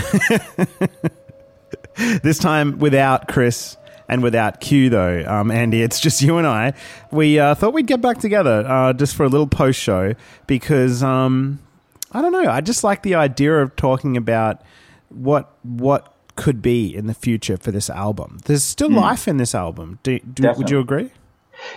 this 2.23 2.37
time 2.37 2.79
without 2.79 3.27
Chris 3.27 3.79
and 4.07 4.23
without 4.23 4.61
Q, 4.61 4.91
though. 4.91 5.25
Um, 5.27 5.51
Andy, 5.51 5.81
it's 5.81 5.99
just 5.99 6.21
you 6.21 6.37
and 6.37 6.47
I. 6.47 6.75
We 7.11 7.39
uh, 7.39 7.55
thought 7.55 7.73
we'd 7.73 7.87
get 7.87 8.03
back 8.03 8.19
together 8.19 8.67
uh, 8.67 8.93
just 8.93 9.17
for 9.17 9.25
a 9.25 9.29
little 9.31 9.47
post 9.47 9.81
show 9.81 10.13
because 10.47 11.03
um, 11.03 11.59
I 12.13 12.21
don't 12.21 12.33
know. 12.33 12.51
I 12.51 12.61
just 12.61 12.85
like 12.85 13.03
the 13.03 13.15
idea 13.15 13.63
of 13.63 13.75
talking 13.77 14.19
about 14.19 14.61
what 15.09 15.57
what 15.63 16.13
could 16.37 16.61
be 16.61 16.95
in 16.95 17.07
the 17.07 17.15
future 17.15 17.57
for 17.57 17.71
this 17.71 17.89
album. 17.89 18.41
There's 18.45 18.63
still 18.63 18.91
Hmm. 18.91 18.97
life 18.97 19.27
in 19.27 19.39
this 19.39 19.55
album. 19.55 20.01
Do, 20.03 20.19
do, 20.19 20.53
would 20.59 20.69
you 20.69 20.81
agree? 20.81 21.11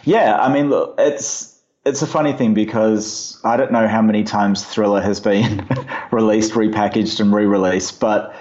Yeah, 0.04 0.38
I 0.38 0.52
mean, 0.52 0.70
look, 0.70 0.96
it's 0.98 1.57
it's 1.88 2.02
a 2.02 2.08
funny 2.08 2.34
thing 2.34 2.54
because 2.54 3.40
I 3.44 3.56
don't 3.58 3.72
know 3.72 3.88
how 3.88 4.02
many 4.02 4.24
times 4.24 4.64
Thriller 4.64 5.02
has 5.02 5.20
been 5.20 5.68
released, 6.12 6.54
repackaged, 6.54 7.20
and 7.20 7.34
re-released, 7.34 8.00
but 8.00 8.36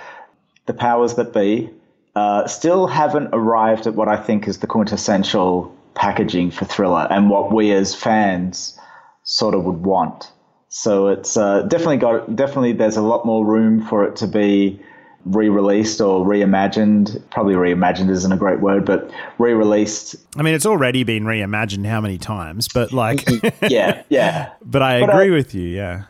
the 0.67 0.75
powers 0.75 1.15
that 1.15 1.33
be 1.33 1.71
uh, 2.17 2.47
still 2.49 2.89
haven't 2.89 3.31
arrived 3.33 3.87
at 3.87 3.95
what 3.95 4.09
I 4.09 4.17
think 4.17 4.49
is 4.49 4.59
the 4.59 4.67
quintessential 4.67 5.75
packaging 5.95 6.51
for 6.51 6.65
Thriller 6.65 7.07
and 7.11 7.31
what 7.31 7.53
we 7.53 7.73
as 7.73 7.95
fans 7.95 8.79
sort 9.23 9.55
of 9.55 9.65
would 9.65 9.85
want. 9.85 10.33
So 10.69 11.09
it's 11.09 11.37
uh, 11.37 11.63
definitely 11.63 11.99
got 11.99 12.35
definitely 12.35 12.73
there's 12.73 12.97
a 12.97 13.03
lot 13.03 13.25
more 13.25 13.47
room 13.47 13.87
for 13.87 14.05
it 14.05 14.17
to 14.17 14.27
be 14.27 14.81
re-released 15.27 16.01
or 16.01 16.25
reimagined. 16.25 17.21
Probably 17.31 17.55
reimagined 17.55 18.11
isn't 18.11 18.33
a 18.33 18.37
great 18.37 18.61
word, 18.61 18.85
but 18.85 19.11
re-released 19.39 20.17
I 20.37 20.43
mean, 20.43 20.55
it's 20.55 20.67
already 20.67 21.03
been 21.03 21.25
reimagined 21.25 21.87
how 21.87 22.01
many 22.01 22.17
times, 22.17 22.69
but 22.69 22.93
like, 22.93 23.27
yeah, 23.69 24.03
yeah. 24.09 24.53
but 24.65 24.83
I 24.83 25.01
But, 25.01 25.11
uh, 25.11 25.13
agree 25.13 25.31
with 25.31 25.55
you. 25.55 25.69
Yeah. 25.69 26.05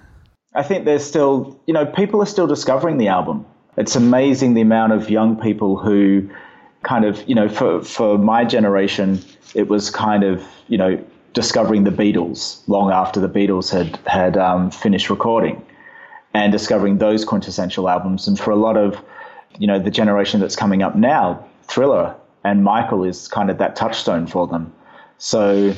I 0.54 0.62
think 0.62 0.84
there's 0.84 1.04
still, 1.04 1.60
you 1.66 1.74
know, 1.74 1.86
people 1.86 2.22
are 2.22 2.26
still 2.26 2.46
discovering 2.46 2.98
the 2.98 3.08
album. 3.08 3.44
It's 3.76 3.96
amazing 3.96 4.54
the 4.54 4.62
amount 4.62 4.92
of 4.92 5.10
young 5.10 5.38
people 5.38 5.76
who 5.76 6.30
kind 6.82 7.04
of, 7.04 7.22
you 7.28 7.34
know, 7.34 7.48
for, 7.48 7.82
for 7.82 8.16
my 8.16 8.44
generation, 8.44 9.20
it 9.54 9.68
was 9.68 9.90
kind 9.90 10.24
of, 10.24 10.42
you 10.68 10.78
know, 10.78 11.02
discovering 11.34 11.84
the 11.84 11.90
Beatles 11.90 12.66
long 12.68 12.90
after 12.90 13.20
the 13.20 13.28
Beatles 13.28 13.70
had, 13.70 13.98
had 14.06 14.38
um, 14.38 14.70
finished 14.70 15.10
recording 15.10 15.62
and 16.36 16.52
discovering 16.52 16.98
those 16.98 17.24
quintessential 17.24 17.88
albums. 17.88 18.28
And 18.28 18.38
for 18.38 18.50
a 18.50 18.56
lot 18.56 18.76
of, 18.76 19.02
you 19.58 19.66
know, 19.66 19.78
the 19.78 19.90
generation 19.90 20.38
that's 20.38 20.54
coming 20.54 20.82
up 20.82 20.94
now, 20.94 21.42
Thriller 21.62 22.14
and 22.44 22.62
Michael 22.62 23.04
is 23.04 23.26
kind 23.26 23.48
of 23.48 23.56
that 23.56 23.74
touchstone 23.74 24.26
for 24.26 24.46
them. 24.46 24.70
So 25.16 25.74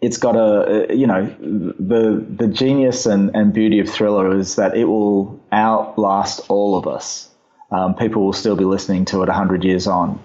it's 0.00 0.18
got 0.18 0.36
a, 0.36 0.94
you 0.94 1.06
know, 1.08 1.26
the 1.40 2.24
the 2.28 2.46
genius 2.46 3.06
and, 3.06 3.34
and 3.34 3.52
beauty 3.52 3.80
of 3.80 3.88
Thriller 3.90 4.38
is 4.38 4.54
that 4.54 4.76
it 4.76 4.84
will 4.84 5.40
outlast 5.52 6.48
all 6.48 6.76
of 6.76 6.86
us. 6.86 7.28
Um, 7.72 7.96
people 7.96 8.24
will 8.24 8.32
still 8.32 8.54
be 8.54 8.64
listening 8.64 9.04
to 9.06 9.16
it 9.24 9.26
100 9.26 9.64
years 9.64 9.88
on 9.88 10.22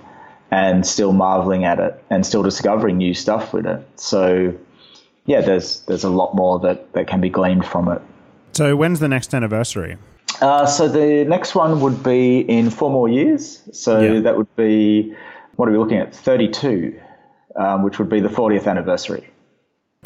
and 0.51 0.85
still 0.85 1.13
marveling 1.13 1.65
at 1.65 1.79
it 1.79 2.03
and 2.11 2.23
still 2.23 2.43
discovering 2.43 2.97
new 2.97 3.15
stuff 3.15 3.53
with 3.53 3.65
it. 3.65 3.83
So, 3.99 4.55
yeah, 5.25 5.41
there's 5.41 5.81
there's 5.87 6.03
a 6.03 6.11
lot 6.11 6.35
more 6.35 6.59
that, 6.59 6.93
that 6.93 7.07
can 7.07 7.21
be 7.21 7.29
gleaned 7.29 7.65
from 7.65 7.87
it. 7.87 8.03
So 8.53 8.75
when's 8.75 8.99
the 8.99 9.07
next 9.07 9.33
anniversary? 9.33 9.97
Uh, 10.41 10.65
so 10.65 10.87
the 10.87 11.23
next 11.25 11.55
one 11.55 11.79
would 11.81 12.03
be 12.03 12.39
in 12.39 12.69
four 12.69 12.89
more 12.89 13.07
years. 13.07 13.61
So 13.71 13.99
Yeah. 13.99 14.19
that 14.21 14.37
would 14.37 14.53
be, 14.55 15.13
what 15.55 15.67
are 15.69 15.71
we 15.71 15.77
looking 15.77 15.97
at? 15.97 16.13
32, 16.15 16.99
um, 17.55 17.83
which 17.83 17.99
would 17.99 18.09
be 18.09 18.19
the 18.19 18.29
40th 18.29 18.67
anniversary. 18.67 19.29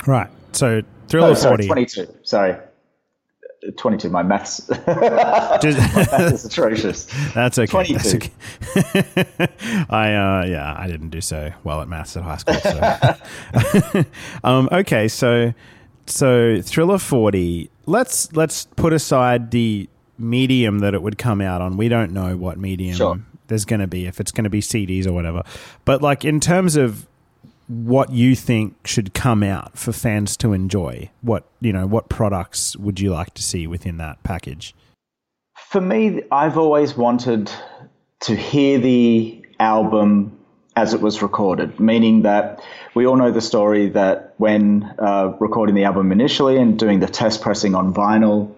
Right. 0.05 0.29
So 0.51 0.81
Thriller 1.07 1.29
Oh, 1.29 1.33
sorry, 1.33 1.67
40. 1.67 1.85
22. 1.85 2.07
Sorry. 2.23 2.51
Uh, 2.51 3.71
22. 3.77 4.09
My 4.09 4.23
maths, 4.23 4.67
my 4.87 5.09
maths 5.09 5.65
is 6.33 6.45
atrocious. 6.45 7.05
That's 7.33 7.57
okay. 7.57 7.71
22. 7.71 7.93
That's 7.93 8.13
okay. 8.15 8.31
I 9.89 10.13
uh, 10.13 10.45
yeah, 10.45 10.75
I 10.77 10.87
didn't 10.87 11.09
do 11.09 11.21
so 11.21 11.51
well 11.63 11.81
at 11.81 11.87
maths 11.87 12.17
at 12.17 12.23
high 12.23 12.37
school. 12.37 12.55
So. 13.93 14.05
um, 14.43 14.69
okay, 14.71 15.07
so 15.07 15.53
so 16.07 16.61
Thriller 16.61 16.97
forty. 16.97 17.69
Let's 17.85 18.31
let's 18.33 18.65
put 18.75 18.93
aside 18.93 19.51
the 19.51 19.89
medium 20.17 20.79
that 20.79 20.93
it 20.93 21.01
would 21.01 21.17
come 21.17 21.41
out 21.41 21.61
on. 21.61 21.77
We 21.77 21.89
don't 21.89 22.11
know 22.11 22.37
what 22.37 22.57
medium 22.57 22.95
Sure. 22.95 23.19
there's 23.47 23.65
going 23.65 23.81
to 23.81 23.87
be 23.87 24.05
if 24.05 24.19
it's 24.19 24.31
going 24.31 24.45
to 24.45 24.49
be 24.49 24.61
CDs 24.61 25.05
or 25.05 25.13
whatever. 25.13 25.43
But 25.83 26.01
like 26.01 26.23
in 26.25 26.39
terms 26.39 26.75
of 26.75 27.05
what 27.67 28.11
you 28.11 28.35
think 28.35 28.75
should 28.85 29.13
come 29.13 29.41
out 29.43 29.77
for 29.77 29.91
fans 29.91 30.37
to 30.37 30.53
enjoy, 30.53 31.09
what 31.21 31.45
you 31.61 31.73
know, 31.73 31.85
what 31.87 32.09
products 32.09 32.75
would 32.77 32.99
you 32.99 33.11
like 33.11 33.33
to 33.33 33.43
see 33.43 33.67
within 33.67 33.97
that 33.97 34.21
package? 34.23 34.73
For 35.55 35.81
me, 35.81 36.21
I've 36.31 36.57
always 36.57 36.95
wanted 36.95 37.51
to 38.21 38.35
hear 38.35 38.79
the 38.79 39.45
album 39.59 40.37
as 40.75 40.93
it 40.93 41.01
was 41.01 41.21
recorded, 41.21 41.79
meaning 41.79 42.23
that 42.23 42.61
we 42.93 43.05
all 43.05 43.15
know 43.15 43.31
the 43.31 43.41
story 43.41 43.89
that 43.89 44.33
when 44.37 44.83
uh, 44.99 45.33
recording 45.39 45.75
the 45.75 45.85
album 45.85 46.11
initially 46.11 46.57
and 46.57 46.77
doing 46.77 46.99
the 46.99 47.07
test 47.07 47.41
pressing 47.41 47.75
on 47.75 47.93
vinyl, 47.93 48.53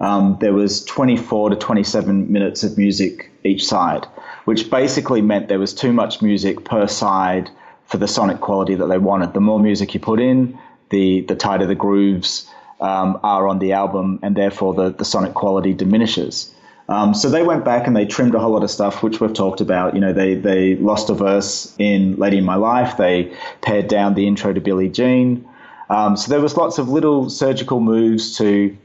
um, 0.00 0.36
there 0.40 0.52
was 0.52 0.84
24 0.84 1.50
to 1.50 1.56
27 1.56 2.30
minutes 2.30 2.62
of 2.62 2.76
music 2.76 3.30
each 3.44 3.64
side, 3.64 4.06
which 4.44 4.70
basically 4.70 5.22
meant 5.22 5.48
there 5.48 5.58
was 5.58 5.72
too 5.72 5.92
much 5.92 6.20
music 6.20 6.64
per 6.64 6.86
side 6.86 7.48
for 7.86 7.96
the 7.96 8.08
sonic 8.08 8.40
quality 8.40 8.74
that 8.74 8.86
they 8.86 8.98
wanted. 8.98 9.32
The 9.32 9.40
more 9.40 9.60
music 9.60 9.94
you 9.94 10.00
put 10.00 10.20
in, 10.20 10.58
the 10.90 11.22
the 11.22 11.36
tighter 11.36 11.66
the 11.66 11.74
grooves 11.74 12.50
um, 12.80 13.18
are 13.22 13.46
on 13.48 13.60
the 13.60 13.72
album, 13.72 14.18
and 14.22 14.36
therefore 14.36 14.74
the, 14.74 14.90
the 14.90 15.04
sonic 15.04 15.34
quality 15.34 15.72
diminishes. 15.72 16.51
Um, 16.92 17.14
so 17.14 17.30
they 17.30 17.42
went 17.42 17.64
back 17.64 17.86
and 17.86 17.96
they 17.96 18.04
trimmed 18.04 18.34
a 18.34 18.38
whole 18.38 18.52
lot 18.52 18.62
of 18.62 18.70
stuff, 18.70 19.02
which 19.02 19.18
we've 19.18 19.32
talked 19.32 19.62
about. 19.62 19.94
You 19.94 20.00
know, 20.00 20.12
they 20.12 20.34
they 20.34 20.76
lost 20.76 21.08
a 21.08 21.14
verse 21.14 21.74
in 21.78 22.16
"Lady 22.16 22.36
in 22.36 22.44
My 22.44 22.56
Life." 22.56 22.98
They 22.98 23.34
pared 23.62 23.88
down 23.88 24.12
the 24.12 24.26
intro 24.26 24.52
to 24.52 24.60
Billie 24.60 24.90
Jean. 24.90 25.48
Um, 25.88 26.18
so 26.18 26.30
there 26.30 26.40
was 26.40 26.54
lots 26.56 26.76
of 26.76 26.90
little 26.90 27.30
surgical 27.30 27.80
moves 27.80 28.36
to 28.36 28.76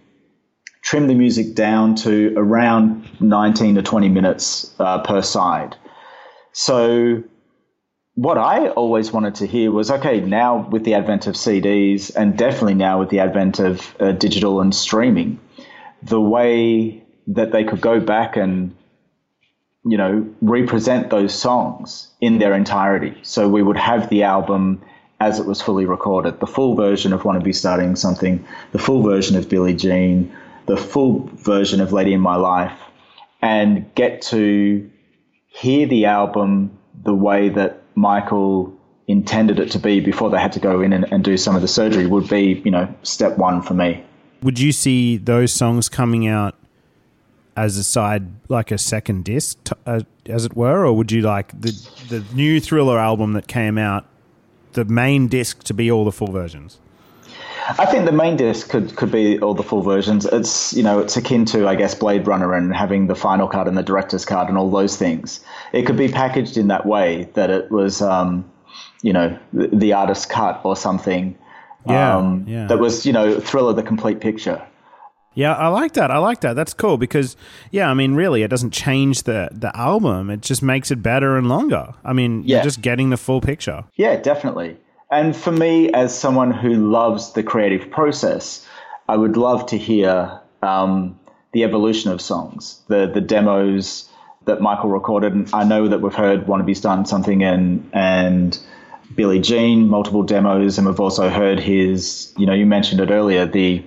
trim 0.82 1.08
the 1.08 1.16
music 1.16 1.54
down 1.54 1.96
to 1.96 2.34
around 2.38 3.06
19 3.20 3.76
to 3.76 3.82
20 3.82 4.08
minutes 4.08 4.74
uh, 4.80 5.00
per 5.04 5.22
side. 5.22 5.76
So 6.54 7.24
what 8.16 8.38
I 8.38 8.70
always 8.70 9.12
wanted 9.12 9.36
to 9.36 9.48
hear 9.48 9.70
was 9.70 9.92
okay, 9.92 10.22
now 10.22 10.68
with 10.70 10.86
the 10.86 10.94
advent 10.94 11.28
of 11.28 11.36
CDs 11.36 12.16
and 12.16 12.38
definitely 12.38 12.76
now 12.76 13.00
with 13.00 13.10
the 13.10 13.20
advent 13.20 13.60
of 13.60 13.96
uh, 14.00 14.14
digital 14.14 14.62
and 14.62 14.74
streaming, 14.74 15.40
the 16.04 16.22
way 16.22 17.04
that 17.28 17.52
they 17.52 17.64
could 17.64 17.82
go 17.82 18.00
back 18.00 18.38
and 18.38 18.76
you 19.86 19.98
know 19.98 20.28
represent 20.42 21.10
those 21.10 21.34
songs 21.34 22.10
in 22.22 22.40
their 22.40 22.54
entirety. 22.54 23.18
So 23.24 23.48
we 23.50 23.62
would 23.62 23.78
have 23.78 24.10
the 24.10 24.24
album 24.24 24.82
as 25.20 25.40
it 25.40 25.48
was 25.48 25.62
fully 25.62 25.86
recorded, 25.86 26.40
the 26.40 26.48
full 26.48 26.76
version 26.76 27.12
of 27.12 27.26
"Want 27.26 27.40
to 27.40 27.44
Be 27.44 27.54
Starting 27.54 27.96
Something," 27.96 28.46
the 28.72 28.80
full 28.80 29.02
version 29.02 29.36
of 29.36 29.50
"Billie 29.50 29.76
Jean," 29.76 30.32
the 30.68 30.78
full 30.78 31.30
version 31.34 31.82
of 31.82 31.94
"Lady 31.94 32.14
in 32.14 32.22
My 32.22 32.36
Life," 32.36 32.80
and 33.42 33.86
get 33.96 34.22
to 34.24 34.90
hear 35.48 35.88
the 35.88 36.06
album 36.06 36.78
the 37.04 37.16
way 37.16 37.50
that 37.50 37.82
Michael 37.96 38.74
intended 39.08 39.60
it 39.60 39.72
to 39.72 39.80
be 39.80 40.00
before 40.00 40.30
they 40.30 40.40
had 40.40 40.52
to 40.52 40.60
go 40.60 40.82
in 40.82 40.92
and, 40.94 41.12
and 41.12 41.24
do 41.24 41.38
some 41.38 41.56
of 41.56 41.62
the 41.62 41.68
surgery 41.68 42.06
would 42.06 42.28
be, 42.28 42.62
you 42.66 42.72
know, 42.72 42.94
step 43.04 43.38
one 43.38 43.62
for 43.62 43.74
me. 43.74 44.04
Would 44.44 44.60
you 44.60 44.72
see 44.72 45.18
those 45.18 45.54
songs 45.54 45.90
coming 45.90 46.28
out 46.28 46.56
as 47.58 47.76
a 47.76 47.84
side, 47.84 48.28
like 48.50 48.72
a 48.72 48.78
second 48.78 49.26
disc, 49.26 49.62
t- 49.64 49.74
uh, 49.88 50.02
as 50.28 50.46
it 50.46 50.56
were, 50.56 50.86
or 50.86 50.94
would 50.94 51.12
you 51.12 51.22
like 51.22 51.60
the 51.60 51.72
the 52.08 52.24
new 52.34 52.62
Thriller 52.62 53.00
album 53.00 53.34
that 53.34 53.48
came 53.48 53.78
out, 53.78 54.06
the 54.74 54.86
main 54.86 55.28
disc 55.28 55.64
to 55.64 55.74
be 55.74 55.92
all 55.92 56.06
the 56.06 56.12
full 56.12 56.32
versions? 56.32 56.78
I 57.70 57.86
think 57.86 58.06
the 58.06 58.14
main 58.14 58.38
disc 58.38 58.70
could, 58.70 58.96
could 58.96 59.12
be 59.12 59.40
all 59.40 59.54
the 59.54 59.64
full 59.64 59.82
versions. 59.82 60.26
It's 60.26 60.72
you 60.74 60.84
know 60.84 61.00
it's 61.00 61.18
akin 61.18 61.46
to 61.46 61.68
I 61.68 61.76
guess 61.76 61.96
Blade 61.96 62.28
Runner 62.28 62.54
and 62.54 62.74
having 62.74 63.08
the 63.08 63.16
final 63.16 63.48
cut 63.48 63.68
and 63.68 63.76
the 63.76 63.84
director's 63.84 64.24
cut 64.24 64.48
and 64.48 64.58
all 64.58 64.70
those 64.70 64.96
things. 64.96 65.42
It 65.74 65.88
could 65.88 65.98
be 65.98 66.08
packaged 66.08 66.58
in 66.58 66.68
that 66.68 66.86
way 66.86 67.28
that 67.34 67.50
it 67.50 67.72
was 67.72 68.04
um, 68.04 68.50
you 69.02 69.14
know 69.14 69.38
the, 69.52 69.68
the 69.68 69.94
artist's 69.94 70.28
cut 70.28 70.62
or 70.64 70.76
something. 70.76 71.36
Yeah, 71.88 72.18
um, 72.18 72.46
yeah. 72.48 72.68
That 72.68 72.78
was 72.78 73.04
you 73.06 73.14
know 73.14 73.40
Thriller 73.40 73.74
the 73.74 73.84
complete 73.84 74.20
picture. 74.20 74.62
Yeah, 75.38 75.54
I 75.54 75.68
like 75.68 75.94
that. 75.94 76.10
I 76.10 76.18
like 76.18 76.42
that. 76.42 76.56
That's 76.56 76.74
cool 76.74 76.98
because 76.98 77.36
yeah, 77.72 77.90
I 77.92 77.94
mean, 77.94 78.16
really, 78.16 78.42
it 78.44 78.50
doesn't 78.50 78.72
change 78.72 79.24
the 79.24 79.50
the 79.52 79.72
album. 79.78 80.30
It 80.32 80.42
just 80.42 80.64
makes 80.64 80.90
it 80.92 81.04
better 81.04 81.38
and 81.38 81.48
longer. 81.48 81.94
I 82.04 82.14
mean, 82.14 82.42
Yeah. 82.44 82.58
you're 82.58 82.64
just 82.64 82.82
getting 82.82 83.12
the 83.12 83.18
full 83.18 83.40
picture. 83.42 83.84
Yeah, 83.96 84.16
definitely. 84.18 84.78
And 85.12 85.36
for 85.36 85.52
me, 85.52 85.92
as 85.94 86.18
someone 86.18 86.52
who 86.52 86.74
loves 86.92 87.34
the 87.34 87.44
creative 87.44 87.90
process, 87.92 88.66
I 89.08 89.16
would 89.16 89.38
love 89.38 89.66
to 89.68 89.78
hear 89.78 90.40
um, 90.64 91.18
the 91.54 91.64
evolution 91.64 92.12
of 92.12 92.20
songs, 92.20 92.82
the 92.88 93.06
the 93.14 93.22
demos 93.22 94.10
that 94.46 94.60
Michael 94.60 94.90
recorded. 94.90 95.34
And 95.34 95.50
I 95.54 95.64
know 95.66 95.88
that 95.88 96.02
we've 96.02 96.16
heard 96.26 96.48
"Want 96.48 96.62
to 96.62 96.66
Be 96.66 96.74
Starting 96.74 97.06
Something" 97.06 97.44
and 97.44 97.88
and 97.94 98.58
Billie 99.16 99.40
Jean, 99.40 99.88
multiple 99.88 100.24
demos, 100.24 100.78
and 100.80 100.88
we've 100.88 101.00
also 101.00 101.30
heard 101.30 101.60
his. 101.60 102.34
You 102.38 102.46
know, 102.48 102.54
you 102.56 102.66
mentioned 102.66 103.00
it 103.02 103.12
earlier, 103.12 103.46
the 103.46 103.84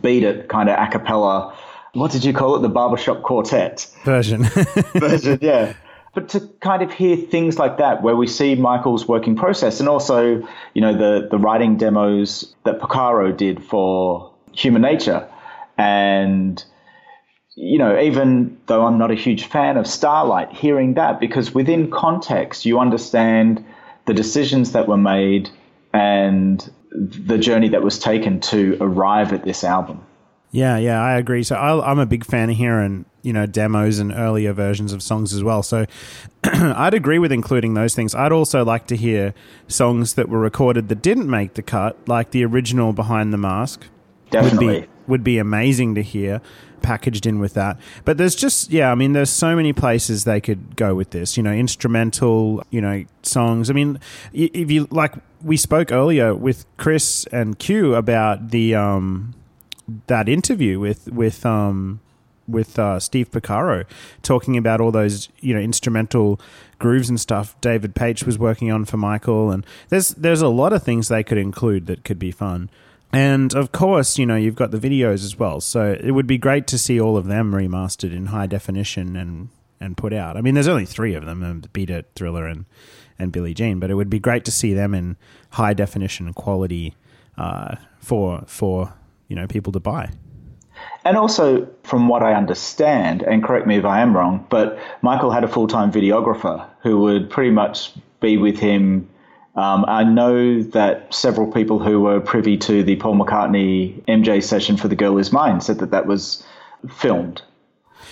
beat 0.00 0.22
it 0.22 0.48
kind 0.48 0.68
of 0.68 0.78
a 0.78 0.90
cappella. 0.90 1.56
What 1.92 2.12
did 2.12 2.24
you 2.24 2.32
call 2.32 2.56
it? 2.56 2.62
The 2.62 2.68
barbershop 2.68 3.22
quartet 3.22 3.86
Version. 4.04 4.44
version, 4.94 5.38
yeah. 5.42 5.74
But 6.14 6.28
to 6.30 6.40
kind 6.60 6.82
of 6.82 6.92
hear 6.92 7.16
things 7.16 7.58
like 7.58 7.78
that, 7.78 8.02
where 8.02 8.16
we 8.16 8.26
see 8.26 8.54
Michael's 8.56 9.06
working 9.06 9.36
process, 9.36 9.78
and 9.78 9.88
also, 9.88 10.42
you 10.74 10.80
know, 10.80 10.96
the 10.96 11.28
the 11.28 11.38
writing 11.38 11.76
demos 11.76 12.54
that 12.64 12.80
Porcaro 12.80 13.36
did 13.36 13.62
for 13.62 14.32
Human 14.52 14.82
Nature, 14.82 15.28
and 15.78 16.62
you 17.54 17.78
know, 17.78 18.00
even 18.00 18.58
though 18.66 18.86
I'm 18.86 18.98
not 18.98 19.10
a 19.10 19.14
huge 19.14 19.44
fan 19.44 19.76
of 19.76 19.86
Starlight, 19.86 20.52
hearing 20.52 20.94
that 20.94 21.20
because 21.20 21.54
within 21.54 21.90
context, 21.90 22.64
you 22.64 22.78
understand 22.78 23.64
the 24.06 24.14
decisions 24.14 24.72
that 24.72 24.88
were 24.88 24.96
made 24.96 25.50
and 25.92 26.70
the 26.90 27.38
journey 27.38 27.68
that 27.68 27.82
was 27.82 27.98
taken 27.98 28.40
to 28.40 28.76
arrive 28.80 29.32
at 29.32 29.44
this 29.44 29.64
album. 29.64 30.04
Yeah, 30.52 30.78
yeah, 30.78 31.00
I 31.00 31.16
agree. 31.16 31.42
So 31.44 31.54
I, 31.54 31.90
I'm 31.90 31.98
a 31.98 32.06
big 32.06 32.24
fan 32.24 32.50
of 32.50 32.56
hearing 32.56 33.04
you 33.22 33.32
know 33.32 33.46
demos 33.46 33.98
and 33.98 34.12
earlier 34.12 34.52
versions 34.52 34.92
of 34.92 35.02
songs 35.02 35.32
as 35.32 35.42
well. 35.44 35.62
So 35.62 35.86
I'd 36.44 36.94
agree 36.94 37.18
with 37.18 37.30
including 37.30 37.74
those 37.74 37.94
things. 37.94 38.14
I'd 38.14 38.32
also 38.32 38.64
like 38.64 38.86
to 38.88 38.96
hear 38.96 39.34
songs 39.68 40.14
that 40.14 40.28
were 40.28 40.40
recorded 40.40 40.88
that 40.88 41.02
didn't 41.02 41.30
make 41.30 41.54
the 41.54 41.62
cut, 41.62 41.96
like 42.08 42.32
the 42.32 42.44
original 42.44 42.92
Behind 42.92 43.32
the 43.32 43.38
Mask. 43.38 43.86
Definitely. 44.30 44.66
would 44.66 44.82
be 44.82 44.88
would 45.06 45.24
be 45.24 45.38
amazing 45.38 45.94
to 45.96 46.02
hear 46.02 46.40
packaged 46.82 47.26
in 47.26 47.38
with 47.38 47.54
that. 47.54 47.78
But 48.04 48.18
there's 48.18 48.34
just 48.34 48.70
yeah, 48.70 48.90
I 48.90 48.94
mean, 48.94 49.12
there's 49.12 49.30
so 49.30 49.54
many 49.54 49.72
places 49.72 50.24
they 50.24 50.40
could 50.40 50.76
go 50.76 50.94
with 50.94 51.10
this. 51.10 51.36
You 51.36 51.42
know, 51.42 51.52
instrumental, 51.52 52.64
you 52.70 52.80
know, 52.80 53.04
songs. 53.22 53.70
I 53.70 53.72
mean, 53.72 54.00
if 54.32 54.70
you 54.70 54.88
like, 54.90 55.14
we 55.42 55.56
spoke 55.56 55.92
earlier 55.92 56.34
with 56.34 56.66
Chris 56.76 57.26
and 57.32 57.58
Q 57.58 57.94
about 57.94 58.50
the 58.50 58.74
um 58.74 59.34
that 60.06 60.28
interview 60.28 60.78
with 60.78 61.10
with 61.10 61.44
um 61.44 62.00
with 62.50 62.78
uh, 62.78 62.98
Steve 62.98 63.30
Porcaro 63.30 63.84
talking 64.22 64.56
about 64.56 64.80
all 64.80 64.90
those 64.90 65.28
you 65.40 65.54
know 65.54 65.60
instrumental 65.60 66.40
grooves 66.78 67.08
and 67.08 67.20
stuff 67.20 67.58
David 67.60 67.94
Paich 67.94 68.24
was 68.24 68.38
working 68.38 68.70
on 68.70 68.84
for 68.84 68.96
Michael. 68.96 69.50
And 69.50 69.64
there's 69.88 70.10
there's 70.10 70.42
a 70.42 70.48
lot 70.48 70.72
of 70.72 70.82
things 70.82 71.08
they 71.08 71.22
could 71.22 71.38
include 71.38 71.86
that 71.86 72.04
could 72.04 72.18
be 72.18 72.30
fun. 72.30 72.70
And 73.12 73.54
of 73.54 73.72
course 73.72 74.18
you 74.18 74.26
know 74.26 74.36
you've 74.36 74.56
got 74.56 74.70
the 74.70 74.78
videos 74.78 75.24
as 75.24 75.38
well. 75.38 75.60
So 75.60 75.96
it 76.00 76.12
would 76.12 76.26
be 76.26 76.38
great 76.38 76.66
to 76.68 76.78
see 76.78 77.00
all 77.00 77.16
of 77.16 77.26
them 77.26 77.52
remastered 77.52 78.14
in 78.14 78.26
high 78.26 78.46
definition 78.46 79.16
and 79.16 79.48
and 79.80 79.96
put 79.96 80.12
out. 80.12 80.36
I 80.36 80.40
mean 80.40 80.54
there's 80.54 80.68
only 80.68 80.86
three 80.86 81.14
of 81.14 81.24
them 81.24 81.42
um, 81.42 81.62
Beat 81.72 81.90
It 81.90 82.10
Thriller 82.14 82.46
and 82.46 82.66
and 83.20 83.32
Billie 83.32 83.54
Jean 83.54 83.78
but 83.78 83.90
it 83.90 83.94
would 83.94 84.10
be 84.10 84.18
great 84.18 84.44
to 84.46 84.50
see 84.50 84.74
them 84.74 84.94
in 84.94 85.16
high 85.50 85.74
definition 85.74 86.32
quality 86.32 86.94
uh, 87.38 87.76
for 87.98 88.42
for 88.46 88.92
you 89.28 89.36
know 89.36 89.46
people 89.46 89.72
to 89.72 89.80
buy. 89.80 90.10
And 91.04 91.16
also, 91.16 91.66
from 91.82 92.08
what 92.08 92.22
I 92.22 92.34
understand, 92.34 93.22
and 93.22 93.42
correct 93.42 93.66
me 93.66 93.76
if 93.76 93.84
I 93.84 94.00
am 94.00 94.16
wrong, 94.16 94.46
but 94.50 94.78
Michael 95.02 95.30
had 95.30 95.44
a 95.44 95.48
full 95.48 95.66
time 95.66 95.92
videographer 95.92 96.66
who 96.82 97.00
would 97.00 97.30
pretty 97.30 97.50
much 97.50 97.92
be 98.20 98.36
with 98.36 98.58
him. 98.58 99.08
Um, 99.56 99.84
I 99.88 100.04
know 100.04 100.62
that 100.62 101.12
several 101.12 101.50
people 101.50 101.78
who 101.78 102.00
were 102.00 102.20
privy 102.20 102.56
to 102.58 102.82
the 102.82 102.96
Paul 102.96 103.16
McCartney 103.16 104.02
MJ 104.04 104.42
session 104.42 104.76
for 104.76 104.88
The 104.88 104.96
Girl 104.96 105.18
Is 105.18 105.32
Mine 105.32 105.60
said 105.60 105.78
that 105.78 105.90
that 105.90 106.06
was 106.06 106.44
filmed. 106.88 107.42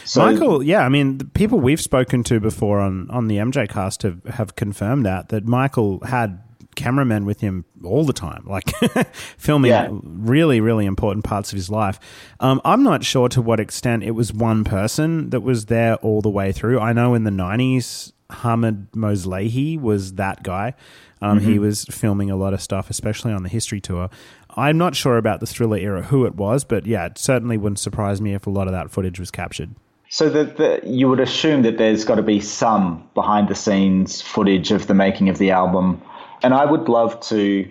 So, 0.08 0.20
Michael, 0.24 0.62
yeah, 0.62 0.84
I 0.84 0.88
mean, 0.88 1.18
the 1.18 1.24
people 1.26 1.60
we've 1.60 1.80
spoken 1.80 2.22
to 2.24 2.40
before 2.40 2.80
on, 2.80 3.10
on 3.10 3.28
the 3.28 3.36
MJ 3.36 3.68
cast 3.68 4.02
have, 4.02 4.24
have 4.24 4.56
confirmed 4.56 5.04
that, 5.06 5.28
that 5.28 5.46
Michael 5.46 6.00
had 6.04 6.42
cameramen 6.76 7.24
with 7.24 7.40
him 7.40 7.64
all 7.84 8.04
the 8.04 8.12
time, 8.12 8.44
like 8.46 8.70
filming 9.36 9.70
Yeah. 9.70 9.88
really, 9.90 10.60
really 10.60 10.86
important 10.86 11.24
parts 11.24 11.52
of 11.52 11.56
his 11.56 11.68
life. 11.68 11.98
Um, 12.40 12.60
I'm 12.64 12.82
not 12.84 13.04
sure 13.04 13.28
to 13.30 13.42
what 13.42 13.58
extent 13.60 14.02
it 14.04 14.12
was 14.12 14.32
one 14.32 14.62
person 14.64 15.30
that 15.30 15.40
was 15.40 15.66
there 15.66 15.96
all 15.96 16.22
the 16.22 16.30
way 16.30 16.52
through. 16.52 16.78
I 16.78 16.92
know 16.92 17.14
in 17.14 17.24
the 17.24 17.30
90s, 17.32 18.12
Hamid 18.30 18.92
Moslehi 18.92 19.80
was 19.80 20.14
that 20.14 20.42
guy. 20.42 20.74
Um, 21.20 21.40
He 21.40 21.56
Mhm. 21.56 21.60
was 21.60 21.84
filming 21.86 22.30
a 22.30 22.36
lot 22.36 22.54
of 22.54 22.62
stuff, 22.62 22.90
especially 22.90 23.32
on 23.32 23.42
the 23.42 23.48
history 23.48 23.80
tour. 23.80 24.08
I'm 24.56 24.78
not 24.78 24.94
sure 24.94 25.16
about 25.18 25.40
the 25.40 25.46
thriller 25.46 25.76
era 25.78 26.02
who 26.02 26.24
it 26.26 26.36
was, 26.36 26.62
but 26.64 26.86
yeah, 26.86 27.06
it 27.06 27.18
certainly 27.18 27.56
wouldn't 27.58 27.80
surprise 27.80 28.20
me 28.20 28.34
if 28.34 28.46
a 28.46 28.50
lot 28.50 28.68
of 28.68 28.72
that 28.72 28.90
footage 28.90 29.18
was 29.18 29.30
captured. 29.32 29.70
So 30.10 30.30
that 30.30 30.84
you 30.84 31.08
would 31.08 31.20
assume 31.20 31.62
that 31.62 31.76
there's 31.76 32.04
got 32.04 32.14
to 32.14 32.22
be 32.22 32.40
some 32.40 33.08
behind 33.14 33.48
the 33.48 33.54
scenes 33.54 34.22
footage 34.22 34.72
of 34.72 34.86
the 34.86 34.94
making 34.94 35.28
of 35.28 35.36
the 35.38 35.50
album, 35.50 36.02
and 36.42 36.54
I 36.54 36.64
would 36.64 36.88
love 36.88 37.20
to, 37.28 37.70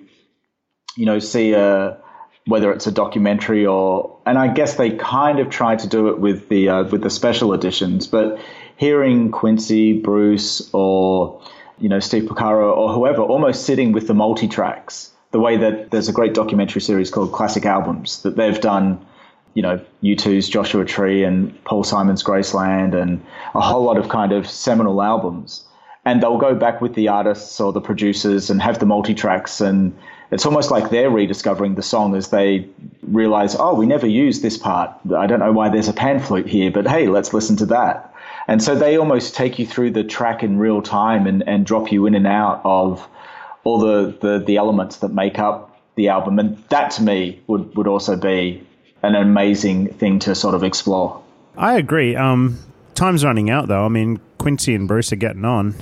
you 0.95 1.06
know, 1.06 1.19
see 1.19 1.53
a 1.53 1.98
whether 2.48 2.72
it's 2.72 2.88
a 2.88 2.91
documentary 2.91 3.66
or, 3.66 4.17
and 4.25 4.38
I 4.38 4.48
guess 4.48 4.75
they 4.75 4.91
kind 4.91 5.40
of 5.40 5.49
try 5.49 5.75
to 5.75 5.88
do 5.88 6.07
it 6.07 6.19
with 6.19 6.48
the 6.49 6.69
uh, 6.69 6.83
with 6.85 7.03
the 7.03 7.09
special 7.09 7.53
editions, 7.53 8.07
but 8.07 8.40
hearing 8.77 9.32
Quincy, 9.32 9.99
Bruce, 9.99 10.69
or 10.74 11.41
you 11.80 11.90
know, 11.90 11.99
Steve 11.99 12.24
Porcaro 12.24 12.75
or 12.75 12.93
whoever, 12.93 13.22
almost 13.22 13.66
sitting 13.66 13.91
with 13.91 14.07
the 14.07 14.14
multi 14.14 14.48
tracks. 14.48 15.11
The 15.32 15.40
way 15.40 15.57
that 15.57 15.91
there's 15.91 16.07
a 16.07 16.14
great 16.14 16.33
documentary 16.33 16.82
series 16.82 17.11
called 17.11 17.33
Classic 17.33 17.66
Albums 17.66 18.22
that 18.22 18.38
they've 18.38 18.59
done, 18.59 19.06
you 19.58 19.64
know, 19.64 19.84
U2's 20.03 20.48
Joshua 20.48 20.86
Tree 20.86 21.24
and 21.24 21.52
Paul 21.64 21.84
Simon's 21.84 22.24
Graceland 22.24 22.94
and 22.94 23.19
a 23.56 23.60
whole 23.60 23.84
lot 23.84 23.98
of 23.98 24.08
kind 24.08 24.32
of 24.32 24.48
seminal 24.48 25.02
albums. 25.02 25.66
And 26.06 26.22
they'll 26.22 26.38
go 26.38 26.53
back 26.53 26.80
with 26.80 26.94
the 26.94 27.08
artists 27.08 27.60
or 27.60 27.74
the 27.74 27.82
producers 27.82 28.52
and 28.52 28.61
have 28.61 28.77
the 28.77 28.86
multi 28.86 29.16
tracks. 29.16 29.60
And 29.60 29.98
it's 30.30 30.45
almost 30.45 30.69
like 30.69 30.92
they're 30.92 31.10
rediscovering 31.10 31.74
the 31.74 31.82
song 31.82 32.16
as 32.16 32.30
they 32.30 32.69
realize, 33.02 33.56
oh, 33.58 33.74
we 33.74 33.88
never 33.88 34.06
used 34.06 34.44
this 34.44 34.60
part. 34.60 34.92
I 35.18 35.26
don't 35.26 35.40
know 35.40 35.52
why 35.52 35.69
there's 35.69 35.88
a 35.88 35.94
pan 35.94 36.19
flute 36.19 36.48
here, 36.48 36.69
but 36.69 36.88
hey, 36.88 37.08
let's 37.08 37.34
listen 37.34 37.56
to 37.58 37.66
that. 37.66 38.14
And 38.48 38.61
so 38.61 38.76
they 38.76 38.95
almost 38.95 39.34
take 39.34 39.58
you 39.58 39.66
through 39.66 39.90
the 39.90 40.03
track 40.03 40.44
in 40.44 40.60
real 40.60 40.84
time 40.84 41.26
and, 41.26 41.42
and 41.48 41.66
drop 41.66 41.92
you 41.92 42.06
in 42.06 42.14
and 42.14 42.27
out 42.27 42.61
of 42.64 43.08
all 43.64 43.80
the, 43.80 44.16
the, 44.22 44.38
the 44.38 44.58
elements 44.58 44.98
that 44.98 45.10
make 45.10 45.40
up 45.40 45.76
the 45.95 46.10
album. 46.10 46.38
And 46.38 46.64
that 46.69 46.92
to 46.92 47.02
me 47.02 47.42
would, 47.48 47.76
would 47.76 47.88
also 47.88 48.16
be 48.16 48.67
an 49.03 49.16
amazing 49.16 49.93
thing 49.93 50.19
to 50.19 50.35
sort 50.35 50.56
of 50.56 50.64
explore. 50.64 51.22
I 51.58 51.77
agree. 51.77 52.16
Um, 52.16 52.59
time's 52.95 53.24
running 53.24 53.50
out, 53.50 53.67
though. 53.67 53.85
I 53.85 53.90
mean, 53.90 54.19
Quincy 54.38 54.76
and 54.76 54.88
Bruce 54.88 55.11
are 55.11 55.17
getting 55.17 55.45
on. 55.45 55.76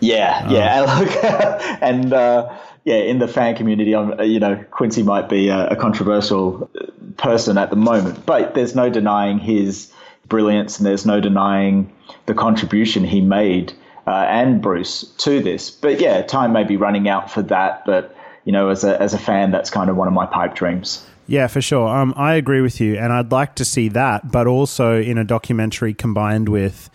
Yeah, 0.00 0.50
yeah. 0.50 0.82
Look, 0.98 1.82
and 1.82 2.12
uh, 2.12 2.54
yeah, 2.84 2.96
in 2.96 3.18
the 3.18 3.28
fan 3.28 3.56
community, 3.56 3.94
I'm, 3.94 4.20
you 4.22 4.38
know, 4.38 4.62
Quincy 4.70 5.02
might 5.02 5.28
be 5.28 5.48
a, 5.48 5.68
a 5.68 5.76
controversial 5.76 6.70
person 7.16 7.56
at 7.56 7.70
the 7.70 7.76
moment, 7.76 8.26
but 8.26 8.54
there's 8.54 8.74
no 8.74 8.90
denying 8.90 9.38
his 9.38 9.90
brilliance, 10.28 10.78
and 10.78 10.86
there's 10.86 11.06
no 11.06 11.20
denying 11.20 11.90
the 12.26 12.34
contribution 12.34 13.04
he 13.04 13.20
made 13.20 13.72
uh, 14.06 14.26
and 14.28 14.60
Bruce 14.60 15.02
to 15.18 15.40
this. 15.40 15.70
But 15.70 16.00
yeah, 16.00 16.22
time 16.22 16.52
may 16.52 16.64
be 16.64 16.76
running 16.76 17.08
out 17.08 17.30
for 17.30 17.42
that. 17.42 17.84
But 17.86 18.14
you 18.44 18.52
know, 18.52 18.68
as 18.68 18.84
a 18.84 19.00
as 19.00 19.14
a 19.14 19.18
fan, 19.18 19.50
that's 19.50 19.70
kind 19.70 19.90
of 19.90 19.96
one 19.96 20.08
of 20.08 20.14
my 20.14 20.26
pipe 20.26 20.54
dreams. 20.54 21.06
Yeah, 21.26 21.46
for 21.46 21.60
sure. 21.62 21.88
Um, 21.88 22.12
I 22.16 22.34
agree 22.34 22.60
with 22.60 22.80
you, 22.80 22.96
and 22.96 23.12
I'd 23.12 23.32
like 23.32 23.54
to 23.56 23.64
see 23.64 23.88
that, 23.90 24.30
but 24.30 24.46
also 24.46 25.00
in 25.00 25.16
a 25.18 25.24
documentary 25.24 25.94
combined 25.94 26.48
with 26.48 26.90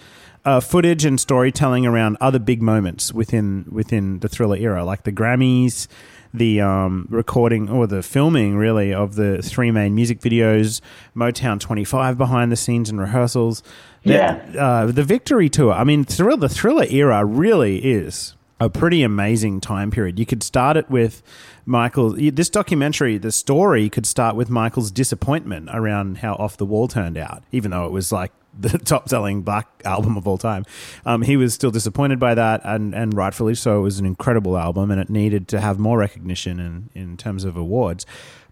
uh, 0.45 0.59
footage 0.59 1.03
and 1.03 1.19
storytelling 1.19 1.85
around 1.85 2.17
other 2.21 2.39
big 2.39 2.61
moments 2.61 3.11
within 3.13 3.65
within 3.71 4.19
the 4.19 4.29
thriller 4.29 4.55
era, 4.55 4.85
like 4.85 5.03
the 5.03 5.11
Grammys, 5.11 5.87
the 6.33 6.61
um, 6.61 7.07
recording 7.09 7.69
or 7.69 7.87
the 7.87 8.03
filming, 8.03 8.55
really, 8.55 8.93
of 8.93 9.15
the 9.15 9.41
three 9.41 9.71
main 9.71 9.95
music 9.95 10.19
videos, 10.21 10.79
Motown 11.15 11.59
25 11.59 12.17
behind 12.17 12.51
the 12.51 12.55
scenes 12.55 12.89
and 12.89 12.99
rehearsals. 12.99 13.63
The, 14.03 14.13
Yeah. 14.13 14.41
uh, 14.57 14.85
the 14.91 15.03
Victory 15.03 15.49
Tour. 15.49 15.73
I 15.73 15.83
mean, 15.83 16.03
thrill, 16.05 16.37
the 16.37 16.47
thriller 16.49 16.85
era 16.89 17.25
really 17.25 17.77
is 17.79 18.35
a 18.59 18.69
pretty 18.69 19.03
amazing 19.03 19.61
time 19.61 19.91
period. 19.91 20.19
You 20.19 20.25
could 20.25 20.43
start 20.43 20.77
it 20.77 20.89
with 20.89 21.23
Michael. 21.65 22.13
This 22.13 22.49
documentary, 22.49 23.17
the 23.17 23.31
story 23.31 23.89
could 23.89 24.05
start 24.05 24.35
with 24.35 24.49
Michael's 24.49 24.91
disappointment 24.91 25.69
around 25.71 26.17
how 26.17 26.33
off 26.35 26.57
the 26.57 26.65
wall 26.65 26.87
turned 26.87 27.17
out, 27.17 27.43
even 27.51 27.71
though 27.71 27.85
it 27.85 27.91
was 27.91 28.11
like 28.11 28.31
the 28.59 28.77
top 28.77 29.07
selling 29.07 29.41
black 29.41 29.67
album 29.85 30.17
of 30.17 30.27
all 30.27 30.37
time. 30.37 30.65
Um, 31.05 31.21
he 31.21 31.37
was 31.37 31.53
still 31.53 31.71
disappointed 31.71 32.19
by 32.19 32.35
that, 32.35 32.61
and, 32.63 32.93
and 32.93 33.13
rightfully 33.13 33.55
so. 33.55 33.79
It 33.79 33.83
was 33.83 33.99
an 33.99 34.05
incredible 34.05 34.57
album, 34.57 34.91
and 34.91 34.99
it 34.99 35.09
needed 35.09 35.47
to 35.49 35.61
have 35.61 35.79
more 35.79 35.97
recognition 35.97 36.59
in, 36.59 36.89
in 36.93 37.17
terms 37.17 37.45
of 37.45 37.55
awards. 37.55 38.05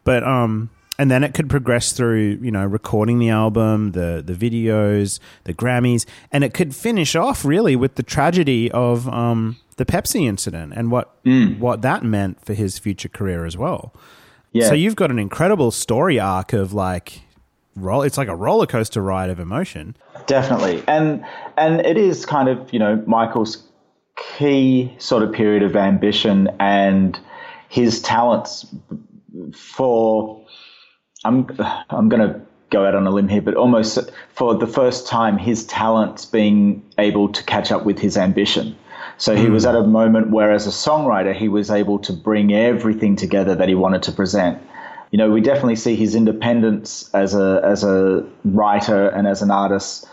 But 0.03 0.23
um, 0.23 0.69
and 0.99 1.11
then 1.11 1.23
it 1.23 1.33
could 1.33 1.49
progress 1.49 1.91
through, 1.91 2.39
you 2.41 2.51
know, 2.51 2.65
recording 2.65 3.19
the 3.19 3.29
album, 3.29 3.91
the 3.91 4.23
the 4.25 4.33
videos, 4.33 5.19
the 5.43 5.53
Grammys, 5.53 6.05
and 6.31 6.43
it 6.43 6.53
could 6.53 6.75
finish 6.75 7.15
off 7.15 7.43
really 7.43 7.75
with 7.75 7.95
the 7.95 8.03
tragedy 8.03 8.71
of 8.71 9.07
um, 9.09 9.57
the 9.77 9.85
Pepsi 9.85 10.27
incident 10.27 10.73
and 10.75 10.91
what 10.91 11.23
mm. 11.23 11.57
what 11.59 11.81
that 11.81 12.03
meant 12.03 12.43
for 12.43 12.53
his 12.53 12.77
future 12.77 13.09
career 13.09 13.45
as 13.45 13.55
well. 13.55 13.93
Yeah. 14.51 14.67
So 14.67 14.73
you've 14.73 14.95
got 14.95 15.11
an 15.11 15.19
incredible 15.19 15.71
story 15.71 16.19
arc 16.19 16.53
of 16.53 16.73
like 16.73 17.21
roll. 17.75 18.01
It's 18.01 18.17
like 18.17 18.27
a 18.27 18.35
roller 18.35 18.65
coaster 18.65 19.01
ride 19.01 19.29
of 19.29 19.39
emotion. 19.39 19.95
Definitely, 20.25 20.83
and 20.87 21.23
and 21.57 21.85
it 21.85 21.97
is 21.97 22.25
kind 22.25 22.49
of 22.49 22.71
you 22.73 22.79
know 22.79 23.01
Michael's 23.07 23.63
key 24.37 24.93
sort 24.97 25.23
of 25.23 25.31
period 25.31 25.63
of 25.63 25.75
ambition 25.75 26.49
and 26.59 27.17
his 27.69 28.01
talents 28.01 28.65
for. 29.53 30.43
I'm 31.23 31.47
I'm 31.89 32.09
going 32.09 32.21
to 32.21 32.41
go 32.69 32.85
out 32.85 32.95
on 32.95 33.07
a 33.07 33.11
limb 33.11 33.27
here, 33.27 33.41
but 33.41 33.55
almost 33.55 33.97
for 34.33 34.55
the 34.55 34.67
first 34.67 35.07
time, 35.07 35.37
his 35.37 35.65
talents 35.65 36.25
being 36.25 36.83
able 36.97 37.29
to 37.29 37.43
catch 37.43 37.71
up 37.71 37.85
with 37.85 37.99
his 37.99 38.17
ambition. 38.17 38.75
So 39.17 39.35
he 39.35 39.49
was 39.49 39.65
at 39.65 39.75
a 39.75 39.83
moment 39.83 40.29
where, 40.29 40.51
as 40.51 40.67
a 40.67 40.69
songwriter, 40.69 41.33
he 41.33 41.49
was 41.49 41.71
able 41.71 41.99
to 41.99 42.13
bring 42.13 42.53
everything 42.53 43.15
together 43.15 43.55
that 43.55 43.67
he 43.67 43.75
wanted 43.75 44.03
to 44.03 44.11
present. 44.11 44.61
You 45.11 45.17
know, 45.17 45.31
we 45.31 45.41
definitely 45.41 45.77
see 45.77 45.95
his 45.95 46.15
independence 46.15 47.09
as 47.13 47.33
a 47.33 47.61
as 47.63 47.83
a 47.83 48.25
writer 48.45 49.07
and 49.09 49.27
as 49.27 49.41
an 49.41 49.51
artist 49.51 50.05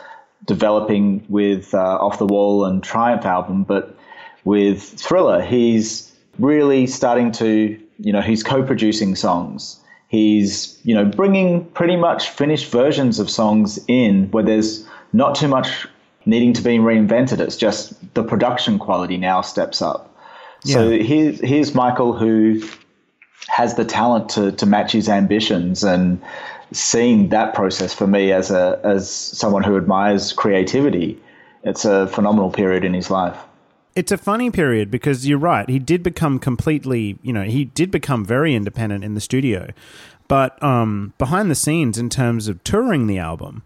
developing 0.47 1.24
with 1.28 1.74
uh, 1.74 1.78
Off 1.78 2.18
the 2.18 2.26
Wall 2.26 2.65
and 2.65 2.83
Triumph 2.83 3.24
album, 3.24 3.65
but 3.65 3.97
with 4.44 4.83
Thriller, 4.83 5.42
he's 5.42 6.12
really 6.39 6.86
starting 6.86 7.33
to, 7.33 7.81
you 7.99 8.12
know, 8.12 8.20
he's 8.20 8.42
co-producing 8.42 9.16
songs. 9.16 9.81
He's, 10.08 10.78
you 10.84 10.94
know, 10.94 11.05
bringing 11.05 11.65
pretty 11.70 11.97
much 11.97 12.28
finished 12.31 12.70
versions 12.70 13.18
of 13.18 13.31
songs 13.31 13.78
in 13.89 14.31
where 14.31 14.44
there's 14.44 14.86
not 15.12 15.34
too 15.34 15.49
much 15.49 15.89
needing 16.27 16.53
to 16.55 16.62
be 16.62 16.78
reinvented. 16.78 17.41
It's 17.41 17.57
just 17.57 17.93
the 18.15 18.23
production 18.23 18.78
quality 18.78 19.17
now 19.17 19.41
steps 19.41 19.83
up. 19.83 20.11
So 20.65 20.89
Yeah. 20.89 21.03
here's, 21.03 21.41
here's 21.41 21.75
Michael 21.75 22.12
who 22.15 22.62
has 23.49 23.75
the 23.75 23.85
talent 23.85 24.31
to, 24.31 24.53
to 24.53 24.67
match 24.67 24.93
his 24.93 25.09
ambitions 25.09 25.85
and 25.85 26.20
seeing 26.73 27.28
that 27.28 27.55
process 27.55 27.93
for 27.93 28.07
me 28.07 28.33
as 28.33 28.51
a 28.51 28.81
as 28.83 29.11
someone 29.11 29.62
who 29.62 29.77
admires 29.77 30.33
creativity, 30.33 31.19
it's 31.62 31.85
a 31.85 32.07
phenomenal 32.09 32.51
period 32.51 32.85
in 32.85 32.94
his 32.94 33.11
life. 33.11 33.36
It's 33.94 34.11
a 34.11 34.19
funny 34.19 34.51
period 34.51 34.91
because 34.91 35.27
you're 35.27 35.39
right. 35.39 35.69
He 35.69 35.78
did 35.78 36.03
become 36.03 36.39
completely, 36.39 37.17
you 37.23 37.33
know, 37.33 37.44
he 37.44 37.65
did 37.65 37.91
become 37.91 38.25
very 38.25 38.55
independent 38.55 39.05
in 39.05 39.15
the 39.15 39.20
studio. 39.20 39.70
But 40.27 40.61
um, 40.62 41.12
behind 41.19 41.51
the 41.51 41.55
scenes, 41.55 41.97
in 41.97 42.09
terms 42.09 42.49
of 42.49 42.65
touring 42.65 43.07
the 43.07 43.19
album, 43.19 43.62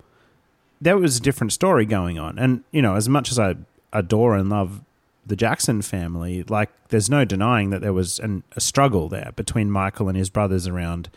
there 0.81 0.97
was 0.97 1.17
a 1.17 1.21
different 1.21 1.53
story 1.53 1.87
going 1.87 2.19
on. 2.19 2.39
And, 2.39 2.63
you 2.71 2.83
know, 2.83 2.95
as 2.95 3.09
much 3.09 3.31
as 3.31 3.39
I 3.39 3.57
adore 3.93 4.37
and 4.37 4.49
love 4.49 4.81
the 5.27 5.37
Jackson 5.37 5.83
family, 5.83 6.43
like, 6.45 6.71
there's 6.89 7.11
no 7.11 7.25
denying 7.25 7.71
that 7.71 7.81
there 7.81 7.93
was 7.93 8.19
an, 8.19 8.43
a 8.57 8.61
struggle 8.61 9.09
there 9.09 9.33
between 9.37 9.71
Michael 9.71 10.09
and 10.09 10.17
his 10.17 10.31
brothers 10.31 10.67
around 10.67 11.11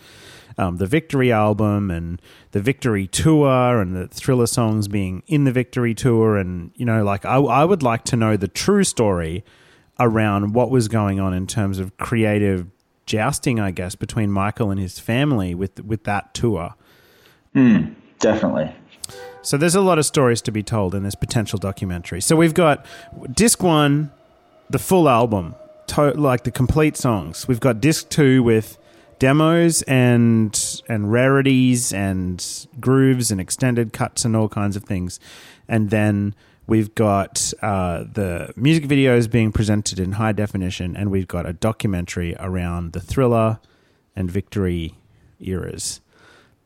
um, 0.57 0.77
the 0.77 0.85
Victory 0.85 1.31
album 1.31 1.89
and 1.89 2.21
the 2.51 2.61
Victory 2.61 3.07
tour 3.07 3.79
and 3.79 3.95
the 3.95 4.07
Thriller 4.07 4.47
songs 4.47 4.87
being 4.87 5.23
in 5.27 5.45
the 5.45 5.51
Victory 5.51 5.93
tour. 5.93 6.37
And, 6.37 6.71
you 6.75 6.85
know, 6.85 7.03
like, 7.03 7.25
I, 7.25 7.37
I 7.37 7.63
would 7.63 7.83
like 7.83 8.03
to 8.05 8.15
know 8.15 8.35
the 8.35 8.49
true 8.49 8.83
story 8.83 9.45
around 9.99 10.53
what 10.53 10.71
was 10.71 10.87
going 10.87 11.19
on 11.19 11.33
in 11.33 11.47
terms 11.47 11.79
of 11.79 11.95
creative 11.97 12.67
jousting, 13.05 13.59
I 13.59 13.71
guess, 13.71 13.95
between 13.95 14.31
Michael 14.31 14.71
and 14.71 14.79
his 14.79 14.99
family 14.99 15.53
with, 15.53 15.83
with 15.85 16.03
that 16.03 16.33
tour. 16.33 16.73
Mm, 17.55 17.95
definitely. 18.19 18.73
So 19.43 19.57
there's 19.57 19.75
a 19.75 19.81
lot 19.81 19.97
of 19.97 20.05
stories 20.05 20.41
to 20.43 20.51
be 20.51 20.61
told 20.61 20.93
in 20.93 21.03
this 21.03 21.15
potential 21.15 21.57
documentary. 21.57 22.21
So 22.21 22.35
we've 22.35 22.53
got 22.53 22.85
disc 23.33 23.63
one, 23.63 24.11
the 24.69 24.77
full 24.77 25.09
album, 25.09 25.55
to- 25.87 26.11
like 26.11 26.43
the 26.43 26.51
complete 26.51 26.95
songs. 26.95 27.47
We've 27.47 27.59
got 27.59 27.81
disc 27.81 28.09
two 28.09 28.43
with 28.43 28.77
demos 29.17 29.81
and 29.83 30.81
and 30.87 31.11
rarities 31.11 31.93
and 31.93 32.67
grooves 32.79 33.31
and 33.31 33.41
extended 33.41 33.93
cuts 33.93 34.25
and 34.25 34.35
all 34.35 34.49
kinds 34.49 34.75
of 34.75 34.83
things, 34.83 35.19
and 35.67 35.89
then 35.89 36.35
we've 36.67 36.93
got 36.95 37.51
uh, 37.61 38.03
the 38.11 38.53
music 38.55 38.85
videos 38.85 39.29
being 39.29 39.51
presented 39.51 39.99
in 39.99 40.13
high 40.13 40.31
definition, 40.31 40.95
and 40.95 41.09
we've 41.11 41.27
got 41.27 41.45
a 41.45 41.53
documentary 41.53 42.35
around 42.39 42.93
the 42.93 42.99
thriller 42.99 43.59
and 44.15 44.29
victory 44.29 44.95
eras 45.39 46.00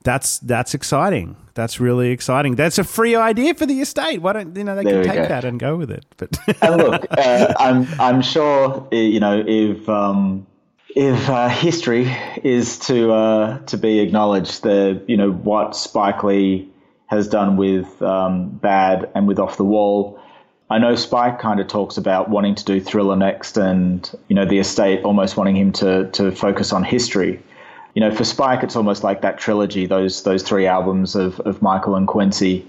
that's 0.06 0.40
that's 0.40 0.74
exciting. 0.74 1.36
That's 1.56 1.80
really 1.80 2.12
exciting. 2.12 2.56
That's 2.56 2.78
a 2.78 2.84
free 2.84 3.16
idea 3.16 3.54
for 3.56 3.66
the 3.66 3.82
estate. 3.82 4.22
Why 4.22 4.34
don't 4.34 4.56
you 4.56 4.64
know 4.64 4.76
they 4.76 4.84
There 4.84 5.04
can 5.04 5.12
take 5.12 5.24
go. 5.24 5.28
that 5.28 5.44
and 5.44 5.60
go 5.60 5.76
with 5.76 5.92
it? 5.92 6.06
But 6.16 6.38
and 6.62 6.78
look, 6.78 7.06
uh, 7.12 7.54
I'm 7.60 7.88
I'm 8.00 8.22
sure 8.22 8.88
uh, 8.92 8.96
you 8.96 9.20
know 9.20 9.44
if 9.46 9.90
um, 9.90 10.48
if 10.96 11.30
uh, 11.30 11.50
history 11.50 12.16
is 12.44 12.80
to 12.80 13.12
uh, 13.12 13.60
to 13.66 13.78
be 13.78 14.00
acknowledged, 14.00 14.64
the 14.64 15.04
you 15.08 15.18
know 15.18 15.32
what 15.32 15.76
Spike 15.76 16.24
Lee 16.24 16.70
has 17.08 17.28
done 17.28 17.58
with 17.58 18.02
um, 18.02 18.50
Bad 18.50 19.10
and 19.16 19.28
with 19.28 19.40
Off 19.40 19.58
the 19.58 19.66
Wall. 19.66 20.20
I 20.70 20.80
know 20.80 20.96
Spike 20.96 21.40
kind 21.40 21.60
of 21.60 21.68
talks 21.68 21.98
about 21.98 22.30
wanting 22.30 22.56
to 22.56 22.66
do 22.66 22.82
Thriller 22.82 23.16
next, 23.16 23.58
and 23.58 24.10
you 24.28 24.36
know 24.36 24.46
the 24.46 24.60
estate 24.60 25.04
almost 25.04 25.38
wanting 25.38 25.56
him 25.56 25.72
to 25.74 26.10
to 26.12 26.32
focus 26.32 26.74
on 26.74 26.84
history. 26.84 27.42
You 27.96 28.02
know, 28.02 28.12
for 28.12 28.24
Spike, 28.24 28.62
it's 28.62 28.76
almost 28.76 29.04
like 29.04 29.22
that 29.22 29.38
trilogy, 29.40 29.88
those 29.88 30.24
those 30.24 30.44
three 30.44 30.68
albums 30.68 31.16
of 31.16 31.40
of 31.42 31.62
Michael 31.62 31.96
and 31.96 32.08
Quincy. 32.08 32.68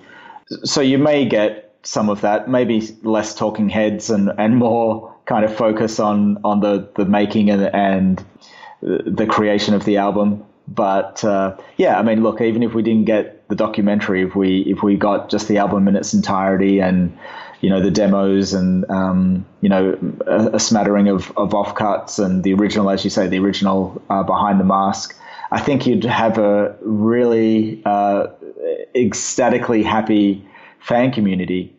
So 0.65 0.81
you 0.81 0.99
may 0.99 1.27
get 1.27 1.75
some 1.83 2.09
of 2.09 2.21
that, 2.23 2.49
maybe 2.49 2.97
less 3.03 3.35
talking 3.35 3.69
heads 3.69 4.11
and, 4.11 4.33
and 4.39 4.57
more 4.57 5.15
kind 5.27 5.45
of 5.45 5.55
focus 5.55 6.01
on 6.01 6.39
on 6.45 6.61
the 6.61 6.89
the 6.95 7.05
making 7.05 7.51
and 7.51 7.63
and 7.75 8.25
the 8.81 9.27
creation 9.27 9.75
of 9.75 9.85
the 9.85 9.97
album. 9.97 10.45
But 10.69 11.23
uh, 11.25 11.57
yeah, 11.77 11.99
I 11.99 12.03
mean, 12.03 12.23
look, 12.23 12.41
even 12.41 12.63
if 12.63 12.75
we 12.75 12.83
didn't 12.83 13.05
get 13.05 13.49
the 13.49 13.55
documentary, 13.55 14.23
if 14.23 14.35
we 14.35 14.61
if 14.63 14.83
we 14.83 14.97
got 14.97 15.29
just 15.29 15.49
the 15.49 15.59
album 15.59 15.87
in 15.89 15.97
its 15.97 16.15
entirety 16.15 16.81
and 16.81 17.17
you 17.61 17.71
know 17.71 17.81
the 17.81 17.91
demos 17.91 18.53
and 18.53 18.89
um, 18.91 19.45
you 19.61 19.69
know 19.69 19.99
a, 20.27 20.51
a 20.55 20.61
smattering 20.61 21.09
of, 21.09 21.31
of 21.37 21.51
offcuts 21.51 22.23
and 22.23 22.45
the 22.45 22.53
original, 22.55 22.91
as 22.91 23.05
you 23.05 23.11
say, 23.11 23.27
the 23.27 23.39
original 23.39 24.01
uh, 24.11 24.23
behind 24.23 24.61
the 24.61 24.65
mask, 24.65 25.19
I 25.51 25.61
think 25.61 25.87
you'd 25.87 26.05
have 26.05 26.39
a 26.39 26.77
really 26.83 27.83
uh, 27.85 28.29
ecstatically 28.95 29.83
happy 29.83 30.47
fan 30.81 31.13
community. 31.13 31.73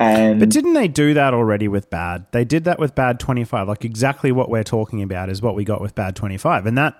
And 0.00 0.38
But 0.38 0.50
didn't 0.50 0.74
they 0.74 0.86
do 0.86 1.12
that 1.14 1.34
already 1.34 1.66
with 1.66 1.90
Bad? 1.90 2.26
They 2.30 2.44
did 2.44 2.64
that 2.64 2.78
with 2.78 2.94
Bad 2.94 3.18
25. 3.18 3.66
Like 3.66 3.84
exactly 3.84 4.30
what 4.30 4.48
we're 4.48 4.64
talking 4.64 5.02
about 5.02 5.28
is 5.28 5.42
what 5.42 5.56
we 5.56 5.64
got 5.64 5.80
with 5.80 5.94
Bad 5.94 6.14
25. 6.14 6.66
And 6.66 6.78
that 6.78 6.96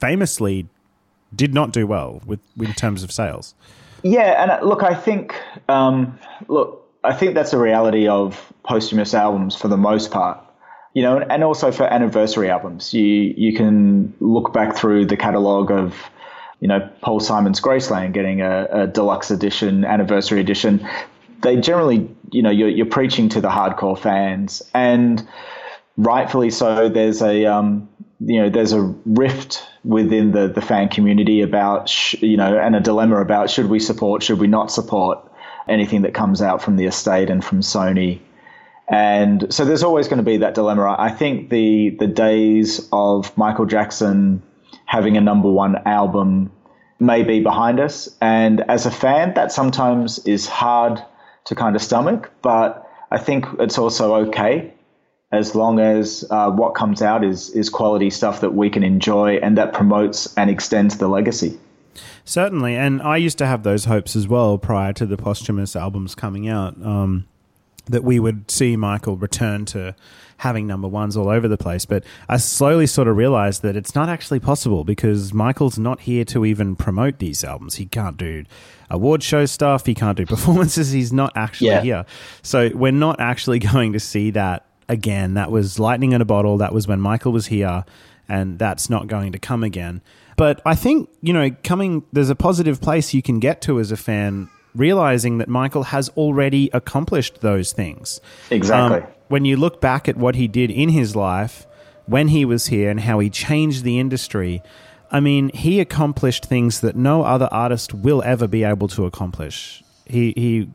famously 0.00 0.68
did 1.34 1.52
not 1.52 1.72
do 1.72 1.86
well 1.86 2.22
with 2.24 2.40
in 2.58 2.72
terms 2.72 3.02
of 3.02 3.12
sales. 3.12 3.54
Yeah, 4.02 4.42
and 4.42 4.50
uh, 4.50 4.60
look, 4.62 4.82
I 4.82 4.94
think 4.94 5.34
um, 5.68 6.18
look, 6.48 6.83
I 7.04 7.12
think 7.14 7.34
that's 7.34 7.52
a 7.52 7.58
reality 7.58 8.08
of 8.08 8.52
posthumous 8.64 9.14
albums 9.14 9.54
for 9.54 9.68
the 9.68 9.76
most 9.76 10.10
part. 10.10 10.40
You 10.94 11.02
know, 11.02 11.18
and 11.18 11.42
also 11.42 11.72
for 11.72 11.84
anniversary 11.84 12.48
albums, 12.48 12.94
you 12.94 13.34
you 13.36 13.52
can 13.54 14.14
look 14.20 14.52
back 14.52 14.76
through 14.76 15.06
the 15.06 15.16
catalog 15.16 15.70
of, 15.70 15.96
you 16.60 16.68
know, 16.68 16.88
Paul 17.02 17.18
Simon's 17.18 17.60
Graceland 17.60 18.12
getting 18.12 18.40
a, 18.40 18.66
a 18.70 18.86
deluxe 18.86 19.30
edition, 19.30 19.84
anniversary 19.84 20.40
edition. 20.40 20.86
They 21.42 21.56
generally, 21.56 22.08
you 22.30 22.42
know, 22.42 22.50
you're, 22.50 22.68
you're 22.68 22.86
preaching 22.86 23.28
to 23.30 23.40
the 23.40 23.48
hardcore 23.48 23.98
fans, 23.98 24.62
and 24.72 25.26
rightfully 25.96 26.50
so. 26.50 26.88
There's 26.88 27.22
a 27.22 27.44
um, 27.44 27.88
you 28.20 28.40
know 28.40 28.48
there's 28.48 28.72
a 28.72 28.82
rift 29.04 29.64
within 29.84 30.32
the 30.32 30.48
the 30.48 30.62
fan 30.62 30.88
community 30.88 31.42
about 31.42 31.88
sh- 31.88 32.22
you 32.22 32.36
know 32.36 32.56
and 32.56 32.76
a 32.76 32.80
dilemma 32.80 33.20
about 33.20 33.50
should 33.50 33.66
we 33.66 33.80
support 33.80 34.22
should 34.22 34.38
we 34.38 34.46
not 34.46 34.70
support 34.70 35.18
anything 35.68 36.02
that 36.02 36.14
comes 36.14 36.42
out 36.42 36.62
from 36.62 36.76
the 36.76 36.86
estate 36.86 37.30
and 37.30 37.44
from 37.44 37.60
Sony. 37.60 38.20
And 38.88 39.52
so 39.52 39.64
there's 39.64 39.82
always 39.82 40.08
going 40.08 40.18
to 40.18 40.24
be 40.24 40.38
that 40.38 40.54
dilemma. 40.54 40.94
I 40.98 41.10
think 41.10 41.50
the 41.50 41.90
the 41.98 42.06
days 42.06 42.86
of 42.92 43.36
Michael 43.36 43.64
Jackson 43.66 44.42
having 44.86 45.16
a 45.16 45.20
number 45.20 45.50
one 45.50 45.76
album 45.86 46.52
may 47.00 47.22
be 47.22 47.40
behind 47.40 47.80
us. 47.80 48.08
And 48.20 48.60
as 48.68 48.86
a 48.86 48.90
fan 48.90 49.34
that 49.34 49.52
sometimes 49.52 50.18
is 50.26 50.46
hard 50.46 51.02
to 51.44 51.54
kind 51.54 51.76
of 51.76 51.82
stomach 51.82 52.30
but 52.42 52.88
I 53.10 53.18
think 53.18 53.46
it's 53.58 53.78
also 53.78 54.14
okay 54.26 54.72
as 55.30 55.54
long 55.54 55.80
as 55.80 56.24
uh, 56.30 56.50
what 56.50 56.74
comes 56.74 57.02
out 57.02 57.24
is 57.24 57.50
is 57.50 57.68
quality 57.70 58.10
stuff 58.10 58.40
that 58.40 58.54
we 58.54 58.70
can 58.70 58.82
enjoy 58.82 59.36
and 59.36 59.58
that 59.58 59.72
promotes 59.72 60.32
and 60.36 60.48
extends 60.50 60.98
the 60.98 61.08
legacy. 61.08 61.58
Certainly, 62.24 62.76
and 62.76 63.00
I 63.02 63.16
used 63.16 63.38
to 63.38 63.46
have 63.46 63.62
those 63.62 63.84
hopes 63.86 64.16
as 64.16 64.26
well 64.28 64.58
prior 64.58 64.92
to 64.94 65.06
the 65.06 65.16
posthumous 65.16 65.76
albums 65.76 66.14
coming 66.14 66.48
out. 66.48 66.74
Um, 66.84 67.26
that 67.86 68.02
we 68.02 68.18
would 68.18 68.50
see 68.50 68.76
Michael 68.76 69.18
return 69.18 69.66
to 69.66 69.94
having 70.38 70.66
number 70.66 70.88
ones 70.88 71.18
all 71.18 71.28
over 71.28 71.46
the 71.46 71.58
place. 71.58 71.84
But 71.84 72.02
I 72.30 72.38
slowly 72.38 72.86
sort 72.86 73.08
of 73.08 73.16
realized 73.18 73.60
that 73.60 73.76
it's 73.76 73.94
not 73.94 74.08
actually 74.08 74.40
possible 74.40 74.84
because 74.84 75.34
Michael's 75.34 75.78
not 75.78 76.00
here 76.00 76.24
to 76.24 76.46
even 76.46 76.76
promote 76.76 77.18
these 77.18 77.44
albums. 77.44 77.74
He 77.74 77.84
can't 77.84 78.16
do 78.16 78.44
award 78.88 79.22
show 79.22 79.44
stuff, 79.44 79.84
he 79.84 79.94
can't 79.94 80.16
do 80.16 80.24
performances, 80.34 80.92
he's 80.92 81.12
not 81.12 81.32
actually 81.36 81.68
Yeah. 81.72 81.82
here. 81.82 82.06
So 82.40 82.70
we're 82.74 82.90
not 82.90 83.20
actually 83.20 83.58
going 83.72 83.92
to 83.92 84.00
see 84.00 84.30
that 84.30 84.64
again. 84.88 85.34
That 85.34 85.50
was 85.50 85.78
lightning 85.78 86.12
in 86.12 86.22
a 86.22 86.26
bottle. 86.26 86.56
That 86.56 86.72
was 86.72 86.88
when 86.88 87.02
Michael 87.02 87.32
was 87.32 87.48
here, 87.48 87.84
and 88.30 88.58
that's 88.58 88.88
not 88.88 89.08
going 89.08 89.32
to 89.32 89.38
come 89.38 89.62
again. 89.62 90.00
But 90.36 90.60
I 90.64 90.74
think, 90.74 91.08
you 91.22 91.32
know, 91.32 91.50
coming, 91.62 92.04
there's 92.12 92.30
a 92.30 92.34
positive 92.34 92.80
place 92.80 93.14
you 93.14 93.22
can 93.22 93.38
get 93.38 93.60
to 93.62 93.78
as 93.78 93.92
a 93.92 93.96
fan, 93.96 94.48
realizing 94.74 95.38
that 95.38 95.48
Michael 95.48 95.84
has 95.84 96.08
already 96.10 96.70
accomplished 96.72 97.40
those 97.40 97.72
things. 97.72 98.20
Exactly. 98.50 99.02
Um, 99.02 99.06
when 99.28 99.44
you 99.44 99.56
look 99.56 99.80
back 99.80 100.08
at 100.08 100.16
what 100.16 100.34
he 100.34 100.48
did 100.48 100.70
in 100.70 100.90
his 100.90 101.16
life 101.16 101.66
when 102.06 102.28
he 102.28 102.44
was 102.44 102.66
here 102.66 102.90
and 102.90 103.00
how 103.00 103.18
he 103.18 103.30
changed 103.30 103.84
the 103.84 103.98
industry, 103.98 104.62
I 105.10 105.20
mean, 105.20 105.50
he 105.54 105.80
accomplished 105.80 106.44
things 106.44 106.80
that 106.80 106.96
no 106.96 107.22
other 107.22 107.48
artist 107.50 107.94
will 107.94 108.22
ever 108.24 108.46
be 108.48 108.64
able 108.64 108.88
to 108.88 109.06
accomplish. 109.06 109.82
He 110.06 110.34
he 110.36 110.70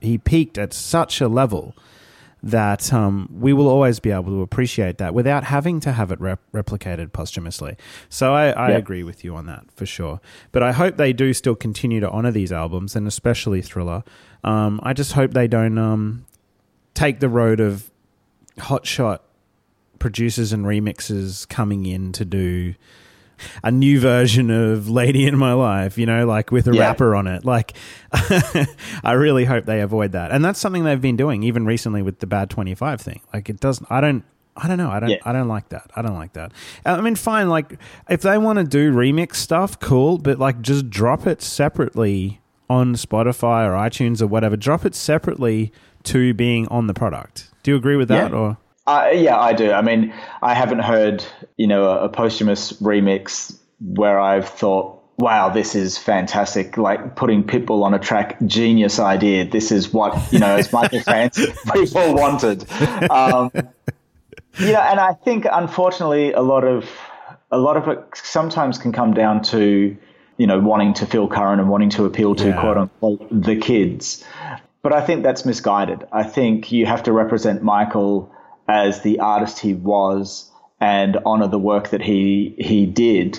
he 0.00 0.18
peaked 0.18 0.58
at 0.58 0.72
such 0.72 1.20
a 1.20 1.26
level 1.28 1.74
that 2.42 2.92
um, 2.92 3.28
we 3.32 3.52
will 3.52 3.68
always 3.68 3.98
be 3.98 4.10
able 4.10 4.24
to 4.32 4.42
appreciate 4.42 4.98
that 4.98 5.12
without 5.12 5.44
having 5.44 5.80
to 5.80 5.92
have 5.92 6.12
it 6.12 6.20
rep- 6.20 6.40
replicated 6.52 7.12
posthumously. 7.12 7.76
So 8.08 8.32
I, 8.34 8.50
I 8.50 8.70
Yeah. 8.70 8.76
agree 8.76 9.02
with 9.02 9.24
you 9.24 9.34
on 9.34 9.46
that 9.46 9.64
for 9.74 9.86
sure. 9.86 10.20
But 10.52 10.62
I 10.62 10.72
hope 10.72 10.96
they 10.96 11.12
do 11.12 11.32
still 11.34 11.56
continue 11.56 11.98
to 12.00 12.08
honor 12.10 12.30
these 12.30 12.52
albums 12.52 12.94
and 12.94 13.06
especially 13.08 13.60
Thriller. 13.62 14.04
Um, 14.44 14.78
I 14.84 14.92
just 14.92 15.12
hope 15.14 15.32
they 15.32 15.48
don't 15.48 15.78
um, 15.78 16.26
take 16.94 17.18
the 17.20 17.28
road 17.28 17.58
of 17.58 17.90
hotshot 18.58 19.18
producers 19.98 20.52
and 20.52 20.64
remixers 20.64 21.48
coming 21.48 21.86
in 21.86 22.12
to 22.12 22.24
do 22.24 22.74
a 23.62 23.70
new 23.70 24.00
version 24.00 24.50
of 24.50 24.88
Lady 24.88 25.26
in 25.26 25.36
My 25.38 25.52
Life, 25.52 25.98
you 25.98 26.06
know, 26.06 26.26
like 26.26 26.50
with 26.50 26.66
a 26.68 26.74
Yeah. 26.74 26.82
rapper 26.82 27.14
on 27.16 27.26
it. 27.26 27.44
Like, 27.44 27.74
I 29.04 29.12
really 29.12 29.44
hope 29.44 29.64
they 29.66 29.80
avoid 29.80 30.12
that. 30.12 30.30
And 30.30 30.44
that's 30.44 30.58
something 30.58 30.84
they've 30.84 31.00
been 31.00 31.16
doing 31.16 31.42
even 31.42 31.66
recently 31.66 32.02
with 32.02 32.20
the 32.20 32.26
Bad 32.26 32.50
25 32.50 33.00
thing. 33.00 33.20
Like, 33.32 33.48
it 33.48 33.60
doesn't, 33.60 33.86
I 33.90 34.00
don't, 34.00 34.24
I 34.56 34.66
don't 34.66 34.78
know. 34.78 34.90
I 34.90 34.98
don't. 34.98 35.10
Yeah. 35.10 35.18
I 35.24 35.32
don't 35.32 35.46
like 35.46 35.68
that. 35.68 35.88
I 35.94 36.02
don't 36.02 36.16
like 36.16 36.32
that. 36.32 36.50
Uh, 36.84 36.96
I 36.96 37.00
mean, 37.00 37.14
fine. 37.14 37.48
Like, 37.48 37.78
if 38.10 38.22
they 38.22 38.38
want 38.38 38.58
to 38.58 38.64
do 38.64 38.92
remix 38.92 39.36
stuff, 39.36 39.78
cool. 39.78 40.18
But 40.18 40.38
like, 40.40 40.60
just 40.62 40.90
drop 40.90 41.28
it 41.28 41.40
separately 41.42 42.40
on 42.68 42.94
Spotify 42.94 43.66
or 43.68 43.72
iTunes 43.74 44.20
or 44.20 44.26
whatever. 44.26 44.56
Drop 44.56 44.84
it 44.84 44.96
separately 44.96 45.72
to 46.04 46.34
being 46.34 46.66
on 46.68 46.88
the 46.88 46.94
product. 46.94 47.50
Do 47.62 47.70
you 47.70 47.76
agree 47.76 47.94
with 47.96 48.08
that? 48.08 48.32
Yeah. 48.32 48.36
Or 48.36 48.58
Uh, 48.88 49.10
yeah, 49.10 49.38
I 49.38 49.52
do. 49.52 49.70
I 49.70 49.82
mean, 49.82 50.14
I 50.40 50.54
haven't 50.54 50.78
heard, 50.78 51.22
you 51.58 51.66
know, 51.66 51.90
a, 51.90 52.04
a 52.04 52.08
posthumous 52.08 52.72
remix 52.80 53.54
where 53.80 54.18
I've 54.18 54.48
thought, 54.48 55.02
wow, 55.18 55.50
this 55.50 55.74
is 55.74 55.98
fantastic. 55.98 56.78
Like 56.78 57.14
putting 57.14 57.44
Pitbull 57.44 57.82
on 57.84 57.92
a 57.92 57.98
track, 57.98 58.38
genius 58.46 58.98
idea. 58.98 59.44
This 59.44 59.70
is 59.72 59.92
what, 59.92 60.32
you 60.32 60.38
know, 60.38 60.56
as 60.56 60.72
Michael 60.78 61.00
fans, 61.00 61.38
people 61.74 62.14
wanted. 62.14 62.64
Um, 63.10 63.50
you 64.58 64.72
know, 64.72 64.80
and 64.80 64.98
I 64.98 65.12
think 65.12 65.46
unfortunately 65.50 66.32
a 66.32 66.40
lot 66.40 66.64
of, 66.64 66.88
a 67.50 67.58
lot 67.58 67.76
of 67.76 67.88
it 67.88 67.98
sometimes 68.14 68.78
can 68.78 68.92
come 68.92 69.12
down 69.12 69.42
to, 69.42 69.94
you 70.38 70.46
know, 70.46 70.60
wanting 70.60 70.94
to 70.94 71.04
feel 71.04 71.28
current 71.28 71.60
and 71.60 71.68
wanting 71.68 71.90
to 71.90 72.06
appeal 72.06 72.34
to 72.36 72.48
Yeah. 72.48 72.60
quote 72.60 72.76
unquote 72.78 73.28
the 73.30 73.56
kids. 73.56 74.24
But 74.82 74.94
I 74.94 75.04
think 75.04 75.24
that's 75.24 75.44
misguided. 75.44 76.06
I 76.10 76.22
think 76.22 76.72
you 76.72 76.86
have 76.86 77.02
to 77.02 77.12
represent 77.12 77.62
Michael 77.62 78.32
as 78.68 79.00
the 79.00 79.20
artist 79.20 79.58
he 79.58 79.74
was 79.74 80.50
and 80.80 81.18
honor 81.24 81.48
the 81.48 81.58
work 81.58 81.90
that 81.90 82.02
he 82.02 82.54
he 82.58 82.86
did. 82.86 83.38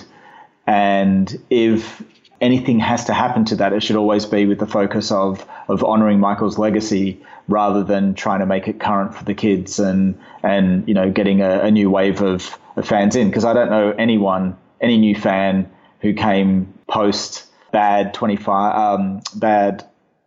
And 0.66 1.40
if 1.48 2.02
anything 2.40 2.78
has 2.80 3.04
to 3.06 3.14
happen 3.14 3.44
to 3.46 3.56
that, 3.56 3.72
it 3.72 3.82
should 3.82 3.96
always 3.96 4.26
be 4.26 4.46
with 4.46 4.58
the 4.58 4.66
focus 4.66 5.10
of 5.10 5.46
of 5.68 5.84
honoring 5.84 6.20
Michael's 6.20 6.58
legacy 6.58 7.20
rather 7.48 7.82
than 7.82 8.14
trying 8.14 8.40
to 8.40 8.46
make 8.46 8.68
it 8.68 8.80
current 8.80 9.14
for 9.14 9.24
the 9.24 9.34
kids 9.34 9.78
and 9.78 10.18
and 10.42 10.86
you 10.88 10.94
know 10.94 11.10
getting 11.10 11.40
a, 11.40 11.60
a 11.60 11.70
new 11.70 11.90
wave 11.90 12.22
of, 12.22 12.58
of 12.76 12.86
fans 12.86 13.16
in. 13.16 13.28
Because 13.28 13.44
I 13.44 13.52
don't 13.52 13.70
know 13.70 13.92
anyone, 13.92 14.56
any 14.80 14.98
new 14.98 15.14
fan 15.14 15.70
who 16.00 16.12
came 16.14 16.72
post 16.88 17.46
bad 17.72 18.14
twenty 18.14 18.36
five 18.36 19.00
um, 19.00 19.20
bad 19.34 19.84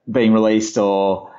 being 0.09 0.33
released 0.33 0.77
or 0.77 1.32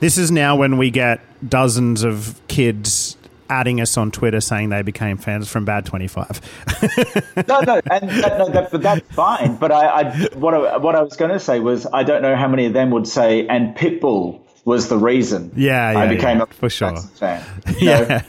This 0.00 0.18
is 0.18 0.30
now 0.30 0.56
when 0.56 0.78
we 0.78 0.90
get 0.90 1.20
dozens 1.48 2.02
of 2.02 2.40
kids 2.48 3.16
adding 3.48 3.80
us 3.80 3.96
on 3.96 4.10
Twitter 4.10 4.40
saying 4.40 4.70
they 4.70 4.82
became 4.82 5.16
fans 5.16 5.48
from 5.48 5.64
Bad 5.64 5.86
25. 5.86 6.40
no, 7.48 7.60
no, 7.60 7.80
and 7.90 8.10
that, 8.10 8.38
no, 8.38 8.48
that, 8.48 8.70
that's 8.72 9.14
fine. 9.14 9.56
But 9.56 9.72
I, 9.72 9.86
I, 9.86 10.28
what 10.34 10.54
I, 10.54 10.76
what 10.76 10.96
I 10.96 11.02
was 11.02 11.16
going 11.16 11.30
to 11.30 11.40
say 11.40 11.60
was, 11.60 11.86
I 11.92 12.02
don't 12.02 12.22
know 12.22 12.36
how 12.36 12.48
many 12.48 12.66
of 12.66 12.72
them 12.72 12.90
would 12.90 13.06
say, 13.06 13.46
and 13.46 13.76
Pitbull 13.76 14.40
was 14.64 14.88
the 14.88 14.98
reason. 14.98 15.52
Yeah, 15.54 15.92
yeah, 15.92 15.98
I 15.98 16.08
became 16.08 16.38
yeah, 16.38 16.44
a 16.44 16.46
for 16.46 16.68
sure. 16.68 16.96
Fan. 16.96 17.44
Yeah, 17.78 18.22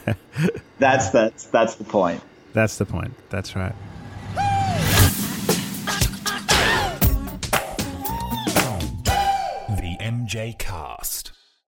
that's 0.78 1.10
that's 1.10 1.46
that's 1.46 1.74
the 1.76 1.84
point. 1.84 2.22
that's 2.52 2.78
the 2.78 2.86
point. 2.86 3.12
That's 3.30 3.56
right. 3.56 3.74
MJ 10.28 10.58
Cast. 10.58 11.37